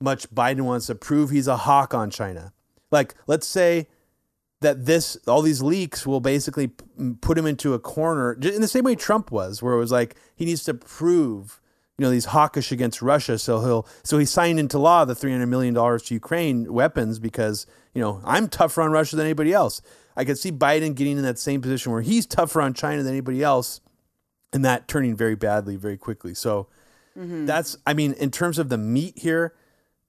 much 0.00 0.30
Biden 0.30 0.62
wants 0.62 0.86
to 0.86 0.94
prove 0.94 1.28
he's 1.28 1.46
a 1.46 1.58
hawk 1.58 1.92
on 1.92 2.10
China. 2.10 2.54
Like, 2.90 3.14
let's 3.26 3.46
say 3.46 3.88
that 4.66 4.84
this 4.84 5.16
all 5.28 5.42
these 5.42 5.62
leaks 5.62 6.04
will 6.04 6.18
basically 6.18 6.72
put 7.20 7.38
him 7.38 7.46
into 7.46 7.72
a 7.72 7.78
corner 7.78 8.32
in 8.32 8.60
the 8.60 8.66
same 8.66 8.82
way 8.82 8.96
Trump 8.96 9.30
was, 9.30 9.62
where 9.62 9.74
it 9.74 9.78
was 9.78 9.92
like 9.92 10.16
he 10.34 10.44
needs 10.44 10.64
to 10.64 10.74
prove, 10.74 11.60
you 11.96 12.04
know, 12.04 12.10
these 12.10 12.24
hawkish 12.24 12.72
against 12.72 13.00
Russia. 13.00 13.38
So 13.38 13.60
he'll 13.60 13.88
so 14.02 14.18
he 14.18 14.24
signed 14.24 14.58
into 14.58 14.80
law 14.80 15.04
the 15.04 15.14
three 15.14 15.30
hundred 15.30 15.46
million 15.46 15.72
dollars 15.72 16.02
to 16.04 16.14
Ukraine 16.14 16.72
weapons 16.72 17.20
because 17.20 17.64
you 17.94 18.00
know 18.00 18.20
I'm 18.24 18.48
tougher 18.48 18.82
on 18.82 18.90
Russia 18.90 19.14
than 19.14 19.24
anybody 19.24 19.52
else. 19.52 19.82
I 20.16 20.24
could 20.24 20.36
see 20.36 20.50
Biden 20.50 20.96
getting 20.96 21.16
in 21.16 21.22
that 21.22 21.38
same 21.38 21.60
position 21.60 21.92
where 21.92 22.02
he's 22.02 22.26
tougher 22.26 22.60
on 22.60 22.74
China 22.74 23.04
than 23.04 23.12
anybody 23.12 23.44
else, 23.44 23.80
and 24.52 24.64
that 24.64 24.88
turning 24.88 25.14
very 25.14 25.36
badly 25.36 25.76
very 25.76 25.96
quickly. 25.96 26.34
So 26.34 26.66
mm-hmm. 27.16 27.46
that's 27.46 27.76
I 27.86 27.94
mean, 27.94 28.14
in 28.14 28.32
terms 28.32 28.58
of 28.58 28.68
the 28.68 28.78
meat 28.78 29.16
here, 29.16 29.54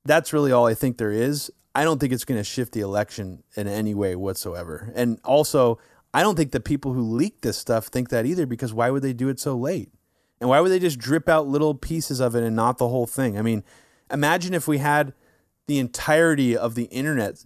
that's 0.03 0.33
really 0.33 0.51
all 0.51 0.65
I 0.65 0.73
think 0.73 0.97
there 0.97 1.11
is. 1.11 1.51
I 1.77 1.83
don't 1.83 1.99
think 1.99 2.11
it's 2.11 2.25
going 2.25 2.39
to 2.39 2.43
shift 2.43 2.73
the 2.73 2.79
election 2.79 3.43
in 3.55 3.67
any 3.67 3.93
way 3.93 4.15
whatsoever. 4.15 4.91
And 4.95 5.19
also, 5.23 5.77
I 6.11 6.23
don't 6.23 6.35
think 6.35 6.51
the 6.51 6.59
people 6.59 6.93
who 6.93 7.01
leaked 7.03 7.43
this 7.43 7.55
stuff 7.55 7.85
think 7.85 8.09
that 8.09 8.25
either 8.25 8.47
because 8.47 8.73
why 8.73 8.89
would 8.89 9.03
they 9.03 9.13
do 9.13 9.29
it 9.29 9.39
so 9.39 9.55
late? 9.55 9.91
And 10.41 10.49
why 10.49 10.59
would 10.59 10.69
they 10.69 10.79
just 10.79 10.97
drip 10.97 11.29
out 11.29 11.47
little 11.47 11.75
pieces 11.75 12.19
of 12.19 12.33
it 12.33 12.43
and 12.43 12.55
not 12.55 12.79
the 12.79 12.87
whole 12.87 13.05
thing? 13.05 13.37
I 13.37 13.43
mean, 13.43 13.63
imagine 14.11 14.55
if 14.55 14.67
we 14.67 14.79
had 14.79 15.13
the 15.67 15.77
entirety 15.77 16.57
of 16.57 16.73
the 16.73 16.85
internet 16.85 17.43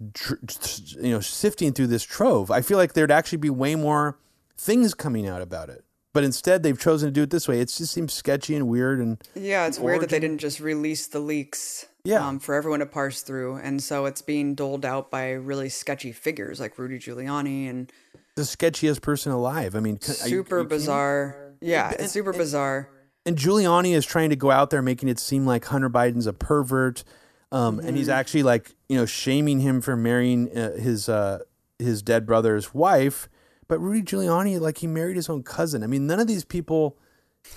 you 1.02 1.12
know 1.12 1.20
sifting 1.20 1.74
through 1.74 1.88
this 1.88 2.04
trove. 2.04 2.50
I 2.52 2.62
feel 2.62 2.78
like 2.78 2.94
there'd 2.94 3.12
actually 3.12 3.40
be 3.40 3.50
way 3.50 3.76
more 3.76 4.18
things 4.56 4.94
coming 4.94 5.28
out 5.28 5.42
about 5.42 5.68
it. 5.68 5.84
But 6.14 6.24
instead, 6.24 6.64
they've 6.64 6.80
chosen 6.80 7.08
to 7.08 7.12
do 7.12 7.24
it 7.24 7.32
this 7.32 7.50
way. 7.50 7.60
It 7.60 7.68
just 7.68 7.94
seems 7.94 8.14
sketchy 8.14 8.56
and 8.56 8.70
weird. 8.70 9.00
And 9.00 9.22
yeah, 9.36 9.68
it's 9.68 9.78
weird 9.78 10.02
that 10.04 10.10
they 10.10 10.20
didn't 10.20 10.40
just 10.40 10.62
release 10.62 11.08
the 11.08 11.20
leaks 11.20 11.86
yeah. 12.04 12.28
Um, 12.28 12.40
for 12.40 12.56
everyone 12.56 12.80
to 12.80 12.86
parse 12.86 13.22
through. 13.22 13.58
And 13.58 13.82
so 13.82 14.06
it's 14.06 14.22
being 14.22 14.56
doled 14.56 14.86
out 14.86 15.12
by 15.12 15.32
really 15.32 15.70
sketchy 15.70 16.12
figures 16.12 16.60
like 16.60 16.78
Rudy 16.78 16.98
Giuliani 16.98 17.70
and 17.70 17.92
the 18.36 18.44
sketchiest 18.44 19.02
person 19.02 19.32
alive. 19.32 19.76
I 19.76 19.80
mean, 19.82 20.00
super 20.02 20.58
you, 20.58 20.64
you 20.64 20.70
bizarre. 20.70 21.54
Yeah, 21.62 21.92
it's 21.92 22.12
super 22.12 22.34
bizarre. 22.34 22.90
And 23.26 23.38
Giuliani 23.38 23.94
is 23.94 24.06
trying 24.06 24.32
to 24.32 24.36
go 24.36 24.50
out 24.50 24.72
there 24.72 24.82
making 24.82 25.10
it 25.10 25.20
seem 25.20 25.46
like 25.46 25.66
Hunter 25.66 25.90
Biden's 25.90 26.28
a 26.28 26.34
pervert. 26.34 27.04
Um, 27.52 27.78
mm-hmm. 27.78 27.88
and 27.88 27.98
he's 27.98 28.08
mm-hmm. 28.08 28.18
actually 28.18 28.44
like, 28.44 28.72
you 28.90 28.96
know, 28.96 29.06
shaming 29.06 29.60
him 29.60 29.82
for 29.82 29.96
marrying 29.96 30.58
uh, 30.58 30.78
his 30.78 31.08
uh, 31.10 31.40
his 31.78 32.02
dead 32.02 32.26
brother's 32.26 32.74
wife. 32.74 33.30
But 33.68 33.80
Rudy 33.80 34.02
Giuliani, 34.02 34.60
like, 34.60 34.80
he 34.80 34.88
married 34.88 35.16
his 35.16 35.30
own 35.30 35.44
cousin. 35.44 35.84
I 35.84 35.88
mean, 35.88 36.08
none 36.08 36.20
of 36.20 36.28
these 36.28 36.44
people 36.44 36.98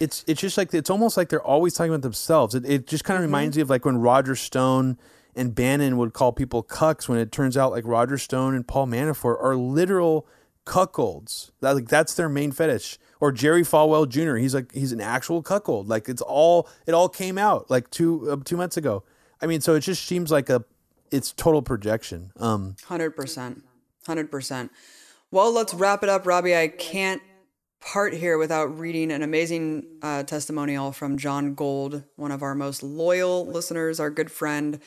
it's 0.00 0.24
it's 0.26 0.40
just 0.40 0.58
like 0.58 0.72
it's 0.74 0.90
almost 0.90 1.16
like 1.16 1.28
they're 1.28 1.42
always 1.42 1.74
talking 1.74 1.92
about 1.92 2.02
themselves. 2.02 2.54
It, 2.54 2.64
it 2.66 2.86
just 2.86 3.04
kind 3.04 3.16
of 3.16 3.22
mm-hmm. 3.22 3.34
reminds 3.34 3.56
me 3.56 3.62
of 3.62 3.70
like 3.70 3.84
when 3.84 3.98
Roger 3.98 4.36
Stone 4.36 4.98
and 5.36 5.54
Bannon 5.54 5.96
would 5.96 6.12
call 6.12 6.32
people 6.32 6.62
cucks 6.62 7.08
when 7.08 7.18
it 7.18 7.32
turns 7.32 7.56
out 7.56 7.72
like 7.72 7.84
Roger 7.86 8.18
Stone 8.18 8.54
and 8.54 8.66
Paul 8.66 8.86
Manafort 8.86 9.42
are 9.42 9.56
literal 9.56 10.26
cuckolds. 10.64 11.50
That, 11.60 11.72
like 11.72 11.88
that's 11.88 12.14
their 12.14 12.28
main 12.28 12.52
fetish. 12.52 12.98
Or 13.20 13.32
Jerry 13.32 13.62
Falwell 13.62 14.08
Jr. 14.08 14.36
He's 14.36 14.54
like 14.54 14.72
he's 14.72 14.92
an 14.92 15.00
actual 15.00 15.42
cuckold. 15.42 15.88
Like 15.88 16.08
it's 16.08 16.22
all 16.22 16.68
it 16.86 16.92
all 16.92 17.08
came 17.08 17.38
out 17.38 17.70
like 17.70 17.90
two 17.90 18.30
uh, 18.30 18.36
two 18.44 18.56
months 18.56 18.76
ago. 18.76 19.04
I 19.40 19.46
mean, 19.46 19.60
so 19.60 19.74
it 19.74 19.80
just 19.80 20.04
seems 20.04 20.30
like 20.30 20.50
a 20.50 20.64
it's 21.10 21.32
total 21.32 21.62
projection. 21.62 22.32
Um, 22.38 22.76
hundred 22.84 23.12
percent, 23.12 23.64
hundred 24.06 24.30
percent. 24.30 24.72
Well, 25.30 25.52
let's 25.52 25.74
wrap 25.74 26.02
it 26.02 26.08
up, 26.08 26.26
Robbie. 26.26 26.56
I 26.56 26.68
can't 26.68 27.22
part 27.84 28.14
here 28.14 28.38
without 28.38 28.78
reading 28.78 29.12
an 29.12 29.22
amazing 29.22 29.86
uh, 30.02 30.22
testimonial 30.22 30.90
from 30.90 31.18
John 31.18 31.54
Gold, 31.54 32.02
one 32.16 32.32
of 32.32 32.42
our 32.42 32.54
most 32.54 32.82
loyal 32.82 33.46
listeners, 33.46 34.00
our 34.00 34.10
good 34.10 34.30
friend. 34.30 34.80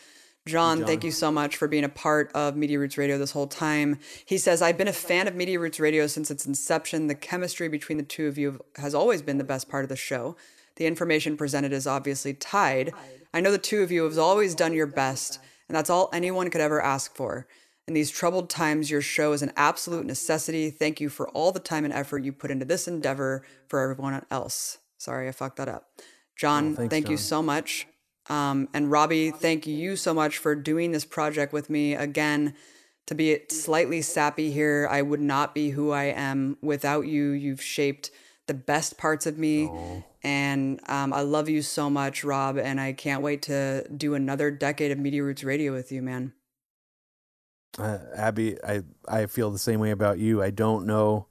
John, 0.47 0.79
John, 0.79 0.87
thank 0.87 1.03
you 1.03 1.11
so 1.11 1.31
much 1.31 1.57
for 1.57 1.67
being 1.67 1.83
a 1.83 1.89
part 1.89 2.31
of 2.33 2.55
Media 2.55 2.79
Roots 2.79 2.97
Radio 2.97 3.17
this 3.17 3.31
whole 3.31 3.47
time. 3.47 3.99
He 4.25 4.37
says, 4.37 4.61
I've 4.61 4.77
been 4.77 4.87
a 4.87 4.93
fan 4.93 5.27
of 5.27 5.35
Media 5.35 5.59
Roots 5.59 5.79
Radio 5.79 6.07
since 6.07 6.31
its 6.31 6.45
inception. 6.45 7.07
The 7.07 7.15
chemistry 7.15 7.67
between 7.67 7.97
the 7.97 8.03
two 8.03 8.27
of 8.27 8.37
you 8.37 8.59
has 8.77 8.95
always 8.95 9.21
been 9.21 9.37
the 9.37 9.43
best 9.43 9.69
part 9.69 9.83
of 9.83 9.89
the 9.89 9.95
show. 9.95 10.35
The 10.77 10.87
information 10.87 11.37
presented 11.37 11.73
is 11.73 11.85
obviously 11.85 12.33
tied. 12.33 12.93
I 13.33 13.41
know 13.41 13.51
the 13.51 13.57
two 13.57 13.83
of 13.83 13.91
you 13.91 14.05
have 14.05 14.17
always 14.17 14.55
done 14.55 14.73
your 14.73 14.87
best, 14.87 15.39
and 15.67 15.75
that's 15.75 15.89
all 15.89 16.09
anyone 16.13 16.49
could 16.49 16.61
ever 16.61 16.81
ask 16.81 17.15
for. 17.15 17.47
In 17.87 17.93
these 17.93 18.11
troubled 18.11 18.49
times, 18.49 18.91
your 18.91 19.01
show 19.01 19.31
is 19.31 19.41
an 19.41 19.53
absolute 19.55 20.05
necessity. 20.05 20.69
Thank 20.69 20.99
you 20.99 21.07
for 21.07 21.29
all 21.29 21.53
the 21.53 21.59
time 21.59 21.85
and 21.85 21.93
effort 21.93 22.25
you 22.25 22.33
put 22.33 22.51
into 22.51 22.65
this 22.65 22.85
endeavor 22.85 23.45
for 23.67 23.79
everyone 23.79 24.25
else. 24.29 24.79
Sorry, 24.97 25.29
I 25.29 25.31
fucked 25.31 25.55
that 25.57 25.69
up. 25.69 25.89
John, 26.35 26.73
oh, 26.73 26.75
thanks, 26.75 26.91
thank 26.91 27.05
John. 27.05 27.11
you 27.11 27.17
so 27.17 27.41
much. 27.41 27.87
Um, 28.29 28.67
and 28.73 28.91
Robbie, 28.91 29.31
thank 29.31 29.65
you 29.65 29.95
so 29.95 30.13
much 30.13 30.37
for 30.37 30.53
doing 30.53 30.91
this 30.91 31.05
project 31.05 31.53
with 31.53 31.69
me. 31.69 31.93
Again, 31.93 32.55
to 33.05 33.15
be 33.15 33.39
slightly 33.49 34.01
sappy 34.01 34.51
here, 34.51 34.85
I 34.91 35.01
would 35.01 35.21
not 35.21 35.55
be 35.55 35.69
who 35.69 35.91
I 35.91 36.05
am 36.05 36.57
without 36.61 37.07
you. 37.07 37.29
You've 37.29 37.61
shaped 37.61 38.11
the 38.47 38.53
best 38.53 38.97
parts 38.97 39.25
of 39.25 39.37
me. 39.37 39.67
Oh. 39.67 40.03
And 40.23 40.81
um, 40.89 41.13
I 41.13 41.21
love 41.21 41.47
you 41.47 41.61
so 41.61 41.89
much, 41.89 42.25
Rob. 42.25 42.57
And 42.57 42.81
I 42.81 42.91
can't 42.91 43.21
wait 43.21 43.43
to 43.43 43.87
do 43.87 44.13
another 44.13 44.51
decade 44.51 44.91
of 44.91 44.99
Media 44.99 45.23
Roots 45.23 45.45
Radio 45.45 45.71
with 45.71 45.89
you, 45.89 46.01
man. 46.01 46.33
Uh, 47.77 47.99
Abby, 48.15 48.57
I 48.63 48.81
I 49.07 49.25
feel 49.27 49.51
the 49.51 49.59
same 49.59 49.79
way 49.79 49.91
about 49.91 50.19
you. 50.19 50.41
I 50.41 50.49
don't 50.49 50.85
know 50.85 51.27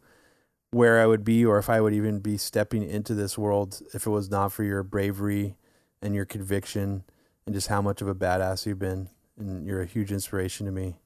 where 0.71 1.01
I 1.01 1.07
would 1.07 1.25
be 1.25 1.45
or 1.45 1.59
if 1.59 1.69
I 1.69 1.81
would 1.81 1.95
even 1.95 2.21
be 2.21 2.37
stepping 2.37 2.83
into 2.83 3.15
this 3.15 3.39
world 3.39 3.81
if 3.95 4.07
it 4.07 4.11
was 4.11 4.31
not 4.31 4.53
for 4.53 4.63
your 4.63 4.83
bravery 4.83 5.57
and 6.03 6.15
your 6.15 6.25
conviction 6.25 7.05
and 7.47 7.55
just 7.55 7.69
how 7.69 7.81
much 7.81 8.03
of 8.03 8.09
a 8.09 8.15
badass 8.15 8.67
you've 8.67 8.79
been. 8.79 9.09
And 9.39 9.67
you're 9.67 9.81
a 9.81 9.87
huge 9.87 10.13
inspiration 10.13 10.67
to 10.67 10.73
me. 10.73 10.97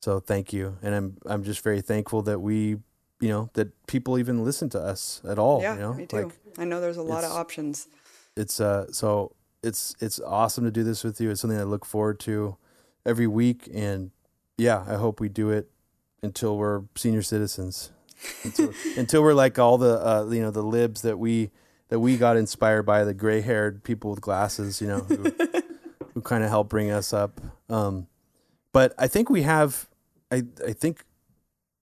So 0.00 0.18
thank 0.18 0.52
you. 0.52 0.78
And 0.82 0.94
I'm 0.94 1.16
I'm 1.26 1.44
just 1.44 1.62
very 1.62 1.80
thankful 1.80 2.22
that 2.22 2.40
we 2.40 2.76
you 3.20 3.28
know 3.28 3.50
that 3.54 3.86
people 3.86 4.18
even 4.18 4.44
listen 4.44 4.68
to 4.70 4.80
us 4.80 5.20
at 5.28 5.38
all. 5.38 5.62
Yeah, 5.62 5.74
you 5.74 5.80
know? 5.80 5.94
me 5.94 6.06
too. 6.06 6.16
Like, 6.16 6.38
I 6.58 6.64
know 6.64 6.80
there's 6.80 6.96
a 6.96 7.02
lot 7.02 7.24
of 7.24 7.32
options. 7.32 7.88
It's 8.36 8.60
uh 8.60 8.90
so 8.92 9.34
it's 9.62 9.94
it's 10.00 10.20
awesome 10.20 10.64
to 10.64 10.70
do 10.70 10.82
this 10.82 11.04
with 11.04 11.20
you. 11.20 11.30
It's 11.30 11.40
something 11.40 11.58
I 11.58 11.64
look 11.64 11.84
forward 11.84 12.18
to 12.20 12.56
every 13.04 13.26
week, 13.26 13.68
and 13.72 14.10
yeah, 14.60 14.84
I 14.86 14.94
hope 14.94 15.20
we 15.20 15.28
do 15.28 15.50
it 15.50 15.70
until 16.22 16.56
we're 16.56 16.82
senior 16.94 17.22
citizens. 17.22 17.92
Until, 18.44 18.72
until 18.96 19.22
we're 19.22 19.34
like 19.34 19.58
all 19.58 19.78
the 19.78 20.06
uh, 20.06 20.30
you 20.30 20.42
know 20.42 20.50
the 20.50 20.62
libs 20.62 21.02
that 21.02 21.18
we 21.18 21.50
that 21.88 21.98
we 21.98 22.16
got 22.16 22.36
inspired 22.36 22.84
by 22.84 23.04
the 23.04 23.14
gray 23.14 23.40
haired 23.40 23.82
people 23.82 24.10
with 24.10 24.20
glasses, 24.20 24.80
you 24.80 24.86
know, 24.86 25.00
who, 25.00 25.24
who 26.14 26.20
kind 26.20 26.44
of 26.44 26.50
help 26.50 26.68
bring 26.68 26.90
us 26.90 27.12
up. 27.12 27.40
Um, 27.68 28.06
but 28.72 28.94
I 28.96 29.08
think 29.08 29.28
we 29.28 29.42
have, 29.42 29.88
I 30.30 30.44
I 30.66 30.72
think, 30.72 31.04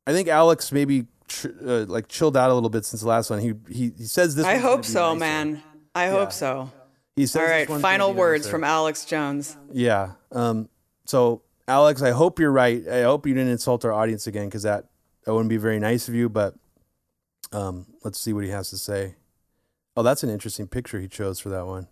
I 0.06 0.12
think 0.12 0.28
Alex 0.28 0.72
maybe 0.72 1.06
ch- 1.26 1.46
uh, 1.46 1.84
like 1.86 2.08
chilled 2.08 2.36
out 2.36 2.50
a 2.50 2.54
little 2.54 2.70
bit 2.70 2.84
since 2.84 3.02
the 3.02 3.08
last 3.08 3.28
one. 3.28 3.40
He 3.40 3.54
he, 3.68 3.92
he 3.98 4.04
says 4.04 4.36
this. 4.36 4.46
I 4.46 4.56
hope 4.56 4.84
so, 4.84 5.14
nicer. 5.14 5.18
man. 5.18 5.62
I 5.94 6.04
yeah. 6.04 6.12
hope 6.12 6.32
so. 6.32 6.70
He 7.16 7.26
says. 7.26 7.42
All 7.42 7.48
right, 7.48 7.82
final 7.82 8.14
words 8.14 8.44
nicer. 8.44 8.50
from 8.52 8.64
Alex 8.64 9.04
Jones. 9.04 9.56
Yeah. 9.72 10.12
Um. 10.30 10.68
So 11.04 11.42
Alex, 11.68 12.00
I 12.00 12.12
hope 12.12 12.38
you're 12.38 12.50
right. 12.50 12.88
I 12.88 13.02
hope 13.02 13.26
you 13.26 13.34
didn't 13.34 13.52
insult 13.52 13.84
our 13.84 13.92
audience 13.92 14.26
again 14.26 14.46
because 14.46 14.62
that 14.62 14.86
that 15.24 15.34
wouldn't 15.34 15.50
be 15.50 15.58
very 15.58 15.78
nice 15.78 16.08
of 16.08 16.14
you. 16.14 16.30
But 16.30 16.54
um, 17.52 17.86
let's 18.02 18.18
see 18.18 18.32
what 18.32 18.42
he 18.42 18.50
has 18.50 18.70
to 18.70 18.78
say. 18.78 19.16
Oh, 19.94 20.02
that's 20.02 20.22
an 20.22 20.30
interesting 20.30 20.66
picture 20.66 20.98
he 20.98 21.08
chose 21.08 21.38
for 21.38 21.50
that 21.50 21.66
one. 21.66 21.86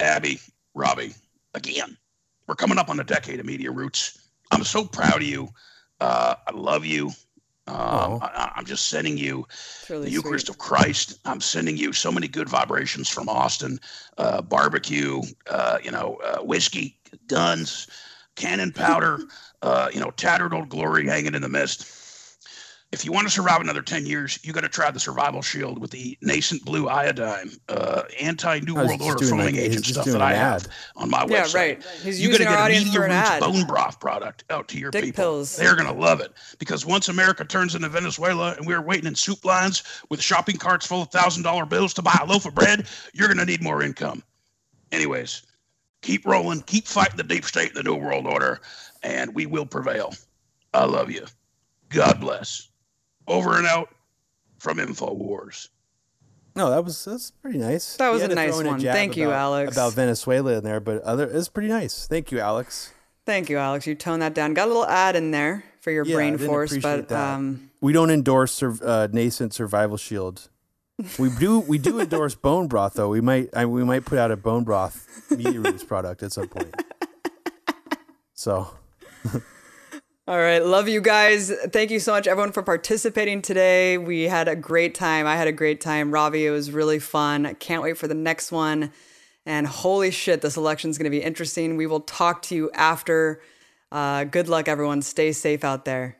Abby, 0.00 0.38
Robbie, 0.74 1.14
again, 1.54 1.96
we're 2.46 2.56
coming 2.56 2.76
up 2.76 2.90
on 2.90 3.00
a 3.00 3.04
decade 3.04 3.40
of 3.40 3.46
Media 3.46 3.70
Roots. 3.70 4.28
I'm 4.50 4.64
so 4.64 4.84
proud 4.84 5.16
of 5.16 5.22
you. 5.22 5.48
Uh, 6.00 6.34
I 6.46 6.50
love 6.52 6.84
you. 6.84 7.10
Um, 7.68 8.18
I, 8.22 8.52
am 8.56 8.64
just 8.64 8.88
sending 8.88 9.16
you 9.16 9.46
really 9.88 10.06
the 10.06 10.10
Eucharist 10.10 10.46
sweet. 10.46 10.54
of 10.54 10.58
Christ. 10.58 11.18
I'm 11.24 11.40
sending 11.40 11.76
you 11.76 11.92
so 11.92 12.10
many 12.10 12.26
good 12.26 12.48
vibrations 12.48 13.08
from 13.08 13.28
Austin, 13.28 13.78
uh, 14.18 14.42
barbecue, 14.42 15.22
uh, 15.48 15.78
you 15.82 15.92
know, 15.92 16.18
uh, 16.24 16.42
whiskey, 16.42 16.98
guns, 17.28 17.86
cannon 18.34 18.72
powder, 18.72 19.20
uh, 19.62 19.88
you 19.94 20.00
know, 20.00 20.10
tattered 20.10 20.52
old 20.52 20.70
glory 20.70 21.06
hanging 21.06 21.34
in 21.34 21.42
the 21.42 21.48
mist 21.48 22.01
if 22.92 23.06
you 23.06 23.12
want 23.12 23.26
to 23.26 23.32
survive 23.32 23.62
another 23.62 23.80
10 23.80 24.04
years, 24.04 24.38
you 24.42 24.52
got 24.52 24.60
to 24.60 24.68
try 24.68 24.90
the 24.90 25.00
survival 25.00 25.40
shield 25.40 25.78
with 25.78 25.90
the 25.90 26.16
nascent 26.20 26.62
blue 26.62 26.90
iodine, 26.90 27.50
uh, 27.70 28.02
anti 28.20 28.60
New 28.60 28.74
World 28.74 29.00
Order 29.00 29.24
foaming 29.24 29.46
like, 29.46 29.54
agent 29.54 29.86
stuff 29.86 30.04
that 30.04 30.20
I 30.20 30.34
have 30.34 30.68
on 30.96 31.08
my 31.08 31.24
yeah, 31.26 31.44
website. 31.44 31.54
Yeah, 31.54 31.60
right. 31.60 31.84
He's 32.02 32.20
you 32.20 32.28
using 32.28 32.46
our 32.46 32.56
audience 32.56 32.94
for 32.94 33.04
an 33.04 33.10
ad. 33.10 33.40
bone 33.40 33.64
broth 33.64 33.98
product 33.98 34.44
out 34.50 34.68
to 34.68 34.78
your 34.78 34.90
Dick 34.90 35.04
people. 35.04 35.22
Pills. 35.22 35.56
They're 35.56 35.74
going 35.74 35.88
to 35.88 35.98
love 35.98 36.20
it 36.20 36.32
because 36.58 36.84
once 36.84 37.08
America 37.08 37.46
turns 37.46 37.74
into 37.74 37.88
Venezuela 37.88 38.54
and 38.58 38.66
we're 38.66 38.82
waiting 38.82 39.06
in 39.06 39.14
soup 39.14 39.42
lines 39.46 39.82
with 40.10 40.20
shopping 40.20 40.58
carts 40.58 40.86
full 40.86 41.02
of 41.02 41.10
thousand 41.10 41.44
dollar 41.44 41.64
bills 41.64 41.94
to 41.94 42.02
buy 42.02 42.18
a 42.22 42.26
loaf 42.26 42.44
of 42.44 42.54
bread, 42.54 42.86
you're 43.14 43.28
going 43.28 43.38
to 43.38 43.46
need 43.46 43.62
more 43.62 43.82
income. 43.82 44.22
Anyways, 44.92 45.42
keep 46.02 46.26
rolling, 46.26 46.60
keep 46.62 46.86
fighting 46.86 47.16
the 47.16 47.22
deep 47.22 47.46
state, 47.46 47.72
the 47.72 47.82
New 47.82 47.94
World 47.94 48.26
Order, 48.26 48.60
and 49.02 49.34
we 49.34 49.46
will 49.46 49.64
prevail. 49.64 50.14
I 50.74 50.84
love 50.84 51.10
you. 51.10 51.24
God 51.88 52.20
bless. 52.20 52.68
Over 53.28 53.58
and 53.58 53.66
out 53.66 53.88
from 54.58 54.78
InfoWars. 54.78 55.68
No, 56.54 56.70
that 56.70 56.84
was 56.84 57.04
that's 57.04 57.30
pretty 57.30 57.58
nice. 57.58 57.96
That 57.96 58.10
was 58.10 58.22
a 58.22 58.28
nice 58.28 58.54
one. 58.54 58.80
Thank 58.80 59.16
you, 59.16 59.28
about, 59.28 59.38
Alex. 59.38 59.72
About 59.72 59.94
Venezuela 59.94 60.58
in 60.58 60.64
there, 60.64 60.80
but 60.80 61.02
other 61.02 61.24
it's 61.24 61.48
pretty 61.48 61.68
nice. 61.68 62.06
Thank 62.06 62.30
you, 62.30 62.40
Alex. 62.40 62.92
Thank 63.24 63.48
you, 63.48 63.56
Alex. 63.58 63.86
You 63.86 63.94
toned 63.94 64.20
that 64.22 64.34
down. 64.34 64.52
Got 64.52 64.66
a 64.66 64.68
little 64.68 64.86
ad 64.86 65.16
in 65.16 65.30
there 65.30 65.64
for 65.80 65.90
your 65.90 66.04
yeah, 66.04 66.14
brain 66.14 66.36
force, 66.36 66.76
but 66.76 67.10
um, 67.10 67.70
we 67.80 67.92
don't 67.92 68.10
endorse 68.10 68.62
uh, 68.62 69.08
nascent 69.12 69.54
survival 69.54 69.96
shield. 69.96 70.48
We 71.18 71.30
do 71.30 71.60
we 71.60 71.78
do 71.78 72.00
endorse 72.00 72.34
bone 72.42 72.68
broth 72.68 72.94
though. 72.94 73.08
We 73.08 73.20
might 73.20 73.48
I, 73.56 73.64
we 73.64 73.82
might 73.82 74.04
put 74.04 74.18
out 74.18 74.30
a 74.30 74.36
bone 74.36 74.64
broth 74.64 75.08
media 75.30 75.58
roots 75.58 75.84
product 75.84 76.22
at 76.22 76.32
some 76.32 76.48
point. 76.48 76.74
So 78.34 78.68
All 80.32 80.38
right. 80.38 80.64
Love 80.64 80.88
you 80.88 81.02
guys. 81.02 81.52
Thank 81.74 81.90
you 81.90 82.00
so 82.00 82.12
much, 82.12 82.26
everyone, 82.26 82.52
for 82.52 82.62
participating 82.62 83.42
today. 83.42 83.98
We 83.98 84.22
had 84.22 84.48
a 84.48 84.56
great 84.56 84.94
time. 84.94 85.26
I 85.26 85.36
had 85.36 85.46
a 85.46 85.52
great 85.52 85.78
time. 85.82 86.10
Robbie, 86.10 86.46
it 86.46 86.50
was 86.50 86.70
really 86.70 87.00
fun. 87.00 87.54
Can't 87.56 87.82
wait 87.82 87.98
for 87.98 88.08
the 88.08 88.14
next 88.14 88.50
one. 88.50 88.92
And 89.44 89.66
holy 89.66 90.10
shit, 90.10 90.40
this 90.40 90.56
election 90.56 90.88
is 90.88 90.96
going 90.96 91.04
to 91.04 91.10
be 91.10 91.22
interesting. 91.22 91.76
We 91.76 91.86
will 91.86 92.00
talk 92.00 92.40
to 92.44 92.54
you 92.54 92.70
after. 92.72 93.42
Uh, 93.90 94.24
good 94.24 94.48
luck, 94.48 94.68
everyone. 94.68 95.02
Stay 95.02 95.32
safe 95.32 95.64
out 95.64 95.84
there. 95.84 96.16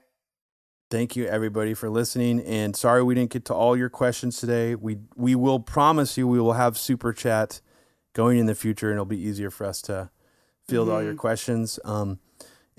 Thank 0.91 1.16
you, 1.16 1.24
everybody, 1.24 1.73
for 1.73 1.89
listening. 1.89 2.41
And 2.41 2.76
sorry 2.76 3.02
we 3.02 3.15
didn't 3.15 3.31
get 3.31 3.47
to 3.47 3.55
all 3.55 3.78
your 3.78 3.89
questions 3.89 4.36
today. 4.36 4.74
We 4.74 4.99
we 5.16 5.34
will 5.34 5.58
promise 5.58 6.18
you 6.18 6.28
we 6.28 6.39
will 6.39 6.52
have 6.52 6.76
super 6.76 7.15
chat 7.15 7.62
going 8.12 8.36
in 8.36 8.44
the 8.44 8.55
future, 8.55 8.91
and 8.91 8.97
it'll 8.97 9.07
be 9.07 9.18
easier 9.18 9.50
for 9.50 9.65
us 9.65 9.81
to 9.82 10.10
field 10.68 10.89
mm-hmm. 10.89 10.97
all 10.97 11.02
your 11.02 11.12
mm-hmm. 11.12 11.18
questions. 11.18 11.81
Um, 11.86 12.18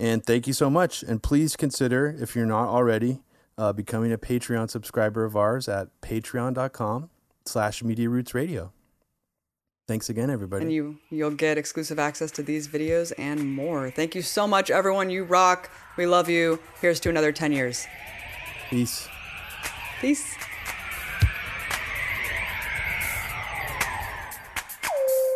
and 0.04 0.26
thank 0.26 0.48
you 0.48 0.54
so 0.54 0.70
much. 0.70 1.02
And 1.02 1.24
please 1.24 1.56
consider, 1.56 2.14
if 2.20 2.36
you're 2.36 2.46
not 2.46 2.68
already, 2.68 3.22
uh, 3.58 3.72
becoming 3.72 4.12
a 4.12 4.18
Patreon 4.18 4.70
subscriber 4.70 5.24
of 5.24 5.38
ours 5.38 5.70
at 5.70 5.88
patreon.com 6.02 7.10
slash 7.46 7.82
Media 7.82 8.10
Roots 8.10 8.34
Radio. 8.34 8.74
Thanks 9.88 10.10
again, 10.10 10.30
everybody. 10.30 10.64
And 10.66 10.74
you, 10.74 10.98
you'll 11.10 11.32
get 11.32 11.58
exclusive 11.58 12.00
access 12.00 12.32
to 12.32 12.44
these 12.44 12.68
videos 12.68 13.14
and 13.18 13.56
more. 13.56 13.92
Thank 13.92 14.14
you 14.14 14.22
so 14.22 14.46
much, 14.46 14.70
everyone. 14.70 15.10
You 15.10 15.24
rock. 15.24 15.70
We 15.98 16.06
love 16.06 16.28
you. 16.28 16.60
Here's 16.82 17.00
to 17.02 17.10
another 17.10 17.32
10 17.32 17.54
years. 17.54 17.88
Peace. 18.70 19.08
Peace. 20.02 20.36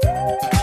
communicate. 0.04 0.57